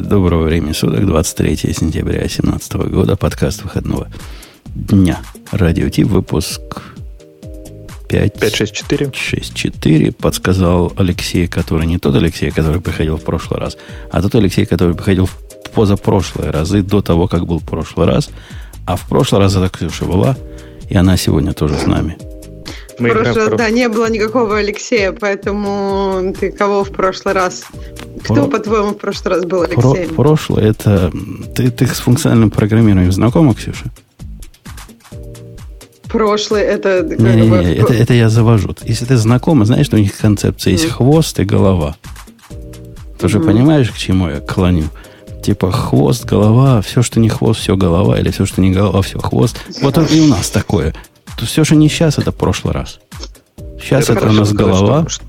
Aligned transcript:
Доброго 0.00 0.44
времени 0.44 0.72
суток, 0.72 1.04
23 1.04 1.56
сентября 1.56 2.20
2017 2.20 2.72
года, 2.88 3.16
подкаст 3.16 3.62
выходного 3.62 4.08
дня. 4.64 5.20
Радио 5.52 5.90
Тип, 5.90 6.08
выпуск 6.08 6.62
5... 8.08 8.40
564. 8.40 9.06
6.4 9.06 10.12
подсказал 10.12 10.92
Алексей, 10.96 11.46
который 11.46 11.86
не 11.86 11.98
тот 11.98 12.14
Алексей, 12.14 12.50
который 12.50 12.80
приходил 12.80 13.18
в 13.18 13.24
прошлый 13.24 13.60
раз, 13.60 13.76
а 14.10 14.22
тот 14.22 14.34
Алексей, 14.36 14.64
который 14.64 14.94
приходил 14.94 15.26
в 15.26 15.36
позапрошлые 15.74 16.50
разы, 16.50 16.82
до 16.82 17.02
того, 17.02 17.28
как 17.28 17.46
был 17.46 17.58
в 17.58 17.64
прошлый 17.64 18.06
раз. 18.06 18.30
А 18.86 18.96
в 18.96 19.06
прошлый 19.06 19.42
раз 19.42 19.54
это 19.54 19.68
Ксюша 19.68 20.06
была, 20.06 20.34
и 20.88 20.96
она 20.96 21.18
сегодня 21.18 21.52
тоже 21.52 21.76
с 21.76 21.86
нами. 21.86 22.16
Мы 23.00 23.10
прошлый, 23.10 23.56
да, 23.56 23.70
не 23.70 23.88
было 23.88 24.10
никакого 24.10 24.58
Алексея, 24.58 25.12
поэтому 25.12 26.34
ты 26.38 26.52
кого 26.52 26.84
в 26.84 26.90
прошлый 26.90 27.34
раз? 27.34 27.64
Кто, 28.24 28.34
Про... 28.34 28.44
по-твоему, 28.44 28.90
в 28.90 28.98
прошлый 28.98 29.34
раз 29.34 29.44
был 29.44 29.62
Алексеем? 29.62 30.08
Про... 30.08 30.14
Прошлое 30.14 30.64
это... 30.70 31.10
Ты, 31.54 31.70
ты 31.70 31.86
с 31.86 32.00
функциональным 32.00 32.50
программированием 32.50 33.10
знакома, 33.10 33.54
Ксюша? 33.54 33.86
Прошлое 36.10 36.62
это... 36.62 37.02
Не, 37.02 37.36
не, 37.36 37.48
не, 37.48 37.74
это, 37.76 37.94
это 37.94 38.14
я 38.14 38.28
завожу. 38.28 38.74
Если 38.82 39.04
ты 39.04 39.16
знакома, 39.16 39.64
знаешь, 39.64 39.86
что 39.86 39.96
у 39.96 40.00
них 40.00 40.16
концепция 40.16 40.72
есть 40.72 40.86
mm. 40.86 40.90
хвост 40.90 41.38
и 41.40 41.44
голова. 41.44 41.96
Ты 43.18 43.26
mm-hmm. 43.26 43.28
же 43.28 43.40
понимаешь, 43.40 43.90
к 43.90 43.96
чему 43.96 44.28
я 44.28 44.40
клоню? 44.40 44.88
Типа 45.42 45.72
хвост, 45.72 46.26
голова, 46.26 46.82
все, 46.82 47.02
что 47.02 47.18
не 47.20 47.28
хвост, 47.28 47.60
все 47.60 47.76
голова, 47.76 48.18
или 48.18 48.30
все, 48.30 48.44
что 48.44 48.60
не 48.60 48.72
голова, 48.72 49.00
все 49.02 49.18
хвост. 49.18 49.56
Вот 49.80 49.96
и 50.12 50.20
у 50.20 50.26
нас 50.26 50.50
такое. 50.50 50.94
То 51.36 51.46
все 51.46 51.64
же 51.64 51.76
не 51.76 51.88
сейчас, 51.88 52.18
это 52.18 52.32
прошлый 52.32 52.74
раз. 52.74 53.00
Сейчас 53.80 54.04
это, 54.04 54.20
это 54.20 54.28
у 54.28 54.32
нас 54.32 54.52
голова. 54.52 55.08
Что, 55.08 55.24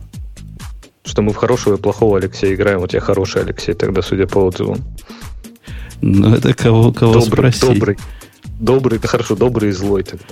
что 1.04 1.22
мы 1.22 1.34
в 1.34 1.36
хорошего 1.36 1.76
и 1.76 1.78
плохого 1.78 2.18
Алексея 2.18 2.54
играем. 2.54 2.80
Вот 2.80 2.94
я 2.94 3.00
хороший 3.00 3.42
Алексей 3.42 3.74
тогда, 3.74 4.02
судя 4.02 4.28
по 4.28 4.40
отзывам. 4.40 4.80
Ну, 6.02 6.34
это 6.34 6.54
кого, 6.54 6.92
кого 6.92 7.14
добрый, 7.14 7.52
спросить. 7.54 7.62
Добрый. 7.62 7.98
Добрый, 8.60 8.98
это 9.00 9.08
хорошо, 9.08 9.36
добрый 9.36 9.70
и 9.70 9.72
злой 9.72 10.04
тогда. 10.04 10.26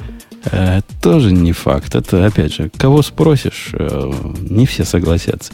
Э, 0.45 0.81
тоже 1.01 1.31
не 1.31 1.51
факт. 1.51 1.95
Это, 1.95 2.25
опять 2.25 2.53
же, 2.53 2.69
кого 2.77 3.01
спросишь, 3.01 3.69
э, 3.73 4.11
не 4.41 4.65
все 4.65 4.83
согласятся. 4.83 5.53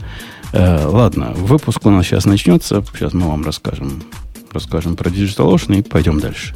Э, 0.53 0.85
ладно, 0.85 1.31
выпуск 1.35 1.85
у 1.85 1.89
нас 1.89 2.05
сейчас 2.05 2.25
начнется. 2.25 2.83
Сейчас 2.93 3.13
мы 3.13 3.27
вам 3.27 3.45
расскажем, 3.45 4.03
расскажем 4.51 4.95
про 4.95 5.09
DigitalOcean 5.09 5.79
и 5.79 5.81
пойдем 5.81 6.19
дальше. 6.19 6.55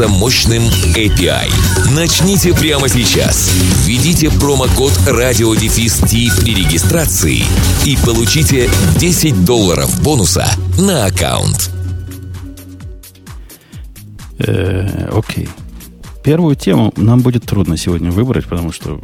мощным 0.00 0.24
мощным 0.24 0.62
API. 0.96 1.48
Начните 1.94 2.52
прямо 2.52 2.88
сейчас. 2.88 3.52
Введите 3.86 4.28
промокод 4.40 4.92
радиодефис 5.06 6.00
при 6.00 6.54
регистрации 6.54 7.44
и 7.86 7.96
получите 8.04 8.68
10 8.98 9.44
долларов 9.44 10.02
бонуса 10.02 10.46
на 10.76 11.06
аккаунт. 11.06 11.70
Э, 14.38 15.08
окей. 15.16 15.48
Первую 16.24 16.56
тему 16.56 16.92
нам 16.96 17.20
будет 17.20 17.44
трудно 17.44 17.76
сегодня 17.76 18.10
выбрать, 18.10 18.46
потому 18.46 18.72
что 18.72 19.00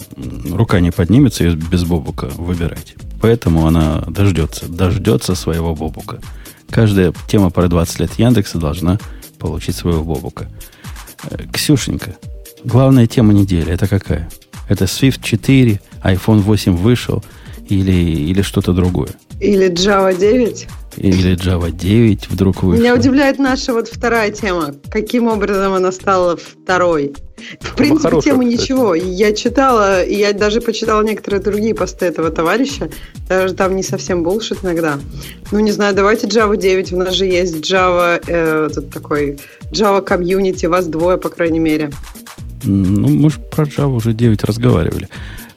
рука 0.51 0.81
не 0.81 0.91
поднимется 0.91 1.45
ее 1.45 1.55
без 1.55 1.85
бобука 1.85 2.27
выбирать. 2.37 2.95
Поэтому 3.21 3.67
она 3.69 4.01
дождется, 4.09 4.67
дождется 4.67 5.37
своего 5.37 5.77
бобука. 5.77 6.21
Каждая 6.69 7.13
тема 7.29 7.51
про 7.51 7.69
20 7.69 8.01
лет 8.01 8.19
Яндекса 8.19 8.59
должна 8.59 8.99
получить 9.39 9.77
своего 9.77 10.03
бобука. 10.03 10.49
Ксюшенька, 11.53 12.17
главная 12.65 13.07
тема 13.07 13.33
недели 13.33 13.73
это 13.73 13.87
какая? 13.87 14.29
Это 14.69 14.85
Swift 14.85 15.21
4, 15.23 15.81
iPhone 16.05 16.41
8 16.41 16.77
вышел 16.77 17.25
или, 17.69 17.93
или 17.93 18.43
что-то 18.43 18.73
другое? 18.73 19.11
Или 19.41 19.71
Java 19.71 20.17
9? 20.19 20.69
Или 21.01 21.35
Java 21.35 21.71
9 21.71 22.29
вдруг 22.29 22.63
вышел. 22.63 22.79
Меня 22.79 22.95
удивляет 22.95 23.39
наша 23.39 23.73
вот 23.73 23.89
вторая 23.89 24.31
тема. 24.31 24.75
Каким 24.91 25.29
образом 25.29 25.73
она 25.73 25.93
стала 25.93 26.37
второй? 26.37 27.15
В 27.61 27.75
принципе, 27.75 28.03
Хорошая, 28.11 28.33
тема 28.35 28.45
кстати. 28.45 28.63
ничего. 28.63 28.95
Я 28.95 29.33
читала, 29.33 30.03
и 30.03 30.15
я 30.15 30.35
даже 30.35 30.61
почитала 30.61 31.03
некоторые 31.03 31.41
другие 31.41 31.75
посты 31.75 32.05
этого 32.05 32.31
товарища. 32.31 32.91
Даже 33.27 33.55
там 33.55 33.77
не 33.77 33.83
совсем 33.83 34.23
булшит 34.23 34.59
иногда. 34.63 34.99
Ну, 35.51 35.61
не 35.61 35.73
знаю, 35.73 35.95
давайте 35.95 36.27
Java 36.27 36.59
9. 36.59 36.93
У 36.93 36.99
нас 36.99 37.15
же 37.15 37.25
есть 37.25 37.57
Java, 37.57 38.23
э, 38.27 38.69
тут 38.75 38.91
такой 38.91 39.39
Java 39.73 40.03
комьюнити, 40.03 40.67
вас 40.67 40.87
двое, 40.87 41.17
по 41.17 41.31
крайней 41.31 41.61
мере. 41.61 41.91
Ну, 42.63 43.09
мы 43.09 43.31
же 43.31 43.39
про 43.41 43.65
Java 43.65 43.97
уже 43.97 44.13
9 44.13 44.45
разговаривали. 44.45 45.09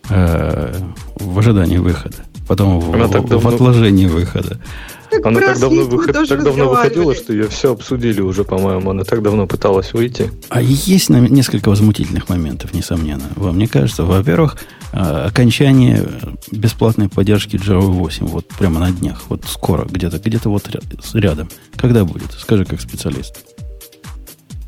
Э, 0.10 0.74
в 1.16 1.38
ожидании 1.38 1.80
выхода. 1.80 2.16
Потом 2.48 2.80
в, 2.80 2.92
в, 2.92 3.42
в 3.42 3.48
отложении 3.48 4.06
выхода. 4.06 4.60
Так 5.10 5.26
она 5.28 5.40
так 5.40 5.60
давно, 5.60 5.84
выход... 5.84 6.28
так 6.28 6.44
давно 6.44 6.70
выходила, 6.70 7.14
что 7.14 7.34
ее 7.34 7.48
все 7.48 7.72
обсудили 7.74 8.22
уже, 8.22 8.44
по-моему. 8.44 8.90
Она 8.90 9.04
так 9.04 9.22
давно 9.22 9.46
пыталась 9.46 9.94
выйти. 9.94 10.32
А 10.50 10.62
есть 10.62 11.10
несколько 11.10 11.70
возмутительных 11.70 12.30
моментов, 12.30 12.74
несомненно. 12.74 13.30
Вам 13.36 13.58
не 13.58 13.68
кажется? 13.68 14.04
Во-первых, 14.04 14.58
а, 14.92 15.26
окончание 15.28 16.04
бесплатной 16.52 17.10
поддержки 17.10 17.58
Java 17.58 17.82
8 17.82 18.26
вот 18.26 18.48
прямо 18.48 18.80
на 18.80 18.92
днях, 18.92 19.24
вот 19.30 19.46
скоро, 19.48 19.86
где-то 19.86 20.18
где-то 20.18 20.50
вот 20.50 20.68
рядом. 21.14 21.50
Когда 21.78 22.06
будет? 22.06 22.32
Скажи 22.34 22.66
как 22.66 22.82
специалист. 22.82 23.38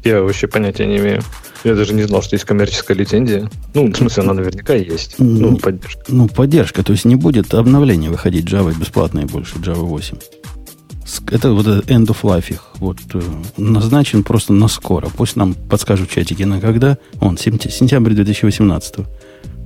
Я 0.03 0.22
вообще 0.22 0.47
понятия 0.47 0.85
не 0.85 0.97
имею. 0.97 1.24
Я 1.66 1.74
даже 1.74 1.96
не 1.96 2.03
знал, 2.03 2.22
что 2.22 2.36
есть 2.36 2.46
коммерческая 2.46 2.96
лицензия. 2.96 3.50
Ну, 3.74 3.92
в 3.92 3.98
смысле, 3.98 4.22
она 4.22 4.34
наверняка 4.34 4.76
есть. 4.76 5.16
Ну, 5.18 5.52
ну 5.52 5.58
поддержка. 5.58 6.03
Ну, 6.08 6.28
поддержка. 6.28 6.84
То 6.84 6.94
есть 6.94 7.06
не 7.06 7.16
будет 7.16 7.56
обновления 7.56 8.12
выходить 8.12 8.46
Java 8.46 8.72
бесплатные 8.80 9.26
больше, 9.26 9.56
Java 9.56 9.81
8. 9.81 10.16
Это 11.31 11.52
вот 11.53 11.66
end 11.66 12.06
of 12.06 12.18
life 12.22 12.52
их 12.52 12.62
вот 12.76 12.98
э, 13.16 13.22
назначен 13.58 14.24
просто 14.24 14.53
на 14.53 14.68
скоро. 14.68 15.09
Пусть 15.09 15.36
нам 15.38 15.56
подскажут 15.56 16.12
чатики 16.12 16.44
на 16.44 16.62
когда. 16.62 17.00
Он, 17.20 17.36
сентябрь 17.36 18.14
2018. 18.14 18.96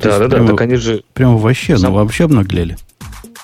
Да, 0.02 0.20
да, 0.20 0.28
да, 0.30 0.48
так 0.48 0.62
они 0.62 0.76
же... 0.78 1.04
Прямо 1.14 1.38
вообще, 1.38 1.74
ну, 1.74 1.80
Сам... 1.80 1.92
ну 1.92 1.98
вообще 1.98 2.24
обнаглели. 2.24 2.78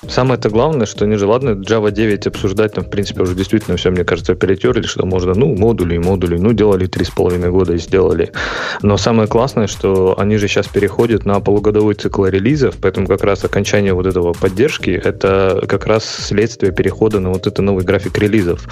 Самое 0.10 0.38
это 0.38 0.50
главное, 0.50 0.86
что 0.86 1.06
они 1.06 1.16
ладно, 1.18 1.52
Java 1.52 1.92
9 1.92 2.28
обсуждать, 2.28 2.74
там, 2.74 2.86
в 2.86 2.90
принципе, 2.90 3.24
уже 3.24 3.36
действительно 3.36 3.78
все, 3.78 3.90
мне 3.90 4.04
кажется, 4.04 4.36
перетерли, 4.36 4.84
что 4.84 5.06
можно, 5.06 5.34
ну, 5.34 5.56
модули 5.56 5.96
и 5.96 6.00
модули, 6.00 6.38
ну, 6.38 6.54
делали 6.54 6.86
три 6.86 7.06
с 7.06 7.10
половиной 7.10 7.50
года 7.50 7.74
и 7.74 7.78
сделали. 7.78 8.32
Но 8.82 8.98
самое 8.98 9.28
классное, 9.28 9.68
что 9.68 10.16
они 10.18 10.38
же 10.38 10.48
сейчас 10.48 10.68
переходят 10.68 11.26
на 11.26 11.40
полугодовой 11.40 11.96
цикл 11.96 12.26
релизов, 12.26 12.76
поэтому 12.82 13.08
как 13.08 13.24
раз 13.24 13.44
окончание 13.44 13.94
вот 13.94 14.06
этого 14.06 14.34
поддержки, 14.34 14.90
это 14.90 15.64
как 15.68 15.88
раз 15.88 16.06
следствие 16.06 16.72
перехода 16.72 17.20
на 17.20 17.30
вот 17.30 17.48
это 17.48 17.62
новый 17.62 17.84
график 17.84 18.18
релизов. 18.18 18.64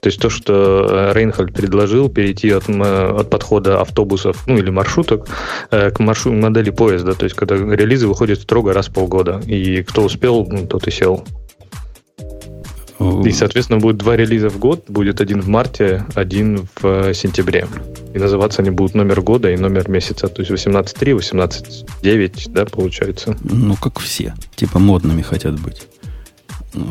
То 0.00 0.08
есть 0.08 0.20
то, 0.20 0.30
что 0.30 1.12
Рейнхольд 1.14 1.54
предложил, 1.54 2.08
перейти 2.08 2.50
от, 2.50 2.68
от 2.68 3.30
подхода 3.30 3.80
автобусов, 3.80 4.42
ну, 4.46 4.58
или 4.58 4.70
маршруток 4.70 5.28
э, 5.70 5.90
к 5.90 6.00
маршрут, 6.00 6.34
модели 6.34 6.70
поезда, 6.70 7.14
то 7.14 7.24
есть 7.24 7.36
когда 7.36 7.54
релизы 7.54 8.08
выходят 8.08 8.40
строго 8.40 8.72
раз 8.72 8.88
в 8.88 8.92
полгода, 8.92 9.40
и 9.46 9.82
кто 9.82 10.02
успел, 10.02 10.46
ну, 10.50 10.66
тот 10.72 10.88
и 10.88 10.90
сел. 10.90 11.22
И, 13.26 13.32
соответственно, 13.32 13.78
будет 13.78 13.98
два 13.98 14.16
релиза 14.16 14.48
в 14.48 14.58
год. 14.58 14.84
Будет 14.88 15.20
один 15.20 15.42
в 15.42 15.48
марте, 15.48 16.06
один 16.14 16.66
в 16.80 16.84
э, 16.84 17.14
сентябре. 17.14 17.66
И 18.14 18.18
называться 18.18 18.62
они 18.62 18.70
будут 18.70 18.94
номер 18.94 19.20
года 19.20 19.50
и 19.50 19.56
номер 19.56 19.90
месяца. 19.90 20.28
То 20.28 20.40
есть 20.40 20.50
18.3, 20.50 21.18
18.9, 21.18 22.52
да, 22.52 22.64
получается? 22.64 23.36
Ну, 23.42 23.76
как 23.76 23.98
все. 23.98 24.34
Типа 24.54 24.78
модными 24.78 25.20
хотят 25.20 25.60
быть. 25.60 25.88
Ну, 26.72 26.86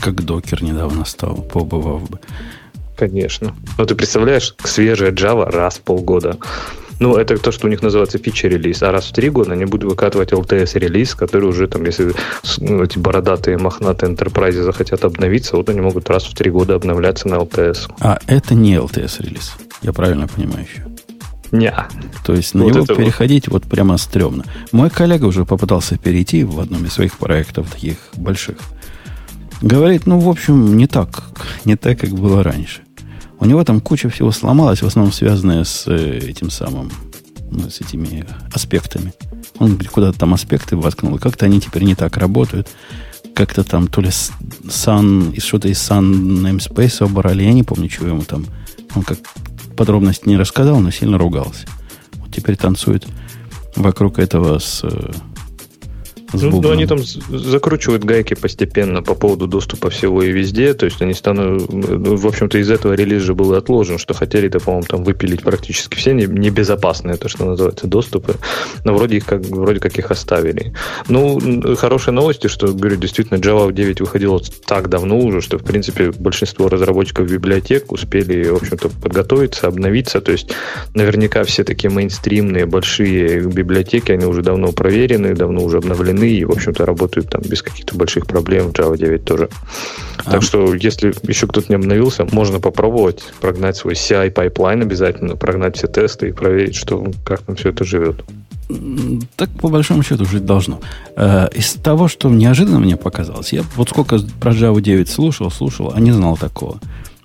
как 0.00 0.24
докер 0.24 0.62
недавно 0.62 1.04
стал, 1.04 1.36
побывав 1.36 2.08
бы. 2.08 2.20
Конечно. 2.96 3.54
Но 3.76 3.84
ты 3.84 3.94
представляешь, 3.94 4.54
свежая 4.64 5.12
Java 5.12 5.50
раз 5.50 5.76
в 5.76 5.82
полгода. 5.82 6.38
Ну, 7.00 7.16
это 7.16 7.38
то, 7.38 7.52
что 7.52 7.66
у 7.66 7.70
них 7.70 7.82
называется 7.82 8.18
фича-релиз. 8.18 8.82
А 8.82 8.90
раз 8.90 9.06
в 9.06 9.12
три 9.12 9.30
года 9.30 9.52
они 9.52 9.64
будут 9.64 9.90
выкатывать 9.90 10.32
LTS-релиз, 10.32 11.14
который 11.14 11.48
уже 11.48 11.68
там, 11.68 11.84
если 11.84 12.12
ну, 12.58 12.82
эти 12.82 12.98
бородатые, 12.98 13.56
мохнатые 13.56 14.12
enterprise 14.12 14.62
захотят 14.62 15.04
обновиться, 15.04 15.56
вот 15.56 15.68
они 15.68 15.80
могут 15.80 16.08
раз 16.10 16.24
в 16.24 16.34
три 16.34 16.50
года 16.50 16.74
обновляться 16.74 17.28
на 17.28 17.36
LTS. 17.36 17.90
А 18.00 18.18
это 18.26 18.54
не 18.54 18.74
LTS-релиз. 18.74 19.52
Я 19.82 19.92
правильно 19.92 20.26
понимаю 20.26 20.66
еще? 20.68 20.84
Не. 21.52 21.72
То 22.24 22.34
есть 22.34 22.54
на 22.54 22.64
вот 22.64 22.74
него 22.74 22.86
переходить 22.86 23.48
вот. 23.48 23.64
вот 23.64 23.70
прямо 23.70 23.96
стрёмно. 23.96 24.44
Мой 24.72 24.90
коллега 24.90 25.24
уже 25.26 25.44
попытался 25.44 25.96
перейти 25.96 26.44
в 26.44 26.60
одном 26.60 26.84
из 26.84 26.94
своих 26.94 27.16
проектов 27.16 27.70
таких 27.70 27.96
больших. 28.16 28.56
Говорит, 29.62 30.06
ну, 30.06 30.18
в 30.18 30.28
общем, 30.28 30.76
не 30.76 30.86
так, 30.86 31.24
не 31.64 31.76
так, 31.76 31.98
как 31.98 32.10
было 32.10 32.42
раньше. 32.42 32.82
У 33.40 33.44
него 33.44 33.62
там 33.64 33.80
куча 33.80 34.08
всего 34.08 34.32
сломалась, 34.32 34.82
в 34.82 34.86
основном 34.86 35.12
связанная 35.12 35.64
с 35.64 35.86
э, 35.86 36.18
этим 36.18 36.50
самым, 36.50 36.90
ну, 37.50 37.70
с 37.70 37.80
этими 37.80 38.26
аспектами. 38.52 39.12
Он 39.58 39.78
куда-то 39.78 40.18
там 40.18 40.34
аспекты 40.34 40.76
воткнул, 40.76 41.16
и 41.16 41.20
как-то 41.20 41.46
они 41.46 41.60
теперь 41.60 41.84
не 41.84 41.94
так 41.94 42.16
работают. 42.16 42.68
Как-то 43.34 43.62
там 43.62 43.86
то 43.86 44.00
ли 44.00 44.08
Sun, 44.08 45.40
что-то 45.40 45.68
из 45.68 45.78
Sun 45.78 46.42
Namespace 46.42 47.04
оборали, 47.04 47.44
я 47.44 47.52
не 47.52 47.62
помню, 47.62 47.88
чего 47.88 48.08
ему 48.08 48.22
там. 48.22 48.46
Он 48.94 49.02
как 49.02 49.18
подробности 49.76 50.28
не 50.28 50.36
рассказал, 50.36 50.80
но 50.80 50.90
сильно 50.90 51.18
ругался. 51.18 51.66
Вот 52.16 52.34
теперь 52.34 52.56
танцует 52.56 53.06
вокруг 53.76 54.18
этого 54.18 54.58
с 54.58 54.80
э, 54.82 55.12
ну, 56.32 56.60
ну, 56.60 56.70
они 56.70 56.86
там 56.86 56.98
закручивают 57.28 58.04
гайки 58.04 58.34
постепенно 58.34 59.02
по 59.02 59.14
поводу 59.14 59.46
доступа 59.46 59.90
всего 59.90 60.22
и 60.22 60.30
везде. 60.30 60.74
То 60.74 60.84
есть 60.86 61.00
они 61.00 61.14
станут... 61.14 61.72
Ну, 61.72 62.16
в 62.16 62.26
общем-то, 62.26 62.58
из 62.58 62.70
этого 62.70 62.92
релиз 62.92 63.22
же 63.22 63.34
был 63.34 63.54
отложен, 63.54 63.98
что 63.98 64.14
хотели-то, 64.14 64.60
по-моему, 64.60 64.86
там 64.86 65.04
выпилить 65.04 65.42
практически 65.42 65.96
все 65.96 66.12
небезопасные, 66.12 67.16
то, 67.16 67.28
что 67.28 67.46
называется, 67.46 67.86
доступы. 67.86 68.34
Но 68.84 68.94
вроде, 68.94 69.16
их 69.16 69.24
как, 69.24 69.44
вроде 69.46 69.80
как 69.80 69.98
их 69.98 70.10
оставили. 70.10 70.74
Ну, 71.08 71.76
хорошие 71.76 72.12
новости, 72.12 72.46
что, 72.48 72.68
говорю, 72.68 72.96
действительно, 72.96 73.38
Java 73.38 73.72
9 73.72 74.00
выходила 74.00 74.40
так 74.66 74.88
давно 74.88 75.18
уже, 75.18 75.40
что, 75.40 75.58
в 75.58 75.64
принципе, 75.64 76.10
большинство 76.10 76.68
разработчиков 76.68 77.30
библиотек 77.30 77.90
успели, 77.90 78.48
в 78.48 78.56
общем-то, 78.56 78.90
подготовиться, 78.90 79.66
обновиться. 79.66 80.20
То 80.20 80.32
есть 80.32 80.52
наверняка 80.94 81.44
все 81.44 81.64
такие 81.64 81.90
мейнстримные 81.90 82.66
большие 82.66 83.40
библиотеки, 83.40 84.12
они 84.12 84.26
уже 84.26 84.42
давно 84.42 84.72
проверены, 84.72 85.34
давно 85.34 85.62
уже 85.62 85.78
обновлены 85.78 86.17
обновлены 86.18 86.38
и, 86.38 86.44
в 86.44 86.50
общем-то, 86.50 86.84
работают 86.84 87.30
там 87.30 87.42
без 87.42 87.62
каких-то 87.62 87.96
больших 87.96 88.26
проблем 88.26 88.68
Java 88.68 88.96
9 88.96 89.24
тоже. 89.24 89.48
А. 90.24 90.32
Так 90.32 90.42
что, 90.42 90.74
если 90.74 91.14
еще 91.26 91.46
кто-то 91.46 91.66
не 91.68 91.76
обновился, 91.76 92.26
можно 92.32 92.60
попробовать 92.60 93.22
прогнать 93.40 93.76
свой 93.76 93.94
CI 93.94 94.30
pipeline 94.30 94.82
обязательно, 94.82 95.36
прогнать 95.36 95.76
все 95.76 95.86
тесты 95.86 96.28
и 96.28 96.32
проверить, 96.32 96.74
что 96.74 97.06
как 97.24 97.40
там 97.42 97.56
все 97.56 97.70
это 97.70 97.84
живет. 97.84 98.24
Так, 99.36 99.48
по 99.60 99.68
большому 99.68 100.02
счету, 100.02 100.26
жить 100.26 100.44
должно. 100.44 100.80
Э, 101.16 101.48
из 101.54 101.72
того, 101.74 102.06
что 102.08 102.28
неожиданно 102.28 102.80
мне 102.80 102.96
показалось, 102.96 103.52
я 103.52 103.62
вот 103.76 103.88
сколько 103.88 104.18
про 104.40 104.52
Java 104.52 104.80
9 104.80 105.08
слушал, 105.08 105.50
слушал, 105.50 105.92
а 105.94 106.00
не 106.00 106.12
знал 106.12 106.36
такого. 106.36 106.78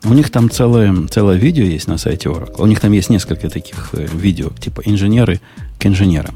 У 0.06 0.13
них 0.13 0.31
там 0.31 0.50
целое, 0.50 0.94
целое 1.10 1.38
видео 1.38 1.63
есть 1.63 1.88
на 1.88 1.98
сайте 1.98 2.30
Oracle. 2.30 2.62
У 2.62 2.66
них 2.66 2.80
там 2.80 2.92
есть 2.92 3.10
несколько 3.10 3.50
таких 3.50 3.89
э, 3.94 4.07
видео, 4.13 4.50
типа 4.60 4.81
инженеры 4.86 5.39
к 5.80 5.86
инженерам 5.86 6.36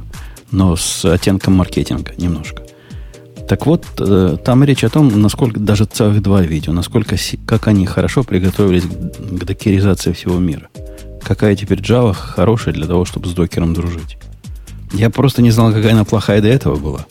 но 0.52 0.76
с 0.76 1.06
оттенком 1.06 1.56
маркетинга 1.56 2.14
немножко. 2.18 2.64
Так 3.48 3.66
вот, 3.66 3.86
э, 4.00 4.38
там 4.44 4.64
речь 4.64 4.84
о 4.84 4.90
том, 4.90 5.22
насколько 5.22 5.60
даже 5.60 5.86
целых 5.86 6.22
два 6.22 6.42
видео, 6.42 6.74
насколько 6.74 7.16
как 7.46 7.68
они 7.68 7.86
хорошо 7.86 8.24
приготовились 8.24 8.84
к 8.84 9.46
докеризации 9.46 10.12
всего 10.12 10.38
мира. 10.38 10.68
Какая 11.24 11.56
теперь 11.56 11.80
Java 11.80 12.14
хорошая 12.14 12.74
для 12.74 12.88
того, 12.88 13.06
чтобы 13.06 13.30
с 13.30 13.34
докером 13.34 13.74
дружить. 13.74 14.18
Я 14.94 15.10
просто 15.10 15.42
не 15.42 15.52
знал, 15.52 15.72
какая 15.72 15.94
она 15.94 16.04
плохая 16.04 16.42
до 16.42 16.48
этого 16.48 16.76
была. 16.76 17.06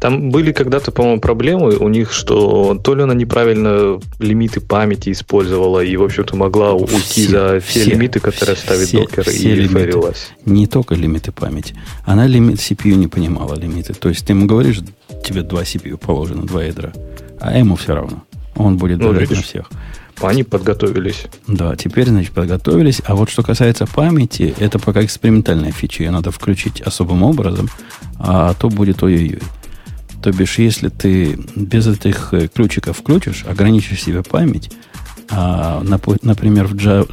Там 0.00 0.30
были 0.30 0.52
когда-то, 0.52 0.90
по-моему, 0.92 1.20
проблемы 1.20 1.76
у 1.76 1.88
них, 1.88 2.12
что 2.12 2.78
то 2.82 2.94
ли 2.94 3.02
она 3.02 3.14
неправильно 3.14 4.00
лимиты 4.18 4.60
памяти 4.60 5.12
использовала 5.12 5.80
и, 5.80 5.96
в 5.96 6.02
общем-то, 6.02 6.36
могла 6.36 6.72
уйти 6.72 6.98
все, 6.98 7.30
за 7.30 7.60
все, 7.60 7.80
все 7.80 7.90
лимиты, 7.90 8.20
которые 8.20 8.56
ставит 8.56 8.88
все, 8.88 8.98
докер, 8.98 9.24
все 9.24 9.50
и 9.50 9.54
лимиты. 9.54 9.74
фейлилась. 9.74 10.30
Не 10.44 10.66
только 10.66 10.94
лимиты 10.94 11.32
памяти. 11.32 11.74
Она 12.04 12.26
лимит 12.26 12.58
CPU 12.58 12.94
не 12.94 13.08
понимала 13.08 13.54
лимиты. 13.54 13.94
То 13.94 14.08
есть 14.08 14.26
ты 14.26 14.32
ему 14.32 14.46
говоришь, 14.46 14.80
тебе 15.24 15.42
два 15.42 15.62
CPU 15.62 15.96
положено, 15.96 16.42
два 16.46 16.64
ядра, 16.64 16.92
а 17.40 17.56
ему 17.58 17.76
все 17.76 17.94
равно. 17.94 18.22
Он 18.54 18.76
будет 18.76 18.98
ну, 18.98 19.12
на 19.12 19.26
всех. 19.26 19.70
Они 20.22 20.44
подготовились. 20.44 21.26
Да, 21.46 21.76
теперь, 21.76 22.08
значит, 22.08 22.32
подготовились. 22.32 23.02
А 23.04 23.14
вот 23.14 23.28
что 23.28 23.42
касается 23.42 23.86
памяти, 23.86 24.54
это 24.58 24.78
пока 24.78 25.04
экспериментальная 25.04 25.72
фича. 25.72 26.04
Ее 26.04 26.10
надо 26.10 26.30
включить 26.30 26.80
особым 26.80 27.22
образом, 27.22 27.68
а 28.18 28.54
то 28.54 28.70
будет 28.70 29.02
ой-ой-ой. 29.02 29.42
То 30.26 30.32
бишь, 30.32 30.58
если 30.58 30.88
ты 30.88 31.38
без 31.54 31.86
этих 31.86 32.34
э, 32.34 32.48
ключиков 32.48 32.98
включишь, 32.98 33.44
ограничишь 33.46 34.02
себе 34.02 34.24
память, 34.24 34.72
а, 35.30 35.84
например, 35.84 36.66
в 36.66 36.74
Java, 36.74 37.08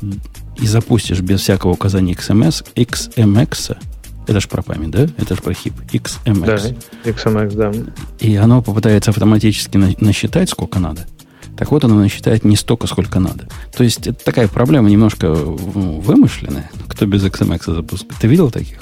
и 0.58 0.66
запустишь 0.66 1.20
без 1.20 1.42
всякого 1.42 1.74
указания 1.74 2.14
XMS, 2.14 2.66
XMX, 2.74 3.78
это 4.26 4.40
же 4.40 4.48
про 4.48 4.64
память, 4.64 4.90
да? 4.90 5.08
Это 5.20 5.36
же 5.36 5.44
про 5.44 5.54
хип. 5.54 5.76
XMX. 5.92 6.76
Да, 7.04 7.12
XMX, 7.12 7.56
да. 7.56 7.72
И 8.20 8.36
оно 8.36 8.64
попытается 8.64 9.12
автоматически 9.12 9.78
на, 9.78 9.94
насчитать, 10.00 10.50
сколько 10.50 10.80
надо. 10.80 11.06
Так 11.56 11.70
вот, 11.70 11.84
оно 11.84 11.94
насчитает 11.94 12.44
не 12.44 12.56
столько, 12.56 12.88
сколько 12.88 13.20
надо. 13.20 13.48
То 13.78 13.84
есть, 13.84 14.08
это 14.08 14.26
такая 14.26 14.48
проблема 14.48 14.90
немножко 14.90 15.28
ну, 15.28 16.00
вымышленная. 16.00 16.72
Кто 16.88 17.06
без 17.06 17.24
XMX 17.24 17.76
запускает. 17.76 18.20
Ты 18.20 18.28
видел 18.28 18.50
таких? 18.50 18.80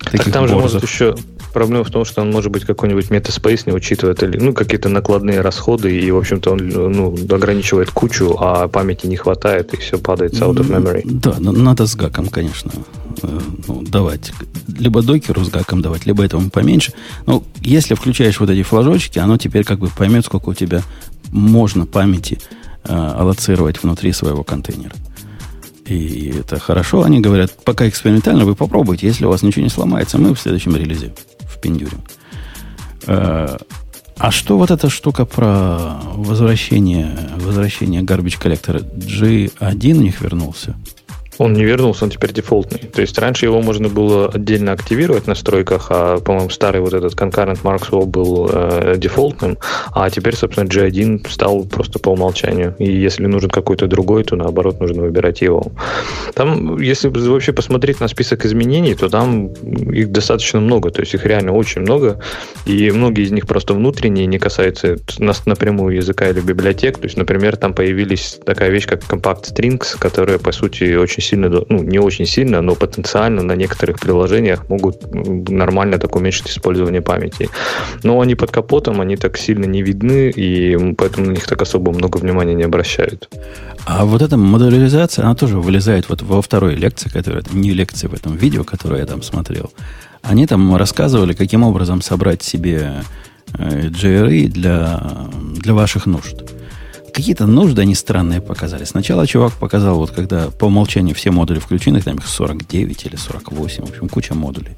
Таких 0.00 0.24
так 0.24 0.34
там 0.34 0.42
борзов? 0.42 0.58
же 0.58 0.62
может 0.62 0.82
еще 0.82 1.16
Проблема 1.54 1.84
в 1.84 1.90
том, 1.90 2.04
что 2.04 2.20
он 2.20 2.32
может 2.32 2.50
быть 2.50 2.64
какой-нибудь 2.64 3.10
метаспейс 3.10 3.64
не 3.64 3.72
учитывает 3.72 4.20
или 4.24 4.36
ну, 4.38 4.52
какие-то 4.52 4.88
накладные 4.88 5.40
расходы, 5.40 5.96
и, 5.96 6.10
в 6.10 6.16
общем-то, 6.16 6.50
он 6.50 6.68
ну, 6.68 7.14
ограничивает 7.30 7.92
кучу, 7.92 8.36
а 8.40 8.66
памяти 8.66 9.06
не 9.06 9.14
хватает, 9.14 9.72
и 9.72 9.76
все 9.76 9.96
падает 9.96 10.34
out 10.34 10.56
of 10.56 10.68
memory. 10.68 11.02
Да, 11.04 11.36
надо 11.38 11.86
с 11.86 11.94
гаком, 11.94 12.26
конечно, 12.26 12.72
э, 13.22 13.38
ну, 13.68 13.82
давать. 13.82 14.32
Либо 14.66 15.00
докеру 15.00 15.44
с 15.44 15.48
гаком 15.48 15.80
давать, 15.80 16.06
либо 16.06 16.24
этому 16.24 16.50
поменьше. 16.50 16.92
Но 17.24 17.44
если 17.60 17.94
включаешь 17.94 18.40
вот 18.40 18.50
эти 18.50 18.64
флажочки, 18.64 19.20
оно 19.20 19.38
теперь 19.38 19.62
как 19.62 19.78
бы 19.78 19.88
поймет, 19.96 20.24
сколько 20.24 20.48
у 20.48 20.54
тебя 20.54 20.82
можно 21.30 21.86
памяти 21.86 22.40
э, 22.82 22.92
аллоцировать 22.92 23.80
внутри 23.80 24.10
своего 24.10 24.42
контейнера. 24.42 24.94
И 25.86 26.34
это 26.36 26.58
хорошо. 26.58 27.04
Они 27.04 27.20
говорят, 27.20 27.52
пока 27.62 27.88
экспериментально, 27.88 28.44
вы 28.44 28.56
попробуйте. 28.56 29.06
Если 29.06 29.24
у 29.24 29.28
вас 29.28 29.42
ничего 29.42 29.62
не 29.62 29.70
сломается, 29.70 30.18
мы 30.18 30.34
в 30.34 30.40
следующем 30.40 30.74
релизе 30.74 31.12
впендюрим. 31.64 32.02
Э, 33.06 33.56
а 34.18 34.30
что 34.30 34.58
вот 34.58 34.70
эта 34.70 34.90
штука 34.90 35.24
про 35.24 35.98
возвращение, 36.14 37.16
возвращение 37.36 38.02
garbage 38.02 38.38
коллектора? 38.38 38.80
G1 38.80 39.92
у 39.92 40.02
них 40.02 40.20
вернулся? 40.20 40.76
Он 41.38 41.52
не 41.52 41.64
вернулся, 41.64 42.04
он 42.04 42.10
теперь 42.10 42.32
дефолтный. 42.32 42.78
То 42.78 43.00
есть 43.00 43.18
раньше 43.18 43.46
его 43.46 43.60
можно 43.60 43.88
было 43.88 44.28
отдельно 44.28 44.72
активировать 44.72 45.24
в 45.24 45.26
настройках, 45.26 45.86
а, 45.90 46.18
по-моему, 46.18 46.50
старый 46.50 46.80
вот 46.80 46.92
этот 46.92 47.14
concurrent 47.14 47.62
Markswell 47.62 48.06
был 48.06 48.48
э, 48.52 48.94
дефолтным, 48.96 49.58
а 49.92 50.08
теперь, 50.10 50.36
собственно, 50.36 50.66
G1 50.66 51.28
стал 51.28 51.64
просто 51.64 51.98
по 51.98 52.10
умолчанию. 52.10 52.74
И 52.78 52.90
если 52.90 53.26
нужен 53.26 53.50
какой-то 53.50 53.86
другой, 53.86 54.24
то 54.24 54.36
наоборот 54.36 54.80
нужно 54.80 55.02
выбирать 55.02 55.40
его. 55.40 55.72
Там, 56.34 56.78
если 56.80 57.08
вообще 57.08 57.52
посмотреть 57.52 58.00
на 58.00 58.08
список 58.08 58.44
изменений, 58.44 58.94
то 58.94 59.08
там 59.08 59.48
их 59.48 60.12
достаточно 60.12 60.60
много, 60.60 60.90
то 60.90 61.00
есть 61.00 61.14
их 61.14 61.26
реально 61.26 61.52
очень 61.52 61.80
много, 61.80 62.20
и 62.66 62.90
многие 62.90 63.24
из 63.24 63.32
них 63.32 63.46
просто 63.46 63.74
внутренние, 63.74 64.26
не 64.26 64.38
касаются 64.38 64.96
нас 65.18 65.46
напрямую 65.46 65.96
языка 65.96 66.28
или 66.28 66.40
библиотек. 66.40 66.98
То 66.98 67.04
есть, 67.04 67.16
например, 67.16 67.56
там 67.56 67.74
появились 67.74 68.38
такая 68.44 68.70
вещь, 68.70 68.86
как 68.86 69.02
Compact 69.02 69.52
Strings, 69.52 69.98
которая, 69.98 70.38
по 70.38 70.52
сути, 70.52 70.94
очень 70.94 71.22
сильно, 71.24 71.48
ну, 71.68 71.82
не 71.82 71.98
очень 71.98 72.26
сильно, 72.26 72.60
но 72.60 72.74
потенциально 72.74 73.42
на 73.42 73.56
некоторых 73.56 73.98
приложениях 74.00 74.68
могут 74.68 75.14
нормально 75.48 75.98
так 75.98 76.16
уменьшить 76.16 76.48
использование 76.48 77.00
памяти. 77.00 77.48
Но 78.02 78.20
они 78.20 78.34
под 78.34 78.50
капотом, 78.50 79.00
они 79.00 79.16
так 79.16 79.38
сильно 79.38 79.66
не 79.66 79.82
видны, 79.82 80.30
и 80.30 80.94
поэтому 80.94 81.26
на 81.26 81.30
них 81.32 81.46
так 81.46 81.62
особо 81.62 81.92
много 81.92 82.18
внимания 82.18 82.54
не 82.54 82.64
обращают. 82.64 83.28
А 83.86 84.04
вот 84.04 84.22
эта 84.22 84.36
модуляризация, 84.36 85.24
она 85.24 85.34
тоже 85.34 85.58
вылезает 85.58 86.08
вот 86.08 86.22
во 86.22 86.40
второй 86.40 86.74
лекции, 86.74 87.10
которая, 87.10 87.42
не 87.52 87.70
лекции 87.70 88.06
в 88.06 88.14
этом 88.14 88.36
видео, 88.36 88.64
которое 88.64 89.00
я 89.00 89.06
там 89.06 89.22
смотрел. 89.22 89.72
Они 90.22 90.46
там 90.46 90.76
рассказывали, 90.76 91.34
каким 91.34 91.62
образом 91.62 92.00
собрать 92.00 92.42
себе 92.42 93.02
JRE 93.52 94.46
э, 94.46 94.48
для, 94.48 95.02
для 95.60 95.74
ваших 95.74 96.06
нужд 96.06 96.36
какие-то 97.14 97.46
нужды 97.46 97.82
они 97.82 97.94
странные 97.94 98.40
показали. 98.40 98.84
Сначала 98.84 99.26
чувак 99.26 99.52
показал, 99.54 99.96
вот 99.96 100.10
когда 100.10 100.50
по 100.50 100.66
умолчанию 100.66 101.14
все 101.14 101.30
модули 101.30 101.60
включены, 101.60 102.02
там 102.02 102.16
их 102.16 102.26
49 102.26 103.06
или 103.06 103.16
48, 103.16 103.86
в 103.86 103.88
общем, 103.90 104.08
куча 104.08 104.34
модулей. 104.34 104.76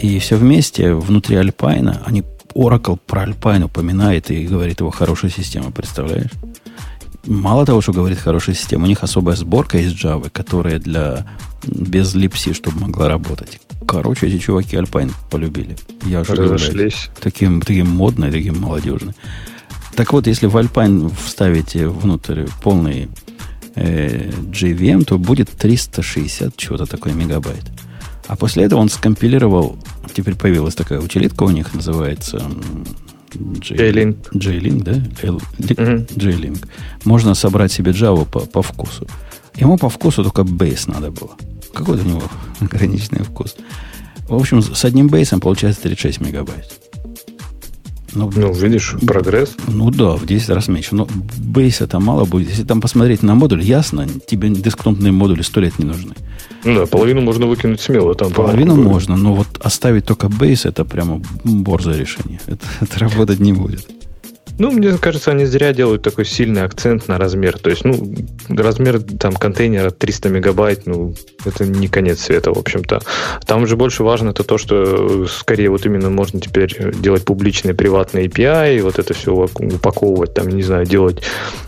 И 0.00 0.18
все 0.18 0.36
вместе 0.36 0.94
внутри 0.94 1.36
Alpine, 1.36 1.98
они 2.04 2.24
Oracle 2.54 2.98
про 3.06 3.24
Alpine 3.24 3.64
упоминает 3.64 4.30
и 4.30 4.46
говорит 4.46 4.80
его 4.80 4.90
хорошая 4.90 5.30
система, 5.30 5.70
представляешь? 5.70 6.30
Мало 7.26 7.66
того, 7.66 7.80
что 7.80 7.92
говорит 7.92 8.18
хорошая 8.18 8.54
система, 8.56 8.84
у 8.84 8.88
них 8.88 9.02
особая 9.02 9.36
сборка 9.36 9.78
из 9.78 9.92
Java, 9.92 10.28
которая 10.30 10.78
для 10.78 11.26
без 11.64 12.14
липси, 12.14 12.52
чтобы 12.52 12.80
могла 12.80 13.08
работать. 13.08 13.60
Короче, 13.86 14.26
эти 14.26 14.38
чуваки 14.38 14.76
Alpine 14.76 15.12
полюбили. 15.30 15.76
Я 16.04 16.22
уже 16.22 16.34
Разошлись. 16.34 17.10
Таким, 17.20 17.60
таким 17.60 17.88
модный, 17.88 18.32
таким 18.32 18.58
молодежный. 18.58 19.14
Так 19.94 20.12
вот, 20.12 20.26
если 20.26 20.46
в 20.46 20.56
Alpine 20.56 21.12
вставите 21.24 21.86
внутрь 21.88 22.46
полный 22.62 23.08
э, 23.74 24.30
JVM, 24.30 25.04
то 25.04 25.18
будет 25.18 25.50
360 25.50 26.56
чего-то 26.56 26.86
такое 26.86 27.12
мегабайт. 27.12 27.64
А 28.26 28.36
после 28.36 28.64
этого 28.64 28.80
он 28.80 28.88
скомпилировал, 28.88 29.76
теперь 30.14 30.36
появилась 30.36 30.74
такая 30.74 31.00
утилитка 31.00 31.42
у 31.42 31.50
них, 31.50 31.74
называется 31.74 32.42
J-Link. 33.34 34.28
J-Link, 34.32 34.82
да? 34.82 34.92
L, 35.22 35.40
mm-hmm. 35.58 36.12
J-Link. 36.16 36.66
Можно 37.04 37.34
собрать 37.34 37.72
себе 37.72 37.92
Java 37.92 38.24
по, 38.24 38.40
по 38.40 38.62
вкусу. 38.62 39.06
Ему 39.56 39.76
по 39.76 39.88
вкусу 39.88 40.22
только 40.22 40.44
бейс 40.44 40.86
надо 40.86 41.10
было. 41.10 41.32
Какой 41.74 41.98
у 41.98 42.04
него 42.04 42.22
ограниченный 42.60 43.24
вкус. 43.24 43.56
В 44.28 44.34
общем, 44.34 44.62
с 44.62 44.84
одним 44.84 45.08
бейсом 45.08 45.40
получается 45.40 45.82
36 45.82 46.20
мегабайт. 46.20 46.81
Ну, 48.14 48.30
ну, 48.34 48.52
видишь, 48.52 48.94
прогресс. 49.06 49.54
Ну 49.68 49.90
да, 49.90 50.16
в 50.16 50.26
10 50.26 50.50
раз 50.50 50.68
меньше. 50.68 50.94
Но 50.94 51.08
бейс 51.38 51.80
это 51.80 51.98
мало 52.00 52.24
будет. 52.24 52.50
Если 52.50 52.64
там 52.64 52.80
посмотреть 52.80 53.22
на 53.22 53.34
модуль, 53.34 53.62
ясно, 53.62 54.06
тебе 54.26 54.50
десктопные 54.50 55.12
модули 55.12 55.42
сто 55.42 55.60
лет 55.60 55.78
не 55.78 55.86
нужны. 55.86 56.14
Ну 56.64 56.74
да, 56.76 56.86
половину 56.86 57.22
можно 57.22 57.46
выкинуть 57.46 57.80
смело. 57.80 58.14
Там 58.14 58.30
половину 58.32 58.76
можно, 58.76 59.16
но 59.16 59.34
вот 59.34 59.48
оставить 59.60 60.04
только 60.04 60.28
бейс, 60.28 60.66
это 60.66 60.84
прямо 60.84 61.20
борзое 61.44 61.96
решение. 61.98 62.40
Это, 62.46 62.66
это 62.80 62.98
работать 62.98 63.40
не 63.40 63.52
будет. 63.52 63.86
Ну, 64.58 64.70
мне 64.70 64.96
кажется, 64.98 65.30
они 65.30 65.44
зря 65.44 65.72
делают 65.72 66.02
такой 66.02 66.24
сильный 66.24 66.62
акцент 66.62 67.08
на 67.08 67.18
размер. 67.18 67.58
То 67.58 67.70
есть, 67.70 67.84
ну, 67.84 68.14
размер 68.48 69.00
там 69.00 69.34
контейнера 69.34 69.90
300 69.90 70.28
мегабайт, 70.28 70.86
ну, 70.86 71.14
это 71.44 71.64
не 71.64 71.88
конец 71.88 72.20
света, 72.20 72.52
в 72.52 72.58
общем-то. 72.58 73.00
Там 73.46 73.66
же 73.66 73.76
больше 73.76 74.02
важно 74.02 74.30
это 74.30 74.44
то, 74.44 74.58
что 74.58 75.26
скорее 75.26 75.70
вот 75.70 75.86
именно 75.86 76.10
можно 76.10 76.40
теперь 76.40 76.92
делать 76.94 77.24
публичные 77.24 77.74
приватные 77.74 78.26
API, 78.26 78.78
и 78.78 78.80
вот 78.80 78.98
это 78.98 79.14
все 79.14 79.32
упаковывать, 79.32 80.34
там, 80.34 80.48
не 80.48 80.62
знаю, 80.62 80.86
делать. 80.86 81.22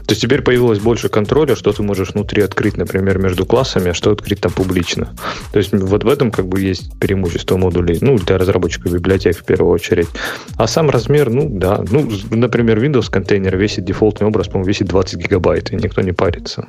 То 0.06 0.12
есть 0.12 0.20
теперь 0.20 0.42
появилось 0.42 0.80
больше 0.80 1.08
контроля, 1.08 1.56
что 1.56 1.72
ты 1.72 1.82
можешь 1.82 2.10
внутри 2.10 2.42
открыть, 2.42 2.76
например, 2.76 3.18
между 3.18 3.46
классами, 3.46 3.90
а 3.90 3.94
что 3.94 4.10
открыть 4.10 4.40
там 4.40 4.52
публично. 4.52 5.16
То 5.52 5.58
есть 5.58 5.72
вот 5.72 6.04
в 6.04 6.08
этом 6.08 6.30
как 6.30 6.46
бы 6.46 6.60
есть 6.60 6.98
преимущество 6.98 7.56
модулей, 7.56 7.98
ну, 8.02 8.18
для 8.18 8.36
разработчиков 8.36 8.92
библиотек 8.92 9.38
в 9.38 9.44
первую 9.44 9.72
очередь. 9.72 10.08
А 10.56 10.66
сам 10.66 10.90
размер, 10.90 11.30
ну, 11.30 11.48
да, 11.48 11.82
ну, 11.90 12.10
например, 12.30 12.73
Windows 12.78 13.10
контейнер 13.10 13.56
весит 13.56 13.84
дефолтный 13.84 14.26
образ, 14.26 14.48
по-моему, 14.48 14.68
весит 14.68 14.88
20 14.88 15.20
гигабайт, 15.20 15.72
и 15.72 15.76
никто 15.76 16.00
не 16.00 16.12
парится. 16.12 16.66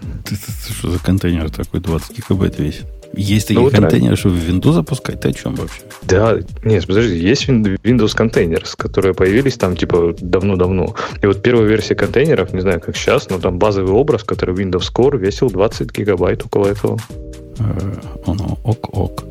Что 0.77 0.91
за 0.91 0.99
контейнер 0.99 1.49
такой 1.49 1.79
20 1.79 2.17
гигабайт 2.17 2.59
весит? 2.59 2.85
Есть 3.13 3.47
такие 3.47 3.63
ну, 3.63 3.71
контейнеры, 3.71 4.15
чтобы 4.17 4.35
в 4.35 4.49
Windows 4.49 4.73
запускать? 4.73 5.21
Ты 5.21 5.29
о 5.29 5.33
чем 5.33 5.55
вообще? 5.55 5.81
Да, 6.03 6.37
нет, 6.63 6.85
подожди, 6.85 7.15
есть 7.17 7.47
Windows 7.47 8.15
контейнеры, 8.15 8.65
которые 8.77 9.13
появились 9.13 9.55
там 9.55 9.77
типа 9.77 10.15
давно-давно. 10.19 10.95
И 11.21 11.25
вот 11.25 11.41
первая 11.41 11.65
версия 11.67 11.95
контейнеров, 11.95 12.53
не 12.53 12.61
знаю, 12.61 12.81
как 12.81 12.97
сейчас, 12.97 13.29
но 13.29 13.39
там 13.39 13.57
базовый 13.57 13.93
образ, 13.93 14.23
который 14.23 14.55
Windows 14.55 14.91
Core, 14.93 15.17
весил 15.17 15.49
20 15.49 15.91
гигабайт 15.97 16.45
около 16.45 16.67
этого. 16.67 16.99
Ну, 17.57 18.57
ок-ок. 18.63 19.23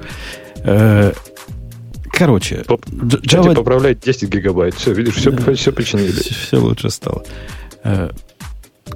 Короче, 2.16 2.64
Java... 2.66 3.54
поправляет 3.54 4.00
10 4.00 4.28
гигабайт. 4.28 4.74
Все, 4.74 4.92
видишь, 4.92 5.16
все, 5.16 5.30
да, 5.30 5.54
все 5.54 5.72
починили. 5.72 6.12
Все, 6.12 6.34
все 6.34 6.56
лучше 6.58 6.90
стало. 6.90 7.24
Э, 7.82 8.10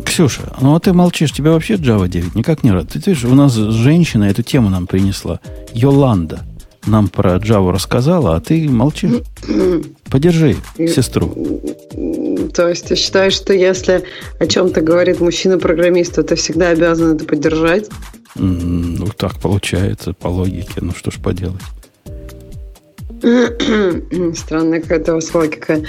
Ксюша, 0.05 0.53
ну 0.61 0.75
а 0.75 0.81
ты 0.81 0.93
молчишь, 0.93 1.33
тебя 1.33 1.51
вообще 1.51 1.75
Java 1.75 2.09
9 2.09 2.35
никак 2.35 2.63
не 2.63 2.71
рад. 2.71 2.89
Ты, 2.91 3.01
ты 3.01 3.15
же 3.15 3.29
у 3.29 3.35
нас 3.35 3.55
женщина 3.55 4.25
эту 4.25 4.43
тему 4.43 4.71
нам 4.71 4.87
принесла. 4.87 5.41
Йоланда 5.75 6.45
нам 6.87 7.09
про 7.09 7.37
Java 7.37 7.73
рассказала, 7.73 8.37
а 8.37 8.41
ты 8.41 8.69
молчишь. 8.69 9.23
Подержи 10.11 10.57
сестру. 10.77 11.61
То 12.55 12.69
есть 12.69 12.89
ты 12.89 12.97
считаешь, 12.97 13.35
что 13.35 13.53
если 13.53 14.05
о 14.39 14.47
чем-то 14.47 14.81
говорит 14.81 15.21
мужчина-программист, 15.21 16.15
то 16.15 16.23
ты 16.23 16.37
всегда 16.37 16.69
обязан 16.69 17.17
это 17.17 17.25
поддержать? 17.25 17.89
Ну, 18.37 19.07
так 19.17 19.39
получается, 19.39 20.13
по 20.13 20.29
логике. 20.29 20.75
Ну, 20.81 20.93
что 20.95 21.11
ж 21.11 21.17
поделать. 21.17 21.61
Странная 24.35 24.81
какая-то 24.81 25.13
у 25.13 25.15
вас 25.17 25.35
логика. 25.35 25.81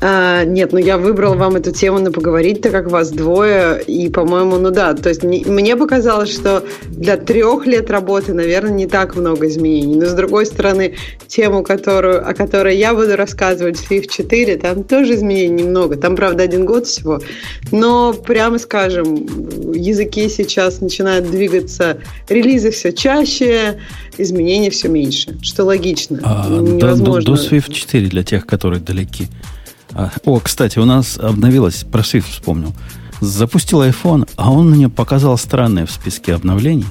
А, 0.00 0.44
нет, 0.44 0.72
ну 0.72 0.78
я 0.78 0.98
выбрал 0.98 1.34
вам 1.34 1.56
эту 1.56 1.72
тему 1.72 1.98
на 1.98 2.12
поговорить, 2.12 2.60
так 2.62 2.72
как 2.72 2.90
вас 2.90 3.10
двое, 3.10 3.82
и, 3.86 4.08
по-моему, 4.08 4.58
ну 4.58 4.70
да, 4.70 4.94
то 4.94 5.08
есть 5.08 5.22
не, 5.22 5.44
мне 5.44 5.76
показалось, 5.76 6.32
что 6.32 6.64
для 6.88 7.16
трех 7.16 7.66
лет 7.66 7.90
работы, 7.90 8.34
наверное, 8.34 8.72
не 8.72 8.86
так 8.86 9.16
много 9.16 9.48
изменений. 9.48 9.96
Но, 9.96 10.06
с 10.06 10.12
другой 10.12 10.46
стороны, 10.46 10.94
тему, 11.26 11.62
которую, 11.62 12.28
о 12.28 12.34
которой 12.34 12.76
я 12.76 12.94
буду 12.94 13.16
рассказывать, 13.16 13.76
Swift 13.76 14.08
4, 14.08 14.56
там 14.56 14.84
тоже 14.84 15.14
изменений 15.14 15.64
немного. 15.64 15.96
Там, 15.96 16.14
правда, 16.14 16.44
один 16.44 16.66
год 16.66 16.86
всего. 16.86 17.20
Но, 17.72 18.12
прямо 18.12 18.58
скажем, 18.58 19.26
языки 19.72 20.28
сейчас 20.28 20.80
начинают 20.80 21.30
двигаться, 21.30 21.98
релизы 22.28 22.70
все 22.70 22.92
чаще, 22.92 23.80
изменений 24.18 24.70
все 24.70 24.88
меньше, 24.88 25.36
что 25.42 25.64
логично. 25.64 26.20
А, 26.24 26.46
невозможно. 26.76 27.22
До, 27.22 27.36
до 27.36 27.42
Swift 27.42 27.72
4 27.72 28.08
для 28.08 28.22
тех, 28.22 28.46
которые 28.46 28.80
далеки. 28.80 29.28
А, 29.92 30.10
о, 30.24 30.40
кстати, 30.40 30.78
у 30.78 30.84
нас 30.84 31.18
обновилось, 31.18 31.84
про 31.90 32.02
Swift 32.02 32.30
вспомнил. 32.30 32.74
Запустил 33.20 33.82
iPhone, 33.82 34.28
а 34.36 34.52
он 34.52 34.70
мне 34.70 34.88
показал 34.88 35.38
странное 35.38 35.86
в 35.86 35.90
списке 35.90 36.34
обновлений. 36.34 36.86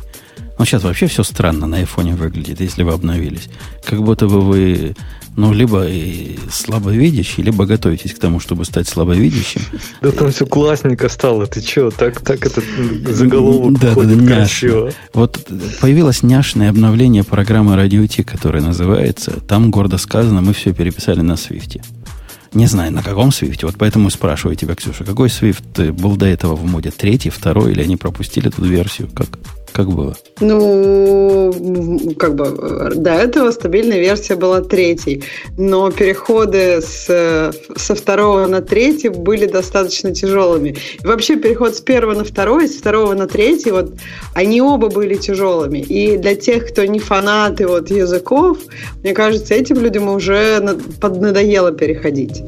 Ну, 0.57 0.65
сейчас 0.65 0.83
вообще 0.83 1.07
все 1.07 1.23
странно 1.23 1.67
на 1.67 1.81
iPhone 1.81 2.15
выглядит, 2.15 2.61
если 2.61 2.83
вы 2.83 2.93
обновились. 2.93 3.49
Как 3.83 4.01
будто 4.01 4.27
бы 4.27 4.41
вы 4.41 4.95
ну, 5.37 5.51
либо 5.51 5.85
слабовидящий, 6.49 7.43
либо 7.43 7.65
готовитесь 7.65 8.13
к 8.13 8.19
тому, 8.19 8.39
чтобы 8.39 8.63
стать 8.63 8.87
слабовидящим. 8.87 9.61
Да 10.01 10.11
там 10.11 10.31
все 10.31 10.45
классненько 10.45 11.09
стало. 11.09 11.45
Ты 11.45 11.61
что, 11.61 11.91
так, 11.91 12.21
так 12.21 12.45
этот 12.45 12.63
заголовок 13.05 13.79
да, 13.79 13.93
ходит 13.93 14.25
да, 14.25 14.35
красиво. 14.35 14.93
Вот 15.13 15.45
появилось 15.81 16.23
няшное 16.23 16.69
обновление 16.69 17.23
программы 17.25 17.75
Radio 17.75 18.23
которая 18.23 18.63
называется. 18.63 19.31
Там 19.41 19.71
гордо 19.71 19.97
сказано, 19.97 20.41
мы 20.41 20.53
все 20.53 20.73
переписали 20.73 21.19
на 21.21 21.35
Свифте. 21.35 21.81
Не 22.53 22.67
знаю, 22.67 22.93
на 22.93 23.03
каком 23.03 23.33
свифте. 23.33 23.65
Вот 23.65 23.75
поэтому 23.77 24.09
спрашиваю 24.09 24.55
тебя, 24.55 24.75
Ксюша, 24.75 25.03
какой 25.03 25.29
свифт 25.29 25.77
был 25.77 26.15
до 26.15 26.25
этого 26.25 26.55
в 26.55 26.63
моде? 26.63 26.89
Третий, 26.89 27.29
второй, 27.29 27.73
или 27.73 27.81
они 27.81 27.97
пропустили 27.97 28.47
эту 28.47 28.63
версию? 28.63 29.09
Как? 29.13 29.27
Как 29.75 29.89
было? 29.89 30.15
Ну, 30.39 31.51
как 32.17 32.35
бы 32.35 32.93
до 32.95 33.11
этого 33.11 33.51
стабильная 33.51 33.99
версия 33.99 34.35
была 34.35 34.61
третьей, 34.61 35.25
но 35.57 35.91
переходы 35.91 36.79
с, 36.81 37.53
со 37.75 37.95
второго 37.95 38.47
на 38.47 38.61
третий 38.61 39.09
были 39.09 39.47
достаточно 39.47 40.15
тяжелыми. 40.15 40.77
И 41.03 41.05
вообще 41.05 41.35
переход 41.35 41.75
с 41.75 41.81
первого 41.81 42.15
на 42.15 42.23
второй, 42.23 42.69
с 42.69 42.77
второго 42.77 43.15
на 43.15 43.27
третий, 43.27 43.71
вот 43.71 43.91
они 44.33 44.61
оба 44.61 44.87
были 44.87 45.15
тяжелыми. 45.15 45.79
И 45.79 46.15
для 46.15 46.35
тех, 46.35 46.71
кто 46.71 46.85
не 46.85 46.99
фанаты 46.99 47.67
вот 47.67 47.89
языков, 47.89 48.59
мне 49.03 49.13
кажется, 49.13 49.55
этим 49.55 49.81
людям 49.81 50.07
уже 50.07 50.61
поднадоело 51.01 51.73
переходить. 51.73 52.41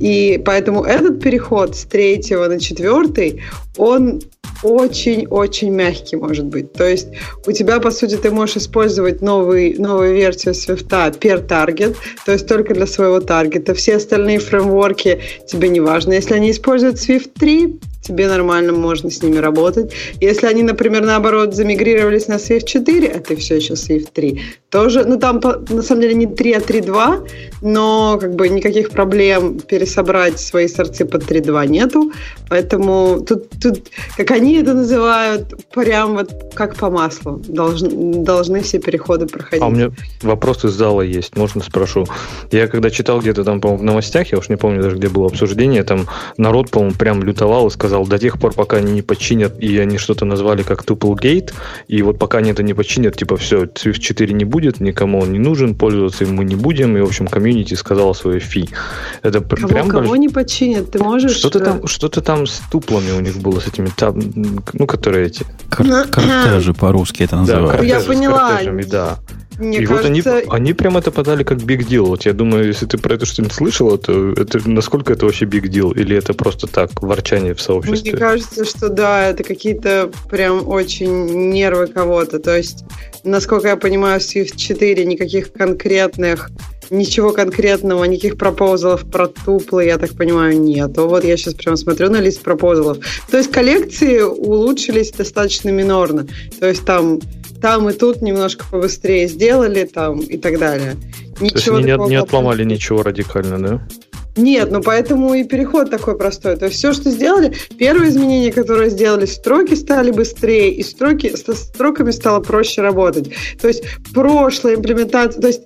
И 0.00 0.42
поэтому 0.44 0.82
этот 0.82 1.22
переход 1.22 1.76
с 1.76 1.84
третьего 1.84 2.48
на 2.48 2.58
четвертый, 2.58 3.40
он 3.76 4.20
очень-очень 4.62 5.70
мягкий 5.70 6.16
может 6.16 6.46
быть. 6.46 6.71
То 6.74 6.88
есть 6.88 7.08
у 7.46 7.52
тебя, 7.52 7.80
по 7.80 7.90
сути, 7.90 8.16
ты 8.16 8.30
можешь 8.30 8.56
использовать 8.56 9.22
новый, 9.22 9.74
новую 9.78 10.14
версию 10.14 10.54
Swift 10.54 10.88
per 10.88 11.46
target, 11.46 11.96
то 12.24 12.32
есть 12.32 12.46
только 12.46 12.74
для 12.74 12.86
своего 12.86 13.20
таргета. 13.20 13.74
Все 13.74 13.96
остальные 13.96 14.38
фреймворки 14.38 15.20
тебе 15.46 15.68
не 15.68 15.80
важно. 15.80 16.12
Если 16.12 16.34
они 16.34 16.50
используют 16.50 16.96
Swift 16.96 17.30
3, 17.38 17.80
тебе 18.02 18.28
нормально 18.28 18.72
можно 18.72 19.10
с 19.10 19.22
ними 19.22 19.38
работать. 19.38 19.92
Если 20.20 20.46
они, 20.46 20.62
например, 20.62 21.04
наоборот, 21.04 21.54
замигрировались 21.54 22.28
на 22.28 22.34
Swift 22.34 22.66
4, 22.66 23.08
а 23.08 23.20
ты 23.20 23.36
все 23.36 23.56
еще 23.56 23.74
Swift 23.74 24.08
3, 24.12 24.42
тоже, 24.70 25.04
ну 25.04 25.18
там 25.18 25.40
на 25.68 25.82
самом 25.82 26.00
деле 26.02 26.14
не 26.14 26.26
3, 26.26 26.52
а 26.52 26.58
3.2, 26.58 27.28
но 27.62 28.18
как 28.20 28.34
бы 28.34 28.48
никаких 28.48 28.90
проблем 28.90 29.60
пересобрать 29.60 30.40
свои 30.40 30.66
сорцы 30.66 31.04
под 31.04 31.22
3.2 31.30 31.66
нету, 31.68 32.12
поэтому 32.48 33.20
тут, 33.20 33.50
тут, 33.62 33.90
как 34.16 34.30
они 34.30 34.54
это 34.56 34.74
называют, 34.74 35.54
прям 35.72 36.14
вот 36.14 36.30
как 36.54 36.74
по 36.76 36.90
маслу 36.90 37.40
должны, 37.46 38.24
должны 38.24 38.62
все 38.62 38.78
переходы 38.78 39.26
проходить. 39.26 39.62
А 39.62 39.66
у 39.66 39.70
меня 39.70 39.92
вопрос 40.22 40.64
из 40.64 40.72
зала 40.72 41.02
есть, 41.02 41.36
можно 41.36 41.62
спрошу? 41.62 42.06
Я 42.50 42.66
когда 42.66 42.90
читал 42.90 43.20
где-то 43.20 43.44
там, 43.44 43.60
по-моему, 43.60 43.82
в 43.82 43.84
новостях, 43.84 44.32
я 44.32 44.38
уж 44.38 44.48
не 44.48 44.56
помню 44.56 44.82
даже, 44.82 44.96
где 44.96 45.08
было 45.08 45.26
обсуждение, 45.26 45.84
там 45.84 46.06
народ, 46.36 46.70
по-моему, 46.70 46.94
прям 46.96 47.22
лютовал 47.22 47.68
и 47.68 47.70
сказал, 47.70 47.91
сказал, 47.92 48.06
до 48.06 48.18
тех 48.18 48.38
пор, 48.38 48.54
пока 48.54 48.78
они 48.78 48.92
не 48.92 49.02
починят, 49.02 49.62
и 49.62 49.78
они 49.78 49.98
что-то 49.98 50.24
назвали 50.24 50.62
как 50.62 50.82
Tuplegate, 50.84 51.52
и 51.88 52.02
вот 52.02 52.18
пока 52.18 52.38
они 52.38 52.50
это 52.50 52.62
не 52.62 52.72
починят, 52.74 53.16
типа, 53.16 53.36
все, 53.36 53.64
Swift 53.64 53.98
4 53.98 54.32
не 54.32 54.44
будет, 54.44 54.80
никому 54.80 55.20
он 55.20 55.32
не 55.32 55.38
нужен, 55.38 55.74
пользоваться 55.74 56.24
им 56.24 56.36
мы 56.36 56.44
не 56.44 56.56
будем, 56.56 56.96
и, 56.96 57.00
в 57.00 57.04
общем, 57.04 57.26
комьюнити 57.26 57.74
сказала 57.74 58.14
свое 58.14 58.40
фи. 58.40 58.68
Это 59.22 59.40
кого, 59.40 59.68
прям... 59.68 59.88
Кого 59.88 60.06
больш... 60.06 60.20
не 60.20 60.28
починят? 60.30 60.90
Ты 60.90 60.98
можешь... 61.00 61.36
Что-то 61.36 61.60
там, 61.60 61.80
э, 61.84 61.86
что-то 61.86 62.22
там 62.22 62.46
с 62.46 62.62
туплами 62.70 63.10
у 63.10 63.20
них 63.20 63.36
было, 63.36 63.60
с 63.60 63.66
этими, 63.66 63.90
там, 63.94 64.18
ну, 64.72 64.86
которые 64.86 65.26
эти... 65.26 65.44
Кар- 65.68 66.08
кортежи 66.08 66.72
по-русски 66.72 67.24
это 67.24 67.36
называют. 67.36 67.80
Да, 67.80 67.86
я 67.86 68.00
поняла. 68.00 68.58
да. 68.88 69.18
Мне 69.58 69.78
и 69.78 69.86
кажется... 69.86 70.08
вот 70.08 70.42
они, 70.44 70.48
они 70.50 70.72
прям 70.72 70.96
это 70.96 71.10
подали 71.10 71.42
как 71.42 71.58
big 71.58 71.86
deal. 71.86 72.06
Вот 72.06 72.24
я 72.24 72.32
думаю, 72.32 72.66
если 72.66 72.86
ты 72.86 72.98
про 72.98 73.14
это 73.14 73.26
что-нибудь 73.26 73.54
слышала, 73.54 73.98
то 73.98 74.32
это 74.32 74.68
насколько 74.68 75.12
это 75.12 75.26
вообще 75.26 75.44
big 75.44 75.64
deal? 75.64 75.94
Или 75.94 76.16
это 76.16 76.34
просто 76.34 76.66
так, 76.66 77.02
ворчание 77.02 77.54
в 77.54 77.60
сообществе? 77.60 78.12
Мне 78.12 78.20
кажется, 78.20 78.64
что 78.64 78.88
да, 78.88 79.28
это 79.28 79.44
какие-то 79.44 80.10
прям 80.30 80.66
очень 80.68 81.50
нервы 81.50 81.86
кого-то. 81.86 82.38
То 82.38 82.56
есть, 82.56 82.84
насколько 83.24 83.68
я 83.68 83.76
понимаю, 83.76 84.20
в 84.20 84.22
Swift 84.22 84.56
4 84.56 85.04
никаких 85.04 85.52
конкретных 85.52 86.50
ничего 86.90 87.32
конкретного, 87.32 88.04
никаких 88.04 88.36
пропозалов 88.36 89.04
про 89.10 89.26
туплы, 89.26 89.86
я 89.86 89.98
так 89.98 90.12
понимаю, 90.12 90.60
нет. 90.60 90.96
Вот 90.96 91.24
я 91.24 91.36
сейчас 91.36 91.54
прямо 91.54 91.76
смотрю 91.76 92.10
на 92.10 92.20
лист 92.20 92.42
пропозалов. 92.42 92.98
То 93.30 93.38
есть 93.38 93.50
коллекции 93.50 94.20
улучшились 94.20 95.10
достаточно 95.10 95.70
минорно. 95.70 96.26
То 96.60 96.68
есть 96.68 96.84
там 96.84 97.20
там 97.62 97.88
и 97.88 97.92
тут 97.92 98.20
немножко 98.20 98.64
побыстрее 98.70 99.28
сделали, 99.28 99.84
там 99.84 100.18
и 100.18 100.36
так 100.36 100.58
далее. 100.58 100.96
Ничего 101.40 101.80
То 101.80 101.86
есть 101.86 102.00
не, 102.00 102.08
не 102.10 102.16
отломали 102.16 102.64
ничего 102.64 103.02
радикально, 103.02 103.58
да? 103.58 103.88
Нет, 104.36 104.70
ну 104.72 104.82
поэтому 104.82 105.34
и 105.34 105.44
переход 105.44 105.90
такой 105.90 106.16
простой. 106.18 106.56
То 106.56 106.66
есть 106.66 106.78
все, 106.78 106.92
что 106.92 107.10
сделали, 107.10 107.54
первое 107.78 108.08
изменение, 108.08 108.50
которое 108.50 108.88
сделали, 108.88 109.26
строки 109.26 109.74
стали 109.74 110.10
быстрее, 110.10 110.72
и 110.72 110.82
строки, 110.82 111.34
с 111.36 111.40
строками 111.54 112.10
стало 112.10 112.40
проще 112.40 112.82
работать. 112.82 113.30
То 113.60 113.68
есть 113.68 113.84
прошлая 114.12 114.76
имплементация, 114.76 115.40
то 115.40 115.48
есть 115.48 115.62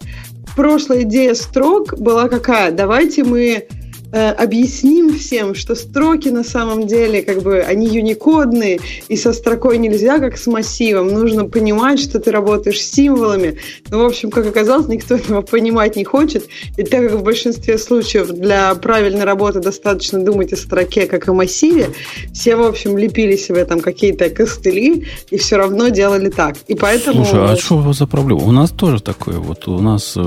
прошлая 0.57 1.03
идея 1.03 1.35
строк 1.35 1.99
была 1.99 2.29
какая? 2.29 2.73
Давайте 2.73 3.25
мы 3.25 3.69
Э, 4.13 4.31
объясним 4.31 5.19
всем, 5.19 5.55
что 5.57 5.75
строки 5.75 6.29
на 6.29 6.45
самом 6.45 6.87
деле 6.87 7.23
как 7.23 7.43
бы 7.43 7.59
они 7.59 7.89
юникодные, 7.89 8.79
и 9.09 9.17
со 9.17 9.33
строкой 9.33 9.79
нельзя 9.79 10.21
как 10.21 10.39
с 10.39 10.47
массивом. 10.47 11.09
Нужно 11.09 11.47
понимать, 11.47 11.99
что 11.99 12.21
ты 12.21 12.31
работаешь 12.31 12.81
с 12.81 12.93
символами. 12.93 13.59
Но, 13.91 13.99
в 13.99 14.07
общем, 14.07 14.31
как 14.31 14.47
оказалось, 14.47 14.87
никто 14.87 15.15
этого 15.17 15.43
понимать 15.43 15.97
не 15.97 16.05
хочет. 16.05 16.47
И 16.77 16.85
так 16.85 17.09
как 17.09 17.19
в 17.19 17.25
большинстве 17.25 17.79
случаев 17.79 18.29
для 18.29 18.75
правильной 18.77 19.25
работы 19.25 19.61
достаточно 19.61 20.21
думать 20.25 20.53
о 20.53 20.57
строке 20.57 21.07
как 21.07 21.29
о 21.29 21.33
массиве, 21.33 21.89
все, 22.33 22.55
в 22.55 22.63
общем, 22.63 22.97
лепили 22.97 23.37
себе 23.37 23.65
там 23.65 23.81
какие-то 23.81 24.31
костыли 24.31 25.07
и 25.31 25.37
все 25.37 25.57
равно 25.57 25.89
делали 25.89 26.31
так. 26.31 26.57
И 26.69 26.75
поэтому... 26.77 27.25
Слушай, 27.25 27.53
а 27.53 27.57
что 27.57 27.93
за 27.93 28.07
проблема? 28.07 28.45
У 28.45 28.53
нас 28.53 28.71
тоже 28.71 29.03
такое. 29.03 29.39
Вот 29.39 29.67
у 29.67 29.81
нас 29.81 30.15
в, 30.15 30.23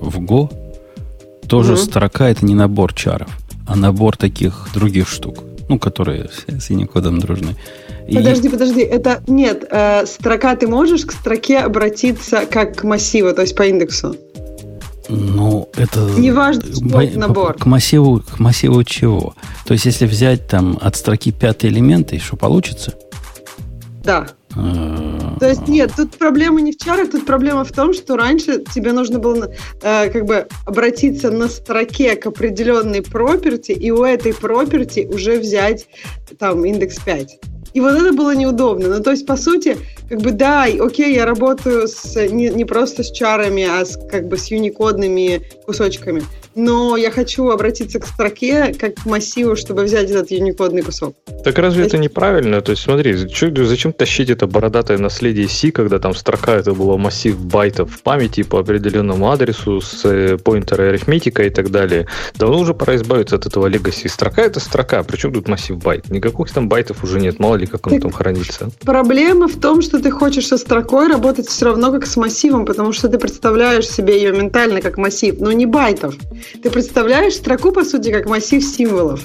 в 0.00 0.20
Go 0.20 0.63
тоже 1.48 1.74
угу. 1.74 1.80
строка 1.80 2.28
это 2.28 2.44
не 2.44 2.54
набор 2.54 2.92
чаров, 2.92 3.28
а 3.66 3.76
набор 3.76 4.16
таких 4.16 4.68
других 4.74 5.08
штук, 5.08 5.44
ну, 5.68 5.78
которые 5.78 6.30
с 6.48 6.70
Unicode 6.70 7.18
дружны. 7.18 7.56
Подожди, 8.12 8.48
И... 8.48 8.50
подожди, 8.50 8.80
это 8.80 9.22
нет, 9.26 9.64
э, 9.70 10.04
строка 10.06 10.54
ты 10.56 10.66
можешь 10.66 11.06
к 11.06 11.12
строке 11.12 11.58
обратиться 11.58 12.44
как 12.50 12.76
к 12.76 12.84
массиву, 12.84 13.32
то 13.32 13.42
есть 13.42 13.56
по 13.56 13.62
индексу. 13.62 14.16
Ну, 15.08 15.68
это... 15.76 16.00
Неважно, 16.16 16.62
что 16.62 17.18
набор. 17.18 17.54
К 17.54 17.66
массиву, 17.66 18.20
к 18.20 18.38
массиву 18.38 18.82
чего? 18.84 19.34
То 19.66 19.74
есть, 19.74 19.84
если 19.84 20.06
взять 20.06 20.46
там 20.46 20.78
от 20.80 20.96
строки 20.96 21.30
пятый 21.30 21.70
элемент, 21.70 22.12
и 22.12 22.18
что 22.18 22.36
получится? 22.36 22.94
Да. 24.02 24.28
А. 24.56 25.36
То 25.40 25.48
есть 25.48 25.68
нет, 25.68 25.92
тут 25.96 26.16
проблема 26.16 26.60
не 26.60 26.72
в 26.72 26.76
чарах, 26.76 27.10
тут 27.10 27.26
проблема 27.26 27.64
в 27.64 27.72
том, 27.72 27.92
что 27.92 28.16
раньше 28.16 28.62
тебе 28.74 28.92
нужно 28.92 29.18
было 29.18 29.52
э, 29.82 30.10
как 30.10 30.24
бы 30.24 30.46
обратиться 30.64 31.30
на 31.30 31.48
строке 31.48 32.16
к 32.16 32.26
определенной 32.26 33.02
проперти, 33.02 33.72
и 33.72 33.90
у 33.90 34.04
этой 34.04 34.32
проперти 34.32 35.08
уже 35.12 35.38
взять 35.38 35.86
там 36.38 36.64
индекс 36.64 36.98
5. 37.00 37.40
И 37.74 37.80
вот 37.80 37.94
это 37.94 38.12
было 38.12 38.34
неудобно. 38.34 38.88
Ну, 38.88 39.02
то 39.02 39.10
есть, 39.10 39.26
по 39.26 39.36
сути, 39.36 39.76
как 40.08 40.20
бы, 40.20 40.30
да, 40.30 40.64
окей, 40.64 41.14
я 41.14 41.26
работаю 41.26 41.88
с, 41.88 42.14
не, 42.30 42.48
не 42.48 42.64
просто 42.64 43.02
с 43.02 43.10
чарами, 43.10 43.64
а 43.64 43.84
с, 43.84 43.98
как 44.08 44.28
бы 44.28 44.38
с 44.38 44.46
юникодными 44.46 45.42
кусочками 45.66 46.22
но 46.54 46.96
я 46.96 47.10
хочу 47.10 47.48
обратиться 47.48 47.98
к 47.98 48.06
строке 48.06 48.74
как 48.74 48.94
к 48.94 49.06
массиву, 49.06 49.56
чтобы 49.56 49.84
взять 49.84 50.10
этот 50.10 50.30
юникодный 50.30 50.82
кусок. 50.82 51.16
Так 51.42 51.58
разве 51.58 51.82
То 51.82 51.88
это 51.88 51.98
неправильно? 51.98 52.60
То 52.60 52.70
есть 52.70 52.82
смотри, 52.82 53.14
зачем 53.14 53.92
тащить 53.92 54.30
это 54.30 54.46
бородатое 54.46 54.98
наследие 54.98 55.48
C, 55.48 55.72
когда 55.72 55.98
там 55.98 56.14
строка 56.14 56.54
это 56.54 56.72
было 56.72 56.96
массив 56.96 57.38
байтов 57.38 57.92
в 57.92 58.02
памяти 58.02 58.42
по 58.42 58.60
определенному 58.60 59.30
адресу 59.30 59.80
с 59.80 60.04
э, 60.04 60.38
pointer 60.38 60.88
арифметика 60.88 61.42
и 61.42 61.50
так 61.50 61.70
далее. 61.70 62.06
Давно 62.34 62.60
уже 62.60 62.74
пора 62.74 62.96
избавиться 62.96 63.36
от 63.36 63.46
этого 63.46 63.66
legacy. 63.66 64.08
Строка 64.08 64.42
это 64.42 64.60
строка, 64.60 65.02
причем 65.02 65.32
тут 65.32 65.48
массив 65.48 65.76
байт? 65.76 66.08
Никаких 66.08 66.50
там 66.52 66.68
байтов 66.68 67.02
уже 67.02 67.20
нет, 67.20 67.38
мало 67.38 67.56
ли 67.56 67.63
как 67.66 67.86
он 67.86 67.94
так 67.94 68.02
там 68.02 68.12
хранится. 68.12 68.70
Проблема 68.80 69.48
в 69.48 69.56
том, 69.56 69.82
что 69.82 70.00
ты 70.00 70.10
хочешь 70.10 70.46
со 70.46 70.58
строкой 70.58 71.08
работать 71.08 71.48
все 71.48 71.66
равно 71.66 71.90
как 71.92 72.06
с 72.06 72.16
массивом, 72.16 72.64
потому 72.64 72.92
что 72.92 73.08
ты 73.08 73.18
представляешь 73.18 73.88
себе 73.88 74.16
ее 74.16 74.32
ментально 74.32 74.80
как 74.80 74.98
массив, 74.98 75.36
но 75.38 75.52
не 75.52 75.66
байтов. 75.66 76.14
Ты 76.62 76.70
представляешь 76.70 77.34
строку, 77.34 77.72
по 77.72 77.84
сути, 77.84 78.10
как 78.10 78.26
массив 78.26 78.62
символов. 78.62 79.24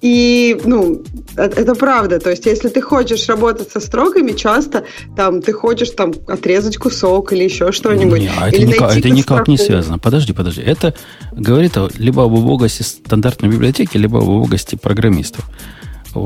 И, 0.00 0.60
ну, 0.64 1.02
э, 1.36 1.42
это 1.42 1.74
правда. 1.74 2.18
То 2.18 2.30
есть, 2.30 2.46
если 2.46 2.68
ты 2.68 2.80
хочешь 2.80 3.28
работать 3.28 3.70
со 3.70 3.80
строками, 3.80 4.32
часто 4.32 4.84
там 5.16 5.42
ты 5.42 5.52
хочешь 5.52 5.90
там 5.90 6.12
отрезать 6.26 6.76
кусок 6.76 7.32
или 7.32 7.44
еще 7.44 7.72
что-нибудь. 7.72 8.20
Не, 8.20 8.30
а 8.38 8.48
это, 8.48 8.62
никак, 8.62 8.96
это 8.96 9.10
никак 9.10 9.48
не 9.48 9.58
связано. 9.58 9.98
Подожди, 9.98 10.32
подожди. 10.32 10.62
Это 10.62 10.94
говорит 11.32 11.76
либо 11.98 12.24
об 12.24 12.32
убогости 12.32 12.82
стандартной 12.82 13.48
библиотеки, 13.48 13.96
либо 13.96 14.18
об 14.18 14.28
убогости 14.28 14.76
программистов. 14.76 15.44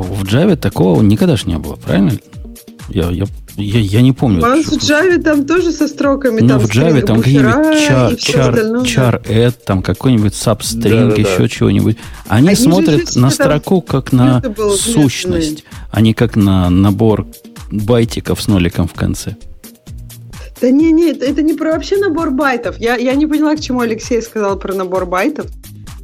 В 0.00 0.24
Java 0.24 0.56
такого 0.56 1.02
никогда 1.02 1.36
же 1.36 1.46
не 1.46 1.58
было, 1.58 1.76
правильно? 1.76 2.12
Я, 2.88 3.10
я 3.10 3.26
я, 3.56 3.80
я 3.80 4.00
не 4.00 4.12
помню. 4.12 4.38
У 4.38 4.42
вас 4.42 4.64
в 4.64 4.76
Java 4.78 5.20
там 5.22 5.46
тоже 5.46 5.72
со 5.72 5.86
строками. 5.86 6.40
Ну, 6.40 6.48
там 6.48 6.58
в 6.58 6.70
Java 6.70 7.02
там 7.02 7.18
какие-нибудь 7.18 7.54
char, 7.54 8.16
char, 8.16 8.82
char 8.84 9.22
add, 9.26 9.54
там 9.64 9.82
какой-нибудь 9.82 10.32
substring, 10.32 11.10
да, 11.10 11.14
еще 11.14 11.38
да. 11.38 11.48
чего-нибудь. 11.48 11.98
Они, 12.28 12.48
Они 12.48 12.56
смотрят 12.56 13.14
на 13.14 13.30
строку 13.30 13.82
как 13.82 14.12
на 14.12 14.42
сущность, 14.76 15.64
а 15.90 16.00
не 16.00 16.14
как 16.14 16.36
на 16.36 16.70
набор 16.70 17.26
байтиков 17.70 18.40
с 18.40 18.48
ноликом 18.48 18.88
в 18.88 18.94
конце. 18.94 19.36
Да 20.60 20.70
не, 20.70 20.92
не, 20.92 21.10
это 21.10 21.42
не 21.42 21.54
про 21.54 21.72
вообще 21.72 21.98
набор 21.98 22.30
байтов. 22.30 22.78
Я, 22.78 22.94
я 22.94 23.14
не 23.14 23.26
поняла, 23.26 23.56
к 23.56 23.60
чему 23.60 23.80
Алексей 23.80 24.22
сказал 24.22 24.56
про 24.58 24.72
набор 24.72 25.06
байтов 25.06 25.46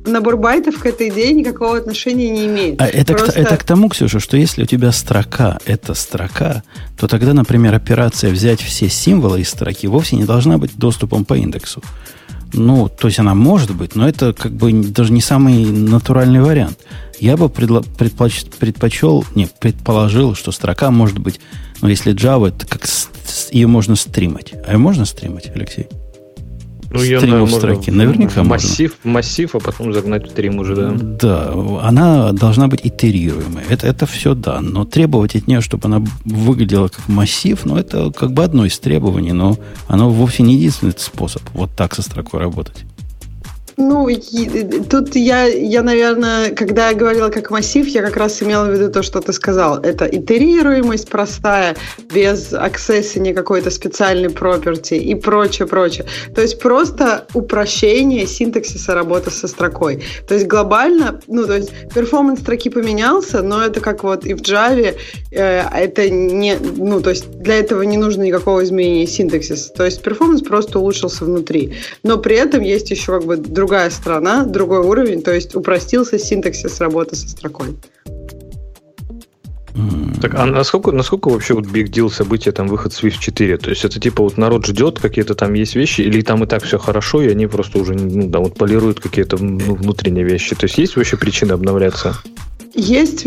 набор 0.08 0.36
байтов 0.36 0.78
к 0.78 0.86
этой 0.86 1.08
идее 1.08 1.32
никакого 1.32 1.76
отношения 1.76 2.30
не 2.30 2.46
имеет. 2.46 2.80
А 2.80 2.86
это, 2.86 3.14
Просто... 3.14 3.32
к, 3.32 3.36
это 3.36 3.56
к 3.56 3.64
тому, 3.64 3.88
Ксюша, 3.88 4.20
что 4.20 4.36
если 4.36 4.62
у 4.62 4.66
тебя 4.66 4.92
строка– 4.92 5.58
это 5.66 5.94
строка, 5.94 6.62
то 6.98 7.08
тогда, 7.08 7.34
например, 7.34 7.74
операция 7.74 8.30
взять 8.30 8.60
все 8.60 8.88
символы 8.88 9.40
из 9.40 9.48
строки 9.48 9.86
вовсе 9.86 10.16
не 10.16 10.24
должна 10.24 10.58
быть 10.58 10.76
доступом 10.76 11.24
по 11.24 11.34
индексу. 11.34 11.82
Ну, 12.52 12.88
то 12.88 13.08
есть 13.08 13.18
она 13.18 13.34
может 13.34 13.74
быть, 13.74 13.94
но 13.94 14.08
это 14.08 14.32
как 14.32 14.52
бы 14.52 14.72
даже 14.72 15.12
не 15.12 15.20
самый 15.20 15.66
натуральный 15.66 16.40
вариант. 16.40 16.78
Я 17.20 17.36
бы 17.36 17.48
предло, 17.48 17.82
предпоч, 17.82 18.44
предпочел, 18.58 19.24
не, 19.34 19.46
предположил, 19.46 20.34
что 20.34 20.52
строка 20.52 20.90
может 20.90 21.18
быть, 21.18 21.40
ну, 21.82 21.88
если 21.88 22.14
Java, 22.14 22.48
это 22.48 22.66
как 22.66 22.86
с, 22.86 23.08
ее 23.50 23.66
можно 23.66 23.96
стримать. 23.96 24.54
А 24.66 24.72
ее 24.72 24.78
можно 24.78 25.04
стримать, 25.04 25.50
Алексей? 25.54 25.88
Ну, 26.90 27.02
ее, 27.02 27.20
наверное, 27.20 27.44
в 27.44 27.52
строке. 27.52 27.92
Наверняка 27.92 28.42
массив, 28.42 28.96
можно. 29.04 29.18
Массив, 29.18 29.54
а 29.54 29.60
потом 29.60 29.92
загнать 29.92 30.26
в 30.26 30.30
стрим 30.30 30.58
уже, 30.58 30.74
да? 30.74 30.92
Да, 30.92 31.52
она 31.82 32.32
должна 32.32 32.68
быть 32.68 32.80
итерируемой. 32.84 33.64
Это, 33.68 33.86
это 33.86 34.06
все 34.06 34.34
да. 34.34 34.60
Но 34.60 34.84
требовать 34.84 35.36
от 35.36 35.46
нее, 35.46 35.60
чтобы 35.60 35.86
она 35.86 36.02
выглядела 36.24 36.88
как 36.88 37.08
массив, 37.08 37.60
ну, 37.64 37.76
это 37.76 38.10
как 38.10 38.32
бы 38.32 38.42
одно 38.42 38.64
из 38.64 38.78
требований, 38.78 39.32
но 39.32 39.58
оно 39.86 40.10
вовсе 40.10 40.42
не 40.42 40.54
единственный 40.54 40.94
способ 40.96 41.42
вот 41.52 41.70
так 41.76 41.94
со 41.94 42.02
строкой 42.02 42.40
работать. 42.40 42.84
Ну, 43.80 44.08
тут 44.90 45.14
я, 45.14 45.44
я, 45.44 45.84
наверное, 45.84 46.50
когда 46.50 46.88
я 46.88 46.96
говорила 46.96 47.28
как 47.28 47.52
массив, 47.52 47.86
я 47.86 48.02
как 48.02 48.16
раз 48.16 48.42
имела 48.42 48.64
в 48.64 48.72
виду 48.72 48.90
то, 48.90 49.04
что 49.04 49.20
ты 49.20 49.32
сказал. 49.32 49.78
Это 49.78 50.04
итерируемость 50.04 51.08
простая, 51.08 51.76
без 52.12 52.52
аксессини 52.52 53.32
какой-то 53.32 53.70
специальной 53.70 54.30
проперти 54.30 54.94
и 54.94 55.14
прочее, 55.14 55.68
прочее. 55.68 56.06
То 56.34 56.42
есть 56.42 56.58
просто 56.58 57.28
упрощение 57.34 58.26
синтаксиса 58.26 58.94
работы 58.94 59.30
со 59.30 59.46
строкой. 59.46 60.02
То 60.26 60.34
есть 60.34 60.48
глобально, 60.48 61.20
ну, 61.28 61.46
то 61.46 61.54
есть 61.54 61.70
перформанс 61.94 62.40
строки 62.40 62.70
поменялся, 62.70 63.42
но 63.42 63.62
это 63.64 63.78
как 63.78 64.02
вот 64.02 64.26
и 64.26 64.34
в 64.34 64.40
Java, 64.40 64.96
э, 65.30 65.60
это 65.72 66.10
не, 66.10 66.56
ну, 66.56 67.00
то 67.00 67.10
есть 67.10 67.30
для 67.30 67.60
этого 67.60 67.82
не 67.82 67.96
нужно 67.96 68.22
никакого 68.22 68.64
изменения 68.64 69.06
синтаксиса. 69.06 69.72
То 69.72 69.84
есть 69.84 70.02
перформанс 70.02 70.42
просто 70.42 70.80
улучшился 70.80 71.24
внутри. 71.24 71.74
Но 72.02 72.18
при 72.18 72.34
этом 72.34 72.62
есть 72.62 72.90
еще 72.90 73.12
как 73.12 73.24
бы 73.24 73.36
друг 73.36 73.67
другая 73.68 73.90
страна, 73.90 74.44
другой 74.44 74.78
уровень, 74.78 75.22
то 75.22 75.30
есть 75.30 75.54
упростился 75.54 76.18
синтаксис 76.18 76.80
работы 76.80 77.16
со 77.16 77.28
строкой. 77.28 77.76
Так, 80.22 80.34
а 80.34 80.46
насколько, 80.46 80.90
насколько 80.90 81.28
вообще 81.28 81.52
вот 81.52 81.66
big 81.66 81.90
deal 81.90 82.10
события 82.10 82.50
там 82.50 82.66
выход 82.66 82.92
Swift 82.92 83.18
4? 83.20 83.58
То 83.58 83.68
есть 83.68 83.84
это 83.84 84.00
типа 84.00 84.22
вот 84.22 84.38
народ 84.38 84.64
ждет, 84.64 84.98
какие-то 84.98 85.34
там 85.34 85.52
есть 85.52 85.76
вещи, 85.76 86.00
или 86.00 86.22
там 86.22 86.42
и 86.42 86.46
так 86.46 86.64
все 86.64 86.78
хорошо, 86.78 87.20
и 87.20 87.28
они 87.28 87.46
просто 87.46 87.78
уже 87.78 87.92
ну, 87.92 88.26
да, 88.28 88.38
вот 88.38 88.54
полируют 88.54 89.00
какие-то 89.00 89.36
ну, 89.36 89.74
внутренние 89.74 90.24
вещи? 90.24 90.56
То 90.56 90.64
есть 90.64 90.78
есть 90.78 90.96
вообще 90.96 91.18
причины 91.18 91.52
обновляться? 91.52 92.16
Есть 92.74 93.24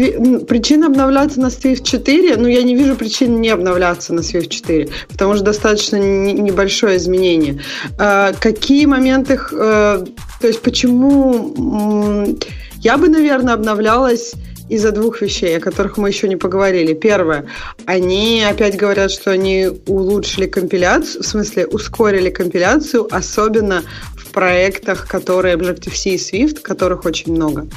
причина 0.47 0.87
обновляться 0.87 1.41
на 1.41 1.47
Swift 1.47 1.83
4, 1.83 2.37
но 2.37 2.47
я 2.47 2.63
не 2.63 2.75
вижу 2.75 2.95
причин 2.95 3.41
не 3.41 3.49
обновляться 3.49 4.13
на 4.13 4.21
Swift 4.21 4.47
4, 4.47 4.87
потому 5.09 5.35
что 5.35 5.43
достаточно 5.43 5.97
небольшое 5.97 6.97
изменение. 6.97 7.59
А, 7.97 8.33
какие 8.33 8.85
моменты, 8.85 9.39
э, 9.51 10.05
то 10.41 10.47
есть 10.47 10.61
почему 10.61 12.37
я 12.79 12.97
бы, 12.97 13.09
наверное, 13.09 13.53
обновлялась 13.53 14.33
из-за 14.69 14.91
двух 14.91 15.21
вещей, 15.21 15.57
о 15.57 15.59
которых 15.59 15.97
мы 15.97 16.07
еще 16.07 16.29
не 16.29 16.37
поговорили. 16.37 16.93
Первое, 16.93 17.45
они 17.85 18.41
опять 18.41 18.77
говорят, 18.77 19.11
что 19.11 19.31
они 19.31 19.69
улучшили 19.85 20.47
компиляцию, 20.47 21.23
в 21.23 21.27
смысле 21.27 21.67
ускорили 21.67 22.29
компиляцию, 22.29 23.07
особенно 23.11 23.83
в 24.15 24.31
проектах, 24.31 25.07
которые 25.07 25.57
Objective-C 25.57 26.09
и 26.11 26.15
Swift, 26.15 26.61
которых 26.61 27.05
очень 27.05 27.33
много. 27.33 27.67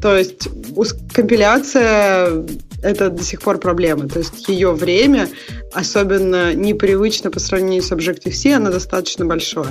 То 0.00 0.16
есть 0.16 0.48
компиляция 1.12 2.46
это 2.82 3.10
до 3.10 3.22
сих 3.22 3.40
пор 3.40 3.58
проблема. 3.58 4.08
То 4.08 4.18
есть 4.18 4.48
ее 4.48 4.72
время, 4.72 5.28
особенно 5.72 6.54
непривычно 6.54 7.30
по 7.30 7.40
сравнению 7.40 7.82
с 7.82 7.92
Objective-C, 7.92 8.52
оно 8.54 8.70
достаточно 8.70 9.24
большое. 9.24 9.70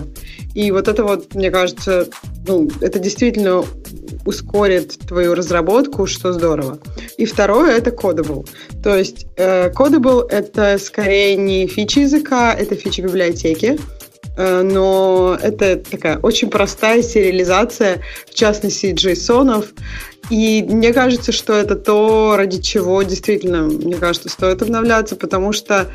И 0.53 0.71
вот 0.71 0.87
это 0.87 1.03
вот, 1.03 1.35
мне 1.35 1.51
кажется, 1.51 2.07
ну, 2.47 2.69
это 2.81 2.99
действительно 2.99 3.63
ускорит 4.25 4.97
твою 5.07 5.35
разработку, 5.35 6.05
что 6.05 6.33
здорово. 6.33 6.79
И 7.17 7.25
второе— 7.25 7.71
это 7.77 7.91
Codable. 7.91 8.47
То 8.83 8.95
есть 8.95 9.25
э, 9.37 9.71
Codable— 9.71 10.27
это 10.29 10.77
скорее 10.77 11.35
не 11.37 11.67
фича 11.67 12.01
языка, 12.01 12.53
это 12.53 12.75
фича 12.75 13.01
библиотеки, 13.01 13.79
но 14.37 15.37
это 15.41 15.77
такая 15.77 16.19
очень 16.19 16.49
простая 16.49 17.01
сериализация, 17.01 18.03
в 18.29 18.35
частности, 18.35 18.93
джейсонов, 18.93 19.73
и 20.29 20.63
мне 20.67 20.93
кажется, 20.93 21.31
что 21.31 21.53
это 21.53 21.75
то, 21.75 22.35
ради 22.37 22.61
чего 22.61 23.01
действительно, 23.03 23.63
мне 23.63 23.95
кажется, 23.95 24.29
стоит 24.29 24.61
обновляться, 24.61 25.15
потому 25.15 25.53
что 25.53 25.89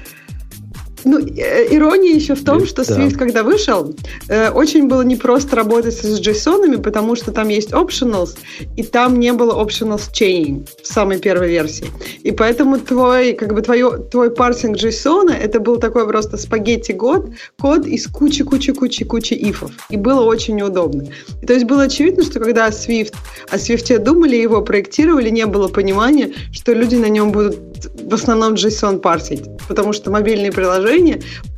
ну, 1.04 1.18
э, 1.18 1.74
ирония 1.74 2.14
еще 2.14 2.34
в 2.34 2.44
том, 2.44 2.66
что 2.66 2.82
Swift, 2.82 3.16
когда 3.16 3.42
вышел, 3.42 3.94
э, 4.28 4.50
очень 4.50 4.88
было 4.88 5.02
непросто 5.02 5.56
работать 5.56 5.94
с 5.94 6.20
JSON, 6.20 6.80
потому 6.82 7.16
что 7.16 7.32
там 7.32 7.48
есть 7.48 7.72
optionals, 7.72 8.36
и 8.76 8.82
там 8.82 9.18
не 9.18 9.32
было 9.32 9.62
optionals 9.62 10.10
chaining 10.12 10.66
в 10.82 10.86
самой 10.86 11.18
первой 11.18 11.48
версии. 11.48 11.86
И 12.22 12.30
поэтому 12.30 12.78
твой, 12.78 13.32
как 13.32 13.54
бы 13.54 13.62
твое, 13.62 13.98
твой 14.10 14.30
парсинг 14.30 14.76
JSON 14.76 15.32
это 15.32 15.60
был 15.60 15.78
такой 15.78 16.06
просто 16.06 16.36
спагетти 16.36 16.92
код, 16.92 17.30
код 17.60 17.86
из 17.86 18.06
кучи-кучи-кучи-кучи 18.06 19.34
ифов. 19.34 19.72
И 19.90 19.96
было 19.96 20.22
очень 20.22 20.56
неудобно. 20.56 21.04
И, 21.42 21.46
то 21.46 21.52
есть 21.52 21.66
было 21.66 21.84
очевидно, 21.84 22.22
что 22.24 22.40
когда 22.40 22.68
Swift, 22.68 23.14
о 23.50 23.56
Swift 23.56 23.98
думали, 23.98 24.36
его 24.36 24.62
проектировали, 24.62 25.30
не 25.30 25.46
было 25.46 25.68
понимания, 25.68 26.32
что 26.52 26.72
люди 26.72 26.96
на 26.96 27.08
нем 27.08 27.32
будут 27.32 27.58
в 28.02 28.14
основном 28.14 28.54
JSON 28.54 28.98
парсить, 28.98 29.42
потому 29.68 29.92
что 29.92 30.10
мобильные 30.10 30.52
приложения 30.52 30.91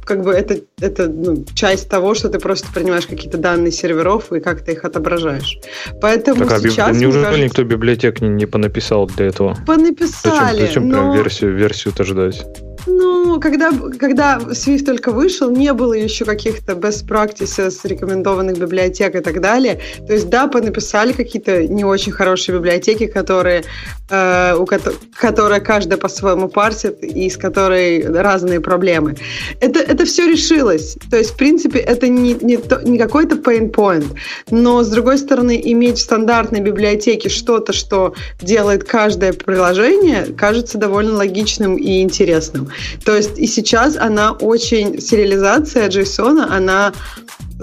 как 0.05 0.23
бы 0.23 0.33
это, 0.33 0.61
это 0.81 1.09
ну, 1.09 1.45
часть 1.55 1.89
того, 1.89 2.15
что 2.15 2.29
ты 2.29 2.39
просто 2.39 2.69
принимаешь 2.73 3.07
какие-то 3.07 3.39
данные 3.39 3.73
серверов 3.73 4.33
и 4.33 4.41
как 4.41 4.61
ты 4.63 4.73
их 4.73 4.85
отображаешь. 4.85 5.59
Поэтому 6.01 6.47
так, 6.47 6.53
а 6.53 6.61
сейчас... 6.61 6.97
Неужели 6.97 7.25
кажется, 7.25 7.45
никто 7.45 7.65
библиотек 7.65 8.21
не, 8.21 8.29
не 8.29 8.47
понаписал 8.47 9.07
для 9.07 9.27
этого? 9.27 9.57
Понаписали. 9.67 10.61
Зачем, 10.61 10.67
зачем 10.67 10.89
но... 10.89 10.95
прям 10.95 11.17
версию, 11.17 11.55
версию-то 11.55 12.05
ждать? 12.05 12.45
Ну, 12.87 13.41
когда, 13.41 13.71
когда 13.99 14.39
Swift 14.39 14.85
только 14.85 15.11
вышел, 15.11 15.51
не 15.51 15.73
было 15.73 15.95
еще 15.95 16.25
каких-то 16.25 16.73
best 16.73 17.07
practices, 17.07 17.79
рекомендованных 17.85 18.59
библиотек 18.59 19.15
и 19.15 19.21
так 19.21 19.41
далее. 19.41 19.81
То 20.07 20.13
есть, 20.13 20.29
да, 20.29 20.47
понаписали 20.47 21.13
какие-то 21.13 21.67
не 21.67 21.85
очень 21.85 22.13
хорошие 22.13 22.57
библиотеки, 22.57 23.07
которые, 23.07 23.65
э, 24.11 24.55
у 24.57 24.67
ко- 24.67 24.81
которые 25.19 25.61
каждая 25.61 25.99
по-своему 25.99 26.49
парсит 26.49 27.03
и 27.03 27.31
с 27.31 27.37
которой 27.37 28.07
разные 28.07 28.61
проблемы. 28.61 29.17
Это, 29.61 29.81
это 29.81 30.05
все 30.05 30.27
решилось. 30.27 30.97
То 31.11 31.17
есть, 31.17 31.31
в 31.31 31.37
принципе, 31.37 31.79
это 31.79 32.09
не, 32.09 32.35
не, 32.35 32.59
то, 32.59 32.81
не 32.85 32.99
какой-то 32.99 33.37
pain 33.37 33.71
point. 33.71 34.07
Но, 34.51 34.83
с 34.83 34.89
другой 34.89 35.19
стороны, 35.19 35.61
иметь 35.65 35.99
в 35.99 36.03
стандартной 36.03 36.61
библиотеке 36.61 37.29
что-то, 37.29 37.73
что 37.73 38.15
делает 38.43 38.85
каждое 38.85 39.33
приложение, 39.33 40.27
кажется 40.37 40.77
довольно 40.77 41.15
логичным 41.15 41.77
и 41.77 42.03
интересным. 42.03 42.69
То 43.05 43.17
есть 43.17 43.39
и 43.39 43.47
сейчас 43.47 43.97
она 43.97 44.33
очень, 44.33 45.01
сериализация 45.01 45.89
JSON, 45.89 46.47
она 46.51 46.93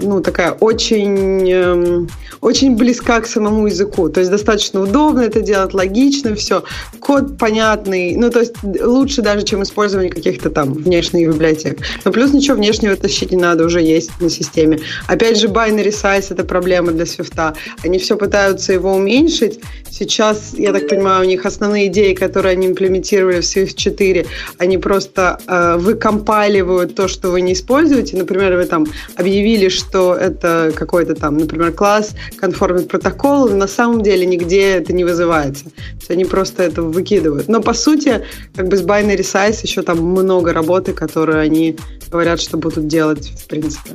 ну, 0.02 0.20
такая 0.20 0.52
очень, 0.52 1.50
эм, 1.50 2.08
очень 2.40 2.76
близка 2.76 3.20
к 3.20 3.26
самому 3.26 3.66
языку. 3.66 4.08
То 4.08 4.20
есть 4.20 4.30
достаточно 4.30 4.80
удобно 4.80 5.20
это 5.20 5.40
делать, 5.40 5.74
логично 5.74 6.34
все. 6.34 6.64
Код 7.00 7.38
понятный. 7.38 8.16
Ну, 8.16 8.30
то 8.30 8.40
есть 8.40 8.54
лучше 8.62 9.22
даже, 9.22 9.44
чем 9.44 9.62
использование 9.62 10.10
каких-то 10.10 10.50
там 10.50 10.74
внешних 10.74 11.28
библиотек. 11.28 11.80
Но 12.04 12.12
плюс 12.12 12.32
ничего 12.32 12.56
внешнего 12.56 12.96
тащить 12.96 13.30
не 13.30 13.38
надо, 13.38 13.64
уже 13.64 13.80
есть 13.80 14.10
на 14.20 14.30
системе. 14.30 14.80
Опять 15.06 15.38
же, 15.38 15.48
binary 15.48 15.92
size— 15.92 16.26
это 16.30 16.44
проблема 16.44 16.92
для 16.92 17.04
Swift. 17.04 17.56
Они 17.84 17.98
все 17.98 18.16
пытаются 18.16 18.72
его 18.72 18.94
уменьшить. 18.94 19.60
Сейчас, 19.90 20.54
я 20.56 20.72
так 20.72 20.88
понимаю, 20.88 21.22
у 21.22 21.28
них 21.28 21.46
основные 21.46 21.86
идеи, 21.86 22.14
которые 22.14 22.52
они 22.52 22.66
имплементировали 22.66 23.40
в 23.40 23.44
Swift 23.44 23.74
4, 23.74 24.26
они 24.58 24.78
просто 24.78 25.38
э, 25.46 25.76
выкомпайливают 25.78 26.94
то, 26.94 27.08
что 27.08 27.30
вы 27.30 27.42
не 27.42 27.52
используете. 27.52 28.16
Например, 28.16 28.56
вы 28.56 28.64
там 28.64 28.86
объявили, 29.16 29.68
что 29.68 29.91
это 29.98 30.72
какой-то 30.74 31.14
там, 31.14 31.36
например, 31.38 31.72
класс 31.72 32.14
конформит 32.36 32.88
протокол, 32.88 33.48
но 33.48 33.56
на 33.56 33.66
самом 33.66 34.02
деле 34.02 34.26
нигде 34.26 34.72
это 34.72 34.92
не 34.92 35.04
вызывается. 35.04 35.64
То 35.64 35.96
есть 35.98 36.10
они 36.10 36.24
просто 36.24 36.62
это 36.62 36.82
выкидывают. 36.82 37.48
Но 37.48 37.60
по 37.60 37.74
сути, 37.74 38.24
как 38.54 38.68
бы 38.68 38.76
с 38.76 38.82
binary 38.82 39.20
size 39.20 39.60
еще 39.62 39.82
там 39.82 39.98
много 39.98 40.52
работы, 40.52 40.92
которую 40.92 41.40
они 41.40 41.76
говорят, 42.10 42.40
что 42.40 42.56
будут 42.56 42.86
делать 42.86 43.32
в 43.36 43.46
принципе. 43.46 43.90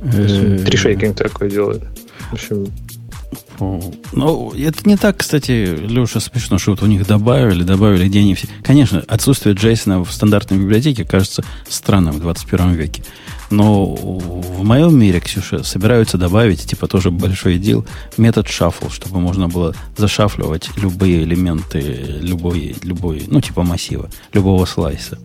Тришейкинг 0.00 1.16
такой 1.16 1.50
делают. 1.50 1.82
В 2.30 2.34
общем, 2.34 2.66
ну, 4.12 4.52
это 4.52 4.88
не 4.88 4.96
так, 4.96 5.18
кстати, 5.18 5.76
Леша, 5.76 6.20
смешно, 6.20 6.58
что 6.58 6.72
вот 6.72 6.82
у 6.82 6.86
них 6.86 7.06
добавили, 7.06 7.62
добавили, 7.62 8.08
где 8.08 8.20
они 8.20 8.34
все... 8.34 8.48
Конечно, 8.62 9.04
отсутствие 9.06 9.54
Джейсона 9.54 10.02
в 10.02 10.12
стандартной 10.12 10.58
библиотеке 10.58 11.04
кажется 11.04 11.44
странным 11.68 12.14
в 12.14 12.20
21 12.20 12.72
веке. 12.72 13.02
Но 13.50 13.84
в 13.84 14.62
моем 14.62 14.96
мире, 14.98 15.20
Ксюша, 15.20 15.64
собираются 15.64 16.16
добавить, 16.16 16.64
типа 16.64 16.86
тоже 16.86 17.10
большой 17.10 17.58
дел, 17.58 17.84
метод 18.16 18.48
шаффл, 18.48 18.88
чтобы 18.90 19.20
можно 19.20 19.48
было 19.48 19.74
зашафливать 19.96 20.70
любые 20.76 21.24
элементы 21.24 21.80
любой, 22.20 22.76
любой, 22.82 23.24
ну, 23.26 23.40
типа 23.40 23.62
массива, 23.64 24.08
любого 24.32 24.64
слайса. 24.66 25.18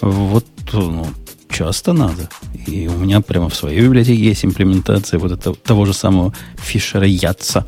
Вот 0.00 0.46
ну, 0.72 1.06
часто 1.52 1.92
надо. 1.92 2.28
И 2.66 2.88
у 2.88 2.96
меня 2.96 3.20
прямо 3.20 3.48
в 3.48 3.54
своей 3.54 3.80
библиотеке 3.80 4.20
есть 4.20 4.44
имплементация 4.44 5.18
вот 5.18 5.32
этого, 5.32 5.54
того 5.56 5.84
же 5.84 5.92
самого 5.94 6.32
фишера 6.56 7.06
Ятса. 7.06 7.66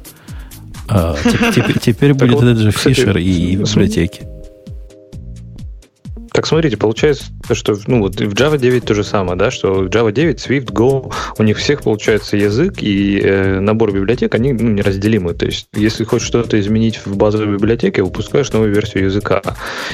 А, 0.88 1.16
теперь, 1.54 1.78
теперь 1.78 2.14
будет 2.14 2.42
этот 2.42 2.58
же 2.58 2.70
фишер 2.70 3.18
и 3.18 3.56
библиотеки. 3.56 4.26
Так 6.32 6.46
смотрите, 6.46 6.76
получается, 6.76 7.26
что 7.52 7.76
ну, 7.86 8.00
вот 8.00 8.16
в 8.20 8.32
Java 8.32 8.58
9 8.58 8.84
то 8.84 8.94
же 8.94 9.04
самое, 9.04 9.38
да, 9.38 9.50
что 9.50 9.84
Java 9.84 10.12
9, 10.12 10.38
Swift, 10.38 10.72
Go, 10.72 11.12
у 11.38 11.42
них 11.42 11.58
всех 11.58 11.82
получается 11.82 12.36
язык 12.36 12.82
и 12.82 13.20
э, 13.20 13.60
набор 13.60 13.92
библиотек, 13.92 14.34
они 14.34 14.52
ну, 14.52 14.70
неразделимы. 14.70 15.34
То 15.34 15.46
есть, 15.46 15.68
если 15.74 16.04
хочешь 16.04 16.26
что-то 16.26 16.58
изменить 16.58 17.04
в 17.04 17.16
базовой 17.16 17.54
библиотеке, 17.54 18.02
выпускаешь 18.02 18.52
новую 18.52 18.74
версию 18.74 19.04
языка. 19.04 19.42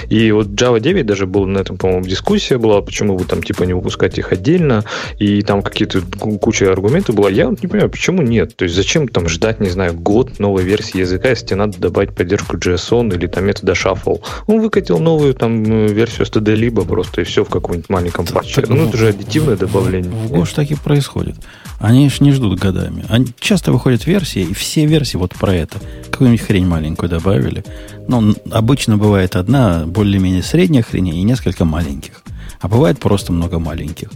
И 0.08 0.30
вот 0.32 0.48
Java 0.48 0.80
9 0.80 1.06
даже 1.06 1.26
был 1.26 1.46
на 1.46 1.58
этом, 1.58 1.76
по-моему, 1.76 2.04
дискуссия 2.06 2.58
была, 2.58 2.80
почему 2.82 3.16
вы 3.16 3.24
там 3.24 3.42
типа 3.42 3.64
не 3.64 3.74
выпускать 3.74 4.18
их 4.18 4.32
отдельно, 4.32 4.84
и 5.18 5.42
там 5.42 5.62
какие-то 5.62 6.02
куча 6.18 6.70
аргументов 6.70 7.14
была. 7.16 7.30
Я 7.30 7.46
не 7.46 7.68
понимаю, 7.68 7.90
почему 7.90 8.22
нет. 8.22 8.54
То 8.56 8.64
есть, 8.64 8.76
зачем 8.76 9.08
там 9.08 9.28
ждать, 9.28 9.60
не 9.60 9.70
знаю, 9.70 9.94
год 9.94 10.38
новой 10.38 10.62
версии 10.62 10.98
языка, 10.98 11.30
если 11.30 11.46
тебе 11.46 11.56
надо 11.56 11.78
добавить 11.78 12.14
поддержку 12.14 12.56
JSON 12.56 13.14
или 13.14 13.26
там 13.26 13.44
метода 13.46 13.72
shuffle. 13.72 14.20
Он 14.46 14.60
выкатил 14.60 14.98
новую 14.98 15.34
там 15.34 15.62
версию 15.86 16.26
std 16.26 16.54
либо 16.54 16.84
просто 16.84 17.22
и 17.22 17.24
все 17.24 17.39
в 17.44 17.48
каком-нибудь 17.48 17.88
маленьком 17.88 18.26
патче. 18.26 18.64
Ну, 18.68 18.88
это 18.88 18.96
же 18.96 19.08
аддитивное 19.08 19.56
добавление. 19.56 20.10
В 20.10 20.30
Гош 20.30 20.52
так 20.52 20.70
и 20.70 20.74
происходит. 20.74 21.36
Они 21.78 22.08
же 22.08 22.16
не 22.20 22.32
ждут 22.32 22.58
годами. 22.58 23.04
Они 23.08 23.28
часто 23.38 23.72
выходят 23.72 24.06
версии, 24.06 24.42
и 24.42 24.54
все 24.54 24.86
версии 24.86 25.16
вот 25.16 25.34
про 25.34 25.54
это. 25.54 25.78
Какую-нибудь 26.10 26.46
хрень 26.46 26.66
маленькую 26.66 27.08
добавили. 27.08 27.64
Но 28.08 28.34
обычно 28.50 28.96
бывает 28.96 29.36
одна 29.36 29.84
более-менее 29.86 30.42
средняя 30.42 30.82
хрень 30.82 31.08
и 31.08 31.22
несколько 31.22 31.64
маленьких. 31.64 32.22
А 32.60 32.68
бывает 32.68 32.98
просто 32.98 33.32
много 33.32 33.58
маленьких. 33.58 34.10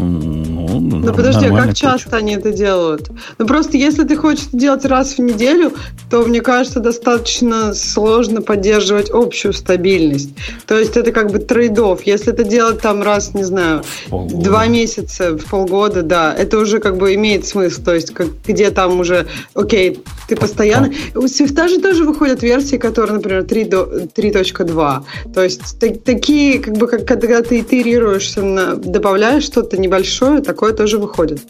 Ну, 0.00 0.80
ну 0.80 1.12
подожди, 1.12 1.46
а 1.46 1.56
как 1.56 1.74
часто 1.74 2.16
они 2.16 2.34
это 2.34 2.52
делают? 2.52 3.10
Ну 3.38 3.46
просто 3.46 3.76
если 3.76 4.04
ты 4.04 4.16
хочешь 4.16 4.46
делать 4.52 4.84
раз 4.84 5.14
в 5.14 5.18
неделю, 5.18 5.72
то 6.10 6.22
мне 6.22 6.40
кажется 6.40 6.80
достаточно 6.80 7.74
сложно 7.74 8.40
поддерживать 8.42 9.10
общую 9.10 9.52
стабильность. 9.52 10.30
То 10.66 10.78
есть 10.78 10.96
это 10.96 11.10
как 11.10 11.32
бы 11.32 11.40
трейдов. 11.40 12.02
Если 12.02 12.32
это 12.32 12.44
делать 12.44 12.80
там 12.80 13.02
раз, 13.02 13.34
не 13.34 13.44
знаю, 13.44 13.82
полгода. 14.08 14.44
два 14.44 14.66
месяца, 14.66 15.32
в 15.36 15.44
полгода, 15.46 16.02
да, 16.02 16.32
это 16.32 16.58
уже 16.58 16.78
как 16.78 16.96
бы 16.96 17.14
имеет 17.14 17.46
смысл. 17.46 17.82
То 17.82 17.94
есть 17.94 18.14
как, 18.14 18.28
где 18.46 18.70
там 18.70 19.00
уже, 19.00 19.26
окей, 19.54 20.00
ты 20.28 20.36
постоянно... 20.36 20.92
У 21.14 21.26
Свифта 21.26 21.68
же 21.68 21.80
тоже 21.80 22.04
выходят 22.04 22.42
версии, 22.42 22.76
которые, 22.76 23.16
например, 23.16 23.42
3.2. 23.42 25.04
То 25.34 25.42
есть 25.42 25.80
так, 25.80 26.02
такие, 26.04 26.60
как 26.60 26.76
бы, 26.76 26.86
как, 26.86 27.06
когда 27.06 27.42
ты 27.42 27.60
итерируешься, 27.60 28.42
на, 28.42 28.76
добавляешь 28.76 29.44
что-то 29.44 29.76
небольшое, 29.88 30.40
такое 30.40 30.72
тоже 30.72 30.98
выходит. 30.98 31.40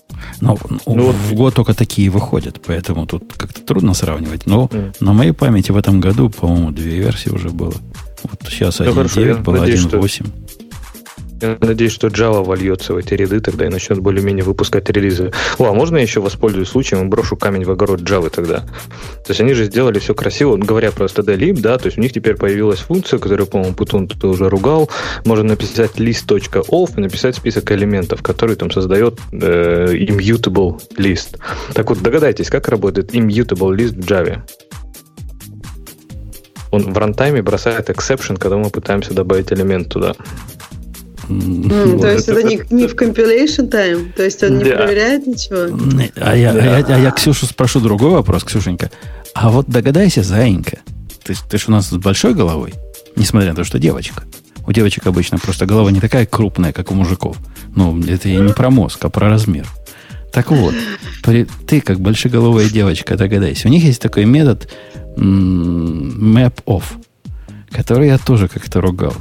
Но 0.40 0.56
ну, 0.86 1.06
вот. 1.06 1.14
в 1.14 1.34
год 1.34 1.54
только 1.54 1.74
такие 1.74 2.10
выходят, 2.10 2.60
поэтому 2.64 3.06
тут 3.06 3.32
как-то 3.36 3.60
трудно 3.62 3.94
сравнивать. 3.94 4.46
Но 4.46 4.66
mm. 4.66 4.96
на 5.00 5.12
моей 5.12 5.32
памяти 5.32 5.72
в 5.72 5.76
этом 5.76 6.00
году, 6.00 6.30
по-моему, 6.30 6.70
две 6.70 6.98
версии 6.98 7.30
уже 7.30 7.50
было. 7.50 7.74
Вот 8.22 8.40
сейчас 8.48 8.78
ну, 8.78 8.86
1.9 8.86 9.42
был 9.42 9.54
1.8. 9.54 10.26
Я 11.40 11.56
надеюсь, 11.60 11.92
что 11.92 12.08
Java 12.08 12.42
вольется 12.42 12.94
в 12.94 12.96
эти 12.96 13.14
ряды 13.14 13.40
тогда 13.40 13.66
и 13.66 13.68
начнет 13.68 14.00
более-менее 14.00 14.44
выпускать 14.44 14.90
релизы. 14.90 15.32
О, 15.58 15.66
а 15.66 15.72
можно 15.72 15.96
я 15.96 16.02
еще 16.02 16.20
воспользуюсь 16.20 16.68
случаем 16.68 17.04
и 17.04 17.08
брошу 17.08 17.36
камень 17.36 17.64
в 17.64 17.70
огород 17.70 18.00
Java 18.00 18.28
тогда? 18.28 18.58
То 18.58 19.28
есть 19.28 19.40
они 19.40 19.54
же 19.54 19.66
сделали 19.66 20.00
все 20.00 20.14
красиво, 20.14 20.56
говоря 20.56 20.90
про 20.90 21.06
stdlib, 21.06 21.60
да, 21.60 21.78
то 21.78 21.86
есть 21.86 21.98
у 21.98 22.00
них 22.00 22.12
теперь 22.12 22.34
появилась 22.34 22.80
функция, 22.80 23.18
которую, 23.18 23.46
по-моему, 23.46 23.74
Путун 23.74 24.08
тут 24.08 24.24
уже 24.24 24.48
ругал. 24.48 24.90
Можно 25.24 25.50
написать 25.50 25.92
list.off 25.96 26.98
и 26.98 27.00
написать 27.00 27.36
список 27.36 27.70
элементов, 27.70 28.22
который 28.22 28.56
там 28.56 28.70
создает 28.70 29.20
э, 29.32 29.94
immutable 29.94 30.80
list. 30.96 31.38
Так 31.72 31.90
вот, 31.90 32.02
догадайтесь, 32.02 32.50
как 32.50 32.68
работает 32.68 33.14
immutable 33.14 33.76
list 33.76 33.94
в 33.94 34.04
Java? 34.04 34.42
Он 36.70 36.92
в 36.92 36.98
рантайме 36.98 37.42
бросает 37.42 37.88
exception, 37.88 38.38
когда 38.38 38.56
мы 38.56 38.70
пытаемся 38.70 39.14
добавить 39.14 39.52
элемент 39.52 39.88
туда. 39.88 40.14
Mm, 41.28 42.00
то 42.00 42.10
есть 42.10 42.28
это 42.28 42.42
не, 42.42 42.60
не 42.70 42.86
в 42.86 42.94
compilation 42.94 43.70
time? 43.70 44.12
То 44.14 44.24
есть 44.24 44.42
он 44.42 44.58
не 44.58 44.64
проверяет 44.64 45.26
ничего? 45.26 45.76
А 46.16 46.36
я, 46.36 46.52
а, 46.52 46.78
я, 46.78 46.86
а 46.86 46.98
я 46.98 47.10
Ксюшу 47.10 47.46
спрошу 47.46 47.80
другой 47.80 48.10
вопрос, 48.10 48.44
Ксюшенька. 48.44 48.90
А 49.34 49.50
вот 49.50 49.68
догадайся, 49.68 50.22
заинька, 50.22 50.78
ты, 51.22 51.34
ты 51.48 51.58
же 51.58 51.64
у 51.68 51.70
нас 51.70 51.88
с 51.88 51.92
большой 51.92 52.34
головой, 52.34 52.74
несмотря 53.14 53.50
на 53.50 53.56
то, 53.56 53.64
что 53.64 53.78
девочка. 53.78 54.24
У 54.66 54.72
девочек 54.72 55.06
обычно 55.06 55.38
просто 55.38 55.66
голова 55.66 55.90
не 55.90 56.00
такая 56.00 56.26
крупная, 56.26 56.72
как 56.72 56.90
у 56.90 56.94
мужиков. 56.94 57.36
Ну, 57.74 58.02
это 58.02 58.28
я 58.28 58.40
не 58.40 58.52
про 58.52 58.70
мозг, 58.70 59.04
а 59.04 59.08
про 59.08 59.28
размер. 59.28 59.66
Так 60.32 60.50
вот, 60.50 60.74
при, 61.22 61.46
ты, 61.66 61.80
как 61.80 62.00
большеголовая 62.00 62.68
девочка, 62.68 63.16
догадайся, 63.16 63.68
у 63.68 63.70
них 63.70 63.82
есть 63.84 64.00
такой 64.02 64.24
метод 64.24 64.70
map 65.16 66.62
off, 66.66 66.84
который 67.70 68.08
я 68.08 68.18
тоже 68.18 68.48
как-то 68.48 68.80
ругал. 68.80 69.14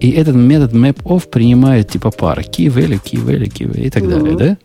И 0.00 0.10
этот 0.10 0.34
метод 0.34 0.72
map-off 0.72 1.28
принимает 1.28 1.90
типа 1.90 2.10
пары. 2.10 2.42
Key 2.42 2.66
value, 2.66 3.00
key 3.02 3.22
value, 3.24 3.52
key 3.52 3.70
value 3.70 3.86
и 3.86 3.90
так 3.90 4.08
далее, 4.08 4.36
да? 4.36 4.58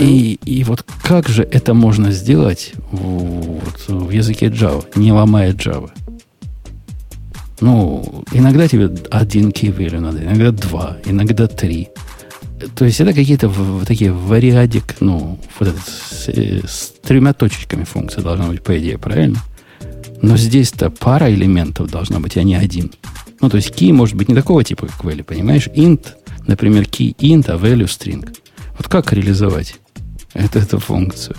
И, 0.00 0.38
и 0.44 0.64
вот 0.64 0.84
как 1.02 1.28
же 1.28 1.44
это 1.44 1.72
можно 1.72 2.10
сделать 2.10 2.72
вот, 2.90 3.84
в 3.86 4.10
языке 4.10 4.46
Java, 4.46 4.84
не 4.96 5.12
ломая 5.12 5.52
Java? 5.52 5.90
Ну, 7.60 8.24
иногда 8.32 8.66
тебе 8.66 8.90
один 9.10 9.50
key 9.50 9.76
value 9.76 10.00
надо, 10.00 10.22
иногда 10.22 10.50
два, 10.50 10.96
иногда 11.04 11.46
три. 11.46 11.88
То 12.74 12.84
есть 12.84 13.00
это 13.00 13.12
какие-то 13.12 13.48
в, 13.48 13.84
такие 13.84 14.12
вариадик, 14.12 14.96
ну, 14.98 15.38
вот 15.58 15.68
этот, 15.68 15.80
с, 15.80 16.28
с 16.28 16.92
тремя 17.02 17.32
точечками 17.32 17.84
функция 17.84 18.22
должна 18.22 18.48
быть, 18.48 18.62
по 18.62 18.76
идее, 18.76 18.98
правильно? 18.98 19.38
Но 20.22 20.36
здесь-то 20.36 20.90
пара 20.90 21.32
элементов 21.32 21.88
должна 21.88 22.18
быть, 22.18 22.36
а 22.36 22.42
не 22.42 22.56
один. 22.56 22.90
Ну, 23.40 23.48
то 23.48 23.56
есть 23.56 23.70
key 23.70 23.92
может 23.92 24.16
быть 24.16 24.28
не 24.28 24.34
такого 24.34 24.64
типа, 24.64 24.86
как 24.86 25.04
value, 25.04 25.24
понимаешь? 25.24 25.68
Int, 25.74 26.06
например, 26.46 26.84
key 26.84 27.14
int, 27.16 27.44
а 27.48 27.56
value 27.56 27.86
string. 27.86 28.28
Вот 28.76 28.88
как 28.88 29.12
реализовать 29.12 29.76
эту, 30.34 30.58
эту 30.58 30.78
функцию? 30.78 31.36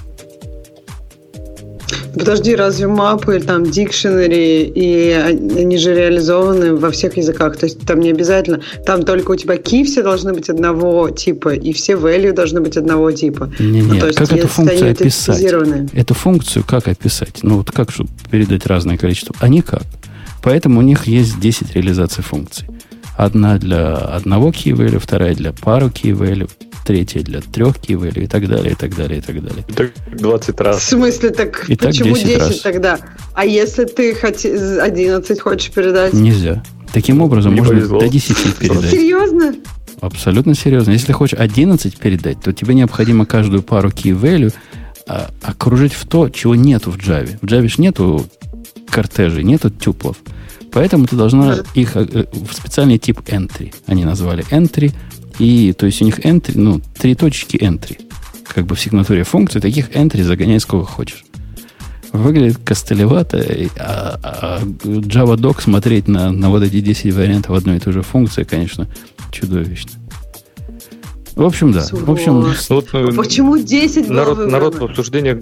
Подожди, 2.13 2.55
разве 2.55 2.87
мапы, 2.87 3.39
там, 3.39 3.63
дикшенери, 3.63 4.63
и 4.63 5.11
они 5.11 5.77
же 5.77 5.93
реализованы 5.93 6.75
во 6.75 6.91
всех 6.91 7.17
языках? 7.17 7.57
То 7.57 7.65
есть 7.65 7.85
там 7.85 7.99
не 7.99 8.09
обязательно, 8.09 8.61
там 8.85 9.03
только 9.03 9.31
у 9.31 9.35
тебя 9.35 9.55
key 9.55 9.83
все 9.85 10.01
должны 10.01 10.33
быть 10.33 10.49
одного 10.49 11.09
типа, 11.09 11.53
и 11.53 11.71
все 11.71 11.93
value 11.93 12.33
должны 12.33 12.61
быть 12.61 12.77
одного 12.77 13.11
типа. 13.11 13.51
Не, 13.59 13.81
не, 13.81 13.99
ну, 13.99 14.05
есть, 14.07 14.17
как 14.17 14.31
эту 14.31 14.47
функцию 14.47 14.91
описать? 14.91 15.43
Эту 15.93 16.13
функцию 16.13 16.63
как 16.65 16.87
описать? 16.87 17.39
Ну, 17.43 17.57
вот 17.57 17.71
как, 17.71 17.91
чтобы 17.91 18.09
передать 18.29 18.65
разное 18.65 18.97
количество? 18.97 19.35
А 19.39 19.47
никак. 19.47 19.83
Поэтому 20.41 20.79
у 20.79 20.83
них 20.83 21.07
есть 21.07 21.39
10 21.39 21.75
реализаций 21.75 22.23
функций. 22.23 22.67
Одна 23.17 23.57
для 23.57 23.95
одного 23.95 24.49
key 24.49 24.97
вторая 24.99 25.35
для 25.35 25.51
пару 25.51 25.87
key 25.87 26.11
value, 26.11 26.49
третья 26.85 27.21
для 27.21 27.41
трех 27.41 27.75
key 27.77 28.23
и 28.23 28.27
так 28.27 28.47
далее, 28.47 28.71
и 28.71 28.75
так 28.75 28.95
далее, 28.95 29.19
и 29.19 29.21
так 29.21 29.43
далее. 29.43 29.65
Так 29.75 29.91
20 30.17 30.61
раз. 30.61 30.79
В 30.79 30.83
смысле, 30.83 31.29
так 31.31 31.69
и 31.69 31.75
почему 31.75 32.15
так 32.15 32.23
10, 32.23 32.27
10 32.27 32.39
раз. 32.39 32.59
тогда? 32.61 32.99
А 33.33 33.45
если 33.45 33.85
ты 33.85 34.15
хоти... 34.15 34.47
11 34.47 35.41
хочешь 35.41 35.71
передать? 35.71 36.13
Нельзя. 36.13 36.63
Таким 36.93 37.21
образом, 37.21 37.53
Не 37.53 37.61
можно 37.61 37.75
повезло. 37.75 37.99
до 37.99 38.09
10 38.09 38.55
передать. 38.55 38.89
Серьезно? 38.89 39.55
Абсолютно 40.01 40.55
серьезно. 40.55 40.91
Если 40.91 41.07
ты 41.07 41.13
хочешь 41.13 41.37
11 41.37 41.97
передать, 41.97 42.41
то 42.41 42.53
тебе 42.53 42.73
необходимо 42.73 43.25
каждую 43.25 43.63
пару 43.63 43.89
key 43.89 44.17
value 44.19 44.53
а, 45.07 45.29
окружить 45.41 45.93
в 45.93 46.07
то, 46.07 46.29
чего 46.29 46.55
нету 46.55 46.91
в 46.91 46.97
Java. 46.97 47.37
В 47.41 47.45
Java 47.45 47.67
же 47.67 47.81
нету 47.81 48.25
кортежей, 48.89 49.43
нету 49.43 49.69
тюплов. 49.69 50.17
Поэтому 50.71 51.07
ты 51.07 51.15
должна 51.15 51.57
их 51.73 51.95
э, 51.95 52.25
в 52.31 52.53
специальный 52.53 52.97
тип 52.97 53.19
entry. 53.27 53.73
Они 53.87 54.05
назвали 54.05 54.45
entry. 54.51 54.93
И 55.39 55.73
то 55.73 55.85
есть 55.85 56.01
у 56.01 56.05
них 56.05 56.19
entry, 56.19 56.53
ну, 56.55 56.81
три 56.97 57.15
точки 57.15 57.57
entry. 57.57 57.99
Как 58.47 58.65
бы 58.65 58.75
в 58.75 58.79
сигнатуре 58.79 59.23
функции 59.23 59.59
таких 59.59 59.91
entry 59.91 60.23
загоняй 60.23 60.59
сколько 60.59 60.85
хочешь. 60.85 61.23
Выглядит 62.11 62.57
костылевато, 62.63 63.45
а, 63.77 64.19
а 64.23 64.59
Java 64.63 65.35
Doc 65.35 65.61
смотреть 65.61 66.07
на, 66.07 66.31
на 66.31 66.49
вот 66.49 66.63
эти 66.63 66.79
10 66.79 67.13
вариантов 67.13 67.55
одной 67.55 67.77
и 67.77 67.79
той 67.79 67.93
же 67.93 68.01
функции, 68.01 68.43
конечно, 68.43 68.87
чудовищно. 69.31 69.91
В 71.35 71.43
общем, 71.45 71.71
да. 71.71 71.85
В 71.91 72.11
общем, 72.11 72.41
вот, 72.41 72.87
а 72.91 73.11
почему 73.13 73.57
10 73.57 74.09
народ, 74.09 74.47
народ 74.49 74.79
в 74.79 74.83
обсуждениях 74.83 75.37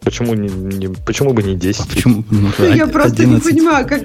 Почему, 0.00 0.34
не, 0.34 0.48
не, 0.48 0.88
почему 0.88 1.32
бы 1.32 1.42
не 1.42 1.54
10? 1.54 1.80
А 1.80 1.88
почему? 1.88 2.24
Ну, 2.30 2.50
Я 2.74 2.86
просто 2.86 3.24
не 3.26 3.40
понимаю, 3.40 3.86
как, 3.86 4.02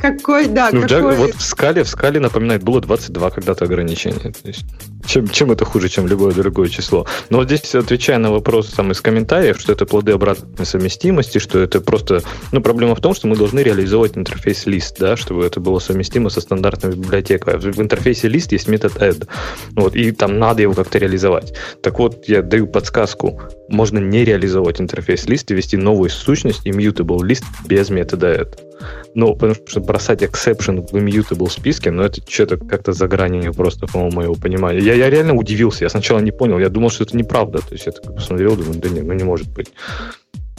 какой, 0.00 0.46
да, 0.48 0.70
ну, 0.72 0.82
какой... 0.82 1.16
Вот 1.16 1.34
в 1.34 1.42
скале, 1.42 1.84
в 1.84 1.88
скале, 1.88 2.20
напоминает, 2.20 2.62
было 2.62 2.80
22 2.80 3.30
когда-то 3.30 3.64
ограничение. 3.64 4.32
То 4.32 4.48
есть, 4.48 4.64
чем, 5.06 5.28
чем 5.28 5.52
это 5.52 5.64
хуже, 5.64 5.88
чем 5.88 6.06
любое 6.06 6.32
другое 6.32 6.68
число? 6.68 7.06
Но 7.28 7.38
вот 7.38 7.46
здесь, 7.46 7.74
отвечая 7.74 8.18
на 8.18 8.30
вопрос 8.30 8.68
там, 8.68 8.92
из 8.92 9.00
комментариев, 9.00 9.60
что 9.60 9.72
это 9.72 9.86
плоды 9.86 10.12
обратной 10.12 10.66
совместимости, 10.66 11.38
что 11.38 11.58
это 11.58 11.80
просто... 11.80 12.22
Ну, 12.52 12.60
проблема 12.60 12.94
в 12.94 13.00
том, 13.00 13.14
что 13.14 13.26
мы 13.26 13.36
должны 13.36 13.60
реализовать 13.60 14.16
интерфейс 14.16 14.66
лист, 14.66 14.96
да, 14.98 15.16
чтобы 15.16 15.44
это 15.44 15.60
было 15.60 15.78
совместимо 15.78 16.30
со 16.30 16.40
стандартной 16.40 16.92
библиотекой. 16.92 17.58
В 17.58 17.80
интерфейсе 17.80 18.28
лист 18.28 18.52
есть 18.52 18.68
метод 18.68 18.96
add. 18.96 19.28
Вот, 19.76 19.94
и 19.94 20.12
там 20.12 20.38
надо 20.38 20.62
его 20.62 20.74
как-то 20.74 20.98
реализовать. 20.98 21.54
Так 21.82 21.98
вот, 21.98 22.28
я 22.28 22.42
даю 22.42 22.66
подсказку. 22.66 23.40
Можно 23.68 23.98
не 23.98 24.24
реализовать 24.24 24.80
интерфейс 24.80 25.26
лист 25.26 25.50
и 25.50 25.54
ввести 25.54 25.76
новую 25.76 26.10
сущность 26.10 26.66
immutable 26.66 27.24
лист 27.24 27.44
без 27.66 27.90
метода 27.90 28.34
add. 28.34 28.69
Ну, 29.14 29.34
потому 29.34 29.54
что 29.66 29.80
бросать 29.80 30.22
exception 30.22 30.86
в 30.86 30.94
immutable 30.94 31.50
списке, 31.50 31.90
ну, 31.90 32.02
это 32.02 32.20
что-то 32.28 32.56
как-то 32.56 32.92
за 32.92 33.08
гранью 33.08 33.52
просто, 33.54 33.86
по-моему, 33.86 34.16
моего 34.16 34.34
понимания. 34.34 34.80
Я, 34.80 34.94
я 34.94 35.10
реально 35.10 35.34
удивился. 35.34 35.84
Я 35.84 35.90
сначала 35.90 36.20
не 36.20 36.30
понял. 36.30 36.58
Я 36.58 36.68
думал, 36.68 36.90
что 36.90 37.04
это 37.04 37.16
неправда. 37.16 37.58
То 37.58 37.72
есть 37.72 37.86
я 37.86 37.92
так 37.92 38.14
посмотрел, 38.14 38.56
думаю, 38.56 38.80
да 38.80 38.88
нет, 38.88 39.04
ну 39.04 39.12
не 39.14 39.24
может 39.24 39.52
быть. 39.52 39.68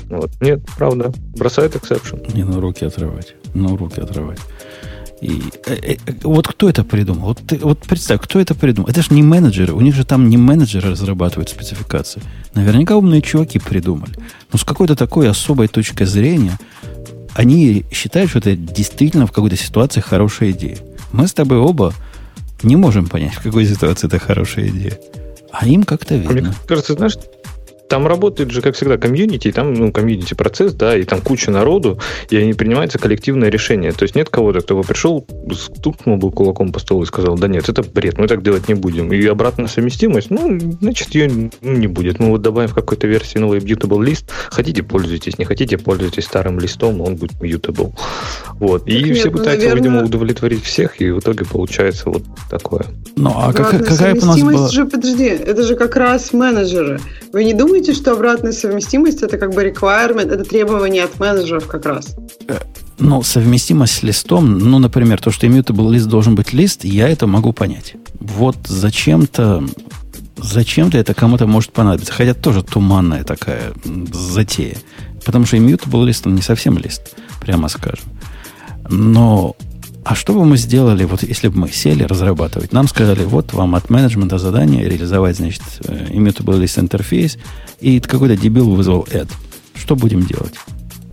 Вот. 0.10 0.32
Нет, 0.42 0.60
правда. 0.78 1.12
Бросает 1.36 1.76
exception. 1.76 2.36
Не, 2.36 2.44
ну 2.44 2.60
руки 2.60 2.86
отрывать. 2.86 3.36
Ну, 3.54 3.78
руки 3.78 4.02
отрывать. 4.02 4.40
И, 5.22 5.40
э, 5.68 5.76
э, 5.84 5.98
вот 6.24 6.48
кто 6.48 6.68
это 6.68 6.84
придумал? 6.84 7.28
Вот, 7.28 7.42
ты, 7.48 7.58
вот 7.58 7.80
представь, 7.80 8.22
кто 8.22 8.40
это 8.40 8.56
придумал? 8.56 8.90
Это 8.90 9.04
же 9.04 9.14
не 9.14 9.22
менеджеры. 9.22 9.74
У 9.74 9.82
них 9.82 9.94
же 9.94 10.04
там 10.04 10.30
не 10.30 10.38
менеджеры 10.38 10.90
разрабатывают 10.90 11.50
спецификации. 11.50 12.22
Наверняка 12.56 12.98
умные 12.98 13.22
чуваки 13.22 13.60
придумали. 13.60 14.14
Но 14.52 14.58
с 14.58 14.64
какой-то 14.64 14.96
такой 14.96 15.30
особой 15.30 15.68
точкой 15.68 16.06
зрения 16.06 16.58
они 17.34 17.86
считают, 17.92 18.30
что 18.30 18.40
это 18.40 18.56
действительно 18.56 19.28
в 19.28 19.32
какой-то 19.32 19.56
ситуации 19.56 20.02
хорошая 20.02 20.52
идея. 20.52 20.78
Мы 21.12 21.28
с 21.28 21.34
тобой 21.34 21.58
оба 21.58 21.94
не 22.64 22.76
можем 22.76 23.08
понять, 23.08 23.34
в 23.34 23.42
какой 23.42 23.66
ситуации 23.66 24.08
это 24.08 24.20
хорошая 24.20 24.68
идея. 24.70 25.00
А 25.52 25.68
им 25.68 25.84
как-то 25.84 26.16
видно. 26.16 26.50
Мне 26.50 26.54
кажется, 26.68 26.94
знаешь, 26.94 27.18
там 27.92 28.08
работает 28.08 28.52
же, 28.52 28.62
как 28.62 28.76
всегда, 28.76 28.98
комьюнити, 28.98 29.52
там, 29.52 29.74
ну, 29.74 29.92
комьюнити 29.92 30.34
процесс, 30.34 30.74
да, 30.74 30.98
и 30.98 31.04
там 31.04 31.20
куча 31.20 31.52
народу, 31.52 32.00
и 32.30 32.38
они 32.38 32.54
принимается 32.54 32.98
коллективное 32.98 33.50
решение. 33.50 33.92
То 33.92 34.04
есть 34.04 34.16
нет 34.16 34.30
кого-то, 34.30 34.62
кто 34.62 34.78
бы 34.78 34.84
пришел, 34.84 35.28
стукнул 35.54 36.16
бы 36.16 36.32
кулаком 36.32 36.72
по 36.72 36.80
столу 36.80 37.04
и 37.04 37.06
сказал, 37.06 37.36
да 37.36 37.50
нет, 37.50 37.68
это 37.68 37.84
бред, 37.84 38.18
мы 38.18 38.30
так 38.30 38.44
делать 38.44 38.70
не 38.70 38.76
будем. 38.76 39.12
И 39.12 39.26
обратная 39.26 39.68
совместимость, 39.68 40.30
ну, 40.30 40.58
значит, 40.80 41.14
ее 41.16 41.50
не 41.60 41.88
будет. 41.88 42.20
Мы 42.20 42.30
вот 42.30 42.42
добавим 42.42 42.70
в 42.70 42.76
какой-то 42.76 43.08
версии 43.08 43.40
новый 43.40 43.60
mutable 43.60 44.02
лист, 44.02 44.32
хотите 44.50 44.84
пользуйтесь, 44.84 45.38
не 45.38 45.44
хотите 45.44 45.78
пользуйтесь 45.78 46.24
старым 46.24 46.62
листом, 46.62 47.02
он 47.02 47.18
будет 47.18 47.34
mutable. 47.42 47.92
Вот. 48.54 48.88
и 48.88 49.04
нет, 49.04 49.18
все 49.18 49.26
ну, 49.26 49.38
пытаются, 49.38 49.68
наверное... 49.68 49.90
видимо, 49.90 50.06
удовлетворить 50.06 50.64
всех, 50.64 51.02
и 51.02 51.12
в 51.12 51.20
итоге 51.20 51.44
получается 51.44 52.10
вот 52.10 52.24
такое. 52.50 52.86
Ну, 53.18 53.34
а 53.36 53.52
как, 53.52 53.72
какая 53.86 54.14
у 54.16 54.26
нас 54.26 54.42
была... 54.42 54.70
же, 54.70 54.86
подожди, 54.86 55.26
это 55.26 55.64
же 55.64 55.76
как 55.76 55.98
раз 55.98 56.32
менеджеры. 56.32 57.02
Вы 57.34 57.44
не 57.44 57.54
думаете, 57.54 57.81
думаете, 57.82 58.00
что 58.00 58.12
обратная 58.14 58.52
совместимость 58.52 59.24
это 59.24 59.38
как 59.38 59.54
бы 59.54 59.64
requirement, 59.64 60.32
это 60.32 60.44
требование 60.44 61.04
от 61.04 61.20
менеджеров 61.20 61.68
как 61.68 61.86
раз? 61.86 62.16
Э, 62.48 62.60
ну, 63.00 63.24
совместимость 63.24 63.94
с 63.94 64.04
листом, 64.04 64.60
ну, 64.60 64.78
например, 64.80 65.20
то, 65.20 65.32
что 65.32 65.48
immutable 65.48 65.92
лист 65.92 66.06
должен 66.08 66.36
быть 66.36 66.54
лист, 66.54 66.84
я 66.84 67.10
это 67.10 67.26
могу 67.26 67.54
понять. 67.54 67.96
Вот 68.20 68.56
зачем-то 68.68 69.64
зачем-то 70.38 70.98
это 70.98 71.14
кому-то 71.14 71.48
может 71.48 71.72
понадобиться. 71.72 72.14
Хотя 72.14 72.34
тоже 72.34 72.64
туманная 72.64 73.24
такая 73.24 73.74
затея. 74.12 74.78
Потому 75.26 75.46
что 75.46 75.58
immutable 75.58 76.06
лист, 76.06 76.28
он 76.28 76.36
не 76.36 76.42
совсем 76.42 76.78
лист, 76.78 77.16
прямо 77.40 77.68
скажем. 77.68 78.06
Но 78.90 79.56
А 80.04 80.16
что 80.16 80.34
бы 80.34 80.44
мы 80.46 80.58
сделали, 80.58 81.04
вот 81.04 81.22
если 81.22 81.48
бы 81.48 81.60
мы 81.60 81.70
сели 81.70 82.04
разрабатывать, 82.04 82.74
нам 82.74 82.88
сказали, 82.88 83.24
вот 83.24 83.54
вам 83.54 83.76
от 83.76 83.90
менеджмента 83.90 84.40
задание 84.40 84.90
реализовать, 84.90 85.38
значит, 85.38 85.62
э, 85.84 86.08
immutable 86.10 86.60
list 86.60 86.80
интерфейс, 86.80 87.38
и 87.80 88.00
какой-то 88.00 88.36
дебил 88.36 88.72
вызвал 88.72 89.08
add. 89.12 89.30
Что 89.76 89.96
будем 89.96 90.24
делать? 90.24 90.54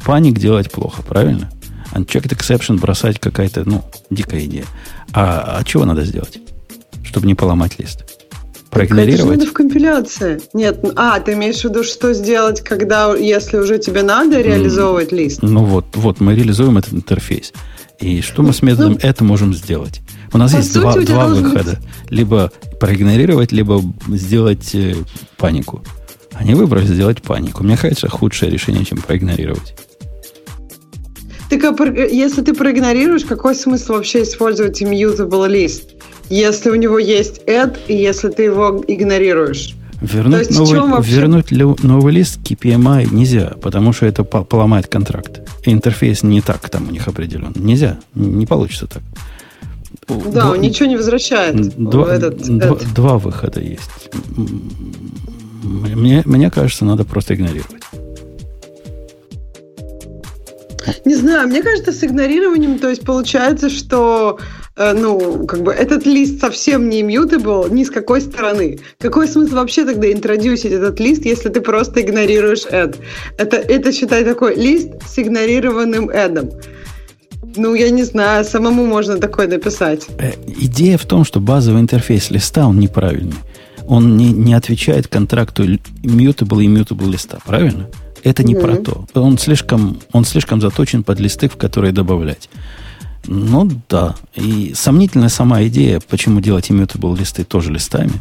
Паник 0.05 0.39
делать 0.39 0.71
плохо, 0.71 1.03
правильно? 1.03 1.51
Unchecked 1.93 2.35
exception 2.35 2.79
бросать 2.81 3.19
какая-то, 3.19 3.69
ну, 3.69 3.85
дикая 4.09 4.45
идея. 4.47 4.65
А, 5.13 5.59
а 5.59 5.65
чего 5.65 5.85
надо 5.85 6.05
сделать, 6.05 6.39
чтобы 7.05 7.27
не 7.27 7.35
поломать 7.35 7.79
лист? 7.79 8.05
Проигнорировать? 8.71 9.19
Это 9.21 9.33
же 9.33 9.39
надо 9.39 9.47
в 9.47 9.53
компиляции. 9.53 10.41
Нет, 10.55 10.85
а, 10.97 11.21
ты 11.21 11.33
имеешь 11.33 11.61
в 11.61 11.65
виду, 11.65 11.85
что 11.85 12.15
сделать, 12.15 12.63
когда, 12.63 13.15
если 13.15 13.59
уже 13.59 13.79
тебе 13.79 14.03
надо 14.03 14.41
реализовывать 14.41 15.13
лист? 15.13 15.41
Ну 15.43 15.65
вот, 15.65 15.87
вот, 15.95 16.21
мы 16.21 16.35
реализуем 16.35 16.79
этот 16.79 16.93
интерфейс. 16.93 17.53
И 18.01 18.21
что 18.21 18.43
мы 18.43 18.53
с 18.53 18.63
методом 18.63 18.93
ну, 18.93 18.99
это 19.03 19.25
можем 19.25 19.53
сделать? 19.55 20.01
У 20.33 20.39
нас 20.39 20.55
есть 20.55 20.73
два, 20.75 20.95
два 21.01 21.27
выхода. 21.27 21.71
Быть... 21.71 22.11
Либо 22.11 22.53
проигнорировать, 22.79 23.51
либо 23.51 23.83
сделать 24.09 24.75
э, 24.75 24.95
панику. 25.37 25.83
Они 26.33 26.55
выбрали 26.55 26.87
сделать 26.87 27.23
панику. 27.23 27.65
Мне 27.65 27.77
кажется, 27.77 28.09
худшее 28.09 28.51
решение, 28.51 28.85
чем 28.85 28.99
проигнорировать. 28.99 29.75
Так 31.51 31.65
а 31.65 31.85
если 31.91 32.43
ты 32.43 32.55
проигнорируешь, 32.55 33.25
какой 33.25 33.55
смысл 33.55 33.95
вообще 33.95 34.23
использовать 34.23 34.81
immutable 34.83 35.49
list? 35.49 35.95
Если 36.29 36.71
у 36.71 36.75
него 36.75 36.99
есть 36.99 37.41
add, 37.47 37.79
и 37.89 37.97
если 37.97 38.29
ты 38.29 38.45
его 38.45 38.85
игнорируешь. 38.87 39.75
Вернуть, 40.01 40.51
новый, 40.51 40.81
вообще... 40.81 41.13
вернуть 41.13 41.51
новый 41.51 42.13
лист 42.13 42.41
KPMI 42.43 43.09
нельзя, 43.13 43.55
потому 43.61 43.93
что 43.93 44.07
это 44.07 44.23
поломает 44.23 44.87
контракт. 44.87 45.41
интерфейс 45.65 46.23
не 46.23 46.41
так 46.41 46.69
там 46.71 46.89
у 46.89 46.93
них 46.93 47.09
определен. 47.09 47.53
Нельзя, 47.57 47.99
не 48.15 48.47
получится 48.47 48.87
так. 48.87 49.03
Да, 50.09 50.15
два, 50.31 50.51
он 50.53 50.61
ничего 50.61 50.89
не 50.89 50.97
возвращает. 50.97 51.77
Два, 51.77 52.15
этот, 52.15 52.39
два, 52.43 52.77
этот. 52.77 52.95
два 52.95 53.19
выхода 53.19 53.61
есть. 53.61 54.11
Мне, 55.63 56.23
мне 56.25 56.51
кажется, 56.51 56.85
надо 56.85 57.05
просто 57.05 57.35
игнорировать. 57.35 57.83
Не 61.05 61.15
знаю, 61.15 61.49
мне 61.49 61.63
кажется, 61.63 61.93
с 61.93 62.03
игнорированием, 62.05 62.79
то 62.79 62.89
есть 62.89 63.05
получается, 63.05 63.71
что 63.71 64.39
Э, 64.79 64.95
ну, 64.95 65.45
как 65.47 65.63
бы 65.63 65.73
этот 65.73 66.07
лист 66.07 66.41
совсем 66.41 66.89
не 66.89 67.03
immutable 67.03 67.69
ни 67.71 67.83
с 67.83 67.91
какой 67.91 68.21
стороны. 68.21 68.79
Какой 68.99 69.27
смысл 69.27 69.57
вообще 69.57 69.85
тогда 69.85 70.11
интродюсить 70.11 70.73
этот 70.73 71.01
лист, 71.01 71.25
если 71.25 71.49
ты 71.49 71.61
просто 71.61 72.01
игнорируешь 72.01 72.65
add? 72.67 72.97
Это, 73.39 73.57
это 73.57 73.93
считай 73.93 74.25
такой 74.25 74.55
лист 74.55 74.89
с 75.07 75.19
игнорированным 75.19 76.11
add. 76.11 76.65
Ну, 77.57 77.75
я 77.75 77.91
не 77.91 78.05
знаю, 78.05 78.45
самому 78.45 78.87
можно 78.87 79.19
такое 79.19 79.49
написать. 79.49 80.07
Э, 80.19 80.33
идея 80.47 80.97
в 80.97 81.07
том, 81.07 81.25
что 81.25 81.41
базовый 81.41 81.81
интерфейс 81.81 82.31
листа, 82.31 82.67
он 82.69 82.79
неправильный. 82.79 83.39
Он 83.89 84.17
не, 84.17 84.33
не 84.33 84.55
отвечает 84.55 85.09
контракту 85.09 85.65
mutable 86.05 86.63
и 86.63 86.69
mutable 86.69 87.11
листа, 87.11 87.39
правильно? 87.45 87.89
Это 88.25 88.43
не 88.43 88.55
mm-hmm. 88.55 88.61
про 88.61 88.77
то. 88.77 89.07
Он 89.15 89.39
слишком, 89.39 89.99
он 90.13 90.25
слишком 90.25 90.61
заточен 90.61 91.03
под 91.05 91.21
листы, 91.21 91.49
в 91.49 91.57
которые 91.57 91.93
добавлять. 91.93 92.49
Ну 93.27 93.69
да. 93.89 94.17
И 94.35 94.73
сомнительная 94.75 95.29
сама 95.29 95.63
идея, 95.65 96.01
почему 96.09 96.41
делать 96.41 96.71
immutable 96.71 97.17
листы 97.19 97.45
тоже 97.45 97.73
листами. 97.73 98.13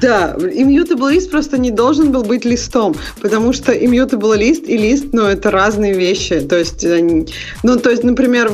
Да, 0.00 0.34
immutable 0.36 1.10
лист 1.12 1.30
просто 1.30 1.56
не 1.56 1.70
должен 1.70 2.12
был 2.12 2.24
быть 2.24 2.44
листом, 2.44 2.94
потому 3.22 3.52
что 3.52 3.72
immutable 3.72 4.36
лист 4.36 4.64
и 4.68 4.76
лист, 4.76 5.06
ну, 5.12 5.22
это 5.22 5.50
разные 5.50 5.94
вещи. 5.94 6.40
То 6.40 6.58
есть, 6.58 6.84
они, 6.84 7.26
ну, 7.62 7.78
то 7.78 7.90
есть, 7.90 8.04
например, 8.04 8.50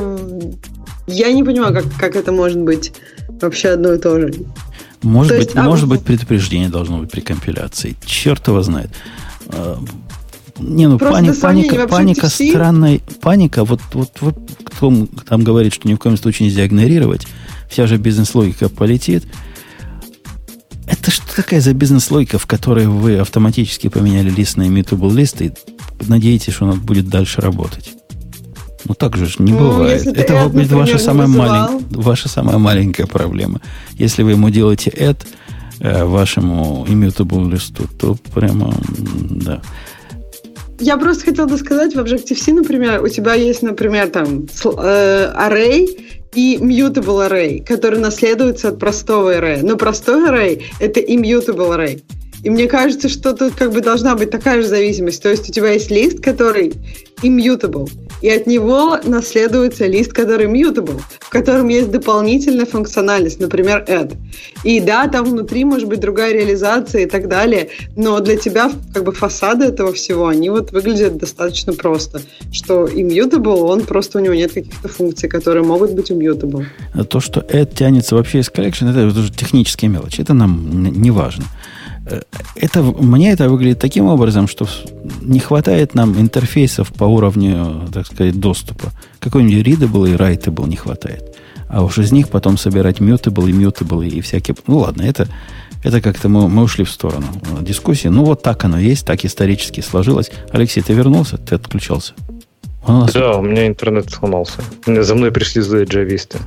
я 1.07 1.31
не 1.33 1.43
понимаю, 1.43 1.73
как, 1.73 1.85
как 1.99 2.15
это 2.15 2.31
может 2.31 2.59
быть 2.59 2.93
вообще 3.41 3.69
одно 3.69 3.93
и 3.93 3.97
то 3.97 4.19
же. 4.19 4.33
Может, 5.01 5.31
то 5.31 5.37
быть, 5.37 5.45
есть, 5.47 5.57
а 5.57 5.63
может 5.63 5.85
а... 5.85 5.87
быть, 5.87 6.03
предупреждение 6.03 6.69
должно 6.69 6.99
быть 6.99 7.11
при 7.11 7.21
компиляции. 7.21 7.95
Черт 8.05 8.47
его 8.47 8.61
знает. 8.61 8.91
Не, 10.61 10.87
ну 10.87 10.99
пани, 10.99 11.31
паника, 11.31 11.87
паника 11.87 12.29
странная. 12.29 12.99
Паника, 13.21 13.65
вот, 13.65 13.81
вот, 13.93 14.11
вот 14.21 14.37
кто 14.63 15.07
там 15.27 15.43
говорит, 15.43 15.73
что 15.73 15.87
ни 15.87 15.93
в 15.95 15.97
коем 15.97 16.17
случае 16.17 16.47
нельзя 16.47 16.65
игнорировать, 16.65 17.27
вся 17.69 17.87
же 17.87 17.97
бизнес-логика 17.97 18.69
полетит. 18.69 19.25
Это 20.87 21.09
что 21.09 21.35
такая 21.35 21.61
за 21.61 21.73
бизнес-логика, 21.73 22.37
в 22.37 22.45
которой 22.45 22.87
вы 22.87 23.17
автоматически 23.17 23.87
поменяли 23.87 24.29
лист 24.29 24.57
на 24.57 24.63
immutable 24.63 25.13
лист 25.13 25.41
и 25.41 25.51
надеетесь, 26.07 26.53
что 26.53 26.65
он 26.65 26.79
будет 26.79 27.07
дальше 27.07 27.41
работать? 27.41 27.93
Ну 28.85 28.93
так 28.93 29.15
же 29.15 29.27
не 29.39 29.53
ну, 29.53 29.59
бывает. 29.59 30.05
Это 30.05 30.49
будет 30.49 30.71
ваша 30.71 30.97
самая, 30.97 31.27
малень... 31.27 31.85
ваша 31.91 32.29
самая 32.29 32.57
маленькая 32.57 33.05
проблема. 33.05 33.61
Если 33.93 34.23
вы 34.23 34.31
ему 34.31 34.49
делаете 34.49 34.89
add 34.89 35.25
э, 35.79 36.03
вашему 36.03 36.85
immutable 36.87 37.49
листу, 37.49 37.87
то 37.99 38.15
прямо, 38.33 38.73
да. 38.89 39.61
Я 40.81 40.97
просто 40.97 41.25
хотела 41.25 41.55
сказать, 41.57 41.93
в 41.93 41.99
Objective-C, 41.99 42.53
например, 42.53 43.03
у 43.03 43.07
тебя 43.07 43.35
есть, 43.35 43.61
например, 43.61 44.09
там 44.09 44.47
э, 44.47 45.33
array 45.37 45.87
и 46.33 46.57
mutable 46.57 47.29
array, 47.29 47.63
который 47.63 47.99
наследуется 47.99 48.69
от 48.69 48.79
простого 48.79 49.37
array. 49.37 49.59
Но 49.61 49.77
простой 49.77 50.27
array— 50.27 50.63
это 50.79 50.99
immutable 50.99 51.69
array. 51.77 52.01
И 52.43 52.49
мне 52.49 52.67
кажется, 52.67 53.07
что 53.09 53.33
тут 53.33 53.53
как 53.53 53.71
бы 53.71 53.81
должна 53.81 54.15
быть 54.15 54.31
такая 54.31 54.61
же 54.61 54.67
зависимость. 54.67 55.21
То 55.21 55.29
есть 55.29 55.49
у 55.49 55.51
тебя 55.51 55.71
есть 55.71 55.91
лист, 55.91 56.19
который 56.21 56.73
immutable, 57.21 57.87
и 58.21 58.29
от 58.29 58.47
него 58.47 58.97
наследуется 59.03 59.85
лист, 59.87 60.13
который 60.13 60.47
mutable, 60.47 60.99
в 61.19 61.29
котором 61.29 61.67
есть 61.67 61.91
дополнительная 61.91 62.65
функциональность, 62.65 63.39
например, 63.39 63.85
add. 63.87 64.15
И 64.63 64.79
да, 64.79 65.07
там 65.07 65.25
внутри 65.25 65.63
может 65.63 65.87
быть 65.87 65.99
другая 65.99 66.33
реализация 66.33 67.03
и 67.03 67.05
так 67.05 67.27
далее, 67.27 67.69
но 67.95 68.19
для 68.19 68.37
тебя 68.37 68.71
как 68.93 69.03
бы 69.03 69.11
фасады 69.11 69.65
этого 69.65 69.93
всего, 69.93 70.27
они 70.27 70.49
вот 70.49 70.71
выглядят 70.71 71.17
достаточно 71.17 71.73
просто, 71.73 72.21
что 72.51 72.85
immutable, 72.87 73.61
он 73.61 73.81
просто 73.81 74.17
у 74.17 74.21
него 74.21 74.33
нет 74.33 74.53
каких-то 74.53 74.87
функций, 74.87 75.29
которые 75.29 75.63
могут 75.63 75.91
быть 75.91 76.11
immutable. 76.11 76.65
То, 77.09 77.19
что 77.19 77.41
add 77.41 77.75
тянется 77.75 78.15
вообще 78.15 78.39
из 78.39 78.49
collection, 78.49 78.89
это 78.89 79.19
уже 79.19 79.31
технические 79.31 79.89
мелочи, 79.89 80.21
это 80.21 80.33
нам 80.33 80.83
не 80.83 81.11
важно. 81.11 81.45
Это, 82.55 82.81
мне 82.81 83.31
это 83.31 83.49
выглядит 83.49 83.79
таким 83.79 84.05
образом, 84.05 84.47
что 84.47 84.67
не 85.21 85.39
хватает 85.39 85.95
нам 85.95 86.19
интерфейсов 86.19 86.91
по 86.93 87.05
уровню, 87.05 87.87
так 87.93 88.07
сказать, 88.07 88.39
доступа. 88.39 88.91
Какой-нибудь 89.19 89.65
readable 89.65 90.09
и 90.09 90.15
writable 90.15 90.67
не 90.67 90.75
хватает. 90.75 91.35
А 91.67 91.83
уж 91.83 91.97
из 91.99 92.11
них 92.11 92.29
потом 92.29 92.57
собирать 92.57 92.99
mutable 92.99 93.49
и 93.49 93.53
mutable 93.53 94.07
и 94.07 94.19
всякие... 94.21 94.55
Ну 94.67 94.79
ладно, 94.79 95.03
это, 95.03 95.27
это 95.83 96.01
как-то 96.01 96.27
мы, 96.27 96.49
мы 96.49 96.63
ушли 96.63 96.83
в 96.83 96.91
сторону 96.91 97.27
дискуссии. 97.61 98.09
Ну 98.09 98.25
вот 98.25 98.41
так 98.41 98.65
оно 98.65 98.77
есть, 98.77 99.05
так 99.05 99.23
исторически 99.23 99.81
сложилось. 99.81 100.31
Алексей, 100.51 100.81
ты 100.81 100.93
вернулся? 100.93 101.37
Ты 101.37 101.55
отключался? 101.55 102.13
У 102.87 102.91
нас... 102.91 103.13
Да, 103.13 103.37
у 103.37 103.41
меня 103.41 103.67
интернет 103.67 104.09
сломался. 104.09 104.61
За 104.85 105.15
мной 105.15 105.31
пришли 105.31 105.61
злые 105.61 105.85
джависты. 105.85 106.39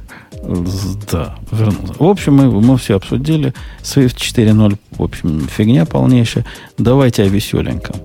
Да, 1.10 1.36
вернулся. 1.52 1.94
В 1.98 2.04
общем, 2.04 2.34
мы, 2.34 2.50
мы 2.50 2.76
все 2.76 2.96
обсудили. 2.96 3.54
Swift 3.82 4.16
4.0, 4.16 4.76
в 4.90 5.02
общем, 5.02 5.46
фигня 5.48 5.86
полнейшая. 5.86 6.44
Давайте 6.76 7.22
о 7.22 7.28
веселеньком. 7.28 7.96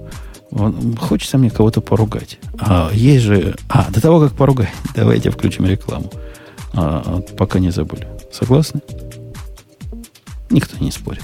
Хочется 0.99 1.37
мне 1.37 1.49
кого-то 1.49 1.81
поругать. 1.81 2.39
А 2.59 2.89
есть 2.93 3.23
же... 3.23 3.55
А, 3.67 3.89
до 3.91 4.01
того, 4.01 4.19
как 4.19 4.33
поругать, 4.33 4.73
давайте 4.95 5.31
включим 5.31 5.65
рекламу. 5.65 6.11
А, 6.73 7.21
пока 7.37 7.59
не 7.59 7.71
забыли. 7.71 8.07
Согласны? 8.31 8.81
Никто 10.49 10.77
не 10.83 10.91
спорит. 10.91 11.23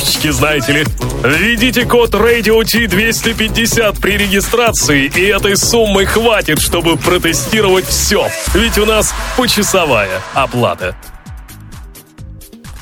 фишечки, 0.01 0.31
знаете 0.31 0.73
ли. 0.73 0.85
Введите 1.23 1.85
код 1.85 2.13
Radio 2.13 2.61
T250 2.61 4.01
при 4.01 4.17
регистрации, 4.17 5.11
и 5.15 5.21
этой 5.27 5.55
суммы 5.55 6.05
хватит, 6.05 6.59
чтобы 6.59 6.97
протестировать 6.97 7.85
все. 7.85 8.27
Ведь 8.53 8.77
у 8.77 8.85
нас 8.85 9.13
почасовая 9.37 10.21
оплата. 10.33 10.95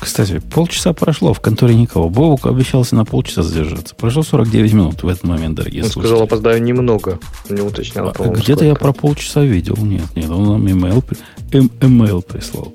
Кстати, 0.00 0.38
полчаса 0.38 0.94
прошло, 0.94 1.34
в 1.34 1.40
конторе 1.40 1.74
никого. 1.74 2.08
Бобук 2.08 2.46
обещался 2.46 2.96
на 2.96 3.04
полчаса 3.04 3.42
задержаться. 3.42 3.94
Прошло 3.94 4.22
49 4.22 4.72
минут 4.72 5.02
в 5.02 5.08
этот 5.08 5.24
момент, 5.24 5.56
дорогие 5.56 5.84
Он 5.84 5.90
сказал, 5.90 6.22
опоздаю 6.22 6.62
немного. 6.62 7.18
Не 7.50 7.60
уточнял, 7.60 8.14
а, 8.18 8.28
Где-то 8.28 8.64
я 8.64 8.74
про 8.74 8.92
полчаса 8.92 9.42
видел. 9.42 9.76
Нет, 9.76 10.16
нет, 10.16 10.30
он 10.30 10.44
нам 10.44 10.66
email, 10.66 11.04
эм, 11.52 11.70
email 11.80 12.22
прислал. 12.22 12.72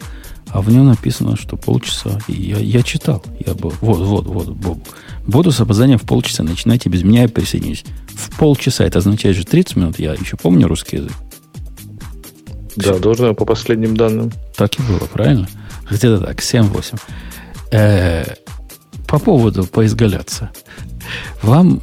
А 0.55 0.61
в 0.61 0.69
нем 0.69 0.85
написано, 0.85 1.35
что 1.35 1.57
полчаса. 1.57 2.17
И 2.29 2.31
я, 2.31 2.57
я 2.59 2.81
читал. 2.81 3.21
Я 3.45 3.53
был, 3.55 3.73
вот, 3.81 3.99
вот, 3.99 4.25
вот, 4.25 4.47
Бобук. 4.47 4.87
Буду 5.27 5.51
с 5.51 5.59
опозданием 5.59 5.99
в 5.99 6.03
полчаса. 6.03 6.43
Начинайте 6.43 6.87
без 6.87 7.03
меня, 7.03 7.23
я 7.23 7.27
присоединюсь. 7.27 7.83
В 8.07 8.37
полчаса. 8.37 8.85
Это 8.85 8.99
означает 8.99 9.35
же 9.35 9.43
30 9.43 9.75
минут. 9.75 9.99
Я 9.99 10.13
еще 10.13 10.37
помню 10.37 10.69
русский 10.69 10.95
язык. 10.95 11.11
Да, 12.77 12.93
Все. 12.93 12.99
должно 12.99 13.33
по 13.33 13.43
последним 13.43 13.97
данным. 13.97 14.31
Так 14.55 14.79
и 14.79 14.83
было, 14.83 14.99
правильно? 14.99 15.49
Где-то 15.89 16.19
так, 16.19 16.39
7-8. 16.39 17.01
Э, 17.73 18.23
по 19.05 19.19
поводу 19.19 19.65
поизгаляться. 19.65 20.51
Вам, 21.41 21.81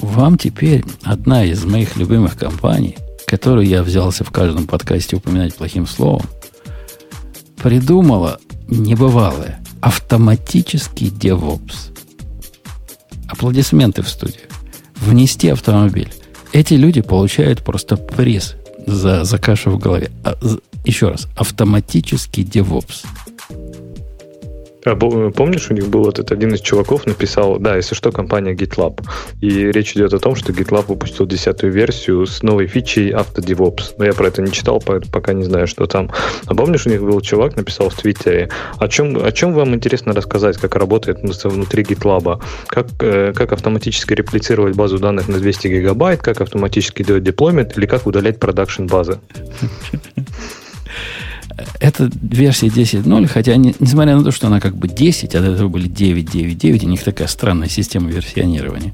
вам 0.00 0.36
теперь 0.36 0.84
одна 1.02 1.46
из 1.46 1.64
моих 1.64 1.96
любимых 1.96 2.36
компаний, 2.36 2.98
которую 3.26 3.66
я 3.66 3.82
взялся 3.82 4.22
в 4.22 4.30
каждом 4.30 4.66
подкасте 4.66 5.16
упоминать 5.16 5.54
плохим 5.54 5.86
словом, 5.86 6.26
придумала 7.62 8.40
небывалое 8.68 9.60
автоматический 9.80 11.08
DevOps. 11.08 11.96
Аплодисменты 13.28 14.02
в 14.02 14.08
студию. 14.08 14.42
Внести 14.96 15.48
автомобиль. 15.48 16.12
Эти 16.52 16.74
люди 16.74 17.00
получают 17.00 17.64
просто 17.64 17.96
приз 17.96 18.56
за, 18.86 19.24
за 19.24 19.38
кашу 19.38 19.70
в 19.70 19.78
голове. 19.78 20.10
А, 20.24 20.36
еще 20.84 21.08
раз, 21.08 21.28
автоматический 21.36 22.42
DevOps. 22.42 23.06
А 24.84 24.96
помнишь, 24.96 25.70
у 25.70 25.74
них 25.74 25.88
был 25.88 26.04
вот 26.04 26.18
этот 26.18 26.32
один 26.32 26.54
из 26.54 26.60
чуваков 26.60 27.06
написал, 27.06 27.58
да, 27.58 27.76
если 27.76 27.94
что, 27.94 28.10
компания 28.10 28.54
GitLab. 28.54 29.00
И 29.40 29.70
речь 29.70 29.92
идет 29.92 30.12
о 30.12 30.18
том, 30.18 30.34
что 30.34 30.52
GitLab 30.52 30.86
выпустил 30.88 31.26
десятую 31.26 31.72
версию 31.72 32.26
с 32.26 32.42
новой 32.42 32.66
фичей 32.66 33.12
AutoDevOps. 33.12 33.94
Но 33.98 34.04
я 34.04 34.12
про 34.12 34.26
это 34.26 34.42
не 34.42 34.50
читал, 34.50 34.80
пока 34.80 35.32
не 35.32 35.44
знаю, 35.44 35.66
что 35.66 35.86
там. 35.86 36.10
А 36.46 36.54
помнишь, 36.54 36.86
у 36.86 36.90
них 36.90 37.00
был 37.02 37.20
чувак, 37.20 37.56
написал 37.56 37.90
в 37.90 37.94
Твиттере, 37.94 38.50
о 38.78 38.88
чем, 38.88 39.24
о 39.24 39.30
чем 39.30 39.52
вам 39.52 39.74
интересно 39.74 40.14
рассказать, 40.14 40.56
как 40.58 40.74
работает 40.74 41.20
внутри 41.22 41.84
GitLab, 41.84 42.42
как, 42.66 42.86
э, 43.00 43.32
как 43.34 43.52
автоматически 43.52 44.14
реплицировать 44.14 44.74
базу 44.74 44.98
данных 44.98 45.28
на 45.28 45.38
200 45.38 45.68
гигабайт, 45.68 46.22
как 46.22 46.40
автоматически 46.40 47.04
делать 47.04 47.22
деплоймент 47.22 47.76
или 47.78 47.86
как 47.86 48.06
удалять 48.06 48.40
продакшн 48.40 48.86
базы. 48.86 49.20
Это 51.80 52.10
версия 52.20 52.68
10.0, 52.68 53.26
хотя, 53.26 53.56
не, 53.56 53.74
несмотря 53.78 54.16
на 54.16 54.24
то, 54.24 54.30
что 54.30 54.46
она 54.46 54.60
как 54.60 54.76
бы 54.76 54.88
10, 54.88 55.34
а 55.34 55.40
до 55.40 55.52
этого 55.52 55.68
были 55.68 55.88
9.9.9, 55.88 56.84
у 56.84 56.88
них 56.88 57.02
такая 57.02 57.28
странная 57.28 57.68
система 57.68 58.10
версионирования. 58.10 58.92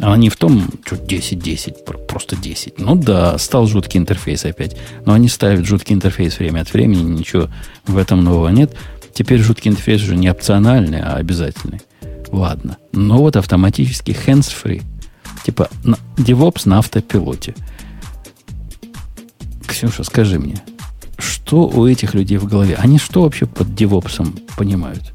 Она 0.00 0.16
не 0.16 0.28
в 0.28 0.36
том, 0.36 0.68
что 0.84 0.96
10.10, 0.96 1.84
просто 2.06 2.36
10. 2.36 2.78
Ну 2.78 2.96
да, 2.96 3.38
стал 3.38 3.66
жуткий 3.66 3.98
интерфейс 3.98 4.44
опять. 4.44 4.76
Но 5.06 5.12
они 5.12 5.28
ставят 5.28 5.64
жуткий 5.64 5.94
интерфейс 5.94 6.38
время 6.38 6.62
от 6.62 6.72
времени, 6.72 7.02
ничего 7.02 7.48
в 7.86 7.96
этом 7.96 8.24
нового 8.24 8.48
нет. 8.48 8.74
Теперь 9.12 9.40
жуткий 9.40 9.70
интерфейс 9.70 10.02
уже 10.02 10.16
не 10.16 10.28
опциональный, 10.28 11.00
а 11.00 11.14
обязательный. 11.14 11.80
Ладно. 12.32 12.78
Но 12.90 13.18
вот 13.18 13.36
автоматически 13.36 14.10
hands-free. 14.10 14.82
Типа 15.46 15.70
DevOps 16.16 16.62
на 16.68 16.78
автопилоте. 16.78 17.54
Ксюша, 19.66 20.02
скажи 20.02 20.40
мне, 20.40 20.56
что 21.18 21.66
у 21.66 21.86
этих 21.86 22.14
людей 22.14 22.38
в 22.38 22.46
голове? 22.46 22.76
Они 22.78 22.98
что 22.98 23.22
вообще 23.22 23.46
под 23.46 23.74
DevOps 23.74 24.19
ом 24.19 24.34
понимают? 24.56 25.12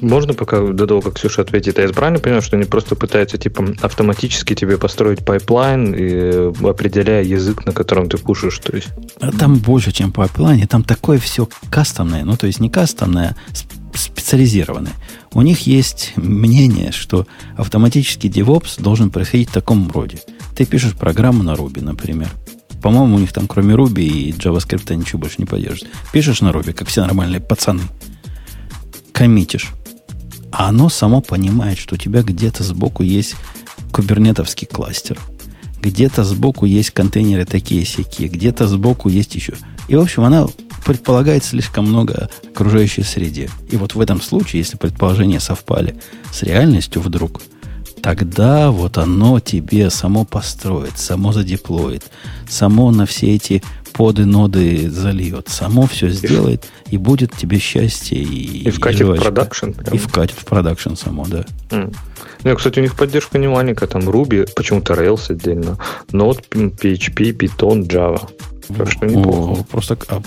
Можно 0.00 0.34
пока 0.34 0.60
до 0.66 0.86
того, 0.86 1.00
как 1.00 1.14
Ксюша 1.14 1.42
ответит, 1.42 1.78
я 1.78 1.88
правильно 1.90 2.18
понимаю, 2.18 2.42
что 2.42 2.56
они 2.56 2.64
просто 2.64 2.96
пытаются 2.96 3.38
типа 3.38 3.76
автоматически 3.80 4.54
тебе 4.54 4.78
построить 4.78 5.24
pipeline, 5.24 5.94
и, 5.94 6.08
э, 6.10 6.52
определяя 6.62 7.22
язык, 7.22 7.64
на 7.66 7.72
котором 7.72 8.08
ты 8.08 8.18
пушишь, 8.18 8.58
то 8.58 8.74
есть? 8.74 8.88
А 9.20 9.30
там 9.30 9.58
больше, 9.58 9.92
чем 9.92 10.10
pipeline, 10.12 10.66
там 10.66 10.82
такое 10.82 11.18
все 11.18 11.48
кастомное, 11.70 12.24
ну 12.24 12.36
то 12.36 12.46
есть 12.46 12.60
не 12.60 12.68
кастомное, 12.68 13.36
а 13.48 13.96
специализированное. 13.96 14.92
У 15.32 15.42
них 15.42 15.66
есть 15.66 16.12
мнение, 16.16 16.92
что 16.92 17.26
автоматический 17.56 18.28
DevOps 18.28 18.82
должен 18.82 19.10
происходить 19.10 19.50
в 19.50 19.52
таком 19.52 19.90
роде. 19.90 20.18
Ты 20.56 20.66
пишешь 20.66 20.94
программу 20.94 21.42
на 21.42 21.54
Ruby, 21.54 21.82
например. 21.82 22.28
По-моему, 22.82 23.16
у 23.16 23.18
них 23.18 23.32
там 23.32 23.46
кроме 23.46 23.74
Ruby 23.74 24.02
и 24.02 24.32
JavaScript 24.32 24.94
ничего 24.94 25.20
больше 25.20 25.36
не 25.38 25.44
поддержит. 25.44 25.88
Пишешь 26.12 26.40
на 26.40 26.48
Ruby, 26.48 26.72
как 26.72 26.88
все 26.88 27.02
нормальные 27.02 27.40
пацаны. 27.40 27.82
Коммитишь. 29.12 29.70
А 30.50 30.68
оно 30.68 30.88
само 30.88 31.20
понимает, 31.20 31.78
что 31.78 31.94
у 31.94 31.98
тебя 31.98 32.22
где-то 32.22 32.64
сбоку 32.64 33.02
есть 33.02 33.36
кубернетовский 33.92 34.66
кластер. 34.66 35.18
Где-то 35.80 36.24
сбоку 36.24 36.66
есть 36.66 36.90
контейнеры 36.90 37.44
такие 37.44 37.84
сякие, 37.84 38.28
где-то 38.28 38.66
сбоку 38.66 39.08
есть 39.08 39.34
еще. 39.34 39.54
И, 39.88 39.96
в 39.96 40.00
общем, 40.00 40.24
она 40.24 40.46
предполагает 40.84 41.44
слишком 41.44 41.86
много 41.86 42.30
окружающей 42.50 43.02
среде. 43.02 43.50
И 43.70 43.76
вот 43.76 43.94
в 43.94 44.00
этом 44.00 44.20
случае, 44.20 44.60
если 44.60 44.76
предположения 44.76 45.40
совпали 45.40 45.96
с 46.32 46.42
реальностью 46.42 47.02
вдруг– 47.02 47.42
тогда 48.02 48.70
вот 48.70 48.98
оно 48.98 49.40
тебе 49.40 49.90
само 49.90 50.24
построит, 50.24 50.98
само 50.98 51.32
задеплоит, 51.32 52.04
само 52.48 52.90
на 52.90 53.06
все 53.06 53.34
эти 53.34 53.62
поды, 53.92 54.24
ноды 54.24 54.88
зальет, 54.90 55.48
само 55.48 55.86
все 55.86 56.08
сделает, 56.08 56.66
и 56.90 56.96
будет 56.96 57.36
тебе 57.36 57.58
счастье. 57.58 58.18
И, 58.18 58.68
и 58.68 58.70
вкатит 58.70 59.06
в 59.06 59.14
продакшн. 59.16 59.70
И 59.92 59.98
вкатит 59.98 60.36
в 60.38 60.44
продакшн 60.44 60.94
само, 60.94 61.26
да. 61.26 61.44
Mm. 61.70 61.94
Ну, 62.44 62.56
кстати, 62.56 62.78
у 62.78 62.82
них 62.82 62.96
поддержка 62.96 63.38
не 63.38 63.48
маленькая, 63.48 63.86
там 63.86 64.02
Ruby, 64.08 64.48
почему-то 64.54 64.94
Rails 64.94 65.30
отдельно, 65.30 65.76
Node, 66.12 66.42
PHP, 66.50 67.36
Python, 67.36 67.86
Java. 67.86 68.28
Так 68.76 68.90
что 68.90 69.06
неплохо. 69.06 69.60
О, 69.60 69.64
просто... 69.64 69.98
А, 70.08 70.20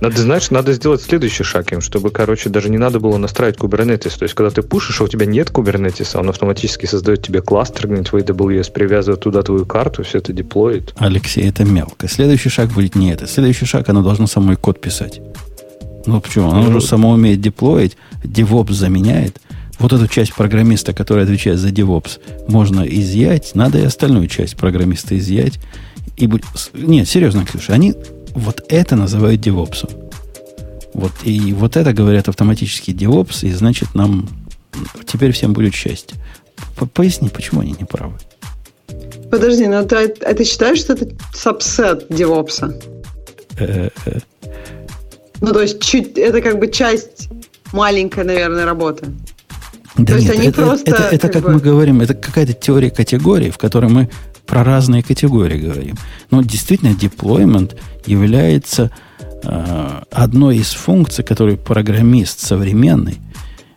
надо, 0.00 0.20
знаешь, 0.20 0.50
надо 0.50 0.72
сделать 0.72 1.02
следующий 1.02 1.44
шаг 1.44 1.72
им, 1.72 1.80
чтобы, 1.80 2.10
короче, 2.10 2.48
даже 2.48 2.68
не 2.68 2.78
надо 2.78 3.00
было 3.00 3.16
настраивать 3.16 3.58
Kubernetes. 3.58 4.18
То 4.18 4.24
есть, 4.24 4.34
когда 4.34 4.50
ты 4.50 4.62
пушишь, 4.62 5.00
а 5.00 5.04
у 5.04 5.08
тебя 5.08 5.26
нет 5.26 5.50
Kubernetes, 5.50 6.18
он 6.18 6.28
автоматически 6.28 6.86
создает 6.86 7.22
тебе 7.22 7.40
кластер 7.40 7.86
где-нибудь 7.86 8.12
в 8.12 8.16
AWS, 8.16 8.72
привязывает 8.72 9.20
туда 9.20 9.42
твою 9.42 9.66
карту, 9.66 10.02
все 10.04 10.18
это 10.18 10.32
деплоит. 10.32 10.94
Алексей, 10.98 11.48
это 11.48 11.64
мелко. 11.64 12.08
Следующий 12.08 12.48
шаг 12.48 12.70
будет 12.70 12.94
не 12.94 13.12
это. 13.12 13.26
Следующий 13.26 13.66
шаг, 13.66 13.88
оно 13.88 14.02
должно 14.02 14.26
самой 14.26 14.56
код 14.56 14.80
писать. 14.80 15.20
Ну, 16.06 16.20
почему? 16.20 16.50
Оно 16.50 16.62
ну, 16.62 16.68
уже 16.68 16.80
само 16.80 17.10
умеет 17.10 17.40
деплоить, 17.40 17.96
DevOps 18.22 18.72
заменяет. 18.72 19.38
Вот 19.78 19.92
эту 19.92 20.06
часть 20.06 20.34
программиста, 20.34 20.94
которая 20.94 21.24
отвечает 21.24 21.58
за 21.58 21.68
DevOps, 21.68 22.18
можно 22.48 22.82
изъять. 22.82 23.54
Надо 23.54 23.78
и 23.78 23.84
остальную 23.84 24.26
часть 24.28 24.56
программиста 24.56 25.18
изъять 25.18 25.58
и. 26.16 26.28
Нет, 26.74 27.08
серьезно, 27.08 27.44
Ксюша, 27.44 27.72
они 27.72 27.94
вот 28.34 28.64
это 28.68 28.96
называют 28.96 29.40
девопсом. 29.40 29.90
Вот, 30.92 31.12
и 31.24 31.52
вот 31.52 31.76
это 31.76 31.92
говорят 31.92 32.28
автоматически 32.28 32.90
DevOps, 32.90 33.46
и 33.46 33.52
значит 33.52 33.94
нам 33.94 34.28
теперь 35.06 35.32
всем 35.32 35.52
будет 35.52 35.74
счастье. 35.74 36.16
Поясни, 36.94 37.28
почему 37.28 37.60
они 37.60 37.74
не 37.78 37.84
правы. 37.84 38.14
Подожди, 39.30 39.66
ну 39.66 39.84
ты, 39.86 40.06
а 40.06 40.34
ты 40.34 40.44
считаешь, 40.44 40.78
что 40.78 40.94
это 40.94 41.08
сабсет 41.34 42.06
э. 43.58 43.90
Ну, 45.40 45.52
то 45.52 45.60
есть 45.60 45.82
чуть, 45.82 46.16
это 46.16 46.40
как 46.40 46.58
бы 46.58 46.68
часть 46.68 47.28
маленькая, 47.72 48.24
наверное, 48.24 48.64
работы. 48.64 49.06
Да 49.96 50.14
То 50.14 50.20
нет, 50.20 50.22
есть 50.22 50.30
они 50.30 50.48
это, 50.48 50.62
просто... 50.62 50.90
Это, 50.90 51.02
это, 51.02 51.14
это 51.14 51.28
как, 51.28 51.32
как 51.32 51.42
бы... 51.44 51.52
мы 51.52 51.60
говорим, 51.60 52.00
это 52.00 52.14
какая-то 52.14 52.52
теория 52.52 52.90
категории, 52.90 53.50
в 53.50 53.58
которой 53.58 53.90
мы 53.90 54.08
про 54.46 54.64
разные 54.64 55.02
категории 55.02 55.58
говорим. 55.58 55.96
Но 56.30 56.42
действительно, 56.42 56.90
deployment 56.90 57.76
является 58.06 58.90
э, 59.42 60.02
одной 60.10 60.58
из 60.58 60.72
функций, 60.72 61.24
которую 61.24 61.58
программист 61.58 62.40
современный, 62.40 63.18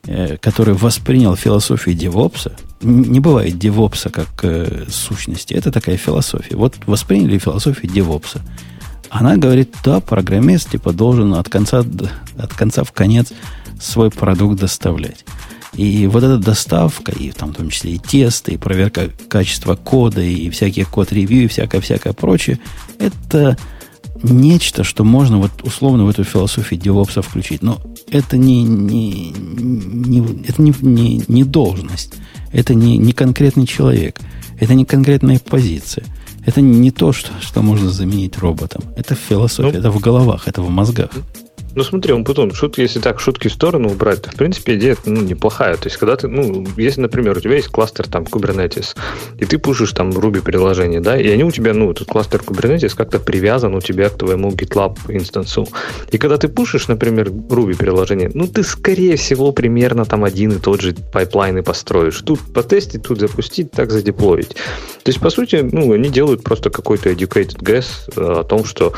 э, 0.05 0.37
который 0.37 0.73
воспринял 0.73 1.35
философию 1.35 1.95
девопса, 1.95 2.55
не 2.81 3.19
бывает 3.19 3.57
девопса 3.57 4.09
как 4.09 4.29
э, 4.43 4.85
сущности, 4.89 5.53
это 5.53 5.71
такая 5.71 5.97
философия. 5.97 6.55
Вот 6.55 6.75
восприняли 6.85 7.37
философию 7.37 7.91
девопса. 7.91 8.41
Она 9.09 9.37
говорит, 9.37 9.75
да, 9.83 9.99
программист 9.99 10.71
типа 10.71 10.93
должен 10.93 11.33
от 11.33 11.49
конца, 11.49 11.83
от 12.37 12.53
конца 12.53 12.83
в 12.83 12.91
конец 12.91 13.33
свой 13.79 14.11
продукт 14.11 14.59
доставлять. 14.59 15.25
И 15.73 16.07
вот 16.07 16.23
эта 16.23 16.37
доставка, 16.37 17.11
и 17.11 17.31
там 17.31 17.53
в 17.53 17.57
том 17.57 17.69
числе 17.69 17.93
и 17.93 17.99
тесты, 17.99 18.53
и 18.53 18.57
проверка 18.57 19.09
качества 19.27 19.75
кода, 19.75 20.21
и 20.21 20.49
всякие 20.49 20.85
код-ревью, 20.85 21.45
и 21.45 21.47
всякое-всякое 21.47 22.13
прочее, 22.13 22.59
это 22.97 23.57
нечто, 24.23 24.83
что 24.83 25.03
можно 25.03 25.37
вот 25.37 25.51
условно 25.63 26.05
в 26.05 26.09
эту 26.09 26.23
философию 26.23 26.79
DevOps 26.79 27.21
включить. 27.21 27.61
Но 27.61 27.79
это 28.09 28.37
не, 28.37 28.63
не, 28.63 29.31
не, 29.31 30.19
это 30.47 30.61
не, 30.61 30.73
не, 30.81 31.23
не 31.27 31.43
должность, 31.43 32.13
это 32.51 32.73
не, 32.73 32.97
не 32.97 33.13
конкретный 33.13 33.67
человек, 33.67 34.19
это 34.59 34.73
не 34.73 34.85
конкретная 34.85 35.39
позиция. 35.39 36.05
Это 36.45 36.61
не 36.61 36.89
то, 36.89 37.11
что, 37.11 37.31
что 37.41 37.61
можно 37.61 37.91
заменить 37.91 38.37
роботом. 38.39 38.81
Это 38.95 39.13
философия, 39.13 39.73
ну, 39.73 39.79
это 39.79 39.91
в 39.91 39.99
головах, 39.99 40.47
это 40.47 40.61
в 40.61 40.69
мозгах. 40.69 41.11
Ну 41.75 41.83
смотри, 41.83 42.13
он 42.13 42.23
потом, 42.23 42.53
шутки, 42.53 42.81
если 42.81 42.99
так 42.99 43.19
шутки 43.19 43.47
в 43.47 43.53
сторону 43.53 43.89
убрать, 43.89 44.21
то 44.21 44.31
в 44.31 44.35
принципе 44.35 44.75
идея 44.75 44.97
ну, 45.05 45.21
неплохая. 45.21 45.75
То 45.75 45.85
есть, 45.85 45.97
когда 45.97 46.15
ты, 46.15 46.27
ну, 46.27 46.65
если, 46.77 47.01
например, 47.01 47.37
у 47.37 47.39
тебя 47.39 47.55
есть 47.55 47.67
кластер 47.67 48.07
там 48.07 48.23
Kubernetes, 48.23 48.95
и 49.37 49.45
ты 49.45 49.57
пушишь 49.59 49.91
там 49.93 50.09
Ruby 50.09 50.41
приложение, 50.41 50.99
да, 50.99 51.17
и 51.17 51.29
они 51.29 51.43
у 51.43 51.51
тебя, 51.51 51.73
ну, 51.73 51.91
этот 51.91 52.07
кластер 52.07 52.41
Kubernetes 52.41 52.95
как-то 52.95 53.19
привязан 53.19 53.75
у 53.75 53.81
тебя 53.81 54.09
к 54.09 54.17
твоему 54.17 54.49
GitLab 54.49 54.97
инстансу. 55.09 55.67
И 56.11 56.17
когда 56.17 56.37
ты 56.37 56.47
пушишь, 56.47 56.87
например, 56.87 57.29
Ruby 57.29 57.77
приложение, 57.77 58.31
ну, 58.33 58.47
ты, 58.47 58.63
скорее 58.63 59.15
всего, 59.15 59.51
примерно 59.51 60.05
там 60.05 60.23
один 60.23 60.51
и 60.53 60.59
тот 60.59 60.81
же 60.81 60.93
пайплайн 60.93 61.59
и 61.59 61.61
построишь. 61.61 62.21
Тут 62.21 62.39
потестить, 62.53 63.03
тут 63.03 63.19
запустить, 63.19 63.71
так 63.71 63.91
задеплоить. 63.91 64.49
То 65.03 65.11
есть, 65.11 65.19
по 65.19 65.29
сути, 65.29 65.67
ну, 65.71 65.93
они 65.93 66.09
делают 66.09 66.43
просто 66.43 66.69
какой-то 66.69 67.09
educated 67.09 67.59
guess 67.59 67.85
э, 68.15 68.39
о 68.39 68.43
том, 68.43 68.65
что 68.65 68.93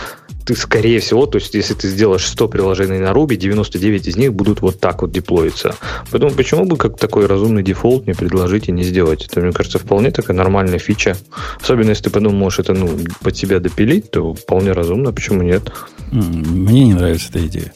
ты, 0.45 0.55
скорее 0.55 0.99
всего, 0.99 1.25
то 1.25 1.37
есть, 1.37 1.53
если 1.53 1.73
ты 1.73 1.87
сделаешь 1.87 2.25
100 2.25 2.47
приложений 2.47 2.99
на 2.99 3.11
Ruby, 3.11 3.35
99 3.35 4.07
из 4.07 4.17
них 4.17 4.33
будут 4.33 4.61
вот 4.61 4.79
так 4.79 5.01
вот 5.01 5.11
деплоиться. 5.11 5.75
Поэтому 6.09 6.33
почему 6.33 6.65
бы 6.65 6.77
как 6.77 6.97
такой 6.97 7.25
разумный 7.25 7.63
дефолт 7.63 8.07
не 8.07 8.13
предложить 8.13 8.67
и 8.67 8.71
не 8.71 8.83
сделать? 8.83 9.25
Это, 9.25 9.41
мне 9.41 9.51
кажется, 9.51 9.79
вполне 9.79 10.11
такая 10.11 10.35
нормальная 10.35 10.79
фича. 10.79 11.17
Особенно, 11.61 11.89
если 11.89 12.05
ты 12.05 12.09
потом 12.09 12.35
можешь 12.35 12.59
это 12.59 12.73
ну, 12.73 12.89
под 13.21 13.37
себя 13.37 13.59
допилить, 13.59 14.11
то 14.11 14.33
вполне 14.33 14.71
разумно, 14.71 15.11
почему 15.11 15.41
нет? 15.41 15.71
Мне 16.11 16.85
не 16.85 16.93
нравится 16.93 17.29
эта 17.29 17.45
идея. 17.47 17.73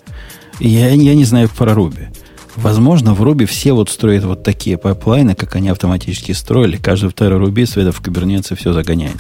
Я, 0.59 0.89
я 0.89 1.16
не 1.16 1.26
знаю 1.26 1.49
про 1.55 1.74
Ruby. 1.74 2.07
Возможно, 2.55 3.13
в 3.13 3.22
Ruby 3.22 3.45
все 3.45 3.74
вот 3.74 3.89
строят 3.89 4.24
вот 4.24 4.43
такие 4.43 4.78
пайплайны, 4.78 5.36
как 5.36 5.55
они 5.55 5.70
автоматически 5.70 6.32
строили. 6.32 6.78
Каждый 6.78 7.09
второй 7.09 7.39
Ruby 7.39 7.66
света 7.66 7.91
в 7.91 8.01
Kubernetes 8.01 8.55
все 8.55 8.72
загоняет. 8.72 9.18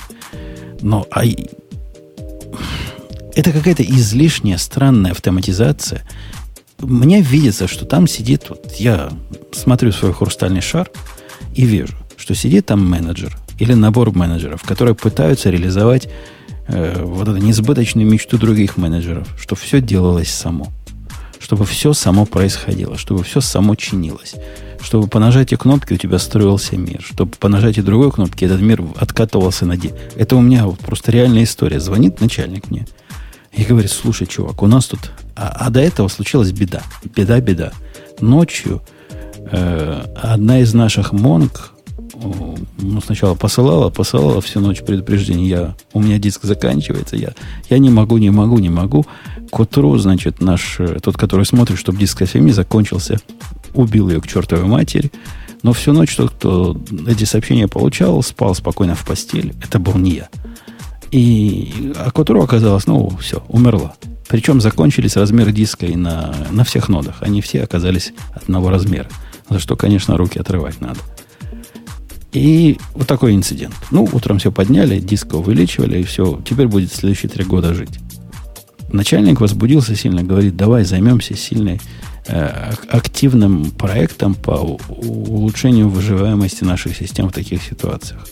Но 0.81 1.05
а 1.11 1.23
это 3.35 3.51
какая-то 3.51 3.83
излишняя 3.83 4.57
странная 4.57 5.11
автоматизация. 5.11 6.03
Мне 6.79 7.21
видится, 7.21 7.67
что 7.67 7.85
там 7.85 8.07
сидит, 8.07 8.49
вот 8.49 8.73
я 8.77 9.11
смотрю 9.51 9.91
свой 9.91 10.13
хрустальный 10.13 10.61
шар 10.61 10.89
и 11.53 11.65
вижу, 11.65 11.95
что 12.17 12.33
сидит 12.33 12.67
там 12.67 12.89
менеджер 12.89 13.37
или 13.59 13.73
набор 13.73 14.15
менеджеров, 14.15 14.63
которые 14.63 14.95
пытаются 14.95 15.49
реализовать 15.49 16.09
э, 16.67 17.03
вот 17.03 17.27
эту 17.27 17.37
несбыточную 17.37 18.07
мечту 18.07 18.37
других 18.37 18.77
менеджеров, 18.77 19.27
чтобы 19.39 19.61
все 19.61 19.81
делалось 19.81 20.29
само, 20.29 20.67
чтобы 21.39 21.65
все 21.65 21.93
само 21.93 22.25
происходило, 22.25 22.97
чтобы 22.97 23.23
все 23.23 23.39
само 23.39 23.75
чинилось, 23.75 24.35
чтобы 24.81 25.07
по 25.07 25.19
нажатию 25.19 25.57
кнопки 25.57 25.93
у 25.93 25.97
тебя 25.97 26.19
строился 26.19 26.77
мир, 26.77 27.01
чтобы 27.01 27.31
по 27.31 27.47
нажатию 27.47 27.85
другой 27.85 28.11
кнопки 28.11 28.43
этот 28.43 28.61
мир 28.61 28.83
откатывался 28.97 29.65
на 29.65 29.77
день. 29.77 29.93
Это 30.15 30.35
у 30.35 30.41
меня 30.41 30.65
вот 30.65 30.79
просто 30.79 31.11
реальная 31.11 31.43
история. 31.43 31.79
Звонит 31.79 32.19
начальник 32.21 32.69
мне– 32.69 32.85
и 33.55 33.63
говорит, 33.63 33.91
слушай, 33.91 34.27
чувак, 34.27 34.61
у 34.61 34.67
нас 34.67 34.87
тут... 34.87 35.11
А, 35.35 35.49
а 35.59 35.69
до 35.69 35.79
этого 35.79 36.07
случилась 36.07 36.51
беда. 36.51 36.81
Беда, 37.15 37.39
беда. 37.39 37.71
Ночью 38.19 38.81
э, 39.51 40.03
одна 40.15 40.59
из 40.59 40.73
наших 40.73 41.13
монг 41.13 41.71
ну, 42.77 43.01
сначала 43.01 43.35
посылала, 43.35 43.89
посылала 43.89 44.41
всю 44.41 44.59
ночь 44.59 44.81
предупреждение. 44.81 45.47
Я, 45.47 45.75
у 45.93 46.01
меня 46.01 46.17
диск 46.17 46.43
заканчивается, 46.43 47.15
я, 47.15 47.33
я 47.69 47.77
не 47.77 47.89
могу, 47.89 48.17
не 48.17 48.29
могу, 48.29 48.59
не 48.59 48.69
могу. 48.69 49.05
К 49.51 49.59
утру, 49.59 49.97
значит, 49.97 50.41
наш, 50.41 50.79
э, 50.79 50.99
тот, 51.01 51.17
который 51.17 51.45
смотрит, 51.45 51.77
чтобы 51.77 51.97
диск 51.97 52.19
совсем 52.19 52.45
не 52.45 52.51
закончился, 52.51 53.19
убил 53.73 54.09
ее 54.09 54.21
к 54.21 54.27
чертовой 54.27 54.65
матери. 54.65 55.11
Но 55.63 55.73
всю 55.73 55.93
ночь 55.93 56.15
тот, 56.15 56.31
кто 56.31 56.79
эти 57.07 57.23
сообщения 57.23 57.67
получал, 57.67 58.21
спал 58.21 58.53
спокойно 58.53 58.95
в 58.95 59.05
постели. 59.05 59.55
Это 59.63 59.79
был 59.79 59.95
не 59.95 60.11
я. 60.11 60.29
И 61.15 61.93
а 61.95 62.11
к 62.11 62.19
утру 62.19 62.43
оказалось, 62.43 62.87
ну, 62.87 63.09
все, 63.21 63.41
умерла. 63.47 63.95
Причем 64.27 64.59
закончились 64.59 65.15
размеры 65.15 65.53
диска 65.53 65.85
и 65.85 65.95
на, 65.95 66.35
на 66.51 66.65
всех 66.65 66.89
нодах. 66.89 67.15
Они 67.21 67.39
все 67.39 67.63
оказались 67.63 68.11
одного 68.33 68.69
размера. 68.69 69.07
За 69.49 69.59
что, 69.59 69.77
конечно, 69.77 70.17
руки 70.17 70.37
отрывать 70.37 70.81
надо. 70.81 70.99
И 72.33 72.77
вот 72.95 73.07
такой 73.07 73.33
инцидент. 73.33 73.73
Ну, 73.91 74.09
утром 74.11 74.39
все 74.39 74.51
подняли, 74.51 74.99
диск 74.99 75.33
увеличивали, 75.35 75.99
и 75.99 76.03
все. 76.03 76.41
Теперь 76.45 76.67
будет 76.67 76.91
следующие 76.91 77.29
три 77.29 77.45
года 77.45 77.73
жить. 77.73 77.97
Начальник 78.91 79.39
возбудился 79.39 79.95
сильно, 79.95 80.21
говорит, 80.21 80.57
давай 80.57 80.83
займемся 80.83 81.33
сильной 81.37 81.79
э, 82.27 82.73
активным 82.89 83.71
проектом 83.71 84.35
по 84.35 84.77
улучшению 84.89 85.87
выживаемости 85.87 86.65
наших 86.65 86.97
систем 86.97 87.29
в 87.29 87.31
таких 87.31 87.63
ситуациях. 87.63 88.27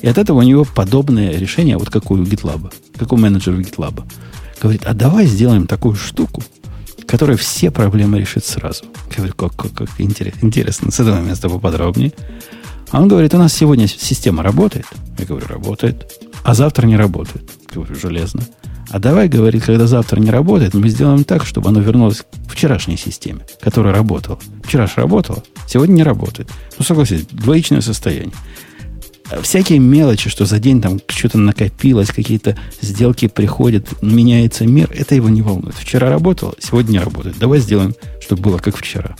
И 0.00 0.06
от 0.08 0.18
этого 0.18 0.38
у 0.38 0.42
него 0.42 0.64
подобное 0.64 1.36
решение, 1.36 1.76
вот 1.76 1.90
как 1.90 2.10
у 2.10 2.16
GitLab, 2.16 2.72
как 2.96 3.12
у 3.12 3.16
менеджера 3.16 3.56
GitLab. 3.56 4.02
Говорит, 4.60 4.82
а 4.84 4.94
давай 4.94 5.26
сделаем 5.26 5.66
такую 5.66 5.94
штуку, 5.94 6.42
которая 7.06 7.36
все 7.36 7.70
проблемы 7.70 8.18
решит 8.18 8.44
сразу. 8.44 8.84
Я 9.10 9.16
говорю, 9.18 9.34
как, 9.34 9.54
как, 9.56 9.72
как 9.72 10.00
интересно, 10.00 10.90
с 10.90 11.00
этого 11.00 11.20
места 11.20 11.48
поподробнее. 11.48 12.12
А 12.90 13.00
он 13.00 13.08
говорит, 13.08 13.34
у 13.34 13.38
нас 13.38 13.52
сегодня 13.52 13.86
система 13.86 14.42
работает. 14.42 14.86
Я 15.18 15.26
говорю, 15.26 15.46
работает. 15.46 16.10
А 16.42 16.54
завтра 16.54 16.86
не 16.86 16.96
работает. 16.96 17.50
Я 17.68 17.74
говорю, 17.74 17.94
железно. 17.94 18.42
А 18.90 18.98
давай, 18.98 19.28
говорит, 19.28 19.64
когда 19.64 19.86
завтра 19.86 20.18
не 20.18 20.30
работает, 20.30 20.72
мы 20.72 20.88
сделаем 20.88 21.24
так, 21.24 21.44
чтобы 21.44 21.68
оно 21.68 21.80
вернулось 21.80 22.22
к 22.22 22.50
вчерашней 22.50 22.96
системе, 22.96 23.44
которая 23.60 23.94
работала. 23.94 24.38
Вчера 24.64 24.86
же 24.86 24.94
работала, 24.96 25.42
сегодня 25.66 25.92
не 25.92 26.02
работает. 26.02 26.48
Ну, 26.78 26.84
согласитесь, 26.84 27.26
двоичное 27.30 27.82
состояние 27.82 28.32
всякие 29.42 29.78
мелочи, 29.78 30.30
что 30.30 30.44
за 30.44 30.58
день 30.58 30.80
там 30.80 31.00
что-то 31.08 31.38
накопилось, 31.38 32.08
какие-то 32.08 32.56
сделки 32.80 33.28
приходят, 33.28 34.02
меняется 34.02 34.66
мир, 34.66 34.90
это 34.92 35.14
его 35.14 35.28
не 35.28 35.42
волнует. 35.42 35.74
Вчера 35.74 36.08
работал, 36.08 36.54
сегодня 36.58 36.92
не 36.92 36.98
работает. 36.98 37.38
Давай 37.38 37.60
сделаем, 37.60 37.94
чтобы 38.20 38.42
было 38.42 38.58
как 38.58 38.76
вчера. 38.76 39.16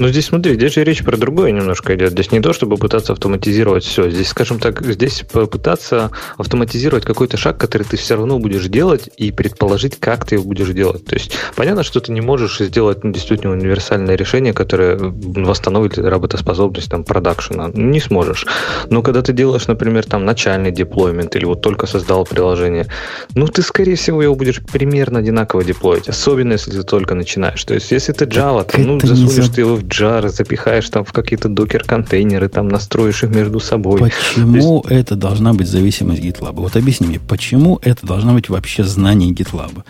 Ну, 0.00 0.08
здесь 0.08 0.28
смотри, 0.28 0.54
здесь 0.54 0.72
же 0.72 0.82
речь 0.82 1.04
про 1.04 1.18
другое 1.18 1.50
немножко 1.50 1.94
идет. 1.94 2.12
Здесь 2.12 2.32
не 2.32 2.40
то, 2.40 2.54
чтобы 2.54 2.78
пытаться 2.78 3.12
автоматизировать 3.12 3.84
все. 3.84 4.08
Здесь, 4.08 4.28
скажем 4.28 4.58
так, 4.58 4.80
здесь 4.80 5.24
попытаться 5.30 6.10
автоматизировать 6.38 7.04
какой-то 7.04 7.36
шаг, 7.36 7.58
который 7.58 7.82
ты 7.82 7.98
все 7.98 8.14
равно 8.16 8.38
будешь 8.38 8.64
делать, 8.68 9.10
и 9.18 9.30
предположить, 9.30 10.00
как 10.00 10.24
ты 10.24 10.36
его 10.36 10.44
будешь 10.44 10.70
делать. 10.70 11.04
То 11.04 11.16
есть, 11.16 11.32
понятно, 11.54 11.82
что 11.82 12.00
ты 12.00 12.12
не 12.12 12.22
можешь 12.22 12.60
сделать 12.60 13.04
ну, 13.04 13.12
действительно 13.12 13.52
универсальное 13.52 14.16
решение, 14.16 14.54
которое 14.54 14.96
восстановит 14.96 15.98
работоспособность 15.98 16.90
там 16.90 17.04
продакшена. 17.04 17.70
Не 17.74 18.00
сможешь. 18.00 18.46
Но 18.88 19.02
когда 19.02 19.20
ты 19.20 19.34
делаешь, 19.34 19.66
например, 19.66 20.06
там 20.06 20.24
начальный 20.24 20.70
деплоймент 20.70 21.36
или 21.36 21.44
вот 21.44 21.60
только 21.60 21.86
создал 21.86 22.24
приложение, 22.24 22.86
ну, 23.34 23.46
ты, 23.48 23.60
скорее 23.60 23.96
всего, 23.96 24.22
его 24.22 24.34
будешь 24.34 24.62
примерно 24.62 25.18
одинаково 25.18 25.62
деплоить. 25.62 26.08
Особенно, 26.08 26.52
если 26.52 26.70
ты 26.70 26.84
только 26.84 27.14
начинаешь. 27.14 27.62
То 27.64 27.74
есть, 27.74 27.90
если 27.90 28.12
ты 28.12 28.24
Java, 28.24 28.64
то, 28.64 28.80
ну, 28.80 28.98
засунешь 28.98 29.50
ты 29.50 29.60
его 29.60 29.76
в 29.76 29.89
jar, 29.90 30.28
запихаешь 30.28 30.88
там 30.88 31.04
в 31.04 31.12
какие-то 31.12 31.48
докер-контейнеры, 31.48 32.48
там 32.48 32.68
настроишь 32.68 33.22
их 33.22 33.30
между 33.30 33.60
собой. 33.60 34.00
Почему 34.00 34.82
есть... 34.84 34.92
это 34.92 35.16
должна 35.16 35.52
быть 35.52 35.68
зависимость 35.68 36.22
GitLab? 36.22 36.54
Вот 36.54 36.76
объясни 36.76 37.06
мне, 37.06 37.20
почему 37.20 37.78
это 37.82 38.06
должна 38.06 38.32
быть 38.32 38.48
вообще 38.48 38.84
знание 38.84 39.32
GitLab? 39.32 39.84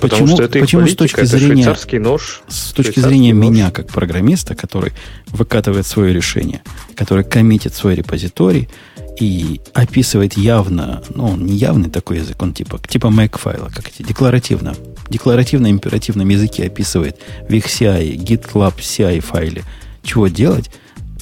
Почему, 0.00 0.28
что 0.28 0.44
это 0.44 0.58
почему 0.58 0.82
политика, 0.82 1.04
с 1.04 1.10
точки 1.10 1.24
зрения, 1.24 1.76
нож, 2.00 2.42
с 2.48 2.72
точки 2.72 3.00
зрения 3.00 3.34
нож. 3.34 3.44
меня, 3.46 3.70
как 3.70 3.88
программиста, 3.88 4.54
который 4.54 4.92
выкатывает 5.28 5.86
свое 5.86 6.14
решение, 6.14 6.62
который 6.96 7.22
коммитит 7.22 7.74
свой 7.74 7.94
репозиторий 7.94 8.68
и 9.20 9.60
описывает 9.74 10.36
явно, 10.36 11.02
ну, 11.14 11.26
он 11.26 11.44
не 11.44 11.54
явный 11.54 11.90
такой 11.90 12.18
язык, 12.18 12.40
он 12.42 12.54
типа, 12.54 12.80
типа 12.88 13.08
make 13.08 13.38
файла, 13.38 13.68
как 13.68 13.88
эти, 13.88 14.02
декларативно, 14.02 14.74
декларативно-императивном 15.10 16.28
языке 16.28 16.64
описывает 16.64 17.18
в 17.46 17.52
их 17.52 17.66
CI, 17.66 18.16
GitLab 18.16 18.76
CI 18.78 19.20
файле, 19.20 19.62
чего 20.02 20.28
делать, 20.28 20.70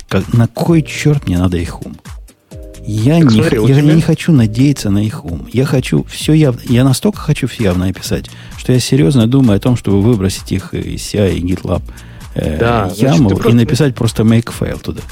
как, 0.08 0.32
на 0.32 0.46
кой 0.46 0.82
черт 0.82 1.26
мне 1.26 1.38
надо 1.38 1.56
их 1.56 1.84
ум? 1.84 1.96
Я, 2.86 3.18
не, 3.18 3.42
смотри, 3.42 3.58
я, 3.60 3.80
тебя... 3.80 3.94
не 3.94 4.00
хочу 4.00 4.32
надеяться 4.32 4.88
на 4.88 5.04
их 5.04 5.22
ум. 5.22 5.46
Я 5.52 5.66
хочу 5.66 6.04
все 6.04 6.32
явно. 6.32 6.62
Я 6.64 6.84
настолько 6.84 7.18
хочу 7.18 7.46
все 7.46 7.64
явно 7.64 7.88
описать, 7.88 8.30
что 8.56 8.72
я 8.72 8.80
серьезно 8.80 9.26
думаю 9.26 9.58
о 9.58 9.60
том, 9.60 9.76
чтобы 9.76 10.00
выбросить 10.00 10.50
их 10.52 10.72
из 10.72 11.02
CI 11.02 11.34
и 11.34 11.42
GitLab 11.42 11.82
э, 12.34 12.58
да, 12.58 12.90
яму 12.96 13.28
значит, 13.28 13.46
и 13.46 13.52
написать 13.52 13.94
просто 13.94 14.22
make 14.22 14.50
файл 14.50 14.78
туда 14.78 15.02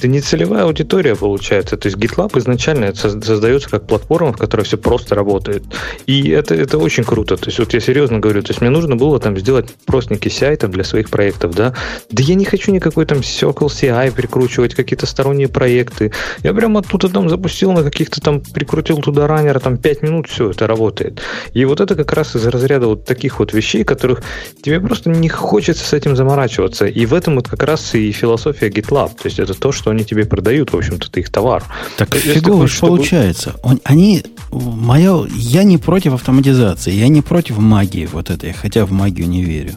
это 0.00 0.08
не 0.08 0.22
целевая 0.22 0.64
аудитория 0.64 1.14
получается. 1.14 1.76
То 1.76 1.88
есть 1.88 1.98
GitLab 1.98 2.38
изначально 2.38 2.94
создается 2.94 3.68
как 3.68 3.86
платформа, 3.86 4.32
в 4.32 4.38
которой 4.38 4.62
все 4.62 4.78
просто 4.78 5.14
работает. 5.14 5.62
И 6.06 6.30
это, 6.30 6.54
это 6.54 6.78
очень 6.78 7.04
круто. 7.04 7.36
То 7.36 7.48
есть 7.48 7.58
вот 7.58 7.74
я 7.74 7.80
серьезно 7.80 8.18
говорю, 8.18 8.42
то 8.42 8.50
есть 8.50 8.62
мне 8.62 8.70
нужно 8.70 8.96
было 8.96 9.20
там 9.20 9.36
сделать 9.36 9.74
простенький 9.84 10.30
CI 10.30 10.56
там, 10.56 10.70
для 10.70 10.84
своих 10.84 11.10
проектов, 11.10 11.54
да. 11.54 11.74
Да 12.10 12.22
я 12.22 12.34
не 12.34 12.46
хочу 12.46 12.72
никакой 12.72 13.04
там 13.04 13.18
Circle 13.18 13.66
CI 13.66 14.12
прикручивать, 14.12 14.74
какие-то 14.74 15.04
сторонние 15.04 15.48
проекты. 15.48 16.12
Я 16.42 16.54
прямо 16.54 16.80
оттуда 16.80 17.10
там 17.10 17.28
запустил 17.28 17.72
на 17.72 17.82
каких-то 17.82 18.22
там, 18.22 18.40
прикрутил 18.40 19.02
туда 19.02 19.26
раннера, 19.26 19.58
там 19.58 19.76
5 19.76 20.02
минут, 20.02 20.28
все, 20.28 20.50
это 20.50 20.66
работает. 20.66 21.20
И 21.52 21.66
вот 21.66 21.80
это 21.80 21.94
как 21.94 22.10
раз 22.14 22.34
из 22.36 22.46
разряда 22.46 22.86
вот 22.86 23.04
таких 23.04 23.38
вот 23.38 23.52
вещей, 23.52 23.84
которых 23.84 24.22
тебе 24.62 24.80
просто 24.80 25.10
не 25.10 25.28
хочется 25.28 25.84
с 25.84 25.92
этим 25.92 26.16
заморачиваться. 26.16 26.86
И 26.86 27.04
в 27.04 27.12
этом 27.12 27.34
вот 27.34 27.48
как 27.48 27.62
раз 27.64 27.94
и 27.94 28.10
философия 28.12 28.70
GitLab. 28.70 29.10
То 29.10 29.26
есть 29.26 29.38
это 29.38 29.52
то, 29.52 29.72
что 29.72 29.89
что 29.90 29.96
они 29.96 30.04
тебе 30.04 30.24
продают, 30.24 30.72
в 30.72 30.76
общем-то, 30.76 31.08
это 31.08 31.20
их 31.20 31.30
товар. 31.30 31.64
Так 31.96 32.14
Если 32.14 32.34
фигово 32.34 32.62
хочешь, 32.62 32.80
получается. 32.80 33.50
Чтобы... 33.50 33.80
Они, 33.84 34.22
мое, 34.52 35.26
я 35.34 35.64
не 35.64 35.78
против 35.78 36.14
автоматизации, 36.14 36.92
я 36.92 37.08
не 37.08 37.22
против 37.22 37.58
магии 37.58 38.06
вот 38.06 38.30
этой, 38.30 38.52
хотя 38.52 38.86
в 38.86 38.92
магию 38.92 39.28
не 39.28 39.42
верю. 39.42 39.72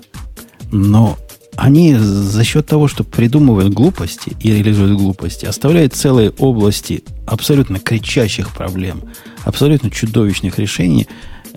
Но 0.72 1.18
они 1.56 1.96
за 1.96 2.44
счет 2.44 2.68
того, 2.68 2.88
что 2.88 3.04
придумывают 3.04 3.74
глупости 3.74 4.36
и 4.40 4.52
реализуют 4.52 5.00
глупости, 5.00 5.48
оставляют 5.48 5.94
целые 5.94 6.30
области 6.38 7.04
абсолютно 7.26 7.80
кричащих 7.80 8.54
проблем, 8.54 9.02
абсолютно 9.46 9.90
чудовищных 9.90 10.60
решений, 10.60 11.08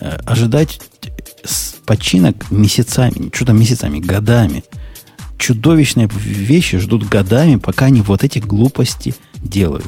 э, 0.01 0.19
ожидать 0.25 0.81
починок 1.85 2.51
месяцами, 2.51 3.31
что 3.35 3.45
там 3.45 3.61
месяцами, 3.61 4.01
годами. 4.01 4.65
Чудовищные 5.39 6.09
вещи 6.15 6.79
ждут 6.79 7.09
годами, 7.09 7.57
пока 7.57 7.87
они 7.87 8.01
вот 8.01 8.25
эти 8.25 8.39
глупости 8.39 9.15
делают. 9.37 9.87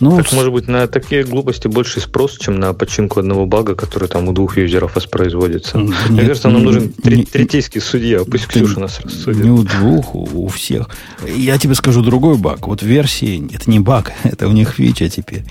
Ну, 0.00 0.16
так, 0.16 0.32
может 0.32 0.52
быть, 0.52 0.66
на 0.68 0.86
такие 0.86 1.24
глупости 1.24 1.68
больше 1.68 2.00
спрос, 2.00 2.36
чем 2.38 2.58
на 2.58 2.72
починку 2.74 3.20
одного 3.20 3.46
бага, 3.46 3.74
который 3.74 4.08
там 4.08 4.28
у 4.28 4.32
двух 4.32 4.58
юзеров 4.58 4.96
воспроизводится. 4.96 5.78
Нет, 5.78 5.94
Мне 6.10 6.20
кажется, 6.22 6.48
нам 6.48 6.64
нужен 6.64 6.92
не, 7.04 7.24
третейский 7.24 7.80
судья. 7.80 8.24
Пусть 8.24 8.46
Ксюша 8.46 8.80
нас 8.80 9.00
рассудит. 9.00 9.44
Не 9.44 9.50
у 9.50 9.62
двух, 9.62 10.14
у, 10.14 10.44
у 10.44 10.48
всех. 10.48 10.90
Я 11.26 11.58
тебе 11.58 11.74
скажу 11.74 12.02
другой 12.02 12.36
баг. 12.36 12.66
Вот 12.66 12.82
версии, 12.82 13.48
это 13.54 13.70
не 13.70 13.80
баг, 13.80 14.12
это 14.24 14.48
у 14.48 14.52
них 14.52 14.74
фича 14.74 15.08
теперь. 15.08 15.44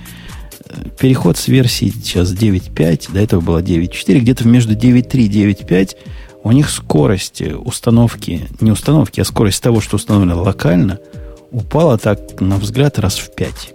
Переход 0.99 1.37
с 1.37 1.47
версии 1.47 1.93
сейчас 2.03 2.33
9.5, 2.33 3.13
до 3.13 3.19
этого 3.19 3.41
было 3.41 3.61
9.4, 3.61 4.19
где-то 4.19 4.47
между 4.47 4.73
9.3 4.73 5.19
и 5.19 5.29
9.5 5.29 5.95
у 6.43 6.51
них 6.51 6.69
скорость 6.69 7.41
установки, 7.41 8.47
не 8.59 8.71
установки, 8.71 9.21
а 9.21 9.25
скорость 9.25 9.63
того, 9.63 9.81
что 9.81 9.95
установлено 9.95 10.41
локально, 10.41 10.99
упала 11.51 11.97
так, 11.97 12.41
на 12.41 12.57
взгляд, 12.57 12.99
раз 12.99 13.17
в 13.17 13.33
5. 13.33 13.73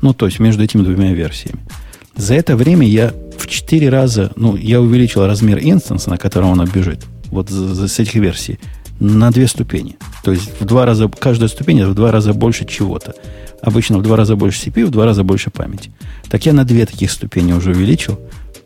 Ну, 0.00 0.14
то 0.14 0.26
есть 0.26 0.38
между 0.40 0.64
этими 0.64 0.82
двумя 0.82 1.12
версиями. 1.12 1.60
За 2.16 2.34
это 2.34 2.56
время 2.56 2.86
я 2.86 3.12
в 3.38 3.46
4 3.46 3.88
раза, 3.88 4.32
ну, 4.36 4.56
я 4.56 4.80
увеличил 4.80 5.26
размер 5.26 5.58
инстанса, 5.60 6.10
на 6.10 6.18
котором 6.18 6.52
она 6.52 6.64
бежит, 6.64 7.04
вот 7.26 7.50
за, 7.50 7.74
за, 7.74 7.88
с 7.88 7.98
этих 7.98 8.14
версий, 8.14 8.58
на 8.98 9.30
две 9.30 9.46
ступени. 9.46 9.96
То 10.22 10.32
есть 10.32 10.50
в 10.60 10.64
два 10.64 10.86
раза, 10.86 11.08
каждая 11.08 11.48
ступень 11.48 11.84
в 11.84 11.94
два 11.94 12.12
раза 12.12 12.32
больше 12.32 12.64
чего-то. 12.64 13.14
Обычно 13.60 13.98
в 13.98 14.02
два 14.02 14.16
раза 14.16 14.36
больше 14.36 14.68
CPU, 14.68 14.86
в 14.86 14.90
два 14.90 15.04
раза 15.04 15.24
больше 15.24 15.50
памяти. 15.50 15.90
Так 16.28 16.46
я 16.46 16.52
на 16.52 16.64
две 16.64 16.86
таких 16.86 17.10
ступени 17.10 17.52
уже 17.52 17.70
увеличил. 17.70 18.18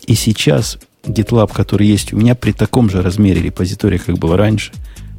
И 0.06 0.14
сейчас 0.14 0.78
GitLab, 1.06 1.52
который 1.52 1.86
есть 1.86 2.12
у 2.12 2.16
меня 2.16 2.34
при 2.34 2.52
таком 2.52 2.90
же 2.90 3.02
размере 3.02 3.42
репозитория, 3.42 3.98
как 3.98 4.18
было 4.18 4.36
раньше, 4.36 4.72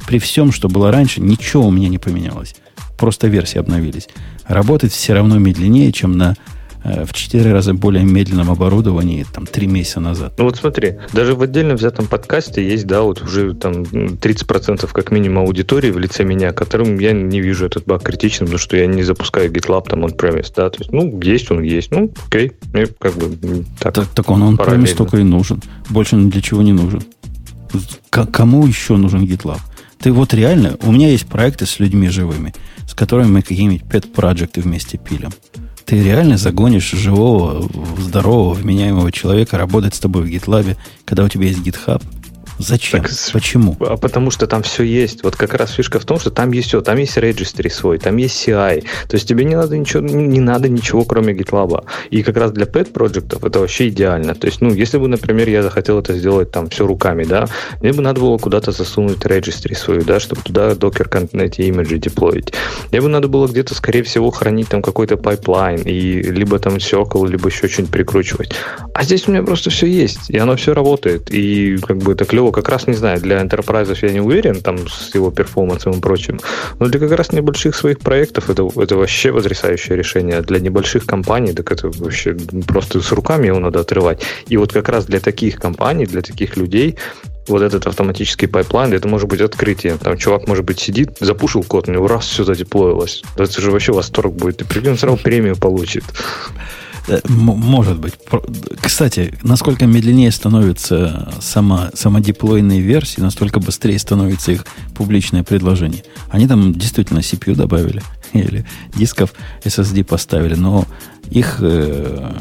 при 0.05 0.19
всем, 0.19 0.51
что 0.51 0.69
было 0.69 0.91
раньше, 0.91 1.21
ничего 1.21 1.67
у 1.67 1.71
меня 1.71 1.89
не 1.89 1.97
поменялось. 1.97 2.55
Просто 2.97 3.27
версии 3.27 3.59
обновились. 3.59 4.07
Работает 4.45 4.93
все 4.93 5.13
равно 5.13 5.37
медленнее, 5.37 5.91
чем 5.91 6.17
на 6.17 6.35
в 6.83 7.13
4 7.13 7.51
раза 7.51 7.73
более 7.73 8.03
медленном 8.03 8.51
оборудовании 8.51 9.25
там 9.33 9.45
3 9.45 9.67
месяца 9.67 9.99
назад. 9.99 10.33
Ну 10.37 10.45
вот 10.45 10.57
смотри, 10.57 10.95
даже 11.13 11.35
в 11.35 11.41
отдельно 11.41 11.75
взятом 11.75 12.07
подкасте 12.07 12.65
есть, 12.67 12.85
да, 12.87 13.01
вот 13.01 13.21
уже 13.21 13.53
там 13.53 13.83
30% 13.83 14.89
как 14.91 15.11
минимум 15.11 15.45
аудитории 15.45 15.91
в 15.91 15.99
лице 15.99 16.23
меня, 16.23 16.53
которым 16.53 16.99
я 16.99 17.11
не 17.11 17.41
вижу 17.41 17.65
этот 17.65 17.85
баг 17.85 18.03
критичным, 18.03 18.47
потому 18.47 18.59
что 18.59 18.77
я 18.77 18.87
не 18.87 19.03
запускаю 19.03 19.51
GitLab 19.51 19.89
там 19.89 20.05
on-premise, 20.05 20.51
да, 20.55 20.69
то 20.69 20.79
есть, 20.79 20.91
ну, 20.91 21.19
есть 21.21 21.51
он, 21.51 21.61
есть, 21.63 21.91
ну, 21.91 22.11
окей, 22.27 22.53
мне 22.73 22.85
как 22.85 23.15
бы 23.15 23.65
так. 23.79 23.93
Так, 23.93 24.07
так 24.07 24.29
он 24.29 24.43
on-premise 24.43 24.95
только 24.95 25.17
и 25.17 25.23
нужен, 25.23 25.61
больше 25.89 26.15
он 26.15 26.29
для 26.29 26.41
чего 26.41 26.61
не 26.61 26.73
нужен. 26.73 27.01
К- 28.09 28.25
кому 28.27 28.65
еще 28.65 28.95
нужен 28.97 29.23
GitLab? 29.25 29.59
Ты 29.99 30.13
вот 30.13 30.33
реально, 30.33 30.77
у 30.83 30.91
меня 30.91 31.09
есть 31.09 31.25
проекты 31.25 31.65
с 31.65 31.79
людьми 31.79 32.07
живыми, 32.07 32.53
с 32.87 32.93
которыми 32.93 33.27
мы 33.27 33.41
какие-нибудь 33.41 33.83
pet-проекты 33.83 34.61
вместе 34.61 34.97
пилим. 34.97 35.31
Ты 35.87 36.03
реально 36.03 36.37
загонишь 36.37 36.91
живого, 36.91 37.65
здорового, 37.97 38.53
вменяемого 38.53 39.09
человека 39.11 39.57
работать 39.57 39.95
с 39.95 39.99
тобой 39.99 40.23
в 40.23 40.27
GitLab, 40.27 40.75
когда 41.05 41.23
у 41.23 41.29
тебя 41.29 41.47
есть 41.47 41.59
GitHub– 41.65 42.03
Зачем? 42.59 43.01
Так, 43.01 43.11
Почему? 43.33 43.75
А 43.79 43.97
потому 43.97 44.31
что 44.31 44.47
там 44.47 44.63
все 44.63 44.83
есть. 44.83 45.23
Вот 45.23 45.35
как 45.35 45.53
раз 45.53 45.71
фишка 45.71 45.99
в 45.99 46.05
том, 46.05 46.19
что 46.19 46.31
там 46.31 46.51
есть 46.51 46.69
все. 46.69 46.81
Там 46.81 46.97
есть 46.97 47.17
registry 47.17 47.69
свой, 47.69 47.97
там 47.97 48.17
есть 48.17 48.47
CI. 48.47 48.81
То 49.07 49.15
есть 49.15 49.27
тебе 49.27 49.45
не 49.45 49.55
надо 49.55 49.77
ничего, 49.77 50.01
не 50.01 50.39
надо 50.39 50.69
ничего, 50.69 51.03
кроме 51.03 51.33
GitLab. 51.33 51.85
И 52.09 52.23
как 52.23 52.37
раз 52.37 52.51
для 52.51 52.65
pet 52.65 52.91
проектов 52.91 53.43
это 53.43 53.59
вообще 53.59 53.89
идеально. 53.89 54.35
То 54.35 54.47
есть, 54.47 54.61
ну, 54.61 54.73
если 54.73 54.97
бы, 54.97 55.07
например, 55.07 55.49
я 55.49 55.63
захотел 55.63 55.99
это 55.99 56.13
сделать 56.13 56.51
там 56.51 56.69
все 56.69 56.87
руками, 56.87 57.23
да, 57.23 57.47
мне 57.81 57.93
бы 57.93 58.01
надо 58.01 58.21
было 58.21 58.37
куда-то 58.37 58.71
засунуть 58.71 59.19
registry 59.19 59.75
свою, 59.75 60.03
да, 60.03 60.19
чтобы 60.19 60.41
туда 60.41 60.75
Docker 60.75 61.09
эти 61.33 61.61
имиджи 61.61 61.97
деплоить. 61.97 62.53
Мне 62.91 63.01
бы 63.01 63.07
надо 63.07 63.27
было 63.27 63.47
где-то, 63.47 63.75
скорее 63.75 64.03
всего, 64.03 64.31
хранить 64.31 64.69
там 64.69 64.81
какой-то 64.81 65.17
пайплайн 65.17 65.81
и 65.81 66.21
либо 66.21 66.59
там 66.59 66.75
Circle, 66.75 67.27
либо 67.29 67.49
еще 67.49 67.67
что-нибудь 67.67 67.91
прикручивать. 67.91 68.51
А 68.93 69.03
здесь 69.03 69.27
у 69.27 69.31
меня 69.31 69.43
просто 69.43 69.69
все 69.69 69.87
есть, 69.87 70.29
и 70.29 70.37
оно 70.37 70.55
все 70.55 70.73
работает. 70.73 71.31
И 71.31 71.77
как 71.77 71.97
бы 71.97 72.13
это 72.13 72.25
клево 72.25 72.46
его 72.47 72.51
как 72.51 72.69
раз 72.69 72.87
не 72.87 72.93
знаю, 72.93 73.19
для 73.19 73.41
enterprise 73.41 73.97
я 74.01 74.11
не 74.11 74.21
уверен, 74.21 74.61
там 74.61 74.87
с 74.87 75.13
его 75.13 75.31
перформансом 75.31 75.93
и 75.93 75.99
прочим, 75.99 76.39
но 76.79 76.87
для 76.87 76.99
как 76.99 77.11
раз 77.11 77.31
небольших 77.31 77.75
своих 77.75 77.99
проектов 77.99 78.49
это, 78.49 78.67
это 78.75 78.95
вообще 78.95 79.33
потрясающее 79.33 79.97
решение. 79.97 80.41
Для 80.41 80.59
небольших 80.59 81.05
компаний, 81.05 81.53
так 81.53 81.71
это 81.71 81.89
вообще 81.89 82.35
просто 82.67 83.01
с 83.01 83.11
руками 83.11 83.47
его 83.47 83.59
надо 83.59 83.79
отрывать. 83.79 84.23
И 84.47 84.57
вот 84.57 84.73
как 84.73 84.89
раз 84.89 85.05
для 85.05 85.19
таких 85.19 85.57
компаний, 85.59 86.05
для 86.05 86.21
таких 86.21 86.57
людей 86.57 86.97
вот 87.47 87.61
этот 87.61 87.87
автоматический 87.87 88.47
пайплайн, 88.47 88.93
это 88.93 89.07
может 89.07 89.29
быть 89.29 89.41
открытие. 89.41 89.97
Там 89.97 90.17
чувак, 90.17 90.47
может 90.47 90.65
быть, 90.65 90.79
сидит, 90.79 91.17
запушил 91.19 91.63
код, 91.63 91.87
у 91.87 91.91
него 91.91 92.07
раз 92.07 92.25
все 92.25 92.43
задеплоилось. 92.43 93.23
Это 93.37 93.61
же 93.61 93.71
вообще 93.71 93.93
восторг 93.93 94.33
будет. 94.33 94.61
И 94.61 94.65
прикинь, 94.65 94.91
он 94.91 94.97
сразу 94.97 95.17
премию 95.23 95.55
получит. 95.55 96.03
Э, 97.07 97.21
может 97.27 97.99
быть. 97.99 98.13
Кстати, 98.81 99.33
насколько 99.43 99.85
медленнее 99.85 100.31
становится 100.31 101.33
сама, 101.39 101.89
самодеплойные 101.93 102.81
версии, 102.81 103.21
настолько 103.21 103.59
быстрее 103.59 103.97
становится 103.97 104.51
их 104.51 104.65
публичное 104.93 105.43
предложение. 105.43 106.03
Они 106.29 106.47
там 106.47 106.73
действительно 106.73 107.19
CPU 107.19 107.55
добавили 107.55 108.01
или 108.33 108.65
дисков 108.95 109.33
SSD 109.63 110.03
поставили, 110.03 110.55
но 110.55 110.85
их 111.29 111.57
э, 111.61 112.31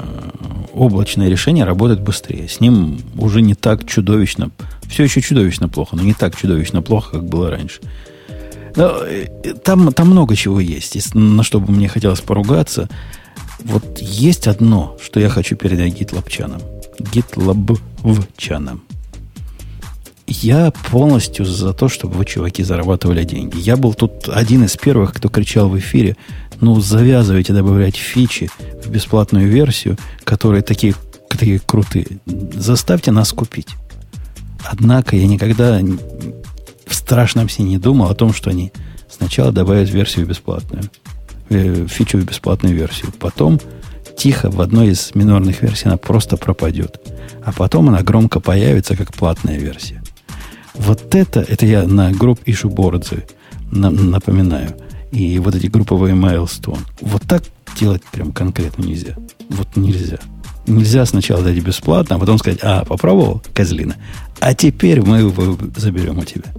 облачное 0.73 1.29
решение 1.29 1.65
работает 1.65 2.01
быстрее. 2.01 2.49
С 2.49 2.61
ним 2.61 3.01
уже 3.17 3.43
не 3.43 3.55
так 3.55 3.87
чудовищно, 3.87 4.51
все 4.89 5.05
еще 5.05 5.21
чудовищно 5.21 5.69
плохо, 5.69 5.97
но 5.97 6.03
не 6.03 6.15
так 6.15 6.37
чудовищно 6.37 6.83
плохо, 6.83 7.13
как 7.13 7.25
было 7.25 7.51
раньше. 7.51 7.81
Но, 8.75 8.99
э, 9.05 9.27
там, 9.65 9.93
там 9.93 10.09
много 10.11 10.35
чего 10.35 10.59
есть, 10.59 11.15
на 11.15 11.45
что 11.45 11.61
бы 11.61 11.73
мне 11.73 11.89
хотелось 11.89 12.21
поругаться. 12.21 12.89
Вот 13.65 13.99
есть 14.01 14.47
одно, 14.47 14.97
что 15.03 15.21
я 15.21 15.29
хочу 15.29 15.57
передать 15.57 15.95
гитлабчанам. 15.95 16.61
Гитлабвчанам. 16.99 18.83
Я 20.27 20.73
полностью 20.91 21.47
за 21.47 21.73
то, 21.73 21.89
чтобы 21.89 22.15
вы, 22.15 22.25
чуваки, 22.25 22.65
зарабатывали 22.65 23.25
деньги. 23.25 23.59
Я 23.59 23.77
был 23.77 23.95
тут 23.95 24.29
один 24.29 24.65
из 24.65 24.77
первых, 24.77 25.15
кто 25.15 25.29
кричал 25.29 25.69
в 25.69 25.79
эфире, 25.79 26.17
ну, 26.61 26.81
завязывайте 26.81 27.53
добавлять 27.53 27.97
фичи 27.97 28.51
в 28.83 28.89
бесплатную 28.89 29.49
версию, 29.49 29.97
которые 30.25 30.63
такие, 30.63 30.95
такие 31.29 31.61
крутые. 31.61 32.19
Заставьте 32.55 33.13
нас 33.13 33.33
купить. 33.33 33.69
Однако 34.65 35.17
я 35.17 35.27
никогда 35.27 35.81
в 36.87 36.95
страшном 36.95 37.49
сне 37.49 37.65
не 37.67 37.79
думал 37.79 38.11
о 38.11 38.15
том, 38.15 38.33
что 38.33 38.51
они 38.51 38.73
сначала 39.09 39.53
добавят 39.53 39.91
версию 39.91 40.27
бесплатную 40.27 40.85
э, 41.49 41.87
фичу 41.89 42.19
в 42.19 42.25
бесплатную 42.25 42.75
версию. 42.75 43.13
Потом 43.19 43.61
тихо 44.17 44.51
в 44.51 44.61
одной 44.61 44.89
из 44.89 45.15
минорных 45.15 45.63
версий 45.63 45.87
она 45.87 45.97
просто 45.97 46.37
пропадет. 46.37 47.01
А 47.45 47.53
потом 47.53 47.89
она 47.89 48.03
громко 48.03 48.41
появится 48.41 48.97
как 48.97 49.13
платная 49.13 49.59
версия. 49.59 50.03
Вот 50.75 51.15
это, 51.15 51.41
это 51.41 51.67
я 51.67 51.85
на 51.87 52.11
групп 52.13 52.41
issue 52.47 52.73
boards 52.73 53.25
напоминаю. 53.71 54.77
И 55.13 55.39
вот 55.39 55.55
эти 55.55 55.67
групповые 55.67 56.15
milestone. 56.15 56.81
Вот 57.01 57.23
так 57.23 57.43
делать 57.79 58.03
прям 58.11 58.33
конкретно 58.33 58.83
нельзя. 58.85 59.15
Вот 59.49 59.77
нельзя. 59.77 60.19
Нельзя 60.67 61.07
сначала 61.07 61.43
дать 61.43 61.59
бесплатно, 61.63 62.17
а 62.17 62.19
потом 62.19 62.39
сказать, 62.39 62.59
а, 62.63 62.85
попробовал, 62.85 63.41
козлина, 63.55 63.95
а 64.41 64.53
теперь 64.53 65.01
мы 65.01 65.19
его 65.19 65.57
заберем 65.77 66.19
у 66.19 66.25
тебя. 66.25 66.53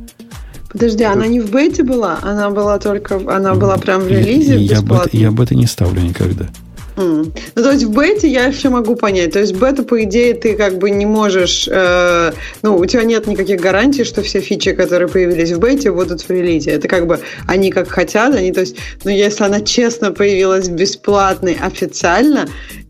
Подожди, 0.69 1.03
она 1.03 1.27
не 1.27 1.39
в 1.39 1.49
бете 1.49 1.83
была? 1.83 2.19
Она 2.21 2.49
была 2.49 2.77
только... 2.79 3.15
Она 3.27 3.55
была 3.55 3.77
прям 3.77 4.01
в 4.01 4.07
релизе 4.07 4.57
я, 4.57 4.77
я, 4.77 4.81
бета, 4.81 5.09
я 5.11 5.31
бета 5.31 5.55
не 5.55 5.65
ставлю 5.65 6.01
никогда. 6.01 6.49
Mm. 6.97 7.31
Ну, 7.55 7.63
то 7.63 7.71
есть 7.71 7.83
в 7.83 7.91
бете 7.91 8.27
я 8.27 8.45
еще 8.45 8.69
могу 8.69 8.95
понять. 8.95 9.33
То 9.33 9.39
есть 9.39 9.55
бета, 9.55 9.83
по 9.83 10.03
идее, 10.03 10.33
ты 10.33 10.55
как 10.55 10.79
бы 10.79 10.89
не 10.89 11.05
можешь... 11.05 11.69
Э, 11.71 12.31
ну, 12.63 12.75
у 12.75 12.85
тебя 12.85 13.03
нет 13.03 13.27
никаких 13.27 13.61
гарантий, 13.61 14.03
что 14.03 14.23
все 14.23 14.39
фичи, 14.39 14.73
которые 14.73 15.07
появились 15.07 15.51
в 15.51 15.59
бете, 15.59 15.91
будут 15.91 16.21
в 16.21 16.29
релизе. 16.29 16.71
Это 16.71 16.87
как 16.87 17.05
бы 17.05 17.19
они 17.45 17.69
как 17.71 17.87
хотят, 17.87 18.33
они, 18.33 18.51
то 18.51 18.61
есть, 18.61 18.77
ну, 19.03 19.11
если 19.11 19.43
она 19.43 19.61
честно 19.61 20.11
появилась 20.11 20.69
бесплатной 20.69 21.55
официально, 21.61 22.47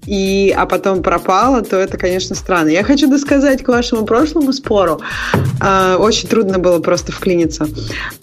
и, 0.08 0.54
а 0.56 0.66
потом 0.66 1.04
пропало, 1.04 1.62
то 1.62 1.78
это, 1.78 1.98
конечно, 1.98 2.34
странно. 2.36 2.70
Я 2.70 2.84
хочу 2.84 3.10
досказать 3.10 3.62
к 3.62 3.68
вашему 3.68 4.06
прошлому 4.06 4.54
спору. 4.54 5.02
А, 5.60 5.98
очень 5.98 6.30
трудно 6.30 6.60
было 6.60 6.80
просто 6.80 7.12
вклиниться. 7.12 7.68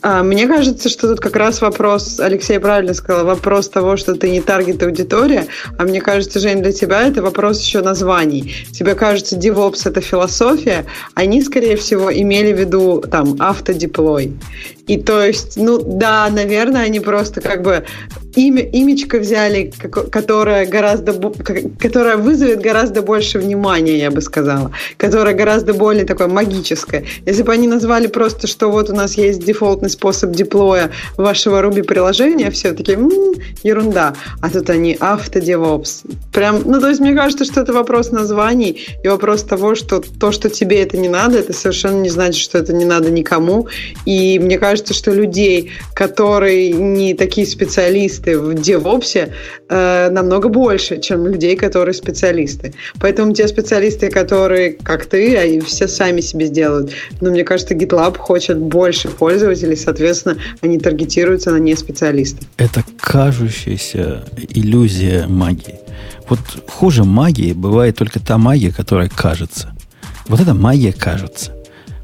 А, 0.02 0.22
мне 0.22 0.46
кажется, 0.48 0.88
что 0.88 1.08
тут 1.08 1.20
как 1.20 1.36
раз 1.36 1.60
вопрос, 1.60 2.18
Алексей 2.18 2.58
правильно 2.58 2.94
сказал, 2.94 3.26
вопрос 3.26 3.68
того, 3.68 3.96
что 3.96 4.14
ты 4.14 4.30
не 4.30 4.40
таргет 4.40 4.82
аудитория, 4.82 5.46
а 5.78 5.84
мне 5.84 6.00
кажется, 6.00 6.40
Жень, 6.40 6.62
для 6.62 6.72
тебя 6.72 7.02
это 7.02 7.22
вопрос 7.22 7.60
еще 7.60 7.82
названий. 7.82 8.54
Тебе 8.72 8.94
кажется, 8.94 9.36
DevOps— 9.36 9.82
это 9.84 10.00
философия, 10.00 10.86
они, 11.14 11.42
скорее 11.42 11.76
всего, 11.76 12.12
имели 12.12 12.52
в 12.52 12.58
виду 12.58 13.04
там 13.10 13.36
автодеплой. 13.40 14.32
И 14.86 14.98
то 14.98 15.22
есть, 15.24 15.56
ну 15.56 15.78
да, 15.78 16.28
наверное, 16.30 16.82
они 16.82 17.00
просто 17.00 17.40
как 17.40 17.62
бы 17.62 17.84
имя, 18.36 18.62
имечко 18.62 19.18
взяли, 19.18 19.72
которое 20.10 20.66
гораздо, 20.66 21.14
которое 21.78 22.16
вызовет 22.16 22.60
гораздо 22.60 23.02
больше 23.02 23.38
внимания, 23.38 23.98
я 23.98 24.10
бы 24.10 24.20
сказала, 24.20 24.72
которое 24.96 25.34
гораздо 25.34 25.74
более 25.74 26.04
такое 26.04 26.28
магическое. 26.28 27.04
Если 27.26 27.42
бы 27.42 27.52
они 27.52 27.66
назвали 27.66 28.06
просто, 28.06 28.46
что 28.46 28.70
вот 28.70 28.90
у 28.90 28.94
нас 28.94 29.14
есть 29.16 29.44
дефолтный 29.44 29.90
способ 29.90 30.32
деплоя 30.32 30.90
вашего 31.16 31.62
Ruby 31.62 31.82
приложения, 31.82 32.50
все 32.50 32.72
таки 32.72 32.92
ерунда. 33.62 34.14
А 34.40 34.50
тут 34.50 34.70
они 34.70 34.96
автодевопс. 35.00 36.02
Прям, 36.32 36.62
ну 36.64 36.80
то 36.80 36.88
есть 36.88 37.00
мне 37.00 37.14
кажется, 37.14 37.44
что 37.44 37.60
это 37.60 37.72
вопрос 37.72 38.10
названий 38.10 38.86
и 39.02 39.08
вопрос 39.08 39.42
того, 39.42 39.74
что 39.74 40.02
то, 40.20 40.32
что 40.32 40.50
тебе 40.50 40.82
это 40.82 40.96
не 40.96 41.08
надо, 41.08 41.38
это 41.38 41.52
совершенно 41.52 42.00
не 42.00 42.10
значит, 42.10 42.42
что 42.42 42.58
это 42.58 42.72
не 42.72 42.84
надо 42.84 43.10
никому. 43.10 43.68
И 44.04 44.38
мне 44.38 44.58
кажется, 44.58 44.73
кажется, 44.74 44.92
что 44.92 45.12
людей, 45.12 45.70
которые 45.94 46.72
не 46.72 47.14
такие 47.14 47.46
специалисты 47.46 48.36
в 48.40 48.54
девопсе, 48.54 49.32
э, 49.68 50.10
намного 50.10 50.48
больше, 50.48 51.00
чем 51.00 51.28
людей, 51.28 51.54
которые 51.54 51.94
специалисты. 51.94 52.74
Поэтому 53.00 53.32
те 53.32 53.46
специалисты, 53.46 54.10
которые, 54.10 54.72
как 54.72 55.06
ты, 55.06 55.36
они 55.36 55.60
все 55.60 55.86
сами 55.86 56.20
себе 56.22 56.46
сделают. 56.46 56.90
Но 57.20 57.30
мне 57.30 57.44
кажется, 57.44 57.74
GitLab 57.74 58.18
хочет 58.18 58.58
больше 58.58 59.08
пользователей, 59.08 59.76
соответственно, 59.76 60.38
они 60.60 60.80
таргетируются 60.80 61.52
на 61.52 61.58
не 61.58 61.76
специалистов. 61.76 62.44
Это 62.56 62.82
кажущаяся 63.00 64.24
иллюзия 64.48 65.28
магии. 65.28 65.78
Вот 66.28 66.40
хуже 66.66 67.04
магии 67.04 67.52
бывает 67.52 67.96
только 67.96 68.18
та 68.18 68.38
магия, 68.38 68.72
которая 68.72 69.08
кажется. 69.08 69.72
Вот 70.26 70.40
эта 70.40 70.52
магия 70.52 70.92
кажется. 70.92 71.52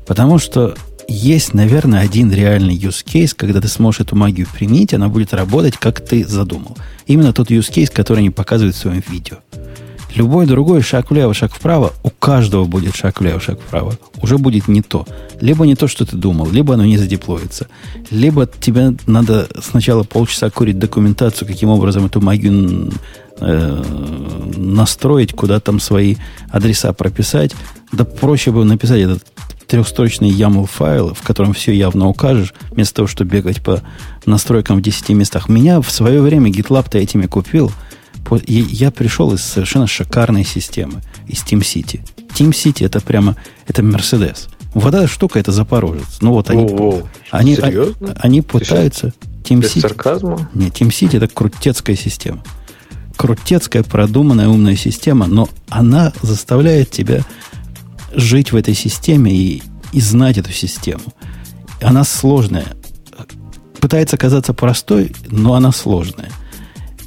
Потому 0.06 0.38
что 0.38 0.76
есть, 1.10 1.54
наверное, 1.54 2.00
один 2.00 2.32
реальный 2.32 2.76
use 2.76 3.04
case, 3.04 3.34
когда 3.36 3.60
ты 3.60 3.68
сможешь 3.68 4.02
эту 4.02 4.14
магию 4.14 4.46
применить, 4.52 4.94
она 4.94 5.08
будет 5.08 5.34
работать, 5.34 5.76
как 5.76 6.00
ты 6.00 6.24
задумал. 6.24 6.76
Именно 7.06 7.32
тот 7.32 7.50
use 7.50 7.70
case, 7.70 7.92
который 7.92 8.20
они 8.20 8.30
показывают 8.30 8.76
в 8.76 8.78
своем 8.78 9.02
видео. 9.08 9.38
Любой 10.14 10.46
другой 10.46 10.82
шаг 10.82 11.10
влево, 11.10 11.34
шаг 11.34 11.52
вправо, 11.52 11.92
у 12.02 12.10
каждого 12.10 12.64
будет 12.64 12.94
шаг 12.94 13.20
влево, 13.20 13.40
шаг 13.40 13.60
вправо. 13.60 13.96
Уже 14.22 14.38
будет 14.38 14.68
не 14.68 14.82
то. 14.82 15.06
Либо 15.40 15.66
не 15.66 15.74
то, 15.74 15.88
что 15.88 16.04
ты 16.04 16.16
думал, 16.16 16.48
либо 16.50 16.74
оно 16.74 16.84
не 16.84 16.96
задеплоится. 16.96 17.66
Либо 18.10 18.46
тебе 18.46 18.94
надо 19.06 19.48
сначала 19.62 20.04
полчаса 20.04 20.50
курить 20.50 20.78
документацию, 20.78 21.46
каким 21.46 21.70
образом 21.70 22.06
эту 22.06 22.20
магию 22.20 22.92
э, 23.40 23.84
настроить, 24.56 25.32
куда 25.32 25.58
там 25.60 25.80
свои 25.80 26.16
адреса 26.50 26.92
прописать. 26.92 27.54
Да 27.92 28.04
проще 28.04 28.50
бы 28.50 28.64
написать 28.64 29.00
этот 29.00 29.24
трехстрочный 29.70 30.30
YAML 30.30 30.66
файл, 30.66 31.14
в 31.14 31.22
котором 31.22 31.52
все 31.52 31.72
явно 31.72 32.08
укажешь, 32.08 32.52
вместо 32.72 32.96
того, 32.96 33.08
чтобы 33.08 33.30
бегать 33.30 33.62
по 33.62 33.82
настройкам 34.26 34.78
в 34.78 34.82
10 34.82 35.10
местах. 35.10 35.48
Меня 35.48 35.80
в 35.80 35.90
свое 35.92 36.20
время 36.20 36.50
GitLab-то 36.50 36.98
этими 36.98 37.26
купил. 37.26 37.70
Я 38.46 38.90
пришел 38.90 39.32
из 39.32 39.42
совершенно 39.42 39.86
шикарной 39.86 40.44
системы, 40.44 41.02
из 41.28 41.44
TeamCity. 41.44 42.00
TeamCity 42.34 42.84
это 42.84 43.00
прямо, 43.00 43.36
это 43.68 43.82
Мерседес. 43.82 44.48
Вот 44.74 44.92
эта 44.92 45.06
штука 45.06 45.38
это 45.38 45.52
Запорожец. 45.52 46.18
Ну 46.20 46.32
вот 46.32 46.50
они, 46.50 46.66
Воу, 46.66 47.08
они, 47.30 47.54
они, 47.56 47.94
они 48.16 48.42
пытаются... 48.42 49.12
TeamCity, 49.44 49.60
Без 49.60 49.72
сарказма? 49.72 50.50
Нет, 50.52 50.72
TeamCity 50.74 51.16
это 51.16 51.28
крутецкая 51.28 51.96
система. 51.96 52.42
Крутецкая, 53.16 53.84
продуманная, 53.84 54.48
умная 54.48 54.76
система, 54.76 55.26
но 55.26 55.48
она 55.68 56.12
заставляет 56.22 56.90
тебя 56.90 57.24
жить 58.12 58.52
в 58.52 58.56
этой 58.56 58.74
системе 58.74 59.32
и, 59.32 59.62
и 59.92 60.00
знать 60.00 60.38
эту 60.38 60.52
систему. 60.52 61.02
Она 61.80 62.04
сложная. 62.04 62.66
Пытается 63.80 64.16
казаться 64.16 64.52
простой, 64.52 65.12
но 65.28 65.54
она 65.54 65.72
сложная. 65.72 66.30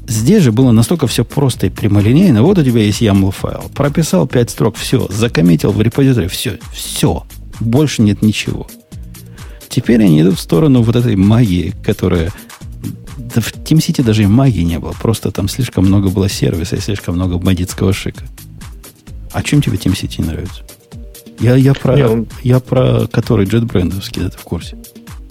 Здесь 0.08 0.44
же 0.44 0.52
было 0.52 0.72
настолько 0.72 1.08
все 1.08 1.24
просто 1.24 1.68
и 1.68 1.70
прямолинейно. 1.70 2.44
Вот 2.44 2.58
у 2.58 2.64
тебя 2.64 2.82
есть 2.82 3.02
YAML 3.02 3.32
файл. 3.32 3.72
Прописал 3.74 4.28
5 4.28 4.50
строк, 4.50 4.76
все. 4.76 5.08
Закоммитил 5.10 5.72
в 5.72 5.82
репозитории, 5.82 6.28
все. 6.28 6.60
Все. 6.74 7.26
Больше 7.60 8.02
нет 8.02 8.22
ничего. 8.22 8.68
Теперь 9.70 10.04
они 10.04 10.22
идут 10.22 10.38
в 10.38 10.42
сторону 10.42 10.82
вот 10.82 10.96
этой 10.96 11.16
магии, 11.16 11.74
которая... 11.84 12.32
Да 13.18 13.42
в 13.42 13.54
TeamCity 13.54 14.04
даже 14.04 14.24
и 14.24 14.28
магии 14.28 14.62
не 14.62 14.78
было. 14.78 14.92
Просто 14.92 15.32
там 15.32 15.48
слишком 15.48 15.86
много 15.86 16.10
было 16.10 16.28
сервиса 16.28 16.76
и 16.76 16.82
слишком 16.82 17.16
много 17.16 17.38
бандитского 17.38 17.94
шика. 17.94 18.26
А 19.32 19.42
чем 19.42 19.62
тебе 19.62 19.78
TeamCity 19.78 20.24
нравится? 20.26 20.64
Я, 21.44 21.56
я, 21.56 21.74
про, 21.74 21.96
не, 21.96 22.06
он... 22.08 22.28
я 22.42 22.60
про 22.60 23.08
который 23.12 23.46
JetBrains, 23.46 24.02
ты 24.12 24.38
в 24.38 24.44
курсе. 24.44 24.78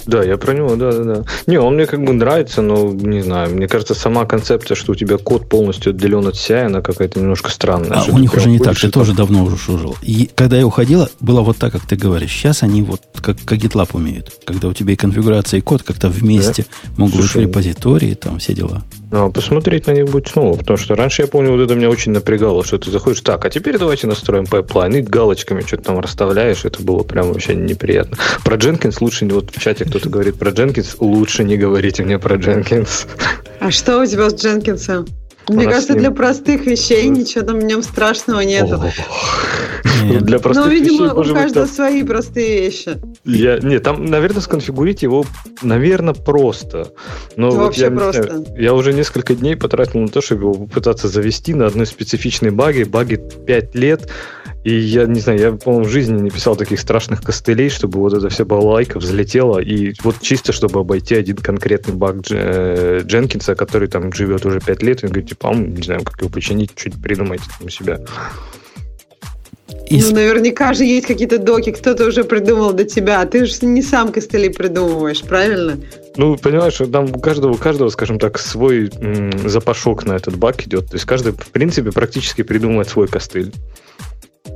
Да, 0.07 0.23
я 0.23 0.37
про 0.37 0.53
него, 0.53 0.75
да, 0.77 0.93
да, 0.93 1.05
да. 1.05 1.25
Не, 1.47 1.59
он 1.59 1.75
мне 1.75 1.87
как 1.87 2.05
бы 2.05 2.13
нравится, 2.13 2.61
но 2.63 2.93
не 2.93 3.23
знаю, 3.23 3.55
мне 3.55 3.69
кажется, 3.69 3.95
сама 3.95 4.25
концепция, 4.25 4.75
что 4.75 4.93
у 4.93 4.95
тебя 4.95 5.17
код 5.17 5.49
полностью 5.49 5.91
отделен 5.91 6.27
от 6.27 6.35
CI, 6.35 6.67
она 6.67 6.81
какая-то 6.81 7.21
немножко 7.21 7.51
странная. 7.51 8.01
А 8.01 8.05
у 8.09 8.19
них 8.19 8.35
уже 8.35 8.49
не 8.51 8.59
так, 8.59 8.79
ты 8.79 8.91
тоже 8.91 9.15
давно 9.15 9.45
уже 9.45 9.57
жил. 9.57 9.97
И 10.03 10.29
когда 10.35 10.57
я 10.57 10.67
уходила, 10.67 11.09
было 11.21 11.41
вот 11.41 11.57
так, 11.57 11.73
как 11.73 11.87
ты 11.87 11.97
говоришь. 11.97 12.33
Сейчас 12.33 12.63
они 12.63 12.83
вот 12.83 13.01
как, 13.21 13.39
как 13.45 13.59
GitLab 13.59 13.91
умеют. 13.93 14.33
Когда 14.45 14.69
у 14.69 14.73
тебя 14.73 14.93
и 14.93 14.97
конфигурация, 14.97 15.59
и 15.59 15.61
код 15.61 15.83
как-то 15.83 16.09
вместе 16.09 16.67
да? 16.83 17.03
могут 17.05 17.17
быть 17.17 17.31
в 17.31 17.37
репозитории, 17.37 18.15
там 18.15 18.39
все 18.39 18.55
дела. 18.55 18.83
Ну, 19.13 19.31
посмотреть 19.31 19.87
на 19.87 19.93
них 19.93 20.07
будет 20.07 20.29
снова, 20.29 20.57
потому 20.57 20.79
что 20.79 20.97
раньше, 20.97 21.21
я 21.23 21.29
помню, 21.29 21.53
вот 21.53 21.61
это 21.61 21.75
меня 21.75 21.91
очень 21.91 22.13
напрягало, 22.13 22.65
что 22.65 22.79
ты 22.79 22.91
заходишь, 22.91 23.21
так, 23.21 23.45
а 23.45 23.51
теперь 23.51 23.77
давайте 23.77 24.07
настроим 24.07 24.47
пайплайн, 24.47 24.97
и 24.97 25.03
галочками 25.03 25.61
что-то 25.61 25.83
там 25.85 26.01
расставляешь, 26.01 26.65
это 26.65 26.83
было 26.83 27.03
прям 27.03 27.31
вообще 27.31 27.55
неприятно. 27.55 28.17
Про 28.43 28.57
Jenkins 28.57 28.97
лучше, 29.01 29.27
вот 29.27 29.55
в 29.55 29.61
чате 29.61 29.85
кто-то 29.85 30.09
говорит 30.09 30.39
про 30.39 30.51
Jenkins, 30.51 30.97
лучше 30.99 31.45
не 31.45 31.59
говорите 31.59 32.03
мне 32.03 32.19
про 32.19 32.37
Jenkins. 32.37 33.07
А 33.61 33.71
что 33.71 34.01
у 34.01 34.07
тебя 34.07 34.31
с 34.31 34.35
Дженкинсом? 34.35 35.07
Мне 35.49 35.64
кажется, 35.66 35.95
для 35.95 36.11
простых 36.11 36.66
вещей 36.66 37.09
ничего 37.09 37.45
там 37.45 37.61
в 37.61 37.64
нем 37.64 37.82
страшного 37.82 38.40
нет. 38.40 38.68
Для 40.03 40.38
простых 40.38 40.66
Ну, 40.66 40.70
видимо, 40.70 41.14
у 41.14 41.24
каждого 41.34 41.66
свои 41.66 42.03
простые 42.03 42.62
вещи. 42.62 43.01
Я, 43.24 43.59
нет, 43.59 43.82
там, 43.82 44.05
наверное, 44.05 44.40
сконфигурить 44.40 45.03
его, 45.03 45.24
наверное, 45.62 46.14
просто. 46.14 46.93
Но 47.36 47.51
вот 47.51 47.74
я, 47.74 47.90
просто. 47.90 48.22
Знаю, 48.22 48.47
я 48.57 48.74
уже 48.74 48.93
несколько 48.93 49.34
дней 49.34 49.57
потратил 49.57 50.01
на 50.01 50.09
то, 50.09 50.20
чтобы 50.20 50.43
его 50.43 50.55
попытаться 50.55 51.09
завести 51.09 51.55
на 51.55 51.66
одной 51.66 51.86
специфичной 51.86 52.51
баге. 52.51 52.84
Баги 52.84 53.16
5 53.47 53.74
лет. 53.74 54.11
И 54.65 54.75
я 54.75 55.07
не 55.07 55.19
знаю, 55.19 55.41
я, 55.41 55.53
по-моему, 55.53 55.87
в 55.87 55.91
жизни 55.91 56.21
не 56.21 56.31
писал 56.31 56.55
таких 56.55 56.79
страшных 56.79 57.23
костылей, 57.23 57.69
чтобы 57.69 57.99
вот 57.99 58.15
эта 58.15 58.29
вся 58.29 58.45
балалайка 58.45 58.99
взлетела, 58.99 59.59
и 59.59 59.93
вот 60.05 60.17
чисто, 60.21 60.53
чтобы 60.53 60.81
обойти 60.81 61.17
один 61.17 61.37
конкретный 61.37 61.95
баг 61.95 62.19
э, 62.31 63.03
Дженкинса, 63.05 63.57
который 63.57 63.89
там 63.89 64.13
живет 64.13 64.47
уже 64.47 64.61
5 64.61 64.83
лет, 64.83 65.03
и 65.03 65.07
говорит, 65.09 65.29
типа, 65.31 65.51
а, 65.51 65.55
не 65.55 65.83
знаю, 65.83 66.05
как 66.05 66.21
его 66.21 66.31
починить, 66.31 66.71
чуть 66.77 67.01
придумайте 67.03 67.45
там 67.59 67.67
у 67.67 67.71
себя. 67.71 68.01
Ну, 69.91 70.13
наверняка 70.13 70.73
же 70.73 70.85
есть 70.85 71.07
какие-то 71.07 71.39
доки, 71.39 71.73
кто-то 71.73 72.07
уже 72.07 72.25
придумал 72.25 72.73
до 72.73 72.85
тебя, 72.85 73.21
а 73.21 73.27
ты 73.27 73.45
же 73.45 73.55
не 73.63 73.83
сам 73.83 74.13
костыли 74.13 74.49
придумываешь, 74.49 75.23
правильно? 75.23 75.79
Ну, 76.17 76.37
понимаешь, 76.37 76.79
там 76.91 77.07
у 77.15 77.19
каждого, 77.21 77.53
у 77.53 77.57
каждого, 77.57 77.89
скажем 77.91 78.19
так, 78.19 78.39
свой 78.39 78.91
м- 79.01 79.49
запашок 79.49 80.05
на 80.05 80.15
этот 80.15 80.37
баг 80.37 80.63
идет. 80.67 80.87
То 80.87 80.95
есть 80.95 81.05
каждый, 81.05 81.33
в 81.33 81.49
принципе, 81.49 81.91
практически 81.91 82.43
придумывает 82.43 82.89
свой 82.89 83.09
костыль. 83.09 83.53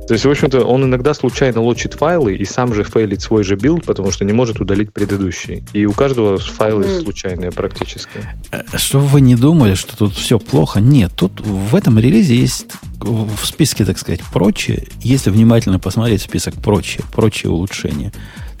То 0.07 0.13
есть, 0.13 0.23
в 0.23 0.29
общем-то, 0.29 0.63
он 0.63 0.85
иногда 0.85 1.13
случайно 1.13 1.61
лочит 1.61 1.93
файлы 1.93 2.35
и 2.35 2.45
сам 2.45 2.73
же 2.73 2.85
фейлит 2.85 3.21
свой 3.21 3.43
же 3.43 3.55
билд, 3.55 3.83
потому 3.83 4.11
что 4.11 4.23
не 4.23 4.31
может 4.31 4.61
удалить 4.61 4.93
предыдущий. 4.93 5.63
И 5.73 5.85
у 5.85 5.91
каждого 5.91 6.37
файлы 6.37 6.85
мм. 6.85 7.03
случайные 7.03 7.51
практически. 7.51 8.25
Э, 8.51 8.63
Чтобы 8.77 9.07
вы 9.07 9.19
не 9.19 9.35
думали, 9.35 9.73
что 9.75 9.97
тут 9.97 10.13
все 10.13 10.39
плохо. 10.39 10.79
Нет, 10.79 11.11
тут 11.13 11.41
в 11.41 11.75
этом 11.75 11.99
релизе 11.99 12.35
есть 12.35 12.67
в 13.01 13.45
списке, 13.45 13.83
так 13.83 13.97
сказать, 13.97 14.21
прочее. 14.31 14.87
Если 15.01 15.29
внимательно 15.29 15.77
посмотреть 15.77 16.21
список 16.21 16.55
прочее, 16.55 17.03
прочие 17.13 17.51
улучшения, 17.51 18.13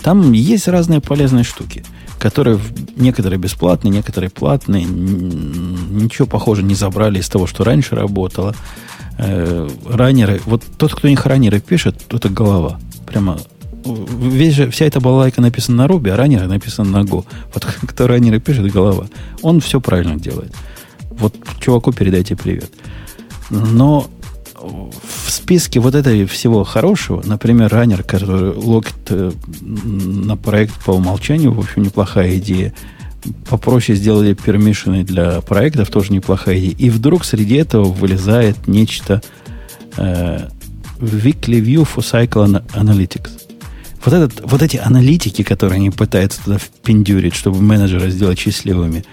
там 0.03 0.33
есть 0.33 0.67
разные 0.67 0.99
полезные 0.99 1.45
штуки, 1.45 1.85
которые 2.19 2.59
некоторые 2.95 3.39
бесплатные, 3.39 3.91
некоторые 3.91 4.29
платные. 4.29 4.83
Ничего, 4.85 6.27
похоже, 6.27 6.63
не 6.63 6.75
забрали 6.75 7.19
из 7.19 7.29
того, 7.29 7.47
что 7.47 7.63
раньше 7.63 7.95
работало 7.95 8.55
э, 9.17 9.69
раннеры, 9.89 10.41
вот 10.45 10.63
тот, 10.77 10.95
кто 10.95 11.07
них 11.07 11.25
раннеры 11.25 11.59
пишет, 11.59 11.95
это 12.09 12.29
голова. 12.29 12.79
Прямо 13.05 13.37
весь 13.85 14.53
же, 14.53 14.69
вся 14.69 14.85
эта 14.85 14.99
балалайка 14.99 15.41
написана 15.41 15.77
на 15.77 15.87
Руби, 15.87 16.09
а 16.09 16.17
раннеры 16.17 16.47
написано 16.47 16.89
на 16.89 17.05
Go. 17.05 17.25
Вот 17.53 17.65
кто 17.87 18.07
раннеры 18.07 18.39
пишет, 18.39 18.71
голова. 18.71 19.07
Он 19.41 19.61
все 19.61 19.79
правильно 19.79 20.17
делает. 20.17 20.53
Вот 21.11 21.35
чуваку 21.59 21.91
передайте 21.93 22.35
привет. 22.35 22.71
Но 23.49 24.07
в 24.59 25.29
списке 25.29 25.79
вот 25.79 25.95
этого 25.95 26.25
всего 26.27 26.63
хорошего, 26.63 27.21
например, 27.25 27.69
раннер, 27.71 28.03
который 28.03 28.51
логит 28.51 28.95
э, 29.09 29.31
на 29.61 30.35
проект 30.37 30.73
по 30.83 30.91
умолчанию, 30.91 31.51
в 31.51 31.59
общем, 31.59 31.83
неплохая 31.83 32.37
идея. 32.37 32.73
Попроще 33.49 33.97
сделали 33.97 34.33
пермишины 34.33 35.03
для 35.03 35.41
проектов, 35.41 35.89
тоже 35.89 36.13
неплохая 36.13 36.57
идея. 36.59 36.75
И 36.77 36.89
вдруг 36.89 37.25
среди 37.25 37.55
этого 37.55 37.85
вылезает 37.85 38.67
нечто 38.67 39.21
э, 39.97 40.47
Weekly 40.99 41.61
View 41.61 41.87
for 41.87 41.99
Cycle 41.99 42.65
Analytics. 42.73 43.29
Вот, 44.03 44.13
этот, 44.13 44.49
вот 44.49 44.61
эти 44.61 44.77
аналитики, 44.77 45.43
которые 45.43 45.77
они 45.77 45.89
пытаются 45.89 46.43
туда 46.43 46.57
впендюрить, 46.57 47.35
чтобы 47.35 47.61
менеджера 47.61 48.09
сделать 48.09 48.39
счастливыми. 48.39 49.03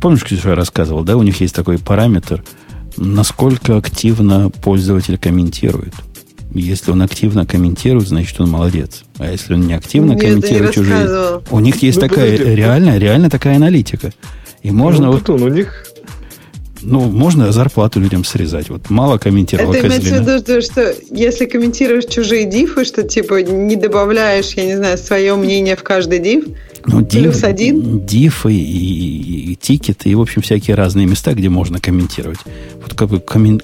Помнишь, 0.00 0.24
я 0.28 0.54
рассказывал, 0.54 1.02
да? 1.02 1.16
У 1.16 1.22
них 1.22 1.40
есть 1.40 1.54
такой 1.54 1.78
параметр– 1.78 2.44
насколько 2.98 3.76
активно 3.76 4.50
пользователь 4.50 5.18
комментирует. 5.18 5.94
Если 6.52 6.90
он 6.90 7.02
активно 7.02 7.44
комментирует, 7.44 8.08
значит 8.08 8.40
он 8.40 8.50
молодец. 8.50 9.04
А 9.18 9.30
если 9.30 9.54
он 9.54 9.66
не 9.66 9.74
активно 9.74 10.12
Нет, 10.12 10.20
комментирует 10.22 10.74
чужие... 10.74 11.40
У 11.50 11.60
них 11.60 11.82
есть 11.82 12.00
ну, 12.00 12.08
такая, 12.08 12.32
подожди. 12.32 12.54
реально, 12.54 12.98
реально 12.98 13.30
такая 13.30 13.56
аналитика. 13.56 14.12
И 14.62 14.70
можно... 14.70 15.06
Ну, 15.06 15.12
вот, 15.12 15.28
у 15.28 15.48
них 15.48 15.84
ну, 16.82 17.00
можно 17.00 17.52
зарплату 17.52 18.00
людям 18.00 18.24
срезать. 18.24 18.70
Вот 18.70 18.90
мало 18.90 19.18
комментировал 19.18 19.72
Это 19.72 19.86
имеется 19.86 20.22
в 20.22 20.26
виду, 20.26 20.62
что 20.62 20.94
если 21.10 21.46
комментируешь 21.46 22.06
чужие 22.06 22.44
дифы, 22.44 22.84
что 22.84 23.02
типа 23.02 23.42
не 23.42 23.76
добавляешь, 23.76 24.52
я 24.54 24.64
не 24.64 24.76
знаю, 24.76 24.98
свое 24.98 25.34
мнение 25.36 25.76
в 25.76 25.82
каждый 25.82 26.18
диф, 26.18 26.44
ну, 26.86 27.04
плюс 27.04 27.44
один? 27.44 28.00
Дифы 28.06 28.52
и, 28.52 28.56
и, 28.56 29.52
и 29.52 29.56
тикеты, 29.56 30.10
и, 30.10 30.14
в 30.14 30.20
общем, 30.20 30.42
всякие 30.42 30.74
разные 30.76 31.06
места, 31.06 31.34
где 31.34 31.48
можно 31.48 31.80
комментировать. 31.80 32.38
Вот 32.82 32.94
как 32.94 33.08
бы 33.08 33.20
коммен 33.20 33.60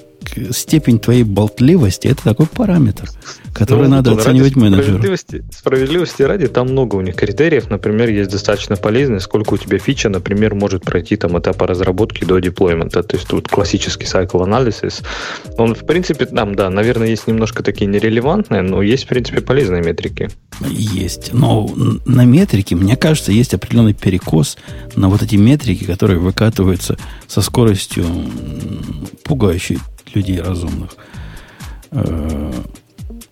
степень 0.51 0.99
твоей 0.99 1.23
болтливости 1.23 2.07
это 2.07 2.23
такой 2.23 2.47
параметр, 2.47 3.09
который 3.53 3.87
ну, 3.87 3.95
надо 3.95 4.13
оценивать 4.13 4.55
менеджеру. 4.55 4.97
Справедливости, 4.97 5.43
справедливости 5.51 6.21
ради, 6.23 6.47
там 6.47 6.67
много 6.67 6.95
у 6.95 7.01
них 7.01 7.15
критериев. 7.15 7.69
Например, 7.69 8.09
есть 8.09 8.31
достаточно 8.31 8.75
полезные, 8.75 9.19
сколько 9.19 9.53
у 9.53 9.57
тебя 9.57 9.77
фича, 9.77 10.09
например, 10.09 10.55
может 10.55 10.83
пройти 10.83 11.15
там 11.15 11.37
этапа 11.39 11.67
разработки 11.67 12.23
до 12.23 12.39
деплоймента. 12.39 13.03
То 13.03 13.15
есть 13.15 13.27
тут 13.27 13.47
классический 13.47 14.05
cycle 14.05 14.43
анализис. 14.43 15.01
Он, 15.57 15.75
в 15.75 15.85
принципе, 15.85 16.25
там, 16.25 16.55
да, 16.55 16.69
наверное, 16.69 17.07
есть 17.07 17.27
немножко 17.27 17.63
такие 17.63 17.87
нерелевантные, 17.87 18.61
но 18.61 18.81
есть, 18.81 19.05
в 19.05 19.07
принципе, 19.07 19.41
полезные 19.41 19.81
метрики. 19.81 20.29
Есть. 20.69 21.33
Но 21.33 21.69
на 22.05 22.25
метрике, 22.25 22.75
мне 22.75 22.95
кажется, 22.95 23.31
есть 23.31 23.53
определенный 23.53 23.93
перекос 23.93 24.57
на 24.95 25.09
вот 25.09 25.21
эти 25.21 25.35
метрики, 25.35 25.83
которые 25.83 26.19
выкатываются 26.19 26.97
со 27.27 27.41
скоростью 27.41 28.05
пугающей 29.23 29.79
людей 30.15 30.41
разумных. 30.41 30.91
Э, 31.91 32.51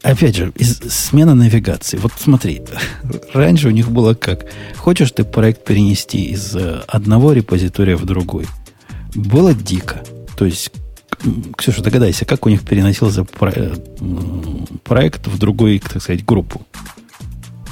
опять 0.02 0.36
же, 0.36 0.52
из, 0.56 0.78
смена 0.78 1.36
навигации. 1.36 1.98
Вот 1.98 2.12
смотри, 2.18 2.62
раньше 3.34 3.68
у 3.68 3.72
них 3.72 3.90
было 3.90 4.14
как? 4.14 4.46
Хочешь 4.78 5.12
ты 5.12 5.24
проект 5.24 5.66
перенести 5.66 6.26
из 6.26 6.56
э, 6.56 6.82
одного 6.88 7.34
репозитория 7.34 7.96
в 7.96 8.06
другой? 8.06 8.46
Было 9.16 9.54
дико. 9.54 10.04
То 10.38 10.46
есть, 10.46 10.72
Ксюша, 11.58 11.84
догадайся, 11.84 12.26
как 12.26 12.46
у 12.46 12.50
них 12.50 12.62
переносился 12.62 13.26
э, 13.42 13.76
проект 14.84 15.28
в 15.28 15.38
другую, 15.38 15.80
так 15.80 16.02
сказать, 16.02 16.26
группу? 16.26 16.66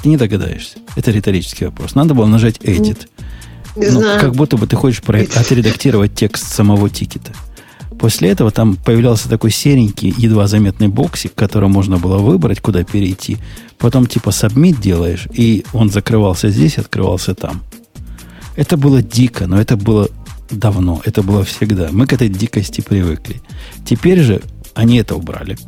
Ты 0.02 0.08
не 0.08 0.16
догадаешься. 0.16 0.78
Это 0.96 1.10
риторический 1.10 1.66
вопрос. 1.66 1.94
Надо 1.94 2.14
было 2.14 2.26
нажать 2.26 2.58
Edit. 2.58 3.08
Не 3.76 3.86
ну, 3.86 4.00
знаю. 4.00 4.20
как 4.20 4.34
будто 4.34 4.56
бы 4.56 4.66
ты 4.66 4.76
хочешь 4.76 5.00
отредактировать 5.00 6.14
текст 6.14 6.52
самого 6.52 6.90
тикета. 6.90 7.32
После 7.98 8.30
этого 8.30 8.50
там 8.50 8.76
появлялся 8.76 9.28
такой 9.28 9.50
серенький, 9.50 10.14
едва 10.16 10.46
заметный 10.46 10.88
боксик, 10.88 11.34
который 11.34 11.68
можно 11.68 11.98
было 11.98 12.18
выбрать, 12.18 12.60
куда 12.60 12.84
перейти. 12.84 13.38
Потом 13.78 14.06
типа 14.06 14.30
submit 14.30 14.80
делаешь, 14.80 15.28
и 15.32 15.64
он 15.72 15.90
закрывался 15.90 16.50
здесь, 16.50 16.78
открывался 16.78 17.34
там. 17.34 17.62
Это 18.56 18.76
было 18.76 19.02
дико, 19.02 19.46
но 19.46 19.60
это 19.60 19.76
было 19.76 20.08
давно, 20.50 21.00
это 21.04 21.22
было 21.22 21.44
всегда. 21.44 21.88
Мы 21.90 22.06
к 22.06 22.12
этой 22.12 22.28
дикости 22.28 22.80
привыкли. 22.80 23.40
Теперь 23.84 24.20
же 24.20 24.42
они 24.74 24.98
это 24.98 25.16
убрали. 25.16 25.58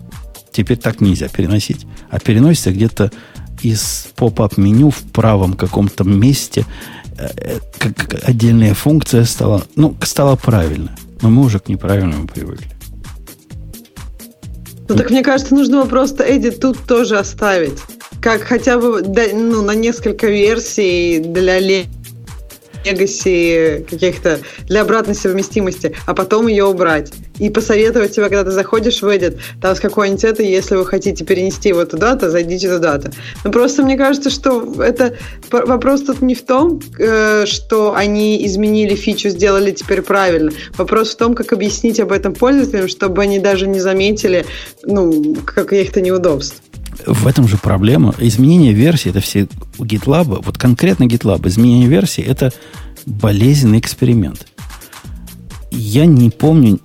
Теперь 0.53 0.77
так 0.77 1.01
нельзя 1.01 1.29
переносить. 1.29 1.87
А 2.11 2.21
переносится 2.21 2.73
где-то 2.73 3.11
из 3.63 4.09
поп-ап 4.15 4.57
меню 4.57 4.91
в 4.91 5.03
правом 5.03 5.55
каком-то 5.55 6.05
месте 6.05 6.67
э, 7.17 7.29
э, 7.37 7.59
как 7.79 8.29
отдельная 8.29 8.75
функция 8.75 9.25
стала, 9.25 9.65
ну, 9.77 9.97
стала 10.03 10.37
правильно. 10.37 10.95
Но 11.25 11.31
мы 11.31 11.47
уже 11.47 11.59
к 11.59 11.71
неправильному 11.71 12.29
привыкли. 12.29 12.69
Ну 14.89 14.95
так 14.95 15.09
мне 15.09 15.23
кажется, 15.23 15.55
нужно 15.55 15.79
было 15.79 15.87
просто 15.87 16.23
Эдит 16.23 16.61
тут 16.61 16.79
тоже 16.87 17.17
оставить. 17.19 17.79
Как 18.21 18.43
хотя 18.43 18.79
бы 18.79 19.03
ну, 19.03 19.63
на 19.63 19.75
несколько 19.75 20.27
версий 20.27 21.21
для 21.21 21.61
Legacy 22.85 23.85
каких-то 23.89 24.41
для 24.67 24.83
обратной 24.83 25.15
совместимости, 25.15 25.95
а 26.07 26.15
потом 26.15 26.47
ее 26.47 26.65
убрать. 26.65 27.13
И 27.39 27.51
посоветовать 27.51 28.13
тебе, 28.13 28.29
когда 28.29 28.45
ты 28.45 28.51
заходишь 28.53 29.03
в 29.03 29.07
Edit, 29.07 29.39
там 29.61 29.75
с 29.75 29.81
какой-нибудь 29.81 30.25
этой, 30.25 30.47
если 30.47 30.77
вы 30.77 30.87
хотите 30.87 31.25
перенести 31.25 31.71
его 31.71 31.85
туда-то, 31.85 32.31
зайдите 32.31 32.69
туда-то. 32.69 33.11
Но 33.45 33.51
просто 33.51 33.83
мне 33.83 33.97
кажется, 33.97 34.31
что 34.31 34.83
это 34.83 35.17
вопрос 35.51 36.03
тут 36.03 36.23
не 36.23 36.35
в 36.35 36.45
том, 36.45 36.81
э, 36.99 37.45
что 37.47 37.95
они 37.95 38.47
изменили 38.47 38.95
фичу, 38.95 39.31
сделали 39.31 39.73
теперь 39.73 40.03
правильно. 40.03 40.53
Вопрос 40.77 41.15
в 41.15 41.17
том, 41.17 41.35
как 41.35 41.53
объяснить 41.53 41.99
об 42.01 42.13
этом 42.13 42.35
пользователям, 42.35 42.89
чтобы 42.89 43.23
они 43.23 43.39
даже 43.39 43.67
не 43.67 43.81
заметили 43.81 44.47
ну, 44.85 45.37
каких-то 45.45 46.01
неудобств. 46.01 46.64
В 47.07 47.27
этом 47.27 47.49
же 47.49 47.57
проблема. 47.57 48.15
Изменение 48.19 48.73
версии, 48.73 49.11
это 49.11 49.21
все 49.21 49.49
у 49.79 49.85
GitLab, 49.85 50.43
вот 50.45 50.59
конкретно 50.59 51.05
GitLab, 51.05 51.47
изменение 51.49 51.89
версии, 51.89 52.23
это 52.23 52.53
болезненный 53.07 53.79
эксперимент. 53.79 54.47
Я 55.71 56.07
не 56.07 56.31
помню, 56.31 56.81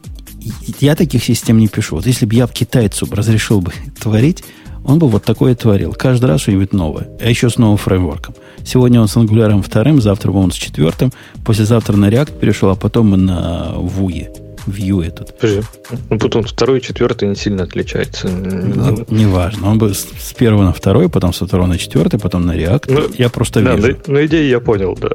я 0.79 0.95
таких 0.95 1.23
систем 1.23 1.57
не 1.57 1.67
пишу. 1.67 1.97
Вот 1.97 2.05
если 2.05 2.25
бы 2.25 2.35
я 2.35 2.47
китайцу 2.47 3.07
разрешил 3.11 3.61
бы 3.61 3.71
творить, 3.99 4.43
он 4.83 4.99
бы 4.99 5.07
вот 5.07 5.23
такое 5.23 5.55
творил. 5.55 5.93
Каждый 5.93 6.25
раз 6.25 6.41
что-нибудь 6.41 6.73
новое. 6.73 7.09
А 7.19 7.29
еще 7.29 7.49
с 7.49 7.57
новым 7.57 7.77
фреймворком. 7.77 8.35
Сегодня 8.65 9.01
он 9.01 9.07
с 9.07 9.15
Angular 9.15 9.61
вторым, 9.61 10.01
завтра 10.01 10.31
он 10.31 10.51
с 10.51 10.55
четвертым, 10.55 11.11
послезавтра 11.45 11.95
на 11.95 12.09
React 12.09 12.39
перешел, 12.39 12.69
а 12.69 12.75
потом 12.75 13.11
на 13.11 13.73
Vue 13.75 14.48
view 14.67 15.05
этот. 15.05 15.37
Подожди. 15.37 15.61
Ну, 16.09 16.19
потом 16.19 16.43
второй 16.43 16.79
и 16.79 16.81
четвертый 16.81 17.27
не 17.27 17.35
сильно 17.35 17.63
отличается. 17.63 18.27
Ну, 18.27 19.05
неважно. 19.09 19.69
Он 19.69 19.77
бы 19.77 19.93
с 19.93 20.33
первого 20.37 20.63
на 20.63 20.73
второй, 20.73 21.09
потом 21.09 21.33
со 21.33 21.45
второго 21.45 21.67
на 21.67 21.77
четвертый, 21.77 22.19
потом 22.19 22.45
на 22.45 22.55
React. 22.55 22.85
Ну, 22.91 23.07
я 23.17 23.29
просто 23.29 23.61
да, 23.61 23.75
вижу. 23.75 23.97
Ну, 24.07 24.25
идею 24.25 24.47
я 24.47 24.59
понял, 24.59 24.97
да. 24.99 25.09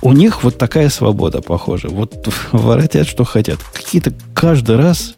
У 0.00 0.12
них 0.12 0.42
вот 0.42 0.58
такая 0.58 0.88
свобода, 0.88 1.42
похоже. 1.42 1.88
Вот 1.88 2.28
воротят, 2.50 3.06
что 3.06 3.24
хотят. 3.24 3.60
Какие-то 3.72 4.12
каждый 4.34 4.76
раз 4.76 5.16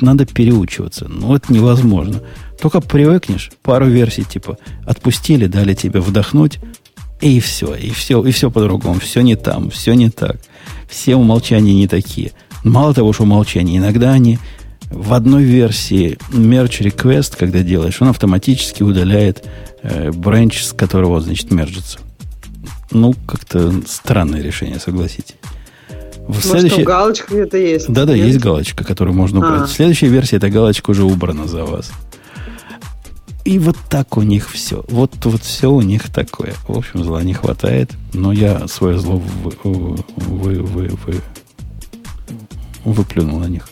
надо 0.00 0.26
переучиваться. 0.26 1.06
Ну, 1.08 1.34
это 1.34 1.52
невозможно. 1.52 2.22
Только 2.60 2.80
привыкнешь, 2.80 3.50
пару 3.62 3.86
версий, 3.86 4.24
типа, 4.24 4.58
отпустили, 4.84 5.46
дали 5.46 5.74
тебе 5.74 6.00
вдохнуть, 6.00 6.58
и 7.20 7.40
все, 7.40 7.74
и 7.74 7.90
все, 7.90 8.22
и 8.24 8.30
все 8.30 8.50
по-другому. 8.50 9.00
Все 9.00 9.20
не 9.22 9.36
там, 9.36 9.70
все 9.70 9.94
не 9.94 10.10
так 10.10 10.36
все 10.88 11.16
умолчания 11.16 11.74
не 11.74 11.88
такие. 11.88 12.32
Мало 12.64 12.94
того, 12.94 13.12
что 13.12 13.24
умолчания, 13.24 13.78
иногда 13.78 14.12
они 14.12 14.38
в 14.90 15.12
одной 15.12 15.44
версии 15.44 16.18
merge 16.30 16.80
request, 16.80 17.36
когда 17.38 17.60
делаешь, 17.60 18.00
он 18.00 18.08
автоматически 18.08 18.82
удаляет 18.82 19.44
э, 19.82 20.10
branch, 20.10 20.62
с 20.62 20.72
которого, 20.72 21.20
значит, 21.20 21.50
мержится. 21.50 21.98
Ну, 22.92 23.14
как-то 23.26 23.72
странное 23.86 24.42
решение, 24.42 24.78
согласитесь. 24.78 25.36
В 26.18 26.28
Может, 26.28 26.44
следующей... 26.44 26.82
галочка 26.82 27.32
где-то 27.32 27.56
есть? 27.56 27.88
Да-да, 27.88 28.14
есть 28.14 28.38
галочка, 28.38 28.84
которую 28.84 29.14
можно 29.14 29.38
убрать. 29.38 29.62
А. 29.62 29.66
В 29.66 29.70
следующей 29.70 30.06
версии 30.06 30.36
эта 30.36 30.50
галочка 30.50 30.90
уже 30.90 31.04
убрана 31.04 31.46
за 31.46 31.64
вас. 31.64 31.90
И 33.46 33.60
вот 33.60 33.76
так 33.88 34.16
у 34.16 34.22
них 34.22 34.50
все. 34.50 34.84
Вот, 34.88 35.24
вот 35.24 35.40
все 35.40 35.70
у 35.70 35.80
них 35.80 36.12
такое. 36.12 36.54
В 36.66 36.76
общем, 36.76 37.04
зла 37.04 37.22
не 37.22 37.32
хватает. 37.32 37.92
Но 38.12 38.32
я 38.32 38.66
свое 38.66 38.98
зло 38.98 39.22
вы, 39.44 39.52
вы, 39.62 40.62
вы, 40.62 40.88
вы, 40.88 41.20
выплюнул 42.84 43.38
на 43.38 43.46
них. 43.46 43.68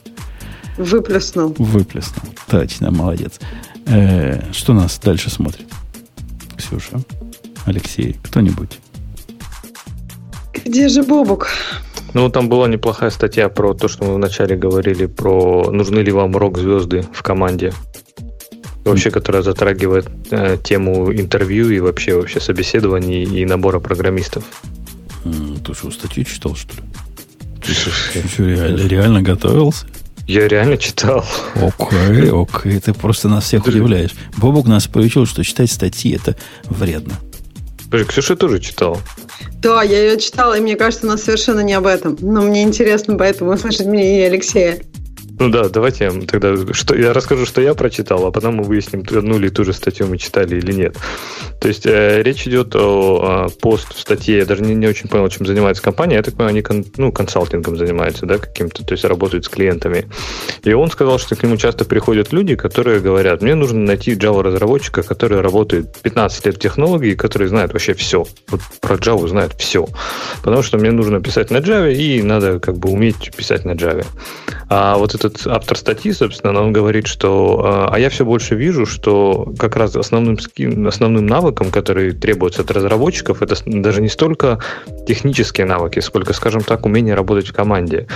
Выплеснул. 0.78 1.56
Выплеснул. 1.58 2.32
Точно, 2.48 2.92
молодец. 2.92 3.40
Э, 3.86 4.52
что 4.52 4.74
нас 4.74 5.00
дальше 5.02 5.28
смотрит? 5.28 5.66
Ксюша, 6.56 7.00
Алексей, 7.64 8.16
кто-нибудь? 8.22 8.78
Где 10.64 10.88
же 10.88 11.02
Бобук? 11.02 11.48
Ну, 12.12 12.28
там 12.28 12.48
была 12.48 12.68
неплохая 12.68 13.10
статья 13.10 13.48
про 13.48 13.74
то, 13.74 13.88
что 13.88 14.04
мы 14.04 14.14
вначале 14.14 14.54
говорили, 14.54 15.06
про 15.06 15.72
нужны 15.72 15.98
ли 15.98 16.12
вам 16.12 16.36
рок-звезды 16.36 17.04
в 17.12 17.24
команде 17.24 17.72
вообще, 18.84 19.10
которая 19.10 19.42
затрагивает 19.42 20.08
э, 20.30 20.58
тему 20.62 21.12
интервью 21.12 21.70
и 21.70 21.80
вообще 21.80 22.14
вообще 22.16 22.40
собеседований 22.40 23.24
и 23.24 23.44
набора 23.44 23.80
программистов. 23.80 24.44
Ты 25.24 25.74
что, 25.74 25.90
статью 25.90 26.24
читал, 26.24 26.54
что 26.54 26.76
ли? 26.76 26.82
Ты 27.64 27.72
что, 27.72 28.44
реально, 28.44 28.86
реально 28.86 29.22
готовился? 29.22 29.86
Я 30.26 30.48
реально 30.48 30.78
читал. 30.78 31.24
Окей, 31.54 32.30
окей, 32.30 32.80
ты 32.80 32.94
просто 32.94 33.28
нас 33.28 33.44
всех 33.44 33.66
удивляешь. 33.66 34.12
Бобок 34.36 34.66
нас 34.66 34.86
приучил, 34.86 35.26
что 35.26 35.44
читать 35.44 35.70
статьи 35.70 36.14
это 36.14 36.36
вредно. 36.64 37.14
Ксюша 38.08 38.34
тоже 38.34 38.60
читала. 38.60 38.98
Да, 39.62 39.82
я 39.82 40.02
ее 40.02 40.18
читала, 40.18 40.58
и 40.58 40.60
мне 40.60 40.76
кажется, 40.76 41.06
она 41.06 41.16
совершенно 41.16 41.60
не 41.60 41.74
об 41.74 41.86
этом. 41.86 42.16
Но 42.20 42.42
мне 42.42 42.62
интересно 42.62 43.16
поэтому 43.16 43.52
услышать 43.54 43.86
мнение 43.86 44.26
Алексея. 44.26 44.78
Ну 45.38 45.48
да, 45.48 45.68
давайте 45.68 46.04
я 46.04 46.12
тогда 46.26 46.72
что, 46.72 46.94
я 46.94 47.12
расскажу, 47.12 47.44
что 47.44 47.60
я 47.60 47.74
прочитал, 47.74 48.26
а 48.26 48.30
потом 48.30 48.56
мы 48.56 48.64
выясним, 48.64 49.00
одну 49.00 49.38
ли 49.38 49.50
ту 49.50 49.64
же 49.64 49.72
статью 49.72 50.06
мы 50.06 50.16
читали 50.18 50.56
или 50.56 50.72
нет. 50.72 50.96
То 51.60 51.68
есть 51.68 51.86
э, 51.86 52.22
речь 52.22 52.46
идет 52.46 52.76
о, 52.76 53.46
о 53.46 53.48
пост 53.48 53.94
в 53.94 53.98
статье, 53.98 54.38
я 54.38 54.46
даже 54.46 54.62
не, 54.62 54.74
не 54.74 54.86
очень 54.86 55.08
понял, 55.08 55.28
чем 55.28 55.46
занимается 55.46 55.82
компания, 55.82 56.16
я 56.16 56.22
так 56.22 56.34
понимаю, 56.34 56.50
они 56.50 56.62
кон, 56.62 56.84
ну, 56.96 57.10
консалтингом 57.10 57.76
занимаются, 57.76 58.26
да, 58.26 58.38
каким-то, 58.38 58.84
то 58.84 58.92
есть 58.92 59.04
работают 59.04 59.44
с 59.44 59.48
клиентами. 59.48 60.06
И 60.62 60.72
он 60.72 60.90
сказал, 60.90 61.18
что 61.18 61.34
к 61.34 61.42
нему 61.42 61.56
часто 61.56 61.84
приходят 61.84 62.32
люди, 62.32 62.54
которые 62.54 63.00
говорят, 63.00 63.42
мне 63.42 63.54
нужно 63.54 63.80
найти 63.80 64.14
Java-разработчика, 64.14 65.02
который 65.02 65.40
работает 65.40 66.00
15 66.02 66.46
лет 66.46 66.56
в 66.56 66.60
технологии, 66.60 67.14
который 67.14 67.48
знает 67.48 67.72
вообще 67.72 67.94
все. 67.94 68.26
Вот 68.48 68.60
про 68.80 68.96
Java 68.96 69.26
знает 69.26 69.54
все. 69.54 69.86
Потому 70.42 70.62
что 70.62 70.78
мне 70.78 70.90
нужно 70.90 71.20
писать 71.20 71.50
на 71.50 71.58
Java, 71.58 71.92
и 71.92 72.22
надо 72.22 72.60
как 72.60 72.76
бы 72.76 72.90
уметь 72.90 73.34
писать 73.36 73.64
на 73.64 73.72
Java. 73.72 74.06
А 74.68 74.96
вот 74.96 75.14
этот 75.24 75.46
автор 75.46 75.76
статьи, 75.76 76.12
собственно, 76.12 76.60
он 76.60 76.72
говорит, 76.72 77.06
что 77.06 77.62
а, 77.64 77.88
а 77.92 77.98
я 77.98 78.10
все 78.10 78.24
больше 78.24 78.54
вижу, 78.54 78.86
что 78.86 79.52
как 79.58 79.76
раз 79.76 79.96
основным, 79.96 80.38
основным 80.86 81.26
навыком, 81.26 81.70
который 81.70 82.12
требуется 82.12 82.62
от 82.62 82.70
разработчиков, 82.70 83.42
это 83.42 83.56
даже 83.66 84.02
не 84.02 84.08
столько 84.08 84.58
технические 85.06 85.66
навыки, 85.66 86.00
сколько, 86.00 86.32
скажем 86.32 86.62
так, 86.62 86.86
умение 86.86 87.14
работать 87.14 87.48
в 87.48 87.52
команде. 87.52 88.06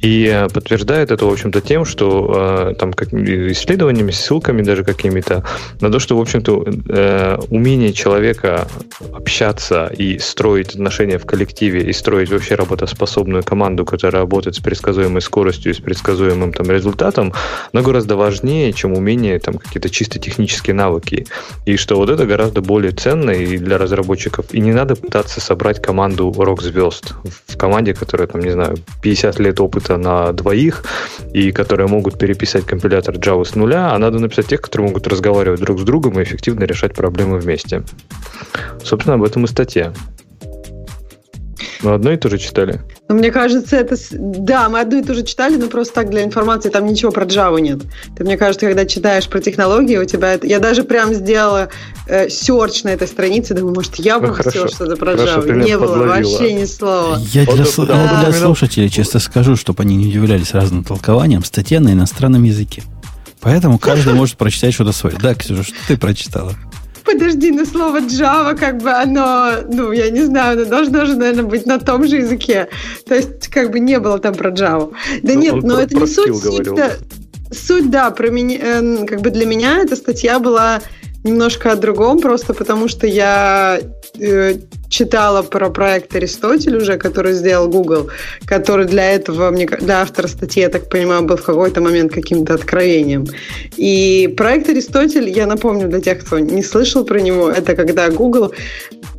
И 0.00 0.46
подтверждает 0.54 1.10
это, 1.10 1.26
в 1.26 1.32
общем-то, 1.32 1.60
тем, 1.60 1.84
что 1.84 2.32
а, 2.34 2.74
там 2.74 2.92
как, 2.92 3.12
исследованиями, 3.12 4.12
ссылками 4.12 4.62
даже 4.62 4.84
какими-то, 4.84 5.44
на 5.80 5.90
то, 5.90 5.98
что, 5.98 6.16
в 6.16 6.20
общем-то, 6.20 6.64
э, 6.88 7.38
умение 7.50 7.92
человека 7.92 8.68
общаться 9.12 9.86
и 9.86 10.18
строить 10.18 10.74
отношения 10.74 11.18
в 11.18 11.26
коллективе, 11.26 11.82
и 11.82 11.92
строить 11.92 12.30
вообще 12.30 12.54
работоспособную 12.54 13.42
команду, 13.42 13.84
которая 13.84 14.22
работает 14.22 14.56
с 14.56 14.60
предсказуемой 14.60 15.20
скоростью 15.20 15.72
и 15.72 15.74
с 15.74 15.78
предсказуемым 15.78 16.37
там, 16.52 16.70
результатом, 16.70 17.32
но 17.72 17.82
гораздо 17.82 18.16
важнее, 18.16 18.72
чем 18.72 18.92
умение 18.94 19.38
там, 19.38 19.58
какие-то 19.58 19.90
чисто 19.90 20.18
технические 20.18 20.74
навыки. 20.74 21.26
И 21.66 21.76
что 21.76 21.96
вот 21.96 22.10
это 22.10 22.26
гораздо 22.26 22.60
более 22.60 22.92
ценно 22.92 23.30
и 23.30 23.58
для 23.58 23.78
разработчиков. 23.78 24.46
И 24.52 24.60
не 24.60 24.72
надо 24.72 24.96
пытаться 24.96 25.40
собрать 25.40 25.80
команду 25.82 26.32
рок-звезд 26.36 27.14
в 27.46 27.56
команде, 27.56 27.94
которая, 27.94 28.28
там, 28.28 28.40
не 28.40 28.50
знаю, 28.50 28.76
50 29.02 29.38
лет 29.38 29.60
опыта 29.60 29.96
на 29.96 30.32
двоих, 30.32 30.84
и 31.32 31.52
которые 31.52 31.88
могут 31.88 32.18
переписать 32.18 32.64
компилятор 32.64 33.16
Java 33.16 33.44
с 33.44 33.54
нуля, 33.54 33.92
а 33.92 33.98
надо 33.98 34.18
написать 34.18 34.46
тех, 34.46 34.60
которые 34.60 34.88
могут 34.88 35.06
разговаривать 35.06 35.60
друг 35.60 35.80
с 35.80 35.82
другом 35.82 36.18
и 36.18 36.22
эффективно 36.22 36.64
решать 36.64 36.94
проблемы 36.94 37.38
вместе. 37.38 37.82
Собственно, 38.82 39.14
об 39.14 39.24
этом 39.24 39.44
и 39.44 39.48
статья. 39.48 39.92
Мы 41.82 41.94
одно 41.94 42.12
и 42.12 42.16
то 42.16 42.28
же 42.28 42.38
читали? 42.38 42.80
Ну, 43.08 43.16
мне 43.16 43.30
кажется, 43.30 43.76
это... 43.76 43.96
Да, 44.10 44.68
мы 44.68 44.80
одно 44.80 44.98
и 44.98 45.02
то 45.02 45.14
же 45.14 45.22
читали, 45.22 45.56
но 45.56 45.68
просто 45.68 45.94
так 45.94 46.10
для 46.10 46.24
информации 46.24 46.68
там 46.68 46.86
ничего 46.86 47.10
про 47.10 47.24
Java 47.24 47.60
нет. 47.60 47.80
Ты, 48.16 48.24
мне 48.24 48.36
кажется, 48.36 48.66
когда 48.66 48.84
читаешь 48.84 49.28
про 49.28 49.40
технологии, 49.40 49.96
у 49.96 50.04
тебя 50.04 50.34
это... 50.34 50.46
Я 50.46 50.58
даже 50.58 50.84
прям 50.84 51.14
сделала 51.14 51.68
э, 52.06 52.28
серч 52.28 52.82
на 52.84 52.88
этой 52.90 53.08
странице, 53.08 53.54
думаю, 53.54 53.74
может, 53.74 53.96
я 53.96 54.18
бы 54.18 54.28
ну, 54.28 54.34
что-то 54.34 54.96
про 54.96 55.16
хорошо, 55.16 55.40
Java. 55.40 55.64
Не 55.64 55.78
было 55.78 56.06
вообще 56.06 56.52
ни 56.52 56.64
слова. 56.64 57.18
Я 57.32 57.44
для, 57.44 57.64
вот, 57.64 57.88
да. 57.88 58.24
для 58.24 58.32
слушателей 58.32 58.88
честно 58.88 59.20
скажу, 59.20 59.56
чтобы 59.56 59.82
они 59.82 59.96
не 59.96 60.08
удивлялись 60.08 60.52
разным 60.52 60.84
толкованиям, 60.84 61.44
статья 61.44 61.80
на 61.80 61.92
иностранном 61.92 62.42
языке. 62.42 62.82
Поэтому 63.40 63.78
каждый 63.78 64.14
может 64.14 64.36
прочитать 64.36 64.74
что-то 64.74 64.92
свое. 64.92 65.16
Да, 65.20 65.34
Ксюша, 65.34 65.64
что 65.64 65.74
ты 65.86 65.96
прочитала? 65.96 66.54
Подожди, 67.10 67.50
но 67.50 67.64
слово 67.64 68.00
Java, 68.00 68.54
как 68.54 68.78
бы 68.78 68.90
оно, 68.90 69.62
ну, 69.68 69.92
я 69.92 70.10
не 70.10 70.22
знаю, 70.22 70.60
оно 70.60 70.68
должно 70.68 71.06
же, 71.06 71.16
наверное, 71.16 71.44
быть 71.44 71.66
на 71.66 71.78
том 71.78 72.06
же 72.06 72.16
языке. 72.16 72.68
То 73.06 73.14
есть, 73.14 73.48
как 73.48 73.70
бы 73.70 73.80
не 73.80 73.98
было 73.98 74.18
там 74.18 74.34
про 74.34 74.50
Java. 74.50 74.92
Да 75.22 75.34
ну, 75.34 75.40
нет, 75.40 75.54
но 75.54 75.76
про, 75.76 75.82
это 75.82 75.96
про 75.96 76.00
не 76.00 76.06
суть. 76.06 76.42
Суть, 76.42 76.74
да, 76.74 76.92
суть, 77.50 77.90
да, 77.90 78.10
про 78.10 78.30
меня, 78.30 78.58
э, 78.60 79.06
как 79.06 79.20
бы 79.20 79.30
для 79.30 79.46
меня 79.46 79.78
эта 79.78 79.96
статья 79.96 80.38
была 80.38 80.80
немножко 81.24 81.72
о 81.72 81.76
другом, 81.76 82.20
просто 82.20 82.54
потому 82.54 82.88
что 82.88 83.06
я 83.06 83.80
э, 84.18 84.54
читала 84.88 85.42
про 85.42 85.70
проект 85.70 86.14
Аристотель 86.14 86.76
уже, 86.76 86.96
который 86.96 87.32
сделал 87.32 87.68
Google, 87.68 88.08
который 88.46 88.86
для 88.86 89.10
этого, 89.12 89.50
мне, 89.50 89.66
для 89.66 90.02
автора 90.02 90.28
статьи, 90.28 90.62
я 90.62 90.68
так 90.68 90.88
понимаю, 90.88 91.22
был 91.22 91.36
в 91.36 91.42
какой-то 91.42 91.80
момент 91.80 92.12
каким-то 92.12 92.54
откровением. 92.54 93.26
И 93.76 94.32
проект 94.36 94.68
Аристотель, 94.68 95.28
я 95.28 95.46
напомню 95.46 95.88
для 95.88 96.00
тех, 96.00 96.24
кто 96.24 96.38
не 96.38 96.62
слышал 96.62 97.04
про 97.04 97.20
него, 97.20 97.50
это 97.50 97.74
когда 97.74 98.08
Google 98.10 98.52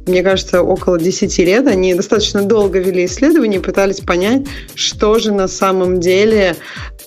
мне 0.08 0.24
кажется, 0.24 0.64
около 0.64 0.98
10 0.98 1.38
лет, 1.40 1.68
они 1.68 1.94
достаточно 1.94 2.42
долго 2.42 2.80
вели 2.80 3.06
исследования, 3.06 3.60
пытались 3.60 4.00
понять, 4.00 4.48
что 4.74 5.20
же 5.20 5.32
на 5.32 5.48
самом 5.48 6.00
деле 6.00 6.56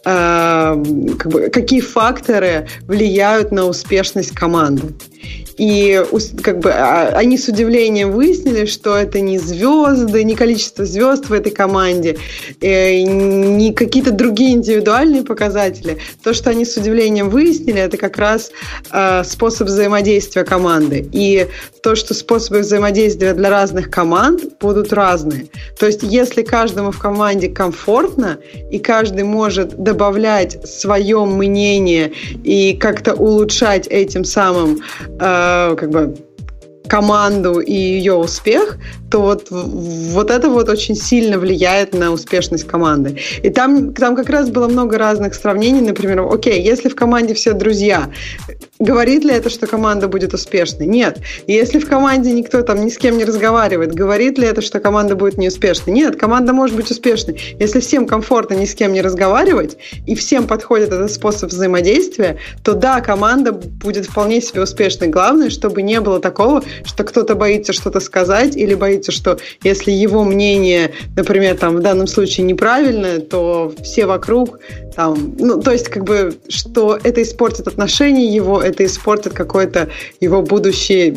как 0.05 1.27
бы, 1.27 1.49
какие 1.51 1.81
факторы 1.81 2.69
влияют 2.87 3.53
на 3.53 3.67
успешность 3.67 4.33
команды. 4.33 4.95
И 5.63 6.05
как 6.43 6.59
бы 6.59 6.73
а, 6.73 7.13
они 7.15 7.39
с 7.39 7.47
удивлением 7.47 8.11
выяснили, 8.11 8.65
что 8.67 8.97
это 8.97 9.21
не 9.21 9.39
звезды, 9.39 10.25
не 10.25 10.35
количество 10.35 10.85
звезд 10.85 11.29
в 11.29 11.33
этой 11.33 11.53
команде, 11.53 12.19
э, 12.61 13.03
не 13.03 13.73
какие-то 13.73 14.11
другие 14.11 14.55
индивидуальные 14.55 15.23
показатели. 15.23 15.99
То, 16.25 16.35
что 16.35 16.51
они 16.51 16.65
с 16.65 16.77
удивлением 16.77 17.31
выяснили, 17.31 17.81
это 17.81 17.97
как 17.97 18.19
раз 18.19 18.51
э, 18.91 19.23
способ 19.23 19.69
взаимодействия 19.69 20.43
команды. 20.43 21.09
И 21.13 21.47
то, 21.81 21.95
что 21.95 22.13
способы 22.13 22.61
взаимодействия 22.61 23.33
для 23.33 23.49
разных 23.49 23.89
команд 23.89 24.59
будут 24.61 24.93
разные. 24.93 25.47
То 25.79 25.87
есть, 25.87 26.03
если 26.03 26.43
каждому 26.43 26.91
в 26.91 26.99
команде 26.99 27.49
комфортно, 27.49 28.39
и 28.73 28.81
каждый 28.81 29.23
может 29.23 29.81
добавлять 29.81 30.59
свое 30.67 31.25
мнение 31.25 32.11
и 32.43 32.75
как-то 32.75 33.15
улучшать 33.15 33.87
этим 33.87 34.25
самым 34.25 34.81
э, 35.21 35.52
как 35.77 35.91
бы 35.91 36.15
команду 36.93 37.61
и 37.61 37.73
ее 37.73 38.13
успех, 38.13 38.77
то 39.11 39.23
вот, 39.23 39.47
вот 39.51 40.31
это 40.31 40.51
вот 40.51 40.69
очень 40.69 40.95
сильно 40.95 41.39
влияет 41.39 41.95
на 41.95 42.13
успешность 42.13 42.67
команды. 42.67 43.17
И 43.43 43.49
там, 43.49 43.95
там 43.95 44.15
как 44.15 44.29
раз 44.29 44.51
было 44.51 44.69
много 44.69 44.99
разных 44.99 45.35
сравнений. 45.35 45.81
Например, 45.81 46.21
окей, 46.31 46.63
если 46.63 46.91
в 46.91 46.95
команде 46.95 47.33
все 47.33 47.55
друзья, 47.55 48.11
говорит 48.79 49.25
ли 49.25 49.33
это, 49.33 49.49
что 49.49 49.67
команда 49.67 50.09
будет 50.09 50.35
успешной? 50.35 50.87
Нет. 50.87 51.19
Если 51.47 51.79
в 51.79 51.89
команде 51.89 52.33
никто 52.33 52.61
там 52.61 52.85
ни 52.85 52.91
с 52.91 52.99
кем 52.99 53.17
не 53.17 53.25
разговаривает, 53.25 53.95
говорит 53.95 54.39
ли 54.39 54.47
это, 54.47 54.61
что 54.61 54.79
команда 54.79 55.17
будет 55.17 55.39
неуспешной? 55.39 55.95
Нет, 55.95 56.17
команда 56.17 56.53
может 56.53 56.77
быть 56.77 56.91
успешной. 56.91 57.41
Если 57.59 57.81
всем 57.81 58.07
комфортно 58.07 58.55
ни 58.55 58.67
с 58.67 58.75
кем 58.75 58.93
не 58.93 59.01
разговаривать, 59.01 59.79
и 60.07 60.15
всем 60.15 60.47
подходит 60.47 60.93
этот 60.93 61.11
способ 61.11 61.51
взаимодействия, 61.51 62.39
то 62.63 62.75
да, 62.75 63.01
команда 63.01 63.53
будет 63.53 64.07
вполне 64.07 64.43
себе 64.43 64.63
успешной. 64.63 65.09
Главное, 65.09 65.49
чтобы 65.49 65.81
не 65.83 66.01
было 66.01 66.21
такого, 66.21 66.63
что 66.85 67.05
кто-то 67.05 67.35
боится 67.35 67.73
что-то 67.73 68.01
сказать 68.01 68.57
или 68.57 68.75
боится, 68.75 69.13
что 69.13 69.39
если 69.63 69.91
его 69.91 70.25
мнение, 70.25 70.93
например, 71.17 71.57
там 71.57 71.77
в 71.77 71.81
данном 71.81 72.07
случае 72.07 72.47
неправильное, 72.47 73.21
то 73.21 73.73
все 73.83 74.07
вокруг 74.07 74.59
там, 74.95 75.35
ну, 75.39 75.61
то 75.61 75.73
есть, 75.73 75.89
как 75.89 76.05
бы, 76.05 76.35
что 76.49 76.99
это 77.03 77.23
испортит 77.23 77.67
отношения 77.67 78.27
его, 78.27 78.63
это 78.63 78.85
испортит 78.85 79.33
какой-то 79.33 79.89
его 80.21 80.43
будущий 80.43 81.17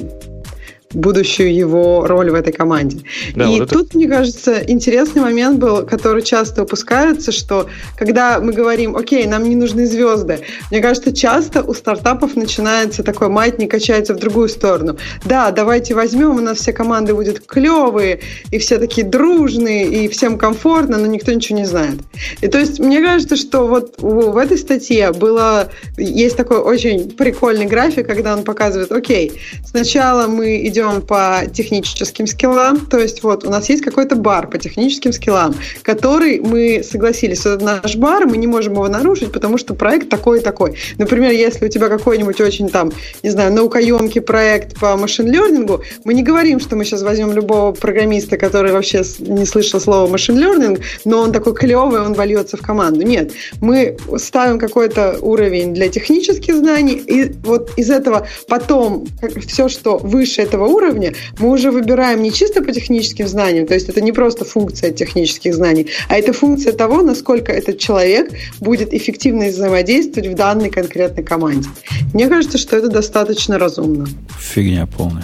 будущую 0.96 1.54
его 1.54 2.08
роль 2.08 2.32
в 2.32 2.34
этой 2.34 2.54
команде. 2.54 3.00
Да, 3.36 3.50
и 3.50 3.60
вот 3.60 3.70
тут, 3.70 3.90
это... 3.90 3.98
мне 3.98 4.08
кажется, 4.08 4.62
интересный 4.66 5.22
момент 5.22 5.60
был, 5.60 5.86
который 5.86 6.22
часто 6.24 6.64
упускается, 6.64 7.32
что 7.32 7.68
когда 7.98 8.40
мы 8.40 8.54
говорим, 8.54 8.96
окей, 8.96 9.26
нам 9.28 9.44
не 9.44 9.56
нужны 9.56 9.86
звезды, 9.86 10.40
мне 10.72 10.82
кажется, 10.82 11.14
часто 11.14 11.64
у 11.64 11.74
стартапов 11.74 12.36
начинается 12.36 13.04
такой 13.04 13.30
маятник, 13.30 13.72
качается 13.72 14.14
в 14.14 14.18
другую 14.18 14.50
сторону. 14.50 14.98
Да, 15.26 15.52
давайте 15.52 15.94
возьмем, 15.96 16.38
у 16.38 16.42
нас 16.42 16.60
все 16.60 16.74
команды 16.74 17.14
будут 17.14 17.46
клевые, 17.46 18.22
и 18.52 18.58
все 18.58 18.78
такие 18.78 19.06
дружные, 19.06 19.86
и 19.88 20.08
всем 20.08 20.38
комфортно, 20.38 20.98
но 20.98 21.06
никто 21.08 21.32
ничего 21.32 21.60
не 21.60 21.66
знает. 21.66 22.00
И 22.42 22.48
то 22.48 22.60
есть, 22.60 22.80
мне 22.80 23.02
кажется, 23.02 23.36
что 23.36 23.68
вот 23.68 23.96
в 23.98 24.38
этой 24.38 24.58
статье 24.58 25.12
было, 25.12 25.70
есть 25.98 26.38
такой 26.38 26.58
очень 26.58 27.12
прикольный 27.12 27.66
график, 27.66 28.08
когда 28.08 28.34
он 28.34 28.44
показывает, 28.44 28.92
окей, 28.92 29.42
сначала 29.66 30.28
мы 30.28 30.66
идем 30.68 30.85
даем 30.86 31.02
по 31.02 31.44
техническим 31.52 32.28
скиллам, 32.28 32.86
то 32.86 33.00
есть 33.00 33.24
вот 33.24 33.44
у 33.46 33.50
нас 33.50 33.70
есть 33.70 33.84
какой-то 33.84 34.16
бар 34.16 34.48
по 34.48 34.58
техническим 34.58 35.14
скиллам, 35.14 35.56
который 35.82 36.40
мы 36.40 36.84
согласились, 36.84 37.46
это 37.46 37.64
наш 37.64 37.96
бар, 37.96 38.26
мы 38.26 38.38
не 38.38 38.48
можем 38.48 38.74
его 38.74 38.88
нарушить, 38.88 39.32
потому 39.32 39.58
что 39.58 39.74
проект 39.74 40.10
такой 40.10 40.40
и 40.40 40.42
такой. 40.42 40.78
Например, 40.98 41.32
если 41.32 41.66
у 41.66 41.70
тебя 41.70 41.90
какой-нибудь 41.90 42.40
очень 42.42 42.70
там, 42.70 42.92
не 43.24 43.30
знаю, 43.30 43.54
наукоемкий 43.54 44.22
проект 44.22 44.80
по 44.80 44.96
машин-лернингу, 44.98 45.82
мы 46.04 46.14
не 46.14 46.24
говорим, 46.24 46.60
что 46.60 46.76
мы 46.76 46.86
сейчас 46.86 47.04
возьмем 47.04 47.34
любого 47.34 47.72
программиста, 47.72 48.38
который 48.38 48.72
вообще 48.72 49.04
не 49.20 49.46
слышал 49.46 49.80
слова 49.80 50.08
машин-лернинг, 50.08 50.80
но 51.06 51.22
он 51.22 51.32
такой 51.32 51.54
клевый, 51.54 52.02
он 52.02 52.14
вольется 52.14 52.58
в 52.58 52.62
команду. 52.62 53.02
Нет, 53.02 53.32
мы 53.62 53.98
ставим 54.18 54.60
какой-то 54.60 55.18
уровень 55.22 55.74
для 55.74 55.90
технических 55.90 56.56
знаний, 56.56 56.96
и 56.96 57.32
вот 57.44 57.72
из 57.78 57.90
этого 57.90 58.28
потом 58.48 59.06
все, 59.48 59.70
что 59.70 59.98
выше 59.98 60.42
этого 60.42 60.68
уровня, 60.76 61.14
мы 61.40 61.50
уже 61.50 61.72
выбираем 61.72 62.22
не 62.22 62.32
чисто 62.32 62.62
по 62.62 62.72
техническим 62.72 63.28
знаниям, 63.28 63.66
то 63.66 63.74
есть 63.74 63.90
это 63.90 64.02
не 64.02 64.12
просто 64.12 64.46
функция 64.46 64.92
технических 64.92 65.54
знаний, 65.56 65.88
а 66.10 66.18
это 66.18 66.34
функция 66.34 66.74
того, 66.74 67.02
насколько 67.02 67.52
этот 67.52 67.80
человек 67.80 68.32
будет 68.60 68.94
эффективно 68.94 69.48
взаимодействовать 69.48 70.30
в 70.30 70.36
данной 70.36 70.70
конкретной 70.70 71.24
команде. 71.24 71.70
Мне 72.14 72.28
кажется, 72.28 72.58
что 72.58 72.78
это 72.78 72.90
достаточно 72.90 73.58
разумно. 73.58 74.08
Фигня 74.40 74.88
полная. 74.88 75.24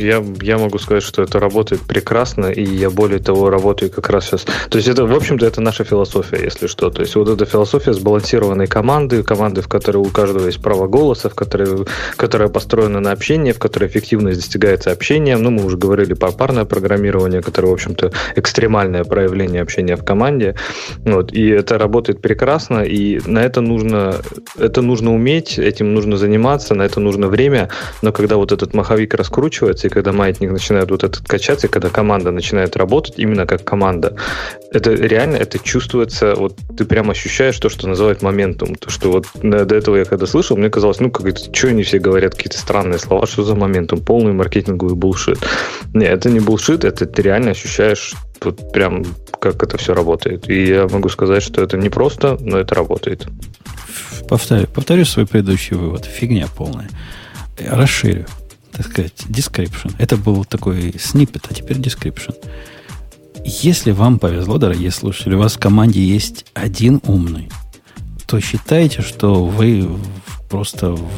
Я, 0.00 0.24
я 0.40 0.56
могу 0.56 0.78
сказать, 0.78 1.02
что 1.02 1.22
это 1.22 1.38
работает 1.38 1.82
прекрасно, 1.82 2.46
и 2.46 2.64
я 2.64 2.90
более 2.90 3.18
того 3.18 3.50
работаю 3.50 3.90
как 3.90 4.08
раз 4.08 4.26
сейчас. 4.26 4.46
То 4.70 4.78
есть 4.78 4.88
это, 4.88 5.04
в 5.04 5.14
общем-то, 5.14 5.44
это 5.44 5.60
наша 5.60 5.84
философия, 5.84 6.42
если 6.42 6.66
что. 6.66 6.90
То 6.90 7.02
есть 7.02 7.14
вот 7.16 7.28
эта 7.28 7.44
философия 7.44 7.92
сбалансированной 7.92 8.66
команды, 8.66 9.22
команды, 9.22 9.60
в 9.60 9.68
которой 9.68 9.98
у 9.98 10.04
каждого 10.04 10.46
есть 10.46 10.62
право 10.62 10.86
голоса, 10.86 11.28
в 11.28 11.34
которой, 11.34 11.86
которая 12.16 12.48
построена 12.48 13.00
на 13.00 13.12
общении, 13.12 13.52
в 13.52 13.58
которой 13.58 13.88
эффективность 13.88 14.40
достигается 14.40 14.90
общением. 14.90 15.42
Ну, 15.42 15.50
мы 15.50 15.64
уже 15.64 15.76
говорили 15.76 16.14
про 16.14 16.32
парное 16.32 16.64
программирование, 16.64 17.42
которое, 17.42 17.68
в 17.68 17.74
общем-то, 17.74 18.12
экстремальное 18.36 19.04
проявление 19.04 19.60
общения 19.60 19.96
в 19.96 20.04
команде. 20.04 20.54
Вот, 21.04 21.32
и 21.32 21.46
это 21.48 21.76
работает 21.76 22.22
прекрасно, 22.22 22.80
и 22.80 23.20
на 23.26 23.40
это 23.40 23.60
нужно, 23.60 24.16
это 24.58 24.80
нужно 24.80 25.14
уметь, 25.14 25.58
этим 25.58 25.92
нужно 25.92 26.16
заниматься, 26.16 26.74
на 26.74 26.82
это 26.82 27.00
нужно 27.00 27.28
время, 27.28 27.68
но 28.02 28.12
когда 28.12 28.36
вот 28.36 28.52
этот 28.52 28.72
маховик 28.74 29.14
раскручивается, 29.14 29.89
когда 29.90 30.12
маятник 30.12 30.50
начинает 30.50 30.90
вот 30.90 31.04
этот 31.04 31.26
качаться, 31.26 31.66
и 31.66 31.70
когда 31.70 31.90
команда 31.90 32.30
начинает 32.30 32.76
работать 32.76 33.14
именно 33.18 33.46
как 33.46 33.64
команда, 33.64 34.16
это 34.72 34.92
реально, 34.92 35.36
это 35.36 35.58
чувствуется, 35.58 36.34
вот 36.34 36.56
ты 36.76 36.84
прям 36.84 37.10
ощущаешь 37.10 37.58
то, 37.58 37.68
что 37.68 37.88
называют 37.88 38.22
моментум. 38.22 38.74
То, 38.74 38.90
что 38.90 39.10
вот 39.10 39.26
до 39.42 39.74
этого 39.74 39.96
я 39.96 40.04
когда 40.04 40.26
слышал, 40.26 40.56
мне 40.56 40.70
казалось, 40.70 41.00
ну, 41.00 41.10
как 41.10 41.26
это, 41.26 41.54
что 41.54 41.68
они 41.68 41.82
все 41.82 41.98
говорят, 41.98 42.34
какие-то 42.34 42.58
странные 42.58 42.98
слова, 42.98 43.26
что 43.26 43.42
за 43.42 43.54
моментум, 43.54 44.00
полный 44.00 44.32
маркетинговый 44.32 44.94
булшит. 44.94 45.38
Не, 45.92 46.06
это 46.06 46.30
не 46.30 46.40
булшит, 46.40 46.84
это 46.84 47.06
ты 47.06 47.22
реально 47.22 47.50
ощущаешь 47.50 48.14
вот 48.42 48.72
прям, 48.72 49.04
как 49.38 49.62
это 49.62 49.76
все 49.76 49.94
работает. 49.94 50.48
И 50.48 50.66
я 50.66 50.88
могу 50.88 51.08
сказать, 51.08 51.42
что 51.42 51.62
это 51.62 51.76
не 51.76 51.90
просто, 51.90 52.38
но 52.40 52.58
это 52.58 52.74
работает. 52.74 53.26
Повторю, 54.28 54.66
повторю 54.68 55.04
свой 55.04 55.26
предыдущий 55.26 55.76
вывод. 55.76 56.04
Фигня 56.04 56.46
полная. 56.56 56.88
Расширю 57.58 58.26
так 58.80 58.90
сказать, 58.90 59.12
description. 59.28 59.94
Это 59.98 60.16
был 60.16 60.46
такой 60.46 60.94
снипет, 60.98 61.46
а 61.50 61.54
теперь 61.54 61.76
description. 61.76 62.34
Если 63.44 63.90
вам 63.90 64.18
повезло, 64.18 64.56
дорогие 64.56 64.90
слушатели, 64.90 65.34
у 65.34 65.38
вас 65.38 65.56
в 65.56 65.58
команде 65.58 66.02
есть 66.02 66.46
один 66.54 67.02
умный, 67.04 67.50
то 68.26 68.40
считайте, 68.40 69.02
что 69.02 69.44
вы 69.44 69.86
просто, 70.48 70.92
в, 70.92 71.10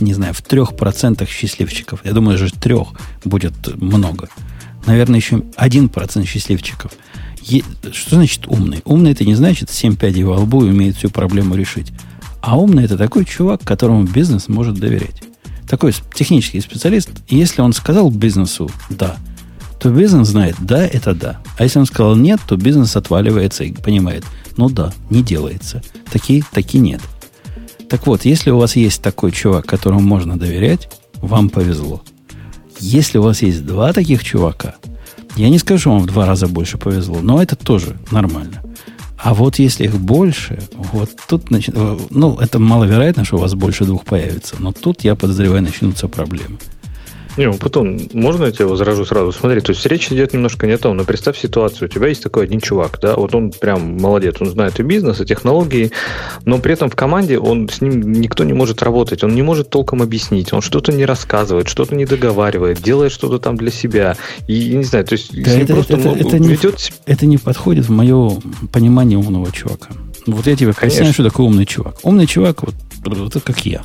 не 0.00 0.14
знаю, 0.14 0.34
в 0.34 0.42
трех 0.42 0.76
процентах 0.76 1.28
счастливчиков. 1.28 2.00
Я 2.04 2.12
думаю, 2.12 2.36
же 2.38 2.50
трех 2.50 2.88
будет 3.24 3.80
много. 3.80 4.28
Наверное, 4.86 5.20
еще 5.20 5.44
один 5.54 5.88
процент 5.88 6.26
счастливчиков. 6.26 6.90
Е, 7.42 7.62
что 7.92 8.16
значит 8.16 8.48
умный? 8.48 8.80
Умный 8.84 9.12
это 9.12 9.24
не 9.24 9.36
значит 9.36 9.70
7 9.70 9.94
пядей 9.94 10.24
во 10.24 10.40
лбу 10.40 10.64
и 10.64 10.70
умеет 10.70 10.96
всю 10.96 11.08
проблему 11.08 11.54
решить. 11.54 11.92
А 12.40 12.58
умный 12.58 12.84
это 12.84 12.98
такой 12.98 13.24
чувак, 13.26 13.60
которому 13.62 14.02
бизнес 14.02 14.48
может 14.48 14.74
доверять 14.74 15.22
такой 15.70 15.94
технический 16.12 16.60
специалист, 16.60 17.10
если 17.28 17.62
он 17.62 17.72
сказал 17.72 18.10
бизнесу 18.10 18.68
«да», 18.90 19.16
то 19.78 19.88
бизнес 19.88 20.26
знает 20.26 20.56
«да»– 20.58 20.84
это 20.92 21.14
«да». 21.14 21.40
А 21.58 21.62
если 21.62 21.78
он 21.78 21.86
сказал 21.86 22.16
«нет», 22.16 22.40
то 22.44 22.56
бизнес 22.56 22.96
отваливается 22.96 23.62
и 23.62 23.72
понимает 23.72 24.24
«ну 24.56 24.68
да, 24.68 24.92
не 25.10 25.22
делается». 25.22 25.80
Такие, 26.10 26.42
такие 26.50 26.80
нет. 26.80 27.00
Так 27.88 28.08
вот, 28.08 28.24
если 28.24 28.50
у 28.50 28.58
вас 28.58 28.74
есть 28.74 29.00
такой 29.00 29.30
чувак, 29.30 29.64
которому 29.64 30.00
можно 30.00 30.36
доверять, 30.36 30.90
вам 31.18 31.48
повезло. 31.48 32.02
Если 32.80 33.18
у 33.18 33.22
вас 33.22 33.42
есть 33.42 33.64
два 33.64 33.92
таких 33.92 34.24
чувака, 34.24 34.74
я 35.36 35.48
не 35.48 35.58
скажу, 35.58 35.78
что 35.78 35.90
вам 35.90 36.02
в 36.02 36.06
два 36.06 36.26
раза 36.26 36.48
больше 36.48 36.78
повезло, 36.78 37.20
но 37.22 37.40
это 37.40 37.54
тоже 37.54 37.96
нормально. 38.10 38.60
А 39.22 39.34
вот 39.34 39.58
если 39.58 39.84
их 39.84 39.98
больше, 39.98 40.62
вот 40.92 41.10
тут, 41.28 41.50
нач... 41.50 41.68
ну, 42.10 42.38
это 42.38 42.58
маловероятно, 42.58 43.24
что 43.24 43.36
у 43.36 43.40
вас 43.40 43.54
больше 43.54 43.84
двух 43.84 44.04
появится, 44.04 44.56
но 44.58 44.72
тут, 44.72 45.04
я 45.04 45.14
подозреваю, 45.14 45.62
начнутся 45.62 46.08
проблемы. 46.08 46.56
Не, 47.36 47.46
ну, 47.46 47.54
потом, 47.54 47.98
можно 48.12 48.46
я 48.46 48.52
тебя 48.52 48.66
возражу 48.66 49.04
сразу? 49.04 49.32
Смотри, 49.32 49.60
то 49.60 49.70
есть 49.70 49.84
речь 49.86 50.10
идет 50.10 50.32
немножко 50.32 50.66
не 50.66 50.72
о 50.72 50.78
том, 50.78 50.96
но 50.96 51.04
представь 51.04 51.38
ситуацию. 51.38 51.88
У 51.88 51.92
тебя 51.92 52.08
есть 52.08 52.22
такой 52.22 52.44
один 52.44 52.60
чувак, 52.60 52.98
да, 53.00 53.14
вот 53.16 53.34
он 53.34 53.50
прям 53.50 53.96
молодец, 53.98 54.36
он 54.40 54.48
знает 54.50 54.80
и 54.80 54.82
бизнес, 54.82 55.20
и 55.20 55.24
технологии, 55.24 55.92
но 56.44 56.58
при 56.58 56.72
этом 56.72 56.90
в 56.90 56.96
команде 56.96 57.38
он 57.38 57.68
с 57.68 57.80
ним 57.80 58.12
никто 58.12 58.44
не 58.44 58.52
может 58.52 58.82
работать, 58.82 59.22
он 59.24 59.34
не 59.34 59.42
может 59.42 59.70
толком 59.70 60.02
объяснить, 60.02 60.52
он 60.52 60.60
что-то 60.60 60.92
не 60.92 61.04
рассказывает, 61.04 61.68
что-то 61.68 61.94
не 61.94 62.04
договаривает, 62.04 62.82
делает 62.82 63.12
что-то 63.12 63.38
там 63.38 63.56
для 63.56 63.70
себя. 63.70 64.16
И, 64.46 64.76
не 64.76 64.84
знаю, 64.84 65.04
то 65.04 65.12
есть 65.12 65.30
да 65.42 65.52
это, 65.52 65.74
просто 65.74 65.96
это, 65.96 66.08
это, 66.10 66.36
ведет... 66.36 66.90
не, 67.06 67.12
это 67.12 67.26
не 67.26 67.38
подходит 67.38 67.86
в 67.86 67.90
мое 67.90 68.32
понимание 68.72 69.18
умного 69.18 69.50
чувака. 69.52 69.88
Вот 70.26 70.46
я 70.46 70.56
тебе 70.56 70.70
объясняю, 70.70 71.12
что 71.12 71.24
такое 71.24 71.46
умный 71.46 71.66
чувак. 71.66 71.96
Умный 72.02 72.26
чувак, 72.26 72.62
вот, 72.62 72.74
вот 73.04 73.42
как 73.42 73.64
я. 73.64 73.82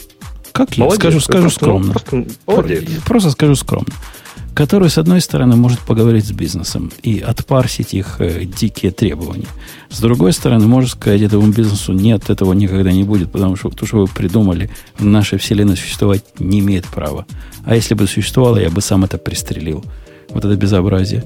Как 0.55 0.77
молодец, 0.77 1.03
я? 1.03 1.09
Скажу, 1.09 1.19
скажу 1.19 1.49
скромно. 1.49 1.91
Просто, 1.91 2.25
молодец. 2.47 2.83
просто 3.05 3.29
скажу 3.31 3.55
скромно. 3.55 3.93
Который, 4.53 4.89
с 4.89 4.97
одной 4.97 5.19
стороны, 5.19 5.57
может 5.57 5.79
поговорить 5.79 6.25
с 6.25 6.31
бизнесом 6.31 6.93
и 7.03 7.19
отпарсить 7.19 7.93
их 7.93 8.21
э, 8.21 8.45
дикие 8.45 8.93
требования. 8.93 9.47
С 9.89 9.99
другой 9.99 10.31
стороны, 10.31 10.65
может 10.65 10.91
сказать 10.91 11.21
этому 11.23 11.51
бизнесу, 11.51 11.91
нет, 11.91 12.29
этого 12.29 12.53
никогда 12.53 12.93
не 12.93 13.03
будет, 13.03 13.33
потому 13.33 13.57
что 13.57 13.69
то, 13.69 13.85
что 13.85 13.97
вы 13.97 14.07
придумали, 14.07 14.69
в 14.97 15.03
нашей 15.03 15.39
вселенной 15.39 15.75
существовать 15.75 16.23
не 16.39 16.59
имеет 16.59 16.85
права. 16.85 17.25
А 17.65 17.75
если 17.75 17.93
бы 17.93 18.07
существовало, 18.07 18.55
я 18.55 18.69
бы 18.69 18.79
сам 18.79 19.03
это 19.03 19.17
пристрелил. 19.17 19.83
Вот 20.29 20.45
это 20.45 20.55
безобразие. 20.55 21.25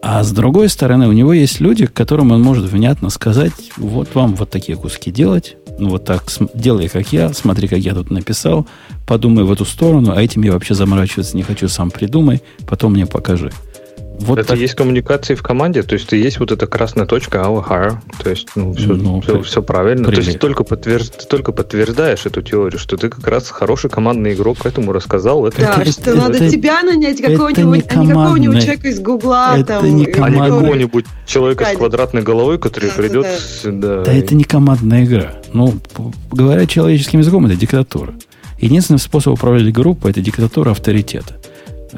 А 0.00 0.22
с 0.22 0.30
другой 0.30 0.68
стороны, 0.68 1.08
у 1.08 1.12
него 1.12 1.32
есть 1.32 1.58
люди, 1.58 1.86
которым 1.86 2.30
он 2.30 2.40
может 2.40 2.66
внятно 2.66 3.10
сказать, 3.10 3.72
вот 3.76 4.14
вам 4.14 4.36
вот 4.36 4.50
такие 4.50 4.78
куски 4.78 5.10
делать, 5.10 5.56
ну, 5.78 5.90
вот 5.90 6.04
так, 6.04 6.24
делай, 6.54 6.88
как 6.88 7.12
я, 7.12 7.32
смотри, 7.32 7.68
как 7.68 7.78
я 7.78 7.94
тут 7.94 8.10
написал, 8.10 8.66
подумай 9.06 9.44
в 9.44 9.52
эту 9.52 9.64
сторону, 9.64 10.12
а 10.14 10.22
этим 10.22 10.42
я 10.42 10.52
вообще 10.52 10.74
заморачиваться 10.74 11.36
не 11.36 11.42
хочу, 11.42 11.68
сам 11.68 11.90
придумай, 11.90 12.42
потом 12.66 12.92
мне 12.92 13.06
покажи. 13.06 13.52
Вот 14.20 14.38
это 14.38 14.50
так. 14.50 14.58
есть 14.58 14.74
коммуникации 14.74 15.34
в 15.34 15.42
команде, 15.42 15.82
то 15.82 15.94
есть 15.94 16.10
есть 16.12 16.38
вот 16.38 16.52
эта 16.52 16.66
красная 16.66 17.04
точка 17.04 17.38
our 17.38 17.66
hire, 17.66 17.96
то 18.22 18.30
есть 18.30 18.48
ну, 18.54 18.72
все, 18.72 18.94
ну, 18.94 19.20
все, 19.20 19.42
все 19.42 19.62
правильно. 19.62 20.08
Привет. 20.08 20.24
То 20.24 20.30
есть 20.30 20.38
только, 20.38 20.62
подтвержд, 20.62 21.18
ты 21.18 21.26
только 21.26 21.50
подтверждаешь 21.50 22.24
эту 22.24 22.40
теорию, 22.40 22.78
что 22.78 22.96
ты 22.96 23.08
как 23.08 23.26
раз 23.26 23.50
хороший 23.50 23.90
командный 23.90 24.34
игрок, 24.34 24.58
поэтому 24.62 24.92
рассказал. 24.92 25.46
Это, 25.46 25.60
да, 25.60 25.80
это, 25.80 25.90
что 25.90 26.10
это, 26.10 26.14
надо 26.14 26.36
это, 26.36 26.48
тебя 26.48 26.82
нанять, 26.82 27.20
какого-нибудь, 27.20 27.84
а 27.90 27.96
не 27.96 28.08
какого-нибудь 28.08 28.60
человека 28.60 28.88
из 28.88 29.00
Гугла. 29.00 29.58
Это 29.58 29.80
там, 29.80 29.96
не 29.96 30.06
а 30.06 30.30
не 30.30 30.38
какого-нибудь 30.38 31.06
человека 31.26 31.64
с 31.64 31.76
квадратной 31.76 32.22
головой, 32.22 32.58
который 32.58 32.90
да, 32.90 32.96
придет... 32.96 33.26
Да, 33.64 33.70
да. 33.72 34.02
да, 34.04 34.12
это 34.12 34.34
не 34.36 34.44
командная 34.44 35.04
игра. 35.04 35.34
Ну, 35.52 35.74
говоря 36.30 36.66
человеческим 36.66 37.18
языком, 37.18 37.46
это 37.46 37.56
диктатура. 37.56 38.14
Единственный 38.60 38.98
способ 38.98 39.34
управлять 39.34 39.72
группой– 39.72 40.10
это 40.12 40.20
диктатура 40.20 40.70
авторитета 40.70 41.34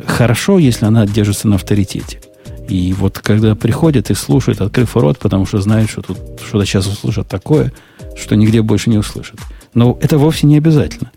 хорошо, 0.07 0.59
если 0.59 0.85
она 0.85 1.07
держится 1.07 1.49
на 1.49 1.57
авторитете. 1.57 2.21
И 2.69 2.93
вот 2.93 3.19
когда 3.21 3.55
приходят 3.55 4.11
и 4.11 4.15
слушают, 4.15 4.61
открыв 4.61 4.97
рот, 4.97 5.19
потому 5.19 5.47
что 5.47 5.61
знают, 5.61 5.91
что 5.91 6.03
тут 6.03 6.19
что-то 6.47 6.67
сейчас 6.67 6.87
услышат 6.87 7.29
такое, 7.29 7.73
что 8.17 8.35
нигде 8.35 8.63
больше 8.63 8.91
не 8.91 8.99
услышат. 8.99 9.39
Но 9.75 9.99
это 10.01 10.19
вовсе 10.19 10.47
не 10.47 10.57
обязательно. 10.57 11.13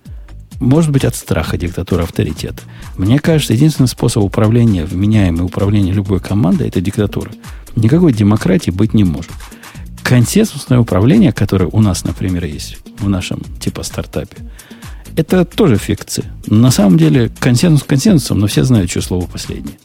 Может 0.59 0.91
быть, 0.91 1.05
от 1.05 1.15
страха 1.15 1.57
диктатура 1.57 2.03
авторитета. 2.03 2.62
Мне 2.97 3.20
кажется, 3.20 3.54
единственный 3.54 3.87
способ 3.87 4.24
управления, 4.24 4.86
вменяемое 4.86 5.43
управление 5.43 5.93
любой 5.93 6.20
командой, 6.20 6.67
это 6.67 6.82
диктатура. 6.82 7.32
Никакой 7.75 8.12
демократии 8.12 8.71
быть 8.71 8.93
не 8.93 9.05
может. 9.05 9.32
Консенсусное 10.04 10.79
управление, 10.79 11.32
которое 11.32 11.67
у 11.67 11.82
нас, 11.82 12.04
например, 12.04 12.43
есть 12.43 12.78
в 12.99 13.08
нашем 13.08 13.41
типа 13.59 13.83
стартапе, 13.83 14.36
это 15.20 15.43
тоже 15.43 15.78
фикция. 15.78 16.25
На 16.47 16.71
самом 16.71 16.97
деле 16.97 17.29
консенсус 17.39 17.83
консенсусом, 17.83 18.39
но 18.39 18.47
все 18.47 18.63
знают, 18.63 18.89
что 18.89 19.01
слово 19.01 19.25
последнее. 19.25 19.78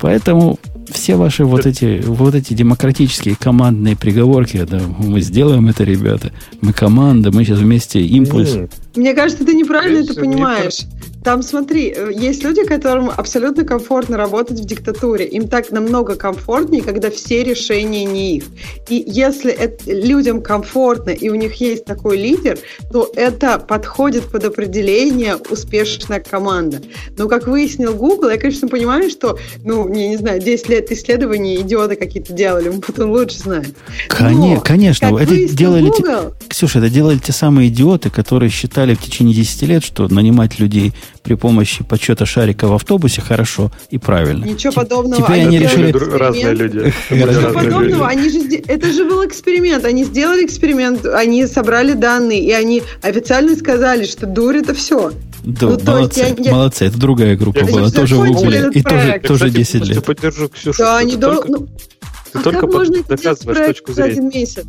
Поэтому 0.00 0.58
все 0.90 1.16
ваши 1.16 1.44
вот 1.44 1.66
эти, 1.66 2.02
вот 2.06 2.34
эти 2.34 2.54
демократические 2.54 3.36
командные 3.36 3.96
приговорки, 3.96 4.64
да, 4.68 4.80
мы 4.98 5.20
сделаем 5.20 5.68
это, 5.68 5.84
ребята, 5.84 6.32
мы 6.62 6.72
команда, 6.72 7.30
мы 7.30 7.44
сейчас 7.44 7.58
вместе 7.58 8.00
импульс. 8.00 8.56
Мне 8.96 9.12
кажется, 9.12 9.44
ты 9.44 9.52
неправильно 9.54 9.98
это 9.98 10.14
понимаешь. 10.14 10.86
Там, 11.24 11.42
смотри, 11.42 11.92
э, 11.94 12.10
есть 12.14 12.42
люди, 12.42 12.64
которым 12.64 13.10
абсолютно 13.10 13.64
комфортно 13.64 14.16
работать 14.16 14.60
в 14.60 14.64
диктатуре. 14.64 15.26
Им 15.26 15.48
так 15.48 15.70
намного 15.70 16.14
комфортнее, 16.14 16.82
когда 16.82 17.10
все 17.10 17.42
решения 17.42 18.04
не 18.04 18.36
их. 18.36 18.44
И 18.88 19.02
если 19.06 19.52
это, 19.52 19.92
людям 19.92 20.42
комфортно, 20.42 21.10
и 21.10 21.28
у 21.28 21.34
них 21.34 21.54
есть 21.56 21.84
такой 21.84 22.16
лидер, 22.16 22.58
то 22.92 23.10
это 23.14 23.58
подходит 23.58 24.24
под 24.24 24.44
определение 24.44 25.36
успешная 25.36 26.20
команда. 26.20 26.80
Но, 27.16 27.28
как 27.28 27.46
выяснил 27.46 27.94
Google, 27.94 28.30
я, 28.30 28.38
конечно, 28.38 28.68
понимаю, 28.68 29.10
что, 29.10 29.38
ну, 29.64 29.92
я 29.92 30.08
не 30.08 30.16
знаю, 30.16 30.40
10 30.40 30.68
лет 30.68 30.92
исследований 30.92 31.56
идиоты 31.56 31.96
какие-то 31.96 32.32
делали, 32.32 32.68
мы 32.68 32.80
потом 32.80 33.10
лучше 33.10 33.38
знаем. 33.38 33.74
Но, 34.20 34.60
конечно, 34.60 35.06
это 35.18 35.34
делали... 35.48 35.88
Google, 35.88 36.34
те, 36.40 36.48
Ксюша, 36.48 36.78
это 36.78 36.90
делали 36.90 37.18
те 37.18 37.32
самые 37.32 37.68
идиоты, 37.68 38.10
которые 38.10 38.50
считали 38.50 38.94
в 38.94 39.00
течение 39.00 39.34
10 39.34 39.62
лет, 39.62 39.84
что 39.84 40.08
нанимать 40.08 40.58
людей 40.58 40.92
при 41.28 41.34
помощи 41.34 41.84
подсчета 41.84 42.24
шарика 42.24 42.68
в 42.68 42.72
автобусе 42.72 43.20
хорошо 43.20 43.70
и 43.90 43.98
правильно. 43.98 44.46
Ничего 44.46 44.72
подобного. 44.72 45.22
Теперь 45.22 45.40
они, 45.42 45.58
решили... 45.58 45.92
Разные 45.92 46.54
люди. 46.54 46.94
Ничего 47.10 47.52
подобного. 47.52 48.08
Они 48.08 48.30
же... 48.30 48.38
Это 48.66 48.90
же 48.90 49.04
был 49.04 49.26
эксперимент. 49.26 49.84
Они 49.84 50.04
сделали 50.04 50.46
эксперимент, 50.46 51.04
они 51.04 51.46
собрали 51.46 51.92
данные, 51.92 52.42
и 52.42 52.50
они 52.52 52.82
официально 53.02 53.54
сказали, 53.56 54.06
что 54.06 54.24
дурь 54.24 54.56
это 54.56 54.72
все. 54.72 55.12
Да, 55.44 55.66
ну, 55.66 55.78
молодцы, 55.84 56.20
я, 56.20 56.34
я... 56.38 56.50
молодцы. 56.50 56.86
Это 56.86 56.98
другая 56.98 57.36
группа 57.36 57.58
я, 57.58 57.66
была, 57.66 57.90
тоже 57.90 58.16
в 58.16 58.26
Гугле. 58.26 58.70
И 58.72 58.82
тоже, 58.82 59.20
тоже 59.22 59.50
10 59.50 59.86
лет. 59.86 59.96
Я 59.96 60.00
поддержу 60.00 60.48
Ксюшу. 60.48 60.78
Да, 60.78 60.96
они 60.96 61.16
до... 61.16 61.44
ну, 61.46 61.68
ты 62.32 62.38
а 62.38 62.42
только 62.42 62.60
как 62.60 62.72
можно 62.72 63.02
доказываешь 63.02 63.66
точку 63.66 63.92
зрения. 63.92 64.12
один 64.12 64.28
месяц? 64.28 64.64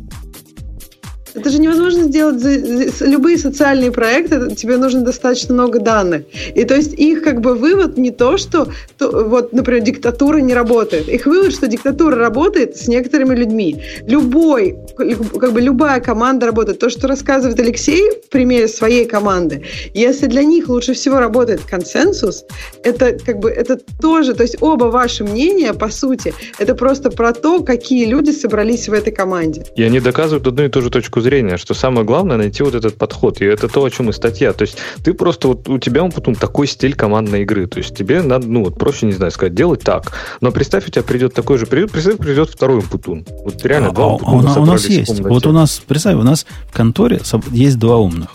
Это 1.34 1.50
же 1.50 1.58
невозможно 1.58 2.04
сделать 2.04 2.40
за, 2.40 2.50
за 2.90 3.06
любые 3.06 3.38
социальные 3.38 3.92
проекты, 3.92 4.54
тебе 4.54 4.76
нужно 4.76 5.02
достаточно 5.02 5.54
много 5.54 5.78
данных. 5.78 6.22
И 6.54 6.64
то 6.64 6.74
есть 6.74 6.92
их 6.94 7.22
как 7.22 7.40
бы 7.40 7.54
вывод 7.54 7.96
не 7.96 8.10
то, 8.10 8.36
что 8.36 8.68
то, 8.98 9.10
вот, 9.28 9.52
например, 9.52 9.82
диктатура 9.82 10.38
не 10.38 10.54
работает. 10.54 11.08
Их 11.08 11.26
вывод, 11.26 11.52
что 11.52 11.66
диктатура 11.66 12.16
работает 12.16 12.76
с 12.76 12.88
некоторыми 12.88 13.34
людьми. 13.34 13.82
Любой, 14.06 14.76
как 14.96 15.52
бы 15.52 15.60
любая 15.60 16.00
команда 16.00 16.46
работает. 16.46 16.78
То, 16.78 16.90
что 16.90 17.06
рассказывает 17.08 17.58
Алексей 17.60 18.10
в 18.10 18.28
примере 18.28 18.68
своей 18.68 19.06
команды, 19.06 19.62
если 19.94 20.26
для 20.26 20.42
них 20.42 20.68
лучше 20.68 20.94
всего 20.94 21.18
работает 21.18 21.60
консенсус, 21.62 22.44
это 22.82 23.18
как 23.24 23.38
бы 23.38 23.50
это 23.50 23.78
тоже, 24.00 24.34
то 24.34 24.42
есть 24.42 24.56
оба 24.60 24.84
ваши 24.84 25.24
мнения, 25.24 25.74
по 25.74 25.88
сути, 25.90 26.34
это 26.58 26.74
просто 26.74 27.10
про 27.10 27.32
то, 27.32 27.62
какие 27.62 28.06
люди 28.06 28.30
собрались 28.30 28.88
в 28.88 28.92
этой 28.92 29.12
команде. 29.12 29.64
И 29.76 29.82
они 29.82 30.00
доказывают 30.00 30.46
одну 30.46 30.64
и 30.64 30.68
ту 30.68 30.82
же 30.82 30.90
точку 30.90 31.19
зрения, 31.20 31.56
что 31.56 31.74
самое 31.74 32.04
главное 32.04 32.36
найти 32.36 32.62
вот 32.62 32.74
этот 32.74 32.96
подход. 32.96 33.40
И 33.40 33.44
это 33.44 33.68
то, 33.68 33.84
о 33.84 33.90
чем 33.90 34.10
и 34.10 34.12
статья. 34.12 34.52
То 34.52 34.62
есть 34.62 34.78
ты 35.02 35.12
просто 35.14 35.48
вот 35.48 35.68
у 35.68 35.78
тебя 35.78 36.02
он 36.02 36.12
потом 36.12 36.34
такой 36.34 36.66
стиль 36.66 36.94
командной 36.94 37.42
игры. 37.42 37.66
То 37.66 37.78
есть 37.78 37.96
тебе 37.96 38.22
надо, 38.22 38.46
ну 38.46 38.64
вот 38.64 38.78
проще, 38.78 39.06
не 39.06 39.12
знаю, 39.12 39.32
сказать, 39.32 39.54
делать 39.54 39.80
так. 39.80 40.12
Но 40.40 40.50
представь, 40.50 40.86
у 40.88 40.90
тебя 40.90 41.02
придет 41.02 41.34
такой 41.34 41.58
же 41.58 41.66
период, 41.66 41.90
представь, 41.90 42.18
придет 42.18 42.50
второй 42.50 42.82
путун. 42.82 43.26
Вот 43.44 43.64
реально 43.64 43.88
а, 43.88 43.92
два 43.92 44.04
а, 44.04 44.08
у, 44.08 44.38
у 44.38 44.66
нас 44.66 44.86
есть. 44.86 45.20
Вот 45.20 45.46
у 45.46 45.52
нас, 45.52 45.82
представь, 45.86 46.16
у 46.16 46.22
нас 46.22 46.46
в 46.68 46.72
конторе 46.72 47.20
есть 47.50 47.78
два 47.78 47.96
умных. 47.96 48.30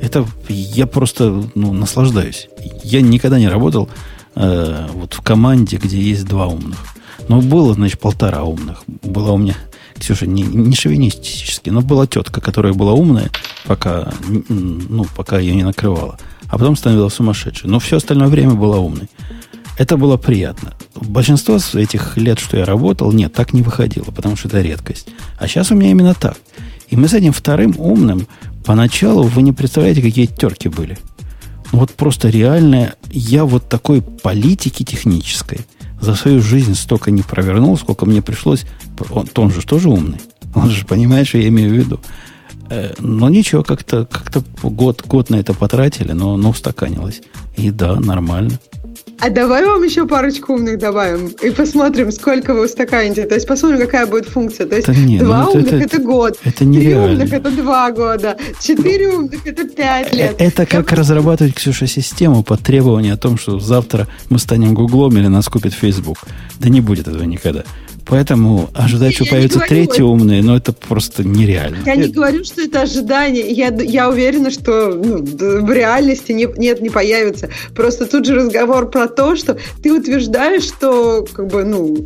Это 0.00 0.26
я 0.48 0.86
просто 0.86 1.44
ну, 1.54 1.72
наслаждаюсь. 1.72 2.48
Я 2.82 3.02
никогда 3.02 3.38
не 3.38 3.48
работал 3.48 3.88
э, 4.34 4.86
вот 4.94 5.14
в 5.14 5.20
команде, 5.20 5.76
где 5.76 5.98
есть 5.98 6.26
два 6.26 6.46
умных. 6.46 6.78
Но 7.28 7.40
было, 7.40 7.74
значит, 7.74 8.00
полтора 8.00 8.42
умных. 8.42 8.82
Была 9.02 9.32
у 9.32 9.38
меня 9.38 9.54
Ксюша, 10.00 10.26
не, 10.26 10.42
не 10.42 10.74
шовинистически, 10.74 11.70
но 11.70 11.82
была 11.82 12.06
тетка, 12.06 12.40
которая 12.40 12.72
была 12.72 12.92
умная, 12.94 13.30
пока, 13.66 14.12
ну, 14.48 15.06
пока 15.14 15.38
ее 15.38 15.54
не 15.54 15.62
накрывала. 15.62 16.18
А 16.48 16.58
потом 16.58 16.76
становилась 16.76 17.14
сумасшедшей. 17.14 17.68
Но 17.68 17.78
все 17.78 17.98
остальное 17.98 18.28
время 18.28 18.54
была 18.54 18.78
умной. 18.78 19.08
Это 19.78 19.96
было 19.96 20.16
приятно. 20.16 20.74
Большинство 20.94 21.58
этих 21.74 22.16
лет, 22.16 22.38
что 22.38 22.56
я 22.56 22.64
работал, 22.64 23.12
нет, 23.12 23.32
так 23.32 23.52
не 23.52 23.62
выходило, 23.62 24.04
потому 24.04 24.36
что 24.36 24.48
это 24.48 24.60
редкость. 24.60 25.08
А 25.38 25.46
сейчас 25.46 25.70
у 25.70 25.74
меня 25.74 25.90
именно 25.90 26.14
так. 26.14 26.36
И 26.88 26.96
мы 26.96 27.06
с 27.06 27.14
этим 27.14 27.32
вторым 27.32 27.74
умным 27.78 28.26
поначалу, 28.64 29.22
вы 29.22 29.42
не 29.42 29.52
представляете, 29.52 30.02
какие 30.02 30.26
терки 30.26 30.68
были. 30.68 30.98
Ну, 31.72 31.80
вот 31.80 31.92
просто 31.92 32.30
реально, 32.30 32.94
я 33.10 33.44
вот 33.44 33.68
такой 33.68 34.02
политики 34.02 34.82
технической– 34.82 35.60
за 36.00 36.14
свою 36.14 36.40
жизнь 36.40 36.74
столько 36.74 37.10
не 37.10 37.22
провернул, 37.22 37.76
сколько 37.76 38.06
мне 38.06 38.22
пришлось. 38.22 38.64
Он, 39.10 39.28
он 39.34 39.50
же 39.50 39.62
тоже 39.62 39.88
умный. 39.88 40.18
Он 40.54 40.70
же 40.70 40.84
понимает, 40.84 41.28
что 41.28 41.38
я 41.38 41.48
имею 41.48 41.70
в 41.70 41.74
виду. 41.74 42.00
Э, 42.70 42.94
но 42.98 43.28
ничего, 43.28 43.62
как-то 43.62 44.06
как 44.06 44.42
год, 44.62 45.02
год 45.06 45.30
на 45.30 45.36
это 45.36 45.54
потратили, 45.54 46.12
но, 46.12 46.36
но 46.36 46.50
устаканилось. 46.50 47.22
И 47.56 47.70
да, 47.70 47.96
нормально. 47.96 48.58
А 49.20 49.28
давай 49.28 49.66
вам 49.66 49.82
еще 49.82 50.06
парочку 50.06 50.54
умных 50.54 50.78
добавим 50.78 51.28
и 51.42 51.50
посмотрим, 51.50 52.10
сколько 52.10 52.54
вы 52.54 52.64
устаканите. 52.64 53.26
То 53.26 53.34
есть 53.34 53.46
посмотрим, 53.46 53.78
какая 53.80 54.06
будет 54.06 54.26
функция. 54.26 54.66
То 54.66 54.76
есть 54.76 54.88
да 54.88 54.94
нет, 54.94 55.22
два 55.22 55.44
ну, 55.44 55.50
умных 55.52 55.72
это, 55.72 55.84
это 55.84 55.98
год, 55.98 56.38
это 56.42 56.58
три 56.58 56.94
умных 56.94 57.32
это 57.32 57.50
два 57.50 57.90
года, 57.90 58.36
четыре 58.60 59.10
умных 59.10 59.46
это 59.46 59.68
пять 59.68 60.14
лет. 60.14 60.36
Э, 60.38 60.44
это 60.46 60.64
как 60.64 60.90
Я 60.90 60.96
разрабатывать, 60.96 61.54
Ксюша, 61.54 61.86
систему 61.86 62.42
по 62.42 62.56
требованию 62.56 63.14
о 63.14 63.16
том, 63.18 63.36
что 63.36 63.60
завтра 63.60 64.08
мы 64.30 64.38
станем 64.38 64.74
Гуглом 64.74 65.16
или 65.18 65.26
нас 65.26 65.48
купит 65.48 65.74
Facebook. 65.74 66.18
Да 66.58 66.68
не 66.68 66.80
будет 66.80 67.06
этого 67.08 67.24
никогда. 67.24 67.64
Поэтому 68.10 68.68
ожидать, 68.74 69.14
что 69.14 69.24
появятся 69.24 69.60
третьи 69.60 70.02
умные, 70.02 70.42
но 70.42 70.56
это 70.56 70.72
просто 70.72 71.22
нереально. 71.22 71.78
Я 71.86 71.94
не 71.94 72.08
говорю, 72.08 72.44
что 72.44 72.60
это 72.62 72.82
ожидание. 72.82 73.48
Я, 73.50 73.68
я 73.68 74.08
уверена, 74.08 74.50
что 74.50 74.90
ну, 74.92 75.18
в 75.22 75.72
реальности 75.72 76.32
не, 76.32 76.48
нет, 76.56 76.80
не 76.80 76.90
появится. 76.90 77.50
Просто 77.74 78.06
тут 78.06 78.26
же 78.26 78.34
разговор 78.34 78.90
про 78.90 79.06
то, 79.06 79.36
что 79.36 79.56
ты 79.82 79.92
утверждаешь, 79.92 80.64
что 80.64 81.24
как 81.32 81.46
бы, 81.46 81.64
ну, 81.64 82.04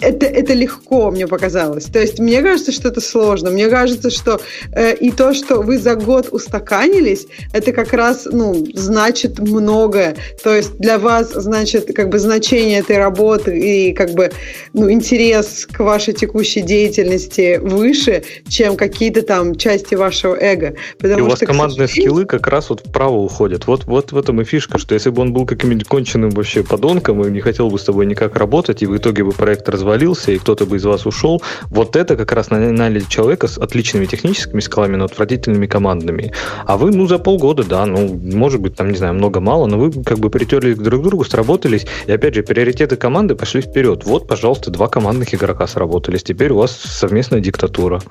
это, 0.00 0.26
это 0.26 0.52
легко, 0.52 1.10
мне 1.10 1.26
показалось. 1.26 1.84
То 1.84 2.00
есть 2.00 2.18
мне 2.18 2.42
кажется, 2.42 2.72
что 2.72 2.88
это 2.88 3.00
сложно. 3.00 3.50
Мне 3.50 3.68
кажется, 3.68 4.10
что 4.10 4.40
э, 4.72 4.94
и 4.96 5.10
то, 5.10 5.32
что 5.32 5.62
вы 5.62 5.78
за 5.78 5.94
год 5.94 6.28
устаканились, 6.30 7.26
это 7.52 7.72
как 7.72 7.92
раз, 7.92 8.28
ну, 8.30 8.66
значит 8.74 9.38
многое. 9.38 10.16
То 10.42 10.54
есть 10.54 10.76
для 10.78 10.98
вас, 10.98 11.32
значит, 11.32 11.94
как 11.94 12.10
бы 12.10 12.18
значение 12.18 12.80
этой 12.80 12.98
работы 12.98 13.58
и 13.58 13.92
как 13.92 14.10
бы, 14.10 14.30
ну, 14.72 14.90
интерес 14.90 15.66
к 15.70 15.80
вашей 15.80 16.14
текущей 16.14 16.60
деятельности 16.60 17.58
выше, 17.62 18.24
чем 18.48 18.76
какие-то 18.76 19.22
там 19.22 19.54
части 19.54 19.94
вашего 19.94 20.34
эго. 20.34 20.74
Потому 20.98 21.20
и 21.20 21.22
у 21.22 21.28
вас 21.28 21.38
что, 21.38 21.46
командные 21.46 21.88
сожалению... 21.88 22.12
скиллы 22.12 22.26
как 22.26 22.46
раз 22.48 22.70
вот 22.70 22.80
вправо 22.80 23.16
уходят. 23.16 23.66
Вот, 23.66 23.84
вот 23.84 24.12
в 24.12 24.18
этом 24.18 24.40
и 24.40 24.44
фишка, 24.44 24.78
что 24.78 24.94
если 24.94 25.10
бы 25.10 25.22
он 25.22 25.32
был 25.32 25.46
каким-нибудь 25.46 25.86
конченным 25.86 26.30
вообще 26.30 26.62
подонком 26.62 27.24
и 27.24 27.30
не 27.30 27.40
хотел 27.40 27.70
бы 27.70 27.78
с 27.78 27.84
тобой 27.84 28.06
никак 28.06 28.36
работать, 28.36 28.82
и 28.82 28.86
в 28.86 28.96
итоге 28.96 29.24
бы 29.24 29.32
проект 29.32 29.61
развалился, 29.68 30.32
и 30.32 30.38
кто-то 30.38 30.66
бы 30.66 30.76
из 30.76 30.84
вас 30.84 31.06
ушел, 31.06 31.42
вот 31.70 31.96
это 31.96 32.16
как 32.16 32.32
раз 32.32 32.50
наняли 32.50 33.00
человека 33.08 33.48
с 33.48 33.58
отличными 33.58 34.06
техническими 34.06 34.60
скиллами, 34.60 34.96
но 34.96 35.04
отвратительными 35.04 35.66
командными. 35.66 36.32
А 36.66 36.76
вы, 36.76 36.90
ну, 36.90 37.06
за 37.06 37.18
полгода, 37.18 37.64
да, 37.64 37.86
ну, 37.86 38.20
может 38.22 38.60
быть, 38.60 38.76
там, 38.76 38.90
не 38.90 38.96
знаю, 38.96 39.14
много-мало, 39.14 39.66
но 39.66 39.78
вы 39.78 39.92
как 40.02 40.18
бы 40.18 40.30
притерли 40.30 40.74
друг 40.74 41.02
к 41.02 41.04
другу, 41.04 41.24
сработались, 41.24 41.86
и 42.06 42.12
опять 42.12 42.34
же, 42.34 42.42
приоритеты 42.42 42.96
команды 42.96 43.34
пошли 43.34 43.60
вперед. 43.60 44.04
Вот, 44.04 44.28
пожалуйста, 44.28 44.70
два 44.70 44.88
командных 44.88 45.34
игрока 45.34 45.66
сработались, 45.66 46.22
теперь 46.22 46.52
у 46.52 46.58
вас 46.58 46.76
совместная 46.76 47.40
диктатура. 47.40 48.02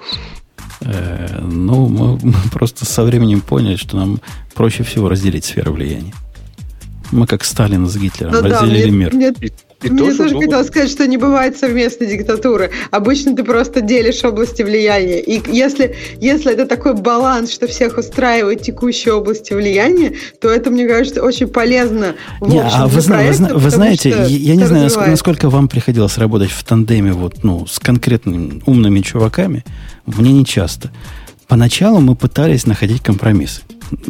Э, 0.82 1.40
ну, 1.42 1.88
мы, 1.88 2.18
мы 2.22 2.34
просто 2.52 2.86
со 2.86 3.04
временем 3.04 3.42
поняли, 3.42 3.76
что 3.76 3.98
нам 3.98 4.20
проще 4.54 4.84
всего 4.84 5.10
разделить 5.10 5.46
сферу 5.46 5.74
влияния. 5.74 6.14
Мы 7.12 7.28
как 7.28 7.44
Сталин 7.44 7.88
с 7.88 7.98
Гитлером 7.98 8.34
ну, 8.34 8.42
разделили 8.42 8.90
да, 8.90 8.96
мир. 8.96 9.14
Мне, 9.14 9.34
и 9.84 9.90
Мне 9.90 10.00
тоже, 10.00 10.18
тоже 10.18 10.36
хотелось 10.36 10.68
сказать, 10.68 10.92
что 10.92 11.08
не 11.08 11.18
бывает 11.18 11.58
совместной 11.58 12.08
диктатуры. 12.08 12.72
Обычно 12.92 13.36
ты 13.36 13.44
просто 13.44 13.82
делишь 13.82 14.24
области 14.24 14.62
влияния. 14.62 15.20
И 15.20 15.42
если, 15.52 15.96
если 16.20 16.54
это 16.54 16.66
такой 16.68 16.94
баланс, 16.94 17.52
что 17.52 17.68
всех 17.68 17.98
устраивает 17.98 18.62
текущие 18.62 19.14
области 19.14 19.54
влияния, 19.54 20.14
то 20.40 20.50
это, 20.50 20.70
мне 20.70 20.88
кажется, 20.88 21.24
очень 21.24 21.48
полезно 21.48 22.16
в 22.40 22.50
не, 22.50 22.60
общем, 22.60 22.78
а 22.78 22.88
вы, 22.88 23.02
проекта, 23.02 23.54
вы, 23.54 23.60
вы 23.60 23.70
знаете, 23.70 24.10
я, 24.10 24.26
я 24.26 24.56
не 24.56 24.66
знаю, 24.66 24.84
насколько, 24.84 25.10
насколько 25.10 25.50
вам 25.50 25.68
приходилось 25.68 26.18
работать 26.18 26.52
в 26.52 26.64
тандеме 26.64 27.14
вот, 27.14 27.44
ну, 27.44 27.66
с 27.66 27.80
конкретными 27.80 28.62
умными 28.66 29.00
чуваками. 29.02 29.66
Мне 30.06 30.32
не 30.32 30.46
часто. 30.46 30.92
Поначалу 31.48 32.00
мы 32.00 32.16
пытались 32.16 32.66
находить 32.66 33.02
компромиссы 33.02 33.62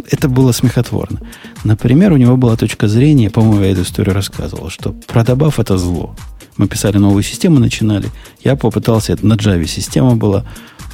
это 0.09 0.29
было 0.29 0.51
смехотворно. 0.51 1.19
Например, 1.63 2.13
у 2.13 2.17
него 2.17 2.37
была 2.37 2.55
точка 2.55 2.87
зрения, 2.87 3.29
по-моему, 3.29 3.63
я 3.63 3.71
эту 3.71 3.83
историю 3.83 4.13
рассказывал, 4.13 4.69
что 4.69 4.93
продабаф 5.07 5.59
это 5.59 5.77
зло. 5.77 6.15
Мы 6.57 6.67
писали 6.67 6.97
новую 6.97 7.23
систему, 7.23 7.59
начинали. 7.59 8.09
Я 8.43 8.55
попытался, 8.55 9.13
это 9.13 9.25
на 9.25 9.33
Java 9.33 9.65
система 9.65 10.15
была, 10.15 10.45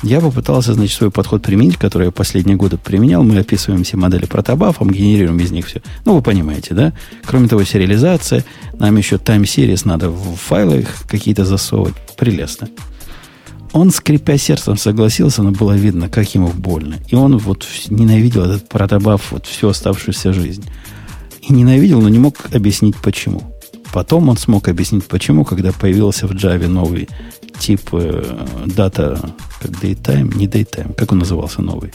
я 0.03 0.22
попытался, 0.22 0.73
значит, 0.73 0.95
свой 0.95 1.09
подход 1.09 1.41
применить, 1.41 1.77
который 1.77 2.05
я 2.05 2.11
последние 2.11 2.55
годы 2.55 2.77
применял. 2.77 3.23
Мы 3.23 3.39
описываем 3.39 3.84
все 3.84 3.97
модели 3.97 4.26
протобафом, 4.26 4.91
генерируем 4.91 5.39
из 5.39 5.51
них 5.51 5.65
все. 5.65 5.81
Ну, 6.05 6.15
вы 6.15 6.22
понимаете, 6.22 6.76
да? 6.76 6.93
Кроме 7.26 7.47
того, 7.47 7.64
сериализация. 7.64 8.45
Нам 8.77 8.95
еще 8.95 9.15
time 9.15 9.43
series 9.43 9.81
надо 9.85 10.09
в 10.09 10.35
файлы 10.35 10.85
какие-то 11.07 11.45
засовывать. 11.45 11.95
Прелестно. 12.15 12.69
Он, 13.73 13.91
скрипя 13.91 14.38
сердцем, 14.38 14.77
согласился, 14.77 15.44
но 15.44 15.52
было 15.52 15.73
видно, 15.73 16.10
как 16.10 16.34
ему 16.34 16.49
больно. 16.49 16.95
И 17.10 17.15
он 17.15 17.38
вот 17.38 17.65
ненавидел 17.89 18.44
этот 18.44 18.68
протобаф 18.69 19.31
вот 19.31 19.45
всю 19.45 19.69
оставшуюся 19.69 20.34
жизнь. 20.34 20.65
И 21.41 21.53
ненавидел, 21.53 22.02
но 22.02 22.10
не 22.10 22.19
мог 22.19 22.35
объяснить 22.53 22.95
почему. 22.98 23.41
Потом 23.94 24.30
он 24.30 24.38
смог 24.38 24.68
объяснить 24.68 25.06
почему, 25.06 25.45
когда 25.45 25.72
появился 25.72 26.27
в 26.27 26.31
Java 26.31 26.68
новый 26.68 27.07
тип 27.60 27.81
э, 27.94 28.45
дата, 28.65 29.34
как 29.61 29.72
datetime, 29.72 30.35
не 30.35 30.48
datetime, 30.48 30.94
как 30.94 31.11
он 31.11 31.19
назывался 31.19 31.61
новый? 31.61 31.94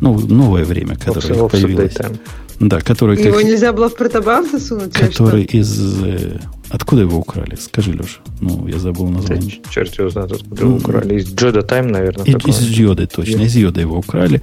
Ну, 0.00 0.18
новое 0.18 0.64
время, 0.64 0.96
которое 0.96 1.34
Offset 1.34 1.50
появилось. 1.50 1.92
Daytime. 1.92 2.18
Да, 2.60 2.80
который... 2.80 3.18
Его 3.18 3.38
как, 3.38 3.44
нельзя 3.44 3.72
было 3.72 3.88
в 3.88 3.96
протобаф 3.96 4.50
засунуть? 4.50 4.92
Который 4.92 5.44
из... 5.44 6.02
Э, 6.04 6.38
откуда 6.68 7.02
его 7.02 7.16
украли? 7.16 7.56
Скажи, 7.56 7.92
Леша. 7.92 8.20
Ну, 8.40 8.68
я 8.68 8.78
забыл 8.78 9.08
название. 9.08 9.60
Черт 9.70 9.98
его 9.98 10.10
знает, 10.10 10.32
откуда 10.32 10.62
его 10.62 10.76
украли. 10.76 11.20
Из 11.20 11.32
Джода 11.32 11.62
Тайм, 11.62 11.88
наверное. 11.88 12.26
Из, 12.26 12.36
из 12.46 12.68
Йоды, 12.68 13.06
точно. 13.06 13.40
Из 13.40 13.56
Йода 13.56 13.80
его 13.80 13.96
украли. 13.96 14.42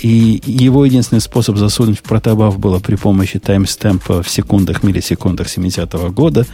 И 0.00 0.42
его 0.44 0.84
единственный 0.84 1.20
способ 1.20 1.56
засунуть 1.56 2.00
в 2.00 2.02
протобаф 2.02 2.58
было 2.58 2.80
при 2.80 2.96
помощи 2.96 3.38
таймстемпа 3.38 4.24
в 4.24 4.28
секундах, 4.28 4.82
миллисекундах 4.82 5.46
70-го 5.46 6.10
года. 6.10 6.44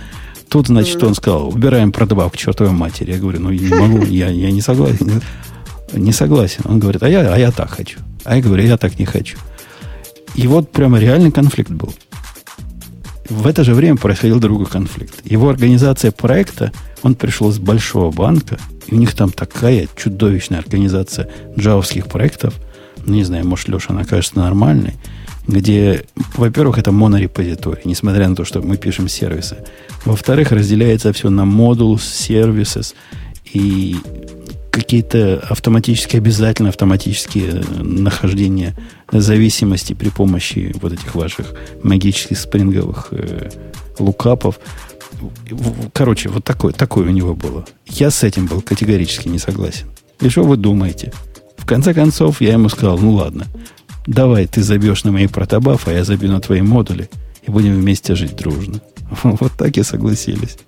Тут, 0.51 0.67
значит, 0.67 1.03
он 1.03 1.15
сказал, 1.15 1.49
убираем 1.49 1.91
протобаф 1.91 2.33
к 2.33 2.37
чертовой 2.37 2.73
матери. 2.73 3.13
Я 3.13 3.19
говорю, 3.19 3.41
ну, 3.41 3.51
не 3.51 3.69
могу, 3.69 4.05
я, 4.05 4.29
я 4.29 4.51
не 4.51 4.61
согласен. 4.61 5.23
Не 5.95 6.13
согласен. 6.13 6.65
Он 6.67 6.79
говорит, 6.79 7.03
а 7.03 7.09
я, 7.09 7.33
а 7.33 7.39
я 7.39 7.51
так 7.51 7.71
хочу. 7.71 7.99
А 8.25 8.37
я 8.37 8.43
говорю, 8.43 8.63
я 8.65 8.77
так 8.77 8.99
не 8.99 9.07
хочу. 9.07 9.39
И 10.39 10.47
вот 10.47 10.73
прямо 10.73 10.99
реальный 10.99 11.31
конфликт 11.31 11.71
был. 11.71 11.93
В 13.29 13.47
это 13.47 13.63
же 13.63 13.75
время 13.75 13.97
происходил 13.97 14.41
другой 14.41 14.67
конфликт. 14.67 15.21
Его 15.25 15.51
организация 15.51 16.13
проекта, 16.13 16.73
он 17.03 17.15
пришел 17.15 17.51
из 17.51 17.59
большого 17.59 18.11
банка, 18.11 18.59
и 18.87 18.95
у 18.95 18.99
них 18.99 19.15
там 19.15 19.31
такая 19.31 19.87
чудовищная 19.97 20.61
организация 20.61 21.29
джавовских 21.59 22.07
проектов– 22.07 22.55
ну, 23.09 23.15
не 23.15 23.25
знаю, 23.25 23.47
может, 23.47 23.69
Леша, 23.69 23.87
она 23.91 24.05
кажется 24.05 24.39
нормальной, 24.39 24.95
где, 25.47 26.05
во-первых, 26.37 26.79
это 26.79 26.93
монорепозиторий, 26.93 27.83
несмотря 27.85 28.29
на 28.29 28.37
то, 28.37 28.45
что 28.45 28.61
мы 28.61 28.77
пишем 28.77 29.09
сервисы. 29.09 29.59
Во-вторых, 30.05 30.53
разделяется 30.53 31.13
все 31.13 31.31
на 31.31 31.45
модул, 31.45 31.99
сервисы 31.99 32.83
и 33.53 33.97
какие-то 34.71 35.43
автоматические, 35.49 36.21
обязательно 36.21 36.69
автоматические 36.69 37.65
нахождения 37.81 38.77
зависимости 39.11 39.95
при 39.95 40.11
помощи 40.11 40.75
вот 40.81 40.93
этих 40.93 41.15
ваших 41.15 41.55
магических 41.83 42.39
спринговых 42.39 43.09
э, 43.11 43.51
лукапов. 43.99 44.59
Короче, 45.93 46.29
вот 46.29 46.45
такое, 46.45 46.73
такое 46.73 47.07
у 47.07 47.13
него 47.13 47.35
было. 47.35 47.65
Я 47.87 48.11
с 48.11 48.23
этим 48.23 48.47
был 48.47 48.61
категорически 48.61 49.29
не 49.29 49.39
согласен. 49.39 49.87
И 50.21 50.29
что 50.29 50.45
вы 50.45 50.57
думаете? 50.57 51.13
конце 51.69 51.93
концов, 51.93 52.41
я 52.41 52.53
ему 52.53 52.71
сказал, 52.71 52.99
ну 52.99 53.13
ладно, 53.13 53.47
давай 54.07 54.47
ты 54.47 54.63
забьешь 54.63 55.05
на 55.05 55.13
мои 55.13 55.27
протобаф, 55.27 55.87
а 55.87 55.93
я 55.93 56.03
забью 56.03 56.31
на 56.33 56.41
твои 56.41 56.63
модули, 56.63 57.11
и 57.47 57.51
будем 57.51 57.75
вместе 57.75 58.17
жить 58.17 58.35
дружно. 58.35 58.81
Вот 59.23 59.53
так 59.53 59.77
и 59.77 59.83
согласились. 59.83 60.59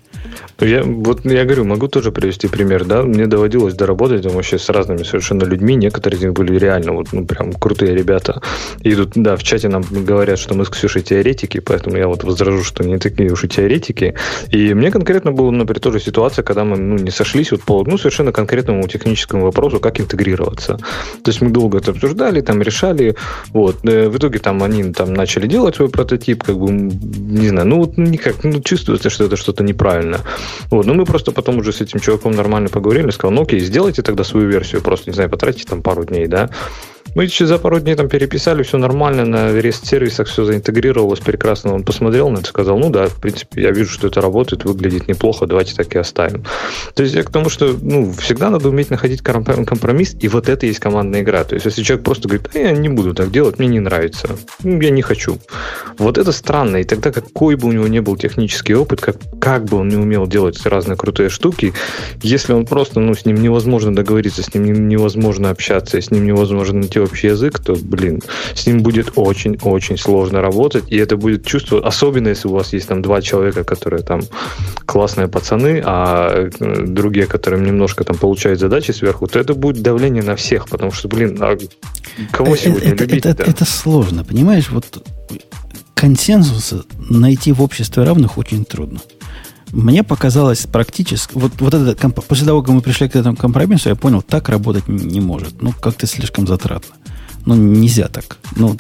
Я, 0.61 0.83
вот 0.83 1.25
я 1.25 1.45
говорю, 1.45 1.65
могу 1.65 1.89
тоже 1.89 2.13
привести 2.13 2.49
пример, 2.49 2.85
да, 2.85 3.03
мне 3.03 3.27
доводилось 3.27 3.75
доработать 3.75 4.23
там 4.23 4.33
вообще 4.33 4.59
с 4.59 4.69
разными 4.69 5.03
совершенно 5.03 5.45
людьми, 5.45 5.75
некоторые 5.75 6.19
из 6.19 6.23
них 6.23 6.33
были 6.33 6.59
реально 6.59 6.93
вот, 6.93 7.09
ну, 7.13 7.25
прям 7.25 7.53
крутые 7.53 7.95
ребята. 7.95 8.43
И 8.83 8.95
тут, 8.95 9.13
да, 9.15 9.37
в 9.37 9.43
чате 9.43 9.69
нам 9.69 9.83
говорят, 9.91 10.39
что 10.39 10.55
мы 10.55 10.65
с 10.65 10.69
Ксюшей 10.69 11.03
теоретики, 11.03 11.61
поэтому 11.61 11.97
я 11.97 12.09
вот 12.09 12.25
возражу, 12.25 12.63
что 12.63 12.85
не 12.85 12.99
такие 12.99 13.33
уж 13.33 13.45
и 13.45 13.49
теоретики. 13.49 14.15
И 14.51 14.75
мне 14.75 14.91
конкретно 14.91 15.33
была, 15.33 15.51
например, 15.51 15.81
тоже 15.81 16.01
ситуация, 16.01 16.43
когда 16.43 16.65
мы, 16.65 16.77
ну, 16.77 16.97
не 16.97 17.11
сошлись 17.11 17.53
вот 17.53 17.63
по, 17.63 17.83
ну, 17.85 17.97
совершенно 17.97 18.33
конкретному 18.33 18.87
техническому 18.87 19.45
вопросу, 19.45 19.81
как 19.81 20.01
интегрироваться. 20.01 20.77
То 21.23 21.31
есть 21.31 21.41
мы 21.41 21.51
долго 21.51 21.79
это 21.79 21.93
обсуждали, 21.93 22.41
там 22.41 22.61
решали, 22.61 23.17
вот. 23.53 23.79
Э, 23.85 24.09
в 24.09 24.17
итоге 24.17 24.39
там 24.39 24.63
они 24.63 24.93
там 24.93 25.15
начали 25.15 25.47
делать 25.47 25.77
свой 25.77 25.89
прототип, 25.89 26.43
как 26.43 26.59
бы, 26.59 26.71
не 26.71 27.49
знаю, 27.49 27.67
ну, 27.67 27.79
вот 27.79 27.97
никак, 27.97 28.45
ну, 28.45 28.61
чувствуется, 28.61 29.11
что 29.11 29.25
это 29.25 29.37
что-то 29.37 29.65
неправильно. 29.65 30.10
Вот, 30.71 30.87
ну 30.87 30.95
мы 30.95 31.05
просто 31.05 31.33
потом 31.33 31.59
уже 31.59 31.73
с 31.73 31.81
этим 31.81 32.01
чуваком 32.01 32.33
нормально 32.33 32.69
поговорили, 32.69 33.11
сказал, 33.11 33.33
ну 33.33 33.43
окей, 33.43 33.61
сделайте 33.61 34.03
тогда 34.03 34.25
свою 34.25 34.49
версию, 34.49 34.83
просто, 34.83 35.11
не 35.11 35.15
знаю, 35.15 35.31
потратите 35.31 35.65
там 35.65 35.83
пару 35.83 36.05
дней, 36.05 36.27
да, 36.27 36.51
мы 37.15 37.27
за 37.27 37.59
пару 37.59 37.81
дней 37.81 37.95
там 37.95 38.09
переписали, 38.09 38.63
все 38.63 38.79
нормально, 38.79 39.25
на 39.25 39.51
REST-сервисах 39.51 40.29
все 40.29 40.45
заинтегрировалось 40.45 41.21
прекрасно. 41.21 41.75
Он 41.75 41.83
посмотрел 41.83 42.29
на 42.31 42.39
это, 42.39 42.49
сказал, 42.49 42.79
ну 42.79 42.91
да, 42.91 43.09
в 43.09 43.21
принципе, 43.21 43.63
я 43.63 43.71
вижу, 43.71 43.91
что 43.91 44.07
это 44.07 44.21
работает, 44.21 44.65
выглядит 44.65 45.09
неплохо, 45.09 45.47
давайте 45.47 45.75
так 45.75 45.95
и 45.95 45.99
оставим. 45.99 46.45
То 46.95 47.03
есть 47.03 47.15
я 47.15 47.23
к 47.23 47.31
тому, 47.31 47.49
что 47.49 47.77
ну, 47.81 48.13
всегда 48.13 48.51
надо 48.51 48.69
уметь 48.69 48.91
находить 48.91 49.23
компромисс, 49.23 50.17
и 50.21 50.29
вот 50.29 50.49
это 50.49 50.67
есть 50.67 50.79
командная 50.79 51.23
игра. 51.23 51.45
То 51.45 51.55
есть 51.55 51.67
если 51.67 51.83
человек 51.83 52.05
просто 52.05 52.29
говорит, 52.29 52.49
а 52.55 52.59
я 52.59 52.73
не 52.73 52.89
буду 52.89 53.15
так 53.15 53.31
делать, 53.31 53.59
мне 53.59 53.69
не 53.69 53.81
нравится, 53.81 54.29
ну, 54.63 54.81
я 54.81 54.91
не 54.91 55.03
хочу. 55.03 55.39
Вот 55.99 56.19
это 56.19 56.33
странно, 56.33 56.77
и 56.77 56.85
тогда 56.85 57.11
какой 57.11 57.57
бы 57.57 57.69
у 57.69 57.73
него 57.73 57.89
не 57.89 58.01
был 58.01 58.17
технический 58.17 58.75
опыт, 58.75 59.01
как, 59.01 59.17
как 59.41 59.65
бы 59.65 59.79
он 59.79 59.89
не 59.89 59.97
умел 59.97 60.27
делать 60.27 60.65
разные 60.65 60.97
крутые 60.97 61.29
штуки, 61.29 61.73
если 62.23 62.53
он 62.53 62.67
просто, 62.67 63.01
ну, 63.01 63.15
с 63.15 63.25
ним 63.25 63.37
невозможно 63.37 63.95
договориться, 63.95 64.43
с 64.43 64.55
ним 64.55 64.89
невозможно 64.89 65.51
общаться, 65.51 66.01
с 66.01 66.11
ним 66.11 66.25
невозможно 66.25 66.81
найти 66.81 67.00
общий 67.03 67.29
язык, 67.29 67.59
то, 67.59 67.77
блин, 67.81 68.23
с 68.55 68.67
ним 68.67 68.83
будет 68.83 69.13
очень-очень 69.17 69.99
сложно 69.99 70.41
работать, 70.41 70.85
и 70.89 70.97
это 70.97 71.17
будет 71.17 71.45
чувство, 71.45 71.87
особенно 71.87 72.29
если 72.29 72.49
у 72.49 72.53
вас 72.53 72.73
есть 72.73 72.89
там 72.89 73.03
два 73.03 73.21
человека, 73.23 73.65
которые 73.65 74.03
там 74.03 74.21
классные 74.87 75.29
пацаны, 75.29 75.83
а 75.85 76.49
э, 76.61 76.87
другие, 76.87 77.27
которым 77.27 77.65
немножко 77.65 78.05
там 78.05 78.17
получают 78.17 78.61
задачи 78.61 78.93
сверху, 78.93 79.27
то 79.27 79.39
это 79.39 79.55
будет 79.55 79.83
давление 79.83 80.23
на 80.23 80.37
всех, 80.37 80.69
потому 80.69 80.93
что, 80.93 81.09
блин, 81.09 81.39
а 81.41 81.57
кого 82.33 82.55
э, 82.55 82.59
сегодня 82.59 82.93
это, 82.93 83.05
любить? 83.05 83.27
Это, 83.27 83.43
это 83.45 83.65
сложно, 83.65 84.25
понимаешь? 84.25 84.71
Вот 84.71 85.03
консенсуса 85.95 86.85
найти 87.11 87.53
в 87.53 87.61
обществе 87.63 88.05
равных 88.05 88.39
очень 88.39 88.65
трудно. 88.65 89.01
Мне 89.73 90.03
показалось 90.03 90.67
практически... 90.67 91.33
Вот, 91.35 91.53
вот 91.61 91.75
это, 91.75 92.09
после 92.09 92.47
того, 92.47 92.63
как 92.63 92.75
мы 92.75 92.81
пришли 92.81 93.09
к 93.09 93.17
этому 93.17 93.37
компромиссу, 93.37 93.89
я 93.89 93.95
понял, 93.95 94.23
так 94.23 94.49
работать 94.49 94.89
не 94.89 95.21
может. 95.21 95.63
Ну, 95.63 95.73
как-то 95.73 96.07
слишком 96.07 96.47
затратно. 96.47 96.95
Ну, 97.47 97.55
нельзя 97.55 98.09
так. 98.09 98.39
Ну, 98.57 98.77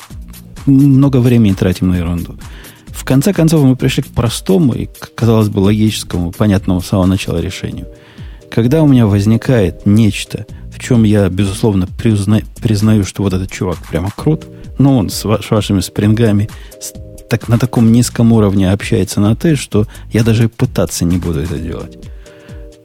много 0.66 1.18
времени 1.18 1.54
тратим 1.54 1.90
на 1.90 1.96
ерунду. 1.96 2.36
В 2.88 3.04
конце 3.04 3.32
концов, 3.32 3.64
мы 3.64 3.76
пришли 3.76 4.02
к 4.02 4.08
простому 4.08 4.74
и, 4.74 4.88
казалось 5.14 5.48
бы, 5.48 5.60
логическому, 5.60 6.32
понятному 6.32 6.80
с 6.80 6.86
самого 6.86 7.06
начала 7.06 7.38
решению. 7.38 7.86
Когда 8.50 8.82
у 8.82 8.86
меня 8.86 9.06
возникает 9.06 9.86
нечто, 9.86 10.44
в 10.72 10.80
чем 10.80 11.04
я, 11.04 11.28
безусловно, 11.28 11.86
призна, 11.86 12.40
признаю, 12.60 13.04
что 13.04 13.22
вот 13.22 13.32
этот 13.32 13.50
чувак 13.50 13.78
прямо 13.88 14.10
крут, 14.14 14.44
но 14.78 14.98
он 14.98 15.08
с, 15.08 15.24
ва- 15.24 15.40
с 15.42 15.50
вашими 15.50 15.80
спрингами, 15.80 16.50
так, 17.30 17.46
на 17.46 17.58
таком 17.58 17.92
низком 17.92 18.32
уровне 18.32 18.72
общается 18.72 19.20
на 19.20 19.36
«ты», 19.36 19.54
что 19.54 19.86
я 20.12 20.24
даже 20.24 20.48
пытаться 20.48 21.04
не 21.04 21.16
буду 21.16 21.40
это 21.40 21.58
делать. 21.58 21.96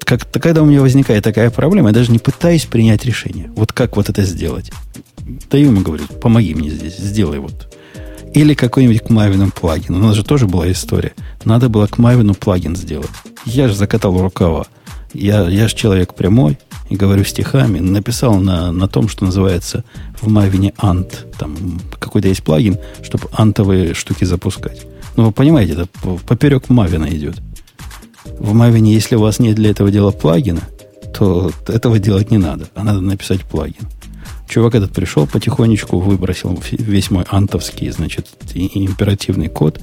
Как, 0.03 0.29
когда 0.31 0.61
у 0.61 0.65
меня 0.65 0.81
возникает 0.81 1.23
такая 1.23 1.49
проблема, 1.49 1.89
я 1.89 1.95
даже 1.95 2.11
не 2.11 2.19
пытаюсь 2.19 2.65
принять 2.65 3.05
решение. 3.05 3.51
Вот 3.55 3.73
как 3.73 3.97
вот 3.97 4.07
это 4.07 4.21
сделать? 4.21 4.71
Даю 5.49 5.71
ему, 5.71 5.81
говорю, 5.81 6.05
помоги 6.21 6.53
мне 6.53 6.69
здесь, 6.69 6.95
сделай 6.95 7.39
вот. 7.39 7.75
Или 8.35 8.53
какой-нибудь 8.53 9.01
к 9.01 9.09
Мавину 9.09 9.49
плагин. 9.49 9.95
У 9.95 9.99
нас 9.99 10.15
же 10.15 10.23
тоже 10.23 10.45
была 10.45 10.71
история. 10.71 11.13
Надо 11.43 11.67
было 11.67 11.87
к 11.87 11.97
Мавину 11.97 12.35
плагин 12.35 12.75
сделать. 12.75 13.09
Я 13.45 13.67
же 13.67 13.73
закатал 13.73 14.15
рукава. 14.21 14.67
Я, 15.15 15.47
я 15.47 15.67
же 15.67 15.75
человек 15.75 16.13
прямой 16.13 16.57
и 16.89 16.95
говорю 16.95 17.23
стихами. 17.23 17.79
Написал 17.79 18.35
на, 18.35 18.71
на 18.71 18.87
том, 18.87 19.07
что 19.07 19.25
называется 19.25 19.83
в 20.21 20.27
Мавине 20.27 20.73
Ант. 20.77 21.25
Там 21.39 21.79
какой-то 21.99 22.27
есть 22.27 22.43
плагин, 22.43 22.77
чтобы 23.01 23.29
антовые 23.31 23.93
штуки 23.93 24.25
запускать. 24.25 24.85
Ну, 25.15 25.25
вы 25.25 25.31
понимаете, 25.31 25.73
это 25.73 25.87
поперек 26.27 26.69
Мавина 26.69 27.05
идет. 27.05 27.37
В 28.25 28.53
Мавине, 28.53 28.93
если 28.93 29.15
у 29.15 29.21
вас 29.21 29.39
нет 29.39 29.55
для 29.55 29.69
этого 29.69 29.89
дела 29.89 30.11
плагина, 30.11 30.61
то 31.17 31.51
этого 31.67 31.97
делать 31.97 32.31
не 32.31 32.37
надо, 32.37 32.67
а 32.75 32.83
надо 32.83 32.99
написать 32.99 33.41
плагин. 33.41 33.87
Чувак 34.49 34.75
этот 34.75 34.91
пришел 34.91 35.25
потихонечку, 35.25 35.99
выбросил 35.99 36.59
весь 36.71 37.09
мой 37.09 37.23
антовский, 37.29 37.89
значит, 37.89 38.27
императивный 38.53 39.47
код 39.47 39.81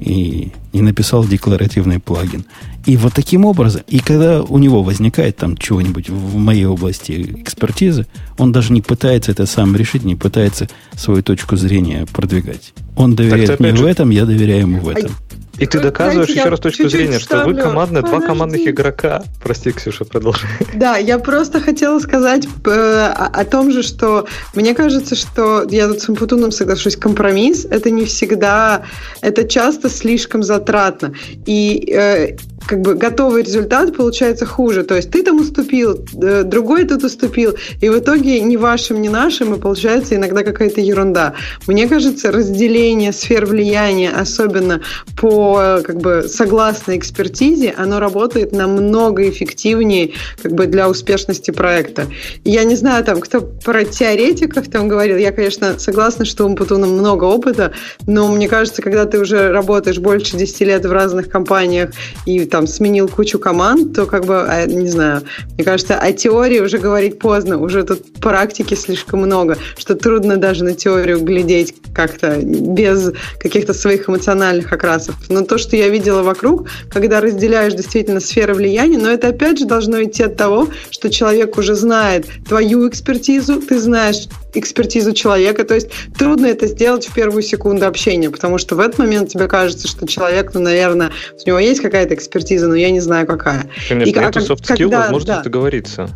и, 0.00 0.50
и 0.72 0.82
написал 0.82 1.24
декларативный 1.24 1.98
плагин. 1.98 2.44
И 2.86 2.96
вот 2.96 3.14
таким 3.14 3.44
образом, 3.44 3.82
и 3.86 3.98
когда 4.00 4.42
у 4.42 4.58
него 4.58 4.82
возникает 4.82 5.36
там 5.36 5.56
чего-нибудь 5.56 6.10
в 6.10 6.36
моей 6.36 6.66
области 6.66 7.40
экспертизы, 7.40 8.06
он 8.36 8.52
даже 8.52 8.72
не 8.72 8.82
пытается 8.82 9.32
это 9.32 9.46
сам 9.46 9.74
решить, 9.74 10.04
не 10.04 10.16
пытается 10.16 10.68
свою 10.94 11.22
точку 11.22 11.56
зрения 11.56 12.06
продвигать. 12.12 12.74
Он 12.96 13.14
доверяет 13.14 13.60
мне 13.60 13.74
же... 13.74 13.82
в 13.82 13.86
этом, 13.86 14.10
я 14.10 14.24
доверяю 14.24 14.62
ему 14.62 14.80
в 14.80 14.88
этом. 14.88 15.10
И 15.58 15.66
ты 15.66 15.78
доказываешь 15.78 16.26
Знаете, 16.26 16.40
еще 16.40 16.48
раз 16.48 16.60
точку 16.60 16.88
зрения, 16.88 17.18
что 17.20 17.44
вы 17.44 17.54
командные, 17.54 18.02
два 18.02 18.20
командных 18.20 18.66
игрока. 18.66 19.22
Прости, 19.42 19.70
Ксюша, 19.70 20.04
продолжи. 20.04 20.46
Да, 20.74 20.96
я 20.96 21.18
просто 21.18 21.60
хотела 21.60 22.00
сказать 22.00 22.48
э, 22.66 22.70
о, 22.70 23.26
о 23.26 23.44
том 23.44 23.70
же, 23.70 23.84
что 23.84 24.26
мне 24.54 24.74
кажется, 24.74 25.14
что 25.14 25.64
я 25.70 25.86
тут 25.86 26.00
с 26.00 26.08
Ампутуном 26.08 26.50
соглашусь, 26.50 26.96
компромисс 26.96 27.66
это 27.66 27.90
не 27.90 28.04
всегда, 28.04 28.82
это 29.20 29.46
часто 29.46 29.88
слишком 29.88 30.42
затратно. 30.42 31.14
И 31.46 31.88
э, 31.92 32.36
как 32.66 32.80
бы 32.80 32.94
готовый 32.94 33.42
результат 33.42 33.96
получается 33.96 34.46
хуже. 34.46 34.82
То 34.84 34.96
есть 34.96 35.10
ты 35.10 35.22
там 35.22 35.40
уступил, 35.40 36.04
э, 36.22 36.42
другой 36.44 36.84
тут 36.84 37.04
уступил, 37.04 37.54
и 37.80 37.88
в 37.88 37.98
итоге 37.98 38.40
ни 38.40 38.56
вашим, 38.56 39.02
ни 39.02 39.08
нашим, 39.08 39.54
и 39.54 39.60
получается 39.60 40.16
иногда 40.16 40.42
какая-то 40.42 40.80
ерунда. 40.80 41.34
Мне 41.66 41.88
кажется, 41.88 42.32
разделение 42.32 43.12
сфер 43.12 43.46
влияния, 43.46 44.10
особенно 44.10 44.80
по 45.20 45.80
как 45.84 45.96
бы 45.96 46.26
согласно 46.28 46.96
экспертизе, 46.96 47.74
оно 47.76 48.00
работает 48.00 48.52
намного 48.52 49.28
эффективнее 49.28 50.12
как 50.42 50.52
бы 50.52 50.66
для 50.66 50.88
успешности 50.88 51.50
проекта. 51.50 52.06
Я 52.44 52.64
не 52.64 52.76
знаю, 52.76 53.04
там, 53.04 53.20
кто 53.20 53.40
про 53.40 53.84
теоретиков 53.84 54.68
там 54.68 54.88
говорил, 54.88 55.18
я, 55.18 55.32
конечно, 55.32 55.78
согласна, 55.78 56.24
что 56.24 56.44
у 56.44 56.54
Умпутуна 56.54 56.86
много 56.86 57.24
опыта, 57.24 57.72
но 58.06 58.28
мне 58.28 58.48
кажется, 58.48 58.80
когда 58.80 59.06
ты 59.06 59.18
уже 59.18 59.50
работаешь 59.50 59.98
больше 59.98 60.36
10 60.36 60.60
лет 60.60 60.86
в 60.86 60.92
разных 60.92 61.28
компаниях 61.28 61.90
и 62.26 62.44
там 62.54 62.68
сменил 62.68 63.08
кучу 63.08 63.40
команд, 63.40 63.96
то 63.96 64.06
как 64.06 64.26
бы, 64.26 64.40
а, 64.48 64.64
не 64.64 64.88
знаю, 64.88 65.22
мне 65.56 65.64
кажется, 65.64 65.98
о 65.98 66.12
теории 66.12 66.60
уже 66.60 66.78
говорить 66.78 67.18
поздно, 67.18 67.58
уже 67.58 67.82
тут 67.82 68.04
практики 68.20 68.74
слишком 68.74 69.22
много, 69.22 69.58
что 69.76 69.96
трудно 69.96 70.36
даже 70.36 70.62
на 70.62 70.72
теорию 70.72 71.18
глядеть 71.18 71.74
как-то 71.92 72.36
без 72.36 73.10
каких-то 73.40 73.74
своих 73.74 74.08
эмоциональных 74.08 74.72
окрасов. 74.72 75.16
Но 75.28 75.42
то, 75.42 75.58
что 75.58 75.74
я 75.74 75.88
видела 75.88 76.22
вокруг, 76.22 76.68
когда 76.92 77.20
разделяешь 77.20 77.74
действительно 77.74 78.20
сферы 78.20 78.54
влияния, 78.54 78.98
но 78.98 79.10
это 79.10 79.30
опять 79.30 79.58
же 79.58 79.64
должно 79.64 80.00
идти 80.04 80.22
от 80.22 80.36
того, 80.36 80.68
что 80.90 81.10
человек 81.10 81.58
уже 81.58 81.74
знает 81.74 82.24
твою 82.46 82.88
экспертизу, 82.88 83.60
ты 83.62 83.80
знаешь 83.80 84.28
экспертизу 84.54 85.12
человека, 85.12 85.64
то 85.64 85.74
есть 85.74 85.88
трудно 86.16 86.46
это 86.46 86.66
сделать 86.66 87.06
в 87.06 87.14
первую 87.14 87.42
секунду 87.42 87.86
общения, 87.86 88.30
потому 88.30 88.58
что 88.58 88.76
в 88.76 88.80
этот 88.80 88.98
момент 88.98 89.30
тебе 89.30 89.48
кажется, 89.48 89.88
что 89.88 90.06
человек, 90.06 90.52
ну, 90.54 90.60
наверное, 90.60 91.10
у 91.44 91.48
него 91.48 91.58
есть 91.58 91.80
какая-то 91.80 92.14
экспертиза, 92.14 92.68
но 92.68 92.74
я 92.74 92.90
не 92.90 93.00
знаю 93.00 93.26
какая. 93.26 93.66
Конечно, 93.88 94.10
и, 94.10 94.24
это 94.24 94.40
soft 94.40 94.62
skill, 94.62 94.76
когда, 94.76 95.00
возможность 95.00 95.26
да. 95.26 95.42
договориться. 95.42 96.10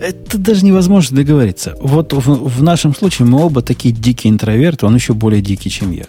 Это 0.00 0.36
даже 0.36 0.64
невозможно 0.64 1.16
договориться. 1.16 1.76
Вот 1.80 2.12
в, 2.12 2.48
в 2.48 2.62
нашем 2.62 2.94
случае 2.94 3.26
мы 3.26 3.44
оба 3.44 3.62
такие 3.62 3.94
дикие 3.94 4.32
интроверты, 4.32 4.86
он 4.86 4.94
еще 4.94 5.12
более 5.12 5.40
дикий, 5.40 5.70
чем 5.70 5.92
я. 5.92 6.06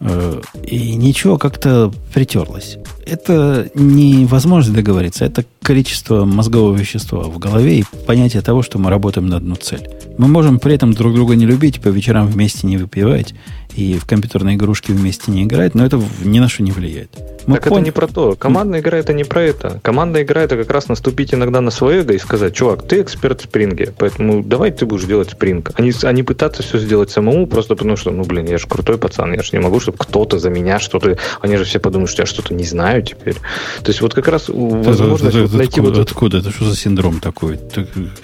Э, 0.00 0.40
и 0.64 0.94
ничего 0.94 1.38
как-то 1.38 1.92
притерлось. 2.14 2.78
Это 3.04 3.70
невозможно 3.74 4.74
договориться. 4.74 5.24
Это 5.24 5.44
количество 5.62 6.24
мозгового 6.24 6.76
вещества 6.76 7.24
в 7.24 7.38
голове 7.38 7.80
и 7.80 7.84
понятие 8.06 8.42
того, 8.42 8.62
что 8.62 8.78
мы 8.78 8.90
работаем 8.90 9.26
на 9.26 9.36
одну 9.36 9.56
цель. 9.56 9.88
Мы 10.16 10.28
можем 10.28 10.60
при 10.60 10.74
этом 10.74 10.92
друг 10.92 11.14
друга 11.14 11.34
не 11.34 11.46
любить, 11.46 11.80
по 11.80 11.88
вечерам 11.88 12.28
вместе 12.28 12.66
не 12.66 12.76
выпивать, 12.76 13.34
и 13.78 13.96
в 13.96 14.06
компьютерные 14.06 14.56
игрушки 14.56 14.90
вместе 14.90 15.30
не 15.30 15.44
играть, 15.44 15.76
но 15.76 15.86
это 15.86 16.02
ни 16.24 16.40
на 16.40 16.48
что 16.48 16.64
не 16.64 16.72
влияет. 16.72 17.10
Мы 17.46 17.54
так 17.54 17.68
пон... 17.68 17.78
это 17.78 17.84
не 17.84 17.90
про 17.92 18.08
то. 18.08 18.34
Командная 18.34 18.80
игра 18.80 18.98
это 18.98 19.12
не 19.12 19.22
про 19.22 19.42
это. 19.42 19.78
Командная 19.84 20.24
игра 20.24 20.42
это 20.42 20.56
как 20.56 20.68
раз 20.72 20.88
наступить 20.88 21.32
иногда 21.32 21.60
на 21.60 21.70
свое 21.70 22.00
эго 22.00 22.12
и 22.12 22.18
сказать, 22.18 22.54
чувак, 22.54 22.82
ты 22.82 23.00
эксперт 23.00 23.40
в 23.40 23.44
спринге, 23.44 23.94
поэтому 23.96 24.42
давай 24.42 24.72
ты 24.72 24.84
будешь 24.84 25.04
делать 25.04 25.30
спринг. 25.30 25.70
А 25.74 25.80
не, 25.80 25.92
а 26.02 26.12
не 26.12 26.24
пытаться 26.24 26.64
все 26.64 26.78
сделать 26.78 27.10
самому, 27.10 27.46
просто 27.46 27.76
потому 27.76 27.96
что, 27.96 28.10
ну, 28.10 28.24
блин, 28.24 28.46
я 28.46 28.58
же 28.58 28.66
крутой 28.66 28.98
пацан, 28.98 29.32
я 29.32 29.42
же 29.44 29.50
не 29.52 29.60
могу, 29.60 29.78
чтобы 29.78 29.98
кто-то 29.98 30.40
за 30.40 30.50
меня 30.50 30.80
что-то... 30.80 31.16
Они 31.40 31.56
же 31.56 31.62
все 31.62 31.78
подумают, 31.78 32.10
что 32.10 32.22
я 32.22 32.26
что-то 32.26 32.54
не 32.54 32.64
знаю 32.64 33.04
теперь. 33.04 33.36
То 33.84 33.90
есть 33.90 34.00
вот 34.00 34.12
как 34.12 34.26
раз 34.26 34.48
возможность 34.48 35.36
это, 35.36 35.44
это, 35.44 35.52
вот 35.52 35.56
найти 35.56 35.78
откуда, 35.78 35.98
вот... 35.98 36.10
Откуда? 36.10 36.38
Это 36.38 36.50
что 36.50 36.64
за 36.64 36.76
синдром 36.76 37.20
такой? 37.20 37.60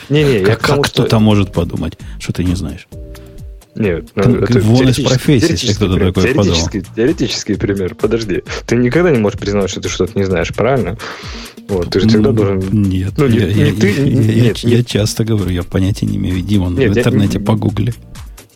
Не-не, 0.08 0.40
как, 0.40 0.58
как 0.58 0.80
кто-то 0.86 1.06
что... 1.06 1.20
может 1.20 1.52
подумать, 1.52 1.96
что 2.18 2.32
ты 2.32 2.42
не 2.42 2.56
знаешь? 2.56 2.88
Нет, 3.76 4.10
ну, 4.14 4.36
это 4.36 4.60
вон 4.60 4.88
из 4.88 5.00
профессии, 5.00 5.52
если 5.52 5.72
кто-то 5.72 5.98
такой 5.98 6.22
теоретический, 6.22 6.80
подумал. 6.80 6.96
теоретический 6.96 7.56
пример. 7.56 7.94
Подожди. 7.94 8.42
Ты 8.66 8.76
никогда 8.76 9.10
не 9.10 9.18
можешь 9.18 9.38
признать, 9.38 9.68
что 9.68 9.80
ты 9.80 9.88
что-то 9.88 10.16
не 10.16 10.24
знаешь, 10.24 10.54
правильно? 10.54 10.96
Вот, 11.68 11.90
ты 11.90 12.00
же 12.00 12.08
всегда 12.08 12.30
ну, 12.30 12.36
должен... 12.36 12.58
Нет, 12.70 13.14
ну, 13.16 13.26
я, 13.26 13.46
не, 13.46 13.70
я, 13.70 13.74
ты, 13.74 13.90
я, 13.90 14.02
нет, 14.02 14.26
я, 14.26 14.44
нет. 14.44 14.58
я 14.58 14.84
часто 14.84 15.24
говорю, 15.24 15.50
я 15.50 15.62
понятия 15.62 16.06
не 16.06 16.16
имею. 16.16 16.40
Димон, 16.40 16.76
нет, 16.76 16.94
в 16.94 16.98
интернете 16.98 17.38
я, 17.38 17.44
погугли. 17.44 17.94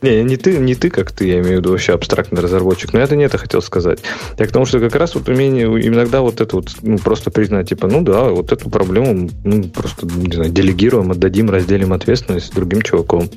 Не, 0.01 0.23
не 0.23 0.37
ты, 0.37 0.59
не 0.59 0.75
ты, 0.75 0.91
как 0.91 1.11
ты, 1.11 1.27
я 1.27 1.41
имею 1.41 1.57
в 1.57 1.59
виду 1.59 1.71
вообще 1.71 1.93
абстрактный 1.93 2.41
разработчик, 2.41 2.93
но 2.93 3.01
это 3.01 3.17
не 3.17 3.25
это 3.25 3.37
хотел 3.37 3.61
сказать. 3.63 3.99
Я 4.39 4.47
к 4.47 4.53
тому, 4.53 4.65
что 4.65 4.79
как 4.79 4.95
раз 4.95 5.15
вот 5.15 5.29
умение 5.29 5.67
иногда 5.67 6.21
вот 6.21 6.41
это 6.41 6.57
вот 6.57 6.71
ну, 6.83 6.99
просто 6.99 7.31
признать, 7.31 7.69
типа, 7.69 7.89
ну 7.89 8.03
да, 8.03 8.25
вот 8.25 8.53
эту 8.53 8.71
проблему 8.71 9.29
ну, 9.45 9.65
просто, 9.65 10.07
не 10.07 10.35
знаю, 10.35 10.51
делегируем, 10.51 11.11
отдадим, 11.11 11.51
разделим 11.51 11.93
ответственность 11.93 12.47
с 12.47 12.51
другим 12.51 12.83
чуваком. 12.83 13.29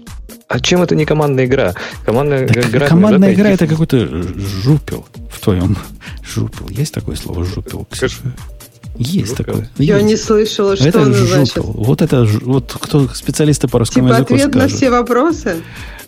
А 0.48 0.60
чем 0.60 0.84
это 0.84 0.96
не 0.96 1.06
командная 1.06 1.46
игра? 1.46 1.74
Командная 2.06 2.48
так 2.48 2.70
игра... 2.70 2.88
Командная 2.88 3.34
игра 3.34 3.50
это 3.50 3.68
какой-то 3.68 4.06
жупел 4.38 5.06
в 5.32 5.40
твоем... 5.40 5.78
Жупел. 6.24 6.68
Есть 6.70 6.94
такое 6.94 7.16
слово 7.16 7.44
жупел, 7.46 7.88
Ксюша? 7.90 8.18
Есть 8.98 9.30
жупел. 9.30 9.46
такое. 9.46 9.70
Я 9.78 9.96
есть. 9.96 10.08
не 10.08 10.16
слышала, 10.18 10.76
что 10.76 10.88
это 10.88 11.02
оно 11.04 11.14
жупел. 11.14 11.36
значит. 11.36 11.58
Вот 11.58 12.02
это, 12.02 12.28
вот 12.42 12.76
кто 12.80 13.08
специалисты 13.08 13.68
по 13.68 13.80
русскому 13.80 14.10
типа 14.10 14.16
языку 14.16 14.34
ответ 14.34 14.50
скажут. 14.52 14.72
на 14.72 14.78
все 14.78 14.90
вопросы? 14.90 15.56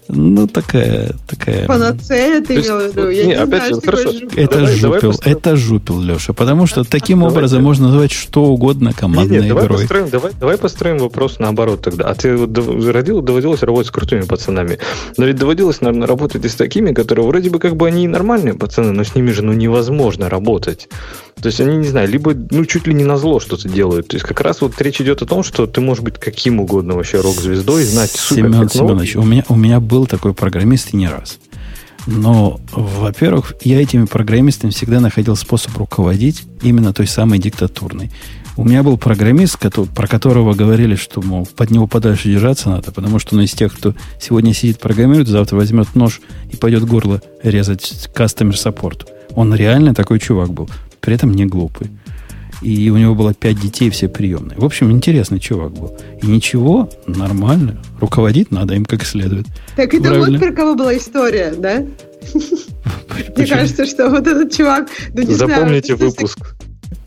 Ну, 0.07 0.47
такая... 0.47 1.13
такая... 1.27 1.65
Панацея 1.65 2.41
ты 2.41 2.55
имел 2.55 2.79
в 2.79 2.87
виду? 2.87 3.09
Я 3.09 3.23
не, 3.23 3.27
не 3.29 3.33
опять 3.35 3.67
знаю, 3.67 3.75
же, 3.75 3.81
хорошо. 3.81 4.09
Это 4.35 4.57
давай, 4.59 4.75
жупел, 4.75 5.11
давай 5.11 5.33
это 5.33 5.55
жупел, 5.55 6.01
Леша. 6.01 6.33
Потому 6.33 6.67
что 6.67 6.83
таким 6.83 7.19
давай, 7.19 7.33
образом 7.33 7.59
давай. 7.59 7.65
можно 7.65 7.87
назвать 7.87 8.11
что 8.11 8.45
угодно 8.45 8.93
командной 8.93 9.37
не, 9.37 9.43
не, 9.43 9.49
давай 9.49 9.65
игрой. 9.65 9.79
Построим, 9.79 10.09
давай, 10.09 10.31
давай 10.39 10.57
построим 10.57 10.97
вопрос 10.97 11.39
наоборот 11.39 11.81
тогда. 11.81 12.05
А 12.05 12.15
ты 12.15 12.35
вот 12.35 12.57
родил, 12.85 13.21
доводилось 13.21 13.63
работать 13.63 13.87
с 13.87 13.91
крутыми 13.91 14.21
пацанами. 14.21 14.79
Но 15.17 15.25
ведь 15.25 15.37
доводилось, 15.37 15.81
наверное, 15.81 16.07
работать 16.07 16.43
и 16.45 16.49
с 16.49 16.55
такими, 16.55 16.93
которые 16.93 17.25
вроде 17.25 17.49
бы 17.49 17.59
как 17.59 17.75
бы 17.75 17.87
они 17.87 18.05
и 18.05 18.07
нормальные 18.07 18.55
пацаны, 18.55 18.91
но 18.91 19.03
с 19.03 19.15
ними 19.15 19.31
же 19.31 19.43
ну 19.43 19.53
невозможно 19.53 20.29
работать. 20.29 20.89
То 21.41 21.47
есть 21.47 21.59
они, 21.59 21.77
не 21.77 21.87
знаю, 21.87 22.07
либо 22.07 22.33
ну 22.51 22.63
чуть 22.65 22.87
ли 22.87 22.93
не 22.93 23.03
на 23.03 23.17
зло 23.17 23.39
что-то 23.39 23.67
делают. 23.67 24.07
То 24.07 24.15
есть 24.15 24.25
как 24.25 24.41
раз 24.41 24.61
вот 24.61 24.79
речь 24.81 25.01
идет 25.01 25.21
о 25.21 25.25
том, 25.25 25.43
что 25.43 25.65
ты 25.65 25.81
можешь 25.81 26.03
быть 26.03 26.19
каким 26.19 26.59
угодно 26.59 26.95
вообще 26.95 27.19
рок-звездой, 27.19 27.83
знать 27.83 28.11
супер 28.11 28.43
Семен 28.43 28.69
Семенович, 28.69 29.15
у 29.15 29.23
меня, 29.23 29.43
у 29.49 29.55
меня 29.55 29.79
был 29.93 30.07
такой 30.07 30.33
программист 30.33 30.91
и 30.91 30.97
не 30.97 31.07
раз. 31.07 31.37
Но, 32.07 32.59
во-первых, 32.71 33.53
я 33.61 33.79
этими 33.79 34.05
программистами 34.05 34.71
всегда 34.71 34.99
находил 34.99 35.35
способ 35.35 35.77
руководить 35.77 36.45
именно 36.63 36.93
той 36.93 37.05
самой 37.05 37.37
диктатурной. 37.37 38.09
У 38.57 38.63
меня 38.63 38.81
был 38.81 38.97
программист, 38.97 39.59
про 39.93 40.07
которого 40.07 40.55
говорили, 40.55 40.95
что, 40.95 41.21
мол, 41.21 41.45
под 41.45 41.69
него 41.69 41.85
подальше 41.85 42.27
держаться 42.27 42.71
надо, 42.71 42.91
потому 42.91 43.19
что 43.19 43.35
он 43.35 43.43
из 43.43 43.51
тех, 43.51 43.71
кто 43.71 43.93
сегодня 44.19 44.55
сидит, 44.55 44.79
программирует, 44.79 45.27
завтра 45.27 45.57
возьмет 45.57 45.93
нож 45.93 46.21
и 46.51 46.55
пойдет 46.55 46.85
горло 46.85 47.21
резать 47.43 48.09
кастомер 48.15 48.57
саппорт. 48.57 49.07
Он 49.35 49.53
реально 49.53 49.93
такой 49.93 50.19
чувак 50.19 50.51
был 50.51 50.69
при 51.03 51.15
этом 51.15 51.33
не 51.33 51.45
глупый. 51.45 51.89
И 52.63 52.89
у 52.89 52.97
него 52.97 53.13
было 53.13 53.33
пять 53.33 53.59
детей, 53.59 53.89
все 53.89 54.07
приемные. 54.07 54.57
В 54.57 54.63
общем, 54.63 54.89
интересный 54.89 55.39
чувак 55.39 55.73
был. 55.73 55.97
И 56.21 56.27
ничего, 56.27 56.89
нормально. 57.07 57.81
Руководить 57.99 58.51
надо 58.51 58.75
им 58.75 58.85
как 58.85 59.03
следует. 59.03 59.47
Так 59.75 59.93
это 59.93 60.03
Правильно? 60.03 60.39
вот 60.39 60.39
про 60.39 60.51
кого 60.53 60.75
была 60.75 60.95
история, 60.95 61.53
да? 61.57 61.83
Мне 63.35 63.47
кажется, 63.47 63.85
что 63.85 64.09
вот 64.09 64.25
этот 64.25 64.53
чувак... 64.53 64.87
Запомните 65.13 65.95
выпуск. 65.95 66.55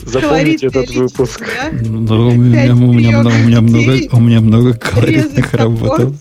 Запомните 0.05 0.67
этот 0.67 0.91
выпуск. 0.91 1.43
Ну, 1.83 2.29
у, 2.29 2.33
меня, 2.33 2.75
у, 2.75 2.93
меня, 2.93 3.21
у, 3.21 3.23
меня 3.23 3.61
много, 3.61 3.99
у 4.13 4.21
меня 4.21 4.41
много 4.41 4.75
колоритных 4.75 5.55
работ. 5.55 6.13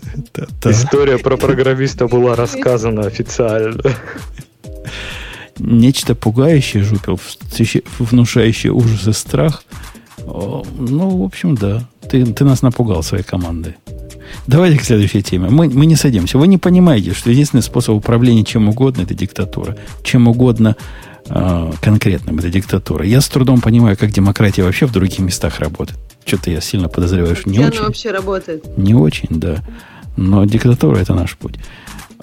История 0.64 1.18
про 1.18 1.36
программиста 1.36 2.08
была 2.08 2.34
рассказана 2.34 3.02
официально 3.02 3.82
нечто 5.58 6.14
пугающее, 6.14 6.82
жупел, 6.82 7.18
внушающее 7.98 8.72
ужас 8.72 9.06
и 9.06 9.12
страх. 9.12 9.62
Ну, 10.18 11.18
в 11.18 11.22
общем, 11.22 11.54
да. 11.54 11.88
Ты, 12.08 12.24
ты 12.24 12.44
нас 12.44 12.62
напугал 12.62 13.02
своей 13.02 13.24
командой. 13.24 13.74
Давайте 14.46 14.78
к 14.78 14.82
следующей 14.84 15.22
теме. 15.22 15.48
Мы, 15.50 15.68
мы 15.68 15.86
не 15.86 15.96
садимся. 15.96 16.38
Вы 16.38 16.46
не 16.48 16.58
понимаете, 16.58 17.14
что 17.14 17.30
единственный 17.30 17.62
способ 17.62 17.94
управления 17.96 18.44
чем 18.44 18.68
угодно 18.68 19.02
это 19.02 19.14
диктатура. 19.14 19.76
Чем 20.02 20.28
угодно 20.28 20.76
э, 21.28 21.72
конкретным 21.80 22.38
это 22.38 22.48
диктатура. 22.48 23.04
Я 23.04 23.20
с 23.20 23.28
трудом 23.28 23.60
понимаю, 23.60 23.96
как 23.96 24.10
демократия 24.10 24.62
вообще 24.62 24.86
в 24.86 24.92
других 24.92 25.18
местах 25.18 25.58
работает. 25.60 25.98
Что-то 26.24 26.50
я 26.50 26.60
сильно 26.60 26.88
подозреваю, 26.88 27.36
что 27.36 27.48
не 27.48 27.58
Где 27.58 27.66
очень. 27.66 27.78
она 27.78 27.86
вообще 27.86 28.10
работает? 28.10 28.78
Не 28.78 28.94
очень, 28.94 29.28
да. 29.30 29.62
Но 30.16 30.44
диктатура 30.44 30.96
это 30.98 31.14
наш 31.14 31.36
путь. 31.36 31.56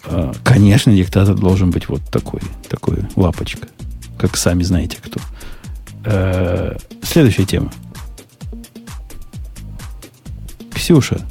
А, 0.05 0.33
конечно, 0.43 0.93
диктатор 0.93 1.35
должен 1.35 1.71
быть 1.71 1.87
вот 1.87 2.01
такой, 2.11 2.41
такой 2.69 2.99
лапочка, 3.15 3.67
как 4.17 4.37
сами 4.37 4.63
знаете 4.63 4.97
кто. 5.01 5.19
Э, 6.05 6.75
следующая 7.01 7.45
тема. 7.45 7.71
Ксюша. 10.73 11.21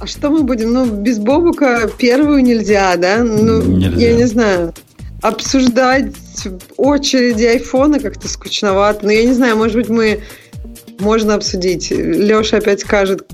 А 0.00 0.06
что 0.06 0.30
мы 0.30 0.42
будем? 0.42 0.72
Ну, 0.72 0.86
без 0.86 1.18
Бобука 1.18 1.88
первую 1.98 2.42
нельзя, 2.42 2.96
да? 2.96 3.22
Ну, 3.22 3.62
нельзя. 3.62 4.08
я 4.08 4.14
не 4.14 4.24
знаю. 4.26 4.74
Обсуждать 5.22 6.14
очереди 6.76 7.44
айфона 7.44 7.98
как-то 7.98 8.28
скучновато. 8.28 9.04
Но 9.04 9.12
я 9.12 9.24
не 9.24 9.32
знаю, 9.32 9.56
может 9.56 9.76
быть, 9.76 9.88
мы 9.88 10.20
можно 11.00 11.34
обсудить. 11.34 11.90
Леша 11.90 12.58
опять 12.58 12.80
скажет, 12.80 13.26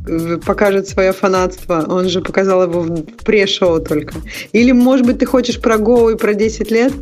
покажет 0.45 0.89
свое 0.89 1.13
фанатство. 1.13 1.85
Он 1.89 2.09
же 2.09 2.21
показал 2.21 2.63
его 2.63 2.83
в 2.83 3.03
пре-шоу 3.25 3.81
только. 3.81 4.15
Или, 4.53 4.73
может 4.73 5.07
быть, 5.07 5.19
ты 5.19 5.27
хочешь 5.27 5.61
про 5.61 5.77
Go 5.77 6.13
и 6.13 6.17
про 6.17 6.35
10 6.35 6.71
лет? 6.71 6.93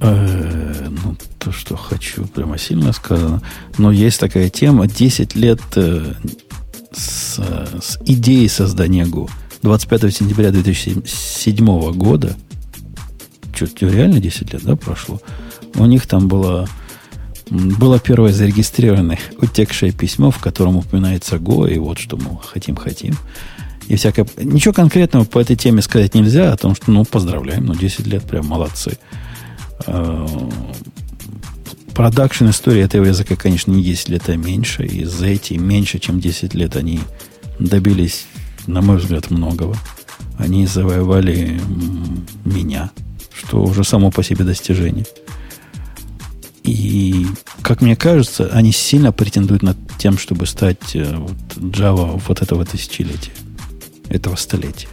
Э, 0.00 0.88
ну, 1.04 1.16
то, 1.38 1.52
что 1.52 1.76
хочу. 1.76 2.24
прямо 2.26 2.58
сильно 2.58 2.92
сказано. 2.92 3.42
Но 3.78 3.92
есть 3.92 4.20
такая 4.20 4.48
тема. 4.50 4.86
10 4.86 5.34
лет 5.36 5.60
э, 5.76 6.02
с, 6.92 7.40
с 7.80 7.98
идеей 8.06 8.48
создания 8.48 9.04
Go. 9.04 9.28
25 9.62 10.14
сентября 10.14 10.50
2007 10.50 11.92
года, 11.92 12.36
что-то 13.52 13.88
реально 13.88 14.20
10 14.20 14.52
лет, 14.52 14.62
да, 14.62 14.76
прошло, 14.76 15.20
у 15.74 15.84
них 15.86 16.06
там 16.06 16.28
было, 16.28 16.68
было 17.50 17.98
первое 17.98 18.32
зарегистрированное 18.32 19.18
утекшее 19.40 19.92
письмо, 19.92 20.30
в 20.30 20.38
котором 20.38 20.76
упоминается 20.76 21.36
Go, 21.36 21.72
и 21.72 21.78
вот 21.78 21.98
что 21.98 22.16
мы 22.16 22.38
хотим-хотим. 22.42 23.14
И 23.88 23.96
всякое... 23.96 24.26
Ничего 24.36 24.74
конкретного 24.74 25.24
по 25.24 25.38
этой 25.38 25.56
теме 25.56 25.80
сказать 25.80 26.14
нельзя, 26.14 26.52
о 26.52 26.56
том, 26.56 26.74
что, 26.74 26.90
ну, 26.90 27.04
поздравляем, 27.04 27.64
ну, 27.66 27.74
10 27.74 28.06
лет, 28.06 28.22
прям 28.24 28.46
молодцы. 28.46 28.98
А, 29.86 30.26
продакшн 31.94 32.50
история 32.50 32.82
этого 32.82 33.06
языка, 33.06 33.34
конечно, 33.34 33.72
не 33.72 33.82
10 33.82 34.10
лет, 34.10 34.28
а 34.28 34.36
меньше. 34.36 34.84
И 34.84 35.04
за 35.04 35.26
эти 35.26 35.54
меньше, 35.54 35.98
чем 35.98 36.20
10 36.20 36.54
лет 36.54 36.76
они 36.76 37.00
добились, 37.58 38.26
на 38.66 38.82
мой 38.82 38.98
взгляд, 38.98 39.30
многого. 39.30 39.76
Они 40.36 40.66
завоевали 40.66 41.58
меня, 42.44 42.90
что 43.34 43.62
уже 43.62 43.84
само 43.84 44.10
по 44.10 44.22
себе 44.22 44.44
достижение. 44.44 45.06
И, 46.68 47.26
как 47.62 47.80
мне 47.80 47.96
кажется, 47.96 48.50
они 48.52 48.72
сильно 48.72 49.12
претендуют 49.12 49.62
над 49.62 49.76
тем, 49.98 50.18
чтобы 50.18 50.46
стать 50.46 50.94
э, 50.94 51.16
вот, 51.16 51.32
Java 51.56 52.20
вот 52.26 52.42
этого 52.42 52.64
тысячелетия, 52.64 53.32
этого 54.08 54.36
столетия. 54.36 54.88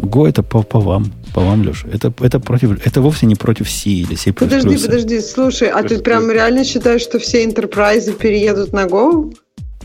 Go 0.00 0.28
это 0.28 0.42
по, 0.42 0.62
по 0.62 0.80
вам, 0.80 1.12
по 1.34 1.40
вам, 1.40 1.62
Леша. 1.62 1.86
Это, 1.92 2.12
это, 2.20 2.40
против, 2.40 2.84
это 2.84 3.00
вовсе 3.00 3.26
не 3.26 3.34
против 3.34 3.70
C 3.70 3.90
или 3.90 4.14
C++. 4.16 4.32
Подожди, 4.32 4.76
подожди, 4.78 5.20
слушай, 5.20 5.68
а 5.68 5.82
ты 5.82 5.98
прям 5.98 6.30
реально 6.30 6.64
считаешь, 6.64 7.02
что 7.02 7.18
все 7.18 7.44
интерпрайзы 7.44 8.12
переедут 8.12 8.72
на 8.72 8.86
Go? 8.86 9.36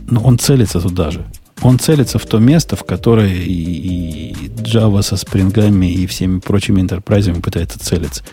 Ну, 0.10 0.22
он 0.22 0.40
целится 0.40 0.80
туда 0.80 1.12
же. 1.12 1.26
Он 1.62 1.78
целится 1.80 2.20
в 2.20 2.26
то 2.26 2.40
место, 2.40 2.76
в 2.76 2.84
которое 2.84 3.34
и, 3.34 4.32
и 4.32 4.34
Java 4.62 5.02
со 5.02 5.18
спрингами 5.18 5.92
и 5.92 6.08
всеми 6.08 6.40
прочими 6.40 6.82
интерпрайзами 6.82 7.42
пытается 7.42 7.80
целиться. 7.80 8.24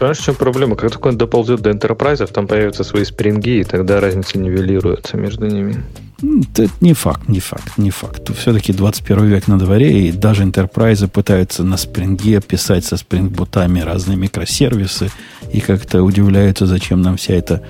Понимаешь, 0.00 0.18
в 0.18 0.24
чем 0.24 0.34
проблема? 0.34 0.76
Как 0.76 0.90
только 0.92 1.08
он 1.08 1.18
доползет 1.18 1.60
до 1.60 1.70
интерпрайзов, 1.70 2.30
там 2.30 2.46
появятся 2.46 2.84
свои 2.84 3.04
спринги, 3.04 3.60
и 3.60 3.64
тогда 3.64 4.00
разница 4.00 4.38
нивелируется 4.38 5.18
между 5.18 5.46
ними. 5.46 5.84
Это 6.22 6.70
не 6.80 6.94
факт, 6.94 7.28
не 7.28 7.38
факт, 7.38 7.76
не 7.76 7.90
факт. 7.90 8.34
Все-таки 8.34 8.72
21 8.72 9.26
век 9.26 9.46
на 9.46 9.58
дворе, 9.58 10.08
и 10.08 10.10
даже 10.10 10.42
интерпрайзы 10.42 11.06
пытаются 11.06 11.64
на 11.64 11.76
спринге 11.76 12.40
писать 12.40 12.86
со 12.86 12.96
спрингбутами 12.96 13.80
разные 13.80 14.16
микросервисы, 14.16 15.10
и 15.52 15.60
как-то 15.60 16.02
удивляются, 16.02 16.64
зачем 16.64 17.02
нам 17.02 17.18
вся 17.18 17.34
эта 17.34 17.62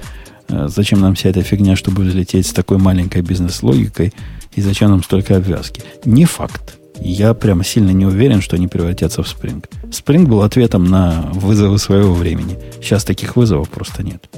э, 0.49 0.69
зачем 0.69 1.01
нам 1.01 1.17
вся 1.17 1.31
эта 1.31 1.43
фигня, 1.43 1.75
чтобы 1.75 2.05
взлететь 2.05 2.47
с 2.47 2.53
такой 2.53 2.79
маленькой 2.79 3.23
бизнес-логикой, 3.23 4.15
и 4.55 4.61
зачем 4.61 4.91
нам 4.91 5.03
столько 5.03 5.37
обвязки. 5.37 5.83
Не 6.05 6.27
факт. 6.27 6.80
Я 7.01 7.35
прямо 7.35 7.65
сильно 7.65 7.91
не 7.91 8.07
уверен, 8.07 8.41
что 8.41 8.57
они 8.57 8.69
превратятся 8.69 9.23
в 9.23 9.27
Spring. 9.27 9.65
Spring 9.91 10.27
был 10.27 10.43
ответом 10.43 10.85
на 10.85 11.31
вызовы 11.33 11.79
своего 11.79 12.13
времени. 12.15 12.59
Сейчас 12.81 13.05
таких 13.05 13.37
вызовов 13.37 13.69
просто 13.71 14.03
нет. 14.03 14.29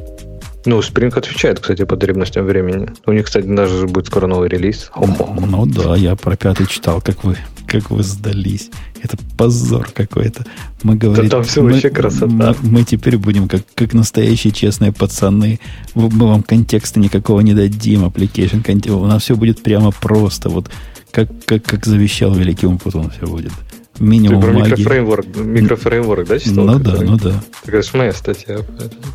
Ну, 0.64 0.78
Spring 0.78 1.12
отвечает, 1.16 1.58
кстати, 1.58 1.84
потребностям 1.84 2.46
времени. 2.46 2.88
У 3.04 3.12
них, 3.12 3.26
кстати, 3.26 3.46
даже 3.46 3.86
будет 3.86 4.06
скоро 4.06 4.28
новый 4.28 4.48
релиз. 4.48 4.88
Хо-хо. 4.92 5.34
Ну 5.40 5.66
да, 5.66 5.96
я 5.96 6.14
про 6.14 6.36
пятый 6.36 6.68
читал, 6.68 7.00
как 7.00 7.24
вы, 7.24 7.36
как 7.66 7.90
вы 7.90 8.04
сдались. 8.04 8.70
Это 9.02 9.16
позор 9.36 9.90
какой-то. 9.92 10.46
Мы 10.84 10.94
говорим, 10.94 11.24
да 11.24 11.36
там 11.38 11.42
все 11.42 11.62
мы, 11.62 11.72
вообще 11.72 11.90
красота. 11.90 12.54
Мы, 12.62 12.70
мы 12.70 12.84
теперь 12.84 13.18
будем 13.18 13.48
как, 13.48 13.62
как 13.74 13.92
настоящие 13.92 14.52
честные 14.52 14.92
пацаны. 14.92 15.58
Мы 15.96 16.28
вам 16.28 16.44
контекста 16.44 17.00
никакого 17.00 17.40
не 17.40 17.54
дадим, 17.54 18.04
application. 18.04 18.88
У 18.90 19.06
нас 19.06 19.24
все 19.24 19.34
будет 19.34 19.64
прямо 19.64 19.90
просто. 19.90 20.48
Вот 20.48 20.70
как, 21.12 21.28
как, 21.46 21.62
как 21.62 21.86
завещал 21.86 22.34
великий 22.34 22.66
Умпутун 22.66 23.10
все 23.10 23.26
будет 23.26 23.52
минимум 24.00 24.40
Ты 24.40 24.46
про 24.46 24.54
магии. 24.54 24.70
микрофреймворк, 24.70 25.36
микрофреймворк, 25.36 26.26
да, 26.26 26.38
читал? 26.38 26.64
Ну 26.64 26.78
да, 26.78 27.00
ну 27.02 27.16
да. 27.16 27.42
Это 27.66 27.82
же 27.82 27.90
моя 27.94 28.12
статья. 28.12 28.58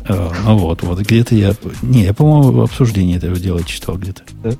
А, 0.08 0.32
ну 0.44 0.56
вот, 0.56 0.82
вот, 0.82 0.98
где-то 1.00 1.34
я... 1.34 1.54
Не, 1.82 2.04
я, 2.04 2.14
по-моему, 2.14 2.62
обсуждение 2.62 3.18
этого 3.18 3.36
дела 3.36 3.62
читал 3.64 3.96
где-то. 3.96 4.22
Да? 4.42 4.52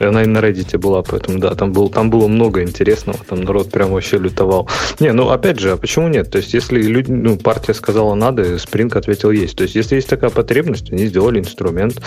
Она 0.00 0.22
и 0.22 0.26
на 0.26 0.38
Reddit 0.38 0.76
была, 0.76 1.02
поэтому 1.02 1.38
да, 1.38 1.54
там, 1.54 1.72
был, 1.72 1.88
там 1.88 2.10
было 2.10 2.28
много 2.28 2.62
интересного, 2.62 3.18
там 3.26 3.40
народ 3.40 3.70
прям 3.70 3.90
вообще 3.90 4.18
лютовал. 4.18 4.68
Не, 5.00 5.12
ну 5.12 5.30
опять 5.30 5.58
же, 5.58 5.72
а 5.72 5.76
почему 5.78 6.08
нет? 6.08 6.30
То 6.30 6.38
есть, 6.38 6.52
если 6.52 6.80
люди, 6.82 7.10
ну, 7.10 7.38
партия 7.38 7.72
сказала 7.72 8.14
надо, 8.14 8.56
Spring 8.56 8.96
ответил 8.96 9.30
есть. 9.30 9.56
То 9.56 9.62
есть, 9.62 9.74
если 9.74 9.96
есть 9.96 10.08
такая 10.08 10.28
потребность, 10.30 10.92
они 10.92 11.06
сделали 11.06 11.40
инструмент. 11.40 12.02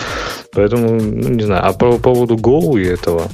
Поэтому, 0.52 0.94
ну, 0.94 1.28
не 1.30 1.42
знаю. 1.42 1.66
А 1.66 1.72
по 1.72 1.98
поводу 1.98 2.36
Go 2.36 2.80
и 2.80 2.84
этого, 2.84 3.28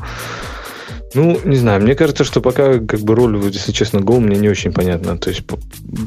ну, 1.15 1.41
не 1.45 1.57
знаю, 1.57 1.83
мне 1.83 1.95
кажется, 1.95 2.25
что 2.25 2.41
пока 2.41 2.79
как 2.79 3.01
бы 3.01 3.15
роль, 3.15 3.39
если 3.53 3.73
честно, 3.73 3.99
Go 3.99 4.21
мне 4.21 4.37
не 4.37 4.49
очень 4.49 4.73
понятна. 4.73 5.17
То 5.19 5.31
есть 5.31 5.43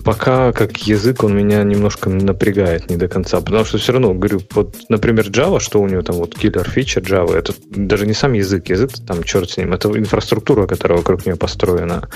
пока 0.04 0.52
как 0.52 0.78
язык 0.88 1.24
он 1.24 1.36
меня 1.36 1.64
немножко 1.64 2.10
напрягает 2.10 2.90
не 2.90 2.98
до 2.98 3.08
конца, 3.08 3.42
потому 3.42 3.66
что 3.66 3.78
все 3.78 3.94
равно, 3.94 4.14
говорю, 4.14 4.42
вот, 4.54 4.76
например, 4.90 5.28
Java, 5.30 5.60
что 5.60 5.82
у 5.82 5.88
него 5.88 6.02
там 6.02 6.18
вот 6.18 6.36
киллер 6.36 6.70
фича 6.70 7.00
Java, 7.00 7.36
это 7.36 7.54
даже 7.70 8.06
не 8.06 8.14
сам 8.14 8.34
язык, 8.34 8.70
язык 8.70 8.92
там 9.06 9.24
черт 9.24 9.50
с 9.50 9.58
ним, 9.58 9.74
это 9.74 9.90
инфраструктура, 9.90 10.68
которая 10.68 11.00
вокруг 11.00 11.26
нее 11.26 11.36
построена. 11.36 12.08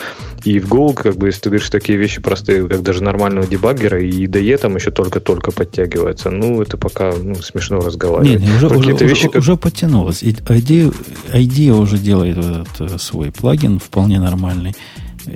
И 0.44 0.60
в 0.60 0.72
Go, 0.72 0.94
как 0.94 1.16
бы, 1.16 1.28
если 1.28 1.42
ты 1.42 1.50
говоришь 1.50 1.70
такие 1.70 1.98
вещи 1.98 2.22
простые, 2.22 2.68
как 2.68 2.84
даже 2.84 3.04
нормального 3.04 3.48
дебаггера, 3.48 4.02
и 4.02 4.28
IDE 4.28 4.58
там 4.58 4.76
еще 4.76 4.92
только-только 4.92 5.52
подтягивается, 5.52 6.30
ну, 6.30 6.62
это 6.62 6.78
пока 6.78 7.14
ну, 7.14 7.36
смешно 7.36 7.80
разговаривать. 7.80 8.42
Нет, 8.42 8.58
уже, 8.58 8.68
уже, 8.68 8.92
вещи, 8.92 9.26
уже, 9.26 9.30
как... 9.30 9.42
уже 9.42 9.58
подтянулось. 9.58 10.24
IDE, 10.24 10.94
IDE 11.34 11.72
уже 11.72 11.98
делает 11.98 12.36
Э, 12.38 12.64
свой 12.98 13.32
плагин 13.32 13.80
вполне 13.80 14.20
нормальный. 14.20 14.76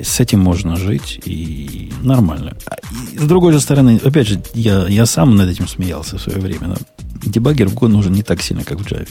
С 0.04 0.20
этим 0.20 0.40
можно 0.40 0.76
жить 0.76 1.20
и 1.26 1.92
нормально. 2.04 2.56
А, 2.68 2.76
и 3.14 3.18
с 3.18 3.24
другой 3.24 3.54
же 3.54 3.60
стороны, 3.60 4.00
опять 4.04 4.28
же, 4.28 4.42
я, 4.54 4.88
я 4.88 5.06
сам 5.06 5.36
над 5.36 5.50
этим 5.50 5.68
смеялся 5.68 6.18
в 6.18 6.22
свое 6.22 6.40
время. 6.40 6.68
Но 6.68 6.76
дебаггер 7.24 7.70
в 7.70 7.74
Go 7.74 7.88
нужен 7.88 8.14
не 8.14 8.22
так 8.22 8.42
сильно, 8.42 8.64
как 8.64 8.80
в 8.80 8.86
Java. 8.86 9.08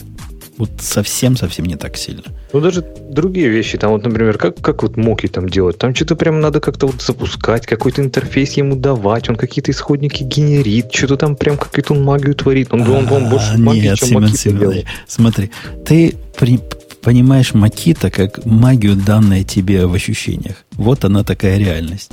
Вот 0.58 0.70
совсем-совсем 0.80 1.66
не 1.66 1.76
так 1.76 1.96
сильно. 1.96 2.24
Ну, 2.52 2.60
даже 2.60 2.84
другие 3.10 3.48
вещи. 3.48 3.78
Там 3.78 3.92
вот, 3.92 4.04
например, 4.04 4.38
как, 4.38 4.60
как 4.60 4.82
вот 4.82 4.96
моки 4.96 5.28
там 5.28 5.48
делать? 5.48 5.78
Там 5.78 5.94
что-то 5.94 6.16
прям 6.16 6.40
надо 6.40 6.60
как-то 6.60 6.88
вот 6.88 7.00
запускать, 7.00 7.64
какой-то 7.64 8.02
интерфейс 8.02 8.54
ему 8.54 8.74
давать, 8.74 9.28
он 9.28 9.36
какие-то 9.36 9.70
исходники 9.70 10.24
генерит, 10.24 10.92
что-то 10.92 11.16
там 11.16 11.36
прям 11.36 11.56
какую-то 11.56 11.94
магию 11.94 12.34
творит. 12.34 12.72
Он, 12.72 12.82
он, 12.82 13.08
он 13.10 13.28
больше 13.28 13.56
магии, 13.56 13.82
нет, 13.82 13.98
чем 13.98 14.08
Семен 14.08 14.34
Семенович, 14.34 14.86
смотри, 15.06 15.50
ты 15.86 16.16
при, 16.36 16.58
понимаешь 17.02 17.54
Макита 17.54 18.10
как 18.10 18.44
магию, 18.44 18.96
данной 18.96 19.44
тебе 19.44 19.86
в 19.86 19.94
ощущениях. 19.94 20.64
Вот 20.72 21.04
она 21.04 21.24
такая 21.24 21.58
реальность. 21.58 22.10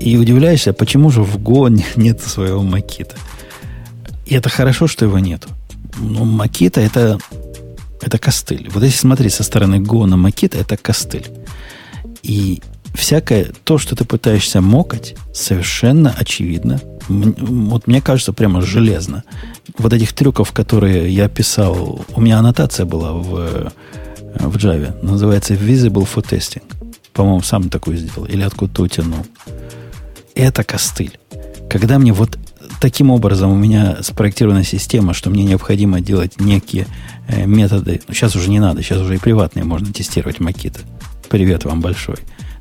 И 0.00 0.16
удивляешься, 0.16 0.72
почему 0.72 1.10
же 1.10 1.22
в 1.22 1.38
Go 1.38 1.68
нет 1.96 2.20
своего 2.20 2.62
Макита. 2.62 3.16
И 4.26 4.34
это 4.34 4.48
хорошо, 4.48 4.86
что 4.86 5.04
его 5.04 5.18
нету. 5.18 5.48
Но 5.98 6.24
Макита 6.24 6.80
это, 6.80 7.18
это 8.02 8.18
костыль. 8.18 8.68
Вот 8.72 8.82
если 8.82 8.98
смотреть 8.98 9.34
со 9.34 9.42
стороны 9.42 9.76
Go 9.76 10.06
на 10.06 10.16
Макита, 10.16 10.58
это 10.58 10.76
костыль. 10.76 11.26
И 12.22 12.62
всякое 12.98 13.52
то, 13.64 13.78
что 13.78 13.94
ты 13.94 14.04
пытаешься 14.04 14.60
мокать, 14.60 15.14
совершенно 15.32 16.10
очевидно. 16.10 16.80
Вот 17.08 17.86
мне 17.86 18.02
кажется, 18.02 18.32
прямо 18.32 18.60
железно 18.60 19.24
вот 19.78 19.92
этих 19.92 20.12
трюков, 20.12 20.52
которые 20.52 21.08
я 21.14 21.28
писал, 21.28 22.04
у 22.14 22.20
меня 22.20 22.38
аннотация 22.38 22.84
была 22.84 23.12
в, 23.12 23.72
в 24.34 24.56
Java, 24.56 25.02
называется 25.02 25.54
Visible 25.54 26.08
for 26.12 26.28
Testing. 26.28 26.62
По-моему, 27.12 27.40
сам 27.42 27.70
такой 27.70 27.96
сделал, 27.96 28.26
или 28.26 28.42
откуда-то 28.42 28.82
утянул. 28.82 29.24
Это 30.34 30.64
костыль. 30.64 31.18
Когда 31.70 31.98
мне 31.98 32.12
вот 32.12 32.38
таким 32.80 33.10
образом 33.10 33.50
у 33.50 33.56
меня 33.56 33.98
спроектирована 34.02 34.64
система, 34.64 35.14
что 35.14 35.30
мне 35.30 35.44
необходимо 35.44 36.00
делать 36.00 36.40
некие 36.40 36.86
э, 37.28 37.46
методы, 37.46 38.00
сейчас 38.08 38.36
уже 38.36 38.50
не 38.50 38.60
надо, 38.60 38.82
сейчас 38.82 38.98
уже 38.98 39.16
и 39.16 39.18
приватные 39.18 39.64
можно 39.64 39.92
тестировать 39.92 40.40
макиты. 40.40 40.80
Привет 41.28 41.64
вам 41.64 41.80
большой. 41.80 42.16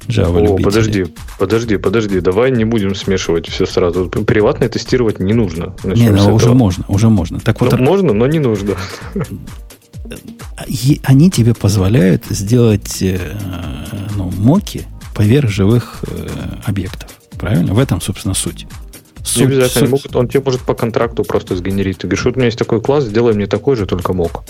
Java 0.08 0.48
О, 0.48 0.58
подожди, 0.58 1.06
подожди, 1.38 1.78
подожди, 1.78 2.20
давай 2.22 2.52
не 2.52 2.66
будем 2.66 2.96
смешивать 2.96 3.48
все 3.48 3.66
сразу. 3.66 4.10
Приватное 4.10 4.70
тестировать 4.70 5.20
не 5.20 5.34
нужно. 5.34 5.76
Не, 5.84 6.10
ну, 6.10 6.34
уже 6.34 6.54
можно, 6.54 6.86
уже 6.88 7.10
можно. 7.10 7.40
Так 7.40 7.60
вот, 7.60 7.72
ну, 7.74 7.84
можно, 7.84 8.14
но 8.14 8.26
не 8.28 8.40
нужно. 8.40 8.76
Они 11.04 11.30
тебе 11.30 11.54
позволяют 11.54 12.26
сделать 12.30 13.02
э, 13.02 13.20
ну, 14.16 14.32
моки 14.38 14.86
поверх 15.14 15.50
живых 15.50 16.04
э, 16.08 16.28
объектов. 16.66 17.10
Правильно? 17.38 17.74
В 17.74 17.80
этом, 17.80 18.00
собственно, 18.02 18.34
суть. 18.34 18.66
Суть, 19.24 19.38
не 19.38 19.44
обязательно. 19.44 19.88
Суть... 19.88 19.92
Могут, 19.92 20.16
он 20.16 20.28
тебе 20.30 20.42
может 20.44 20.62
по 20.62 20.74
контракту 20.74 21.24
просто 21.24 21.56
сгенерить. 21.56 21.98
Ты 21.98 22.08
говоришь, 22.08 22.26
вот 22.26 22.36
у 22.36 22.38
меня 22.38 22.46
есть 22.46 22.58
такой 22.58 22.82
класс, 22.82 23.04
сделай 23.04 23.34
мне 23.34 23.48
такой 23.48 23.76
же, 23.76 23.86
только 23.86 24.14
мок. 24.14 24.44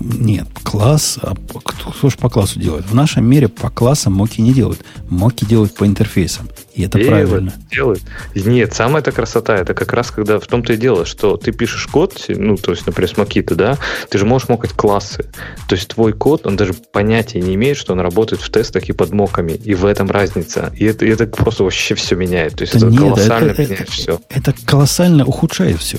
Нет, 0.00 0.46
класс, 0.62 1.18
а 1.22 1.34
кто, 1.34 1.90
кто 1.90 2.10
же 2.10 2.16
по 2.16 2.28
классу 2.28 2.58
делает? 2.58 2.86
В 2.86 2.94
нашем 2.94 3.24
мире 3.24 3.48
по 3.48 3.70
классам 3.70 4.14
моки 4.14 4.40
не 4.40 4.52
делают. 4.52 4.80
Моки 5.08 5.44
делают 5.44 5.74
по 5.74 5.86
интерфейсам. 5.86 6.48
И 6.78 6.82
это 6.82 6.98
Делают, 6.98 7.28
правильно. 7.28 7.52
Делают. 7.72 8.02
Нет, 8.36 8.72
самая 8.72 9.02
эта 9.02 9.10
красота, 9.10 9.56
это 9.56 9.74
как 9.74 9.92
раз 9.92 10.12
когда 10.12 10.38
в 10.38 10.46
том-то 10.46 10.74
и 10.74 10.76
дело, 10.76 11.04
что 11.04 11.36
ты 11.36 11.50
пишешь 11.50 11.88
код, 11.88 12.24
ну, 12.28 12.56
то 12.56 12.70
есть, 12.70 12.86
например, 12.86 13.10
с 13.10 13.16
Макита, 13.16 13.56
да, 13.56 13.78
ты 14.08 14.18
же 14.18 14.24
можешь 14.24 14.48
мокать 14.48 14.70
классы. 14.72 15.24
То 15.68 15.74
есть 15.74 15.88
твой 15.88 16.12
код, 16.12 16.46
он 16.46 16.56
даже 16.56 16.74
понятия 16.74 17.40
не 17.40 17.56
имеет, 17.56 17.76
что 17.78 17.94
он 17.94 18.00
работает 18.00 18.42
в 18.42 18.50
тестах 18.50 18.84
и 18.84 18.92
под 18.92 19.10
моками. 19.12 19.52
И 19.52 19.74
в 19.74 19.86
этом 19.86 20.08
разница. 20.08 20.72
И 20.76 20.84
это, 20.84 21.04
и 21.04 21.08
это 21.08 21.26
просто 21.26 21.64
вообще 21.64 21.96
все 21.96 22.14
меняет. 22.14 22.54
То 22.54 22.62
есть 22.62 22.78
Да 22.78 22.86
это 22.86 22.90
нет, 22.90 23.00
колоссально 23.00 23.50
это, 23.50 23.62
меняет 23.62 23.80
это, 23.80 23.92
все. 23.92 24.20
это 24.28 24.54
колоссально 24.64 25.24
ухудшает 25.24 25.80
все. 25.80 25.98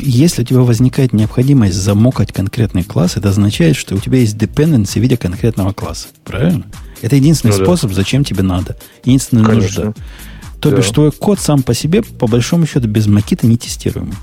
Если 0.00 0.42
у 0.42 0.44
тебя 0.44 0.60
возникает 0.60 1.12
необходимость 1.12 1.74
замокать 1.74 2.32
конкретный 2.32 2.84
класс, 2.84 3.16
это 3.16 3.30
означает, 3.30 3.76
что 3.76 3.94
у 3.94 3.98
тебя 3.98 4.18
есть 4.18 4.36
dependency 4.36 4.94
в 4.94 5.02
виде 5.02 5.16
конкретного 5.16 5.72
класса. 5.72 6.08
Правильно? 6.24 6.64
Это 7.02 7.16
единственный 7.16 7.52
Ну 7.52 7.58
да. 7.58 7.64
способ, 7.64 7.92
зачем 7.92 8.24
тебе 8.24 8.42
надо. 8.42 8.76
Единственная 9.04 9.44
Конечно. 9.44 9.84
нужда. 9.86 10.02
То 10.60 10.70
Да. 10.70 10.76
бишь, 10.76 10.88
твой 10.90 11.12
код 11.12 11.38
сам 11.40 11.62
по 11.62 11.74
себе, 11.74 12.02
по 12.02 12.26
большому 12.26 12.66
счету, 12.66 12.88
без 12.88 13.06
макита 13.06 13.46
не 13.46 13.56
тестируемый. 13.56 14.14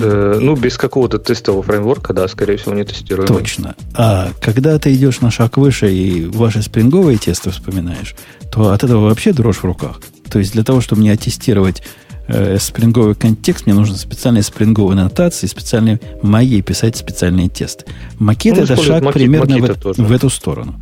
Э, 0.00 0.38
ну, 0.40 0.54
без 0.54 0.76
какого-то 0.76 1.18
тестового 1.18 1.62
фреймворка, 1.64 2.12
да, 2.12 2.28
скорее 2.28 2.56
всего, 2.56 2.72
не 2.74 2.84
тестируем. 2.84 3.26
Точно. 3.26 3.74
А 3.94 4.30
когда 4.40 4.78
ты 4.78 4.94
идешь 4.94 5.20
на 5.20 5.30
шаг 5.32 5.56
выше 5.56 5.92
и 5.92 6.24
ваши 6.26 6.62
спринговые 6.62 7.18
тесты 7.18 7.50
вспоминаешь, 7.50 8.14
то 8.52 8.70
от 8.70 8.84
этого 8.84 9.06
вообще 9.08 9.32
дрожь 9.32 9.56
в 9.58 9.64
руках. 9.64 10.00
То 10.30 10.38
есть 10.38 10.52
для 10.52 10.62
того, 10.62 10.80
чтобы 10.80 11.00
мне 11.00 11.10
оттестировать 11.12 11.82
э, 12.28 12.58
спринговый 12.60 13.14
контекст, 13.14 13.66
мне 13.66 13.74
нужно 13.74 13.96
специальные 13.96 14.42
спринговые 14.42 14.96
нотации, 14.96 15.46
специальные 15.46 16.00
моей 16.22 16.62
писать 16.62 16.96
специальные 16.96 17.48
тесты. 17.48 17.84
Макет 18.18 18.56
Ну, 18.56 18.62
это 18.62 18.76
шаг 18.76 19.02
Маки- 19.02 19.14
примерно 19.14 19.58
в, 19.58 19.64
эт- 19.64 19.80
тоже. 19.80 20.02
в 20.02 20.12
эту 20.12 20.30
сторону. 20.30 20.80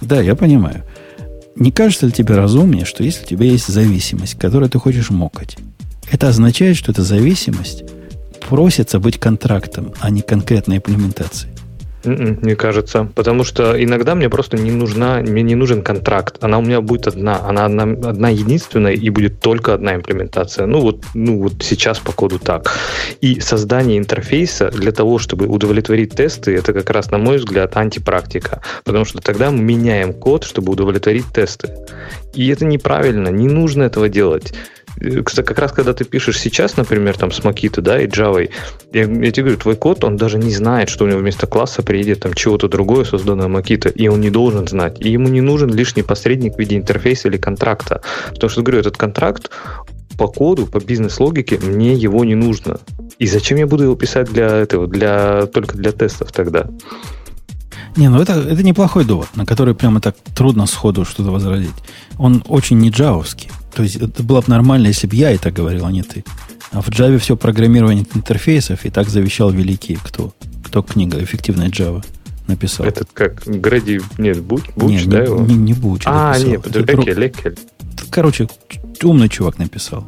Да, 0.00 0.20
я 0.20 0.34
понимаю. 0.34 0.84
Не 1.56 1.72
кажется 1.72 2.06
ли 2.06 2.12
тебе 2.12 2.36
разумнее, 2.36 2.84
что 2.84 3.02
если 3.02 3.24
у 3.24 3.26
тебя 3.26 3.46
есть 3.46 3.66
зависимость, 3.68 4.34
которую 4.38 4.70
ты 4.70 4.78
хочешь 4.78 5.10
мокать, 5.10 5.56
это 6.10 6.28
означает, 6.28 6.76
что 6.76 6.92
эта 6.92 7.02
зависимость 7.02 7.82
просится 8.48 8.98
быть 9.00 9.18
контрактом, 9.18 9.92
а 10.00 10.10
не 10.10 10.22
конкретной 10.22 10.76
имплементацией? 10.76 11.52
М-м, 12.04 12.38
Мне 12.42 12.54
кажется, 12.54 13.08
потому 13.14 13.44
что 13.44 13.82
иногда 13.82 14.14
мне 14.14 14.28
просто 14.28 14.56
не 14.56 14.70
нужна, 14.70 15.16
мне 15.16 15.42
не 15.42 15.54
нужен 15.54 15.82
контракт. 15.82 16.36
Она 16.40 16.58
у 16.58 16.62
меня 16.62 16.80
будет 16.80 17.08
одна, 17.08 17.40
она 17.44 17.64
одна, 17.64 17.82
одна 17.82 18.28
единственная 18.28 18.92
и 18.92 19.10
будет 19.10 19.40
только 19.40 19.74
одна 19.74 19.96
имплементация. 19.96 20.66
Ну 20.66 20.80
вот, 20.80 21.04
ну 21.14 21.42
вот 21.42 21.54
сейчас 21.62 21.98
по 21.98 22.12
коду 22.12 22.38
так. 22.38 22.72
И 23.20 23.40
создание 23.40 23.98
интерфейса 23.98 24.70
для 24.70 24.92
того, 24.92 25.18
чтобы 25.18 25.46
удовлетворить 25.46 26.14
тесты, 26.14 26.54
это 26.54 26.72
как 26.72 26.90
раз, 26.90 27.10
на 27.10 27.18
мой 27.18 27.38
взгляд, 27.38 27.76
антипрактика, 27.76 28.62
потому 28.84 29.04
что 29.04 29.20
тогда 29.20 29.50
мы 29.50 29.60
меняем 29.60 30.12
код, 30.12 30.44
чтобы 30.44 30.72
удовлетворить 30.72 31.26
тесты. 31.34 31.74
И 32.34 32.48
это 32.48 32.64
неправильно, 32.64 33.28
не 33.28 33.48
нужно 33.48 33.82
этого 33.82 34.08
делать. 34.08 34.54
Э, 35.00 35.22
как 35.22 35.58
раз 35.58 35.72
когда 35.72 35.92
ты 35.92 36.04
пишешь 36.04 36.38
сейчас, 36.38 36.76
например, 36.76 37.16
там 37.16 37.30
с 37.30 37.40
Makito, 37.40 37.80
да, 37.80 38.00
и 38.00 38.06
Java, 38.06 38.48
я, 38.92 39.00
я 39.02 39.30
тебе 39.30 39.42
говорю, 39.44 39.58
твой 39.58 39.76
код, 39.76 40.04
он 40.04 40.16
даже 40.16 40.38
не 40.38 40.50
знает, 40.50 40.88
что 40.88 41.04
у 41.04 41.08
него 41.08 41.20
вместо 41.20 41.46
класса 41.46 41.82
приедет 41.82 42.20
там 42.20 42.34
чего-то 42.34 42.68
другое, 42.68 43.04
созданное 43.04 43.48
Makito, 43.48 43.90
и 43.90 44.08
он 44.08 44.20
не 44.20 44.30
должен 44.30 44.66
знать. 44.66 45.00
И 45.00 45.10
ему 45.10 45.28
не 45.28 45.40
нужен 45.40 45.72
лишний 45.72 46.02
посредник 46.02 46.56
в 46.56 46.58
виде 46.58 46.76
интерфейса 46.76 47.28
или 47.28 47.36
контракта. 47.36 48.02
Потому 48.30 48.50
что, 48.50 48.62
говорю, 48.62 48.80
этот 48.80 48.96
контракт 48.96 49.50
по 50.16 50.26
коду, 50.26 50.66
по 50.66 50.78
бизнес-логике, 50.78 51.58
мне 51.62 51.94
его 51.94 52.24
не 52.24 52.34
нужно. 52.34 52.80
И 53.18 53.26
зачем 53.26 53.58
я 53.58 53.66
буду 53.66 53.84
его 53.84 53.94
писать 53.94 54.30
для 54.32 54.46
этого, 54.46 54.86
для, 54.86 55.46
только 55.46 55.76
для 55.76 55.92
тестов 55.92 56.32
тогда? 56.32 56.66
Не, 57.96 58.08
ну 58.08 58.20
это, 58.20 58.32
это 58.32 58.62
неплохой 58.62 59.04
довод, 59.04 59.28
на 59.34 59.46
который 59.46 59.74
прямо 59.74 60.00
так 60.00 60.16
трудно 60.34 60.66
сходу 60.66 61.04
что-то 61.04 61.30
возразить. 61.30 61.74
Он 62.16 62.44
очень 62.48 62.78
не 62.78 62.90
джавовский. 62.90 63.50
То 63.74 63.82
есть 63.82 63.96
это 63.96 64.22
было 64.22 64.40
бы 64.40 64.48
нормально, 64.48 64.88
если 64.88 65.06
бы 65.06 65.16
я 65.16 65.30
это 65.30 65.50
говорил, 65.50 65.86
а 65.86 65.92
не 65.92 66.02
ты. 66.02 66.24
А 66.72 66.82
в 66.82 66.88
Java 66.88 67.18
все 67.18 67.36
программирование 67.36 68.04
интерфейсов, 68.14 68.84
и 68.84 68.90
так 68.90 69.08
завещал 69.08 69.50
великий 69.50 69.96
кто? 70.02 70.34
Кто 70.64 70.82
книга 70.82 71.22
«Эффективная 71.22 71.68
Java» 71.68 72.04
написал? 72.46 72.86
Этот 72.86 73.08
как 73.12 73.42
Гради, 73.46 74.00
нет, 74.18 74.42
Буч, 74.42 74.64
Буч 74.76 74.90
не, 74.90 75.04
да, 75.04 75.20
не, 75.20 75.24
его? 75.24 75.40
не, 75.40 75.54
не 75.54 75.72
Буч, 75.74 76.02
а, 76.04 76.34
писал. 76.34 76.48
нет, 76.48 76.66
Это 76.66 76.82
Экель, 76.82 77.26
Экель. 77.26 77.58
Короче, 78.10 78.48
умный 79.02 79.28
чувак 79.28 79.58
написал. 79.58 80.04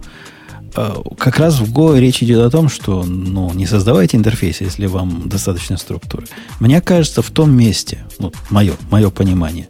А, 0.75 1.03
Как 1.19 1.39
раз 1.39 1.59
в 1.61 1.73
Go 1.73 1.99
речь 1.99 2.23
идет 2.23 2.41
о 2.41 2.51
том, 2.51 2.69
что 2.69 3.05
ну, 3.05 3.53
не 3.55 3.67
создавайте 3.67 4.17
интерфейс, 4.17 4.61
если 4.61 4.87
вам 4.87 5.29
достаточно 5.29 5.77
структуры. 5.77 6.27
Мне 6.61 6.81
кажется, 6.81 7.23
в 7.23 7.31
том 7.31 7.53
месте, 7.53 8.05
вот 8.19 8.35
мое, 8.51 8.75
мое 8.91 9.11
понимание, 9.11 9.69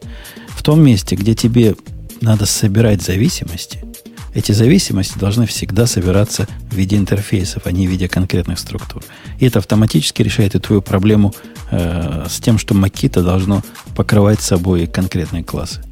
в 0.48 0.62
том 0.62 0.82
месте, 0.82 1.16
где 1.16 1.34
тебе 1.34 1.76
надо 2.20 2.46
собирать 2.46 3.02
зависимости, 3.02 3.84
эти 4.32 4.52
зависимости 4.52 5.18
должны 5.18 5.46
всегда 5.46 5.86
собираться 5.86 6.46
в 6.70 6.74
виде 6.74 6.96
интерфейсов, 6.96 7.66
а 7.66 7.72
не 7.72 7.88
в 7.88 7.90
виде 7.90 8.08
конкретных 8.08 8.58
структур. 8.58 9.02
И 9.40 9.46
это 9.46 9.58
автоматически 9.58 10.22
решает 10.22 10.54
и 10.54 10.60
твою 10.60 10.82
проблему 10.82 11.34
э, 11.70 12.26
с 12.28 12.38
тем, 12.38 12.58
что 12.58 12.74
Макита 12.74 13.22
должно 13.22 13.62
покрывать 13.96 14.40
собой 14.40 14.86
конкретные 14.86 15.42
классы. 15.42 15.82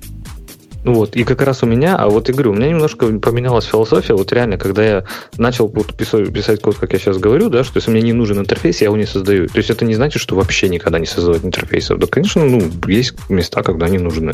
Вот, 0.89 1.17
и 1.17 1.25
как 1.25 1.43
раз 1.43 1.63
у 1.63 1.67
меня, 1.67 1.97
а 1.97 2.09
вот 2.09 2.29
я 2.29 2.35
говорю, 2.35 2.53
у 2.53 2.55
меня 2.55 2.71
немножко 2.71 3.07
поменялась 3.19 3.67
философия, 3.67 4.15
вот 4.15 4.33
реально, 4.33 4.57
когда 4.57 4.83
я 4.83 5.05
начал 5.37 5.69
писать 5.69 6.63
код, 6.63 6.77
как 6.77 6.95
я 6.95 6.99
сейчас 6.99 7.19
говорю, 7.19 7.51
да, 7.51 7.63
что 7.63 7.77
если 7.77 7.91
мне 7.91 8.01
не 8.01 8.15
нужен 8.15 8.39
интерфейс, 8.39 8.81
я 8.81 8.87
его 8.87 8.97
не 8.97 9.05
создаю. 9.05 9.49
То 9.49 9.59
есть 9.59 9.69
это 9.69 9.85
не 9.85 9.95
значит, 9.95 10.23
что 10.23 10.35
вообще 10.35 10.71
никогда 10.71 10.99
не 10.99 11.05
создавать 11.05 11.45
интерфейсов. 11.45 11.99
Да, 11.99 12.07
конечно, 12.07 12.43
ну, 12.43 12.63
есть 12.87 13.15
места, 13.29 13.63
когда 13.63 13.85
они 13.85 13.99
нужны. 13.99 14.33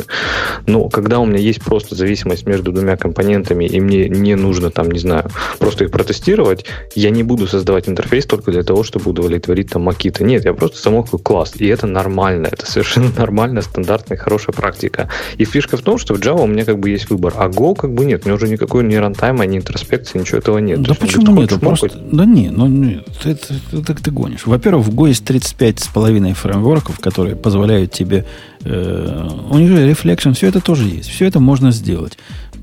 Но 0.68 0.88
когда 0.88 1.18
у 1.18 1.26
меня 1.26 1.40
есть 1.40 1.60
просто 1.60 1.96
зависимость 1.96 2.46
между 2.46 2.70
двумя 2.70 2.96
компонентами, 2.96 3.64
и 3.64 3.80
мне 3.80 4.08
не 4.08 4.36
нужно 4.36 4.70
там, 4.70 4.92
не 4.92 5.00
знаю, 5.00 5.28
просто 5.58 5.84
их 5.84 5.90
протестировать, 5.90 6.66
я 6.94 7.10
не 7.10 7.24
буду 7.24 7.48
создавать 7.48 7.88
интерфейс 7.88 8.26
только 8.26 8.52
для 8.52 8.62
того, 8.62 8.84
чтобы 8.84 9.10
удовлетворить 9.10 9.70
там 9.70 9.82
макиты. 9.82 10.22
Нет, 10.22 10.44
я 10.44 10.54
просто 10.54 10.80
замокаю 10.80 11.18
класс, 11.18 11.54
и 11.56 11.66
это 11.66 11.88
нормально, 11.88 12.48
это 12.52 12.64
совершенно 12.64 13.10
нормальная, 13.16 13.62
стандартная, 13.62 14.18
хорошая 14.18 14.54
практика. 14.54 15.08
И 15.36 15.44
фишка 15.44 15.76
в 15.76 15.82
том, 15.82 15.98
что 15.98 16.14
в 16.14 16.20
Java 16.20 16.43
у 16.44 16.46
меня 16.46 16.64
как 16.64 16.78
бы 16.78 16.90
есть 16.90 17.10
выбор, 17.10 17.34
а 17.36 17.48
Go 17.48 17.74
как 17.74 17.92
бы 17.92 18.04
нет, 18.04 18.22
у 18.24 18.28
меня 18.28 18.36
уже 18.36 18.48
никакой 18.48 18.84
ни 18.84 18.94
рантайма, 18.94 19.46
ни 19.46 19.58
интроспекции, 19.58 20.18
ничего 20.18 20.38
этого 20.38 20.58
нет. 20.58 20.82
Да 20.82 20.94
То 20.94 21.00
почему 21.00 21.36
нет? 21.36 21.58
Просто, 21.60 21.90
да 22.12 22.24
не, 22.24 22.50
ну 22.50 22.66
нет, 22.66 23.06
это, 23.24 23.54
это, 23.72 23.92
это 23.92 24.02
ты 24.02 24.10
гонишь. 24.10 24.46
Во-первых, 24.46 24.86
в 24.86 24.94
Go 24.94 25.08
есть 25.08 25.24
35 25.24 25.80
с 25.80 25.86
половиной 25.88 26.34
фреймворков, 26.34 27.00
которые 27.00 27.36
позволяют 27.36 27.92
тебе... 27.92 28.24
Э, 28.64 29.28
у 29.50 29.58
них 29.58 29.68
же 29.68 29.90
Reflection, 29.90 30.34
все 30.34 30.48
это 30.48 30.60
тоже 30.60 30.84
есть. 30.84 31.08
Все 31.08 31.26
это 31.26 31.40
можно 31.40 31.70
сделать. 31.70 32.18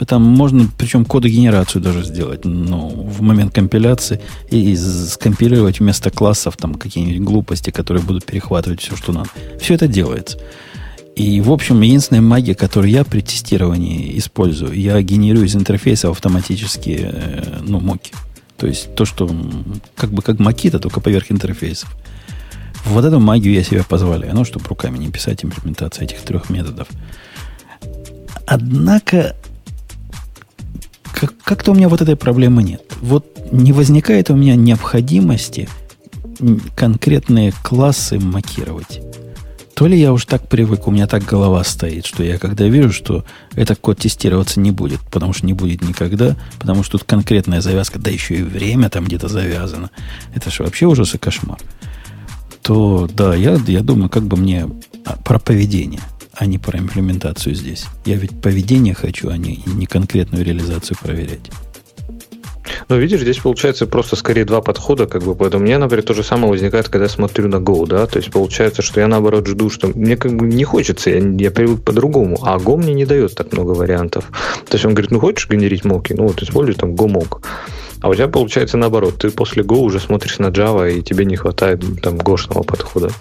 Там 0.07 0.23
можно, 0.23 0.67
причем 0.77 1.05
кодогенерацию 1.05 1.81
даже 1.81 2.03
сделать 2.03 2.43
ну, 2.43 2.89
в 2.89 3.21
момент 3.21 3.53
компиляции 3.53 4.19
и, 4.49 4.71
и 4.71 4.75
скомпилировать 4.75 5.79
вместо 5.79 6.09
классов 6.09 6.57
там 6.57 6.73
какие-нибудь 6.75 7.21
глупости, 7.21 7.69
которые 7.69 8.03
будут 8.03 8.25
перехватывать 8.25 8.81
все, 8.81 8.95
что 8.95 9.11
надо. 9.11 9.29
Все 9.59 9.75
это 9.75 9.87
делается. 9.87 10.39
И, 11.15 11.41
в 11.41 11.51
общем, 11.51 11.81
единственная 11.81 12.21
магия, 12.21 12.55
которую 12.55 12.91
я 12.91 13.03
при 13.03 13.21
тестировании 13.21 14.17
использую, 14.17 14.73
я 14.73 15.01
генерирую 15.01 15.45
из 15.45 15.55
интерфейса 15.55 16.09
автоматически 16.09 16.99
э, 17.01 17.59
ну, 17.61 17.79
моки. 17.79 18.13
То 18.57 18.67
есть 18.67 18.95
то, 18.95 19.05
что 19.05 19.29
как 19.95 20.11
бы 20.11 20.21
как 20.21 20.39
макита, 20.39 20.79
только 20.79 21.01
поверх 21.01 21.31
интерфейсов. 21.31 21.93
Вот 22.85 23.05
эту 23.05 23.19
магию 23.19 23.53
я 23.53 23.63
себе 23.63 23.83
позволяю. 23.83 24.33
Ну, 24.33 24.45
чтобы 24.45 24.65
руками 24.67 24.97
не 24.97 25.09
писать 25.09 25.43
имплементацию 25.43 26.05
этих 26.05 26.21
трех 26.21 26.49
методов. 26.49 26.87
Однако, 28.45 29.35
как- 31.13 31.37
как-то 31.43 31.71
у 31.71 31.75
меня 31.75 31.89
вот 31.89 32.01
этой 32.01 32.15
проблемы 32.15 32.63
нет. 32.63 32.81
Вот 33.01 33.25
не 33.51 33.73
возникает 33.73 34.29
у 34.29 34.35
меня 34.35 34.55
необходимости 34.55 35.67
конкретные 36.75 37.53
классы 37.63 38.19
макировать. 38.19 39.01
То 39.73 39.87
ли 39.87 39.97
я 39.97 40.13
уж 40.13 40.25
так 40.25 40.47
привык, 40.47 40.87
у 40.87 40.91
меня 40.91 41.07
так 41.07 41.23
голова 41.23 41.63
стоит, 41.63 42.05
что 42.05 42.23
я 42.23 42.37
когда 42.37 42.65
вижу, 42.67 42.91
что 42.91 43.25
этот 43.55 43.79
код 43.79 43.99
тестироваться 43.99 44.59
не 44.59 44.71
будет, 44.71 44.99
потому 45.11 45.33
что 45.33 45.45
не 45.45 45.53
будет 45.53 45.81
никогда, 45.81 46.35
потому 46.59 46.83
что 46.83 46.97
тут 46.97 47.07
конкретная 47.07 47.61
завязка, 47.61 47.97
да 47.97 48.11
еще 48.11 48.35
и 48.35 48.43
время 48.43 48.89
там 48.89 49.05
где-то 49.05 49.27
завязано. 49.27 49.89
Это 50.35 50.51
же 50.51 50.63
вообще 50.63 50.85
ужас 50.85 51.15
и 51.15 51.17
кошмар. 51.17 51.59
То 52.61 53.09
да, 53.13 53.33
я, 53.33 53.59
я 53.67 53.81
думаю, 53.81 54.09
как 54.09 54.23
бы 54.23 54.37
мне 54.37 54.67
а, 55.05 55.17
про 55.17 55.39
поведение, 55.39 56.01
а 56.33 56.45
не 56.45 56.57
про 56.57 56.77
имплементацию 56.77 57.55
здесь. 57.55 57.85
Я 58.05 58.15
ведь 58.15 58.39
поведение 58.39 58.93
хочу, 58.93 59.29
а 59.29 59.37
не, 59.37 59.63
не 59.65 59.85
конкретную 59.87 60.45
реализацию 60.45 60.97
проверять. 61.01 61.49
Ну, 62.89 62.97
видишь, 62.97 63.21
здесь 63.21 63.39
получается 63.39 63.87
просто 63.87 64.15
скорее 64.15 64.45
два 64.45 64.61
подхода, 64.61 65.07
как 65.07 65.23
бы, 65.23 65.35
поэтому 65.35 65.63
меня, 65.63 65.79
например, 65.79 66.03
то 66.03 66.13
же 66.13 66.23
самое 66.23 66.51
возникает, 66.51 66.89
когда 66.89 67.05
я 67.05 67.09
смотрю 67.09 67.47
на 67.47 67.57
Go, 67.57 67.87
да, 67.87 68.07
то 68.07 68.17
есть 68.17 68.31
получается, 68.31 68.81
что 68.81 68.99
я 68.99 69.07
наоборот 69.07 69.47
жду, 69.47 69.69
что 69.69 69.87
мне 69.87 70.17
как 70.17 70.35
бы 70.35 70.47
не 70.47 70.63
хочется, 70.63 71.09
я, 71.09 71.19
я 71.19 71.51
привык 71.51 71.83
по-другому, 71.83 72.37
а 72.43 72.57
Go 72.57 72.77
мне 72.77 72.93
не 72.93 73.05
дает 73.05 73.35
так 73.35 73.51
много 73.53 73.71
вариантов. 73.71 74.25
То 74.67 74.75
есть 74.75 74.85
он 74.85 74.93
говорит, 74.93 75.11
ну, 75.11 75.19
хочешь 75.19 75.49
генерить 75.49 75.85
моки? 75.85 76.13
Ну, 76.13 76.27
вот 76.27 76.41
используй 76.41 76.75
там 76.75 76.91
Go 76.91 77.07
Mock. 77.07 77.39
А 78.01 78.09
у 78.09 78.15
тебя 78.15 78.27
получается 78.27 78.77
наоборот. 78.77 79.19
Ты 79.19 79.29
после 79.29 79.63
Go 79.63 79.77
уже 79.77 79.99
смотришь 79.99 80.39
на 80.39 80.47
Java, 80.47 80.91
и 80.91 81.03
тебе 81.03 81.23
не 81.23 81.35
хватает 81.35 81.83
там 82.01 82.17
гошного 82.17 82.63
подхода. 82.63 83.11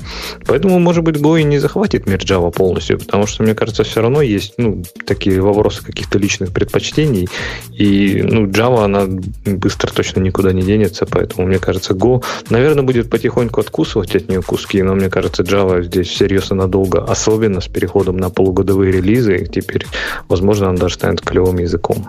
Поэтому, 0.46 0.78
может 0.78 1.04
быть, 1.04 1.16
Go 1.16 1.38
и 1.38 1.44
не 1.44 1.58
захватит 1.58 2.06
мир 2.06 2.18
Java 2.18 2.50
полностью, 2.50 2.98
потому 2.98 3.26
что, 3.26 3.42
мне 3.42 3.54
кажется, 3.54 3.84
все 3.84 4.00
равно 4.00 4.22
есть 4.22 4.54
ну, 4.56 4.82
такие 5.06 5.40
вопросы 5.42 5.84
каких-то 5.84 6.18
личных 6.18 6.52
предпочтений. 6.52 7.28
И 7.72 8.22
ну, 8.22 8.46
Java, 8.46 8.84
она 8.84 9.06
быстро 9.54 9.92
точно 9.92 10.20
никуда 10.20 10.52
не 10.52 10.62
денется, 10.62 11.06
поэтому, 11.06 11.46
мне 11.46 11.58
кажется, 11.58 11.94
Go, 11.94 12.24
наверное, 12.50 12.82
будет 12.82 13.10
потихоньку 13.10 13.60
откусывать 13.60 14.14
от 14.16 14.28
нее 14.28 14.42
куски, 14.42 14.82
но 14.82 14.94
мне 14.94 15.08
кажется, 15.08 15.42
Java 15.42 15.82
здесь 15.82 16.10
серьезно 16.12 16.56
надолго, 16.56 17.04
особенно 17.04 17.60
с 17.60 17.68
переходом 17.68 18.16
на 18.16 18.30
полугодовые 18.30 18.92
релизы, 18.92 19.36
и 19.36 19.46
теперь, 19.46 19.86
возможно, 20.28 20.68
она 20.68 20.78
даже 20.78 20.94
станет 20.94 21.20
клевым 21.20 21.58
языком. 21.58 22.08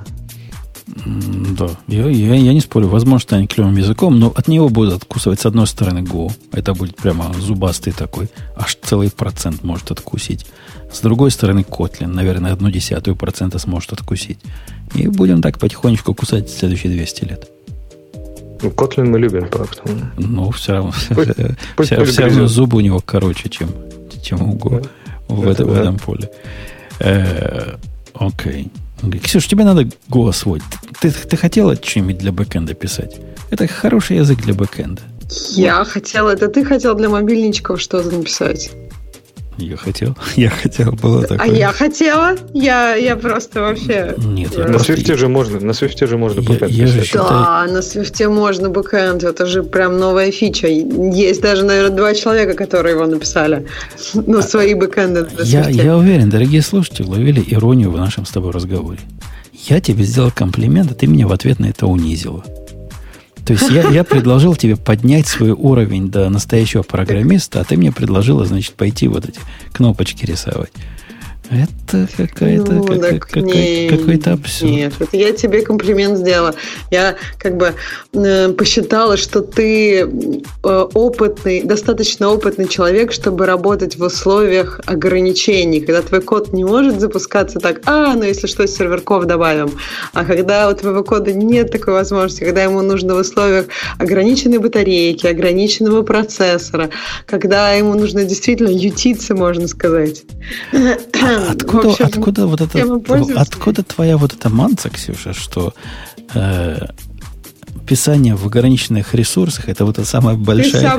Да, 1.58 1.70
я, 1.88 2.08
я, 2.08 2.36
я 2.36 2.54
не 2.54 2.62
спорю. 2.62 2.88
Возможно, 2.88 3.20
станет 3.20 3.54
клевым 3.54 3.78
языком, 3.78 4.20
но 4.20 4.32
от 4.36 4.48
него 4.48 4.70
будет 4.70 4.94
откусывать 4.94 5.40
с 5.40 5.46
одной 5.46 5.68
стороны 5.68 6.00
Go. 6.00 6.32
Это 6.52 6.74
будет 6.74 6.96
прямо 6.96 7.34
зубастый 7.40 7.94
такой. 7.94 8.30
Аж 8.56 8.78
целый 8.82 9.10
процент 9.10 9.64
может 9.64 9.92
откусить. 9.92 10.46
С 10.92 11.00
другой 11.00 11.32
стороны 11.32 11.60
Kotlin, 11.60 12.08
наверное, 12.08 12.54
одну 12.54 12.70
десятую 12.70 13.16
процента 13.16 13.60
сможет 13.60 13.94
откусить. 13.94 14.40
И 14.94 15.08
будем 15.08 15.42
так 15.42 15.60
потихонечку 15.60 16.14
кусать 16.14 16.50
следующие 16.50 16.92
200 16.92 17.26
лет. 17.26 17.48
Ну, 18.62 18.70
Kotlin 18.70 19.06
мы 19.06 19.20
любим, 19.20 19.48
поэтому. 19.50 20.12
Ну, 20.18 20.52
все 20.52 20.74
равно, 20.74 20.94
пусть, 21.16 21.32
все, 21.34 21.56
пусть 21.98 22.12
все 22.12 22.24
равно 22.26 22.48
зубы 22.48 22.78
у 22.78 22.82
него 22.82 23.02
короче, 23.04 23.50
чем, 23.50 23.70
чем 24.22 24.42
у 24.42 24.56
Go 24.56 24.88
в, 25.30 25.48
это, 25.48 25.66
да. 25.66 25.72
в 25.72 25.74
этом 25.74 25.98
поле. 25.98 26.30
Э, 27.00 27.78
окей. 29.02 29.20
Ксюш, 29.20 29.48
тебе 29.48 29.64
надо 29.64 29.88
голос 30.08 30.38
свой. 30.38 30.62
Ты, 31.00 31.12
ты 31.12 31.38
хотела 31.38 31.76
что-нибудь 31.76 32.18
для 32.18 32.32
бэкэнда 32.32 32.74
писать? 32.74 33.20
Это 33.50 33.68
хороший 33.68 34.18
язык 34.18 34.42
для 34.42 34.54
бэкэнда. 34.54 35.02
Я 35.52 35.84
хотела, 35.86 36.30
это 36.32 36.48
ты 36.48 36.66
хотел 36.66 36.96
для 36.96 37.10
мобильничков 37.10 37.80
что-то 37.80 38.12
написать. 38.12 38.72
Я 39.62 39.78
хотел, 39.78 40.16
я 40.36 40.50
хотел, 40.50 40.92
было 40.92 41.24
а 41.24 41.28
такое. 41.28 41.40
А 41.40 41.48
я 41.48 41.72
хотела, 41.72 42.36
я, 42.54 42.96
я 42.96 43.16
просто 43.16 43.62
вообще... 43.62 44.16
Нет, 44.18 44.58
я 44.58 44.68
на 44.68 44.80
Свифте 44.80 45.16
же 45.16 45.28
можно, 45.28 45.60
на 45.60 45.74
Свифте 45.74 46.08
же 46.08 46.18
можно 46.18 46.42
бэкэнд 46.42 46.72
я, 46.72 46.88
считаю... 46.88 47.30
Да, 47.30 47.68
на 47.68 47.82
Свифте 47.82 48.28
можно 48.28 48.70
бэкэнд, 48.70 49.24
это 49.24 49.46
же 49.46 49.64
прям 49.64 49.98
новая 50.00 50.32
фича. 50.32 50.68
Есть 50.68 51.42
даже, 51.42 51.64
наверное, 51.64 51.96
два 51.96 52.14
человека, 52.14 52.54
которые 52.54 52.96
его 52.96 53.06
написали, 53.06 53.68
ну, 54.14 54.40
а, 54.40 54.42
свои 54.42 54.74
бэкэнды 54.74 55.22
на 55.24 55.44
я, 55.44 55.70
я 55.70 55.96
уверен, 55.96 56.30
дорогие 56.30 56.62
слушатели, 56.62 57.06
ловили 57.06 57.44
иронию 57.48 57.92
в 57.92 57.98
нашем 57.98 58.26
с 58.26 58.32
тобой 58.32 58.52
разговоре. 58.52 59.00
Я 59.68 59.80
тебе 59.80 60.04
сделал 60.04 60.32
комплимент, 60.32 60.92
а 60.92 60.96
ты 60.96 61.08
меня 61.08 61.28
в 61.28 61.32
ответ 61.32 61.60
на 61.60 61.68
это 61.68 61.86
унизила. 61.86 62.44
То 63.46 63.54
есть 63.54 63.70
я, 63.70 63.90
я 63.90 64.04
предложил 64.04 64.56
тебе 64.56 64.76
поднять 64.76 65.28
свой 65.28 65.52
уровень 65.52 66.10
до 66.10 66.30
настоящего 66.30 66.84
программиста, 66.84 67.60
а 67.60 67.64
ты 67.64 67.78
мне 67.78 67.92
предложила, 67.92 68.46
значит, 68.46 68.74
пойти 68.74 69.08
вот 69.08 69.26
эти 69.26 69.40
кнопочки 69.74 70.26
рисовать. 70.26 70.72
Это 71.52 72.08
какая-то 72.16 72.72
ну, 72.72 72.86
как, 72.86 73.28
какой, 73.28 73.90
какой-то 73.90 74.34
абсурд. 74.34 74.72
Нет, 74.72 74.94
это 75.00 75.18
я 75.18 75.34
тебе 75.34 75.62
комплимент 75.64 76.18
сделала. 76.18 76.56
Я 76.92 77.18
как 77.38 77.58
бы 77.58 77.74
э, 78.14 78.50
посчитала, 78.54 79.18
что 79.18 79.42
ты 79.42 80.00
э, 80.00 80.08
опытный, 80.64 81.64
достаточно 81.64 82.30
опытный 82.30 82.70
человек, 82.70 83.12
чтобы 83.12 83.46
работать 83.46 83.98
в 83.98 84.04
условиях 84.04 84.80
ограничений, 84.86 85.82
когда 85.82 86.02
твой 86.02 86.22
код 86.22 86.54
не 86.54 86.64
может 86.64 87.02
запускаться 87.02 87.60
так, 87.60 87.82
а, 87.86 88.14
ну 88.14 88.24
если 88.24 88.48
что, 88.48 88.66
серверков 88.66 89.26
добавим. 89.26 89.72
А 90.14 90.24
когда 90.24 90.70
у 90.70 90.74
твоего 90.74 91.04
кода 91.04 91.34
нет 91.34 91.70
такой 91.70 91.96
возможности, 91.96 92.46
когда 92.46 92.64
ему 92.64 92.82
нужно 92.82 93.14
в 93.16 93.20
условиях 93.20 93.66
ограниченной 93.98 94.60
батарейки, 94.60 95.28
ограниченного 95.28 96.04
процессора, 96.04 96.92
когда 97.26 97.74
ему 97.74 97.94
нужно 97.96 98.24
действительно 98.24 98.70
ютиться, 98.70 99.36
можно 99.36 99.68
сказать 99.68 100.24
откуда, 101.50 101.90
общем, 101.90 102.06
откуда 102.06 102.48
вот 102.48 102.62
это, 102.62 103.40
откуда 103.40 103.84
твоя 103.84 104.18
вот 104.18 104.34
эта 104.34 104.50
манца, 104.50 104.90
Ксюша, 104.90 105.34
что 105.34 105.74
э, 106.34 106.88
писание 107.88 108.36
в 108.36 108.46
ограниченных 108.46 109.14
ресурсах 109.14 109.68
это 109.70 109.86
вот 109.86 109.98
эта 109.98 110.08
самая 110.08 110.36
большая, 110.36 110.98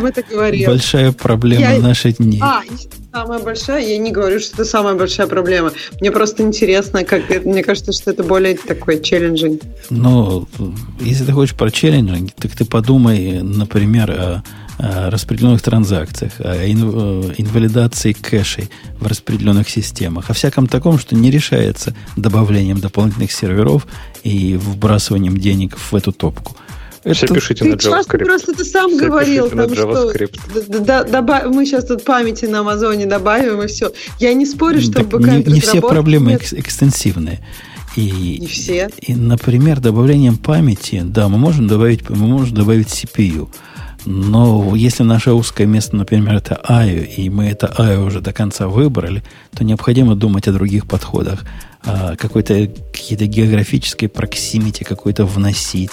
большая 0.66 1.12
проблема 1.12 1.74
я, 1.74 1.78
наших 1.80 2.18
дней. 2.18 2.40
А, 2.42 2.62
самая 3.12 3.38
большая, 3.38 3.86
я 3.86 3.98
не 3.98 4.10
говорю, 4.10 4.40
что 4.40 4.54
это 4.54 4.64
самая 4.64 4.94
большая 4.94 5.26
проблема. 5.26 5.72
Мне 6.00 6.10
просто 6.10 6.42
интересно, 6.42 7.04
как 7.04 7.28
мне 7.44 7.62
кажется, 7.62 7.92
что 7.92 8.10
это 8.10 8.22
более 8.22 8.56
такой 8.56 9.00
челленджинг. 9.00 9.62
Ну, 9.90 10.46
если 11.00 11.24
ты 11.24 11.32
хочешь 11.32 11.54
про 11.54 11.70
челленджинг, 11.70 12.32
так 12.32 12.52
ты 12.52 12.64
подумай, 12.64 13.42
например, 13.42 14.10
о 14.10 14.42
распределенных 14.78 15.62
транзакциях, 15.62 16.32
о 16.40 16.54
э, 16.54 16.70
инвалидации 16.70 18.12
кэшей 18.12 18.70
в 18.98 19.06
распределенных 19.06 19.68
системах, 19.68 20.30
о 20.30 20.32
всяком 20.32 20.66
таком, 20.66 20.98
что 20.98 21.14
не 21.14 21.30
решается 21.30 21.94
добавлением 22.16 22.80
дополнительных 22.80 23.32
серверов 23.32 23.86
и 24.22 24.56
вбрасыванием 24.56 25.36
денег 25.36 25.76
в 25.78 25.94
эту 25.94 26.12
топку. 26.12 26.56
Все 27.02 27.24
это... 27.26 27.34
пишите 27.34 27.64
ты 27.64 27.70
на 27.70 27.74
JavaScript. 27.74 28.24
просто 28.24 28.52
ты 28.54 28.64
сам 28.64 28.90
все 28.90 29.06
говорил, 29.06 29.50
там, 29.50 29.74
что 29.74 30.12
да, 30.80 31.02
добав... 31.02 31.46
мы 31.46 31.66
сейчас 31.66 31.86
тут 31.86 32.04
памяти 32.04 32.44
на 32.44 32.60
Амазоне 32.60 33.06
добавим 33.06 33.60
и 33.62 33.66
все. 33.66 33.92
Я 34.20 34.34
не 34.34 34.46
спорю, 34.46 34.80
что 34.80 34.92
так 34.92 35.12
не, 35.12 35.42
не 35.42 35.60
все 35.60 35.80
проблемы 35.80 36.32
экс- 36.34 36.52
экстенсивные. 36.52 37.40
И, 37.96 38.38
не 38.40 38.46
все. 38.46 38.88
И, 39.00 39.14
например, 39.14 39.80
добавлением 39.80 40.38
памяти, 40.38 41.02
да, 41.04 41.28
мы 41.28 41.38
можем 41.38 41.66
добавить, 41.66 42.08
мы 42.08 42.26
можем 42.28 42.54
добавить 42.54 42.88
CPU. 42.88 43.48
Но 44.04 44.74
если 44.74 45.02
наше 45.02 45.32
узкое 45.32 45.66
место, 45.66 45.96
например, 45.96 46.34
это 46.34 46.60
IO, 46.68 47.04
и 47.04 47.30
мы 47.30 47.46
это 47.46 47.72
IO 47.78 48.06
уже 48.06 48.20
до 48.20 48.32
конца 48.32 48.68
выбрали, 48.68 49.22
то 49.54 49.64
необходимо 49.64 50.14
думать 50.14 50.48
о 50.48 50.52
других 50.52 50.86
подходах. 50.86 51.44
А 51.84 52.16
какой-то 52.16 52.68
какие-то 52.92 53.26
географической 53.26 54.08
proximity 54.08 54.84
какой-то 54.84 55.24
вносить 55.24 55.92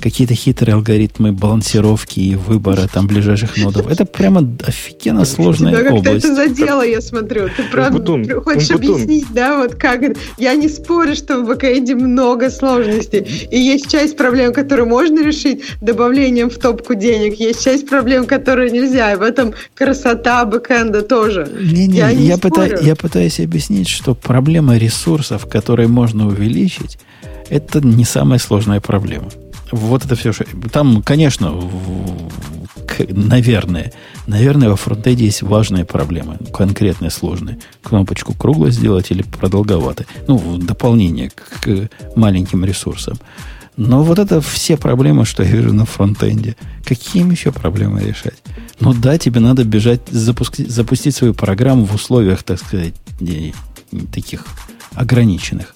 какие-то 0.00 0.34
хитрые 0.34 0.74
алгоритмы 0.74 1.32
балансировки 1.32 2.20
и 2.20 2.34
выбора 2.34 2.88
там 2.92 3.06
ближайших 3.06 3.56
нодов. 3.56 3.90
Это 3.90 4.04
прямо 4.04 4.46
офигенно 4.66 5.24
сложная 5.24 5.76
Тебя 5.76 5.92
область. 5.94 6.24
это 6.24 6.34
задело, 6.34 6.82
я 6.82 7.00
смотрю. 7.00 7.48
Ты 7.56 7.64
правда 7.70 8.12
Умпутун. 8.12 8.40
хочешь 8.42 8.70
Умпутун. 8.70 8.94
объяснить, 8.94 9.26
да, 9.32 9.58
вот 9.58 9.74
как 9.74 10.02
это? 10.02 10.20
Я 10.38 10.54
не 10.54 10.68
спорю, 10.68 11.14
что 11.14 11.40
в 11.40 11.46
бэкэнде 11.46 11.94
много 11.94 12.50
сложностей. 12.50 13.20
И 13.50 13.58
есть 13.58 13.90
часть 13.90 14.16
проблем, 14.16 14.52
которые 14.52 14.86
можно 14.86 15.22
решить 15.24 15.62
добавлением 15.80 16.50
в 16.50 16.58
топку 16.58 16.94
денег. 16.94 17.34
Есть 17.40 17.64
часть 17.64 17.88
проблем, 17.88 18.26
которые 18.26 18.70
нельзя. 18.70 19.12
И 19.12 19.16
в 19.16 19.22
этом 19.22 19.54
красота 19.74 20.44
бэкэнда 20.44 21.02
тоже. 21.02 21.48
Не-не, 21.60 21.98
я, 21.98 22.12
не 22.12 22.26
я, 22.26 22.38
пытаюсь, 22.38 22.80
я 22.80 22.96
пытаюсь 22.96 23.40
объяснить, 23.40 23.88
что 23.88 24.14
проблема 24.14 24.76
ресурсов, 24.76 25.46
которые 25.46 25.88
можно 25.88 26.26
увеличить, 26.28 26.98
это 27.48 27.80
не 27.80 28.04
самая 28.04 28.38
сложная 28.38 28.80
проблема. 28.80 29.28
Вот 29.72 30.04
это 30.04 30.14
все. 30.14 30.32
Там, 30.72 31.02
конечно, 31.02 31.52
наверное, 33.08 33.92
наверное, 34.26 34.70
во 34.70 34.76
фронтенде 34.76 35.24
есть 35.24 35.42
важные 35.42 35.84
проблемы, 35.84 36.38
конкретные, 36.52 37.10
сложные. 37.10 37.58
Кнопочку 37.82 38.32
кругло 38.32 38.70
сделать 38.70 39.10
или 39.10 39.22
продолговато. 39.22 40.06
Ну, 40.28 40.58
дополнение 40.58 41.30
к 41.30 41.88
маленьким 42.14 42.64
ресурсам. 42.64 43.18
Но 43.76 44.02
вот 44.02 44.18
это 44.18 44.40
все 44.40 44.78
проблемы, 44.78 45.26
что 45.26 45.42
я 45.42 45.50
вижу 45.50 45.74
на 45.74 45.84
фронтенде. 45.84 46.56
Какие 46.84 47.22
им 47.22 47.30
еще 47.30 47.52
проблемы 47.52 48.00
решать? 48.00 48.38
Ну 48.80 48.94
да, 48.94 49.18
тебе 49.18 49.40
надо 49.40 49.64
бежать, 49.64 50.00
запустить, 50.08 50.70
запустить 50.70 51.14
свою 51.14 51.34
программу 51.34 51.84
в 51.84 51.94
условиях, 51.94 52.42
так 52.42 52.58
сказать, 52.58 52.94
таких 54.12 54.46
ограниченных. 54.94 55.74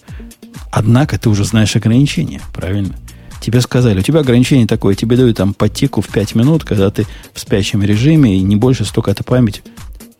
Однако 0.70 1.18
ты 1.18 1.28
уже 1.28 1.44
знаешь 1.44 1.76
ограничения, 1.76 2.40
правильно? 2.54 2.94
Тебе 3.40 3.60
сказали, 3.60 4.00
у 4.00 4.02
тебя 4.02 4.20
ограничение 4.20 4.66
такое, 4.66 4.94
тебе 4.94 5.16
дают 5.16 5.38
там 5.38 5.54
по 5.54 5.68
тику 5.68 6.02
в 6.02 6.08
5 6.08 6.34
минут, 6.34 6.64
когда 6.64 6.90
ты 6.90 7.06
в 7.32 7.40
спящем 7.40 7.82
режиме, 7.82 8.36
и 8.36 8.40
не 8.40 8.56
больше 8.56 8.84
столько-то 8.84 9.24
памяти. 9.24 9.62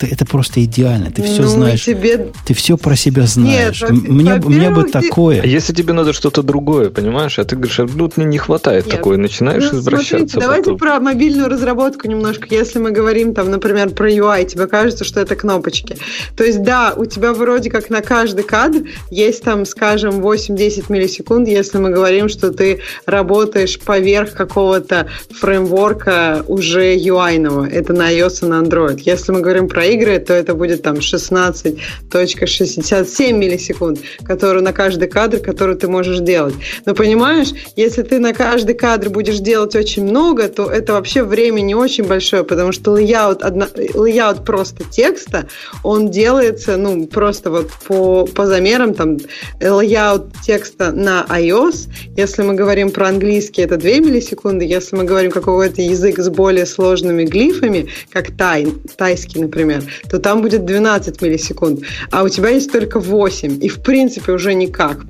Ты, 0.01 0.07
это 0.07 0.25
просто 0.25 0.65
идеально. 0.65 1.11
Ты 1.11 1.23
все 1.23 1.43
ну, 1.43 1.49
знаешь. 1.49 1.85
Тебе... 1.85 2.29
Ты 2.47 2.55
все 2.55 2.79
про 2.79 2.97
себя 2.97 3.27
знаешь. 3.27 3.83
Нет, 3.83 3.91
мне, 3.91 4.37
мне 4.37 4.71
бы 4.71 4.85
такое. 4.85 5.43
Если 5.43 5.75
тебе 5.75 5.93
надо 5.93 6.15
что-то 6.15 6.43
другое, 6.43 6.89
понимаешь, 6.89 7.39
а 7.39 7.45
ты 7.45 7.57
говоришь, 7.57 7.81
«А, 7.81 7.87
ну, 7.87 8.11
мне 8.17 8.25
не 8.25 8.39
хватает 8.39 8.87
Нет. 8.87 8.97
такое, 8.97 9.19
начинаешь 9.19 9.71
ну, 9.71 9.79
извращаться. 9.79 10.17
Смотрите, 10.17 10.41
давайте 10.41 10.75
про 10.77 10.99
мобильную 11.01 11.51
разработку 11.51 12.09
немножко. 12.09 12.47
Если 12.51 12.79
мы 12.79 12.93
говорим, 12.93 13.35
там, 13.35 13.51
например, 13.51 13.91
про 13.91 14.11
UI, 14.11 14.47
тебе 14.47 14.67
кажется, 14.69 15.05
что 15.05 15.21
это 15.21 15.37
кнопочки. 15.37 15.99
То 16.35 16.45
есть, 16.45 16.63
да, 16.63 16.95
у 16.97 17.05
тебя 17.05 17.35
вроде 17.35 17.69
как 17.69 17.91
на 17.91 18.01
каждый 18.01 18.45
кадр 18.45 18.89
есть 19.11 19.43
там, 19.43 19.67
скажем, 19.67 20.25
8-10 20.25 20.87
миллисекунд, 20.89 21.47
если 21.47 21.77
мы 21.77 21.91
говорим, 21.91 22.31
что 22.31 22.53
ты 22.53 22.81
работаешь 23.05 23.79
поверх 23.79 24.33
какого-то 24.33 25.09
фреймворка 25.29 26.43
уже 26.49 26.97
UI-ного. 26.97 27.67
Это 27.67 27.93
на 27.93 28.11
iOS 28.11 28.47
и 28.47 28.49
на 28.49 28.63
Android. 28.63 29.03
Если 29.05 29.33
мы 29.33 29.43
говорим 29.43 29.69
про 29.69 29.90
игры, 29.95 30.19
то 30.19 30.35
это 30.35 30.55
будет 30.55 30.83
там 30.83 30.97
16.67 30.97 33.33
миллисекунд, 33.33 34.01
которые 34.25 34.63
на 34.63 34.73
каждый 34.73 35.09
кадр, 35.09 35.39
который 35.39 35.77
ты 35.77 35.89
можешь 35.89 36.21
делать. 36.21 36.55
Но 36.87 36.95
понимаешь, 36.95 37.49
если 37.77 38.03
ты 38.03 38.19
на 38.19 38.33
каждый 38.33 38.75
кадр 38.75 39.11
будешь 39.11 39.39
делать 39.39 39.75
очень 39.75 40.05
много, 40.05 40.49
то 40.49 40.71
это 40.71 40.95
вообще 40.95 41.23
время 41.23 41.61
не 41.61 41.75
очень 41.75 42.05
большое, 42.05 42.45
потому 42.45 42.73
что 42.73 42.99
layout, 42.99 43.43
одно, 43.43 43.67
layout 43.67 44.45
просто 44.45 44.85
текста, 44.85 45.47
он 45.83 46.11
делается, 46.11 46.77
ну, 46.77 47.07
просто 47.07 47.51
вот 47.51 47.71
по, 47.87 48.27
по 48.27 48.47
замерам, 48.47 48.95
там, 48.95 49.19
layout 49.61 50.33
текста 50.43 50.93
на 50.93 51.27
iOS, 51.29 51.89
если 52.17 52.43
мы 52.43 52.55
говорим 52.55 52.91
про 52.91 53.09
английский, 53.09 53.63
это 53.63 53.77
2 53.77 53.91
миллисекунды, 53.91 54.65
если 54.65 54.97
мы 54.97 55.05
говорим 55.05 55.31
какой-то 55.31 55.83
язык 55.83 56.19
с 56.19 56.29
более 56.29 56.67
сложными 56.67 57.25
глифами, 57.25 57.89
как 58.11 58.37
тай, 58.37 58.67
тайский, 58.97 59.41
например, 59.41 59.80
то 60.09 60.19
там 60.19 60.43
будет 60.43 60.65
12 60.65 61.23
миллисекунд, 61.23 61.81
а 62.11 62.23
у 62.23 62.29
тебя 62.29 62.51
есть 62.51 62.73
только 62.73 63.01
8, 63.01 63.63
и 63.63 63.69
в 63.69 63.83
принципе 63.83 64.33
уже 64.33 64.55
никак 64.55 65.01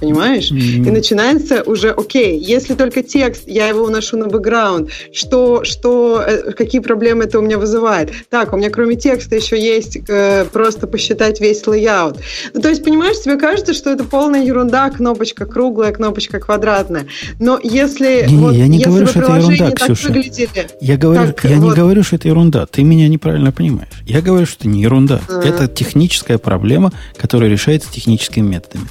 понимаешь? 0.00 0.50
Mm-hmm. 0.50 0.86
И 0.86 0.90
начинается 0.90 1.62
уже, 1.62 1.90
окей, 1.90 2.38
если 2.38 2.74
только 2.74 3.02
текст, 3.02 3.42
я 3.46 3.68
его 3.68 3.84
уношу 3.84 4.16
на 4.16 4.26
бэкграунд, 4.26 4.90
что, 5.12 5.64
что, 5.64 6.22
э, 6.26 6.52
какие 6.52 6.80
проблемы 6.80 7.24
это 7.24 7.38
у 7.38 7.42
меня 7.42 7.58
вызывает? 7.58 8.12
Так, 8.30 8.52
у 8.52 8.56
меня 8.56 8.70
кроме 8.70 8.96
текста 8.96 9.36
еще 9.36 9.60
есть 9.60 9.98
э, 10.08 10.44
просто 10.52 10.86
посчитать 10.86 11.40
весь 11.40 11.66
layout. 11.66 12.18
Ну, 12.54 12.60
то 12.60 12.68
есть, 12.68 12.84
понимаешь, 12.84 13.20
тебе 13.20 13.36
кажется, 13.36 13.74
что 13.74 13.90
это 13.90 14.04
полная 14.04 14.44
ерунда, 14.44 14.90
кнопочка 14.90 15.46
круглая, 15.46 15.92
кнопочка 15.92 16.40
квадратная. 16.40 17.06
Но 17.38 17.58
если... 17.62 18.26
Не, 18.28 18.36
вот, 18.36 18.54
я 18.54 18.66
не 18.66 18.82
говорю, 18.82 19.06
что 19.06 19.20
это 19.20 19.36
ерунда, 19.36 19.70
Ксюша. 19.72 20.08
Выглядели, 20.08 20.68
я 20.80 20.96
говорю, 20.96 21.32
так, 21.32 21.44
я 21.44 21.56
вот... 21.56 21.70
не 21.70 21.74
говорю, 21.74 22.02
что 22.02 22.16
это 22.16 22.28
ерунда. 22.28 22.66
Ты 22.66 22.82
меня 22.82 23.08
неправильно 23.08 23.52
понимаешь. 23.52 23.88
Я 24.06 24.20
говорю, 24.20 24.46
что 24.46 24.56
это 24.60 24.68
не 24.68 24.82
ерунда. 24.82 25.20
А-а-а. 25.28 25.46
Это 25.46 25.68
техническая 25.68 26.38
проблема, 26.38 26.92
которая 27.16 27.50
решается 27.50 27.90
техническими 27.92 28.46
методами. 28.46 28.86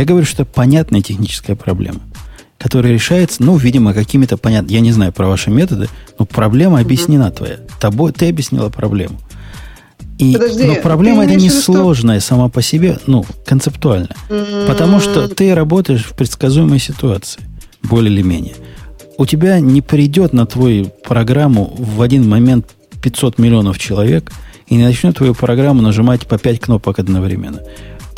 Я 0.00 0.06
говорю, 0.06 0.24
что 0.24 0.44
это 0.44 0.50
понятная 0.50 1.02
техническая 1.02 1.54
проблема, 1.54 2.00
которая 2.56 2.90
решается, 2.90 3.42
ну, 3.42 3.58
видимо, 3.58 3.92
какими-то 3.92 4.38
понятными, 4.38 4.72
я 4.72 4.80
не 4.80 4.92
знаю 4.92 5.12
про 5.12 5.28
ваши 5.28 5.50
методы, 5.50 5.90
но 6.18 6.24
проблема 6.24 6.80
объяснена 6.80 7.26
угу. 7.26 7.36
твоя. 7.36 7.56
Тобой, 7.78 8.12
ты 8.12 8.30
объяснила 8.30 8.70
проблему. 8.70 9.20
И, 10.16 10.32
Подожди, 10.32 10.64
но 10.64 10.76
проблема 10.76 11.24
это 11.26 11.34
не 11.34 11.50
сложная 11.50 12.20
сама 12.20 12.48
по 12.48 12.62
себе, 12.62 12.98
ну, 13.06 13.26
концептуально. 13.44 14.08
Mm-hmm. 14.30 14.66
Потому 14.68 15.00
что 15.00 15.28
ты 15.28 15.54
работаешь 15.54 16.06
в 16.06 16.14
предсказуемой 16.14 16.78
ситуации, 16.78 17.42
более 17.82 18.10
или 18.10 18.22
менее. 18.22 18.54
У 19.18 19.26
тебя 19.26 19.60
не 19.60 19.82
придет 19.82 20.32
на 20.32 20.46
твою 20.46 20.86
программу 21.04 21.74
в 21.76 22.00
один 22.00 22.26
момент 22.26 22.70
500 23.02 23.38
миллионов 23.38 23.78
человек 23.78 24.32
и 24.66 24.76
не 24.76 24.84
начнет 24.84 25.16
твою 25.16 25.34
программу 25.34 25.82
нажимать 25.82 26.26
по 26.26 26.38
5 26.38 26.58
кнопок 26.58 26.98
одновременно. 26.98 27.60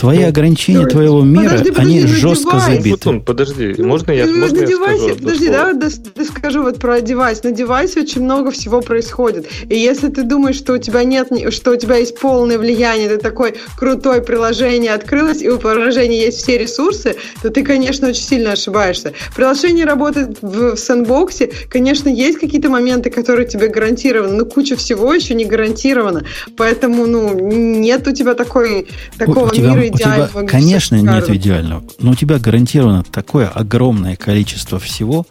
Твои 0.02 0.18
ну, 0.18 0.28
ограничения 0.30 0.84
твоего 0.84 1.22
мира, 1.22 1.50
подожди, 1.50 1.70
подожди, 1.70 1.98
они 1.98 2.06
жестко 2.08 2.56
девайс. 2.56 2.64
забиты. 2.64 2.90
Путун, 2.90 3.20
подожди, 3.22 3.74
можно 3.78 4.10
я, 4.10 4.26
ну, 4.26 4.36
можно 4.40 4.60
на 4.60 4.66
девайсе, 4.66 5.04
скажу 5.04 5.18
Подожди, 5.20 5.48
да, 5.48 5.72
да, 5.74 5.88
да, 6.16 6.24
скажу 6.24 6.62
вот 6.64 6.80
про 6.80 7.00
девайс. 7.00 7.44
На 7.44 7.52
девайсе 7.52 8.00
очень 8.00 8.24
много 8.24 8.50
всего 8.50 8.80
происходит. 8.80 9.46
И 9.68 9.78
если 9.78 10.08
ты 10.08 10.24
думаешь, 10.24 10.56
что 10.56 10.72
у 10.72 10.78
тебя 10.78 11.04
нет, 11.04 11.28
что 11.50 11.70
у 11.70 11.76
тебя 11.76 11.98
есть 11.98 12.18
полное 12.18 12.58
влияние, 12.58 13.10
ты 13.10 13.18
такой 13.18 13.54
крутое 13.78 14.22
приложение 14.22 14.92
открылось, 14.92 15.40
и 15.40 15.48
у 15.48 15.56
приложения 15.56 16.20
есть 16.20 16.38
все 16.38 16.58
ресурсы, 16.58 17.14
то 17.40 17.50
ты, 17.50 17.62
конечно, 17.62 18.08
очень 18.08 18.24
сильно 18.24 18.52
ошибаешься. 18.54 19.12
Приложение 19.36 19.84
работает 19.84 20.38
в, 20.42 20.74
в 20.74 20.76
сэндбоксе, 20.78 21.52
конечно, 21.70 22.08
есть 22.08 22.40
какие-то 22.40 22.70
моменты, 22.70 23.08
которые 23.08 23.46
тебе 23.46 23.68
гарантированы, 23.68 24.34
но 24.34 24.46
куча 24.46 24.74
всего 24.74 25.14
еще 25.14 25.34
не 25.34 25.44
гарантирована. 25.44 26.24
Поэтому, 26.56 27.06
ну, 27.06 27.38
нет 27.38 28.08
у 28.08 28.10
тебя 28.10 28.34
такой, 28.34 28.88
такого 29.16 29.46
у 29.46 29.50
тебя, 29.50 29.91
у 29.92 29.98
тебя, 29.98 30.28
конечно, 30.46 30.96
нет 30.96 31.28
идеального, 31.28 31.84
но 31.98 32.12
у 32.12 32.14
тебя 32.14 32.38
гарантировано 32.38 33.04
такое 33.04 33.48
огромное 33.48 34.16
количество 34.16 34.78
всего, 34.78 35.26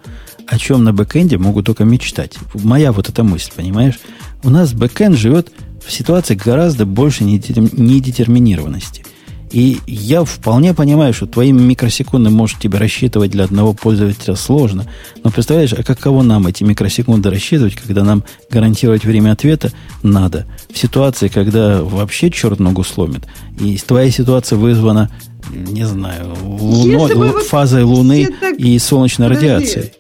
о 0.48 0.58
чем 0.58 0.84
на 0.84 0.94
бэкэнде 0.94 1.38
могут 1.38 1.66
только 1.66 1.84
мечтать. 1.86 2.38
Моя 2.54 2.92
вот 2.92 3.10
эта 3.10 3.24
мысль, 3.24 3.52
понимаешь? 3.56 4.00
У 4.44 4.50
нас 4.50 4.74
бэкэнд 4.74 5.16
живет 5.18 5.52
в 5.86 5.92
ситуации 5.92 6.36
гораздо 6.36 6.86
больше 6.86 7.24
недетерминированности. 7.24 9.06
И 9.52 9.80
я 9.86 10.24
вполне 10.24 10.74
понимаю, 10.74 11.14
что 11.14 11.26
твоими 11.26 11.62
микросекунды 11.62 12.30
может 12.30 12.60
тебе 12.60 12.78
рассчитывать 12.78 13.32
для 13.32 13.44
одного 13.44 13.74
пользователя 13.74 14.36
сложно. 14.36 14.86
Но 15.24 15.30
представляешь, 15.30 15.74
а 15.74 15.84
каково 15.84 16.22
нам 16.24 16.48
эти 16.48 16.64
микросекунды 16.64 17.30
рассчитывать, 17.30 17.76
когда 17.76 18.04
нам 18.04 18.24
гарантировать 18.50 19.04
время 19.04 19.32
ответа 19.32 19.74
надо? 20.04 20.48
В 20.74 20.78
ситуации, 20.78 21.28
когда 21.28 21.84
вообще 21.84 22.32
черт 22.32 22.60
ногу 22.60 22.84
сломит. 22.84 23.26
И 23.60 23.78
твоя 23.78 24.10
ситуация 24.10 24.58
вызвана, 24.58 25.12
не 25.50 25.86
знаю, 25.86 26.34
луной, 26.44 27.44
фазой 27.44 27.84
Луны 27.84 28.30
так... 28.40 28.58
и 28.58 28.80
солнечной 28.80 29.28
Подожди. 29.28 29.48
радиацией. 29.50 29.92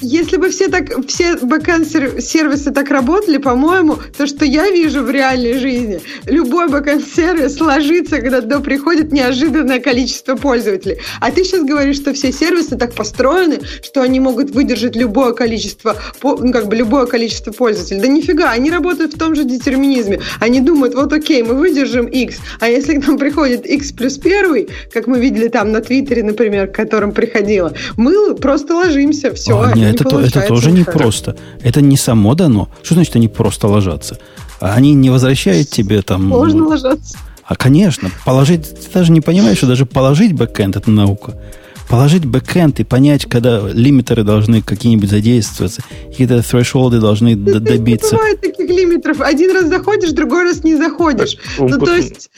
Если 0.00 0.36
бы 0.36 0.50
все 0.50 0.68
так, 0.68 0.90
все 1.06 1.36
бэкэнд-сервисы 1.36 2.70
так 2.70 2.90
работали, 2.90 3.38
по-моему, 3.38 3.98
то, 4.16 4.26
что 4.26 4.44
я 4.44 4.70
вижу 4.70 5.02
в 5.02 5.10
реальной 5.10 5.58
жизни, 5.58 6.00
любой 6.26 6.68
бэкэнд-сервис 6.68 7.58
ложится, 7.60 8.20
когда 8.20 8.42
туда 8.42 8.60
приходит 8.60 9.10
неожиданное 9.10 9.80
количество 9.80 10.36
пользователей. 10.36 10.98
А 11.20 11.30
ты 11.30 11.44
сейчас 11.44 11.62
говоришь, 11.64 11.96
что 11.96 12.12
все 12.12 12.30
сервисы 12.30 12.76
так 12.76 12.94
построены, 12.94 13.60
что 13.82 14.02
они 14.02 14.20
могут 14.20 14.50
выдержать 14.50 14.96
любое 14.96 15.32
количество, 15.32 15.96
ну, 16.22 16.52
как 16.52 16.68
бы 16.68 16.76
любое 16.76 17.06
количество 17.06 17.52
пользователей. 17.52 18.00
Да 18.00 18.08
нифига, 18.08 18.50
они 18.50 18.70
работают 18.70 19.14
в 19.14 19.18
том 19.18 19.34
же 19.34 19.44
детерминизме. 19.44 20.20
Они 20.40 20.60
думают, 20.60 20.94
вот 20.94 21.12
окей, 21.12 21.42
мы 21.42 21.54
выдержим 21.54 22.06
X, 22.06 22.36
а 22.60 22.68
если 22.68 23.00
к 23.00 23.06
нам 23.06 23.16
приходит 23.16 23.64
X 23.64 23.92
плюс 23.92 24.18
первый, 24.18 24.68
как 24.92 25.06
мы 25.06 25.18
видели 25.20 25.48
там 25.48 25.72
на 25.72 25.80
Твиттере, 25.80 26.22
например, 26.22 26.66
к 26.66 26.74
которым 26.74 27.12
приходило, 27.12 27.72
мы 27.96 28.34
просто 28.34 28.74
ложимся, 28.74 29.32
все. 29.32 29.72
Нет, 29.74 29.85
это, 29.90 30.18
это 30.18 30.42
тоже 30.42 30.72
не 30.72 30.84
просто. 30.84 31.36
Это 31.62 31.80
не 31.80 31.96
само 31.96 32.34
дано. 32.34 32.68
Что 32.82 32.94
значит 32.94 33.16
они 33.16 33.28
просто 33.28 33.68
ложатся? 33.68 34.18
Они 34.60 34.94
не 34.94 35.10
возвращают 35.10 35.70
тебе 35.70 36.02
там... 36.02 36.24
Можно 36.26 36.66
ложаться. 36.66 37.18
А, 37.44 37.54
конечно, 37.54 38.10
положить... 38.24 38.68
Ты 38.68 38.92
даже 38.92 39.12
не 39.12 39.20
понимаешь, 39.20 39.58
что 39.58 39.66
даже 39.66 39.86
положить 39.86 40.32
бэкэнд– 40.32 40.76
это 40.78 40.90
наука. 40.90 41.40
Положить 41.88 42.24
бэкэнд 42.24 42.80
и 42.80 42.84
понять, 42.84 43.26
когда 43.26 43.60
лимитеры 43.60 44.24
должны 44.24 44.62
какие-нибудь 44.62 45.08
задействоваться, 45.08 45.82
какие-то 46.08 46.42
thresholды 46.42 46.98
должны 46.98 47.36
да, 47.36 47.60
добиться. 47.60 48.14
Не 48.14 48.18
бывает 48.18 48.40
таких 48.40 48.68
лимитеров. 48.68 49.20
Один 49.20 49.52
раз 49.52 49.66
заходишь, 49.66 50.10
другой 50.10 50.44
раз 50.44 50.64
не 50.64 50.76
заходишь. 50.76 51.36
Ну, 51.58 51.78
то 51.78 51.94
есть... 51.94 52.30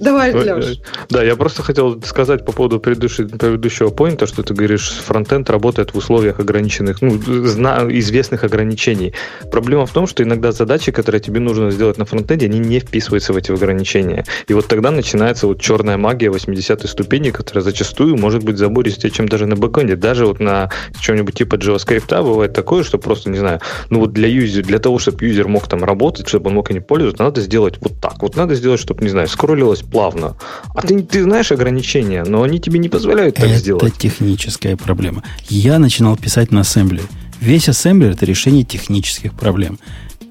Давай, 0.00 0.32
Леш. 0.34 0.80
Да, 1.08 1.22
я 1.22 1.36
просто 1.36 1.62
хотел 1.62 2.02
сказать 2.02 2.44
по 2.44 2.52
поводу 2.52 2.80
предыдущего, 2.80 3.90
point 3.90 4.16
а, 4.16 4.26
что 4.26 4.42
ты 4.42 4.52
говоришь, 4.52 4.90
фронтенд 4.90 5.48
работает 5.50 5.94
в 5.94 5.98
условиях 5.98 6.40
ограниченных, 6.40 7.00
ну, 7.00 7.16
известных 7.16 8.44
ограничений. 8.44 9.14
Проблема 9.50 9.86
в 9.86 9.92
том, 9.92 10.06
что 10.06 10.22
иногда 10.22 10.52
задачи, 10.52 10.90
которые 10.90 11.20
тебе 11.20 11.40
нужно 11.40 11.70
сделать 11.70 11.96
на 11.98 12.04
фронтенде, 12.04 12.46
они 12.46 12.58
не 12.58 12.80
вписываются 12.80 13.32
в 13.32 13.36
эти 13.36 13.52
ограничения. 13.52 14.24
И 14.48 14.54
вот 14.54 14.66
тогда 14.66 14.90
начинается 14.90 15.46
вот 15.46 15.60
черная 15.60 15.96
магия 15.96 16.30
80 16.30 16.88
ступени, 16.88 17.30
которая 17.30 17.62
зачастую 17.62 18.16
может 18.16 18.42
быть 18.42 18.58
забористее, 18.58 19.10
чем 19.10 19.28
даже 19.28 19.46
на 19.46 19.54
бэкэнде. 19.54 19.96
Даже 19.96 20.26
вот 20.26 20.40
на 20.40 20.70
чем-нибудь 21.00 21.34
типа 21.34 21.54
JavaScript 21.54 22.22
бывает 22.22 22.52
такое, 22.52 22.82
что 22.82 22.98
просто, 22.98 23.30
не 23.30 23.38
знаю, 23.38 23.60
ну 23.90 24.00
вот 24.00 24.12
для 24.12 24.28
юзера, 24.28 24.64
для 24.64 24.78
того, 24.80 24.98
чтобы 24.98 25.24
юзер 25.24 25.46
мог 25.46 25.68
там 25.68 25.84
работать, 25.84 26.28
чтобы 26.28 26.48
он 26.48 26.56
мог 26.56 26.70
ими 26.70 26.80
пользоваться, 26.80 27.22
надо 27.22 27.40
сделать 27.40 27.76
вот 27.80 28.00
так. 28.00 28.20
Вот 28.22 28.36
надо 28.36 28.54
сделать, 28.54 28.80
чтобы, 28.80 29.04
не 29.04 29.10
знаю, 29.10 29.28
скроллилось 29.28 29.83
плавно. 29.84 30.36
А 30.74 30.82
ты, 30.82 31.02
ты 31.02 31.22
знаешь 31.22 31.52
ограничения, 31.52 32.24
но 32.24 32.42
они 32.42 32.60
тебе 32.60 32.78
не 32.78 32.88
позволяют 32.88 33.36
так 33.36 33.46
это 33.46 33.56
сделать. 33.56 33.82
Это 33.82 33.98
техническая 33.98 34.76
проблема. 34.76 35.22
Я 35.48 35.78
начинал 35.78 36.16
писать 36.16 36.50
на 36.50 36.60
ассемблере. 36.60 37.04
Весь 37.40 37.68
ассемблер– 37.68 38.10
это 38.12 38.26
решение 38.26 38.64
технических 38.64 39.34
проблем. 39.34 39.78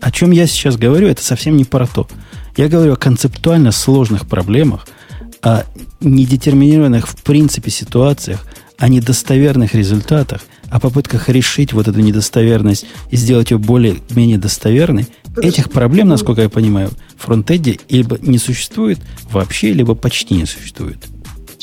О 0.02 0.12
чем 0.12 0.32
я 0.32 0.48
сейчас 0.48 0.78
говорю, 0.78 1.08
это 1.08 1.24
совсем 1.24 1.56
не 1.56 1.64
про 1.64 1.88
то. 1.88 2.08
Я 2.58 2.68
говорю 2.68 2.94
о 2.94 2.98
концептуально 2.98 3.72
сложных 3.72 4.28
проблемах, 4.28 4.88
о 5.42 5.64
недетерминированных 6.02 7.08
в 7.08 7.22
принципе 7.24 7.72
ситуациях, 7.72 8.46
о 8.78 8.88
недостоверных 8.90 9.76
результатах, 9.76 10.42
о 10.70 10.80
попытках 10.80 11.30
решить 11.30 11.74
вот 11.74 11.88
эту 11.88 12.00
недостоверность 12.00 12.86
и 13.12 13.16
сделать 13.16 13.52
ее 13.52 13.58
более-менее 13.58 14.38
достоверной, 14.38 15.08
этих 15.38 15.70
проблем, 15.70 16.10
насколько 16.10 16.42
я 16.42 16.50
понимаю, 16.50 16.92
в 17.18 17.24
фронтенде 17.24 17.80
либо 17.90 18.18
не 18.20 18.38
существует 18.38 19.00
вообще, 19.32 19.74
либо 19.74 19.96
почти 19.96 20.36
не 20.36 20.46
существует. 20.46 20.98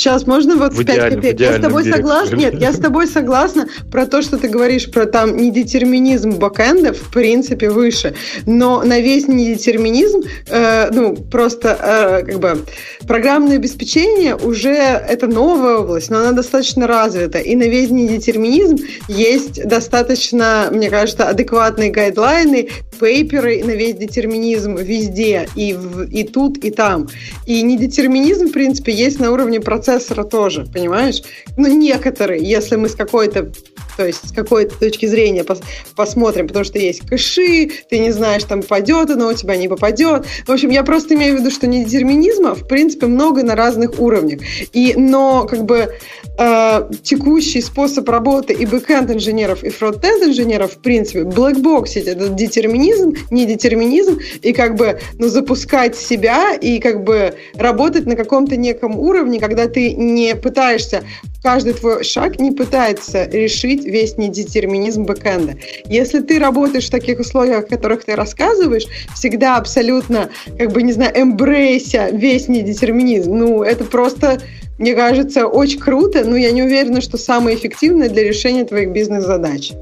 Сейчас 0.01 0.27
можно 0.27 0.57
вот 0.57 0.73
в 0.73 0.83
5 0.83 1.15
копеек. 1.15 1.39
Я 1.39 1.59
с 1.59 1.61
тобой 1.61 1.85
согласна. 1.85 2.35
Нет, 2.35 2.55
я 2.59 2.73
с 2.73 2.79
тобой 2.79 3.07
согласна 3.07 3.69
про 3.93 4.07
то, 4.07 4.23
что 4.23 4.39
ты 4.39 4.49
говоришь 4.49 4.91
про 4.91 5.05
там 5.05 5.37
недетерминизм 5.37 6.39
бэкэнда, 6.39 6.95
в 6.95 7.13
принципе, 7.13 7.69
выше. 7.69 8.15
Но 8.47 8.83
на 8.83 9.01
весь 9.01 9.29
недетерминизм, 9.29 10.23
э, 10.49 10.89
ну, 10.91 11.17
просто 11.17 11.77
э, 11.79 12.25
как 12.25 12.41
бы 12.41 12.65
программное 13.07 13.57
обеспечение 13.57 14.37
уже 14.37 14.71
это 14.71 15.27
новая 15.27 15.77
область, 15.77 16.09
но 16.09 16.21
она 16.21 16.33
достаточно 16.33 16.87
развита. 16.87 17.39
И 17.39 17.55
на 17.55 17.65
весь 17.65 17.91
недетерминизм 17.91 18.79
есть 19.07 19.63
достаточно, 19.69 20.69
мне 20.73 20.89
кажется, 20.89 21.29
адекватные 21.29 21.91
гайдлайны, 21.91 22.71
пейперы 22.99 23.63
на 23.65 23.73
весь 23.73 23.97
детерминизм 23.97 24.77
везде, 24.77 25.47
и, 25.57 25.75
в, 25.75 26.05
и 26.05 26.25
тут, 26.25 26.57
и 26.59 26.71
там. 26.71 27.09
И 27.47 27.61
недетерминизм, 27.61 28.49
в 28.49 28.53
принципе, 28.53 28.93
есть 28.93 29.21
на 29.21 29.31
уровне 29.31 29.61
процесса 29.61 29.90
процессора 29.91 30.25
тоже, 30.25 30.67
понимаешь? 30.73 31.23
Ну, 31.57 31.67
некоторые, 31.67 32.43
если 32.43 32.77
мы 32.77 32.89
с 32.89 32.95
какой-то 32.95 33.51
то 33.97 34.07
есть 34.07 34.29
с 34.29 34.33
какой-то 34.33 34.79
точки 34.79 35.07
зрения 35.07 35.45
пос 35.45 35.61
посмотрим, 35.95 36.49
потому 36.49 36.65
что 36.65 36.79
есть 36.79 37.07
кэши, 37.07 37.71
ты 37.89 37.99
не 37.99 38.11
знаешь, 38.11 38.45
там 38.45 38.63
попадет 38.63 39.11
оно 39.11 39.29
у 39.29 39.35
тебя, 39.35 39.57
не 39.57 39.69
попадет. 39.69 40.27
В 40.47 40.51
общем, 40.51 40.71
я 40.71 40.83
просто 40.83 41.15
имею 41.15 41.37
в 41.37 41.41
виду, 41.41 41.51
что 41.51 41.67
недетерминизма, 41.67 42.55
в 42.55 42.67
принципе, 42.67 43.07
много 43.07 43.43
на 43.43 43.55
разных 43.55 44.01
уровнях. 44.01 44.41
И, 44.73 44.95
но, 44.97 45.47
как 45.47 45.65
бы, 45.65 45.93
э, 46.39 46.91
текущий 47.03 47.61
способ 47.61 48.09
работы 48.09 48.53
и 48.53 48.67
бэкэнд 48.67 49.11
инженеров, 49.11 49.65
и 49.65 49.71
фронтенд 49.71 50.23
инженеров, 50.23 50.75
в 50.75 50.79
принципе, 50.79 51.25
блэкбоксить 51.25 52.07
этот 52.07 52.35
детерминизм, 52.35 53.15
не 53.31 53.47
детерминизм, 53.47 54.19
и 54.43 54.53
как 54.53 54.77
бы, 54.77 55.01
ну, 55.19 55.29
запускать 55.29 55.97
себя 55.97 56.55
и 56.55 56.79
как 56.79 57.05
бы 57.05 57.35
работать 57.55 58.07
на 58.07 58.17
каком-то 58.17 58.57
неком 58.57 58.99
уровне, 58.99 59.41
когда 59.41 59.67
ты 59.67 59.93
не 59.95 60.35
пытаешься 60.35 61.05
каждый 61.43 61.73
твой 61.73 62.05
шаг 62.05 62.39
не 62.39 62.51
пытается 62.51 63.25
решить 63.25 63.80
весь 63.85 64.17
недетерминизм 64.17 65.05
бэкэнда. 65.05 65.57
Если 65.89 66.21
ты 66.21 66.39
работаешь 66.39 66.87
в 66.87 66.91
таких 66.91 67.21
условиях, 67.21 67.65
о 67.65 67.67
которых 67.67 68.05
ты 68.05 68.17
рассказываешь, 68.17 68.87
всегда 69.15 69.57
абсолютно, 69.57 70.31
как 70.59 70.73
бы, 70.73 70.83
не 70.83 70.93
знаю, 70.93 71.13
эмбрейся 71.15 72.11
весь 72.13 72.49
недетерминизм, 72.49 73.35
ну, 73.35 73.63
это 73.63 73.85
просто, 73.85 74.41
мне 74.79 74.95
кажется, 74.95 75.47
очень 75.47 75.79
круто, 75.79 76.25
но 76.25 76.37
я 76.37 76.51
не 76.51 76.63
уверена, 76.63 77.01
что 77.01 77.17
самое 77.17 77.57
эффективное 77.57 78.09
для 78.09 78.25
решения 78.25 78.65
твоих 78.65 78.91
бизнес-задач. 78.91 79.73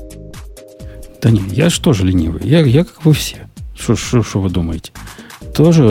Да 1.21 1.31
нет, 1.31 1.53
я 1.53 1.69
же 1.69 1.81
тоже 1.81 2.05
ленивый. 2.05 2.43
Я, 2.45 2.61
я 2.61 2.85
как 2.85 3.05
вы 3.05 3.13
все. 3.13 3.49
Что 3.77 4.41
вы 4.41 4.51
думаете? 4.51 4.93
Тоже 5.55 5.85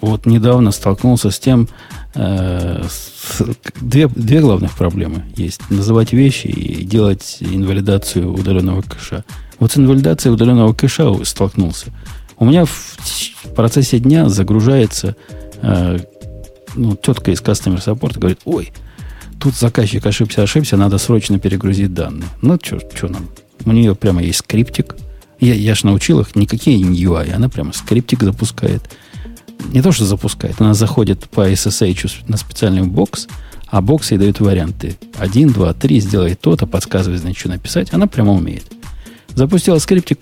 вот 0.00 0.26
недавно 0.26 0.70
столкнулся 0.70 1.30
с 1.30 1.38
тем, 1.38 1.62
э, 1.62 2.03
две, 2.14 4.08
две 4.08 4.40
главных 4.40 4.76
проблемы 4.76 5.24
есть. 5.36 5.60
Называть 5.70 6.12
вещи 6.12 6.46
и 6.46 6.84
делать 6.84 7.38
инвалидацию 7.40 8.32
удаленного 8.32 8.82
кэша. 8.82 9.24
Вот 9.58 9.72
с 9.72 9.76
инвалидацией 9.76 10.34
удаленного 10.34 10.72
кэша 10.72 11.12
столкнулся. 11.24 11.86
У 12.36 12.44
меня 12.44 12.64
в 12.64 12.96
процессе 13.54 13.98
дня 13.98 14.28
загружается 14.28 15.16
э, 15.62 15.98
ну, 16.74 16.96
тетка 16.96 17.30
из 17.30 17.40
Customer 17.40 17.78
Support 17.78 18.18
говорит, 18.18 18.40
ой, 18.44 18.72
тут 19.40 19.54
заказчик 19.54 20.04
ошибся, 20.06 20.42
ошибся, 20.42 20.76
надо 20.76 20.98
срочно 20.98 21.38
перегрузить 21.38 21.94
данные. 21.94 22.28
Ну, 22.42 22.58
что 22.62 23.08
нам? 23.08 23.28
У 23.64 23.72
нее 23.72 23.94
прямо 23.94 24.22
есть 24.22 24.40
скриптик. 24.40 24.96
Я, 25.40 25.54
я 25.54 25.74
же 25.74 25.86
научил 25.86 26.20
их, 26.20 26.36
никакие 26.36 26.80
не 26.80 27.04
UI, 27.04 27.32
она 27.32 27.48
прямо 27.48 27.72
скриптик 27.72 28.22
запускает– 28.22 28.82
не 29.72 29.82
то, 29.82 29.92
что 29.92 30.04
запускает, 30.04 30.60
она 30.60 30.74
заходит 30.74 31.28
по 31.30 31.50
SSH 31.50 32.24
на 32.28 32.36
специальный 32.36 32.82
бокс, 32.82 33.26
а 33.68 33.80
бокс 33.80 34.10
ей 34.10 34.18
дает 34.18 34.40
варианты. 34.40 34.96
Один, 35.16 35.52
два, 35.52 35.72
три, 35.72 36.00
сделай 36.00 36.34
то-то, 36.34 36.66
подсказывает, 36.66 37.20
значит, 37.20 37.38
что 37.38 37.48
написать. 37.48 37.92
Она 37.92 38.06
прямо 38.06 38.32
умеет. 38.32 38.64
Запустила 39.34 39.78
скриптик, 39.78 40.20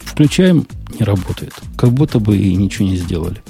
включаем, 0.00 0.66
не 0.98 1.04
работает. 1.04 1.52
Как 1.76 1.90
будто 1.90 2.20
бы 2.20 2.36
и 2.36 2.54
ничего 2.54 2.86
не 2.86 2.96
сделали. 2.96 3.42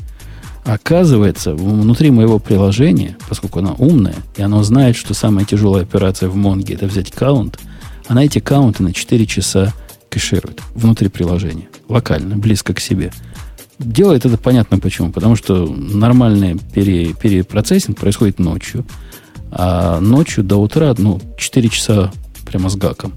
Оказывается, 0.65 1.55
внутри 1.55 2.11
моего 2.11 2.39
приложения, 2.39 3.17
поскольку 3.29 3.61
она 3.61 3.73
умная, 3.73 4.17
и 4.37 4.43
она 4.43 4.63
знает, 4.63 4.97
что 4.97 5.15
самая 5.15 5.45
тяжелая 5.45 5.83
операция 5.83 6.29
в 6.29 6.37
Монге 6.37 6.75
это 6.75 6.87
взять 6.87 7.11
каунт, 7.11 7.59
она 8.07 8.25
эти 8.25 8.39
каунты 8.39 8.83
на 8.83 8.93
4 8.93 9.27
часа 9.27 9.73
кэширует 10.11 10.61
внутри 10.75 11.09
приложения, 11.09 11.69
локально, 11.89 12.37
близко 12.37 12.75
к 12.75 12.81
себе– 12.81 13.13
Делает 13.79 14.27
это 14.27 14.37
понятно 14.39 14.79
почему. 14.79 15.13
Потому 15.13 15.37
что 15.37 15.67
нормальный 15.67 16.59
пере, 16.75 17.15
перепроцессинг 17.15 17.99
происходит 17.99 18.39
ночью. 18.39 18.85
А 19.51 20.01
ночью 20.01 20.45
до 20.45 20.57
утра, 20.57 20.95
ну, 20.99 21.21
4 21.37 21.69
часа 21.69 22.13
прямо 22.45 22.69
с 22.69 22.77
гаком. 22.77 23.13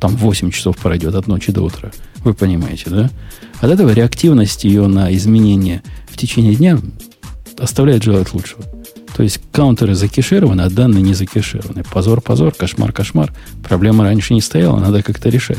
Там 0.00 0.16
8 0.16 0.50
часов 0.50 0.76
пройдет 0.76 1.14
от 1.14 1.26
ночи 1.26 1.52
до 1.52 1.62
утра. 1.62 1.90
Вы 2.24 2.34
понимаете, 2.34 2.90
да? 2.90 3.10
От 3.60 3.70
этого 3.70 3.90
реактивность 3.90 4.64
ее 4.64 4.86
на 4.86 5.14
изменения 5.14 5.82
в 6.08 6.16
течение 6.16 6.54
дня 6.54 6.78
оставляет 7.58 8.02
желать 8.02 8.32
лучшего. 8.34 8.62
То 9.16 9.22
есть 9.22 9.40
каунтеры 9.52 9.94
закешированы, 9.94 10.62
а 10.62 10.70
данные 10.70 11.02
не 11.02 11.14
закешированы. 11.14 11.84
Позор, 11.84 12.20
позор, 12.20 12.52
кошмар, 12.52 12.92
кошмар. 12.92 13.32
Проблема 13.62 14.04
раньше 14.04 14.34
не 14.34 14.40
стояла, 14.40 14.78
надо 14.78 15.02
как-то 15.02 15.28
решать. 15.28 15.58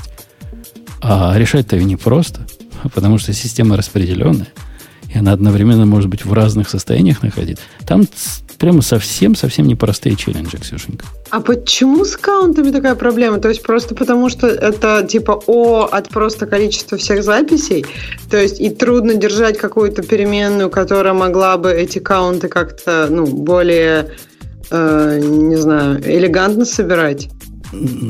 А 1.01 1.33
решать-то 1.37 1.77
и 1.77 1.83
непросто. 1.83 2.45
Потому 2.89 3.17
что 3.17 3.33
система 3.33 3.77
распределенная, 3.77 4.47
и 5.13 5.17
она 5.17 5.33
одновременно 5.33 5.85
может 5.85 6.09
быть 6.09 6.25
в 6.25 6.33
разных 6.33 6.69
состояниях 6.69 7.21
находиться. 7.23 7.63
Там 7.87 8.05
прямо 8.57 8.81
совсем-совсем 8.81 9.67
непростые 9.67 10.15
челленджи, 10.15 10.57
Ксюшенька. 10.57 11.05
А 11.29 11.41
почему 11.41 12.05
с 12.05 12.15
каунтами 12.15 12.71
такая 12.71 12.95
проблема? 12.95 13.39
То 13.39 13.49
есть 13.49 13.61
просто 13.61 13.93
потому, 13.93 14.29
что 14.29 14.47
это 14.47 15.05
типа 15.05 15.43
О 15.47 15.89
от 15.91 16.07
просто 16.07 16.45
количества 16.45 16.97
всех 16.97 17.23
записей? 17.23 17.85
То 18.31 18.41
есть 18.41 18.61
и 18.61 18.69
трудно 18.69 19.15
держать 19.15 19.57
какую-то 19.57 20.01
переменную, 20.01 20.69
которая 20.69 21.13
могла 21.13 21.57
бы 21.57 21.71
эти 21.73 21.99
каунты 21.99 22.47
как-то 22.47 23.07
ну, 23.09 23.25
более, 23.25 24.11
э, 24.71 25.19
не 25.21 25.57
знаю, 25.57 26.01
элегантно 26.01 26.63
собирать? 26.63 27.29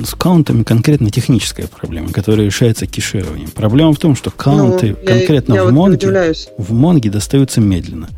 С 0.06 0.14
каунтами 0.16 0.64
конкретно 0.64 1.10
техническая 1.10 1.68
проблема, 1.68 2.10
которая 2.10 2.46
решается 2.46 2.86
кешированием. 2.86 3.50
Проблема 3.52 3.94
в 3.94 3.98
том, 3.98 4.16
что 4.16 4.32
каунты 4.32 4.96
ну, 5.00 5.08
конкретно 5.08 5.54
я, 5.54 5.62
я 5.62 5.68
в, 5.68 5.72
Монге, 5.72 6.34
в 6.58 6.74
Монге 6.74 7.10
достаются 7.10 7.62
медленно. 7.62 8.10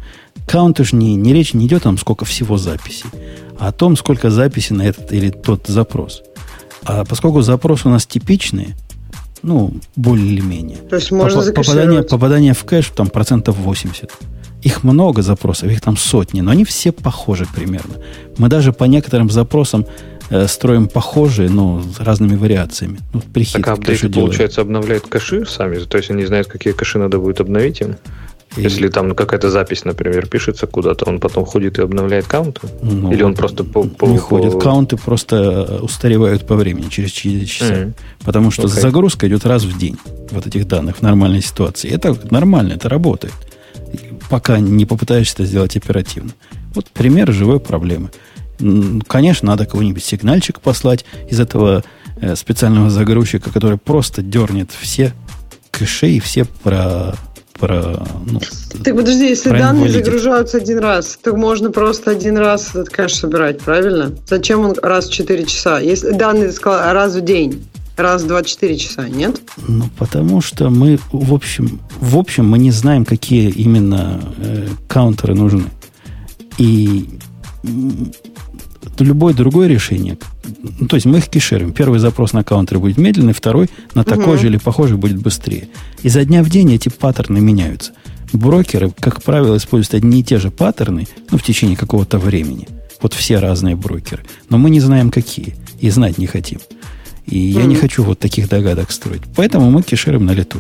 Каунты 0.48 0.84
же 0.84 0.96
не, 0.96 1.16
не 1.16 1.34
речь 1.34 1.54
не 1.54 1.68
идет 1.68 1.82
о 1.82 1.84
том, 1.86 1.98
сколько 1.98 2.26
всего 2.26 2.58
записей, 2.58 3.10
а 3.58 3.70
о 3.70 3.72
том, 3.72 3.96
сколько 3.96 4.30
записей 4.30 4.76
на 4.76 4.84
этот 4.84 5.12
или 5.12 5.30
тот 5.30 5.68
запрос. 5.68 6.24
А 6.84 7.04
поскольку 7.06 7.42
запросы 7.42 7.88
у 7.88 7.92
нас 7.92 8.06
типичные, 8.06 8.76
ну, 9.42 9.74
более 9.96 10.28
или 10.28 10.42
менее. 10.42 10.78
То 10.78 10.96
есть 10.96 11.12
можно 11.12 11.42
Поп- 11.42 11.56
попадание, 11.56 12.04
попадание 12.04 12.54
в 12.54 12.64
кэш 12.64 12.92
там 12.96 13.08
процентов 13.08 13.58
80. 13.58 14.12
Их 14.62 14.84
много 14.84 15.22
запросов, 15.22 15.70
их 15.70 15.82
там 15.82 15.96
сотни, 15.96 16.42
но 16.42 16.50
они 16.52 16.66
все 16.66 16.92
похожи 16.92 17.46
примерно. 17.54 17.96
Мы 18.38 18.50
даже 18.50 18.74
по 18.74 18.86
некоторым 18.86 19.30
запросам 19.30 19.86
э, 20.30 20.48
строим 20.48 20.88
похожие, 20.88 21.50
но 21.50 21.82
с 21.82 22.00
разными 22.00 22.36
вариациями. 22.36 23.00
Ну, 23.14 23.22
прихит, 23.34 23.54
так 23.64 23.68
апдейты, 23.68 24.10
получается, 24.10 24.62
обновляют 24.62 25.08
кэши 25.08 25.46
сами? 25.46 25.78
То 25.80 25.98
есть 25.98 26.12
они 26.12 26.26
знают, 26.26 26.48
какие 26.48 26.74
кэши 26.74 27.00
надо 27.00 27.20
будет 27.20 27.42
обновить 27.42 27.82
им? 27.82 27.96
И... 28.58 28.62
Если 28.62 28.88
там 28.88 29.16
какая-то 29.16 29.50
запись, 29.50 29.84
например, 29.86 30.28
пишется 30.28 30.66
куда-то, 30.66 31.10
он 31.10 31.20
потом 31.20 31.46
ходит 31.46 31.78
и 31.80 31.82
обновляет 31.82 32.26
каунты? 32.26 32.62
Ну, 32.82 33.12
Или 33.12 33.24
он 33.24 33.36
просто 33.36 33.64
по... 33.64 33.84
по 33.84 34.06
не 34.06 34.18
по... 34.18 34.24
ходит. 34.24 34.62
Каунты 34.62 34.98
просто 34.98 35.80
устаревают 35.82 36.48
по 36.48 36.56
времени, 36.56 36.88
через 36.90 37.12
4 37.12 37.46
часа. 37.46 37.74
Mm-hmm. 37.74 37.94
Потому 38.24 38.52
что 38.52 38.64
okay. 38.64 38.80
загрузка 38.80 39.28
идет 39.28 39.46
раз 39.46 39.64
в 39.64 39.78
день 39.78 39.98
вот 40.32 40.48
этих 40.48 40.68
данных 40.68 40.98
в 40.98 41.02
нормальной 41.02 41.42
ситуации. 41.42 41.90
Это 41.90 42.18
нормально, 42.32 42.74
это 42.74 42.88
работает 42.88 43.34
пока 44.30 44.60
не 44.60 44.86
попытаешься 44.86 45.36
это 45.36 45.46
сделать 45.46 45.78
оперативно. 45.78 46.32
Вот 46.74 46.88
пример 46.88 47.32
живой 47.32 47.60
проблемы. 47.60 48.10
Конечно, 49.08 49.48
надо 49.48 49.66
кого-нибудь 49.66 50.04
сигнальчик 50.04 50.60
послать 50.60 51.06
из 51.30 51.40
этого 51.40 51.84
э, 52.22 52.36
специального 52.36 52.90
загрузчика, 52.90 53.52
который 53.52 53.78
просто 53.78 54.22
дернет 54.22 54.70
все 54.78 55.14
кэши 55.72 56.12
и 56.12 56.20
все 56.20 56.46
про 56.46 57.16
про... 57.60 58.06
Ну, 58.26 58.42
так 58.84 58.96
подожди, 58.96 59.30
если 59.30 59.50
данные 59.50 59.90
загружаются 59.90 60.58
один 60.58 60.80
раз, 60.80 61.18
то 61.24 61.34
можно 61.36 61.72
просто 61.72 62.12
один 62.12 62.38
раз 62.38 62.72
этот 62.72 62.90
кэш 62.90 63.14
собирать, 63.14 63.62
правильно? 63.62 64.12
Зачем 64.28 64.60
он 64.62 64.76
раз 64.82 65.08
в 65.08 65.14
4 65.14 65.46
часа? 65.46 65.80
Если 65.80 66.12
данные, 66.12 66.48
ты 66.48 66.54
сказал, 66.54 66.94
раз 66.94 67.16
в 67.16 67.22
день 67.22 67.64
раз 67.98 68.24
в 68.24 68.28
24 68.28 68.78
часа, 68.78 69.08
нет? 69.08 69.42
Ну, 69.68 69.86
потому 69.98 70.42
что 70.42 70.70
мы, 70.70 71.00
в 71.12 71.34
общем, 71.34 71.80
в 72.00 72.18
общем, 72.18 72.46
мы 72.46 72.58
не 72.58 72.72
знаем, 72.72 73.06
какие 73.06 73.50
именно 73.50 74.20
э, 74.38 74.68
каунтеры 74.88 75.34
нужны. 75.34 75.66
И 76.58 77.08
любое 79.00 79.34
другое 79.34 79.68
решение, 79.68 80.18
ну, 80.80 80.88
то 80.88 80.96
есть 80.96 81.06
мы 81.06 81.18
их 81.20 81.28
кешируем. 81.28 81.72
Первый 81.72 82.00
запрос 82.00 82.34
на 82.34 82.44
каунтер 82.44 82.80
будет 82.80 82.98
медленный, 82.98 83.34
второй 83.34 83.70
на 83.94 84.04
такой 84.04 84.36
угу. 84.36 84.38
же 84.38 84.48
или 84.48 84.58
похожий 84.58 84.98
будет 84.98 85.18
быстрее. 85.18 85.68
И 86.04 86.10
за 86.10 86.26
дня 86.26 86.44
в 86.44 86.50
день 86.50 86.74
эти 86.74 86.90
паттерны 86.90 87.40
меняются. 87.40 87.94
Брокеры, 88.34 88.92
как 89.00 89.24
правило, 89.24 89.58
используют 89.58 89.96
одни 89.96 90.20
и 90.20 90.24
те 90.24 90.40
же 90.40 90.52
паттерны 90.52 91.08
ну, 91.32 91.38
в 91.38 91.44
течение 91.44 91.78
какого-то 91.78 92.18
времени. 92.18 92.68
Вот 93.02 93.14
все 93.14 93.40
разные 93.40 93.76
брокеры. 93.76 94.24
Но 94.50 94.58
мы 94.58 94.70
не 94.70 94.80
знаем, 94.80 95.12
какие. 95.12 95.56
И 95.80 95.90
знать 95.90 96.18
не 96.18 96.28
хотим. 96.28 96.60
И 97.26 97.38
mm 97.38 97.60
я 97.60 97.66
не 97.66 97.76
хочу 97.76 98.04
вот 98.04 98.20
таких 98.20 98.50
догадок 98.50 98.92
строить. 98.92 99.22
Поэтому 99.36 99.72
мы 99.72 99.84
кешируем 99.84 100.26
на 100.26 100.32
лету. 100.32 100.60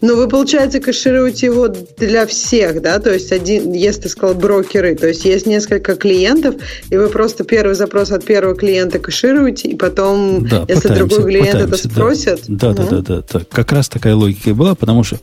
Ну, 0.00 0.16
вы, 0.16 0.28
получается, 0.28 0.80
кэшируете 0.80 1.46
его 1.46 1.68
для 1.68 2.26
всех, 2.26 2.82
да? 2.82 2.98
То 2.98 3.12
есть, 3.12 3.32
один, 3.32 3.72
если 3.72 4.02
ты 4.02 4.08
сказал 4.08 4.34
брокеры, 4.34 4.94
то 4.94 5.06
есть 5.06 5.24
есть 5.24 5.46
несколько 5.46 5.94
клиентов, 5.94 6.56
и 6.90 6.96
вы 6.96 7.08
просто 7.08 7.44
первый 7.44 7.74
запрос 7.74 8.10
от 8.10 8.24
первого 8.24 8.54
клиента 8.54 8.98
кэшируете, 8.98 9.68
и 9.68 9.76
потом, 9.76 10.46
да, 10.46 10.64
если 10.68 10.88
другой 10.88 11.24
клиент 11.24 11.60
это 11.60 11.76
спросит... 11.76 12.42
Да, 12.48 12.72
да, 12.72 12.86
да, 12.86 13.00
да, 13.00 13.22
да. 13.32 13.40
Как 13.50 13.72
раз 13.72 13.88
такая 13.88 14.14
логика 14.14 14.50
и 14.50 14.52
была, 14.52 14.74
потому 14.74 15.04
что 15.04 15.18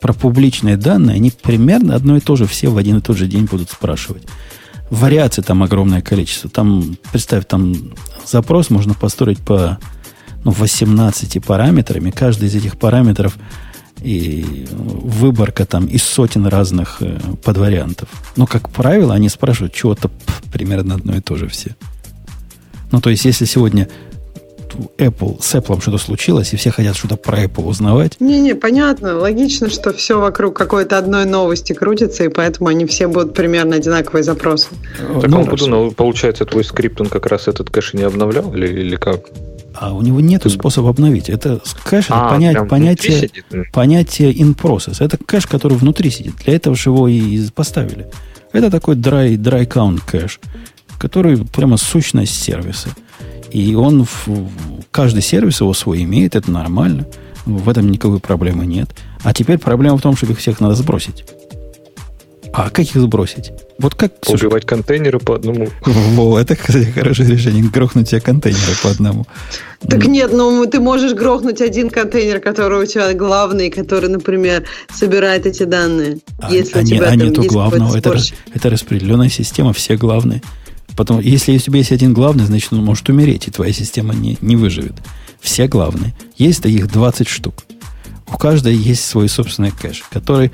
про 0.00 0.12
публичные 0.12 0.76
данные, 0.76 1.16
они 1.16 1.30
примерно 1.30 1.94
одно 1.94 2.16
и 2.16 2.20
то 2.20 2.36
же 2.36 2.46
все 2.46 2.68
в 2.68 2.76
один 2.76 2.98
и 2.98 3.00
тот 3.00 3.16
же 3.16 3.26
день 3.26 3.44
будут 3.44 3.70
спрашивать. 3.70 4.22
Вариаций 4.90 5.44
там 5.44 5.62
огромное 5.62 6.00
количество. 6.00 6.48
Там, 6.48 6.96
представь, 7.12 7.46
там 7.46 7.92
запрос 8.24 8.70
можно 8.70 8.94
построить 8.94 9.38
по 9.38 9.78
ну, 10.44 10.50
18 10.52 11.44
параметрами. 11.44 12.10
Каждый 12.10 12.48
из 12.48 12.54
этих 12.54 12.78
параметров 12.78 13.36
и 14.02 14.66
выборка 14.70 15.66
там 15.66 15.86
из 15.86 16.02
сотен 16.02 16.46
разных 16.46 16.98
э, 17.00 17.18
подвариантов. 17.42 18.08
Но, 18.36 18.46
как 18.46 18.70
правило, 18.70 19.14
они 19.14 19.28
спрашивают 19.28 19.72
чего-то 19.72 20.10
примерно 20.52 20.94
одно 20.94 21.16
и 21.16 21.20
то 21.20 21.36
же 21.36 21.48
все. 21.48 21.76
Ну, 22.90 23.00
то 23.00 23.10
есть, 23.10 23.24
если 23.24 23.44
сегодня 23.44 23.88
Apple, 24.98 25.42
с 25.42 25.54
Apple 25.54 25.80
что-то 25.80 25.98
случилось, 25.98 26.52
и 26.52 26.56
все 26.56 26.70
хотят 26.70 26.96
что-то 26.96 27.16
про 27.16 27.44
Apple 27.44 27.64
узнавать. 27.64 28.16
Не-не, 28.20 28.54
понятно. 28.54 29.18
Логично, 29.18 29.70
что 29.70 29.92
все 29.92 30.20
вокруг 30.20 30.56
какой-то 30.56 30.98
одной 30.98 31.24
новости 31.24 31.72
крутится, 31.72 32.24
и 32.24 32.28
поэтому 32.28 32.68
они 32.68 32.86
все 32.86 33.08
будут 33.08 33.34
примерно 33.34 33.76
одинаковые 33.76 34.22
запросы. 34.22 34.68
В 35.00 35.20
таком 35.20 35.40
ну, 35.40 35.46
году, 35.46 35.66
ну, 35.66 35.90
получается, 35.90 36.44
твой 36.44 36.64
скрипт, 36.64 37.00
он 37.00 37.08
как 37.08 37.26
раз 37.26 37.48
этот 37.48 37.70
кэш 37.70 37.94
не 37.94 38.02
обновлял, 38.02 38.54
или, 38.54 38.68
или 38.68 38.96
как? 38.96 39.20
А 39.80 39.92
у 39.92 40.02
него 40.02 40.20
нет 40.20 40.42
способа 40.50 40.90
обновить. 40.90 41.28
Это 41.28 41.60
кэш, 41.84 42.06
это 42.06 42.26
а, 42.26 42.30
понять, 42.30 42.68
понятие, 42.68 43.30
понятие 43.72 44.32
in 44.32 44.56
process. 44.56 44.96
Это 44.98 45.16
кэш, 45.18 45.46
который 45.46 45.76
внутри 45.76 46.10
сидит. 46.10 46.34
Для 46.44 46.54
этого 46.56 46.74
же 46.74 46.90
его 46.90 47.06
и 47.06 47.48
поставили. 47.50 48.08
Это 48.52 48.70
такой 48.70 48.96
dry, 48.96 49.36
dry 49.36 49.66
count 49.68 50.02
кэш, 50.04 50.40
который 50.98 51.44
прямо 51.44 51.76
сущность 51.76 52.34
сервиса. 52.34 52.88
И 53.52 53.74
он, 53.76 54.04
в, 54.04 54.50
каждый 54.90 55.22
сервис 55.22 55.60
его 55.60 55.72
свой 55.74 56.02
имеет, 56.02 56.34
это 56.34 56.50
нормально. 56.50 57.06
В 57.46 57.68
этом 57.68 57.88
никакой 57.88 58.18
проблемы 58.18 58.66
нет. 58.66 58.90
А 59.22 59.32
теперь 59.32 59.58
проблема 59.58 59.96
в 59.96 60.02
том, 60.02 60.16
что 60.16 60.26
их 60.26 60.38
всех 60.38 60.60
надо 60.60 60.74
сбросить. 60.74 61.24
А 62.52 62.70
как 62.70 62.80
их 62.80 62.94
сбросить? 62.94 63.52
Вот 63.78 63.94
как... 63.94 64.12
Убивать 64.26 64.66
контейнеры 64.66 65.20
по 65.20 65.36
одному. 65.36 65.68
Во, 65.84 66.38
это, 66.38 66.56
кстати, 66.56 66.86
хорошее 66.86 67.30
решение. 67.30 67.62
Грохнуть 67.62 68.08
все 68.08 68.20
контейнеры 68.20 68.72
по 68.82 68.90
одному. 68.90 69.26
Так 69.88 70.04
нет, 70.06 70.32
ну 70.32 70.66
ты 70.66 70.80
можешь 70.80 71.14
грохнуть 71.14 71.60
один 71.60 71.88
контейнер, 71.88 72.40
который 72.40 72.82
у 72.82 72.86
тебя 72.86 73.14
главный, 73.14 73.70
который, 73.70 74.10
например, 74.10 74.64
собирает 74.92 75.46
эти 75.46 75.62
данные. 75.62 76.18
А, 76.40 76.52
если 76.52 76.78
а, 76.78 76.82
у 76.82 76.84
тебя 76.84 77.06
а 77.06 77.14
нету 77.14 77.44
главного. 77.44 77.96
Это, 77.96 78.16
это 78.52 78.70
распределенная 78.70 79.28
система, 79.28 79.72
все 79.72 79.96
главные. 79.96 80.42
Потом, 80.96 81.20
если 81.20 81.54
у 81.54 81.58
тебя 81.58 81.78
есть 81.78 81.92
один 81.92 82.12
главный, 82.12 82.46
значит, 82.46 82.72
он 82.72 82.84
может 82.84 83.08
умереть, 83.08 83.46
и 83.46 83.52
твоя 83.52 83.72
система 83.72 84.12
не, 84.12 84.36
не 84.40 84.56
выживет. 84.56 84.94
Все 85.40 85.68
главные. 85.68 86.16
Есть 86.36 86.66
их 86.66 86.90
20 86.90 87.28
штук. 87.28 87.54
У 88.32 88.36
каждой 88.36 88.74
есть 88.74 89.04
свой 89.04 89.28
собственный 89.28 89.70
кэш, 89.70 90.02
который 90.10 90.50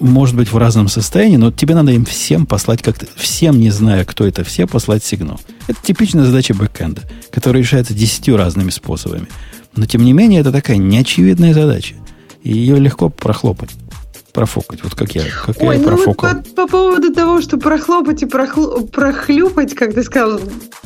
может 0.00 0.36
быть 0.36 0.50
в 0.50 0.56
разном 0.56 0.88
состоянии, 0.88 1.36
но 1.36 1.50
тебе 1.50 1.74
надо 1.74 1.92
им 1.92 2.04
всем 2.04 2.46
послать 2.46 2.82
как-то, 2.82 3.06
всем, 3.16 3.58
не 3.58 3.70
зная, 3.70 4.04
кто 4.04 4.26
это 4.26 4.44
все, 4.44 4.66
послать 4.66 5.04
сигнал. 5.04 5.40
Это 5.66 5.78
типичная 5.82 6.24
задача 6.24 6.54
бэкэнда, 6.54 7.02
которая 7.30 7.62
решается 7.62 7.94
десятью 7.94 8.36
разными 8.36 8.70
способами. 8.70 9.28
Но, 9.76 9.86
тем 9.86 10.04
не 10.04 10.12
менее, 10.12 10.40
это 10.40 10.52
такая 10.52 10.76
неочевидная 10.76 11.54
задача. 11.54 11.94
И 12.42 12.52
ее 12.52 12.78
легко 12.78 13.08
прохлопать 13.08 13.70
профокать, 14.34 14.82
вот 14.82 14.96
как 14.96 15.14
я, 15.14 15.22
как 15.46 15.62
Ой, 15.62 15.76
я 15.76 15.80
ну 15.80 15.86
профокал. 15.86 16.34
Вот 16.34 16.54
по, 16.54 16.62
по 16.62 16.68
поводу 16.68 17.14
того, 17.14 17.40
что 17.40 17.56
прохлопать 17.56 18.22
и 18.22 18.26
прохлу, 18.26 18.84
прохлюпать, 18.84 19.74
как 19.74 19.94
ты 19.94 20.02
сказал, 20.02 20.40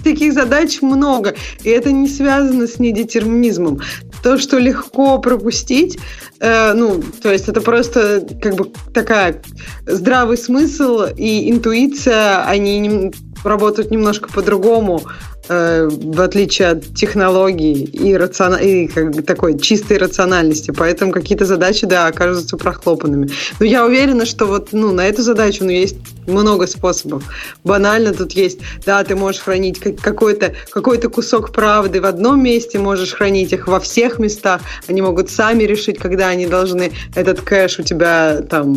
таких 0.04 0.34
задач 0.34 0.82
много, 0.82 1.34
и 1.64 1.70
это 1.70 1.90
не 1.90 2.08
связано 2.08 2.66
с 2.66 2.78
недетерминизмом. 2.78 3.80
То, 4.22 4.38
что 4.38 4.58
легко 4.58 5.18
пропустить, 5.18 5.98
э, 6.40 6.72
ну, 6.72 7.02
то 7.22 7.32
есть 7.32 7.48
это 7.48 7.60
просто 7.60 8.26
как 8.42 8.54
бы 8.56 8.72
такая 8.92 9.42
здравый 9.86 10.36
смысл 10.36 11.04
и 11.16 11.50
интуиция, 11.50 12.44
они 12.46 12.78
не, 12.78 13.12
работают 13.44 13.90
немножко 13.90 14.28
по-другому, 14.28 15.02
Э, 15.50 15.88
в 15.90 16.20
отличие 16.20 16.68
от 16.68 16.94
технологий 16.94 17.84
и, 17.84 18.14
рацион... 18.14 18.56
и 18.56 18.86
как, 18.86 19.24
такой 19.24 19.58
чистой 19.58 19.96
рациональности. 19.96 20.72
Поэтому 20.76 21.10
какие-то 21.10 21.46
задачи, 21.46 21.86
да, 21.86 22.06
окажутся 22.06 22.58
прохлопанными. 22.58 23.30
Но 23.58 23.64
я 23.64 23.86
уверена, 23.86 24.26
что 24.26 24.44
вот 24.44 24.68
ну, 24.72 24.92
на 24.92 25.06
эту 25.06 25.22
задачу 25.22 25.64
ну, 25.64 25.70
есть 25.70 25.96
много 26.26 26.66
способов. 26.66 27.24
Банально 27.64 28.12
тут 28.12 28.32
есть, 28.32 28.58
да, 28.84 29.02
ты 29.02 29.16
можешь 29.16 29.40
хранить 29.40 29.80
какой-то 29.80 30.54
какой 30.70 31.00
кусок 31.00 31.52
правды 31.52 32.02
в 32.02 32.04
одном 32.04 32.42
месте, 32.42 32.78
можешь 32.78 33.14
хранить 33.14 33.52
их 33.52 33.68
во 33.68 33.80
всех 33.80 34.18
местах. 34.18 34.60
Они 34.86 35.00
могут 35.00 35.30
сами 35.30 35.62
решить, 35.62 35.98
когда 35.98 36.28
они 36.28 36.46
должны 36.46 36.92
этот 37.14 37.40
кэш 37.40 37.78
у 37.78 37.82
тебя 37.82 38.42
там 38.42 38.74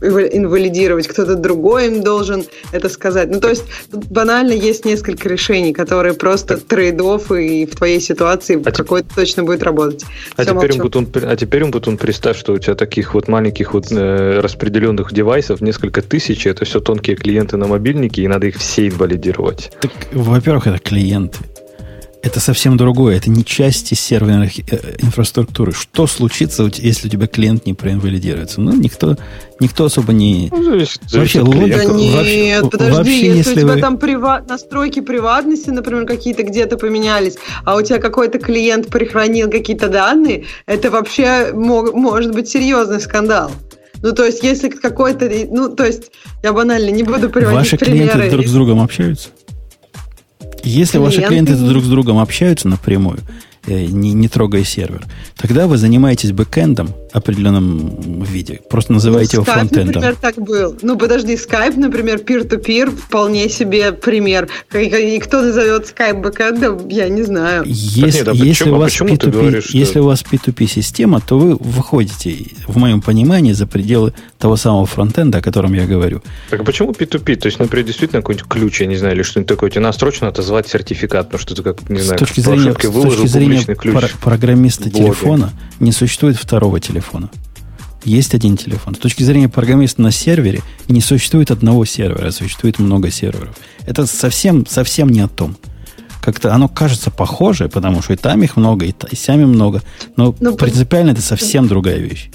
инвалидировать, 0.00 1.08
кто-то 1.08 1.34
другой 1.34 1.86
им 1.88 2.02
должен 2.02 2.44
это 2.72 2.88
сказать. 2.88 3.30
Ну, 3.30 3.40
то 3.40 3.48
есть 3.48 3.64
банально 3.94 4.52
есть 4.52 4.84
несколько 4.84 5.28
решений, 5.28 5.72
которые 5.72 6.14
просто 6.14 6.56
трейдов 6.56 7.30
и 7.32 7.66
в 7.66 7.76
твоей 7.76 8.00
ситуации 8.00 8.60
а 8.64 8.70
какой-то 8.70 9.14
точно 9.14 9.44
будет 9.44 9.62
работать. 9.62 10.04
А 10.36 10.44
теперь, 10.44 10.76
Бутун, 10.80 11.08
а 11.14 11.36
теперь, 11.36 11.64
Бутун, 11.64 11.96
представь, 11.96 12.38
что 12.38 12.52
у 12.52 12.58
тебя 12.58 12.74
таких 12.74 13.14
вот 13.14 13.28
маленьких 13.28 13.74
вот 13.74 13.90
э, 13.90 14.40
распределенных 14.40 15.12
девайсов 15.12 15.60
несколько 15.60 16.02
тысяч, 16.02 16.46
это 16.46 16.64
все 16.64 16.80
тонкие 16.80 17.16
клиенты 17.16 17.56
на 17.56 17.66
мобильнике, 17.66 18.22
и 18.22 18.28
надо 18.28 18.46
их 18.46 18.56
все 18.56 18.88
инвалидировать. 18.88 19.72
Так, 19.80 19.92
во-первых, 20.12 20.66
это 20.66 20.78
клиенты 20.78 21.38
это 22.24 22.40
совсем 22.40 22.78
другое. 22.78 23.18
Это 23.18 23.30
не 23.30 23.44
части 23.44 23.92
серверной 23.92 24.50
э, 24.70 24.96
инфраструктуры. 25.00 25.72
Что 25.72 26.06
случится, 26.06 26.68
если 26.76 27.08
у 27.08 27.10
тебя 27.10 27.26
клиент 27.26 27.66
не 27.66 27.74
проинвалидируется? 27.74 28.62
Ну, 28.62 28.74
никто, 28.74 29.16
никто 29.60 29.84
особо 29.84 30.14
не... 30.14 30.48
Ну, 30.50 30.64
зависит, 30.64 31.00
вообще, 31.12 31.40
логика... 31.42 31.86
Да 31.86 31.92
нет, 31.92 32.62
вообще, 32.62 32.70
подожди, 32.70 32.96
вообще, 32.96 33.26
если, 33.26 33.36
если 33.36 33.52
у 33.52 33.64
тебя 33.64 33.74
вы... 33.74 33.80
там 33.80 33.98
приват... 33.98 34.48
настройки 34.48 35.00
приватности, 35.00 35.68
например, 35.68 36.06
какие-то 36.06 36.44
где-то 36.44 36.78
поменялись, 36.78 37.36
а 37.64 37.76
у 37.76 37.82
тебя 37.82 37.98
какой-то 37.98 38.38
клиент 38.38 38.88
прихранил 38.88 39.50
какие-то 39.50 39.88
данные, 39.88 40.44
это 40.64 40.90
вообще 40.90 41.52
мог, 41.52 41.92
может 41.92 42.32
быть 42.32 42.48
серьезный 42.48 43.00
скандал. 43.02 43.52
Ну, 44.00 44.12
то 44.12 44.24
есть, 44.24 44.42
если 44.42 44.70
какой-то... 44.70 45.30
Ну, 45.50 45.68
то 45.68 45.84
есть, 45.84 46.10
я 46.42 46.54
банально 46.54 46.88
не 46.88 47.02
буду 47.02 47.28
приводить 47.28 47.58
Ваши 47.58 47.76
примеры. 47.76 48.10
клиенты 48.10 48.30
друг 48.30 48.46
с 48.46 48.52
другом 48.52 48.80
общаются? 48.80 49.28
Если 50.64 50.98
клиенты... 50.98 51.18
ваши 51.18 51.28
клиенты 51.28 51.56
друг 51.56 51.84
с 51.84 51.88
другом 51.88 52.18
общаются 52.18 52.68
напрямую, 52.68 53.20
не, 53.66 54.12
не 54.12 54.28
трогая 54.28 54.64
сервер, 54.64 55.04
тогда 55.36 55.66
вы 55.66 55.76
занимаетесь 55.76 56.32
бэкэндом 56.32 56.88
в 56.88 57.16
определенном 57.16 58.22
виде. 58.22 58.60
Просто 58.68 58.92
называете 58.92 59.36
ну, 59.36 59.42
его 59.42 59.52
Skype, 59.52 59.54
фронтендом. 59.54 59.86
например, 59.86 60.16
так 60.20 60.34
был. 60.36 60.76
Ну, 60.82 60.98
подожди, 60.98 61.34
Skype, 61.34 61.76
например, 61.76 62.18
peer-to-peer, 62.18 62.90
вполне 62.90 63.48
себе 63.48 63.92
пример. 63.92 64.48
И 64.74 65.18
кто 65.20 65.42
назовет 65.42 65.94
Skype 65.96 66.20
бэкэндом, 66.20 66.88
я 66.88 67.08
не 67.08 67.22
знаю. 67.22 67.64
Если, 67.66 68.18
нет, 68.18 68.28
а 68.28 68.32
если, 68.32 68.64
почему, 68.64 68.76
у 68.76 68.78
вас 68.78 68.92
P2P, 69.00 69.30
говоришь, 69.30 69.64
что... 69.64 69.78
если 69.78 69.98
у 70.00 70.04
вас 70.06 70.24
P2P-система, 70.30 71.20
то 71.20 71.38
вы 71.38 71.56
выходите, 71.56 72.36
в 72.66 72.76
моем 72.76 73.00
понимании, 73.00 73.52
за 73.52 73.66
пределы 73.66 74.12
того 74.38 74.56
самого 74.56 74.86
фронтенда, 74.86 75.38
о 75.38 75.40
котором 75.40 75.72
я 75.74 75.86
говорю. 75.86 76.22
Так 76.50 76.60
а 76.60 76.64
почему 76.64 76.92
P2P? 76.92 77.36
То 77.36 77.46
есть, 77.46 77.58
например, 77.58 77.86
действительно 77.86 78.22
какой-нибудь 78.22 78.48
ключ, 78.48 78.80
я 78.80 78.86
не 78.86 78.96
знаю, 78.96 79.14
или 79.14 79.22
что-нибудь 79.22 79.48
такое, 79.48 79.70
тебе 79.70 79.80
надо 79.80 79.96
срочно 79.96 80.28
отозвать 80.28 80.68
сертификат, 80.68 81.26
потому 81.26 81.40
что 81.40 81.54
ты 81.54 81.62
как, 81.62 81.88
не 81.88 82.00
с 82.00 82.04
знаю, 82.04 82.18
точки 82.18 82.40
зрения, 82.40 82.72
с 82.72 82.76
точки 82.76 83.26
зрения 83.26 83.53
ключ 83.62 84.12
программиста 84.20 84.90
телефона 84.90 85.52
не 85.80 85.92
существует 85.92 86.36
второго 86.36 86.80
телефона. 86.80 87.30
Есть 88.04 88.34
один 88.34 88.56
телефон. 88.56 88.94
С 88.94 88.98
точки 88.98 89.22
зрения 89.22 89.48
программиста 89.48 90.02
на 90.02 90.10
сервере 90.10 90.60
не 90.88 91.00
существует 91.00 91.50
одного 91.50 91.86
сервера, 91.86 92.26
а 92.26 92.32
существует 92.32 92.78
много 92.78 93.10
серверов. 93.10 93.56
Это 93.86 94.06
совсем, 94.06 94.66
совсем 94.66 95.08
не 95.08 95.20
о 95.20 95.28
том. 95.28 95.56
Как-то 96.20 96.54
оно 96.54 96.68
кажется 96.68 97.10
похоже, 97.10 97.68
потому 97.68 98.02
что 98.02 98.12
и 98.12 98.16
там 98.16 98.42
их 98.42 98.56
много, 98.56 98.86
и, 98.86 98.94
и 99.10 99.16
сами 99.16 99.44
много. 99.44 99.82
Но, 100.16 100.34
но 100.40 100.50
ну, 100.50 100.56
принципиально 100.56 101.10
это 101.10 101.22
совсем 101.22 101.66
другая 101.66 101.98
вещь. 101.98 102.30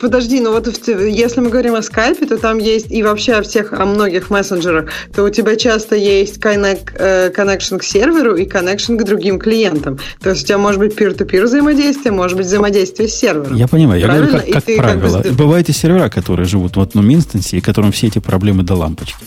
Подожди, 0.00 0.40
ну 0.40 0.52
вот 0.52 0.66
если 0.88 1.40
мы 1.40 1.50
говорим 1.50 1.74
о 1.74 1.82
скайпе, 1.82 2.26
то 2.26 2.38
там 2.38 2.58
есть 2.58 2.90
и 2.90 3.02
вообще 3.02 3.34
о 3.34 3.42
всех, 3.42 3.72
о 3.72 3.84
многих 3.84 4.30
мессенджерах, 4.30 4.90
то 5.14 5.24
у 5.24 5.30
тебя 5.30 5.56
часто 5.56 5.96
есть 5.96 6.38
connect, 6.38 6.92
э, 6.98 7.30
connection 7.30 7.78
к 7.78 7.84
серверу 7.84 8.36
и 8.36 8.46
connection 8.46 8.96
к 8.96 9.04
другим 9.04 9.38
клиентам. 9.38 9.98
То 10.20 10.30
есть 10.30 10.44
у 10.44 10.46
тебя 10.46 10.58
может 10.58 10.80
быть 10.80 10.94
peer-to-peer 10.98 11.44
взаимодействие, 11.44 12.12
может 12.12 12.36
быть 12.36 12.46
взаимодействие 12.46 13.08
с 13.08 13.14
сервером. 13.14 13.56
Я 13.56 13.68
понимаю, 13.68 14.00
я 14.00 14.08
говорю, 14.08 14.32
как, 14.32 14.46
как 14.46 14.64
правило. 14.64 15.22
Как 15.22 15.32
бы... 15.32 15.36
Бывают 15.36 15.68
и 15.68 15.72
сервера, 15.72 16.08
которые 16.08 16.46
живут 16.46 16.76
в 16.76 16.80
одном 16.80 17.12
инстансе, 17.12 17.58
и 17.58 17.60
которым 17.60 17.92
все 17.92 18.08
эти 18.08 18.18
проблемы 18.18 18.62
до 18.62 18.74
лампочки. 18.74 19.24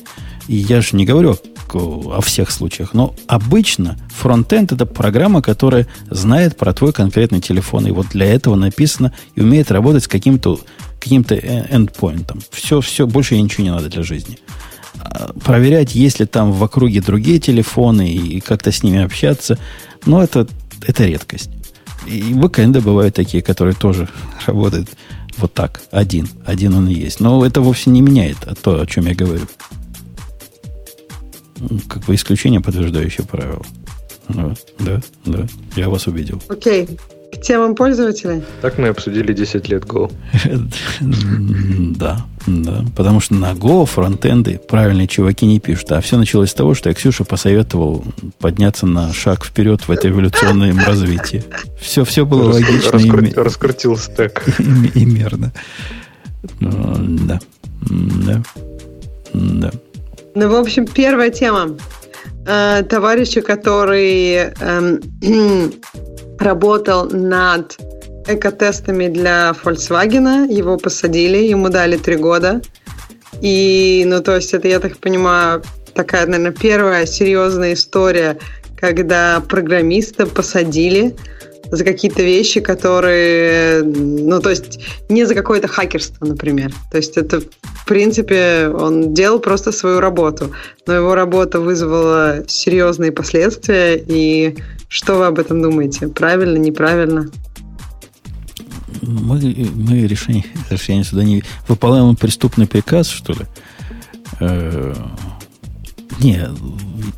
И 0.48 0.56
я 0.56 0.81
же 0.81 0.95
не 0.95 1.06
говорю 1.06 1.38
о 1.80 2.22
всех 2.22 2.52
случаях, 2.52 2.93
но 2.93 3.15
обычно 3.27 3.98
фронтенд 4.10 4.72
это 4.72 4.85
программа, 4.85 5.41
которая 5.41 5.88
знает 6.10 6.57
про 6.57 6.73
твой 6.73 6.93
конкретный 6.93 7.41
телефон. 7.41 7.88
И 7.88 7.91
вот 7.91 8.07
для 8.10 8.26
этого 8.26 8.56
написано 8.56 9.14
и 9.35 9.41
умеет 9.41 9.72
работать 9.72 10.03
с 10.03 10.07
каким-то 10.07 10.60
каким-то 10.99 11.35
эндпоинтом. 11.35 12.41
Все, 12.52 12.80
все, 12.80 13.07
больше 13.07 13.39
ничего 13.41 13.64
не 13.64 13.72
надо 13.72 13.89
для 13.89 14.03
жизни. 14.03 14.38
А 14.99 15.34
проверять, 15.34 15.95
есть 15.95 16.19
ли 16.19 16.27
там 16.27 16.52
в 16.52 16.64
округе 16.64 17.02
другие 17.02 17.39
телефоны 17.39 18.07
и 18.07 18.39
как-то 18.39 18.72
с 18.72 18.84
ними 18.84 19.02
общаться, 19.02 19.57
но 20.06 20.23
это, 20.23 20.48
это 20.85 21.06
редкость. 21.06 21.49
И 22.06 22.34
бэкэнды 22.34 22.81
бывают 22.81 23.15
такие, 23.15 23.41
которые 23.41 23.73
тоже 23.73 24.10
работают 24.45 24.89
вот 25.38 25.53
так, 25.53 25.81
один. 25.91 26.30
Один 26.45 26.76
он 26.76 26.88
и 26.88 26.93
есть. 26.93 27.19
Но 27.19 27.43
это 27.45 27.61
вовсе 27.61 27.89
не 27.89 28.02
меняет 28.02 28.38
то, 28.61 28.80
о 28.80 28.85
чем 28.85 29.07
я 29.07 29.15
говорю 29.15 29.48
как 31.88 32.04
бы 32.06 32.16
исключение, 32.16 32.62
подтверждающее 32.62 33.26
правило. 33.26 33.64
Да, 34.30 34.54
да, 34.80 35.02
да. 35.26 35.48
Я 35.76 35.90
вас 35.90 36.08
увидел. 36.08 36.42
Окей. 36.48 36.88
К 37.32 37.40
темам 37.40 37.76
пользователей? 37.76 38.44
Так 38.62 38.78
мы 38.78 38.90
обсудили 38.90 39.34
10 39.34 39.70
лет 39.70 39.84
Go. 39.84 40.12
Да, 41.98 42.26
да. 42.46 42.86
Потому 42.96 43.20
что 43.20 43.36
на 43.36 43.54
Go 43.54 43.86
фронтенды 43.86 44.60
правильные 44.68 45.08
чуваки 45.08 45.46
не 45.46 45.60
пишут. 45.60 45.92
А 45.94 46.02
все 46.02 46.18
началось 46.18 46.52
с 46.52 46.54
того, 46.54 46.74
что 46.74 46.90
я 46.90 46.96
Ксюша 46.96 47.24
посоветовал 47.24 48.04
подняться 48.40 48.86
на 48.86 49.14
шаг 49.14 49.46
вперед 49.46 49.88
в 49.88 49.92
этой 49.92 50.12
эволюционном 50.12 50.78
развитии. 50.80 51.44
Все, 51.80 52.04
все 52.04 52.26
было 52.26 52.52
логично. 52.52 53.44
Раскрутил 53.44 53.98
стек. 53.98 54.44
И 54.96 55.06
мерно. 55.06 55.54
Да. 56.60 57.40
Да. 57.90 58.44
Да. 59.34 59.72
Ну, 60.34 60.49
в 60.49 60.56
общем, 60.56 60.86
первая 60.86 61.30
тема. 61.30 61.78
Э, 62.48 62.84
товарища, 62.84 63.41
который 63.41 64.53
э, 64.60 64.99
работал 66.40 67.10
над 67.10 67.78
экотестами 68.28 69.08
для 69.08 69.53
Volkswagen, 69.64 70.52
его 70.52 70.78
посадили, 70.78 71.38
ему 71.38 71.70
дали 71.70 71.98
три 71.98 72.16
года. 72.16 72.62
И, 73.41 74.03
ну, 74.08 74.22
то 74.22 74.36
есть, 74.36 74.53
это, 74.53 74.68
я 74.68 74.80
так 74.80 74.98
понимаю, 74.98 75.64
такая, 75.94 76.26
наверное, 76.26 76.52
первая 76.52 77.06
серьезная 77.06 77.74
история, 77.74 78.38
когда 78.80 79.41
программиста 79.48 80.26
посадили 80.26 81.16
за 81.70 81.84
какие-то 81.84 82.24
вещи, 82.24 82.60
которые, 82.60 83.84
ну, 83.84 84.40
то 84.40 84.50
есть 84.50 84.80
не 85.10 85.26
за 85.26 85.36
какое-то 85.36 85.68
хакерство, 85.68 86.26
например. 86.26 86.74
То 86.92 86.98
есть 86.98 87.18
это, 87.18 87.42
в 87.42 87.86
принципе, 87.86 88.70
он 88.70 89.14
делал 89.14 89.40
просто 89.40 89.72
свою 89.72 90.00
работу, 90.00 90.52
но 90.88 90.94
его 90.94 91.16
работа 91.16 91.60
вызвала 91.60 92.44
серьезные 92.48 93.12
последствия, 93.12 93.96
и 93.98 94.58
что 94.88 95.16
вы 95.16 95.26
об 95.28 95.40
этом 95.40 95.62
думаете? 95.62 96.08
Правильно, 96.08 96.58
неправильно? 96.58 97.30
Мы, 99.02 99.70
мы 99.74 100.08
решение, 100.08 100.46
решение 100.70 101.04
сюда 101.04 101.24
не... 101.24 101.44
Выполняем 101.68 102.16
преступный 102.16 102.68
приказ, 102.68 103.08
что 103.08 103.34
ли? 103.34 103.46
Не, 106.20 106.50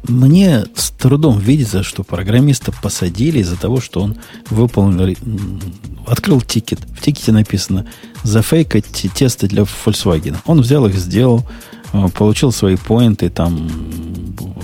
мне 0.07 0.65
с 0.75 0.91
трудом 0.91 1.39
видится, 1.39 1.83
что 1.83 2.03
программиста 2.03 2.71
посадили 2.71 3.39
из-за 3.39 3.57
того, 3.57 3.81
что 3.81 4.01
он 4.01 4.17
выполнил, 4.49 5.15
открыл 6.07 6.41
тикет. 6.41 6.79
В 6.97 7.01
тикете 7.01 7.31
написано 7.31 7.85
зафейкать 8.23 8.85
тесты 9.13 9.47
для 9.47 9.63
Volkswagen. 9.63 10.37
Он 10.45 10.61
взял 10.61 10.85
их, 10.87 10.95
сделал, 10.95 11.43
э, 11.93 12.07
получил 12.09 12.51
свои 12.51 12.75
поинты 12.75 13.29
там 13.29 13.69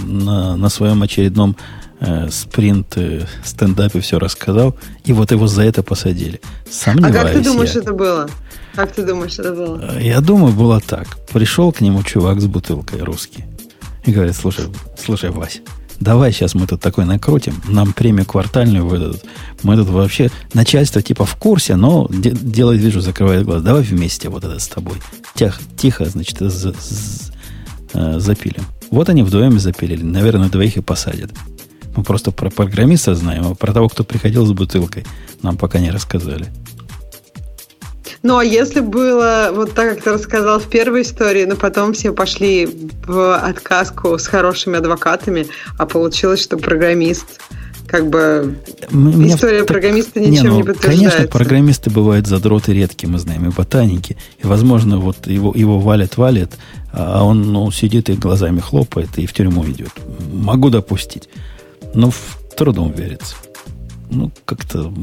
на, 0.03 0.55
на 0.55 0.69
своем 0.69 1.01
очередном 1.03 1.55
э, 1.99 2.29
спринт 2.29 2.97
э, 2.97 3.25
стендапе 3.43 3.99
все 3.99 4.19
рассказал, 4.19 4.75
и 5.05 5.13
вот 5.13 5.31
его 5.31 5.47
за 5.47 5.63
это 5.63 5.83
посадили. 5.83 6.41
Сомневаюсь. 6.69 7.15
А 7.15 7.23
как 7.23 7.33
ты 7.33 7.43
думаешь, 7.43 7.73
я. 7.75 7.81
это 7.81 7.93
было? 7.93 8.29
Как 8.75 8.93
ты 8.93 9.05
думаешь, 9.05 9.37
это 9.39 9.53
было? 9.53 9.79
Э, 9.81 9.99
я 10.01 10.21
думаю, 10.21 10.53
было 10.53 10.79
так. 10.79 11.17
Пришел 11.31 11.71
к 11.71 11.81
нему 11.81 12.03
чувак 12.03 12.39
с 12.41 12.45
бутылкой 12.45 13.01
русский 13.01 13.45
и 14.05 14.11
говорит, 14.11 14.35
слушай, 14.35 14.65
слушай, 14.97 15.29
Вася, 15.29 15.59
давай 15.99 16.31
сейчас 16.31 16.55
мы 16.55 16.67
тут 16.67 16.81
такой 16.81 17.05
накрутим, 17.05 17.61
нам 17.67 17.93
премию 17.93 18.25
квартальную 18.25 18.85
выдадут. 18.87 19.21
Мы 19.63 19.75
тут 19.75 19.89
вообще, 19.89 20.29
начальство 20.53 21.01
типа 21.01 21.25
в 21.25 21.35
курсе, 21.35 21.75
но 21.75 22.07
де- 22.09 22.31
делает 22.31 22.81
вижу, 22.81 23.01
закрывает 23.01 23.45
глаз. 23.45 23.61
Давай 23.61 23.81
вместе 23.83 24.29
вот 24.29 24.43
это 24.43 24.57
с 24.59 24.67
тобой. 24.67 24.95
Тихо, 25.35 25.59
тихо 25.77 26.05
значит, 26.05 26.37
з- 26.39 26.73
з- 26.73 27.31
э, 27.93 28.19
запилим. 28.19 28.63
Вот 28.91 29.09
они 29.09 29.23
вдвоем 29.23 29.59
запилили. 29.59 30.01
Наверное, 30.03 30.49
двоих 30.49 30.77
и 30.77 30.81
посадят. 30.81 31.31
Мы 31.95 32.03
просто 32.03 32.31
про 32.31 32.49
программиста 32.49 33.13
знаем, 33.15 33.45
а 33.47 33.55
про 33.55 33.73
того, 33.73 33.89
кто 33.89 34.03
приходил 34.03 34.45
с 34.45 34.51
бутылкой, 34.51 35.05
нам 35.41 35.57
пока 35.57 35.79
не 35.79 35.91
рассказали. 35.91 36.47
Ну, 38.21 38.37
а 38.37 38.43
если 38.43 38.81
было 38.81 39.49
вот 39.53 39.73
так, 39.73 39.95
как 39.95 40.03
ты 40.03 40.11
рассказал 40.11 40.59
в 40.59 40.67
первой 40.67 41.03
истории, 41.03 41.45
но 41.45 41.55
потом 41.55 41.93
все 41.93 42.11
пошли 42.11 42.67
в 43.05 43.37
отказку 43.37 44.17
с 44.17 44.27
хорошими 44.27 44.77
адвокатами, 44.77 45.47
а 45.77 45.85
получилось, 45.85 46.41
что 46.41 46.57
программист 46.57 47.39
как 47.89 48.07
бы 48.07 48.59
Меня 48.91 49.35
история 49.35 49.63
программиста 49.63 50.19
ничем 50.19 50.31
не, 50.31 50.49
ну, 50.49 50.57
не 50.57 50.63
подтверждается. 50.63 51.17
Конечно, 51.17 51.31
программисты 51.31 51.89
бывают 51.89 52.27
задроты 52.27 52.71
редкие, 52.73 53.11
мы 53.11 53.17
знаем, 53.17 53.47
и 53.47 53.51
ботаники. 53.51 54.15
И, 54.43 54.45
возможно, 54.45 54.99
вот 54.99 55.25
его, 55.25 55.53
его 55.55 55.79
валят, 55.79 56.17
валят, 56.17 56.51
а 56.93 57.23
он 57.23 57.51
ну, 57.51 57.71
сидит 57.71 58.09
и 58.09 58.13
глазами 58.13 58.59
хлопает, 58.59 59.17
и 59.17 59.25
в 59.25 59.33
тюрьму 59.33 59.65
идет. 59.65 59.91
Могу 60.31 60.69
допустить. 60.69 61.29
Но 61.95 62.11
в 62.11 62.37
трудом 62.55 62.91
верится. 62.91 63.35
Ну, 64.11 64.31
как-то 64.45 64.93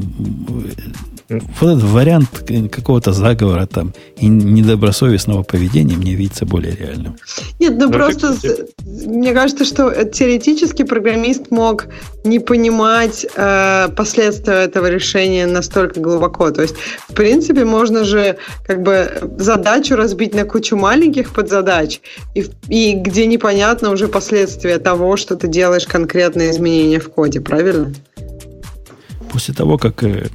вот 1.28 1.77
этот 1.77 1.82
вариант 1.82 2.28
какого-то 2.70 3.12
заговора 3.12 3.66
там 3.66 3.93
и 4.16 4.28
недобросовестного 4.28 5.43
поведения 5.43 5.97
мне 5.97 6.15
видится 6.15 6.47
более 6.47 6.74
реальным. 6.77 7.16
Нет, 7.59 7.74
ну, 7.77 7.86
ну 7.86 7.93
просто 7.93 8.35
кстати... 8.35 8.66
мне 8.85 9.32
кажется, 9.32 9.65
что 9.65 10.05
теоретически 10.05 10.85
программист 10.85 11.51
мог 11.51 11.86
не 12.24 12.39
понимать 12.39 13.27
э, 13.35 13.89
последствия 13.97 14.65
этого 14.65 14.86
решения 14.86 15.47
настолько 15.47 16.01
глубоко. 16.01 16.51
То 16.51 16.62
есть, 16.62 16.77
в 17.09 17.15
принципе, 17.15 17.65
можно 17.65 18.05
же 18.05 18.36
как 18.65 18.82
бы 18.82 19.11
задачу 19.39 19.97
разбить 19.97 20.35
на 20.35 20.44
кучу 20.44 20.77
маленьких 20.77 21.32
подзадач, 21.32 22.01
и, 22.35 22.47
и 22.69 22.94
где 22.94 23.27
непонятно 23.27 23.90
уже 23.90 24.07
последствия 24.07 24.78
того, 24.78 25.16
что 25.16 25.36
ты 25.36 25.48
делаешь 25.48 25.86
конкретные 25.86 26.51
изменения 26.51 27.01
в 27.01 27.11
коде, 27.11 27.40
правильно? 27.40 27.93
После 29.32 29.55
того, 29.55 29.77
как 29.77 30.03
э, 30.05 30.28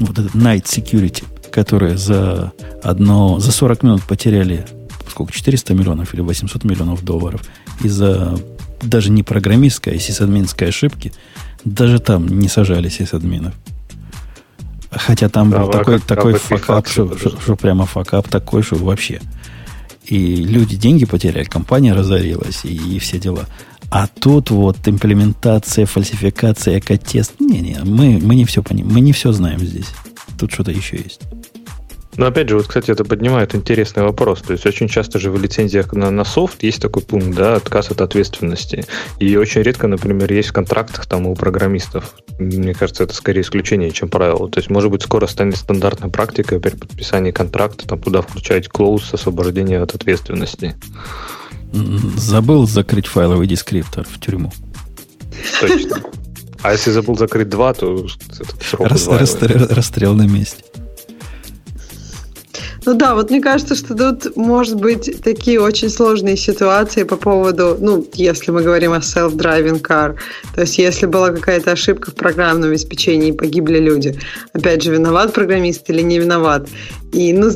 вот 0.00 0.18
этот 0.18 0.34
Night 0.34 0.64
Security, 0.64 1.24
которые 1.50 1.96
за 1.96 2.52
одно, 2.82 3.38
за 3.38 3.52
40 3.52 3.82
минут 3.82 4.02
потеряли 4.02 4.66
сколько, 5.08 5.32
400 5.32 5.74
миллионов 5.74 6.12
или 6.14 6.20
800 6.20 6.64
миллионов 6.64 7.04
долларов 7.04 7.42
из-за 7.82 8.38
даже 8.82 9.10
не 9.10 9.22
программистской, 9.22 9.94
а 9.94 9.98
сисадминской 9.98 10.68
ошибки, 10.68 11.12
даже 11.64 11.98
там 11.98 12.26
не 12.26 12.48
сажали 12.48 12.88
сисадминов. 12.88 13.54
Хотя 14.90 15.28
там 15.28 15.50
да, 15.50 15.60
был 15.60 15.70
такой, 15.70 15.98
как, 15.98 16.06
такой 16.06 16.34
факап, 16.34 16.88
что, 16.88 17.16
что, 17.16 17.40
что 17.40 17.56
прямо 17.56 17.86
факап 17.86 18.28
такой, 18.28 18.62
что 18.62 18.76
вообще. 18.76 19.20
И 20.04 20.36
люди 20.36 20.76
деньги 20.76 21.04
потеряли, 21.04 21.44
компания 21.44 21.94
разорилась 21.94 22.64
и, 22.64 22.74
и 22.74 22.98
все 22.98 23.18
дела. 23.18 23.46
А 23.94 24.08
тут 24.08 24.50
вот 24.50 24.76
имплементация, 24.86 25.86
фальсификация, 25.86 26.80
экотест. 26.80 27.38
Не-не, 27.38 27.78
мы, 27.84 28.18
мы 28.20 28.34
не 28.34 28.44
все 28.44 28.60
понимаем, 28.60 28.92
мы 28.92 29.00
не 29.00 29.12
все 29.12 29.30
знаем 29.30 29.60
здесь. 29.60 29.86
Тут 30.36 30.52
что-то 30.52 30.72
еще 30.72 30.96
есть. 30.96 31.20
Но 32.16 32.26
опять 32.26 32.48
же, 32.48 32.56
вот, 32.56 32.66
кстати, 32.66 32.90
это 32.90 33.04
поднимает 33.04 33.54
интересный 33.54 34.02
вопрос. 34.02 34.42
То 34.42 34.52
есть 34.52 34.66
очень 34.66 34.88
часто 34.88 35.20
же 35.20 35.30
в 35.30 35.40
лицензиях 35.40 35.92
на, 35.92 36.10
на 36.10 36.24
софт 36.24 36.64
есть 36.64 36.82
такой 36.82 37.04
пункт, 37.04 37.36
да, 37.36 37.54
отказ 37.54 37.92
от 37.92 38.00
ответственности. 38.00 38.84
И 39.20 39.36
очень 39.36 39.62
редко, 39.62 39.86
например, 39.86 40.32
есть 40.32 40.48
в 40.48 40.52
контрактах 40.52 41.06
там 41.06 41.28
у 41.28 41.36
программистов. 41.36 42.16
Мне 42.40 42.74
кажется, 42.74 43.04
это 43.04 43.14
скорее 43.14 43.42
исключение, 43.42 43.92
чем 43.92 44.08
правило. 44.08 44.50
То 44.50 44.58
есть, 44.58 44.70
может 44.70 44.90
быть, 44.90 45.02
скоро 45.02 45.28
станет 45.28 45.56
стандартной 45.56 46.10
практикой 46.10 46.58
при 46.58 46.70
подписании 46.70 47.30
контракта 47.30 47.86
там 47.86 48.00
туда 48.00 48.22
включать 48.22 48.66
клоуз 48.66 49.14
освобождения 49.14 49.80
от 49.80 49.94
ответственности. 49.94 50.74
Забыл 52.16 52.66
закрыть 52.66 53.06
файловый 53.06 53.46
дескриптор 53.46 54.06
в 54.08 54.20
тюрьму. 54.20 54.52
Точно. 55.60 56.00
А 56.62 56.72
если 56.72 56.92
забыл 56.92 57.16
закрыть 57.16 57.48
два, 57.48 57.74
то 57.74 58.06
срок 58.60 58.88
Рас, 58.88 59.06
расстрел, 59.08 59.66
расстрел 59.68 60.14
на 60.14 60.26
месте. 60.26 60.64
Ну 62.86 62.94
да, 62.94 63.14
вот 63.14 63.30
мне 63.30 63.40
кажется, 63.40 63.74
что 63.74 63.94
тут 63.94 64.36
может 64.36 64.76
быть 64.76 65.22
такие 65.22 65.60
очень 65.60 65.88
сложные 65.88 66.36
ситуации 66.36 67.04
по 67.04 67.16
поводу, 67.16 67.76
ну, 67.80 68.06
если 68.12 68.50
мы 68.50 68.62
говорим 68.62 68.92
о 68.92 68.98
self-driving 68.98 69.80
car, 69.80 70.16
то 70.54 70.60
есть 70.60 70.78
если 70.78 71.06
была 71.06 71.30
какая-то 71.30 71.72
ошибка 71.72 72.10
в 72.10 72.14
программном 72.14 72.70
обеспечении 72.70 73.30
и 73.30 73.32
погибли 73.32 73.78
люди. 73.78 74.18
Опять 74.52 74.82
же, 74.82 74.92
виноват 74.92 75.32
программист 75.32 75.88
или 75.88 76.02
не 76.02 76.18
виноват. 76.18 76.68
И, 77.12 77.32
ну, 77.32 77.50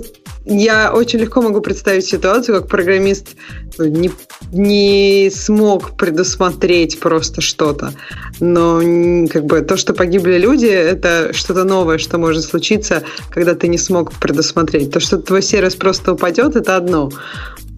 я 0.47 0.93
очень 0.95 1.19
легко 1.19 1.43
могу 1.43 1.61
представить 1.61 2.07
ситуацию, 2.07 2.61
как 2.61 2.69
программист 2.69 3.37
не, 3.79 4.11
не 4.53 5.31
смог 5.31 5.97
предусмотреть 5.97 7.01
просто 7.01 7.41
что-то. 7.41 7.93
Но 8.41 8.81
как 9.29 9.45
бы 9.45 9.61
то, 9.61 9.77
что 9.77 9.95
погибли 9.95 10.39
люди, 10.39 10.67
это 10.67 11.33
что-то 11.33 11.65
новое, 11.65 11.99
что 11.99 12.19
может 12.19 12.45
случиться, 12.45 13.03
когда 13.31 13.55
ты 13.55 13.69
не 13.69 13.79
смог 13.79 14.13
предусмотреть. 14.13 14.91
То, 14.91 15.01
что 15.01 15.19
твой 15.19 15.43
сервис 15.43 15.75
просто 15.75 16.13
упадет, 16.13 16.57
это 16.57 16.77
одно. 16.77 17.11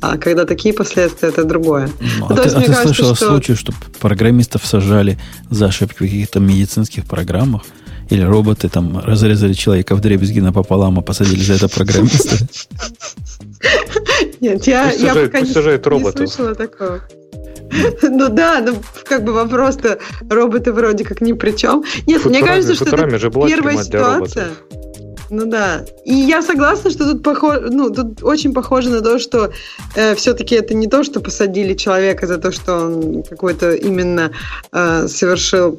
А 0.03 0.17
когда 0.17 0.47
такие 0.47 0.73
последствия, 0.73 1.29
это 1.29 1.45
другое. 1.45 1.91
Ну, 2.19 2.27
а, 2.31 2.35
ты, 2.35 2.43
есть, 2.43 2.57
а 2.57 2.61
ты 2.61 2.67
кажется, 2.67 2.83
слышал 2.85 3.15
что... 3.15 3.27
случай, 3.29 3.55
что 3.55 3.75
программистов 4.01 4.65
сажали 4.65 5.19
за 5.51 5.67
ошибки 5.67 5.97
в 5.97 5.99
каких-то 5.99 6.41
медицинских 6.41 7.05
программах? 7.05 7.63
Или 8.09 8.23
роботы 8.23 8.69
там 8.69 8.99
разрезали 8.99 9.53
человека 9.53 9.95
в 9.95 10.01
дребезги 10.01 10.41
напополам, 10.41 10.99
а 10.99 11.03
посадили 11.03 11.43
за 11.43 11.55
это 11.55 11.69
программиста? 11.69 12.37
Нет, 14.41 14.67
я, 14.67 14.91
я 14.93 15.15
пока 15.15 15.41
не, 15.41 15.49
не 15.49 16.13
слышала 16.13 16.55
такого. 16.55 17.01
Ну 18.03 18.29
да, 18.29 18.61
ну 18.61 18.75
как 19.05 19.23
бы 19.25 19.33
вопрос-то 19.33 19.99
роботы 20.29 20.73
вроде 20.73 21.05
как 21.05 21.21
ни 21.21 21.33
при 21.33 21.53
чем. 21.53 21.85
Нет, 22.07 22.25
мне 22.25 22.41
кажется, 22.41 22.75
что 22.75 22.85
это 22.85 22.97
первая 23.47 23.85
ситуация. 23.85 24.49
Ну 25.31 25.47
да. 25.47 25.85
И 26.05 26.13
я 26.13 26.43
согласна, 26.43 26.91
что 26.91 27.05
тут 27.05 27.23
похоже, 27.23 27.69
ну, 27.71 27.91
тут 27.91 28.23
очень 28.25 28.53
похоже 28.53 28.91
на 28.91 29.01
то, 29.01 29.21
что 29.21 29.53
э, 29.95 30.17
все-таки 30.17 30.57
это 30.57 30.75
не 30.75 30.89
то, 30.89 31.05
что 31.05 31.21
посадили 31.21 31.75
человека 31.75 32.27
за 32.27 32.39
то, 32.39 32.51
что 32.51 32.87
он 32.87 33.23
какой-то 33.23 33.73
именно 33.75 34.33
э, 34.73 35.07
совершил 35.07 35.79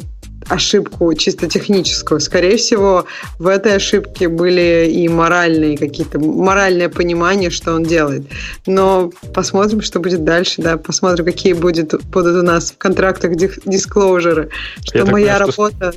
ошибку 0.52 1.14
чисто 1.14 1.48
техническую. 1.48 2.20
Скорее 2.20 2.58
всего, 2.58 3.06
в 3.40 3.48
этой 3.48 3.76
ошибке 3.76 4.28
были 4.28 4.90
и 4.92 5.08
моральные 5.08 5.78
какие-то, 5.78 6.20
моральное 6.20 6.90
понимание, 6.90 7.50
что 7.50 7.74
он 7.74 7.84
делает. 7.84 8.24
Но 8.68 9.12
посмотрим, 9.34 9.82
что 9.82 10.00
будет 10.00 10.24
дальше, 10.24 10.62
да, 10.62 10.78
посмотрим, 10.78 11.26
какие 11.26 11.54
будет, 11.54 11.94
будут 12.06 12.36
у 12.36 12.42
нас 12.42 12.72
в 12.72 12.78
контрактах 12.78 13.36
дисклоужеры, 13.36 14.50
что 14.84 15.00
Я 15.00 15.06
моя 15.06 15.38
понимаю, 15.40 15.40
работа... 15.40 15.94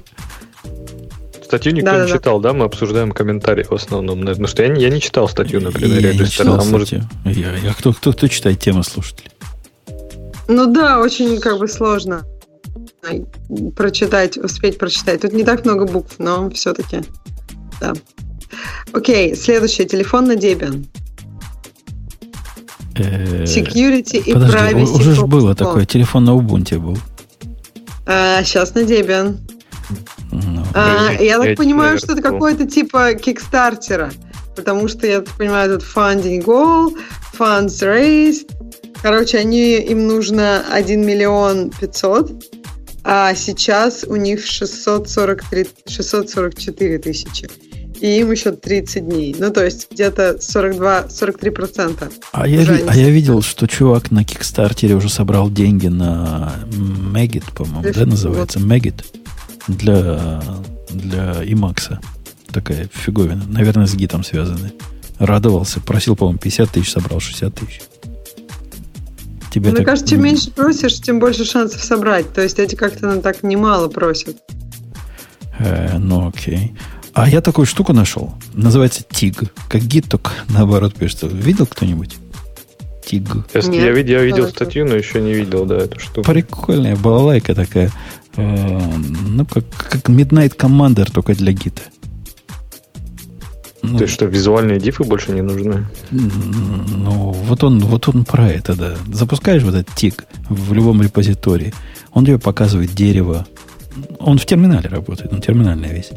Статью 1.44 1.72
никто 1.72 1.90
да, 1.90 2.05
не 2.05 2.10
да, 2.10 2.18
читал, 2.18 2.40
да. 2.40 2.48
да? 2.51 2.59
Мы 2.59 2.64
обсуждаем 2.64 3.12
комментарии 3.12 3.64
в 3.68 3.72
основном. 3.72 4.20
Потому 4.20 4.47
что 4.47 4.62
я 4.62 4.68
не, 4.68 4.82
я 4.82 4.89
не 4.89 5.01
читал 5.01 5.28
статью, 5.28 5.60
например. 5.60 6.01
Я, 6.01 6.10
я 6.10 6.18
не 6.18 6.28
читал 6.28 6.59
а 6.59 6.64
может... 6.64 6.90
Я, 6.90 7.01
я, 7.24 7.74
кто, 7.74 7.93
кто, 7.93 8.12
кто 8.12 8.28
читает 8.28 8.60
темы 8.60 8.82
слушателей? 8.82 9.31
Ну 10.48 10.66
да, 10.72 11.01
очень 11.01 11.39
как 11.40 11.59
бы 11.59 11.68
сложно 11.68 12.24
прочитать, 13.76 14.39
успеть 14.39 14.78
прочитать. 14.78 15.20
Тут 15.20 15.32
не 15.32 15.44
так 15.44 15.64
много 15.64 15.86
букв, 15.86 16.16
но 16.18 16.51
все-таки, 16.51 17.01
да. 17.81 17.93
Окей, 18.93 19.35
следующий 19.35 19.85
телефон 19.85 20.26
на 20.26 20.32
Debian. 20.32 20.86
Э, 22.97 23.44
Security 23.44 24.18
и 24.18 24.32
Подожди, 24.32 24.56
privacy. 24.56 24.94
Уже 24.94 25.14
же 25.14 25.26
было 25.26 25.55
такое, 25.55 25.85
телефон 25.85 26.24
на 26.24 26.31
Ubuntu 26.31 26.78
был. 26.78 26.98
А, 28.06 28.43
сейчас 28.44 28.74
на 28.74 28.81
Debian. 28.81 29.39
Ну, 30.31 30.64
а, 30.74 31.12
я 31.20 31.39
так 31.39 31.56
понимаю, 31.56 31.98
что 31.98 32.12
это 32.12 32.22
какой-то 32.22 32.66
типа 32.66 33.14
кикстартера, 33.14 34.12
потому 34.56 34.89
что 34.89 35.06
я 35.06 35.20
так 35.20 35.35
понимаю, 35.36 35.78
тут 35.78 35.86
funding 35.94 36.44
goal, 36.44 36.97
funds 37.39 37.82
raised. 37.82 38.51
Короче, 39.02 39.39
они, 39.39 39.76
им 39.76 40.06
нужно 40.06 40.64
1 40.72 41.06
миллион 41.06 41.70
500 41.70 42.53
а 43.05 43.35
сейчас 43.35 44.05
у 44.09 44.16
них 44.16 44.47
643, 44.47 45.66
644 45.86 46.98
тысячи. 46.98 47.48
И 48.01 48.18
им 48.20 48.32
еще 48.32 48.52
30 48.52 49.06
дней. 49.06 49.36
Ну, 49.39 49.51
то 49.51 49.64
есть 49.64 49.89
где-то 49.90 50.36
42-43%. 50.40 52.12
А 52.32 52.48
я, 52.48 52.62
ви, 52.64 52.85
а 52.89 52.97
я 52.97 53.10
видел, 53.10 53.43
что 53.43 53.66
чувак 53.66 54.10
на 54.10 54.24
Кикстартере 54.24 54.94
уже 54.94 55.09
собрал 55.09 55.51
деньги 55.51 55.86
на 55.86 56.55
Megit, 56.66 57.44
по-моему, 57.55 57.93
да, 57.94 58.06
называется? 58.06 58.59
Megit 58.59 59.05
для, 59.68 60.43
для 60.90 61.44
Emacs. 61.44 61.98
Такая 62.52 62.89
фиговина. 62.93 63.44
Наверное, 63.48 63.86
с 63.86 63.94
гитом 63.94 64.24
связаны. 64.24 64.72
Радовался. 65.18 65.81
Просил, 65.81 66.16
по-моему, 66.16 66.39
50 66.39 66.70
тысяч, 66.70 66.90
собрал 66.90 67.20
60 67.20 67.55
тысяч 67.55 67.81
тебе 69.55 69.70
Мне 69.70 69.78
так... 69.78 69.86
кажется, 69.86 70.10
чем 70.10 70.22
меньше 70.22 70.51
просишь, 70.51 71.01
тем 71.01 71.20
больше 71.20 71.44
шансов 71.44 71.82
собрать. 71.82 72.32
То 72.32 72.43
есть 72.43 72.59
эти 72.59 72.74
как-то 72.74 73.06
ну, 73.06 73.22
так 73.22 73.43
немало 73.43 73.89
просят. 73.89 74.36
Э, 75.59 75.97
ну, 75.98 76.28
окей. 76.28 76.74
А 77.12 77.28
я 77.28 77.40
такую 77.40 77.66
штуку 77.66 77.93
нашел. 77.93 78.35
Называется 78.52 79.05
ТИГ. 79.09 79.52
Как 79.68 79.82
гид, 79.82 80.09
только 80.09 80.32
наоборот 80.48 80.94
пишется. 80.94 81.28
Видел 81.28 81.66
кто-нибудь? 81.66 82.16
ТИГ. 83.06 83.28
Я, 83.55 83.60
Нет, 83.60 83.74
я, 83.74 83.93
видел, 83.93 84.14
я 84.14 84.24
видел 84.24 84.48
статью, 84.48 84.86
но 84.86 84.97
еще 84.97 85.20
не 85.20 85.32
видел, 85.35 85.66
да, 85.66 85.76
эту 85.76 86.01
штуку. 86.01 86.28
Прикольная 86.28 86.97
балалайка 86.97 87.55
такая. 87.55 87.93
Э, 88.36 88.81
ну, 89.28 89.47
как, 89.47 89.64
как 89.76 90.09
Midnight 90.09 90.56
Commander, 90.56 91.09
только 91.12 91.35
для 91.35 91.52
гита. 91.52 91.82
Ну, 93.86 93.98
То 93.98 94.05
есть 94.05 94.15
что, 94.15 94.24
визуальные 94.24 94.81
дифы 94.81 95.05
больше 95.05 95.32
не 95.32 95.43
нужны? 95.43 95.86
Ну, 96.11 97.32
вот 97.32 97.65
он, 97.65 97.81
вот 97.81 98.09
он 98.09 98.24
про 98.24 98.48
это, 98.48 98.74
да. 98.74 98.97
Запускаешь 99.12 99.62
вот 99.62 99.74
этот 99.74 99.94
тик 99.94 100.24
в 100.48 100.73
любом 100.73 101.02
репозитории, 101.02 101.74
он 102.12 102.24
тебе 102.24 102.39
показывает 102.39 102.94
дерево. 102.94 103.47
Он 104.19 104.39
в 104.39 104.47
терминале 104.47 104.89
работает, 104.89 105.32
он 105.32 105.40
терминальная 105.40 105.93
весь. 105.93 106.11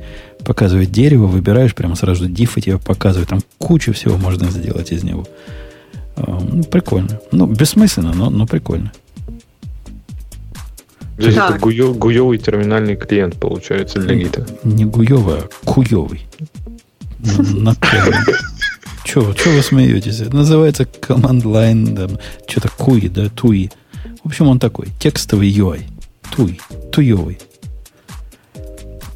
Показывает 0.46 0.92
дерево, 0.92 1.28
выбираешь 1.28 1.76
прямо 1.76 1.96
сразу 1.96 2.28
дифы 2.28 2.62
тебе 2.62 2.78
показывает. 2.78 3.30
Там 3.30 3.42
кучу 3.58 3.92
всего 3.94 4.18
можно 4.18 4.50
сделать 4.50 4.92
из 4.92 5.04
него. 5.04 5.28
А, 6.16 6.40
ну, 6.40 6.64
прикольно. 6.64 7.20
Ну, 7.32 7.48
бессмысленно, 7.48 8.14
но, 8.14 8.30
но 8.30 8.48
прикольно. 8.48 8.94
Здесь 11.18 11.36
это 11.36 11.58
гуевый 11.60 12.38
терминальный 12.38 12.96
клиент, 12.96 13.36
получается, 13.36 14.00
для 14.00 14.16
гита. 14.16 14.46
Не 14.64 14.86
гуевый, 14.86 15.40
а 15.40 15.50
куевый. 15.66 16.26
На 17.20 17.76
Чего, 19.04 19.34
чего 19.34 19.54
вы 19.54 19.62
смеетесь? 19.62 20.20
Это 20.20 20.36
называется 20.36 20.84
command 20.84 21.44
line, 21.44 21.94
да, 21.94 22.10
что-то 22.46 22.70
куи, 22.70 23.08
да, 23.08 23.30
туи. 23.30 23.72
В 24.24 24.28
общем, 24.28 24.50
он 24.50 24.60
такой, 24.60 24.90
текстовый 25.00 25.50
UI. 25.50 25.84
Туи, 26.36 26.60
туевый. 26.92 27.40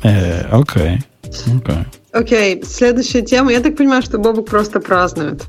Э, 0.03 0.43
окей, 0.49 0.99
окей. 1.23 1.85
Окей, 2.13 2.63
следующая 2.63 3.21
тема. 3.21 3.51
Я 3.51 3.59
так 3.59 3.77
понимаю, 3.77 4.01
что 4.01 4.17
Бобук 4.17 4.49
просто 4.49 4.79
празднует. 4.79 5.43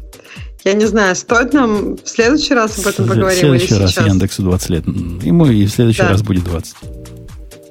Я 0.64 0.74
не 0.74 0.86
знаю, 0.86 1.16
стоит 1.16 1.52
нам 1.52 1.96
в 1.96 2.08
следующий 2.08 2.54
раз 2.54 2.78
об 2.78 2.86
этом 2.86 3.08
поговорить? 3.08 3.38
В 3.38 3.40
следующий 3.40 3.74
раз 3.74 3.90
сейчас? 3.92 4.06
Яндексу 4.06 4.42
20 4.42 4.70
лет. 4.70 4.86
Ему 4.86 5.46
и 5.46 5.66
в 5.66 5.70
следующий 5.70 6.02
да. 6.02 6.10
раз 6.10 6.22
будет 6.22 6.44
20. 6.44 6.76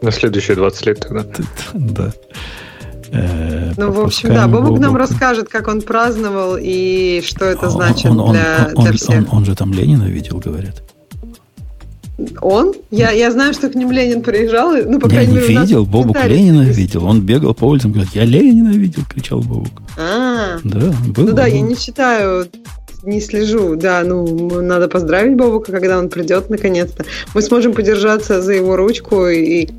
На 0.01 0.11
следующие 0.11 0.57
20 0.57 0.85
лет 0.85 0.99
тогда. 0.99 1.25
Да. 1.73 2.13
Э, 3.11 3.73
ну, 3.77 3.91
в 3.91 3.99
общем, 3.99 4.29
да, 4.29 4.47
Бобук 4.47 4.79
нам 4.79 4.95
расскажет, 4.95 5.49
как 5.49 5.67
он 5.67 5.81
праздновал 5.81 6.57
и 6.59 7.21
что 7.25 7.45
это 7.45 7.69
значит 7.69 8.11
он, 8.11 8.19
он, 8.19 8.31
для, 8.31 8.69
он, 8.73 8.83
для 8.85 8.93
всех. 8.93 9.09
Он, 9.09 9.17
он, 9.17 9.37
он 9.37 9.45
же 9.45 9.55
там 9.55 9.73
Ленина 9.73 10.03
видел, 10.03 10.37
говорят. 10.37 10.83
Он? 12.41 12.73
Я, 12.91 13.11
я 13.11 13.31
знаю, 13.31 13.53
что 13.53 13.69
к 13.69 13.75
ним 13.75 13.91
Ленин 13.91 14.21
приезжал. 14.21 14.75
Ну, 14.85 14.99
по 14.99 15.07
я 15.07 15.25
не 15.25 15.35
мере, 15.35 15.47
видел, 15.47 15.85
Бобук 15.85 16.23
Ленина 16.23 16.61
видел. 16.61 17.05
Он 17.05 17.21
бегал 17.21 17.53
по 17.53 17.65
улицам, 17.65 17.91
говорит, 17.91 18.13
я 18.13 18.25
Ленина 18.25 18.69
видел, 18.69 19.03
кричал 19.09 19.39
Бобук. 19.39 19.81
А, 19.97 20.57
да, 20.63 20.93
был, 21.07 21.25
ну 21.25 21.33
да, 21.33 21.47
я 21.47 21.61
не 21.61 21.75
считаю 21.75 22.47
не 23.03 23.19
слежу. 23.19 23.75
Да, 23.75 24.03
ну, 24.05 24.61
надо 24.61 24.87
поздравить 24.87 25.35
Бобука, 25.35 25.71
когда 25.71 25.97
он 25.97 26.09
придет 26.09 26.49
наконец-то. 26.49 27.05
Мы 27.33 27.41
сможем 27.41 27.73
подержаться 27.73 28.41
за 28.41 28.53
его 28.53 28.75
ручку 28.75 29.27
и 29.27 29.69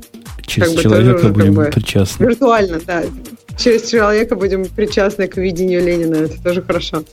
Через 0.45 0.69
как 0.69 0.77
бы 0.77 0.83
человека 0.83 1.19
тоже, 1.19 1.33
будем 1.33 1.55
как 1.55 1.65
бы, 1.65 1.71
причастны. 1.71 2.23
Виртуально, 2.25 2.79
да. 2.85 3.03
Через 3.57 3.89
человека 3.89 4.35
будем 4.35 4.65
причастны 4.65 5.27
к 5.27 5.37
видению 5.37 5.83
Ленина. 5.85 6.15
Это 6.15 6.41
тоже 6.41 6.61
хорошо. 6.61 7.03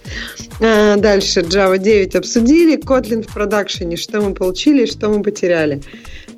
А, 0.61 0.97
дальше. 0.97 1.40
Java 1.40 1.78
9 1.78 2.16
обсудили. 2.16 2.78
Kotlin 2.78 3.23
в 3.23 3.32
продакшене. 3.32 3.97
Что 3.97 4.20
мы 4.20 4.35
получили 4.35 4.85
и 4.85 4.86
что 4.86 5.09
мы 5.11 5.23
потеряли. 5.23 5.82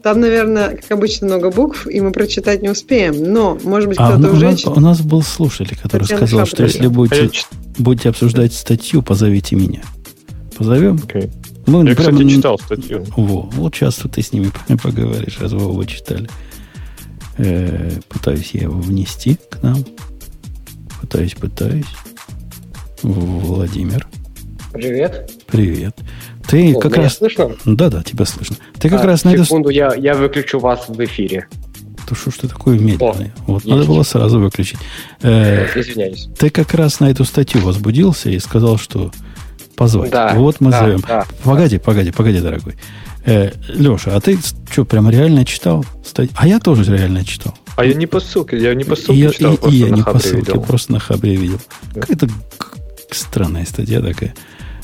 Там, 0.03 0.21
наверное, 0.21 0.77
как 0.77 0.91
обычно, 0.91 1.29
много 1.29 1.51
букв, 1.51 1.87
и 1.87 2.01
мы 2.01 2.11
прочитать 2.11 2.63
не 2.63 2.69
успеем. 2.69 3.33
Но, 3.33 3.57
может 3.63 3.89
быть, 3.89 3.99
а, 4.01 4.13
кто-то 4.13 4.29
а, 4.29 4.33
уже... 4.33 4.47
У 4.47 4.51
нас, 4.51 4.67
у 4.67 4.81
нас 4.81 5.01
был 5.01 5.23
слушатель, 5.23 5.79
который 5.81 6.03
Татьяна 6.03 6.27
сказал, 6.27 6.47
что 6.47 6.65
если 6.65 6.89
будете, 6.89 7.31
будете 7.79 8.09
обсуждать 8.09 8.53
статью, 8.53 9.03
позовите 9.03 9.55
меня. 9.55 9.83
Позовем? 10.59 10.97
Okay. 10.97 11.31
Мы 11.67 11.89
Я, 11.89 11.95
прямо... 11.95 12.19
кстати, 12.19 12.29
читал 12.29 12.59
статью. 12.59 13.05
Во, 13.17 13.43
вот 13.53 13.75
сейчас 13.75 14.01
ты 14.13 14.23
с 14.23 14.33
ними 14.33 14.51
поговоришь, 14.83 15.39
раз 15.41 15.53
вы 15.53 15.65
оба 15.65 15.87
читали. 15.87 16.29
Э, 17.39 17.91
пытаюсь 18.09 18.51
я 18.53 18.63
его 18.63 18.79
внести 18.79 19.39
к 19.51 19.63
нам. 19.63 19.85
Пытаюсь, 21.01 21.35
пытаюсь. 21.35 21.87
Владимир. 23.03 24.07
Привет. 24.73 25.31
Привет. 25.47 25.97
Ты 26.49 26.75
О, 26.75 26.81
как 26.81 26.97
раз... 26.97 27.17
слышно? 27.17 27.51
Да, 27.65 27.91
да, 27.91 28.03
тебя 28.03 28.25
слышно. 28.25 28.57
Ты 28.79 28.89
как 28.89 29.05
а, 29.05 29.07
раз 29.07 29.25
на 29.25 29.37
секунду, 29.37 29.69
я, 29.69 29.95
я 29.95 30.15
выключу 30.15 30.59
вас 30.59 30.89
в 30.89 31.05
эфире. 31.05 31.47
То 32.09 32.15
что 32.15 32.31
ж 32.31 32.35
ты 32.35 32.49
такой 32.49 32.79
медленный? 32.79 33.33
О, 33.47 33.53
вот 33.53 33.65
есть. 33.65 33.67
надо 33.67 33.85
было 33.85 34.03
сразу 34.03 34.41
выключить. 34.41 34.79
Э, 35.23 35.67
Извиняюсь. 35.75 36.29
Ты 36.39 36.51
как 36.51 36.75
раз 36.75 37.01
на 37.01 37.11
эту 37.11 37.25
статью 37.25 37.61
возбудился 37.61 38.31
и 38.31 38.39
сказал, 38.39 38.79
что 38.79 39.13
позвать. 39.77 40.11
Да, 40.11 40.35
вот 40.35 40.61
мы 40.61 40.71
да, 40.71 40.81
зовем. 40.81 41.01
Да, 41.07 41.27
погоди, 41.45 41.79
погоди, 41.79 42.11
погоди, 42.11 42.41
дорогой. 42.41 42.75
Э, 43.25 43.53
Леша, 43.69 44.17
а 44.17 44.21
ты 44.21 44.39
что, 44.71 44.85
прям 44.85 45.09
реально 45.09 45.45
читал? 45.45 45.85
А 46.35 46.47
я 46.47 46.59
тоже 46.59 46.97
реально 46.97 47.25
читал. 47.25 47.55
А 47.77 47.85
я 47.85 47.95
не 47.95 48.07
по 48.07 48.21
ссылке, 48.21 48.59
я 48.59 48.75
не 48.75 48.85
по 48.85 48.97
ссылке 48.97 49.21
я, 49.21 49.31
читал, 49.31 49.55
и, 49.55 49.57
просто 49.57 49.77
и 49.77 49.79
я 49.79 49.87
на 49.89 49.95
не 49.95 50.03
по 50.03 50.19
ссылке, 50.19 50.37
видел. 50.39 50.63
просто 50.63 50.93
на 50.93 50.99
хабре 50.99 51.37
видел. 51.37 51.61
Да. 51.95 52.01
Какая-то 52.01 52.29
странная 53.11 53.65
статья 53.65 54.01
такая. 54.01 54.35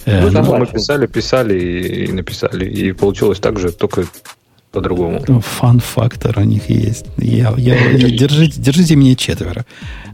Э, 0.05 0.31
ну, 0.31 0.43
ну, 0.43 0.57
мы 0.57 0.67
писали, 0.67 1.07
писали 1.07 1.59
и 1.59 2.13
написали, 2.13 2.65
и 2.65 2.93
получилось 2.93 3.41
так 3.41 3.59
же, 3.59 3.73
только 3.73 4.05
по-другому. 4.71 5.21
Фан-фактор 5.41 6.39
у 6.39 6.45
них 6.45 6.71
есть. 6.71 7.07
Я, 7.17 7.53
я, 7.57 7.77
держите, 7.93 8.61
держите 8.61 8.97
меня 8.97 9.17
четверо. 9.17 9.67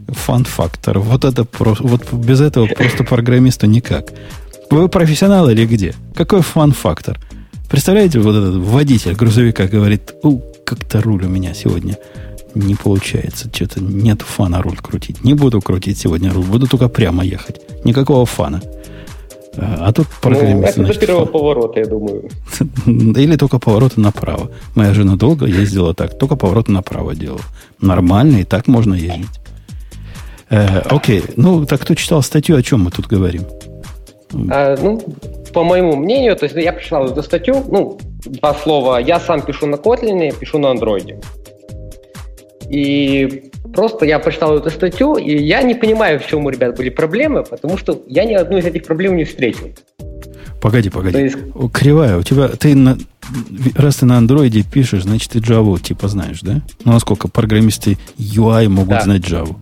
Фан-фактор. 0.07 0.99
Вот 0.99 1.25
это 1.25 1.45
просто, 1.45 1.83
вот 1.83 2.11
без 2.11 2.41
этого 2.41 2.67
просто 2.67 3.03
программисту 3.03 3.67
никак. 3.67 4.11
Вы 4.71 4.89
профессионал 4.89 5.49
или 5.49 5.65
где? 5.65 5.93
Какой 6.15 6.41
фан-фактор? 6.41 7.19
Представляете, 7.69 8.19
вот 8.19 8.35
этот 8.35 8.55
водитель 8.55 9.15
грузовика 9.15 9.67
говорит, 9.67 10.13
у, 10.23 10.39
как-то 10.65 11.01
руль 11.01 11.25
у 11.25 11.29
меня 11.29 11.53
сегодня 11.53 11.97
не 12.53 12.75
получается. 12.75 13.49
Что-то 13.53 13.81
нет 13.81 14.21
фана 14.21 14.61
руль 14.61 14.77
крутить. 14.77 15.23
Не 15.23 15.33
буду 15.33 15.61
крутить 15.61 15.97
сегодня 15.97 16.33
руль, 16.33 16.45
буду 16.45 16.67
только 16.67 16.87
прямо 16.89 17.23
ехать. 17.23 17.61
Никакого 17.83 18.25
фана. 18.25 18.61
А 19.57 19.91
тут 19.93 20.07
программист... 20.21 20.77
Ну, 20.77 20.83
это 20.83 20.93
до 20.93 20.99
первого 20.99 21.25
фан. 21.25 21.33
поворота, 21.33 21.79
я 21.79 21.85
думаю. 21.85 22.29
Или 22.85 23.35
только 23.37 23.59
повороты 23.59 24.01
направо. 24.01 24.51
Моя 24.75 24.93
жена 24.93 25.15
долго 25.15 25.45
ездила 25.45 25.93
так. 25.93 26.17
Только 26.17 26.35
повороты 26.35 26.71
направо 26.71 27.15
делала. 27.15 27.41
Нормально, 27.79 28.37
и 28.37 28.43
так 28.43 28.67
можно 28.67 28.93
ездить. 28.93 29.29
Э, 30.49 30.79
окей. 30.79 31.23
Ну, 31.37 31.65
так 31.65 31.81
кто 31.81 31.95
читал 31.95 32.21
статью, 32.21 32.57
о 32.57 32.61
чем 32.61 32.83
мы 32.83 32.91
тут 32.91 33.07
говорим? 33.07 33.43
А, 34.49 34.75
ну, 34.81 35.01
по 35.53 35.63
моему 35.63 35.95
мнению, 35.95 36.35
то 36.35 36.45
есть 36.45 36.55
я 36.55 36.73
прочитал 36.73 37.05
эту 37.05 37.23
статью, 37.23 37.63
ну, 37.67 37.97
два 38.25 38.53
слова. 38.53 38.97
Я 38.97 39.19
сам 39.19 39.41
пишу 39.41 39.67
на 39.67 39.75
Kotlin, 39.75 40.37
пишу 40.37 40.59
на 40.59 40.71
андроиде. 40.71 41.19
И 42.69 43.51
просто 43.73 44.05
я 44.05 44.19
прочитал 44.19 44.57
эту 44.57 44.69
статью, 44.69 45.15
и 45.15 45.37
я 45.37 45.61
не 45.61 45.75
понимаю, 45.75 46.19
в 46.19 46.27
чем 46.27 46.45
у 46.45 46.49
ребят 46.49 46.75
были 46.77 46.89
проблемы, 46.89 47.43
потому 47.43 47.77
что 47.77 48.01
я 48.07 48.25
ни 48.25 48.33
одну 48.33 48.57
из 48.57 48.65
этих 48.65 48.85
проблем 48.85 49.15
не 49.15 49.23
встретил. 49.23 49.73
Погоди, 50.61 50.89
погоди. 50.89 51.19
есть... 51.19 51.37
Кривая, 51.73 52.17
у 52.17 52.23
тебя, 52.23 52.47
ты 52.47 52.73
на, 52.73 52.97
раз 53.75 53.97
ты 53.97 54.05
на 54.05 54.17
андроиде 54.17 54.63
пишешь, 54.63 55.03
значит 55.03 55.31
ты 55.31 55.39
Java 55.39 55.79
типа 55.79 56.07
знаешь, 56.07 56.41
да? 56.41 56.61
Ну, 56.83 56.93
насколько 56.93 57.27
программисты 57.27 57.97
UI 58.17 58.67
могут 58.67 58.89
да. 58.89 59.01
знать 59.01 59.21
Java? 59.21 59.55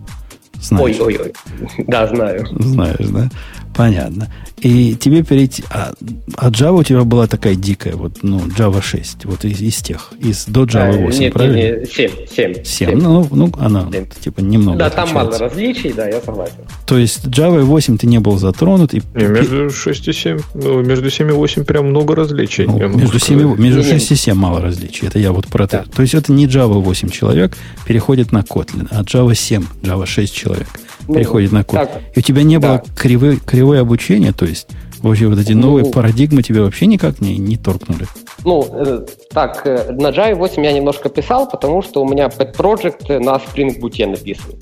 Знаешь. 0.62 0.96
Ой, 0.98 1.18
ой, 1.18 1.20
ой. 1.24 1.32
Да, 1.86 2.06
знаю. 2.06 2.46
Знаешь, 2.58 3.08
да? 3.08 3.28
Понятно. 3.74 4.28
И 4.58 4.94
тебе 4.94 5.22
перейти... 5.22 5.64
А, 5.68 5.92
а 6.36 6.50
Java 6.50 6.80
у 6.80 6.82
тебя 6.82 7.04
была 7.04 7.26
такая 7.26 7.54
дикая, 7.54 7.96
вот, 7.96 8.22
ну, 8.22 8.38
Java 8.38 8.80
6, 8.80 9.24
вот 9.24 9.44
из, 9.44 9.60
из 9.60 9.82
тех, 9.82 10.12
из 10.20 10.46
до 10.46 10.64
Java 10.64 10.96
8, 10.96 11.18
а, 11.18 11.20
нет, 11.20 11.32
правильно? 11.32 11.56
Нет, 11.56 11.80
нет, 11.80 11.92
7, 11.92 12.10
7. 12.34 12.54
7, 12.54 12.64
7. 12.64 12.98
Ну, 12.98 13.28
ну, 13.30 13.52
она, 13.58 13.88
7. 13.92 14.06
типа, 14.20 14.40
немного 14.40 14.78
Да, 14.78 14.86
отличается. 14.86 15.14
там 15.14 15.24
мало 15.24 15.38
различий, 15.38 15.92
да, 15.92 16.06
я 16.06 16.20
согласен. 16.20 16.54
То 16.86 16.96
есть 16.96 17.26
Java 17.26 17.62
8 17.62 17.98
ты 17.98 18.06
не 18.06 18.20
был 18.20 18.38
затронут. 18.38 18.94
И... 18.94 19.02
Не, 19.14 19.26
между 19.26 19.70
6 19.70 20.08
и 20.08 20.12
7, 20.12 20.38
ну, 20.54 20.82
между 20.82 21.10
7 21.10 21.28
и 21.28 21.32
8 21.32 21.64
прям 21.64 21.86
много 21.88 22.14
различий. 22.14 22.64
Ну, 22.64 22.78
между 22.88 23.18
7 23.18 23.40
и, 23.40 23.60
между 23.60 23.82
6 23.82 24.12
и 24.12 24.14
7 24.14 24.34
мало 24.34 24.60
различий. 24.60 25.08
Это 25.08 25.18
я 25.18 25.32
вот 25.32 25.48
про 25.48 25.66
да. 25.66 25.80
это. 25.80 25.90
То 25.90 26.02
есть 26.02 26.14
это 26.14 26.32
не 26.32 26.46
Java 26.46 26.80
8 26.80 27.10
человек 27.10 27.56
переходит 27.86 28.32
на 28.32 28.38
Kotlin, 28.38 28.86
а 28.90 29.02
Java 29.02 29.34
7, 29.34 29.64
Java 29.82 30.06
6 30.06 30.34
человек 30.34 30.68
ну, 31.08 31.14
переходит 31.14 31.52
на 31.52 31.64
код. 31.64 31.80
Так, 31.80 32.02
и 32.14 32.18
у 32.18 32.22
тебя 32.22 32.42
не 32.42 32.58
да. 32.58 32.68
было 32.68 32.82
кривой, 32.96 33.36
кривое 33.36 33.80
обучение, 33.80 34.32
то 34.32 34.44
есть 34.44 34.68
вообще 35.00 35.26
вот 35.28 35.38
эти 35.38 35.52
ну, 35.52 35.68
новые 35.68 35.90
парадигмы 35.90 36.42
тебе 36.42 36.62
вообще 36.62 36.86
никак 36.86 37.20
не, 37.20 37.36
не 37.38 37.56
торкнули? 37.56 38.06
Ну, 38.44 38.66
э, 38.72 39.06
так, 39.30 39.66
э, 39.66 39.92
на 39.92 40.08
Java 40.08 40.34
8 40.34 40.64
я 40.64 40.72
немножко 40.72 41.08
писал, 41.08 41.48
потому 41.48 41.82
что 41.82 42.02
у 42.02 42.08
меня 42.08 42.26
Pet 42.26 42.56
Project 42.56 43.18
на 43.18 43.36
Spring 43.36 43.78
Boot 43.80 44.06
написан. 44.06 44.52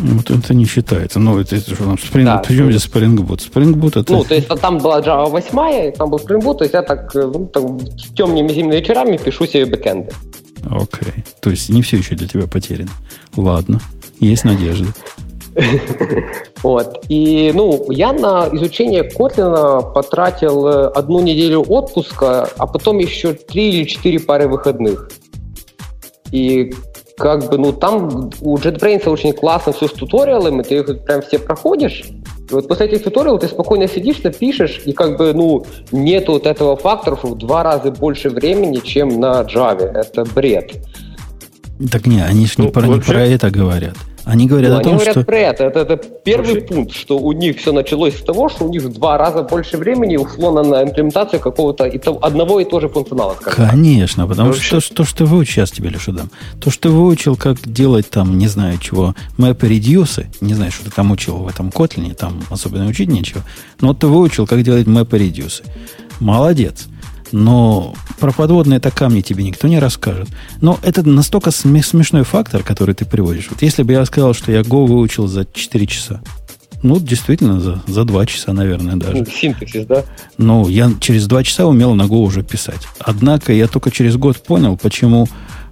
Вот 0.00 0.30
это 0.30 0.54
не 0.54 0.64
считается. 0.64 1.18
Ну, 1.18 1.38
это, 1.40 1.56
это 1.56 1.74
что 1.74 1.84
там, 1.84 1.94
Spring, 1.94 2.24
да, 2.24 2.38
причем 2.38 2.70
здесь 2.70 2.86
Spring 2.86 3.16
Boot? 3.16 3.50
Spring 3.52 3.74
Boot 3.74 4.00
это... 4.00 4.12
Ну, 4.12 4.24
то 4.24 4.34
есть 4.34 4.48
там 4.60 4.78
была 4.78 5.00
Java 5.00 5.28
8, 5.28 5.92
там 5.92 6.10
был 6.10 6.18
Spring 6.18 6.40
Boot, 6.40 6.58
то 6.58 6.64
есть 6.64 6.74
я 6.74 6.82
так, 6.82 7.14
э, 7.14 7.22
ну, 7.22 7.46
так 7.46 7.64
темными 8.16 8.48
зимними 8.48 8.76
вечерами 8.76 9.16
пишу 9.16 9.46
себе 9.46 9.66
бэкэнды. 9.66 10.12
Окей. 10.70 11.08
Okay. 11.08 11.24
То 11.40 11.50
есть 11.50 11.68
не 11.68 11.82
все 11.82 11.98
еще 11.98 12.14
для 12.14 12.28
тебя 12.28 12.46
потеряно. 12.46 12.90
Ладно. 13.36 13.80
Есть 14.20 14.44
надежда. 14.44 14.88
Вот. 16.62 17.04
И, 17.08 17.52
ну, 17.54 17.90
я 17.90 18.12
на 18.12 18.48
изучение 18.52 19.04
Котлина 19.04 19.80
потратил 19.80 20.66
э, 20.66 20.86
одну 20.88 21.20
неделю 21.20 21.64
отпуска, 21.68 22.48
а 22.56 22.66
потом 22.66 22.98
еще 22.98 23.32
три 23.32 23.70
или 23.70 23.84
четыре 23.84 24.18
пары 24.18 24.48
выходных. 24.48 25.10
И 26.32 26.72
как 27.16 27.48
бы, 27.48 27.58
ну, 27.58 27.72
там 27.72 28.30
у 28.40 28.56
JetBrains 28.56 29.08
очень 29.08 29.32
классно 29.32 29.72
все 29.72 29.86
с 29.88 29.92
туториалами, 29.92 30.62
ты 30.62 30.76
их 30.78 31.04
прям 31.04 31.22
все 31.22 31.38
проходишь, 31.38 32.04
и 32.50 32.54
вот 32.54 32.66
после 32.66 32.86
этих 32.86 33.04
туториалов 33.04 33.40
ты 33.40 33.48
спокойно 33.48 33.88
сидишь, 33.88 34.22
напишешь, 34.22 34.80
и 34.86 34.92
как 34.92 35.18
бы, 35.18 35.32
ну, 35.34 35.66
нет 35.92 36.28
вот 36.28 36.46
этого 36.46 36.76
фактора, 36.76 37.16
что 37.16 37.28
в 37.28 37.38
два 37.38 37.62
раза 37.62 37.90
больше 37.90 38.30
времени, 38.30 38.78
чем 38.82 39.20
на 39.20 39.42
Java. 39.42 39.84
Это 39.84 40.24
бред. 40.24 40.76
Так 41.92 42.06
не, 42.06 42.20
они 42.20 42.46
же 42.46 42.54
ну, 42.58 42.64
не, 42.64 42.70
про, 42.70 42.82
вообще... 42.82 42.96
не 42.96 43.14
про 43.14 43.26
это 43.26 43.50
говорят. 43.50 43.94
Они 44.28 44.46
говорят 44.46 44.72
ну, 44.72 44.78
о 44.78 44.80
том, 44.80 44.92
они 44.92 44.96
говорят 44.96 45.16
что... 45.16 45.24
про 45.24 45.38
это. 45.38 45.64
это. 45.64 45.80
Это 45.80 45.96
первый 45.96 46.54
Вообще... 46.54 46.66
пункт, 46.66 46.94
что 46.94 47.18
у 47.18 47.32
них 47.32 47.56
все 47.58 47.72
началось 47.72 48.14
с 48.14 48.22
того, 48.22 48.50
что 48.50 48.66
у 48.66 48.68
них 48.68 48.82
в 48.82 48.92
два 48.92 49.16
раза 49.16 49.42
больше 49.42 49.78
времени 49.78 50.18
ушло 50.18 50.52
на, 50.52 50.62
на 50.62 50.82
имплементацию 50.82 51.40
какого-то 51.40 51.84
и 51.86 51.98
то, 51.98 52.18
одного 52.20 52.60
и 52.60 52.66
того 52.66 52.80
же 52.80 52.88
функционала. 52.90 53.34
Конечно, 53.40 54.24
так. 54.24 54.30
потому 54.30 54.50
Вообще... 54.50 54.80
что 54.80 54.96
то, 54.96 55.04
что 55.04 55.18
ты 55.18 55.24
выучил, 55.24 55.54
сейчас 55.54 55.70
тебе, 55.70 55.88
Леша, 55.88 56.12
дам. 56.12 56.30
То, 56.60 56.70
что 56.70 56.82
ты 56.82 56.88
выучил, 56.90 57.36
как 57.36 57.56
делать 57.62 58.10
там, 58.10 58.36
не 58.36 58.48
знаю 58.48 58.76
чего, 58.78 59.14
мэпы 59.38 59.66
редьюсы, 59.66 60.30
не 60.42 60.52
знаю, 60.52 60.72
что 60.72 60.84
ты 60.84 60.90
там 60.90 61.10
учил 61.10 61.38
в 61.38 61.48
этом 61.48 61.70
Котлине, 61.70 62.12
там 62.12 62.42
особенно 62.50 62.86
учить 62.86 63.08
нечего, 63.08 63.42
но 63.80 63.88
вот 63.88 64.00
ты 64.00 64.08
выучил, 64.08 64.46
как 64.46 64.62
делать 64.62 64.86
мэпы 64.86 65.16
редьюсы. 65.16 65.64
Молодец. 66.20 66.86
Но 67.32 67.94
про 68.18 68.32
подводные 68.32 68.78
это 68.78 68.90
камни 68.90 69.20
тебе 69.20 69.44
никто 69.44 69.68
не 69.68 69.78
расскажет. 69.78 70.28
Но 70.60 70.78
это 70.82 71.06
настолько 71.06 71.50
смешной 71.50 72.24
фактор, 72.24 72.62
который 72.62 72.94
ты 72.94 73.04
приводишь. 73.04 73.48
Вот 73.50 73.62
если 73.62 73.82
бы 73.82 73.92
я 73.92 74.04
сказал, 74.04 74.34
что 74.34 74.52
я 74.52 74.60
Go 74.60 74.86
выучил 74.86 75.26
за 75.26 75.44
4 75.44 75.86
часа, 75.86 76.20
ну, 76.82 77.00
действительно, 77.00 77.60
за, 77.60 77.82
за 77.86 78.04
2 78.04 78.26
часа, 78.26 78.52
наверное, 78.52 78.96
даже. 78.96 79.26
Синтезис, 79.26 79.84
да? 79.86 80.04
Ну, 80.36 80.68
я 80.68 80.92
через 81.00 81.26
2 81.26 81.42
часа 81.42 81.66
умел 81.66 81.94
на 81.94 82.02
Go 82.02 82.18
уже 82.18 82.42
писать. 82.42 82.86
Однако 83.00 83.52
я 83.52 83.66
только 83.66 83.90
через 83.90 84.16
год 84.16 84.36
понял, 84.42 84.76
почему 84.76 85.28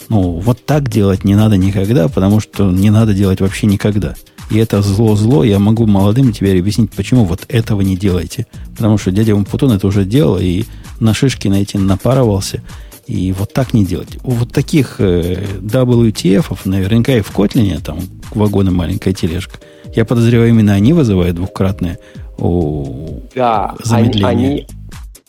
ну, 0.09 0.39
вот 0.39 0.65
так 0.65 0.89
делать 0.89 1.24
не 1.24 1.35
надо 1.35 1.57
никогда, 1.57 2.09
потому 2.09 2.41
что 2.41 2.70
не 2.70 2.91
надо 2.91 3.15
делать 3.15 3.41
вообще 3.41 3.66
никогда. 3.66 4.15
И 4.51 4.59
это 4.59 4.81
зло-зло, 4.81 5.44
я 5.44 5.59
могу 5.59 5.86
молодым 5.86 6.32
теперь 6.32 6.59
объяснить, 6.60 6.93
почему 6.93 7.24
вот 7.24 7.44
этого 7.48 7.81
не 7.81 7.97
делайте. 7.97 8.47
Потому 8.77 8.97
что 8.98 9.10
дядя 9.10 9.35
Умпутун 9.35 9.73
это 9.73 9.86
уже 9.86 10.05
делал, 10.05 10.39
и 10.39 10.64
на 11.01 11.14
шишки 11.14 11.48
найти 11.48 11.78
напарывался. 11.78 12.62
И 13.06 13.32
вот 13.32 13.52
так 13.52 13.73
не 13.73 13.85
делать. 13.85 14.18
У 14.24 14.32
вот 14.32 14.52
таких 14.52 14.97
э, 14.98 15.44
WTF, 15.60 16.59
наверняка 16.64 17.12
и 17.12 17.20
в 17.20 17.31
Котлине, 17.31 17.78
там 17.78 18.01
вагоны 18.35 18.73
маленькая 18.73 19.14
тележка, 19.14 19.59
я 19.94 20.05
подозреваю, 20.05 20.51
именно 20.51 20.74
они 20.74 20.93
вызывают 20.93 21.36
двукратное 21.36 21.98
о, 22.39 23.20
да, 23.35 23.74
замедление. 23.82 24.28
Они, 24.28 24.47
они, 24.47 24.66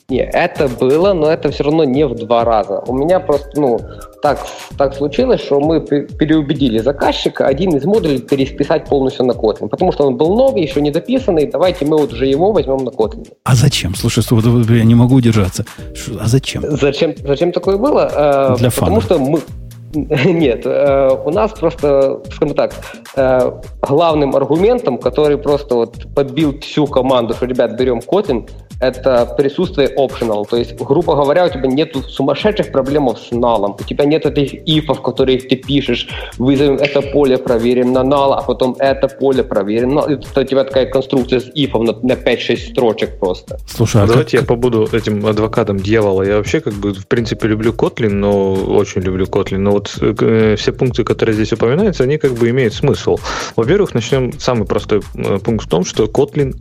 не, 0.10 0.20
это 0.20 0.70
было, 0.70 1.12
но 1.12 1.30
это 1.30 1.52
все 1.52 1.66
равно 1.66 1.84
не 1.84 2.08
в 2.08 2.16
два 2.16 2.46
раза. 2.46 2.80
У 2.88 2.94
меня 2.94 3.20
просто, 3.20 3.60
ну, 3.60 3.78
так, 4.22 4.40
так 4.78 4.96
случилось, 4.96 5.42
что 5.42 5.60
мы 5.60 5.82
переубедили 5.82 6.78
заказчика 6.78 7.46
один 7.46 7.76
из 7.76 7.84
модулей 7.84 8.22
пересписать 8.22 8.86
полностью 8.86 9.26
на 9.26 9.34
Kotlin, 9.34 9.68
потому 9.68 9.92
что 9.92 10.08
он 10.08 10.16
был 10.16 10.34
новый, 10.34 10.62
еще 10.62 10.80
не 10.80 10.92
дописанный, 10.92 11.46
давайте 11.52 11.86
мы 11.86 11.98
вот 11.98 12.14
уже 12.14 12.26
его 12.26 12.54
возьмем 12.54 12.86
на 12.86 12.90
Kotlin. 12.90 13.28
А 13.44 13.54
зачем? 13.54 13.96
Слушай, 13.96 14.24
я 14.78 14.86
не 14.86 14.96
могу 14.96 15.16
удержаться. 15.16 15.66
А 16.22 16.28
зачем? 16.28 16.64
Зачем, 16.66 17.14
зачем 17.18 17.52
такое 17.52 17.76
было? 17.76 18.10
Э, 18.10 18.56
Для 18.58 18.72
потому 18.72 19.02
фана. 19.02 19.02
что 19.02 19.20
мы, 19.20 19.42
нет, 19.94 20.62
э, 20.66 21.10
у 21.26 21.32
нас 21.32 21.52
просто, 21.52 22.22
скажем 22.34 22.56
так, 22.56 22.74
э, 23.18 23.52
главным 23.82 24.38
аргументом, 24.38 25.00
который 25.00 25.38
просто 25.38 25.76
вот 25.76 26.14
подбил 26.16 26.58
всю 26.62 26.88
команду, 26.88 27.34
что, 27.34 27.46
ребят, 27.46 27.78
берем 27.78 28.00
Kotlin, 28.00 28.50
это 28.80 29.26
присутствие 29.38 29.90
optional. 29.96 30.46
То 30.50 30.58
есть, 30.58 30.76
грубо 30.76 31.16
говоря, 31.16 31.46
у 31.46 31.50
тебя 31.50 31.68
нет 31.68 31.96
сумасшедших 32.08 32.72
проблем 32.72 33.10
с 33.16 33.32
налом. 33.32 33.76
У 33.80 33.84
тебя 33.84 34.06
нет 34.06 34.26
этих 34.26 34.54
ифов, 34.66 35.02
которые 35.02 35.40
ты 35.40 35.56
пишешь, 35.56 36.08
вызовем 36.38 36.76
это 36.76 37.02
поле, 37.02 37.38
проверим 37.38 37.94
на 37.94 38.04
нал, 38.04 38.34
а 38.34 38.42
потом 38.42 38.76
это 38.80 39.08
поле 39.08 39.44
проверим. 39.44 39.96
Ну, 39.96 40.02
это 40.02 40.42
у 40.42 40.44
тебя 40.44 40.64
такая 40.64 40.86
конструкция 40.86 41.40
с 41.40 41.50
ифом 41.54 41.86
на, 41.86 41.94
на 41.94 42.14
5-6 42.14 42.72
строчек 42.72 43.20
просто. 43.20 43.58
Слушай, 43.68 44.04
а 44.04 44.08
давайте 44.08 44.38
как... 44.38 44.42
я 44.42 44.48
побуду 44.48 44.88
этим 44.92 45.26
адвокатом 45.26 45.78
дьявола. 45.78 46.24
Я 46.24 46.38
вообще, 46.38 46.60
как 46.60 46.74
бы, 46.74 46.94
в 46.94 47.08
принципе, 47.08 47.48
люблю 47.48 47.72
Kotlin, 47.72 48.10
но 48.10 48.54
очень 48.54 49.02
люблю 49.02 49.26
Kotlin. 49.26 49.58
Но 49.58 49.72
вот 49.72 49.98
э, 50.02 50.56
все 50.58 50.72
пункты, 50.72 51.04
которые 51.04 51.36
здесь 51.36 51.54
упоминаются, 51.54 52.04
они 52.04 52.18
как 52.18 52.34
бы 52.34 52.50
имеют 52.50 52.74
смысл. 52.74 53.18
Во-первых, 53.56 53.94
начнем 53.94 54.32
самый 54.40 54.66
простой 54.66 55.02
э, 55.16 55.40
пункт 55.40 55.66
в 55.66 55.70
том, 55.70 55.86
что 55.86 56.06
Kotlin 56.06 56.56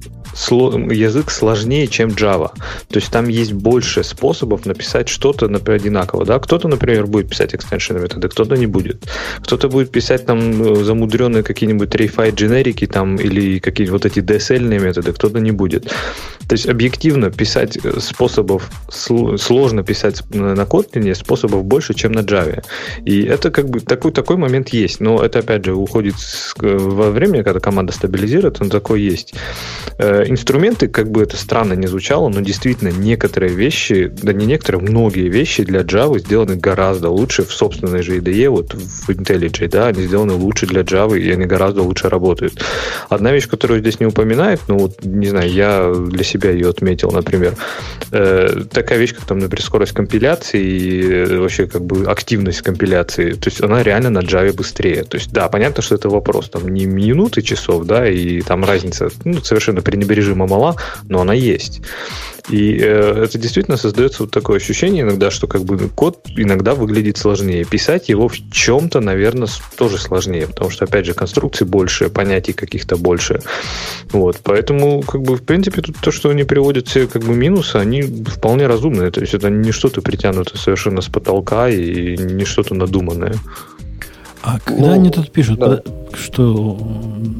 язык 0.92 1.30
сложнее, 1.30 1.86
чем 1.86 2.05
Java. 2.08 2.50
То 2.88 2.96
есть 2.96 3.10
там 3.10 3.28
есть 3.28 3.52
больше 3.52 4.04
способов 4.04 4.66
написать 4.66 5.08
что-то, 5.08 5.48
например, 5.48 5.80
одинаково. 5.80 6.24
Да? 6.24 6.38
Кто-то, 6.38 6.68
например, 6.68 7.06
будет 7.06 7.28
писать 7.28 7.54
экстеншены 7.54 8.00
методы, 8.00 8.28
кто-то 8.28 8.56
не 8.56 8.66
будет. 8.66 9.04
Кто-то 9.40 9.68
будет 9.68 9.90
писать 9.90 10.26
там 10.26 10.62
э, 10.62 10.84
замудренные 10.84 11.42
какие-нибудь 11.42 11.94
refi 11.94 12.34
дженерики 12.34 12.86
там 12.86 13.16
или 13.16 13.58
какие-то 13.58 13.92
вот 13.92 14.06
эти 14.06 14.20
DSL 14.20 14.78
методы, 14.78 15.12
кто-то 15.12 15.40
не 15.40 15.52
будет. 15.52 15.84
То 16.48 16.52
есть 16.52 16.68
объективно 16.68 17.30
писать 17.30 17.78
э, 17.82 18.00
способов, 18.00 18.70
сложно 18.88 19.82
писать 19.82 20.22
на 20.30 20.62
Kotlin 20.62 21.14
способов 21.14 21.64
больше, 21.64 21.94
чем 21.94 22.12
на 22.12 22.20
Java. 22.20 22.62
И 23.04 23.22
это 23.22 23.50
как 23.50 23.68
бы 23.68 23.80
такой, 23.80 24.12
такой 24.12 24.36
момент 24.36 24.70
есть. 24.70 25.00
Но 25.00 25.22
это, 25.22 25.40
опять 25.40 25.64
же, 25.64 25.74
уходит 25.74 26.14
во 26.58 27.10
время, 27.10 27.42
когда 27.42 27.60
команда 27.60 27.92
стабилизирует, 27.92 28.60
он 28.60 28.70
такой 28.70 29.02
есть. 29.02 29.34
Э, 29.98 30.24
инструменты, 30.26 30.88
как 30.88 31.10
бы 31.10 31.22
это 31.22 31.36
странно 31.36 31.74
не 31.74 31.86
звучало, 31.86 31.95
но 32.30 32.40
действительно 32.40 32.88
некоторые 32.88 33.52
вещи, 33.52 34.12
да 34.22 34.32
не 34.32 34.46
некоторые, 34.46 34.82
многие 34.82 35.28
вещи 35.28 35.62
для 35.64 35.80
Java 35.80 36.18
сделаны 36.18 36.56
гораздо 36.56 37.10
лучше 37.10 37.44
в 37.44 37.52
собственной 37.52 38.02
же 38.02 38.18
IDE, 38.18 38.48
вот 38.48 38.74
в 38.74 39.08
IntelliJ, 39.08 39.68
да, 39.68 39.88
они 39.88 40.02
сделаны 40.02 40.34
лучше 40.34 40.66
для 40.66 40.82
Java, 40.82 41.18
и 41.18 41.30
они 41.30 41.44
гораздо 41.44 41.82
лучше 41.82 42.08
работают. 42.08 42.62
Одна 43.08 43.32
вещь, 43.32 43.48
которую 43.48 43.80
здесь 43.80 44.00
не 44.00 44.06
упоминает, 44.06 44.60
ну 44.68 44.78
вот, 44.78 45.04
не 45.04 45.28
знаю, 45.28 45.50
я 45.50 45.92
для 45.92 46.24
себя 46.24 46.50
ее 46.50 46.70
отметил, 46.70 47.10
например, 47.10 47.54
э, 48.12 48.64
такая 48.70 48.98
вещь, 48.98 49.14
как 49.14 49.24
там, 49.24 49.38
например, 49.38 49.62
скорость 49.62 49.92
компиляции 49.92 50.62
и 50.62 51.02
э, 51.02 51.38
вообще 51.38 51.66
как 51.66 51.82
бы 51.82 52.04
активность 52.06 52.62
компиляции, 52.62 53.32
то 53.32 53.48
есть 53.48 53.62
она 53.62 53.82
реально 53.82 54.10
на 54.10 54.20
Java 54.20 54.52
быстрее. 54.52 55.04
То 55.04 55.16
есть, 55.16 55.32
да, 55.32 55.48
понятно, 55.48 55.82
что 55.82 55.94
это 55.94 56.08
вопрос 56.08 56.48
там 56.48 56.68
не 56.68 56.86
минуты 56.86 57.42
часов, 57.42 57.84
да, 57.84 58.08
и 58.08 58.40
там 58.42 58.64
разница 58.64 59.08
ну, 59.24 59.40
совершенно 59.42 59.82
пренебрежимо 59.82 60.46
мала, 60.46 60.76
но 61.08 61.20
она 61.20 61.34
есть. 61.34 61.82
И 62.48 62.78
э, 62.80 63.24
это 63.24 63.38
действительно 63.38 63.76
создается 63.76 64.22
вот 64.22 64.30
такое 64.30 64.58
ощущение 64.58 65.02
иногда, 65.02 65.30
что 65.30 65.48
как 65.48 65.64
бы 65.64 65.88
код 65.88 66.26
иногда 66.36 66.74
выглядит 66.74 67.16
сложнее. 67.16 67.64
Писать 67.64 68.08
его 68.08 68.28
в 68.28 68.36
чем-то, 68.52 69.00
наверное, 69.00 69.48
тоже 69.76 69.98
сложнее, 69.98 70.46
потому 70.46 70.70
что, 70.70 70.84
опять 70.84 71.06
же, 71.06 71.14
конструкций 71.14 71.66
больше, 71.66 72.08
понятий 72.08 72.52
каких-то 72.52 72.96
больше. 72.96 73.40
Вот, 74.12 74.38
поэтому, 74.44 75.02
как 75.02 75.22
бы, 75.22 75.36
в 75.36 75.42
принципе, 75.42 75.82
тут 75.82 75.96
то, 76.00 76.12
что 76.12 76.30
они 76.30 76.44
приводят 76.44 76.86
все 76.86 77.08
как 77.08 77.24
бы 77.24 77.34
минусы, 77.34 77.76
они 77.76 78.02
вполне 78.02 78.66
разумные. 78.68 79.10
То 79.10 79.20
есть 79.20 79.34
это 79.34 79.50
не 79.50 79.72
что-то 79.72 80.00
притянутое 80.00 80.56
совершенно 80.56 81.00
с 81.00 81.06
потолка 81.06 81.68
и 81.68 82.16
не 82.16 82.44
что-то 82.44 82.74
надуманное. 82.74 83.34
А 84.42 84.58
когда 84.60 84.88
ну, 84.88 84.92
они 84.92 85.10
тут 85.10 85.30
пишут, 85.30 85.58
да. 85.58 85.80
что 86.14 86.78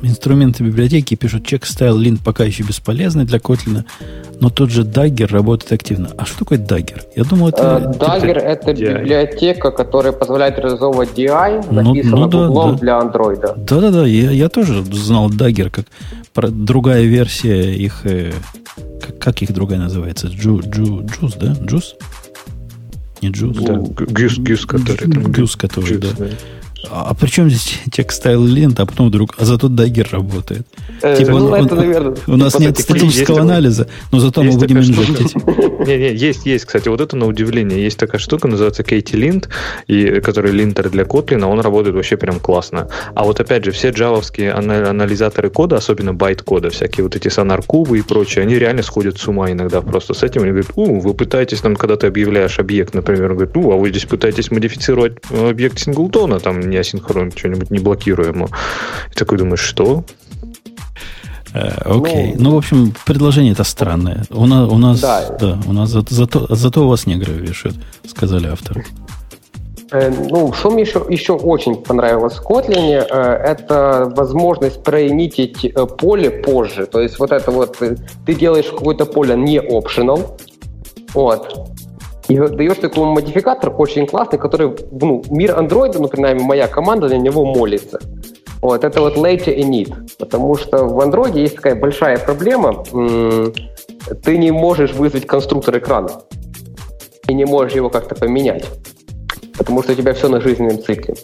инструменты 0.02 0.64
библиотеки 0.64 1.14
пишут 1.14 1.46
чек 1.46 1.64
style 1.64 1.98
lint 1.98 2.20
пока 2.24 2.44
еще 2.44 2.62
бесполезный 2.62 3.24
для 3.24 3.38
Kotlin, 3.38 3.84
но 4.40 4.50
тот 4.50 4.70
же 4.70 4.82
Dagger 4.82 5.28
работает 5.32 5.72
активно. 5.72 6.10
А 6.16 6.24
что 6.24 6.40
такое 6.40 6.58
Dagger? 6.58 7.02
Я 7.14 7.24
думал, 7.24 7.48
это... 7.48 7.62
Uh, 7.62 7.98
Dagger 7.98 8.38
это, 8.38 8.70
это 8.70 8.74
библиотека, 8.74 9.70
которая 9.70 10.12
позволяет 10.12 10.58
реализовывать 10.58 11.10
DI, 11.16 11.66
ну, 11.70 11.82
написана 11.82 12.26
ну, 12.26 12.28
да, 12.28 12.48
да. 12.48 12.78
для 12.78 12.92
Android. 12.98 13.64
Да-да-да, 13.64 14.06
я, 14.06 14.30
я 14.30 14.48
тоже 14.48 14.82
знал 14.84 15.30
Dagger 15.30 15.70
как 15.70 15.86
другая 16.50 17.04
версия 17.04 17.72
их... 17.74 18.04
Э, 18.04 18.32
как, 19.00 19.18
как 19.18 19.42
их 19.42 19.52
другая 19.52 19.78
называется? 19.78 20.28
Джу, 20.28 20.60
джу, 20.60 21.04
джуз, 21.04 21.34
да? 21.34 21.56
Джуз? 21.62 21.94
Не 23.22 23.30
джуз? 23.30 23.56
Да, 23.56 23.74
гюс, 23.74 24.38
гюс, 24.38 24.66
который. 24.66 25.08
Гюс, 25.08 25.56
который, 25.56 25.98
да. 25.98 26.08
да. 26.18 26.26
А, 26.90 27.10
а 27.10 27.14
при 27.14 27.28
чем 27.28 27.50
здесь 27.50 27.80
текстайл 27.90 28.44
лента, 28.44 28.82
а 28.82 28.86
потом 28.86 29.08
вдруг, 29.08 29.34
а 29.38 29.44
зато 29.44 29.68
дагер 29.68 30.08
работает. 30.12 30.66
Э, 31.02 31.16
типа, 31.16 31.32
ну, 31.32 31.46
он, 31.46 31.54
это, 31.54 31.74
он, 31.74 31.80
наверное, 31.80 32.16
у 32.26 32.36
нас 32.36 32.58
нет 32.58 32.78
статического 32.78 33.40
анализа, 33.40 33.88
но 34.12 34.20
зато 34.20 34.42
мы 34.42 34.52
будем 34.52 34.78
инжектить. 34.78 35.34
Не, 35.86 35.98
не, 35.98 36.14
есть, 36.14 36.46
есть, 36.46 36.64
кстати, 36.64 36.88
вот 36.88 37.00
это 37.00 37.16
на 37.16 37.26
удивление. 37.26 37.80
Есть 37.80 37.98
такая 37.98 38.20
штука, 38.20 38.48
называется 38.48 38.82
Katie 38.82 39.14
Lint, 39.14 39.48
и, 39.86 40.20
который 40.20 40.50
линтер 40.50 40.90
для 40.90 41.04
Kotlin, 41.04 41.44
он 41.44 41.60
работает 41.60 41.94
вообще 41.94 42.16
прям 42.16 42.40
классно. 42.40 42.88
А 43.14 43.22
вот 43.22 43.38
опять 43.38 43.64
же, 43.64 43.70
все 43.70 43.90
джавовские 43.90 44.52
анализаторы 44.52 45.48
кода, 45.48 45.76
особенно 45.76 46.12
байт-кода, 46.12 46.70
всякие 46.70 47.04
вот 47.04 47.14
эти 47.14 47.28
сонар-кубы 47.28 47.98
и 47.98 48.02
прочее, 48.02 48.42
они 48.42 48.58
реально 48.58 48.82
сходят 48.82 49.18
с 49.18 49.28
ума 49.28 49.52
иногда 49.52 49.80
просто 49.80 50.14
с 50.14 50.24
этим. 50.24 50.42
Они 50.42 50.50
говорят, 50.50 50.72
у, 50.74 50.98
вы 50.98 51.14
пытаетесь, 51.14 51.60
там, 51.60 51.76
когда 51.76 51.96
ты 51.96 52.08
объявляешь 52.08 52.58
объект, 52.58 52.94
например, 52.94 53.34
говорит, 53.34 53.56
у, 53.56 53.70
а 53.70 53.76
вы 53.76 53.90
здесь 53.90 54.06
пытаетесь 54.06 54.50
модифицировать 54.50 55.18
объект 55.30 55.78
синглтона, 55.78 56.40
там, 56.40 56.60
не 56.60 56.75
асинхронно, 56.80 57.30
что-нибудь 57.30 57.70
неблокируемо. 57.70 58.48
И 59.12 59.14
такой 59.14 59.38
думаешь, 59.38 59.60
что? 59.60 60.04
Э, 61.56 61.70
окей. 61.84 62.34
Ну, 62.36 62.44
ну, 62.44 62.54
в 62.54 62.58
общем, 62.58 62.94
предложение 63.06 63.52
это 63.52 63.64
странное. 63.64 64.24
У 64.30 64.46
нас, 64.46 64.70
у 64.70 64.78
нас, 64.78 65.00
да. 65.00 65.36
да, 65.40 65.58
у 65.66 65.72
нас 65.72 65.90
за, 65.90 66.04
зато, 66.08 66.46
зато 66.50 66.84
у 66.84 66.88
вас 66.88 67.06
негры 67.06 67.32
вешают, 67.32 67.76
сказали 68.06 68.48
авторы. 68.48 68.84
Э, 69.90 70.10
ну, 70.30 70.52
что 70.52 70.70
мне 70.70 70.82
еще, 70.82 71.06
еще 71.08 71.32
очень 71.32 71.76
понравилось 71.76 72.34
в 72.34 72.42
Kotlin, 72.42 72.90
э, 72.90 73.52
это 73.52 74.12
возможность 74.14 74.82
проинитить 74.82 75.74
поле 75.98 76.30
позже. 76.30 76.86
То 76.86 77.00
есть 77.00 77.18
вот 77.18 77.32
это 77.32 77.50
вот, 77.50 77.78
ты 77.78 78.34
делаешь 78.34 78.66
какое-то 78.66 79.06
поле 79.06 79.34
не 79.34 79.58
optional, 79.58 80.38
вот, 81.14 81.70
и 82.28 82.36
даешь 82.36 82.78
такой 82.78 83.04
модификатор 83.04 83.72
очень 83.78 84.06
классный, 84.06 84.38
который, 84.38 84.76
ну, 84.90 85.22
мир 85.30 85.58
андроида, 85.58 85.98
ну, 85.98 86.08
принаймні, 86.08 86.44
моя 86.44 86.66
команда 86.66 87.08
на 87.08 87.18
него 87.18 87.44
молится. 87.44 87.98
Вот, 88.62 88.84
это 88.84 89.00
вот 89.00 89.16
later 89.16 89.54
init. 89.56 89.94
Потому 90.18 90.56
что 90.56 90.84
в 90.86 91.00
андроиде 91.00 91.42
есть 91.42 91.56
такая 91.56 91.74
большая 91.74 92.18
проблема. 92.18 92.84
Ты 94.24 94.38
не 94.38 94.50
можешь 94.50 94.92
вызвать 94.92 95.26
конструктор 95.26 95.78
экрана. 95.78 96.10
И 97.28 97.34
не 97.34 97.44
можешь 97.44 97.76
его 97.76 97.90
как-то 97.90 98.14
поменять. 98.14 98.64
Потому 99.58 99.82
что 99.82 99.92
у 99.92 99.94
тебя 99.94 100.12
все 100.12 100.28
на 100.28 100.40
жизненном 100.40 100.82
цикле. 100.82 101.14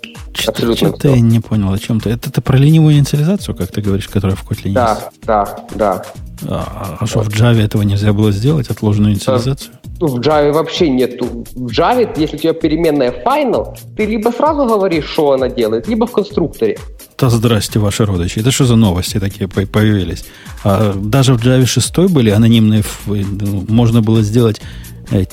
Абсолютно 0.46 0.88
Что-то 0.88 1.08
я 1.08 1.20
не 1.20 1.40
понял 1.40 1.72
о 1.72 1.78
чем 1.78 2.00
ты. 2.00 2.10
Это 2.10 2.30
ты 2.30 2.40
про 2.40 2.56
ленивую 2.56 2.94
инициализацию, 2.94 3.54
как 3.54 3.70
ты 3.70 3.80
говоришь, 3.80 4.08
которая 4.08 4.36
в 4.36 4.48
Kotlin 4.48 4.72
да, 4.72 4.90
есть? 4.90 5.26
Да, 5.26 5.44
да, 5.74 6.02
да. 6.02 6.04
А, 6.48 6.96
а 7.00 7.06
что, 7.06 7.22
в 7.22 7.28
Java 7.28 7.62
этого 7.62 7.82
нельзя 7.82 8.12
было 8.12 8.32
сделать, 8.32 8.68
отложенную 8.70 9.12
инициализацию? 9.12 9.72
Ну, 10.00 10.06
в 10.08 10.20
Java 10.20 10.52
вообще 10.52 10.88
нет. 10.88 11.20
В 11.20 11.66
Java, 11.68 12.08
если 12.16 12.36
у 12.36 12.38
тебя 12.38 12.52
переменная 12.52 13.12
final, 13.24 13.76
ты 13.96 14.06
либо 14.06 14.30
сразу 14.30 14.66
говоришь, 14.66 15.06
что 15.06 15.32
она 15.32 15.48
делает, 15.48 15.88
либо 15.88 16.06
в 16.06 16.12
конструкторе. 16.12 16.78
Да 17.18 17.30
здрасте, 17.30 17.78
ваши 17.78 18.04
родичи. 18.04 18.40
Это 18.40 18.50
что 18.50 18.64
за 18.64 18.76
новости 18.76 19.20
такие 19.20 19.48
появились? 19.48 20.24
А, 20.64 20.92
даже 20.94 21.34
в 21.34 21.44
Java 21.44 21.66
6 21.66 21.98
были 22.10 22.30
анонимные... 22.30 22.82
Ну, 23.06 23.64
можно 23.68 24.02
было 24.02 24.22
сделать 24.22 24.60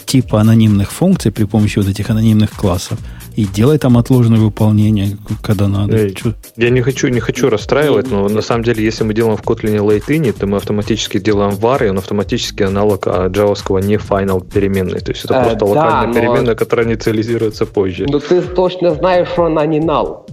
типа 0.06 0.42
анонимных 0.42 0.92
функций 0.92 1.32
при 1.32 1.46
помощи 1.46 1.80
вот 1.80 1.88
этих 1.88 2.10
анонимных 2.10 2.52
классов 2.52 3.00
и 3.36 3.46
делай 3.46 3.78
там 3.78 3.98
отложенное 3.98 4.40
выполнение, 4.40 5.18
когда 5.42 5.68
надо. 5.68 5.98
Эй, 5.98 6.16
я 6.56 6.70
не 6.70 6.82
хочу, 6.82 7.08
не 7.08 7.20
хочу 7.20 7.50
расстраивать, 7.50 8.12
но 8.12 8.28
на 8.28 8.42
самом 8.42 8.64
деле, 8.64 8.84
если 8.84 9.04
мы 9.04 9.14
делаем 9.14 9.38
в 9.38 9.42
Kotlin 9.42 9.80
init, 10.08 10.34
то 10.40 10.48
мы 10.48 10.58
автоматически 10.58 11.20
делаем 11.20 11.52
var, 11.52 11.86
и 11.86 11.90
он 11.90 11.98
автоматически 11.98 12.64
аналог 12.64 13.08
джавовского 13.08 13.80
не 13.80 13.96
final 13.96 14.46
переменной. 14.46 15.00
То 15.00 15.12
есть 15.12 15.26
это 15.26 15.40
а, 15.40 15.44
просто 15.44 15.60
да, 15.60 15.66
локальная 15.66 16.08
но... 16.08 16.14
переменная, 16.14 16.56
которая 16.56 16.88
инициализируется 16.88 17.66
позже. 17.66 18.06
Но 18.10 18.20
ты 18.20 18.42
точно 18.42 18.92
знаешь, 18.96 19.28
что 19.30 19.46
она 19.46 19.66
не 19.66 19.80
null. 19.80 20.26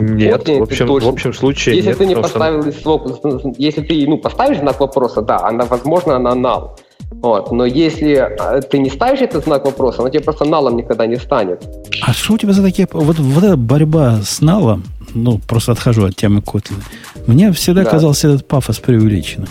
Нет, 0.00 0.48
в 0.48 0.62
общем, 0.62 0.86
в 0.86 1.08
общем 1.08 1.32
случае 1.32 1.76
если 1.76 1.90
нет. 1.90 1.98
Ты 1.98 2.06
не 2.06 2.16
поставил 2.16 2.72
что... 2.72 3.52
Если 3.58 3.80
ты 3.80 4.06
ну, 4.06 4.18
поставишь 4.18 4.58
знак 4.58 4.80
вопроса, 4.80 5.22
да, 5.22 5.38
она, 5.46 5.64
возможно, 5.64 6.16
она 6.16 6.32
null. 6.32 6.76
Вот. 7.24 7.52
Но 7.52 7.64
если 7.64 8.16
а, 8.16 8.60
ты 8.60 8.78
не 8.78 8.90
ставишь 8.90 9.22
этот 9.22 9.44
знак 9.44 9.64
вопроса, 9.64 10.02
она 10.02 10.10
тебе 10.10 10.20
просто 10.20 10.44
налом 10.44 10.76
никогда 10.76 11.06
не 11.06 11.16
станет. 11.16 11.62
А 12.02 12.12
что 12.12 12.34
у 12.34 12.38
тебя 12.38 12.52
за 12.52 12.62
такие... 12.62 12.86
Вот, 12.92 13.18
вот 13.18 13.42
эта 13.42 13.56
борьба 13.56 14.20
с 14.22 14.42
налом, 14.42 14.84
ну, 15.14 15.38
просто 15.38 15.72
отхожу 15.72 16.04
от 16.04 16.14
темы 16.14 16.40
Kotlin, 16.40 16.82
мне 17.26 17.50
всегда 17.52 17.82
да. 17.82 17.90
казался 17.90 18.28
этот 18.28 18.46
пафос 18.46 18.78
преувеличенным. 18.78 19.48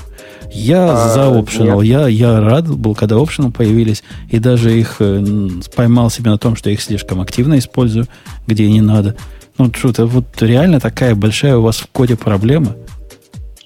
Я 0.51 0.91
а, 0.91 1.09
за 1.09 1.21
optional. 1.21 1.83
Я, 1.83 2.07
я 2.07 2.39
рад 2.41 2.67
был, 2.67 2.93
когда 2.93 3.15
optional 3.15 3.51
появились, 3.51 4.03
и 4.29 4.37
даже 4.37 4.77
их 4.77 4.97
э, 4.99 5.25
поймал 5.75 6.11
себе 6.11 6.29
на 6.29 6.37
том, 6.37 6.55
что 6.55 6.69
я 6.69 6.75
их 6.75 6.81
слишком 6.81 7.21
активно 7.21 7.57
использую, 7.57 8.05
где 8.45 8.69
не 8.69 8.81
надо. 8.81 9.15
Ну, 9.57 9.71
что-то 9.75 10.05
вот 10.05 10.25
реально 10.41 10.79
такая 10.79 11.15
большая 11.15 11.57
у 11.57 11.63
вас 11.63 11.77
в 11.77 11.87
коде 11.87 12.15
проблема– 12.15 12.75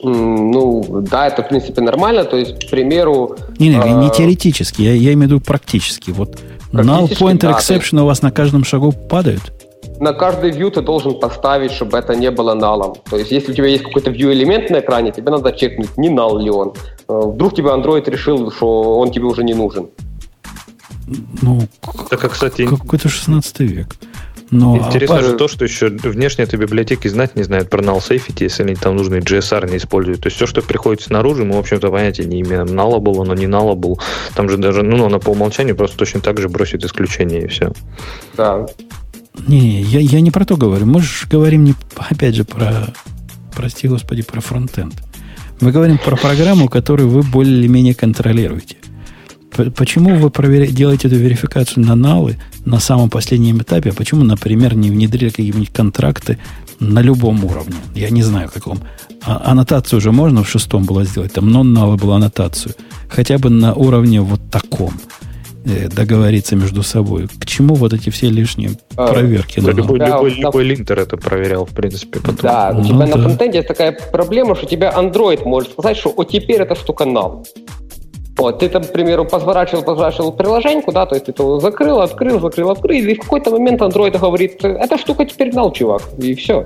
Ну, 0.04 1.02
да, 1.10 1.28
это, 1.28 1.44
в 1.44 1.50
принципе, 1.50 1.82
нормально. 1.82 2.24
То 2.24 2.38
есть, 2.38 2.68
к 2.68 2.70
примеру... 2.70 3.36
Не, 3.60 3.70
не, 3.70 3.78
не 3.78 4.10
теоретически, 4.10 4.82
я, 4.82 4.94
я 4.94 5.14
имею 5.14 5.30
в 5.30 5.32
виду 5.32 5.42
практически. 5.42 6.12
Вот 6.12 6.38
null 6.72 7.08
pointer 7.10 7.52
да, 7.52 7.58
exception 7.58 8.02
у 8.02 8.06
вас 8.06 8.22
на 8.22 8.32
каждом 8.32 8.64
шагу 8.64 8.92
падают? 8.92 9.54
На 10.00 10.14
каждый 10.14 10.52
view 10.52 10.70
ты 10.70 10.82
должен 10.82 11.20
поставить, 11.20 11.72
чтобы 11.72 11.98
это 11.98 12.16
не 12.16 12.30
было 12.30 12.54
налом. 12.54 12.96
То 13.10 13.18
есть, 13.18 13.32
если 13.32 13.52
у 13.52 13.56
тебя 13.56 13.68
есть 13.68 13.84
какой-то 13.84 14.12
view 14.12 14.32
элемент 14.32 14.70
на 14.70 14.80
экране, 14.80 15.12
тебе 15.12 15.32
надо 15.32 15.52
чекнуть, 15.52 15.98
не 15.98 16.10
нал 16.10 16.38
ли 16.38 16.52
он. 16.52 16.74
Э, 17.10 17.22
вдруг 17.26 17.56
тебе 17.56 17.70
Android 17.70 18.08
решил, 18.10 18.52
что 18.52 19.00
он 19.00 19.12
тебе 19.12 19.26
уже 19.26 19.44
не 19.44 19.56
нужен. 19.56 19.88
Ну, 21.42 21.62
так, 22.10 22.32
кстати, 22.32 22.68
какой-то 22.68 23.10
16 23.10 23.60
век. 23.60 23.96
Но 24.50 24.78
Интересно 24.78 25.22
же 25.22 25.34
то, 25.34 25.48
что 25.48 25.66
еще 25.66 25.90
внешне 25.90 26.46
этой 26.46 26.58
библиотеки 26.58 27.08
знать 27.08 27.36
не 27.36 27.44
знают 27.44 27.70
про 27.70 27.82
null 27.82 28.00
safety, 28.00 28.44
если 28.44 28.64
они 28.64 28.76
там 28.76 28.96
нужный 28.96 29.20
GSR 29.20 29.70
не 29.70 29.78
используют. 29.78 30.22
То 30.22 30.28
есть 30.28 30.38
все, 30.38 30.46
что 30.46 30.62
приходит 30.62 31.02
снаружи, 31.02 31.44
мы, 31.44 31.56
в 31.56 31.60
общем-то, 31.60 31.90
понятия 31.90 32.24
не 32.26 32.42
имеем. 32.42 32.66
Nullable, 32.66 33.22
оно 33.22 33.34
не 33.34 33.46
nullable. 33.46 34.00
Там 34.36 34.50
же 34.50 34.58
даже, 34.58 34.84
ну, 34.84 35.06
оно 35.06 35.20
по 35.20 35.32
умолчанию 35.32 35.76
просто 35.76 35.98
точно 35.98 36.22
так 36.22 36.40
же 36.40 36.48
бросит 36.48 36.86
исключение 36.86 37.44
и 37.44 37.48
все. 37.48 37.74
Да. 38.38 38.66
Не, 39.48 39.82
я, 39.82 40.00
я 40.00 40.22
не 40.22 40.32
про 40.32 40.46
то 40.46 40.56
говорю. 40.56 40.86
Мы 40.86 41.02
же 41.02 41.28
говорим, 41.30 41.64
не, 41.66 41.76
опять 41.96 42.36
же, 42.36 42.46
про, 42.46 42.88
прости 43.56 43.88
господи, 43.88 44.24
про 44.24 44.40
фронтенд. 44.40 44.96
Мы 45.60 45.72
говорим 45.72 45.98
про 45.98 46.16
программу, 46.16 46.70
которую 46.70 47.10
вы 47.10 47.22
более-менее 47.24 47.96
контролируете. 47.96 48.78
Почему 49.76 50.16
вы 50.16 50.30
проверяете, 50.30 50.74
делаете 50.74 51.08
эту 51.08 51.18
верификацию 51.18 51.86
на 51.86 51.96
налы 51.96 52.38
на 52.66 52.80
самом 52.80 53.10
последнем 53.10 53.58
этапе? 53.60 53.90
А 53.90 53.94
почему, 53.94 54.24
например, 54.24 54.76
не 54.76 54.90
внедрили 54.92 55.30
какие-нибудь 55.30 55.74
контракты 55.74 56.38
на 56.80 57.02
любом 57.02 57.44
уровне? 57.44 57.76
Я 57.96 58.10
не 58.10 58.24
знаю, 58.24 58.50
каком. 58.54 58.80
А, 59.24 59.52
аннотацию 59.52 59.98
уже 59.98 60.12
можно 60.12 60.44
в 60.44 60.50
шестом 60.50 60.86
было 60.86 61.04
сделать. 61.04 61.34
Там 61.34 61.50
non-null 61.50 61.98
была 61.98 62.18
аннотацию. 62.18 62.76
Хотя 63.10 63.38
бы 63.38 63.50
на 63.50 63.74
уровне 63.74 64.22
вот 64.22 64.40
таком 64.52 64.94
э, 65.66 65.90
договориться 65.90 66.56
между 66.56 66.84
собой. 66.84 67.28
К 67.28 67.46
чему 67.46 67.76
вот 67.76 67.94
эти 67.94 68.10
все 68.10 68.30
лишние 68.30 68.72
а, 68.96 69.08
проверки? 69.08 69.60
Да, 69.60 69.72
любой, 69.72 70.00
любой, 70.00 70.34
любой 70.34 70.64
линтер 70.64 71.00
это 71.00 71.18
проверял, 71.18 71.66
в 71.66 71.74
принципе, 71.74 72.20
потом. 72.20 72.38
Да, 72.42 72.72
у 72.74 72.80
ну, 72.80 72.84
тебя 72.84 73.08
да. 73.08 73.16
на 73.18 73.24
фронтенде 73.24 73.58
есть 73.58 73.68
такая 73.68 73.98
проблема, 74.12 74.56
что 74.56 74.66
тебя 74.68 74.94
Android 74.96 75.44
может 75.46 75.72
сказать, 75.72 75.98
что 75.98 76.14
о, 76.16 76.24
теперь 76.24 76.62
эта 76.62 76.76
штука 76.76 77.06
null. 77.06 77.46
Вот, 78.38 78.60
ты 78.60 78.70
там, 78.70 78.84
к 78.84 78.92
примеру, 78.92 79.26
позворачивал, 79.26 79.84
позворачивал 79.84 80.32
приложеньку, 80.32 80.92
да, 80.92 81.06
то 81.06 81.16
есть 81.16 81.26
ты 81.26 81.34
его 81.38 81.60
закрыл, 81.60 82.02
открыл, 82.02 82.40
закрыл, 82.40 82.70
открыл, 82.70 82.96
и 82.96 83.16
в 83.16 83.20
какой-то 83.20 83.50
момент 83.50 83.82
Android 83.82 84.18
говорит, 84.18 84.64
эта 84.64 84.98
штука 84.98 85.26
теперь 85.26 85.54
нал, 85.56 85.72
чувак, 85.72 86.04
и 86.20 86.36
все. 86.36 86.66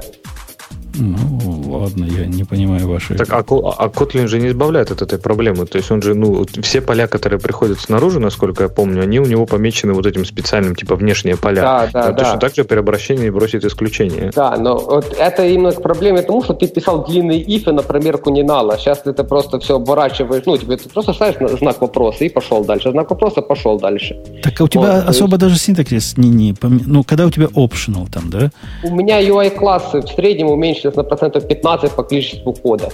Ну, 0.95 1.79
ладно, 1.79 2.05
я 2.05 2.25
не 2.25 2.43
понимаю 2.43 2.87
ваши... 2.87 3.15
Так, 3.15 3.31
а, 3.31 3.39
а 3.39 3.87
Kotlin 3.87 4.27
же 4.27 4.39
не 4.39 4.49
избавляет 4.49 4.91
от 4.91 5.01
этой 5.01 5.19
проблемы. 5.19 5.65
То 5.65 5.77
есть 5.77 5.91
он 5.91 6.01
же, 6.01 6.13
ну, 6.15 6.45
все 6.61 6.81
поля, 6.81 7.07
которые 7.07 7.39
приходят 7.39 7.79
снаружи, 7.79 8.19
насколько 8.19 8.63
я 8.63 8.69
помню, 8.69 9.01
они 9.01 9.19
у 9.19 9.25
него 9.25 9.45
помечены 9.45 9.93
вот 9.93 10.05
этим 10.05 10.25
специальным, 10.25 10.75
типа, 10.75 10.95
внешние 10.95 11.37
поля. 11.37 11.61
Да, 11.61 11.89
да, 11.93 12.03
а 12.07 12.11
да. 12.11 12.23
Точно 12.23 12.39
так 12.39 12.55
же 12.55 12.63
при 12.63 12.79
обращении 12.79 13.29
бросит 13.29 13.63
исключение. 13.63 14.31
Да, 14.35 14.57
но 14.57 14.77
вот 14.77 15.15
это 15.17 15.45
именно 15.45 15.71
к 15.71 15.81
проблеме 15.81 16.21
тому, 16.21 16.43
что 16.43 16.53
ты 16.53 16.67
писал 16.67 17.05
длинные 17.05 17.41
ифы 17.41 17.71
на 17.71 17.83
промерку 17.83 18.29
не 18.31 18.43
нала. 18.43 18.77
Сейчас 18.77 19.01
ты 19.01 19.11
это 19.11 19.23
просто 19.23 19.59
все 19.59 19.75
оборачиваешь, 19.75 20.43
ну, 20.45 20.57
тебе 20.57 20.77
ты 20.77 20.89
просто 20.89 21.13
ставишь 21.13 21.35
знак 21.59 21.81
вопроса 21.81 22.25
и 22.25 22.29
пошел 22.29 22.65
дальше. 22.65 22.91
Знак 22.91 23.09
вопроса 23.09 23.41
пошел 23.41 23.79
дальше. 23.79 24.17
Так 24.43 24.59
а 24.59 24.63
у 24.63 24.67
тебя 24.67 24.81
вот, 24.97 25.09
особо 25.09 25.31
есть... 25.31 25.41
даже 25.41 25.57
синтаксис 25.57 26.17
не, 26.17 26.29
не... 26.29 26.55
Ну, 26.61 27.03
когда 27.03 27.25
у 27.25 27.29
тебя 27.29 27.45
optional 27.45 28.07
там, 28.11 28.29
да? 28.29 28.51
У 28.83 28.93
меня 28.93 29.21
UI-классы 29.21 30.01
в 30.01 30.09
среднем 30.09 30.47
уменьшены 30.47 30.80
увеличилось 30.81 30.95
на 30.95 31.03
процентов 31.03 31.47
15 31.47 31.91
по 31.91 32.03
количеству 32.03 32.53
кода. 32.53 32.89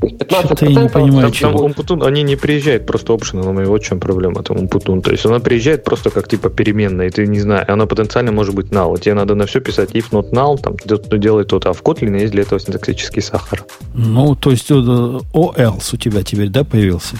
То 0.00 0.06
есть 0.06 0.18
15 0.18 0.62
я 0.62 0.82
не 0.82 0.88
понимаю, 0.88 1.30
там, 1.30 1.52
там 1.52 1.62
Умпутун, 1.62 2.02
они 2.02 2.22
не 2.22 2.36
приезжают 2.36 2.86
просто 2.86 3.12
optional, 3.12 3.64
вот 3.66 3.82
в 3.82 3.84
чем 3.84 4.00
проблема 4.00 4.42
там 4.42 4.56
Умпутун. 4.56 5.02
То 5.02 5.10
есть 5.10 5.26
она 5.26 5.40
приезжает 5.40 5.84
просто 5.84 6.10
как 6.10 6.26
типа 6.26 6.48
переменная, 6.48 7.08
и 7.08 7.10
ты 7.10 7.26
не 7.26 7.40
знаешь, 7.40 7.68
она 7.68 7.84
потенциально 7.86 8.32
может 8.32 8.54
быть 8.54 8.72
null. 8.72 8.98
Тебе 8.98 9.14
надо 9.14 9.34
на 9.34 9.44
все 9.44 9.60
писать 9.60 9.90
if 9.90 10.10
not 10.10 10.30
null, 10.30 10.58
там 10.58 10.76
делай 11.18 11.44
то-то, 11.44 11.70
а 11.70 11.72
в 11.72 11.82
Kotlin 11.82 12.18
есть 12.18 12.32
для 12.32 12.42
этого 12.42 12.58
синтаксический 12.60 13.20
сахар. 13.20 13.64
Ну, 13.94 14.34
то 14.34 14.50
есть 14.50 14.70
OLs 14.70 15.94
у 15.94 15.96
тебя 15.98 16.22
теперь, 16.22 16.48
да, 16.48 16.64
появился? 16.64 17.16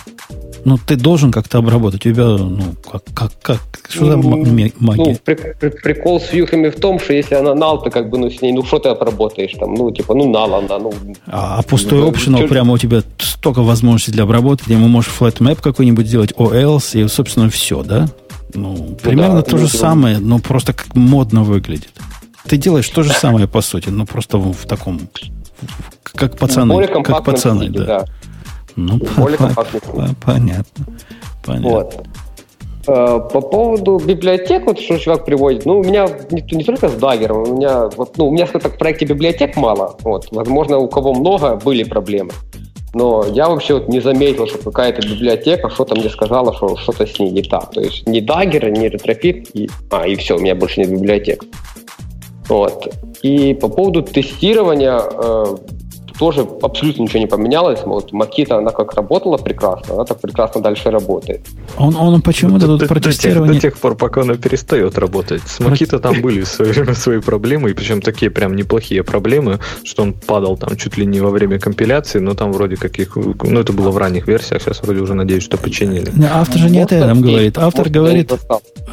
Ну, 0.64 0.78
ты 0.78 0.96
должен 0.96 1.32
как-то 1.32 1.58
обработать. 1.58 2.06
У 2.06 2.10
тебя, 2.10 2.24
ну, 2.24 2.74
как, 2.90 3.02
как, 3.14 3.32
как 3.42 3.60
что 3.88 4.06
за 4.06 4.16
ну, 4.16 4.44
магия? 4.78 5.12
Ну, 5.12 5.16
при, 5.24 5.34
при, 5.34 5.68
прикол 5.68 6.20
с 6.20 6.32
вьюхами 6.32 6.68
в 6.68 6.76
том, 6.76 6.98
что 6.98 7.12
если 7.12 7.34
она 7.34 7.54
нал, 7.54 7.82
то 7.82 7.90
как 7.90 8.10
бы, 8.10 8.18
ну, 8.18 8.30
с 8.30 8.40
ней, 8.42 8.52
ну, 8.52 8.64
что 8.64 8.78
ты 8.78 8.88
обработаешь 8.88 9.52
там? 9.58 9.74
Ну, 9.74 9.90
типа, 9.90 10.14
ну, 10.14 10.30
нал 10.30 10.54
она, 10.54 10.78
ну... 10.78 10.92
А, 11.26 11.58
а 11.58 11.62
пустой 11.62 12.00
ну, 12.00 12.10
optional, 12.10 12.46
прямо 12.48 12.74
у 12.74 12.78
тебя 12.78 13.02
столько 13.18 13.62
возможностей 13.62 14.12
для 14.12 14.24
обработки, 14.24 14.70
ему 14.70 14.88
можешь 14.88 15.12
flat 15.18 15.38
map 15.38 15.60
какой-нибудь 15.60 16.06
сделать, 16.06 16.32
OLs, 16.32 17.00
и, 17.00 17.08
собственно, 17.08 17.50
все, 17.50 17.82
да? 17.82 18.08
Ну, 18.54 18.74
ну 18.76 18.94
примерно 18.96 19.36
да, 19.36 19.42
то 19.42 19.56
же 19.56 19.68
самое, 19.68 20.18
но 20.18 20.38
просто 20.38 20.72
как 20.72 20.94
модно 20.94 21.42
выглядит. 21.42 21.92
Ты 22.46 22.56
делаешь 22.56 22.88
то 22.88 23.02
же 23.02 23.12
самое, 23.12 23.46
по 23.46 23.60
сути, 23.60 23.88
но 23.88 24.06
просто 24.06 24.38
в, 24.38 24.52
в 24.52 24.66
таком... 24.66 25.00
Как 26.02 26.36
пацаны. 26.36 26.86
Как 27.02 27.24
пацаны, 27.24 27.64
виде, 27.64 27.78
да. 27.78 27.84
да. 27.84 28.06
Ну, 28.76 28.98
более 29.16 29.38
по, 29.38 29.48
по, 29.48 29.64
понятно. 30.24 30.86
понятно. 31.44 31.70
Вот. 31.70 32.06
Э, 32.86 33.20
по 33.32 33.40
поводу 33.40 33.98
библиотек, 33.98 34.66
вот 34.66 34.78
что 34.78 34.98
чувак 34.98 35.24
приводит, 35.24 35.66
ну, 35.66 35.80
у 35.80 35.84
меня 35.84 36.08
не, 36.30 36.42
не 36.52 36.64
только 36.64 36.88
с 36.88 36.94
Dagger, 36.94 37.32
у 37.32 37.56
меня, 37.56 37.88
вот, 37.96 38.16
ну, 38.16 38.28
у 38.28 38.32
меня, 38.32 38.46
скажем 38.46 38.70
так, 38.70 38.74
в 38.74 38.78
проекте 38.78 39.04
библиотек 39.04 39.56
мало, 39.56 39.96
вот, 40.02 40.28
возможно, 40.30 40.78
у 40.78 40.88
кого 40.88 41.12
много, 41.12 41.56
были 41.56 41.84
проблемы. 41.84 42.32
Но 42.92 43.24
я 43.24 43.48
вообще 43.48 43.74
вот 43.74 43.88
не 43.88 44.00
заметил, 44.00 44.46
что 44.46 44.58
какая-то 44.58 45.06
библиотека 45.06 45.70
что-то 45.70 45.94
мне 45.94 46.08
сказала, 46.08 46.52
что 46.54 46.76
что-то 46.76 47.06
с 47.06 47.18
ней 47.20 47.30
не 47.30 47.42
так. 47.42 47.70
То 47.70 47.80
есть 47.80 48.06
ни 48.08 48.20
Dagger, 48.20 48.68
ни 48.70 48.88
Retrofit, 48.88 49.48
и, 49.52 49.70
а, 49.90 50.08
и 50.08 50.16
все, 50.16 50.36
у 50.36 50.40
меня 50.40 50.56
больше 50.56 50.80
нет 50.80 50.90
библиотек. 50.90 51.44
Вот. 52.48 52.92
И 53.22 53.54
по 53.54 53.68
поводу 53.68 54.02
тестирования, 54.02 55.00
э, 55.00 55.56
тоже 56.20 56.46
абсолютно 56.60 57.02
ничего 57.04 57.20
не 57.20 57.26
поменялось. 57.26 57.80
Вот 57.86 58.12
Макита, 58.12 58.58
она 58.58 58.72
как 58.72 58.92
работала 58.92 59.38
прекрасно, 59.38 59.94
она 59.94 60.04
так 60.04 60.20
прекрасно 60.20 60.60
дальше 60.60 60.90
работает. 60.90 61.40
Он, 61.78 61.96
он 61.96 62.20
почему-то 62.20 62.66
тут 62.66 62.86
протестирование... 62.88 63.54
До 63.54 63.60
тех, 63.60 63.78
пор, 63.78 63.96
пока 63.96 64.20
она 64.20 64.34
перестает 64.34 64.98
работать. 64.98 65.40
С 65.46 65.60
Макита 65.60 65.98
там 65.98 66.20
были 66.20 66.42
свои, 66.44 66.74
свои 66.94 67.20
проблемы, 67.20 67.70
и 67.70 67.72
причем 67.72 68.02
такие 68.02 68.30
прям 68.30 68.54
неплохие 68.54 69.02
проблемы, 69.02 69.60
что 69.82 70.02
он 70.02 70.12
падал 70.12 70.58
там 70.58 70.76
чуть 70.76 70.98
ли 70.98 71.06
не 71.06 71.20
во 71.20 71.30
время 71.30 71.58
компиляции, 71.58 72.18
но 72.18 72.34
там 72.34 72.52
вроде 72.52 72.76
каких... 72.76 73.16
Ну, 73.16 73.58
это 73.58 73.72
было 73.72 73.90
в 73.90 73.96
ранних 73.96 74.28
версиях, 74.28 74.60
сейчас 74.60 74.82
вроде 74.82 75.00
уже 75.00 75.14
надеюсь, 75.14 75.42
что 75.42 75.56
починили. 75.56 76.12
Автор 76.30 76.58
же 76.58 76.68
не 76.68 76.82
это 76.82 77.06
нам 77.06 77.22
говорит. 77.22 77.56
Автор 77.56 77.88
говорит, 77.88 78.30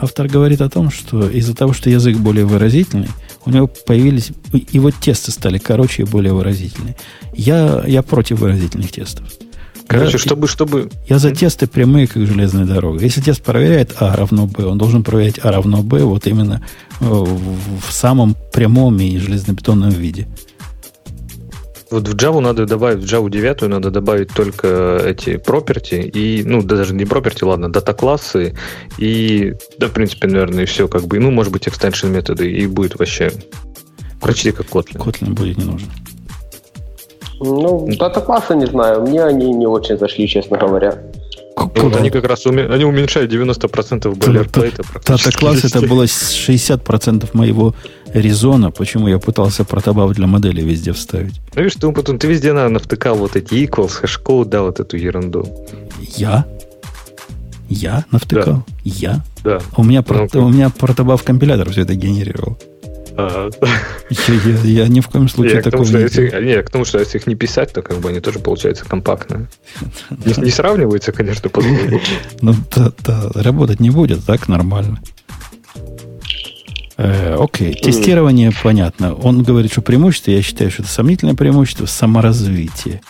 автор 0.02 0.28
говорит 0.30 0.62
о 0.62 0.70
том, 0.70 0.90
что 0.90 1.30
из-за 1.30 1.54
того, 1.54 1.74
что 1.74 1.90
язык 1.90 2.16
более 2.16 2.46
выразительный, 2.46 3.10
у 3.48 3.52
него 3.52 3.68
появились... 3.68 4.32
И 4.52 4.80
вот 4.80 4.96
тесты 4.96 5.32
стали 5.32 5.58
короче 5.58 6.04
и 6.04 6.06
более 6.06 6.34
выразительные. 6.34 6.96
Я, 7.34 7.84
я 7.88 8.02
против 8.02 8.40
выразительных 8.40 8.92
тестов. 8.92 9.26
Короче, 9.88 10.14
я, 10.14 10.18
чтобы, 10.18 10.48
чтобы... 10.48 10.90
Я 11.08 11.18
за 11.18 11.32
тесты 11.32 11.66
прямые, 11.66 12.08
как 12.08 12.26
железная 12.26 12.66
дорога. 12.66 13.02
Если 13.02 13.22
тест 13.22 13.42
проверяет 13.42 13.96
А 14.00 14.16
равно 14.16 14.46
Б, 14.46 14.66
он 14.66 14.78
должен 14.78 15.04
проверять 15.04 15.40
А 15.42 15.52
равно 15.52 15.82
Б 15.82 16.04
вот 16.04 16.28
именно 16.28 16.62
э, 17.00 17.06
в, 17.06 17.80
в 17.80 17.92
самом 17.92 18.36
прямом 18.52 19.00
и 19.00 19.18
железнобетонном 19.18 19.92
виде. 19.92 20.28
Вот 21.90 22.08
в 22.08 22.16
Java 22.16 22.40
надо 22.40 22.66
добавить, 22.66 23.04
в 23.04 23.06
Java 23.06 23.30
9 23.30 23.62
надо 23.70 23.92
добавить 23.92 24.34
только 24.34 24.98
эти 25.06 25.38
property 25.38 26.02
и, 26.02 26.44
ну, 26.44 26.62
даже 26.62 26.94
не 26.94 27.06
property, 27.06 27.46
ладно, 27.46 27.72
дата-классы 27.72 28.56
и, 28.98 29.54
да, 29.78 29.88
в 29.88 29.92
принципе, 29.92 30.28
наверное, 30.28 30.64
и 30.64 30.66
все, 30.66 30.88
как 30.88 31.04
бы, 31.04 31.20
ну, 31.20 31.32
может 31.32 31.54
быть, 31.54 31.68
extension 31.68 32.10
методы, 32.10 32.52
и 32.52 32.68
будет 32.68 33.00
вообще 33.00 33.32
почти 34.20 34.52
как 34.52 34.68
Kotlin. 34.68 34.98
Kotlin 34.98 35.34
будет 35.34 35.58
не 35.58 35.66
нужен. 35.66 35.90
Ну, 37.40 37.88
дата-классы 37.98 38.56
не 38.56 38.66
знаю, 38.66 39.04
мне 39.04 39.24
они 39.24 39.54
не 39.54 39.68
очень 39.68 39.98
зашли, 39.98 40.28
честно 40.28 40.58
говоря. 40.58 41.04
Вот 41.58 41.96
они 41.96 42.10
как 42.10 42.26
раз 42.26 42.46
уме... 42.46 42.66
они 42.66 42.86
уменьшают 42.86 43.32
90% 43.32 44.16
бойлерплейта. 44.16 44.84
Дата-класс 45.06 45.64
это 45.64 45.82
было 45.82 46.04
60% 46.04 47.30
моего 47.34 47.74
резона, 48.14 48.72
почему 48.72 49.08
я 49.08 49.20
пытался 49.20 49.64
протобаф 49.64 50.12
для 50.14 50.28
модели 50.28 50.62
везде 50.62 50.94
вставить. 50.94 51.42
Ну, 51.56 51.62
видишь, 51.64 51.76
ты, 51.76 51.92
потом, 51.92 52.20
ты 52.20 52.28
везде, 52.28 52.54
наверное, 52.54 52.80
втыкал 52.80 53.16
вот 53.16 53.36
эти 53.36 53.54
equals, 53.54 53.92
хэшкод, 53.92 54.50
да, 54.50 54.62
вот 54.62 54.80
эту 54.80 54.98
ерунду. 54.98 55.48
Я? 56.16 56.46
Я 57.70 58.06
навтыкал? 58.12 58.56
Да. 58.56 58.64
Я? 58.84 59.24
Да. 59.44 59.60
У 59.76 59.84
меня, 59.84 60.04
ну, 60.08 60.46
у 60.46 60.50
меня 60.50 60.70
протобаф 60.70 61.24
компилятор 61.24 61.70
все 61.72 61.82
это 61.82 61.96
генерировал. 61.96 62.58
Я, 63.18 64.34
я, 64.46 64.84
я 64.84 64.88
ни 64.88 65.00
в 65.00 65.08
коем 65.08 65.28
случае 65.28 65.62
такого 65.62 65.84
не 65.84 66.02
если, 66.02 66.44
Нет, 66.44 66.68
к 66.68 66.70
тому, 66.70 66.86
что 66.86 67.00
если 67.00 67.18
их 67.18 67.26
не 67.26 67.36
писать, 67.36 67.74
то 67.74 67.82
как 67.82 67.98
бы 67.98 68.10
они 68.10 68.20
тоже 68.20 68.40
получаются 68.40 68.86
компактные. 68.86 69.48
Не, 70.10 70.34
не 70.46 70.52
сравниваются, 70.52 71.12
конечно, 71.12 71.50
по 71.50 71.62
Ну, 72.42 72.54
да, 72.76 72.92
да, 73.04 73.32
работать 73.34 73.80
не 73.80 73.90
будет, 73.90 74.24
так 74.24 74.48
нормально. 74.48 75.00
Э, 76.98 77.36
окей, 77.40 77.74
тестирование 77.74 78.52
понятно. 78.64 79.14
Он 79.14 79.44
говорит, 79.44 79.72
что 79.72 79.82
преимущество, 79.82 80.32
я 80.32 80.42
считаю, 80.42 80.72
что 80.72 80.84
это 80.84 80.92
сомнительное 80.92 81.36
преимущество 81.36 81.86
саморазвития. 81.86 83.02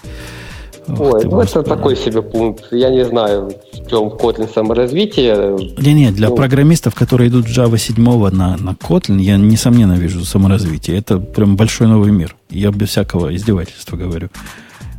Ой, 0.87 1.25
ну 1.25 1.41
это 1.41 1.63
такой 1.63 1.97
себе 1.97 2.21
пункт. 2.21 2.67
Я 2.71 2.89
не 2.89 3.03
знаю, 3.05 3.51
в 3.73 3.89
чем 3.89 4.07
Kotlin 4.07 4.51
саморазвитие. 4.51 5.57
Не, 5.77 5.93
не, 5.93 6.11
для 6.11 6.29
ну, 6.29 6.35
программистов, 6.35 6.95
которые 6.95 7.29
идут 7.29 7.47
с 7.47 7.57
Java 7.57 7.77
7 7.77 7.95
на, 8.31 8.55
на 8.57 8.69
Kotlin, 8.71 9.19
я 9.19 9.37
несомненно 9.37 9.93
вижу 9.93 10.23
саморазвитие. 10.23 10.97
Это 10.97 11.19
прям 11.19 11.57
большой 11.57 11.87
новый 11.87 12.11
мир. 12.11 12.35
Я 12.49 12.71
без 12.71 12.89
всякого 12.89 13.35
издевательства 13.35 13.97
говорю. 13.97 14.29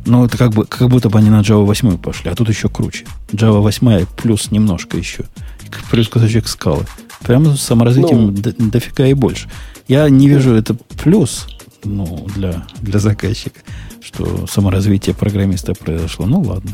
Но 0.05 0.25
это 0.25 0.37
как, 0.37 0.53
бы, 0.53 0.65
как 0.65 0.89
будто 0.89 1.09
бы 1.09 1.17
они 1.17 1.29
на 1.29 1.41
Java 1.41 1.65
8 1.65 1.97
пошли, 1.97 2.29
а 2.29 2.35
тут 2.35 2.49
еще 2.49 2.69
круче. 2.69 3.05
Java 3.31 3.59
8 3.59 4.05
плюс 4.15 4.51
немножко 4.51 4.95
еще. 4.95 5.25
Плюс 5.89 6.07
кусочек 6.07 6.47
скалы. 6.47 6.85
Прямо 7.21 7.55
с 7.55 7.61
саморазвитием 7.61 8.27
ну, 8.27 8.31
до, 8.31 8.53
дофига 8.53 9.07
и 9.07 9.13
больше. 9.13 9.49
Я 9.87 10.07
не 10.09 10.29
вижу 10.29 10.53
это 10.53 10.75
плюс 11.03 11.47
ну, 11.83 12.27
для, 12.35 12.63
для 12.81 12.99
заказчика 12.99 13.59
что 14.01 14.47
саморазвитие 14.47 15.15
программиста 15.15 15.73
произошло. 15.73 16.25
Ну, 16.25 16.41
ладно. 16.41 16.71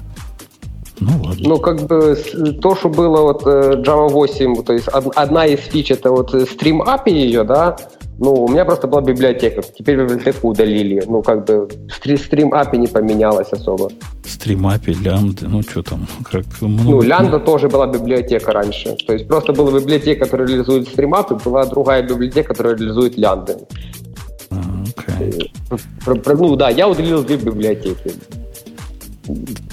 Ну, 0.99 1.11
ладно. 1.23 1.49
Ну, 1.49 1.57
как 1.57 1.81
бы 1.87 2.15
то, 2.61 2.75
что 2.75 2.89
было 2.89 3.21
вот 3.21 3.45
э, 3.45 3.81
Java 3.85 4.09
8, 4.09 4.63
то 4.63 4.73
есть 4.73 4.87
одна 4.87 5.45
из 5.45 5.59
фич, 5.59 5.91
это 5.91 6.09
вот 6.11 6.33
Stream 6.33 6.79
API 6.85 7.11
ее, 7.11 7.43
да, 7.43 7.75
ну, 8.17 8.33
у 8.33 8.47
меня 8.47 8.63
просто 8.63 8.87
была 8.87 9.01
библиотека. 9.01 9.61
Теперь 9.61 9.97
библиотеку 9.97 10.49
удалили. 10.49 11.03
Ну, 11.05 11.21
как 11.21 11.45
бы 11.45 11.67
Stream 12.01 12.51
API 12.51 12.77
не 12.77 12.87
поменялась 12.87 13.51
особо. 13.51 13.89
Stream 14.23 14.61
API, 14.61 14.93
лямбда, 15.03 15.49
ну, 15.49 15.61
что 15.63 15.83
там? 15.83 16.07
Как, 16.31 16.45
много... 16.61 16.89
Ну, 16.89 17.01
лямбда 17.01 17.39
тоже 17.39 17.67
была 17.67 17.87
библиотека 17.87 18.53
раньше. 18.53 18.95
То 19.05 19.13
есть 19.13 19.27
просто 19.27 19.51
была 19.51 19.79
библиотека, 19.79 20.25
которая 20.25 20.47
реализует 20.47 20.87
Stream 20.87 21.11
API, 21.11 21.43
была 21.43 21.65
другая 21.65 22.03
библиотека, 22.03 22.49
которая 22.49 22.77
реализует 22.77 23.17
лямбды. 23.17 23.57
Ну 26.07 26.55
да, 26.55 26.69
я 26.69 26.87
удалил 26.87 27.23
две 27.23 27.37
библиотеки. 27.37 28.13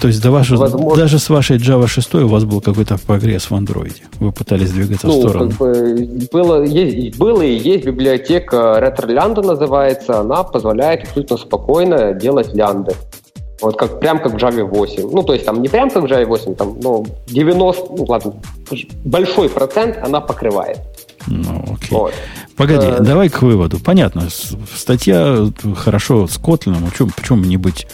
То 0.00 0.08
есть 0.08 0.22
до 0.22 0.30
вашего, 0.30 0.60
Возможно... 0.60 0.96
даже 0.96 1.18
с 1.18 1.28
вашей 1.28 1.58
Java 1.58 1.86
6 1.86 2.14
у 2.14 2.28
вас 2.28 2.44
был 2.44 2.60
какой-то 2.60 2.96
прогресс 2.98 3.50
в 3.50 3.52
Android. 3.52 3.94
Вы 4.18 4.32
пытались 4.32 4.70
двигаться 4.70 5.06
ну, 5.06 5.12
в 5.12 5.20
сторону. 5.20 5.50
Как 5.50 5.58
бы 5.58 6.28
было, 6.32 6.62
есть, 6.62 7.18
было 7.18 7.42
и 7.42 7.54
есть 7.54 7.84
библиотека 7.84 8.56
RetroLyanda 8.80 9.44
называется. 9.44 10.20
Она 10.20 10.42
позволяет 10.42 11.02
абсолютно 11.02 11.36
спокойно 11.36 12.14
делать 12.14 12.54
лянды. 12.54 12.94
Вот 13.60 13.76
как, 13.76 14.00
прям 14.00 14.18
как 14.20 14.32
в 14.32 14.36
Java 14.36 14.64
8. 14.64 15.10
Ну, 15.12 15.22
то 15.22 15.34
есть 15.34 15.44
там 15.44 15.62
не 15.62 15.68
прям 15.68 15.90
как 15.90 16.02
в 16.02 16.06
Java 16.06 16.24
8, 16.24 16.54
там, 16.54 16.78
ну, 16.82 17.06
90, 17.28 17.86
ну, 17.96 18.04
ладно, 18.08 18.34
большой 19.04 19.48
процент 19.48 19.98
она 20.02 20.20
покрывает. 20.20 20.78
Ну, 21.26 21.65
окей. 21.75 21.89
Вот. 21.91 22.15
Погоди, 22.57 22.86
а... 22.86 23.01
давай 23.01 23.28
к 23.28 23.42
выводу. 23.42 23.78
Понятно, 23.78 24.28
статья 24.75 25.51
хорошо 25.76 26.26
с 26.26 26.36
Котлином. 26.39 26.89
Почему, 26.91 27.10
почему 27.17 27.44
не 27.44 27.57
быть 27.57 27.86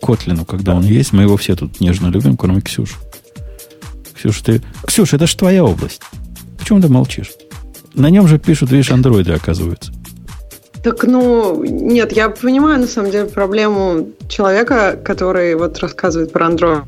Котлину, 0.00 0.44
когда 0.44 0.74
он 0.74 0.82
есть? 0.82 1.12
Мы 1.12 1.22
его 1.22 1.36
все 1.36 1.56
тут 1.56 1.80
нежно 1.80 2.08
любим, 2.08 2.36
кроме 2.36 2.60
Ксюши. 2.60 2.96
Ксюша, 4.14 4.44
ты... 4.44 4.62
Ксюша, 4.86 5.16
это 5.16 5.26
же 5.26 5.36
твоя 5.36 5.64
область. 5.64 6.02
Почему 6.58 6.80
ты 6.80 6.88
молчишь? 6.88 7.32
На 7.94 8.10
нем 8.10 8.28
же 8.28 8.38
пишут, 8.38 8.70
видишь, 8.70 8.90
андроиды, 8.90 9.32
оказывается. 9.32 9.92
Так, 10.82 11.04
ну, 11.04 11.64
нет, 11.64 12.12
я 12.12 12.28
понимаю, 12.28 12.80
на 12.80 12.86
самом 12.86 13.10
деле, 13.10 13.26
проблему 13.26 14.10
человека, 14.28 14.96
который 15.04 15.54
вот 15.56 15.78
рассказывает 15.78 16.32
про 16.32 16.46
Android. 16.46 16.84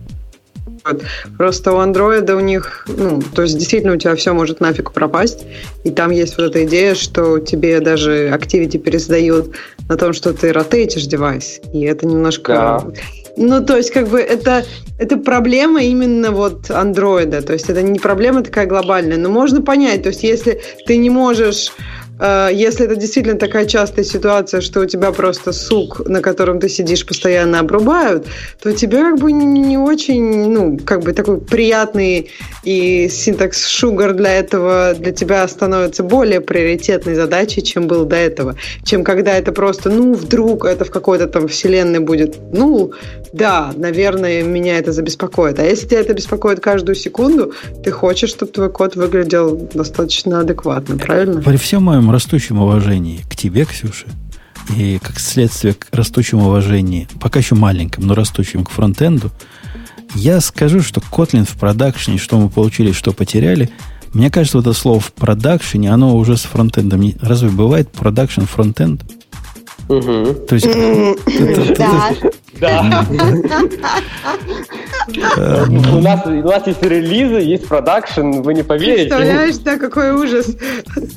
Просто 1.37 1.73
у 1.73 1.77
андроида 1.77 2.37
у 2.37 2.41
них, 2.41 2.87
ну, 2.89 3.21
то 3.35 3.43
есть 3.43 3.57
действительно 3.59 3.95
у 3.95 3.97
тебя 3.97 4.15
все 4.17 4.33
может 4.33 4.61
нафиг 4.61 4.93
пропасть, 4.93 5.47
и 5.85 5.91
там 5.91 6.11
есть 6.11 6.37
вот 6.37 6.51
эта 6.51 6.65
идея, 6.65 6.95
что 6.95 7.39
тебе 7.39 7.81
даже 7.81 8.29
Activity 8.29 8.79
пересдают 8.79 9.55
на 9.89 9.97
том, 9.97 10.13
что 10.13 10.33
ты 10.33 10.53
ротейтишь 10.53 11.07
девайс, 11.07 11.61
и 11.73 11.83
это 11.83 12.07
немножко... 12.07 12.53
Да. 12.53 12.93
Ну, 13.41 13.65
то 13.65 13.77
есть, 13.77 13.93
как 13.93 14.09
бы, 14.09 14.19
это, 14.19 14.65
это 14.99 15.17
проблема 15.17 15.81
именно 15.83 16.33
вот 16.33 16.73
андроида, 16.73 17.41
то 17.43 17.53
есть 17.53 17.71
это 17.71 17.83
не 17.83 18.01
проблема 18.01 18.43
такая 18.43 18.67
глобальная, 18.67 19.17
но 19.17 19.29
можно 19.29 19.63
понять, 19.63 20.03
то 20.03 20.09
есть 20.09 20.25
если 20.25 20.61
ты 20.87 20.97
не 20.97 21.09
можешь 21.09 21.73
если 22.21 22.87
это 22.87 22.97
действительно 22.97 23.39
такая 23.39 23.67
частая 23.67 24.05
ситуация, 24.05 24.61
что 24.61 24.81
у 24.81 24.87
тебя 24.87 25.13
просто 25.13 25.53
сук, 25.53 26.07
на 26.09 26.21
котором 26.21 26.61
ты 26.61 26.69
сидишь, 26.69 27.07
постоянно 27.07 27.61
обрубают, 27.61 28.27
то 28.63 28.73
тебе 28.73 28.99
как 28.99 29.19
бы 29.19 29.33
не 29.33 29.79
очень, 29.79 30.51
ну, 30.51 30.79
как 30.85 31.03
бы 31.03 31.13
такой 31.13 31.41
приятный 31.41 32.31
и 32.65 33.09
синтакс 33.09 33.67
шугар 33.67 34.15
для 34.15 34.35
этого 34.35 34.95
для 34.99 35.13
тебя 35.13 35.47
становится 35.49 36.03
более 36.03 36.41
приоритетной 36.41 37.15
задачей, 37.15 37.63
чем 37.63 37.87
был 37.87 38.05
до 38.05 38.17
этого. 38.17 38.57
Чем 38.85 39.05
когда 39.05 39.37
это 39.37 39.53
просто, 39.53 39.91
ну, 39.91 40.15
вдруг 40.15 40.65
это 40.65 40.85
в 40.85 40.91
какой-то 40.91 41.27
там 41.27 41.49
вселенной 41.49 42.01
будет, 42.01 42.37
ну, 42.53 42.93
да, 43.33 43.73
наверное, 43.77 44.43
меня 44.43 44.79
это 44.79 44.93
забеспокоит. 44.93 45.59
А 45.59 45.65
если 45.65 45.87
тебя 45.87 46.01
это 46.01 46.15
беспокоит 46.15 46.61
каждую 46.61 46.97
секунду, 46.97 47.53
ты 47.85 47.91
хочешь, 47.91 48.31
чтобы 48.31 48.53
твой 48.53 48.71
код 48.71 48.97
выглядел 48.97 49.57
достаточно 49.75 50.41
адекватно, 50.41 50.97
правильно? 50.97 51.43
При 51.43 51.57
всем 51.57 51.85
моем 51.85 52.08
растущем 52.11 52.59
уважении 52.59 53.25
к 53.29 53.37
тебе, 53.37 53.65
Ксюша, 53.65 54.07
и 54.77 54.99
как 55.03 55.19
следствие 55.19 55.75
к 55.75 55.89
растущему 55.93 56.47
уважении, 56.47 57.09
пока 57.21 57.39
еще 57.39 57.55
маленьком, 57.55 58.07
но 58.07 58.15
растущим 58.15 58.65
к 58.65 58.71
фронтенду, 58.71 59.31
я 60.15 60.41
скажу, 60.41 60.81
что 60.81 61.01
Kotlin 61.01 61.45
в 61.45 61.57
продакшене, 61.57 62.19
что 62.19 62.39
мы 62.39 62.49
получили, 62.49 62.93
что 62.93 63.13
потеряли, 63.13 63.71
мне 64.13 64.31
кажется, 64.31 64.59
вот 64.59 64.67
это 64.67 64.79
слово 64.79 65.01
в 65.01 65.13
продакшене, 65.13 65.93
оно 65.93 66.17
уже 66.17 66.37
с 66.37 66.43
фронтендом. 66.43 67.13
Разве 67.21 67.51
бывает 67.51 67.91
продакшн 67.93 68.43
фронтенд? 68.43 69.03
Угу. 69.89 70.35
То 70.49 70.55
есть... 70.55 70.69
Да. 71.79 72.15
Да. 72.61 73.07
У 75.69 76.01
нас, 76.01 76.27
у 76.27 76.49
нас 76.49 76.67
есть 76.67 76.83
релизы, 76.83 77.37
есть 77.37 77.67
продакшн, 77.67 78.43
вы 78.43 78.55
не 78.55 78.63
поверите. 78.63 79.09
Представляешь, 79.09 79.57
да, 79.59 79.79
какой 79.79 80.13
ужас. 80.13 80.47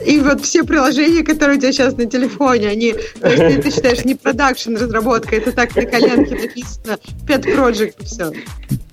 И 0.06 0.20
вот 0.20 0.42
все 0.42 0.64
приложения, 0.64 1.24
которые 1.24 1.58
у 1.58 1.60
тебя 1.62 1.72
сейчас 1.72 1.98
на 1.98 2.06
телефоне, 2.06 2.70
они, 2.70 2.96
то 3.20 3.30
есть 3.30 3.62
ты 3.64 3.72
считаешь 3.72 4.06
не 4.06 4.16
продакшн 4.16 4.76
разработка, 4.76 5.36
это 5.36 5.52
так 5.52 5.76
на 5.76 5.86
коленке 5.86 6.36
написано, 6.36 6.98
Pet 7.28 7.44
Project 7.44 7.94
и 8.00 8.06
все. 8.06 8.32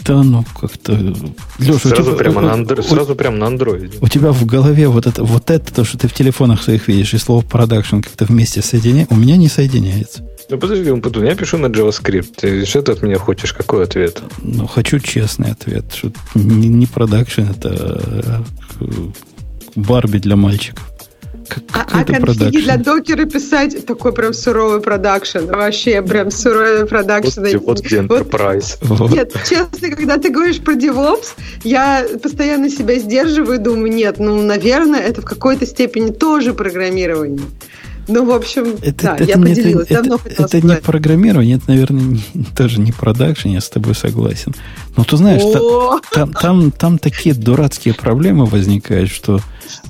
Да, 0.04 0.22
ну 0.22 0.44
как-то... 0.58 0.92
Леша, 1.58 1.78
сразу, 1.90 2.12
тебя, 2.12 2.16
прямо 2.16 2.40
на 2.40 2.52
андро... 2.54 2.82
сразу 2.82 3.14
прямо 3.14 3.36
на 3.36 3.46
андроиде. 3.46 3.98
У 4.00 4.08
тебя 4.08 4.32
в 4.32 4.46
голове 4.46 4.88
вот 4.88 5.06
это, 5.06 5.22
вот 5.22 5.50
это, 5.50 5.74
то, 5.74 5.84
что 5.84 5.98
ты 5.98 6.08
в 6.08 6.14
телефонах 6.14 6.62
своих 6.62 6.88
видишь, 6.88 7.12
и 7.12 7.18
слово 7.18 7.42
продакшн 7.42 8.00
как-то 8.00 8.24
вместе 8.24 8.62
соединяется, 8.62 9.14
у 9.14 9.18
меня 9.18 9.36
не 9.36 9.48
соединяется. 9.48 10.24
Ну, 10.50 10.56
подожди, 10.56 10.90
Умпутун, 10.90 11.24
я 11.24 11.34
пишу 11.34 11.58
на 11.58 11.66
JavaScript. 11.66 12.37
Ты 12.38 12.64
что 12.64 12.82
ты 12.82 12.92
от 12.92 13.02
меня 13.02 13.18
хочешь? 13.18 13.52
Какой 13.52 13.84
ответ? 13.84 14.22
Ну, 14.42 14.66
хочу 14.66 15.00
честный 15.00 15.50
ответ. 15.50 15.84
Что 15.92 16.12
не, 16.34 16.68
не 16.68 16.86
продакшн, 16.86 17.42
это 17.50 18.00
э, 18.80 18.86
Барби 19.74 20.18
для 20.18 20.36
мальчиков. 20.36 20.84
Как, 21.48 21.64
а, 21.72 22.00
а 22.00 22.04
конфиги 22.04 22.60
для 22.60 22.76
докера 22.76 23.24
писать 23.24 23.86
такой 23.86 24.12
прям 24.12 24.34
суровый 24.34 24.80
продакшн. 24.80 25.46
Вообще 25.46 26.00
прям 26.02 26.30
суровый 26.30 26.86
продакшн. 26.86 27.40
Вот, 27.40 27.54
вот 27.64 27.80
где 27.80 27.96
Enterprise. 27.96 28.76
Вот. 28.82 29.10
Нет, 29.10 29.32
честно, 29.48 29.88
когда 29.90 30.18
ты 30.18 30.30
говоришь 30.30 30.60
про 30.60 30.74
DevOps, 30.74 31.32
я 31.64 32.06
постоянно 32.22 32.70
себя 32.70 32.98
сдерживаю 32.98 33.58
и 33.58 33.62
думаю, 33.62 33.92
нет, 33.92 34.18
ну, 34.18 34.40
наверное, 34.42 35.00
это 35.00 35.22
в 35.22 35.24
какой-то 35.24 35.66
степени 35.66 36.10
тоже 36.10 36.52
программирование. 36.52 37.46
Ну, 38.08 38.24
в 38.24 38.32
общем, 38.32 38.76
это, 38.82 39.04
да, 39.04 39.14
это, 39.16 39.24
я 39.24 39.36
поделилась. 39.36 39.86
Это, 39.90 40.02
Давно 40.02 40.20
это, 40.24 40.42
это 40.44 40.66
не 40.66 40.76
программирование, 40.76 41.56
это, 41.56 41.64
наверное, 41.68 42.02
не, 42.02 42.44
тоже 42.56 42.80
не 42.80 42.92
продакшн, 42.92 43.48
я 43.48 43.60
с 43.60 43.68
тобой 43.68 43.94
согласен. 43.94 44.54
Но 44.96 45.04
ты 45.04 45.16
знаешь, 45.16 45.42
та, 45.42 46.00
там, 46.12 46.32
там, 46.32 46.70
там 46.70 46.98
такие 46.98 47.34
дурацкие 47.34 47.94
проблемы 47.94 48.46
возникают, 48.46 49.10
что 49.10 49.40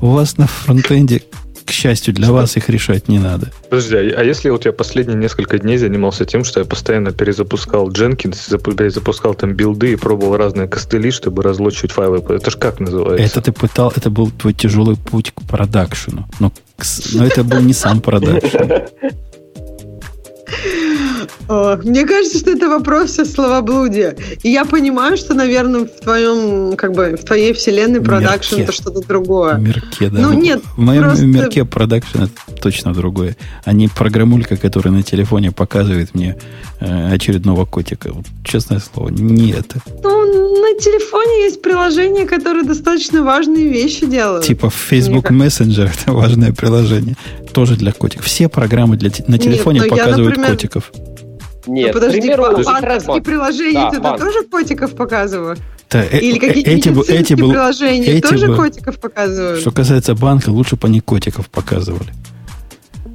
у 0.00 0.08
вас 0.10 0.36
на 0.36 0.46
фронтенде 0.46 1.22
к 1.68 1.70
счастью, 1.70 2.14
для 2.14 2.32
вас 2.32 2.56
их 2.56 2.70
решать 2.70 3.08
не 3.08 3.18
надо. 3.18 3.52
Подожди, 3.68 3.96
а, 3.96 4.20
а 4.20 4.24
если 4.24 4.48
вот 4.48 4.64
я 4.64 4.72
последние 4.72 5.18
несколько 5.18 5.58
дней 5.58 5.76
занимался 5.76 6.24
тем, 6.24 6.42
что 6.42 6.60
я 6.60 6.66
постоянно 6.66 7.12
перезапускал 7.12 7.90
Jenkins, 7.90 8.58
перезапускал 8.74 9.34
там 9.34 9.52
билды 9.52 9.92
и 9.92 9.96
пробовал 9.96 10.38
разные 10.38 10.66
костыли, 10.66 11.10
чтобы 11.10 11.42
разлочить 11.42 11.92
файлы. 11.92 12.24
Это 12.26 12.50
же 12.50 12.56
как 12.56 12.80
называется? 12.80 13.26
Это 13.26 13.42
ты 13.42 13.52
пытал, 13.52 13.92
это 13.94 14.08
был 14.08 14.30
твой 14.30 14.54
тяжелый 14.54 14.96
путь 14.96 15.32
к 15.32 15.42
продакшену. 15.42 16.26
Но, 16.40 16.52
но 17.12 17.26
это 17.26 17.44
был 17.44 17.60
не 17.60 17.72
сам 17.72 18.00
продакшн. 18.00 18.72
Мне 21.48 22.04
кажется, 22.04 22.38
что 22.38 22.50
это 22.50 22.68
вопрос 22.68 23.10
все 23.10 23.24
словоблудия. 23.24 24.16
И 24.42 24.50
я 24.50 24.64
понимаю, 24.64 25.16
что, 25.16 25.34
наверное, 25.34 25.86
в 25.86 26.00
твоем, 26.00 26.76
как 26.76 26.92
бы, 26.92 27.16
в 27.16 27.24
твоей 27.24 27.52
вселенной 27.52 28.00
продакшн 28.00 28.60
это 28.60 28.72
что-то 28.72 29.00
другое. 29.06 29.54
Мерке, 29.56 30.08
да. 30.10 30.20
Ну, 30.20 30.32
нет. 30.32 30.62
В 30.76 30.80
моем 30.80 31.04
просто... 31.04 31.26
мерке 31.26 31.64
продакшн 31.64 32.24
это 32.24 32.60
точно 32.60 32.92
другое. 32.92 33.36
А 33.64 33.72
не 33.72 33.88
программулька, 33.88 34.56
которая 34.56 34.92
на 34.92 35.02
телефоне 35.02 35.52
показывает 35.52 36.14
мне 36.14 36.36
э, 36.80 37.12
очередного 37.12 37.64
котика. 37.64 38.12
Вот, 38.12 38.26
честное 38.44 38.80
слово, 38.80 39.10
не 39.10 39.52
это. 39.52 39.80
Ну, 40.02 40.18
на 40.60 40.78
телефоне 40.78 41.44
есть 41.44 41.62
приложения, 41.62 42.26
которые 42.26 42.64
достаточно 42.64 43.22
важные 43.22 43.68
вещи 43.68 44.06
делают. 44.06 44.44
Типа 44.44 44.70
Facebook 44.70 45.30
Messenger, 45.30 45.90
это 46.02 46.12
важное 46.12 46.52
приложение. 46.52 47.16
Тоже 47.52 47.76
для 47.76 47.92
котиков. 47.92 48.26
Все 48.26 48.48
программы 48.48 48.96
для, 48.96 49.10
на 49.26 49.38
телефоне 49.38 49.80
нет, 49.80 49.88
показывают 49.90 50.18
я, 50.18 50.42
например, 50.42 50.50
котиков. 50.50 50.92
Нет, 51.66 51.88
ну, 51.88 51.92
подожди, 51.92 52.20
примеру, 52.20 52.42
банковские 52.64 53.22
приложения 53.22 53.90
да, 53.92 54.00
банк. 54.00 54.20
тоже 54.20 54.42
котиков 54.44 54.94
показывают? 54.94 55.60
Да, 55.90 56.04
э, 56.04 56.18
Или 56.20 56.38
какие-то 56.38 56.70
эти, 56.70 56.88
эти 57.10 57.34
был, 57.34 57.50
приложения 57.50 58.06
эти 58.06 58.26
тоже 58.26 58.48
был, 58.48 58.56
котиков 58.56 58.98
показывают? 58.98 59.60
Что 59.60 59.70
касается 59.70 60.14
банка, 60.14 60.50
лучше 60.50 60.76
бы 60.76 60.88
они 60.88 61.00
котиков 61.00 61.48
показывали. 61.48 62.12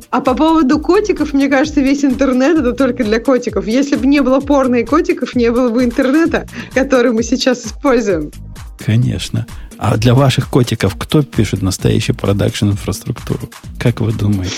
А 0.09 0.21
по 0.21 0.35
поводу 0.35 0.79
котиков, 0.79 1.33
мне 1.33 1.49
кажется, 1.49 1.81
весь 1.81 2.05
интернет 2.05 2.59
это 2.59 2.73
только 2.73 3.03
для 3.03 3.19
котиков. 3.19 3.65
Если 3.65 3.95
бы 3.95 4.05
не 4.05 4.21
было 4.21 4.39
порно 4.39 4.75
и 4.75 4.85
котиков, 4.85 5.33
не 5.33 5.51
было 5.51 5.69
бы 5.69 5.83
интернета, 5.83 6.47
который 6.75 7.11
мы 7.11 7.23
сейчас 7.23 7.65
используем. 7.65 8.31
Конечно. 8.77 9.47
А 9.83 9.97
для 9.97 10.13
ваших 10.13 10.47
котиков 10.47 10.95
кто 10.97 11.23
пишет 11.23 11.61
настоящую 11.61 12.15
продакшн 12.15 12.67
инфраструктуру? 12.67 13.49
Как 13.77 13.99
вы 13.99 14.13
думаете? 14.13 14.55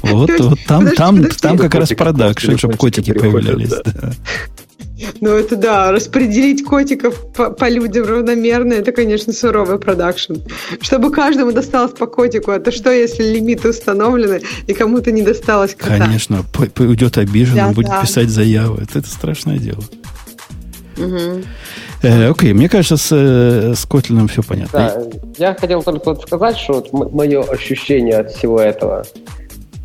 Вот, 0.00 0.30
вот 0.38 0.60
там, 0.68 0.84
подожди, 0.84 0.96
там, 0.96 1.16
подожди. 1.16 1.38
там 1.40 1.58
как 1.58 1.74
раз 1.74 1.88
продакшн, 1.88 2.56
чтобы 2.56 2.76
котики 2.76 3.12
появлялись. 3.12 3.70
Да. 3.70 4.12
Ну, 5.20 5.30
это 5.30 5.56
да, 5.56 5.90
распределить 5.90 6.64
котиков 6.64 7.32
по, 7.32 7.50
по 7.50 7.68
людям 7.68 8.06
равномерно, 8.06 8.74
это, 8.74 8.92
конечно, 8.92 9.32
суровый 9.32 9.80
продакшн. 9.80 10.34
Чтобы 10.80 11.10
каждому 11.10 11.50
досталось 11.50 11.92
по 11.92 12.06
котику, 12.06 12.52
а 12.52 12.60
то 12.60 12.70
что, 12.70 12.92
если 12.92 13.24
лимиты 13.24 13.70
установлены, 13.70 14.42
и 14.68 14.72
кому-то 14.72 15.10
не 15.10 15.22
досталось 15.22 15.74
кота? 15.74 15.98
Конечно, 15.98 16.44
уйдет 16.78 17.18
обижен, 17.18 17.56
да, 17.56 17.68
будет 17.70 17.88
да. 17.88 18.02
писать 18.02 18.28
заявы. 18.28 18.84
Это, 18.84 19.00
это 19.00 19.08
страшное 19.08 19.58
дело. 19.58 19.82
Угу. 20.96 21.42
Э, 22.04 22.30
окей, 22.30 22.52
мне 22.52 22.68
кажется, 22.68 22.96
с, 22.96 23.08
э, 23.12 23.74
с 23.74 23.86
Котлином 23.86 24.28
все 24.28 24.42
понятно. 24.42 24.78
Да, 24.78 25.02
я 25.38 25.54
хотел 25.54 25.82
только 25.82 26.14
сказать, 26.16 26.56
что 26.56 26.74
вот 26.74 27.12
мое 27.12 27.42
ощущение 27.42 28.18
от 28.18 28.30
всего 28.30 28.60
этого– 28.60 29.04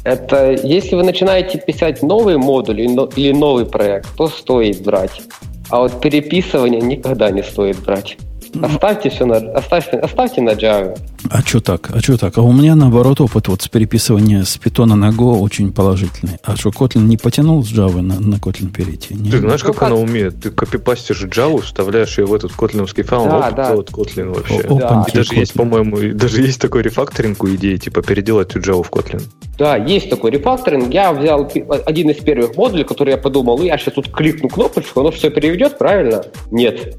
это 0.04 0.52
если 0.64 0.96
вы 0.96 1.04
начинаете 1.04 1.60
писать 1.60 2.02
новый 2.02 2.38
модуль 2.38 2.82
или 2.82 3.32
новый 3.32 3.66
проект, 3.66 4.08
то 4.16 4.28
стоит 4.28 4.82
брать. 4.82 5.22
А 5.70 5.80
вот 5.80 6.02
переписывание 6.02 6.82
никогда 6.82 7.30
не 7.32 7.44
стоит 7.44 7.80
брать. 7.84 8.18
Оставьте 8.62 9.10
все 9.10 9.26
на, 9.26 9.38
оставьте, 9.38 9.98
оставьте 9.98 10.42
на 10.42 10.52
Java. 10.52 10.98
А 11.30 11.42
что 11.42 11.60
так? 11.60 11.92
А 11.94 12.00
что 12.00 12.18
так? 12.18 12.38
А 12.38 12.42
у 12.42 12.52
меня 12.52 12.76
наоборот 12.76 13.22
опыт 13.22 13.48
вот 13.48 13.62
с 13.62 13.68
переписывания 13.68 14.44
с 14.44 14.58
питона 14.58 14.96
на 14.96 15.10
Go 15.10 15.40
очень 15.40 15.72
положительный. 15.72 16.38
А 16.44 16.56
что, 16.56 16.70
Kotlin 16.70 17.04
не 17.04 17.18
потянул 17.18 17.64
с 17.64 17.72
Java 17.72 18.02
на, 18.02 18.20
на 18.20 18.36
Kotlin 18.36 18.72
перейти? 18.72 19.14
Не? 19.14 19.32
Ты 19.32 19.40
знаешь, 19.40 19.62
ну, 19.62 19.68
как, 19.68 19.80
как 19.80 19.90
она 19.90 19.98
умеет? 19.98 20.42
Ты 20.42 20.52
копипастишь 20.52 21.24
Java, 21.24 21.62
вставляешь 21.62 22.18
ее 22.18 22.26
в 22.26 22.34
этот 22.34 22.54
котлиновский 22.54 23.04
файл, 23.04 23.26
да, 23.26 23.40
опыт 23.40 23.56
да. 23.56 23.76
вот 23.76 23.90
Kotlin 23.92 24.34
вообще. 24.34 24.62
О, 24.62 24.80
да. 24.80 25.06
И 25.08 25.12
даже 25.12 25.34
Kotlin. 25.34 25.40
есть, 25.40 25.54
по-моему, 25.54 25.98
даже 26.14 26.42
есть 26.42 26.62
такой 26.62 26.82
рефакторинг 26.82 27.44
у 27.44 27.50
идеи, 27.56 27.78
типа 27.78 28.02
переделать 28.02 28.52
всю 28.52 28.60
Java 28.60 28.84
в 28.84 28.90
Kotlin. 28.90 29.22
Да, 29.58 29.76
есть 29.76 30.10
такой 30.10 30.32
рефакторинг. 30.32 30.94
Я 30.94 31.12
взял 31.12 31.52
один 31.86 32.10
из 32.10 32.18
первых 32.24 32.56
модулей, 32.56 32.86
который 32.86 33.12
я 33.12 33.18
подумал, 33.18 33.62
я 33.62 33.78
сейчас 33.78 33.94
тут 33.94 34.10
кликну 34.12 34.48
кнопочку, 34.48 35.02
оно 35.02 35.12
все 35.12 35.30
переведет, 35.30 35.78
правильно? 35.78 36.24
Нет. 36.50 36.98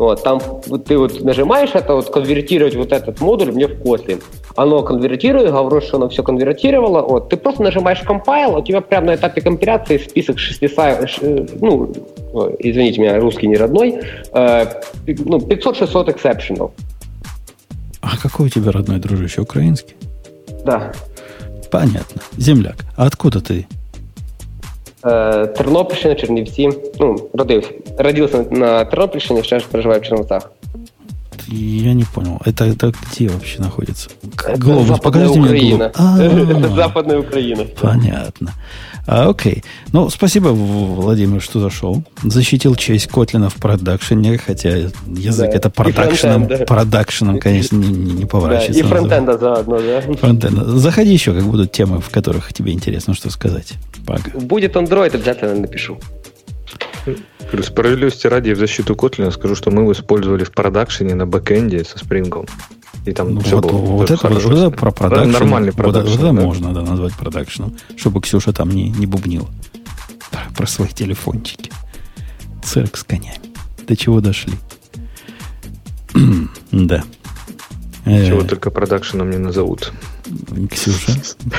Вот, 0.00 0.22
там 0.22 0.40
ты 0.86 0.96
вот 0.96 1.20
нажимаешь 1.20 1.72
это, 1.74 1.94
вот 1.94 2.08
конвертировать 2.08 2.74
вот 2.74 2.90
этот 2.90 3.20
модуль 3.20 3.52
мне 3.52 3.66
в 3.66 3.82
Kotlin. 3.82 4.22
Оно 4.56 4.82
конвертирует, 4.82 5.50
говорю, 5.50 5.82
что 5.82 5.98
оно 5.98 6.08
все 6.08 6.22
конвертировало. 6.22 7.02
Вот, 7.02 7.28
ты 7.28 7.36
просто 7.36 7.62
нажимаешь 7.62 8.00
compile, 8.00 8.58
у 8.58 8.64
тебя 8.64 8.80
прямо 8.80 9.08
на 9.08 9.16
этапе 9.16 9.42
компиляции 9.42 9.98
список 9.98 10.38
600, 10.38 11.20
ну, 11.60 11.92
извините 12.58 13.02
меня, 13.02 13.20
русский 13.20 13.46
не 13.46 13.56
родной, 13.56 14.00
э, 14.32 14.66
ну, 15.06 15.36
500-600 15.36 16.12
эксепшенов. 16.12 16.70
А 18.00 18.16
какой 18.16 18.46
у 18.46 18.48
тебя 18.48 18.72
родной 18.72 19.00
дружище, 19.00 19.42
украинский? 19.42 19.96
Да. 20.64 20.92
Понятно. 21.70 22.22
Земляк. 22.38 22.86
А 22.96 23.04
откуда 23.04 23.42
ты? 23.42 23.66
Е, 25.05 25.47
Тернопільщина, 25.47 26.15
Чернівці. 26.15 26.69
Ну, 26.99 27.15
родився. 27.33 27.71
Родился 27.97 28.45
на 28.51 28.85
Тернопільщині, 28.85 29.39
сейчас 29.39 29.63
проживаю 29.63 30.01
в 30.01 30.03
Черновцах. 30.03 30.51
Я 31.52 31.94
не 31.94 32.04
понял. 32.04 32.40
Это, 32.44 32.64
это 32.64 32.92
где 32.92 33.28
вообще 33.28 33.60
находится? 33.60 34.08
Глобус, 34.56 35.00
покажите 35.00 35.40
Украина. 35.40 35.92
мне 35.96 36.28
глобус. 36.28 36.58
Это 36.58 36.74
Западная 36.74 37.18
Украина. 37.18 37.64
Понятно. 37.80 38.52
А, 39.06 39.28
окей. 39.28 39.64
Ну, 39.92 40.08
спасибо, 40.10 40.48
Владимир, 40.48 41.42
что 41.42 41.58
зашел. 41.58 42.04
Защитил 42.22 42.76
честь 42.76 43.08
Котлина 43.08 43.50
в 43.50 43.56
продакшене, 43.56 44.38
хотя 44.38 44.70
язык 45.06 45.50
да. 45.50 45.56
это 45.56 45.70
продакшеном, 45.70 46.46
да. 46.46 46.58
продакшеном, 46.58 47.40
конечно, 47.40 47.76
не, 47.76 47.88
не, 47.88 48.12
не 48.12 48.24
поворачивается. 48.26 48.82
Да, 48.82 48.88
и 48.88 48.90
фронтенда 48.90 49.38
заодно, 49.38 49.78
да. 49.80 50.00
Фронтенда. 50.14 50.64
Заходи 50.78 51.12
еще, 51.12 51.34
как 51.34 51.42
будут 51.42 51.72
темы, 51.72 52.00
в 52.00 52.10
которых 52.10 52.52
тебе 52.52 52.72
интересно 52.72 53.14
что 53.14 53.30
сказать. 53.30 53.74
Пока. 54.06 54.30
Будет 54.38 54.76
Android, 54.76 55.14
обязательно 55.14 55.54
напишу. 55.56 55.98
Справедливости 57.62 58.26
ради 58.26 58.52
в 58.52 58.58
защиту 58.58 58.94
Kotlin 58.94 59.30
скажу, 59.32 59.54
что 59.54 59.70
мы 59.70 59.82
его 59.82 59.92
использовали 59.92 60.44
в 60.44 60.52
продакшене 60.52 61.14
на 61.14 61.26
бэкэнде 61.26 61.84
со 61.84 61.98
спрингом. 61.98 62.46
И 63.06 63.12
там 63.12 63.34
ну, 63.34 63.40
все 63.40 63.56
вот, 63.56 63.66
было 63.66 63.78
вот, 63.78 64.10
это, 64.10 64.28
вот 64.28 64.52
это 64.52 64.70
про 64.70 64.90
продакшн. 64.90 65.30
Нормальный 65.30 65.72
продакшн. 65.72 66.10
Вот, 66.10 66.18
вот 66.18 66.24
это 66.26 66.34
да. 66.34 66.46
можно 66.46 66.74
да, 66.74 66.82
назвать 66.82 67.14
продакшном, 67.14 67.76
чтобы 67.96 68.20
Ксюша 68.20 68.52
там 68.52 68.70
не, 68.70 68.90
не 68.90 69.06
бубнила 69.06 69.48
про, 70.30 70.40
про 70.56 70.66
свои 70.66 70.88
телефончики. 70.88 71.72
Цирк 72.62 72.96
с 72.96 73.04
конями. 73.04 73.40
До 73.86 73.96
чего 73.96 74.20
дошли? 74.20 74.52
да. 76.70 77.04
Чего 78.26 78.42
э, 78.42 78.44
только 78.44 78.70
продакшеном 78.70 79.30
не 79.30 79.38
назовут. 79.38 79.92
Ксюша, 80.70 81.12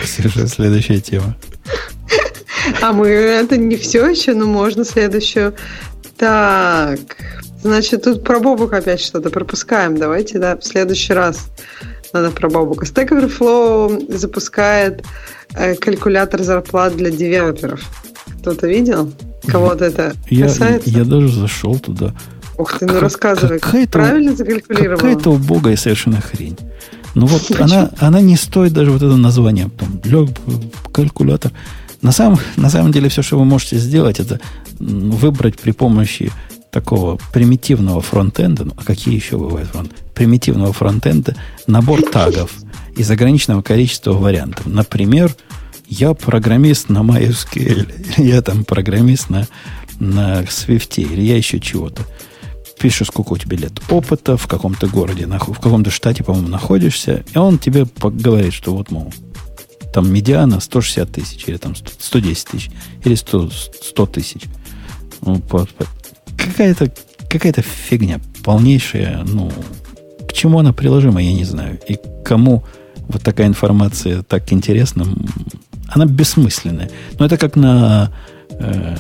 Ксюша, 0.03 0.47
следующая 0.47 0.99
тема. 0.99 1.35
А 2.81 2.91
мы 2.91 3.07
это 3.07 3.57
не 3.57 3.75
все 3.75 4.07
еще, 4.07 4.33
но 4.33 4.45
можно 4.45 4.85
следующую. 4.85 5.55
Так, 6.17 6.99
значит, 7.63 8.03
тут 8.03 8.23
про 8.23 8.39
Бобук 8.39 8.73
опять 8.73 9.01
что-то 9.01 9.29
пропускаем. 9.29 9.97
Давайте, 9.97 10.39
да, 10.39 10.55
в 10.55 10.63
следующий 10.63 11.13
раз 11.13 11.47
надо 12.13 12.31
про 12.31 12.49
Бобука. 12.49 12.85
Stack 12.85 13.09
Overflow 13.09 14.15
запускает 14.15 15.03
э, 15.55 15.75
калькулятор 15.75 16.43
зарплат 16.43 16.95
для 16.95 17.09
девелоперов. 17.09 17.81
Кто-то 18.41 18.67
видел? 18.67 19.11
Кого-то 19.47 19.85
это 19.85 20.13
касается? 20.29 20.89
Я, 20.89 20.99
я 20.99 21.05
даже 21.05 21.31
зашел 21.31 21.79
туда. 21.79 22.13
Ух 22.61 22.77
ты, 22.77 22.85
ну 22.85 22.99
рассказывай, 22.99 23.59
какая-то, 23.59 23.91
правильно 23.91 24.35
закалькулировал? 24.35 24.97
Какая-то 24.97 25.31
убогая 25.31 25.75
совершенно 25.75 26.21
хрень. 26.21 26.57
Ну 27.15 27.25
вот 27.25 27.51
она, 27.59 27.89
она 27.97 28.21
не 28.21 28.35
стоит 28.35 28.73
даже 28.73 28.91
вот 28.91 29.01
это 29.01 29.15
название. 29.15 29.69
Там, 29.77 29.99
лег 30.03 30.29
калькулятор. 30.93 31.51
На 32.01 32.11
самом, 32.11 32.39
на 32.57 32.69
самом 32.69 32.91
деле 32.91 33.09
все, 33.09 33.23
что 33.23 33.39
вы 33.39 33.45
можете 33.45 33.77
сделать, 33.77 34.19
это 34.19 34.39
выбрать 34.79 35.59
при 35.59 35.71
помощи 35.71 36.31
такого 36.71 37.19
примитивного 37.33 38.01
фронтенда, 38.01 38.65
ну, 38.65 38.73
а 38.77 38.83
какие 38.83 39.15
еще 39.15 39.37
бывают 39.37 39.69
фронт? 39.69 39.91
Примитивного 40.13 40.71
фронтенда, 40.71 41.35
набор 41.67 42.01
тагов 42.03 42.51
из 42.95 43.09
ограниченного 43.11 43.61
количества 43.61 44.13
вариантов. 44.13 44.67
Например, 44.67 45.35
я 45.87 46.13
программист 46.13 46.89
на 46.89 46.99
MySQL, 46.99 47.57
или 47.57 47.87
я 48.29 48.41
там 48.41 48.63
программист 48.63 49.29
на, 49.29 49.47
на 49.99 50.43
Swift, 50.43 51.01
или 51.01 51.21
я 51.21 51.37
еще 51.37 51.59
чего-то. 51.59 52.03
Пишешь, 52.81 53.07
сколько 53.07 53.33
у 53.33 53.37
тебя 53.37 53.57
лет 53.57 53.79
опыта, 53.89 54.37
в 54.37 54.47
каком-то 54.47 54.87
городе, 54.87 55.27
в 55.27 55.59
каком-то 55.59 55.91
штате, 55.91 56.23
по-моему, 56.23 56.47
находишься, 56.47 57.23
и 57.33 57.37
он 57.37 57.59
тебе 57.59 57.85
говорит, 58.01 58.53
что 58.53 58.75
вот, 58.75 58.89
мол, 58.89 59.13
там 59.93 60.11
медиана 60.11 60.59
160 60.59 61.11
тысяч, 61.11 61.43
или 61.47 61.57
там 61.57 61.75
110 61.75 62.45
тысяч, 62.47 62.71
или 63.03 63.15
100, 63.15 63.49
100 63.49 64.05
тысяч. 64.07 64.41
Ну, 65.21 65.41
какая-то 66.37 66.91
какая 67.31 67.53
фигня 67.53 68.19
полнейшая. 68.43 69.23
Ну, 69.23 69.51
к 70.27 70.33
чему 70.33 70.59
она 70.59 70.73
приложима, 70.73 71.21
я 71.21 71.33
не 71.33 71.45
знаю. 71.45 71.79
И 71.87 71.97
кому 72.25 72.63
вот 73.07 73.21
такая 73.23 73.47
информация 73.47 74.21
так 74.23 74.51
интересна, 74.51 75.05
она 75.87 76.05
бессмысленная. 76.05 76.89
Но 77.19 77.25
это 77.25 77.37
как 77.37 77.55
на... 77.55 78.11
Э, 78.51 78.95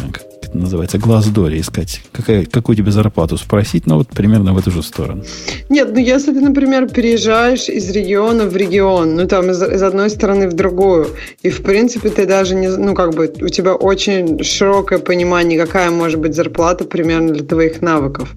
это 0.51 0.57
называется, 0.59 0.97
глаз 0.97 1.27
Дори 1.27 1.61
искать, 1.61 2.01
какая, 2.11 2.45
какую 2.45 2.75
тебе 2.75 2.91
зарплату 2.91 3.37
спросить, 3.37 3.87
ну 3.87 3.95
вот 3.95 4.09
примерно 4.09 4.53
в 4.53 4.57
эту 4.57 4.69
же 4.69 4.83
сторону. 4.83 5.23
Нет, 5.69 5.91
ну 5.93 5.99
если 5.99 6.33
ты, 6.33 6.41
например, 6.41 6.89
переезжаешь 6.89 7.69
из 7.69 7.89
региона 7.89 8.45
в 8.45 8.55
регион, 8.55 9.15
ну 9.15 9.27
там 9.27 9.49
из, 9.49 9.61
из 9.63 9.81
одной 9.81 10.09
стороны 10.09 10.49
в 10.49 10.53
другую, 10.53 11.07
и 11.41 11.49
в 11.49 11.63
принципе 11.63 12.09
ты 12.09 12.25
даже 12.25 12.55
не, 12.55 12.67
ну 12.67 12.93
как 12.93 13.13
бы 13.13 13.33
у 13.41 13.47
тебя 13.47 13.75
очень 13.75 14.43
широкое 14.43 14.99
понимание, 14.99 15.57
какая 15.57 15.89
может 15.89 16.19
быть 16.19 16.35
зарплата 16.35 16.83
примерно 16.83 17.33
для 17.33 17.45
твоих 17.45 17.81
навыков. 17.81 18.35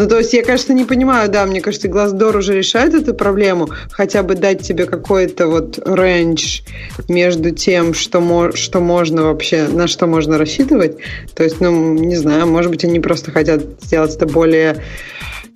Ну, 0.00 0.08
то 0.08 0.16
есть 0.16 0.32
я, 0.32 0.42
конечно, 0.42 0.72
не 0.72 0.86
понимаю, 0.86 1.28
да, 1.28 1.44
мне 1.44 1.60
кажется, 1.60 1.86
Glassdoor 1.86 2.38
уже 2.38 2.54
решает 2.56 2.94
эту 2.94 3.12
проблему, 3.12 3.68
хотя 3.90 4.22
бы 4.22 4.34
дать 4.34 4.62
тебе 4.62 4.86
какой-то 4.86 5.46
вот 5.46 5.78
рейндж 5.84 6.62
между 7.08 7.50
тем, 7.50 7.92
что, 7.92 8.22
мо- 8.22 8.56
что 8.56 8.80
можно 8.80 9.24
вообще, 9.24 9.68
на 9.68 9.86
что 9.88 10.06
можно 10.06 10.38
рассчитывать. 10.38 10.96
То 11.34 11.44
есть, 11.44 11.60
ну, 11.60 11.92
не 11.92 12.16
знаю, 12.16 12.46
может 12.46 12.70
быть, 12.70 12.82
они 12.82 12.98
просто 12.98 13.30
хотят 13.30 13.60
сделать 13.82 14.16
это 14.16 14.24
более 14.24 14.82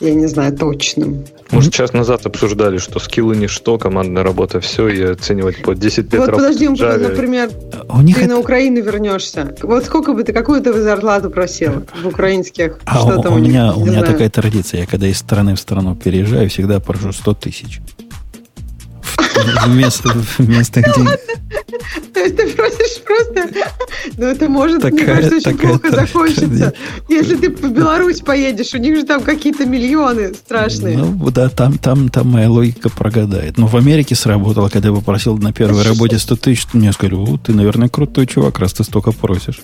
я 0.01 0.15
не 0.15 0.27
знаю, 0.27 0.57
точным. 0.57 1.25
Может, 1.51 1.73
час 1.73 1.93
назад 1.93 2.27
обсуждали, 2.27 2.79
что 2.79 2.99
скиллы 2.99 3.37
ничто, 3.37 3.79
командная 3.79 4.23
работа 4.23 4.61
все, 4.61 4.89
и 4.89 5.03
оценивать 5.03 5.63
по 5.63 5.75
10 5.75 6.13
лет 6.13 6.21
Вот 6.21 6.33
подожди, 6.33 6.69
например, 6.69 7.51
у 7.89 8.01
них 8.01 8.17
ты 8.17 8.23
это... 8.23 8.35
на 8.35 8.39
Украину 8.41 8.83
вернешься. 8.83 9.55
Вот 9.63 9.85
сколько 9.85 10.13
бы 10.13 10.25
ты, 10.25 10.33
какую 10.33 10.63
ты 10.63 10.73
зарплату 10.73 11.31
просил 11.31 11.85
в 12.03 12.07
украинских? 12.07 12.79
А 12.85 12.99
что 12.99 13.19
у, 13.19 13.23
там 13.23 13.35
у, 13.35 13.37
у 13.37 13.39
меня, 13.39 13.75
у 13.75 13.85
меня 13.85 14.03
такая 14.03 14.31
традиция, 14.31 14.81
я 14.81 14.87
когда 14.87 15.07
из 15.07 15.19
страны 15.19 15.55
в 15.55 15.61
страну 15.61 15.95
переезжаю, 15.95 16.49
всегда 16.49 16.81
прошу 16.81 17.13
100 17.13 17.35
тысяч 17.35 17.81
вместо, 19.67 20.09
вместо 20.39 20.83
денег. 20.83 21.21
То 22.13 22.21
есть 22.21 22.37
ты 22.37 22.49
просишь 22.51 23.03
просто... 23.05 23.49
Ну, 24.17 24.27
это 24.27 24.49
может, 24.49 24.83
такая, 24.83 24.99
мне 24.99 25.07
кажется, 25.07 25.37
очень 25.37 25.45
такая, 25.45 25.71
плохо 25.71 25.91
такая, 25.91 26.07
закончиться. 26.07 26.73
Если 27.09 27.37
ты 27.37 27.51
в 27.51 27.71
Беларусь 27.73 28.21
поедешь, 28.21 28.75
у 28.75 28.79
них 28.79 28.97
же 28.97 29.05
там 29.05 29.23
какие-то 29.23 29.67
миллионы 29.67 30.35
страшные. 30.35 30.99
Ну, 30.99 31.31
да, 31.31 31.49
там, 31.49 31.79
там, 31.79 32.09
там 32.09 32.29
моя 32.29 32.51
логика 32.51 32.91
прогадает. 32.91 33.59
Но 33.59 33.67
в 33.67 33.77
Америке 33.77 34.15
сработало, 34.15 34.69
когда 34.69 34.89
я 34.89 34.95
попросил 34.95 35.37
на 35.37 35.53
первой 35.53 35.83
работе 35.83 36.19
100 36.19 36.37
тысяч, 36.37 36.67
мне 36.73 36.93
сказали, 36.93 37.39
ты, 37.39 37.53
наверное, 37.53 37.89
крутой 37.89 38.27
чувак, 38.27 38.59
раз 38.59 38.73
ты 38.75 38.85
столько 38.85 39.13
просишь. 39.13 39.61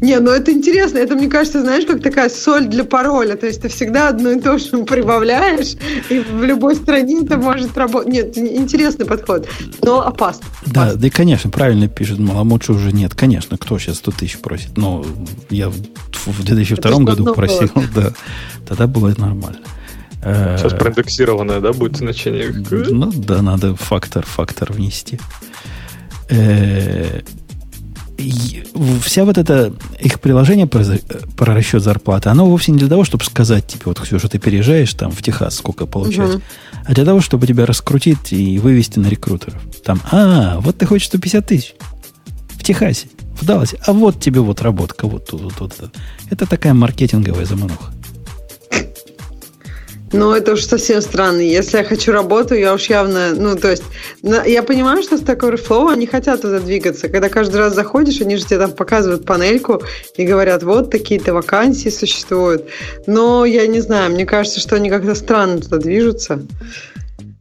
Не, 0.00 0.18
ну 0.20 0.30
это 0.30 0.52
интересно. 0.52 0.98
Это, 0.98 1.14
мне 1.14 1.28
кажется, 1.28 1.60
знаешь, 1.60 1.84
как 1.86 2.02
такая 2.02 2.28
соль 2.28 2.66
для 2.66 2.84
пароля. 2.84 3.36
То 3.36 3.46
есть 3.46 3.62
ты 3.62 3.68
всегда 3.68 4.08
одно 4.08 4.30
и 4.30 4.40
то 4.40 4.58
же 4.58 4.78
прибавляешь, 4.84 5.76
и 6.08 6.20
в 6.20 6.42
любой 6.44 6.76
стране 6.76 7.22
это 7.24 7.36
может 7.36 7.76
работать. 7.76 8.12
Нет, 8.12 8.38
интересный 8.38 9.06
подход, 9.06 9.48
но 9.82 10.06
опасно. 10.06 10.44
Да, 10.66 10.82
опасно. 10.82 11.00
да 11.00 11.06
и, 11.06 11.10
конечно, 11.10 11.50
правильно 11.50 11.88
пишет 11.88 12.18
Маламучи 12.18 12.70
уже 12.70 12.92
нет. 12.92 13.14
Конечно, 13.14 13.58
кто 13.58 13.78
сейчас 13.78 13.96
100 13.96 14.10
тысяч 14.12 14.38
просит? 14.38 14.76
Но 14.76 15.04
я 15.50 15.68
в 15.68 16.44
2002 16.44 16.98
году 17.00 17.34
просил, 17.34 17.70
было. 17.74 17.84
да. 17.94 18.12
Тогда 18.66 18.86
было 18.86 19.08
это 19.08 19.20
нормально. 19.20 19.60
Сейчас 20.22 20.72
проиндексированное, 20.74 21.60
да, 21.60 21.72
будет 21.72 21.96
значение? 21.96 22.52
Ну 22.70 23.10
да, 23.12 23.42
надо 23.42 23.74
фактор, 23.74 24.24
фактор 24.24 24.72
внести. 24.72 25.18
Вся 29.02 29.24
вот 29.24 29.38
это 29.38 29.72
их 29.98 30.20
приложение 30.20 30.66
про, 30.66 30.84
про 31.36 31.54
расчет 31.54 31.82
зарплаты, 31.82 32.28
оно 32.28 32.46
вовсе 32.46 32.72
не 32.72 32.78
для 32.78 32.88
того, 32.88 33.04
чтобы 33.04 33.24
сказать 33.24 33.66
тебе, 33.66 33.82
вот, 33.86 34.00
Ксюша, 34.00 34.28
ты 34.28 34.38
переезжаешь 34.38 34.92
там 34.94 35.10
в 35.10 35.22
Техас, 35.22 35.56
сколько 35.56 35.86
получать, 35.86 36.36
угу. 36.36 36.42
а 36.84 36.92
для 36.94 37.04
того, 37.04 37.20
чтобы 37.20 37.46
тебя 37.46 37.66
раскрутить 37.66 38.32
и 38.32 38.58
вывести 38.58 38.98
на 38.98 39.08
рекрутеров. 39.08 39.60
Там, 39.84 40.00
а, 40.10 40.58
вот 40.60 40.78
ты 40.78 40.86
хочешь 40.86 41.08
150 41.08 41.46
тысяч 41.46 41.74
в 42.50 42.64
Техасе, 42.64 43.08
в 43.40 43.44
Далласе, 43.44 43.78
а 43.86 43.92
вот 43.92 44.20
тебе 44.20 44.40
вот 44.40 44.62
работка, 44.62 45.06
вот 45.06 45.26
тут, 45.26 45.42
вот 45.42 45.54
тут. 45.54 45.72
Это 46.30 46.46
такая 46.46 46.74
маркетинговая 46.74 47.44
замануха. 47.44 47.92
Ну, 50.12 50.32
это 50.32 50.52
уж 50.52 50.64
совсем 50.64 51.00
странно. 51.00 51.40
Если 51.40 51.78
я 51.78 51.84
хочу 51.84 52.12
работу, 52.12 52.54
я 52.54 52.74
уж 52.74 52.84
явно... 52.86 53.34
Ну, 53.34 53.56
то 53.56 53.70
есть, 53.70 53.82
я 54.22 54.62
понимаю, 54.62 55.02
что 55.02 55.16
Stack 55.16 55.40
Overflow, 55.40 55.90
они 55.90 56.06
хотят 56.06 56.42
туда 56.42 56.60
двигаться. 56.60 57.08
Когда 57.08 57.30
каждый 57.30 57.56
раз 57.56 57.74
заходишь, 57.74 58.20
они 58.20 58.36
же 58.36 58.44
тебе 58.44 58.58
там 58.58 58.72
показывают 58.72 59.24
панельку 59.24 59.82
и 60.16 60.26
говорят, 60.26 60.62
вот 60.62 60.90
такие-то 60.90 61.32
вакансии 61.32 61.88
существуют. 61.88 62.66
Но 63.06 63.46
я 63.46 63.66
не 63.66 63.80
знаю, 63.80 64.12
мне 64.12 64.26
кажется, 64.26 64.60
что 64.60 64.76
они 64.76 64.90
как-то 64.90 65.14
странно 65.14 65.60
туда 65.60 65.78
движутся. 65.78 66.42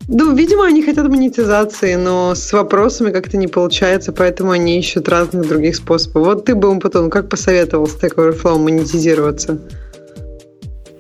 Ну, 0.07 0.35
видимо, 0.35 0.65
они 0.65 0.81
хотят 0.81 1.07
монетизации, 1.07 1.95
но 1.95 2.35
с 2.35 2.51
вопросами 2.53 3.11
как-то 3.11 3.37
не 3.37 3.47
получается, 3.47 4.11
поэтому 4.11 4.51
они 4.51 4.79
ищут 4.79 5.07
разных 5.09 5.47
других 5.47 5.75
способов. 5.75 6.25
Вот 6.25 6.45
ты 6.45 6.55
бы, 6.55 6.77
потом 6.79 7.09
как 7.09 7.29
посоветовал 7.29 7.85
Stack 7.85 8.15
Overflow 8.15 8.57
монетизироваться? 8.57 9.59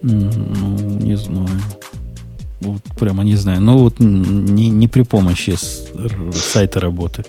Ну, 0.01 0.29
не 0.99 1.17
знаю. 1.17 1.49
Вот 2.61 2.81
прямо 2.99 3.23
не 3.23 3.35
знаю. 3.35 3.61
Ну, 3.61 3.77
вот 3.77 3.99
не, 3.99 4.69
не 4.69 4.87
при 4.87 5.01
помощи 5.03 5.51
с, 5.51 5.87
сайта 6.33 6.79
работы. 6.79 7.25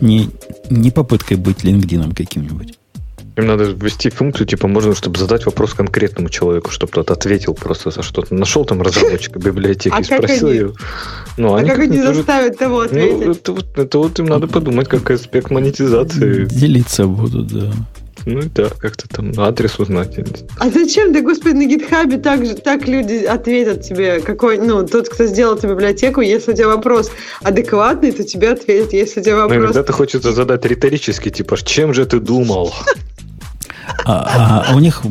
Не, 0.00 0.30
не 0.70 0.90
попыткой 0.90 1.36
быть 1.36 1.64
LinkedIn 1.64 2.14
каким-нибудь. 2.14 2.78
Им 3.36 3.46
надо 3.48 3.64
ввести 3.64 4.08
функцию, 4.08 4.46
типа, 4.46 4.66
можно, 4.66 4.94
чтобы 4.94 5.18
задать 5.18 5.44
вопрос 5.44 5.74
конкретному 5.74 6.30
человеку, 6.30 6.70
чтобы 6.70 6.92
тот 6.92 7.10
ответил 7.10 7.52
просто 7.52 7.90
за 7.90 8.02
что-то. 8.02 8.34
Нашел 8.34 8.64
там 8.64 8.80
разработчика 8.80 9.38
библиотеки, 9.38 9.94
а 9.94 10.02
спросил 10.02 10.50
ее. 10.50 10.72
Ну, 11.36 11.54
а 11.54 11.62
как 11.62 11.78
они 11.80 12.00
заставят 12.00 12.56
того 12.56 12.76
ну, 12.76 12.86
ответить? 12.86 13.26
Ну, 13.26 13.32
это, 13.32 13.52
вот, 13.52 13.78
это 13.78 13.98
вот 13.98 14.18
им 14.18 14.26
надо 14.26 14.46
подумать, 14.46 14.88
как 14.88 15.10
аспект 15.10 15.50
монетизации. 15.50 16.46
Делиться 16.46 17.06
будут, 17.06 17.48
да. 17.48 17.72
Ну 18.26 18.42
да, 18.52 18.70
как-то 18.80 19.08
там 19.08 19.32
адрес 19.38 19.78
узнать. 19.78 20.18
А 20.58 20.68
зачем, 20.68 21.12
да 21.12 21.20
господи, 21.20 21.54
на 21.54 21.66
гитхабе 21.66 22.18
так, 22.18 22.40
так 22.64 22.88
люди 22.88 23.24
ответят 23.24 23.82
тебе, 23.82 24.20
какой, 24.20 24.58
ну, 24.58 24.84
тот, 24.84 25.08
кто 25.08 25.26
сделал 25.26 25.56
эту 25.56 25.68
библиотеку, 25.68 26.20
если 26.22 26.50
у 26.50 26.54
тебя 26.56 26.66
вопрос 26.66 27.12
адекватный, 27.42 28.10
то 28.10 28.24
тебе 28.24 28.50
ответят, 28.50 28.92
если 28.92 29.20
у 29.20 29.22
тебя 29.22 29.36
вопрос... 29.36 29.56
Ну, 29.56 29.64
иногда 29.66 29.82
ты 29.84 29.92
хочется 29.92 30.32
задать 30.32 30.64
риторически, 30.64 31.30
типа, 31.30 31.56
чем 31.64 31.94
же 31.94 32.04
ты 32.04 32.18
думал? 32.18 32.74
А, 34.04 34.64
а 34.68 34.74
у 34.74 34.80
них 34.80 35.02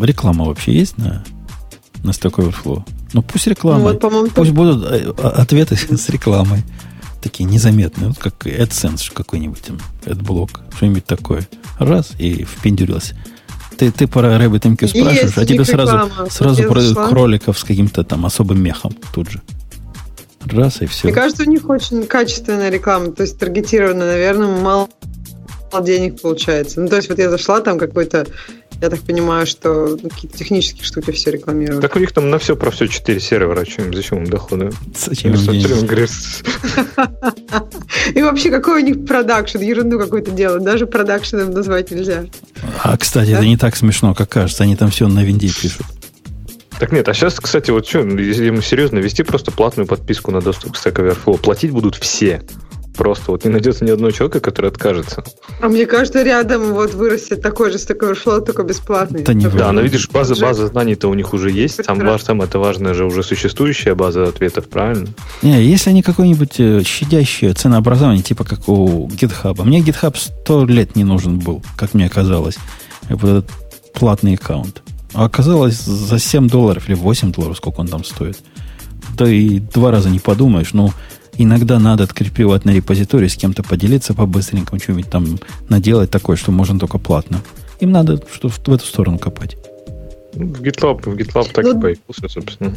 реклама 0.00 0.46
вообще 0.46 0.72
есть 0.72 0.96
на, 0.96 1.22
на 2.02 2.12
Stack 2.12 2.36
Overflow? 2.36 2.82
Ну, 3.12 3.22
пусть 3.22 3.46
реклама. 3.46 3.92
Ну, 3.92 4.08
вот, 4.08 4.32
пусть 4.32 4.52
будут 4.52 4.90
э, 4.90 5.12
ответы 5.18 5.76
с 5.96 6.08
рекламой. 6.08 6.62
Такие 7.24 7.48
незаметные. 7.48 8.08
Вот 8.08 8.18
как 8.18 8.46
AdSense 8.46 9.10
какой-нибудь 9.10 9.62
там, 9.62 9.78
AdBlock, 10.04 10.60
что-нибудь 10.76 11.06
такое 11.06 11.48
раз 11.78 12.12
и 12.18 12.44
впендюрился. 12.44 13.16
Ты, 13.78 13.90
ты 13.90 14.06
про 14.06 14.36
RabbitMQ 14.36 14.88
спрашиваешь, 14.88 15.38
а 15.38 15.46
тебе 15.46 15.64
сразу, 15.64 16.10
сразу 16.28 16.62
про 16.64 16.80
зашла. 16.82 17.08
кроликов 17.08 17.58
с 17.58 17.64
каким-то 17.64 18.04
там 18.04 18.26
особым 18.26 18.62
мехом 18.62 18.94
тут 19.14 19.30
же. 19.30 19.40
Раз 20.44 20.82
и 20.82 20.86
все. 20.86 21.08
Мне 21.08 21.14
кажется, 21.14 21.44
у 21.44 21.46
них 21.46 21.66
очень 21.66 22.04
качественная 22.04 22.68
реклама, 22.68 23.12
то 23.12 23.22
есть 23.22 23.38
таргетированная, 23.38 24.12
наверное, 24.12 24.60
мало 24.60 24.88
денег 25.82 26.20
получается. 26.20 26.82
Ну, 26.82 26.88
то 26.88 26.96
есть 26.96 27.08
вот 27.08 27.18
я 27.18 27.30
зашла, 27.30 27.62
там 27.62 27.78
какой-то 27.78 28.26
я 28.84 28.90
так 28.90 29.00
понимаю, 29.00 29.46
что 29.46 29.96
ну, 30.00 30.10
какие-то 30.10 30.36
технические 30.36 30.84
штуки 30.84 31.10
все 31.10 31.30
рекламируют. 31.30 31.80
Так 31.80 31.96
у 31.96 31.98
них 31.98 32.12
там 32.12 32.28
на 32.28 32.38
все 32.38 32.54
про 32.54 32.70
все 32.70 32.86
четыре 32.86 33.18
сервера. 33.18 33.64
Чем, 33.64 33.94
зачем 33.94 34.18
им 34.18 34.26
доходы? 34.26 34.70
Зачем 34.94 35.32
им 35.32 35.40
И 38.14 38.22
вообще, 38.22 38.50
какой 38.50 38.82
у 38.82 38.84
них 38.84 39.06
продакшн? 39.06 39.58
Ерунду 39.58 39.98
какую-то 39.98 40.30
делают. 40.30 40.64
Даже 40.64 40.86
продакшеном 40.86 41.50
назвать 41.50 41.90
нельзя. 41.90 42.26
А, 42.82 42.96
кстати, 42.96 43.30
это 43.30 43.46
не 43.46 43.56
так 43.56 43.74
смешно, 43.74 44.14
как 44.14 44.28
кажется. 44.28 44.64
Они 44.64 44.76
там 44.76 44.90
все 44.90 45.08
на 45.08 45.24
винде 45.24 45.48
пишут. 45.48 45.86
Так 46.78 46.92
нет, 46.92 47.08
а 47.08 47.14
сейчас, 47.14 47.40
кстати, 47.40 47.70
вот 47.70 47.86
что, 47.86 48.00
если 48.00 48.46
ему 48.46 48.60
серьезно 48.60 48.98
вести 48.98 49.22
просто 49.22 49.52
платную 49.52 49.86
подписку 49.86 50.32
на 50.32 50.40
доступ 50.40 50.72
к 50.72 50.76
Stack 50.76 50.96
Overflow, 50.96 51.38
платить 51.38 51.70
будут 51.70 51.94
все. 51.94 52.42
Просто 52.96 53.32
вот 53.32 53.44
не 53.44 53.50
найдется 53.50 53.84
ни 53.84 53.90
одного 53.90 54.12
человека, 54.12 54.40
который 54.40 54.70
откажется. 54.70 55.24
А 55.60 55.68
мне 55.68 55.84
кажется, 55.86 56.22
рядом 56.22 56.72
вот 56.74 56.94
вырастет 56.94 57.42
такой 57.42 57.72
же 57.72 57.78
Stack 57.78 57.98
Overflow, 57.98 58.44
только 58.44 58.62
бесплатный. 58.62 59.22
Да, 59.22 59.34
не 59.34 59.46
да, 59.48 59.72
но 59.72 59.80
видишь, 59.80 60.08
база, 60.08 60.40
база 60.40 60.68
знаний-то 60.68 61.08
у 61.08 61.14
них 61.14 61.34
уже 61.34 61.50
есть. 61.50 61.84
Там, 61.84 61.98
ваш, 61.98 62.22
там 62.22 62.40
это 62.40 62.58
важная 62.58 62.94
же 62.94 63.04
уже 63.04 63.22
существующая 63.22 63.94
база 63.94 64.24
ответов, 64.24 64.68
правильно? 64.68 65.08
Не, 65.42 65.62
если 65.62 65.90
они 65.90 66.02
какое-нибудь 66.02 66.60
э, 66.60 66.82
щадящее 66.84 67.52
ценообразование, 67.54 68.22
типа 68.22 68.44
как 68.44 68.68
у 68.68 69.08
GitHub. 69.08 69.62
Мне 69.64 69.80
GitHub 69.80 70.16
сто 70.16 70.64
лет 70.64 70.94
не 70.94 71.04
нужен 71.04 71.38
был, 71.40 71.62
как 71.76 71.94
мне 71.94 72.08
казалось. 72.08 72.56
Вот 73.08 73.24
этот 73.24 73.50
платный 73.92 74.34
аккаунт. 74.34 74.82
А 75.14 75.24
оказалось 75.24 75.80
за 75.80 76.18
7 76.18 76.48
долларов 76.48 76.88
или 76.88 76.94
8 76.94 77.32
долларов, 77.32 77.56
сколько 77.56 77.80
он 77.80 77.88
там 77.88 78.04
стоит. 78.04 78.38
Да 79.16 79.28
и 79.28 79.60
два 79.60 79.90
раза 79.90 80.10
не 80.10 80.18
подумаешь, 80.18 80.72
ну, 80.72 80.92
Иногда 81.36 81.78
надо 81.78 82.04
открыть 82.04 82.32
приватный 82.32 82.76
репозиторий, 82.76 83.28
с 83.28 83.36
кем-то 83.36 83.62
поделиться 83.62 84.14
по-быстренькому, 84.14 84.80
что-нибудь 84.80 85.10
там 85.10 85.38
наделать 85.68 86.10
такое, 86.10 86.36
что 86.36 86.52
можно 86.52 86.78
только 86.78 86.98
платно. 86.98 87.40
Им 87.80 87.90
надо 87.90 88.22
что 88.32 88.48
в 88.48 88.68
эту 88.68 88.84
сторону 88.84 89.18
копать. 89.18 89.56
Ну, 90.34 90.46
в 90.46 90.62
GitLab, 90.62 91.02
в 91.02 91.16
GitLab 91.16 91.52
так 91.52 91.64
ну, 91.64 91.78
и 91.78 91.80
появился, 91.80 92.28
собственно. 92.28 92.74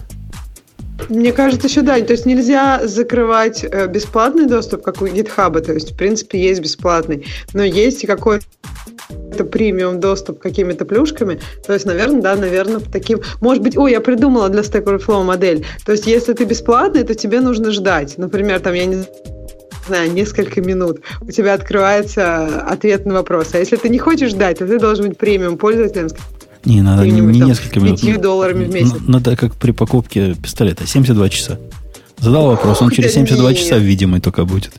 Мне 1.09 1.31
кажется, 1.31 1.67
еще 1.67 1.81
да. 1.81 1.99
То 2.01 2.13
есть 2.13 2.25
нельзя 2.25 2.87
закрывать 2.87 3.63
э, 3.63 3.87
бесплатный 3.87 4.47
доступ, 4.47 4.81
как 4.81 5.01
у 5.01 5.05
GitHub. 5.05 5.59
То 5.61 5.73
есть, 5.73 5.91
в 5.91 5.95
принципе, 5.95 6.41
есть 6.41 6.61
бесплатный. 6.61 7.25
Но 7.53 7.63
есть 7.63 8.03
и 8.03 8.07
какой-то 8.07 8.45
какой-то 9.27 9.45
премиум 9.45 9.99
доступ 9.99 10.39
к 10.39 10.43
какими-то 10.43 10.85
плюшками, 10.85 11.39
то 11.65 11.73
есть, 11.73 11.85
наверное, 11.85 12.21
да, 12.21 12.35
наверное, 12.35 12.79
таким... 12.79 13.19
Может 13.41 13.61
быть, 13.63 13.77
ой, 13.77 13.91
я 13.91 14.01
придумала 14.01 14.49
для 14.49 14.61
Stack 14.61 14.85
Overflow 14.85 15.23
модель. 15.23 15.65
То 15.85 15.91
есть, 15.91 16.07
если 16.07 16.33
ты 16.33 16.45
бесплатный, 16.45 17.03
то 17.03 17.13
тебе 17.13 17.41
нужно 17.41 17.71
ждать. 17.71 18.17
Например, 18.17 18.59
там, 18.59 18.73
я 18.73 18.85
не 18.85 19.03
знаю, 19.87 20.11
несколько 20.11 20.61
минут, 20.61 20.99
у 21.21 21.31
тебя 21.31 21.53
открывается 21.53 22.61
ответ 22.61 23.05
на 23.05 23.13
вопрос. 23.13 23.49
А 23.53 23.59
если 23.59 23.75
ты 23.77 23.89
не 23.89 23.99
хочешь 23.99 24.31
ждать, 24.31 24.59
то 24.59 24.67
ты 24.67 24.79
должен 24.79 25.09
быть 25.09 25.17
премиум 25.17 25.57
пользователем 25.57 26.09
не, 26.65 26.81
надо 26.81 27.05
не, 27.05 27.21
не 27.21 27.39
несколько 27.39 27.79
минут. 27.79 28.01
5 28.01 28.21
долларами 28.21 28.65
в 28.65 28.73
месяц. 28.73 28.95
Надо 29.07 29.37
как 29.37 29.55
при 29.55 29.71
покупке 29.71 30.35
пистолета. 30.35 30.85
72 30.85 31.29
часа. 31.29 31.59
Задал 32.19 32.47
вопрос, 32.47 32.81
он 32.81 32.89
через 32.89 33.13
72 33.13 33.53
часа 33.53 33.77
видимый 33.77 34.19
только 34.19 34.43
будет. 34.43 34.73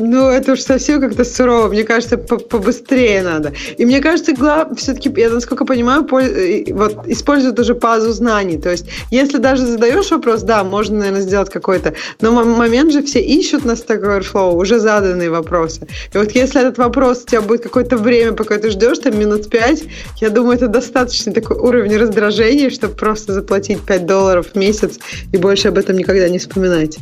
Ну, 0.00 0.28
это 0.28 0.52
уж 0.52 0.60
совсем 0.60 1.00
как-то 1.00 1.24
сурово. 1.24 1.68
Мне 1.68 1.84
кажется, 1.84 2.16
побыстрее 2.16 3.22
надо. 3.22 3.52
И 3.76 3.84
мне 3.84 4.00
кажется, 4.00 4.32
глав... 4.32 4.68
все-таки, 4.78 5.12
я 5.16 5.30
насколько 5.30 5.64
понимаю, 5.64 6.04
по... 6.04 6.20
вот, 6.20 7.06
используют 7.06 7.58
уже 7.58 7.74
базу 7.74 8.12
знаний. 8.12 8.58
То 8.58 8.70
есть, 8.70 8.86
если 9.10 9.38
даже 9.38 9.66
задаешь 9.66 10.10
вопрос, 10.10 10.42
да, 10.42 10.64
можно, 10.64 10.98
наверное, 10.98 11.20
сделать 11.20 11.50
какой-то. 11.50 11.94
Но 12.20 12.32
момент 12.32 12.92
же 12.92 13.02
все 13.02 13.20
ищут 13.20 13.64
на 13.64 13.72
Stack 13.72 14.02
Overflow 14.02 14.54
уже 14.54 14.80
заданные 14.80 15.30
вопросы. 15.30 15.86
И 16.14 16.18
вот 16.18 16.32
если 16.32 16.60
этот 16.60 16.78
вопрос 16.78 17.24
у 17.24 17.26
тебя 17.26 17.42
будет 17.42 17.62
какое-то 17.62 17.96
время, 17.96 18.32
пока 18.32 18.56
ты 18.58 18.70
ждешь, 18.70 18.98
там 18.98 19.18
минут 19.18 19.50
пять, 19.50 19.84
я 20.16 20.30
думаю, 20.30 20.56
это 20.56 20.68
достаточно 20.68 21.32
такой 21.32 21.56
уровень 21.58 21.96
раздражения, 21.96 22.70
чтобы 22.70 22.94
просто 22.94 23.32
заплатить 23.32 23.80
5 23.80 24.06
долларов 24.06 24.46
в 24.54 24.58
месяц 24.58 24.98
и 25.32 25.36
больше 25.36 25.68
об 25.68 25.78
этом 25.78 25.96
никогда 25.96 26.28
не 26.28 26.38
вспоминать. 26.38 26.98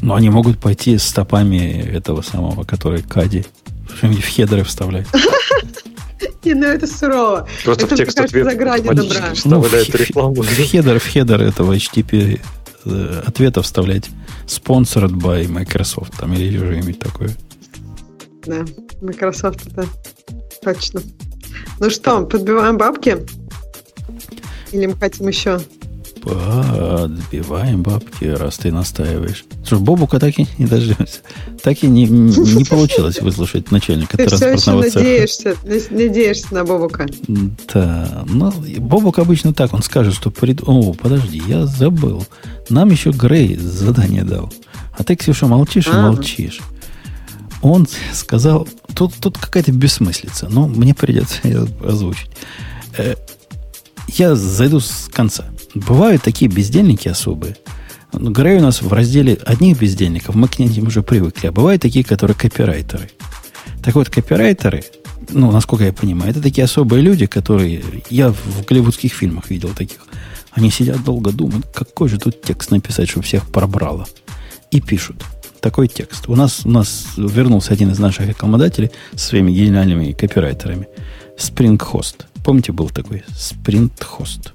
Но 0.00 0.14
они 0.14 0.30
могут 0.30 0.58
пойти 0.58 0.98
стопами 0.98 1.82
этого 1.82 2.22
самого, 2.22 2.64
который 2.64 3.02
Кади 3.02 3.44
в 4.02 4.22
хедеры 4.22 4.64
вставлять. 4.64 5.06
Не, 6.44 6.54
ну 6.54 6.66
это 6.66 6.86
сурово. 6.86 7.48
Просто 7.64 7.86
это, 7.86 7.94
в 7.94 7.98
текст 7.98 8.20
ответ 8.20 8.44
за 8.44 8.54
грани 8.54 8.82
добра. 8.82 9.32
Ну, 9.44 9.60
в, 9.60 9.72
рекламу. 9.72 10.42
В 10.42 10.46
хедер, 10.46 10.98
в 10.98 11.06
хедер 11.06 11.42
этого 11.42 11.74
HTTP 11.74 12.40
э, 12.84 13.22
ответа 13.26 13.62
вставлять 13.62 14.08
sponsored 14.46 15.12
by 15.12 15.48
Microsoft 15.48 16.16
там 16.18 16.32
или 16.34 16.56
что-нибудь 16.56 16.98
такое. 16.98 17.30
Да, 18.46 18.64
Microsoft 19.00 19.66
это 19.66 19.86
точно. 20.62 21.02
Ну 21.80 21.90
что, 21.90 22.24
подбиваем 22.24 22.78
бабки? 22.78 23.26
Или 24.72 24.86
мы 24.86 24.96
хотим 24.96 25.28
еще? 25.28 25.60
Подбиваем 26.28 27.82
бабки, 27.82 28.26
раз 28.26 28.58
ты 28.58 28.70
настаиваешь. 28.70 29.46
Слушай, 29.64 29.82
Бобука 29.82 30.20
так 30.20 30.38
и 30.38 30.46
не 30.58 30.66
дождемся. 30.66 31.20
Так 31.62 31.82
и 31.82 31.86
не, 31.86 32.04
не 32.04 32.64
получилось 32.64 33.22
выслушать 33.22 33.70
начальника 33.70 34.18
ты 34.18 34.26
транспортного 34.26 34.82
все 34.82 35.22
еще 35.22 35.26
цеха. 35.26 35.58
Надеешься, 35.64 35.94
надеешься 35.94 36.54
на 36.54 36.64
Бобука. 36.64 37.06
Да. 37.72 38.24
Ну, 38.28 38.52
Бобук 38.78 39.18
обычно 39.18 39.54
так, 39.54 39.72
он 39.72 39.82
скажет, 39.82 40.14
что... 40.14 40.30
Прид... 40.30 40.60
О, 40.66 40.92
подожди, 40.92 41.42
я 41.48 41.64
забыл. 41.64 42.26
Нам 42.68 42.90
еще 42.90 43.10
Грей 43.10 43.56
задание 43.56 44.24
дал. 44.24 44.52
А 44.98 45.04
ты, 45.04 45.16
Ксюша, 45.16 45.46
молчишь 45.46 45.86
и 45.86 45.92
молчишь. 45.92 46.60
Он 47.62 47.88
сказал... 48.12 48.68
Тут, 48.94 49.14
тут 49.14 49.38
какая-то 49.38 49.72
бессмыслица, 49.72 50.48
но 50.50 50.66
мне 50.68 50.94
придется 50.94 51.38
ее 51.44 51.66
озвучить. 51.82 52.30
Э, 52.98 53.14
я 54.08 54.34
зайду 54.34 54.80
с 54.80 55.08
конца. 55.10 55.46
Бывают 55.86 56.22
такие 56.22 56.50
бездельники 56.50 57.08
особые. 57.08 57.56
Грей 58.12 58.58
у 58.58 58.62
нас 58.62 58.82
в 58.82 58.92
разделе 58.92 59.34
одних 59.46 59.78
бездельников, 59.78 60.34
мы 60.34 60.48
к 60.48 60.58
ним 60.58 60.86
уже 60.86 61.02
привыкли. 61.02 61.48
А 61.48 61.52
бывают 61.52 61.82
такие, 61.82 62.04
которые 62.04 62.36
копирайтеры. 62.36 63.10
Так 63.82 63.94
вот, 63.94 64.08
копирайтеры, 64.08 64.82
ну, 65.28 65.52
насколько 65.52 65.84
я 65.84 65.92
понимаю, 65.92 66.30
это 66.30 66.42
такие 66.42 66.64
особые 66.64 67.02
люди, 67.02 67.26
которые... 67.26 67.82
Я 68.10 68.30
в 68.30 68.64
голливудских 68.66 69.12
фильмах 69.12 69.50
видел 69.50 69.70
таких. 69.70 69.98
Они 70.52 70.70
сидят 70.70 71.04
долго, 71.04 71.30
думают, 71.30 71.66
какой 71.72 72.08
же 72.08 72.18
тут 72.18 72.42
текст 72.42 72.70
написать, 72.70 73.08
чтобы 73.08 73.24
всех 73.24 73.46
пробрало. 73.46 74.06
И 74.70 74.80
пишут 74.80 75.22
такой 75.60 75.88
текст. 75.88 76.28
У 76.28 76.34
нас, 76.34 76.62
у 76.64 76.70
нас 76.70 77.06
вернулся 77.16 77.72
один 77.72 77.90
из 77.90 77.98
наших 77.98 78.26
рекламодателей 78.26 78.90
со 79.14 79.28
своими 79.28 79.52
гениальными 79.52 80.12
копирайтерами. 80.12 80.88
Host. 81.36 82.24
Помните, 82.44 82.72
был 82.72 82.88
такой? 82.88 83.22
Host. 83.28 84.52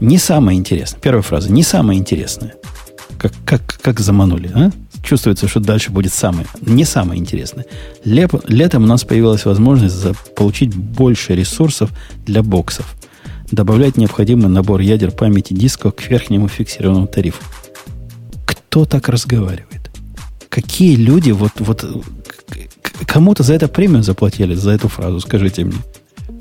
Не 0.00 0.18
самое 0.18 0.58
интересное. 0.58 1.00
Первая 1.00 1.22
фраза. 1.22 1.50
Не 1.50 1.62
самое 1.62 1.98
интересное. 1.98 2.54
Как, 3.18 3.32
как, 3.44 3.62
как 3.80 4.00
заманули, 4.00 4.50
а? 4.54 4.70
Чувствуется, 5.02 5.46
что 5.46 5.60
дальше 5.60 5.92
будет 5.92 6.12
самое, 6.12 6.46
не 6.60 6.84
самое 6.84 7.20
интересное. 7.20 7.64
Леп, 8.04 8.34
летом 8.48 8.82
у 8.82 8.86
нас 8.86 9.04
появилась 9.04 9.44
возможность 9.44 10.04
получить 10.34 10.74
больше 10.74 11.36
ресурсов 11.36 11.90
для 12.26 12.42
боксов. 12.42 12.92
Добавлять 13.52 13.96
необходимый 13.96 14.48
набор 14.48 14.80
ядер 14.80 15.12
памяти 15.12 15.54
диска 15.54 15.92
к 15.92 16.08
верхнему 16.08 16.48
фиксированному 16.48 17.06
тарифу. 17.06 17.44
Кто 18.46 18.84
так 18.84 19.08
разговаривает? 19.08 19.92
Какие 20.48 20.96
люди 20.96 21.30
вот, 21.30 21.52
вот 21.58 21.84
кому-то 23.06 23.44
за 23.44 23.54
это 23.54 23.68
премию 23.68 24.02
заплатили, 24.02 24.54
за 24.54 24.72
эту 24.72 24.88
фразу, 24.88 25.20
скажите 25.20 25.64
мне. 25.64 25.78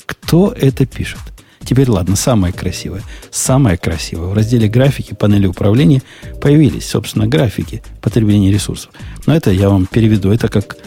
Кто 0.07 0.51
это 0.51 0.87
пишет? 0.87 1.19
Теперь 1.65 1.89
ладно, 1.89 2.15
самое 2.15 2.53
красивое. 2.53 3.01
Самое 3.31 3.77
красивое. 3.77 4.27
В 4.27 4.33
разделе 4.33 4.67
графики 4.67 5.15
панели 5.15 5.47
управления 5.47 6.03
появились, 6.39 6.87
собственно, 6.87 7.27
графики 7.27 7.81
потребления 8.01 8.51
ресурсов. 8.51 8.91
Но 9.25 9.35
это 9.35 9.51
я 9.51 9.69
вам 9.69 9.87
переведу. 9.87 10.31
Это 10.31 10.47
как 10.47 10.77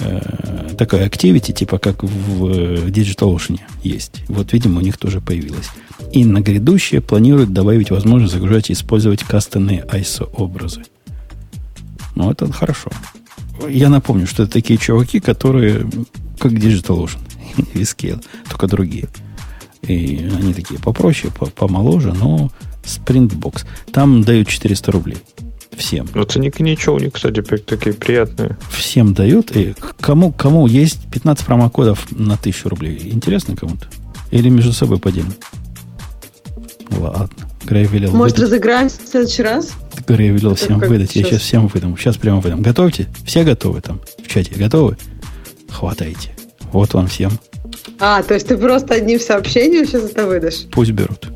э, 0.00 0.74
такая 0.76 1.08
activity, 1.08 1.52
типа 1.52 1.78
как 1.78 2.02
в, 2.02 2.08
в 2.08 2.88
DigitalOcean 2.88 3.60
есть. 3.84 4.24
Вот, 4.28 4.52
видимо, 4.52 4.80
у 4.80 4.82
них 4.82 4.98
тоже 4.98 5.20
появилось. 5.20 5.68
И 6.12 6.24
на 6.24 6.40
грядущее 6.40 7.00
планируют 7.00 7.52
добавить 7.52 7.92
возможность 7.92 8.34
загружать 8.34 8.70
и 8.70 8.72
использовать 8.72 9.22
кастомные 9.22 9.84
ISO-образы. 9.92 10.82
Ну, 12.16 12.30
это 12.30 12.50
хорошо. 12.52 12.90
Я 13.68 13.88
напомню, 13.88 14.26
что 14.26 14.42
это 14.42 14.52
такие 14.52 14.78
чуваки, 14.78 15.20
которые 15.20 15.86
как 16.40 16.52
DigitalOcean 16.52 17.20
и 17.74 17.82
Scale, 17.82 18.24
только 18.48 18.66
другие. 18.66 19.08
И 19.86 20.30
они 20.38 20.54
такие 20.54 20.80
попроще, 20.80 21.32
помоложе, 21.54 22.12
но 22.12 22.50
Sprintbox. 22.84 23.64
Там 23.92 24.22
дают 24.22 24.48
400 24.48 24.92
рублей. 24.92 25.18
Всем. 25.76 26.08
Но 26.14 26.22
ценники 26.24 26.62
ничего, 26.62 26.96
у 26.96 26.98
них, 26.98 27.12
кстати, 27.14 27.42
такие 27.42 27.94
приятные. 27.94 28.56
Всем 28.70 29.12
дают. 29.12 29.56
И 29.56 29.74
кому, 30.00 30.32
кому 30.32 30.66
есть 30.66 31.00
15 31.10 31.44
промокодов 31.44 32.10
на 32.12 32.34
1000 32.34 32.68
рублей? 32.68 33.10
Интересно 33.12 33.56
кому-то? 33.56 33.86
Или 34.30 34.48
между 34.48 34.72
собой 34.72 34.98
поделим? 34.98 35.34
Ладно. 36.90 37.50
Грей 37.64 37.86
велел 37.86 38.12
Может, 38.12 38.36
выдать. 38.36 38.52
разыграем 38.52 38.88
в 38.88 38.92
следующий 38.92 39.42
раз? 39.42 39.72
Грей 40.06 40.30
велел 40.30 40.52
Это 40.52 40.64
всем 40.64 40.78
выдать. 40.78 41.10
Сейчас? 41.10 41.24
Я 41.24 41.30
сейчас 41.30 41.42
всем 41.42 41.66
выдам. 41.66 41.96
Сейчас 41.96 42.16
прямо 42.16 42.40
выдам. 42.40 42.62
Готовьте? 42.62 43.08
Все 43.24 43.42
готовы 43.42 43.80
там 43.80 44.00
в 44.22 44.28
чате? 44.28 44.54
Готовы? 44.54 44.96
Хватайте. 45.70 46.36
Вот 46.72 46.94
вам 46.94 47.08
всем. 47.08 47.32
А, 47.98 48.22
то 48.22 48.34
есть 48.34 48.48
ты 48.48 48.56
просто 48.56 48.94
одним 48.94 49.20
сообщением 49.20 49.86
сейчас 49.86 50.10
это 50.10 50.26
выдашь? 50.26 50.66
Пусть 50.70 50.92
берут. 50.92 51.28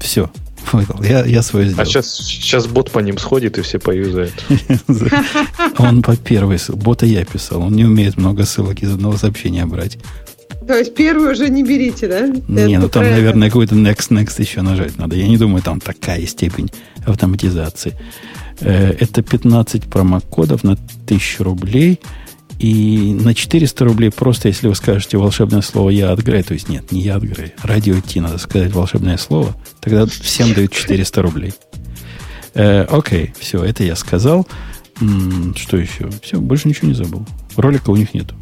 Все. 0.00 0.30
Выдал. 0.72 1.02
Я, 1.02 1.24
я 1.24 1.42
свое 1.42 1.66
сделал. 1.66 1.82
А 1.82 1.84
сейчас, 1.84 2.10
сейчас 2.10 2.66
бот 2.66 2.90
по 2.90 2.98
ним 2.98 3.18
сходит 3.18 3.58
и 3.58 3.62
все 3.62 3.78
поюзают. 3.78 4.32
Он 5.78 6.02
по 6.02 6.16
первой 6.16 6.58
бота 6.68 7.06
я 7.06 7.24
писал. 7.24 7.62
Он 7.62 7.72
не 7.74 7.84
умеет 7.84 8.16
много 8.16 8.44
ссылок 8.44 8.82
из 8.82 8.92
одного 8.92 9.16
сообщения 9.16 9.66
брать. 9.66 9.98
То 10.66 10.78
есть 10.78 10.94
первую 10.94 11.32
уже 11.32 11.50
не 11.50 11.62
берите, 11.62 12.08
да? 12.08 12.26
Не, 12.48 12.78
ну 12.78 12.88
там, 12.88 13.02
наверное, 13.02 13.48
какой-то 13.48 13.74
next, 13.74 14.08
next 14.10 14.40
еще 14.40 14.62
нажать 14.62 14.96
надо. 14.98 15.16
Я 15.16 15.28
не 15.28 15.36
думаю, 15.36 15.62
там 15.62 15.80
такая 15.80 16.24
степень 16.26 16.70
автоматизации. 17.04 17.92
Э, 18.60 18.94
это 18.98 19.22
15 19.22 19.84
промокодов 19.84 20.64
на 20.64 20.72
1000 20.72 21.44
рублей– 21.44 22.00
и 22.58 23.14
на 23.14 23.34
400 23.34 23.84
рублей 23.84 24.10
просто, 24.10 24.48
если 24.48 24.68
вы 24.68 24.74
скажете 24.74 25.18
волшебное 25.18 25.62
слово 25.62 25.90
«я 25.90 26.12
от 26.12 26.20
Грей», 26.20 26.42
то 26.42 26.54
есть 26.54 26.68
нет, 26.68 26.92
не 26.92 27.02
«я 27.02 27.16
от 27.16 27.22
Грей», 27.22 27.52
радио 27.62 28.00
Ти 28.00 28.20
надо 28.20 28.38
сказать 28.38 28.72
волшебное 28.72 29.16
слово, 29.16 29.56
тогда 29.80 30.06
всем 30.06 30.54
дают 30.54 30.72
400 30.72 31.22
рублей. 31.22 31.52
Э, 32.54 32.82
окей, 32.82 33.34
все, 33.38 33.62
это 33.64 33.82
я 33.82 33.96
сказал. 33.96 34.46
М-м, 35.00 35.54
что 35.56 35.76
еще? 35.76 36.08
Все, 36.22 36.38
больше 36.38 36.68
ничего 36.68 36.88
не 36.88 36.94
забыл. 36.94 37.26
Ролика 37.56 37.90
у 37.90 37.96
них 37.96 38.14
нету. 38.14 38.34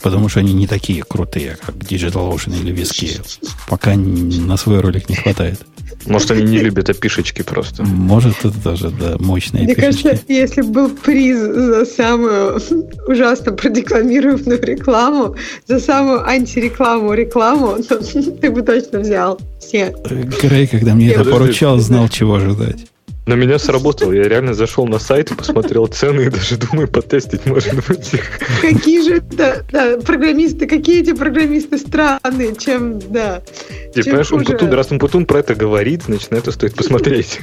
Потому 0.00 0.28
что 0.28 0.40
они 0.40 0.52
не 0.52 0.66
такие 0.66 1.02
крутые, 1.02 1.56
как 1.60 1.74
DigitalOcean 1.76 2.60
или 2.60 2.70
Виски. 2.70 3.20
Пока 3.68 3.96
на 3.96 4.56
свой 4.56 4.80
ролик 4.80 5.08
не 5.08 5.16
хватает. 5.16 5.66
Может, 6.04 6.30
они 6.30 6.42
не 6.44 6.58
любят 6.58 6.88
опишечки 6.88 7.42
просто. 7.42 7.82
Может, 7.84 8.44
это 8.44 8.62
тоже, 8.62 8.90
да, 8.90 9.16
мощные 9.18 9.64
Мне 9.64 9.74
пишечки. 9.74 10.02
кажется, 10.02 10.24
если 10.28 10.62
был 10.62 10.90
приз 10.90 11.38
за 11.38 11.84
самую 11.84 12.60
ужасно 13.08 13.52
продекламированную 13.52 14.62
рекламу, 14.62 15.36
за 15.66 15.80
самую 15.80 16.26
антирекламу 16.26 17.12
рекламу, 17.14 17.82
то 17.82 17.98
ты 18.40 18.50
бы 18.50 18.62
точно 18.62 19.00
взял 19.00 19.40
все. 19.60 19.94
Грей, 20.42 20.66
когда 20.66 20.94
мне 20.94 21.10
это 21.10 21.24
поручал, 21.24 21.78
знал, 21.78 22.08
чего 22.08 22.34
ожидать. 22.34 22.86
На 23.26 23.34
меня 23.34 23.58
сработало. 23.58 24.12
Я 24.12 24.28
реально 24.28 24.54
зашел 24.54 24.86
на 24.86 25.00
сайт 25.00 25.32
и 25.32 25.34
посмотрел 25.34 25.86
цены 25.88 26.22
и 26.22 26.30
даже 26.30 26.56
думаю 26.56 26.86
потестить, 26.86 27.44
может 27.44 27.74
быть. 27.88 28.12
Какие 28.60 29.02
же 29.02 29.20
да, 29.20 29.56
да, 29.72 29.98
программисты, 29.98 30.68
какие 30.68 31.02
эти 31.02 31.12
программисты 31.12 31.78
странные, 31.78 32.54
чем, 32.54 33.00
да. 33.00 33.42
Ты 33.92 34.04
понимаешь, 34.04 34.30
Умпутун, 34.30 34.72
раз 34.72 34.92
Умпутун 34.92 35.26
про 35.26 35.40
это 35.40 35.56
говорит, 35.56 36.04
значит, 36.04 36.30
на 36.30 36.36
это 36.36 36.52
стоит 36.52 36.76
посмотреть. 36.76 37.40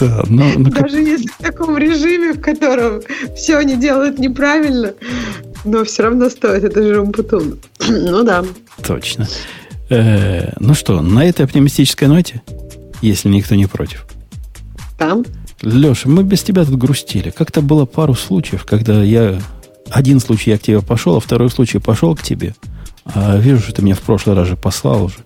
Да, 0.00 0.24
но, 0.28 0.50
но... 0.56 0.70
Даже 0.70 0.98
если 0.98 1.28
в 1.28 1.36
таком 1.38 1.78
режиме, 1.78 2.32
в 2.32 2.40
котором 2.40 3.02
все 3.36 3.56
они 3.56 3.76
делают 3.76 4.18
неправильно, 4.18 4.94
но 5.64 5.84
все 5.84 6.04
равно 6.04 6.28
стоит, 6.28 6.64
это 6.64 6.82
же 6.82 7.00
Умпутун. 7.00 7.60
ну 7.88 8.24
да. 8.24 8.44
Точно. 8.84 9.28
Э, 9.90 10.52
ну 10.58 10.74
что, 10.74 11.02
на 11.02 11.24
этой 11.24 11.44
оптимистической 11.44 12.08
ноте, 12.08 12.42
если 13.00 13.28
никто 13.28 13.54
не 13.54 13.66
против, 13.66 14.06
там? 15.00 15.24
Леша, 15.62 16.08
мы 16.08 16.22
без 16.22 16.42
тебя 16.42 16.64
тут 16.64 16.76
грустили. 16.76 17.30
Как-то 17.30 17.62
было 17.62 17.86
пару 17.86 18.14
случаев, 18.14 18.64
когда 18.64 19.02
я... 19.02 19.40
Один 19.88 20.20
случай 20.20 20.50
я 20.50 20.58
к 20.58 20.62
тебе 20.62 20.82
пошел, 20.82 21.16
а 21.16 21.20
второй 21.20 21.50
случай 21.50 21.78
пошел 21.78 22.14
к 22.14 22.22
тебе. 22.22 22.54
А 23.04 23.36
вижу, 23.38 23.60
что 23.60 23.72
ты 23.72 23.82
меня 23.82 23.94
в 23.94 24.00
прошлый 24.00 24.36
раз 24.36 24.46
же 24.46 24.56
послал 24.56 25.04
уже. 25.04 25.16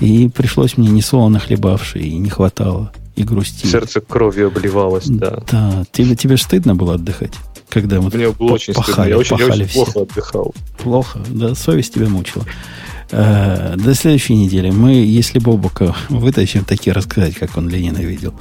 И 0.00 0.28
пришлось 0.28 0.76
мне 0.76 0.90
не 0.90 1.02
солоно 1.02 1.40
хлебавший, 1.40 2.02
и 2.02 2.18
не 2.18 2.30
хватало, 2.30 2.92
и 3.16 3.24
грусти. 3.24 3.66
Сердце 3.66 4.00
кровью 4.00 4.48
обливалось, 4.48 5.06
да. 5.06 5.42
Да, 5.50 5.84
тебе, 5.90 6.14
тебе 6.14 6.36
стыдно 6.36 6.76
было 6.76 6.94
отдыхать? 6.94 7.32
Когда 7.70 8.00
мы 8.00 8.10
Мне 8.10 8.30
было 8.30 8.52
очень 8.52 8.74
пахали, 8.74 8.92
стыдно. 8.92 9.08
Я 9.08 9.18
очень, 9.18 9.38
я 9.38 9.46
очень 9.46 9.68
плохо 9.68 10.00
отдыхал. 10.02 10.54
Плохо, 10.82 11.20
да, 11.28 11.54
совесть 11.54 11.94
тебя 11.94 12.08
мучила. 12.08 12.44
Э, 13.10 13.74
до 13.76 13.94
следующей 13.94 14.36
недели 14.36 14.70
мы, 14.70 14.92
если 14.92 15.38
Бобука 15.38 15.96
вытащим, 16.10 16.64
такие 16.64 16.92
рассказать, 16.92 17.34
как 17.34 17.56
он 17.56 17.68
Ленина 17.68 17.98
видел, 17.98 18.34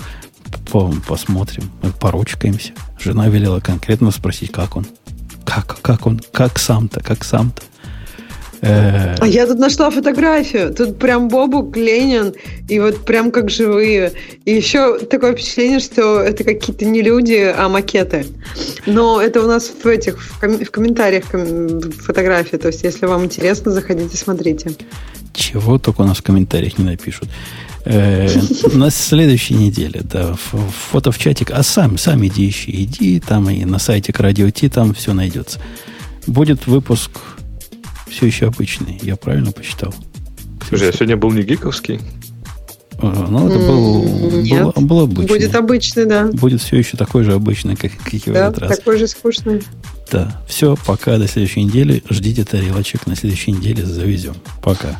посмотрим, 1.07 1.71
мы 1.81 1.91
поручкаемся. 1.91 2.73
Жена 2.99 3.27
велела 3.27 3.59
конкретно 3.59 4.11
спросить, 4.11 4.51
как 4.51 4.75
он. 4.75 4.85
Как, 5.45 5.79
как 5.81 6.05
он, 6.05 6.19
как 6.31 6.59
сам-то, 6.59 7.01
как 7.01 7.23
сам-то. 7.23 7.63
Э, 8.61 9.15
а 9.19 9.27
я 9.27 9.45
тут 9.45 9.59
нашла 9.59 9.89
фотографию. 9.89 10.73
Тут 10.73 10.97
прям 10.97 11.27
Бобук, 11.27 11.75
Ленин, 11.77 12.33
и 12.67 12.79
вот 12.79 13.05
прям 13.05 13.31
как 13.31 13.49
живые. 13.49 14.13
И 14.45 14.53
еще 14.53 14.99
такое 14.99 15.33
впечатление, 15.33 15.79
что 15.79 16.19
это 16.19 16.43
какие-то 16.43 16.85
не 16.85 17.01
люди, 17.01 17.53
а 17.55 17.69
макеты. 17.69 18.25
Но 18.85 19.21
это 19.21 19.41
у 19.41 19.47
нас 19.47 19.71
в 19.83 19.85
этих 19.85 20.21
в, 20.21 20.39
ком- 20.39 20.63
в 20.63 20.71
комментариях 20.71 21.25
фотографии. 21.25 22.57
То 22.57 22.67
есть, 22.67 22.83
если 22.83 23.05
вам 23.05 23.25
интересно, 23.25 23.71
заходите, 23.71 24.17
смотрите. 24.17 24.71
Чего 25.33 25.77
только 25.77 26.01
у 26.01 26.05
нас 26.05 26.17
в 26.17 26.23
комментариях 26.23 26.77
не 26.77 26.85
напишут. 26.85 27.29
Э, 27.89 28.27
на 28.73 28.89
следующей 28.89 29.53
неделе, 29.53 30.01
да, 30.03 30.35
фото 30.35 31.13
в 31.13 31.17
чатик. 31.17 31.51
А 31.51 31.63
сам, 31.63 31.97
сам 31.97 32.25
иди 32.25 32.49
ищи. 32.49 32.83
Иди 32.83 33.19
там 33.21 33.49
и 33.49 33.63
на 33.63 33.79
сайте 33.79 34.11
к 34.11 34.19
Радио 34.19 34.49
Ти, 34.49 34.67
там 34.67 34.93
все 34.93 35.13
найдется. 35.13 35.61
Будет 36.25 36.67
выпуск 36.67 37.11
все 38.09 38.25
еще 38.25 38.47
обычный. 38.47 38.99
Я 39.01 39.15
правильно 39.15 39.53
посчитал? 39.53 39.95
Слушай, 40.67 40.89
а 40.89 40.93
сегодня 40.93 41.15
был 41.15 41.31
не 41.31 41.43
гиковский? 41.43 42.01
А, 42.99 43.27
ну, 43.29 43.47
это 43.47 43.59
был, 43.59 44.41
Нет, 44.41 44.63
был, 44.75 44.85
был 44.85 44.99
обычный. 45.01 45.27
Будет 45.27 45.55
обычный, 45.55 46.05
да. 46.05 46.27
Будет 46.33 46.61
все 46.61 46.77
еще 46.77 46.97
такой 46.97 47.23
же 47.23 47.33
обычный, 47.33 47.77
как, 47.77 47.91
как 48.03 48.13
и 48.13 48.19
в 48.19 48.33
да, 48.33 48.47
этот 48.47 48.59
раз. 48.59 48.77
такой 48.77 48.97
же 48.97 49.07
скучный. 49.07 49.61
Да, 50.11 50.41
все, 50.47 50.75
пока, 50.85 51.17
до 51.17 51.27
следующей 51.27 51.63
недели. 51.63 52.03
Ждите 52.09 52.43
тарелочек, 52.43 53.07
на 53.07 53.15
следующей 53.15 53.51
неделе 53.51 53.85
завезем. 53.85 54.35
Пока. 54.61 54.99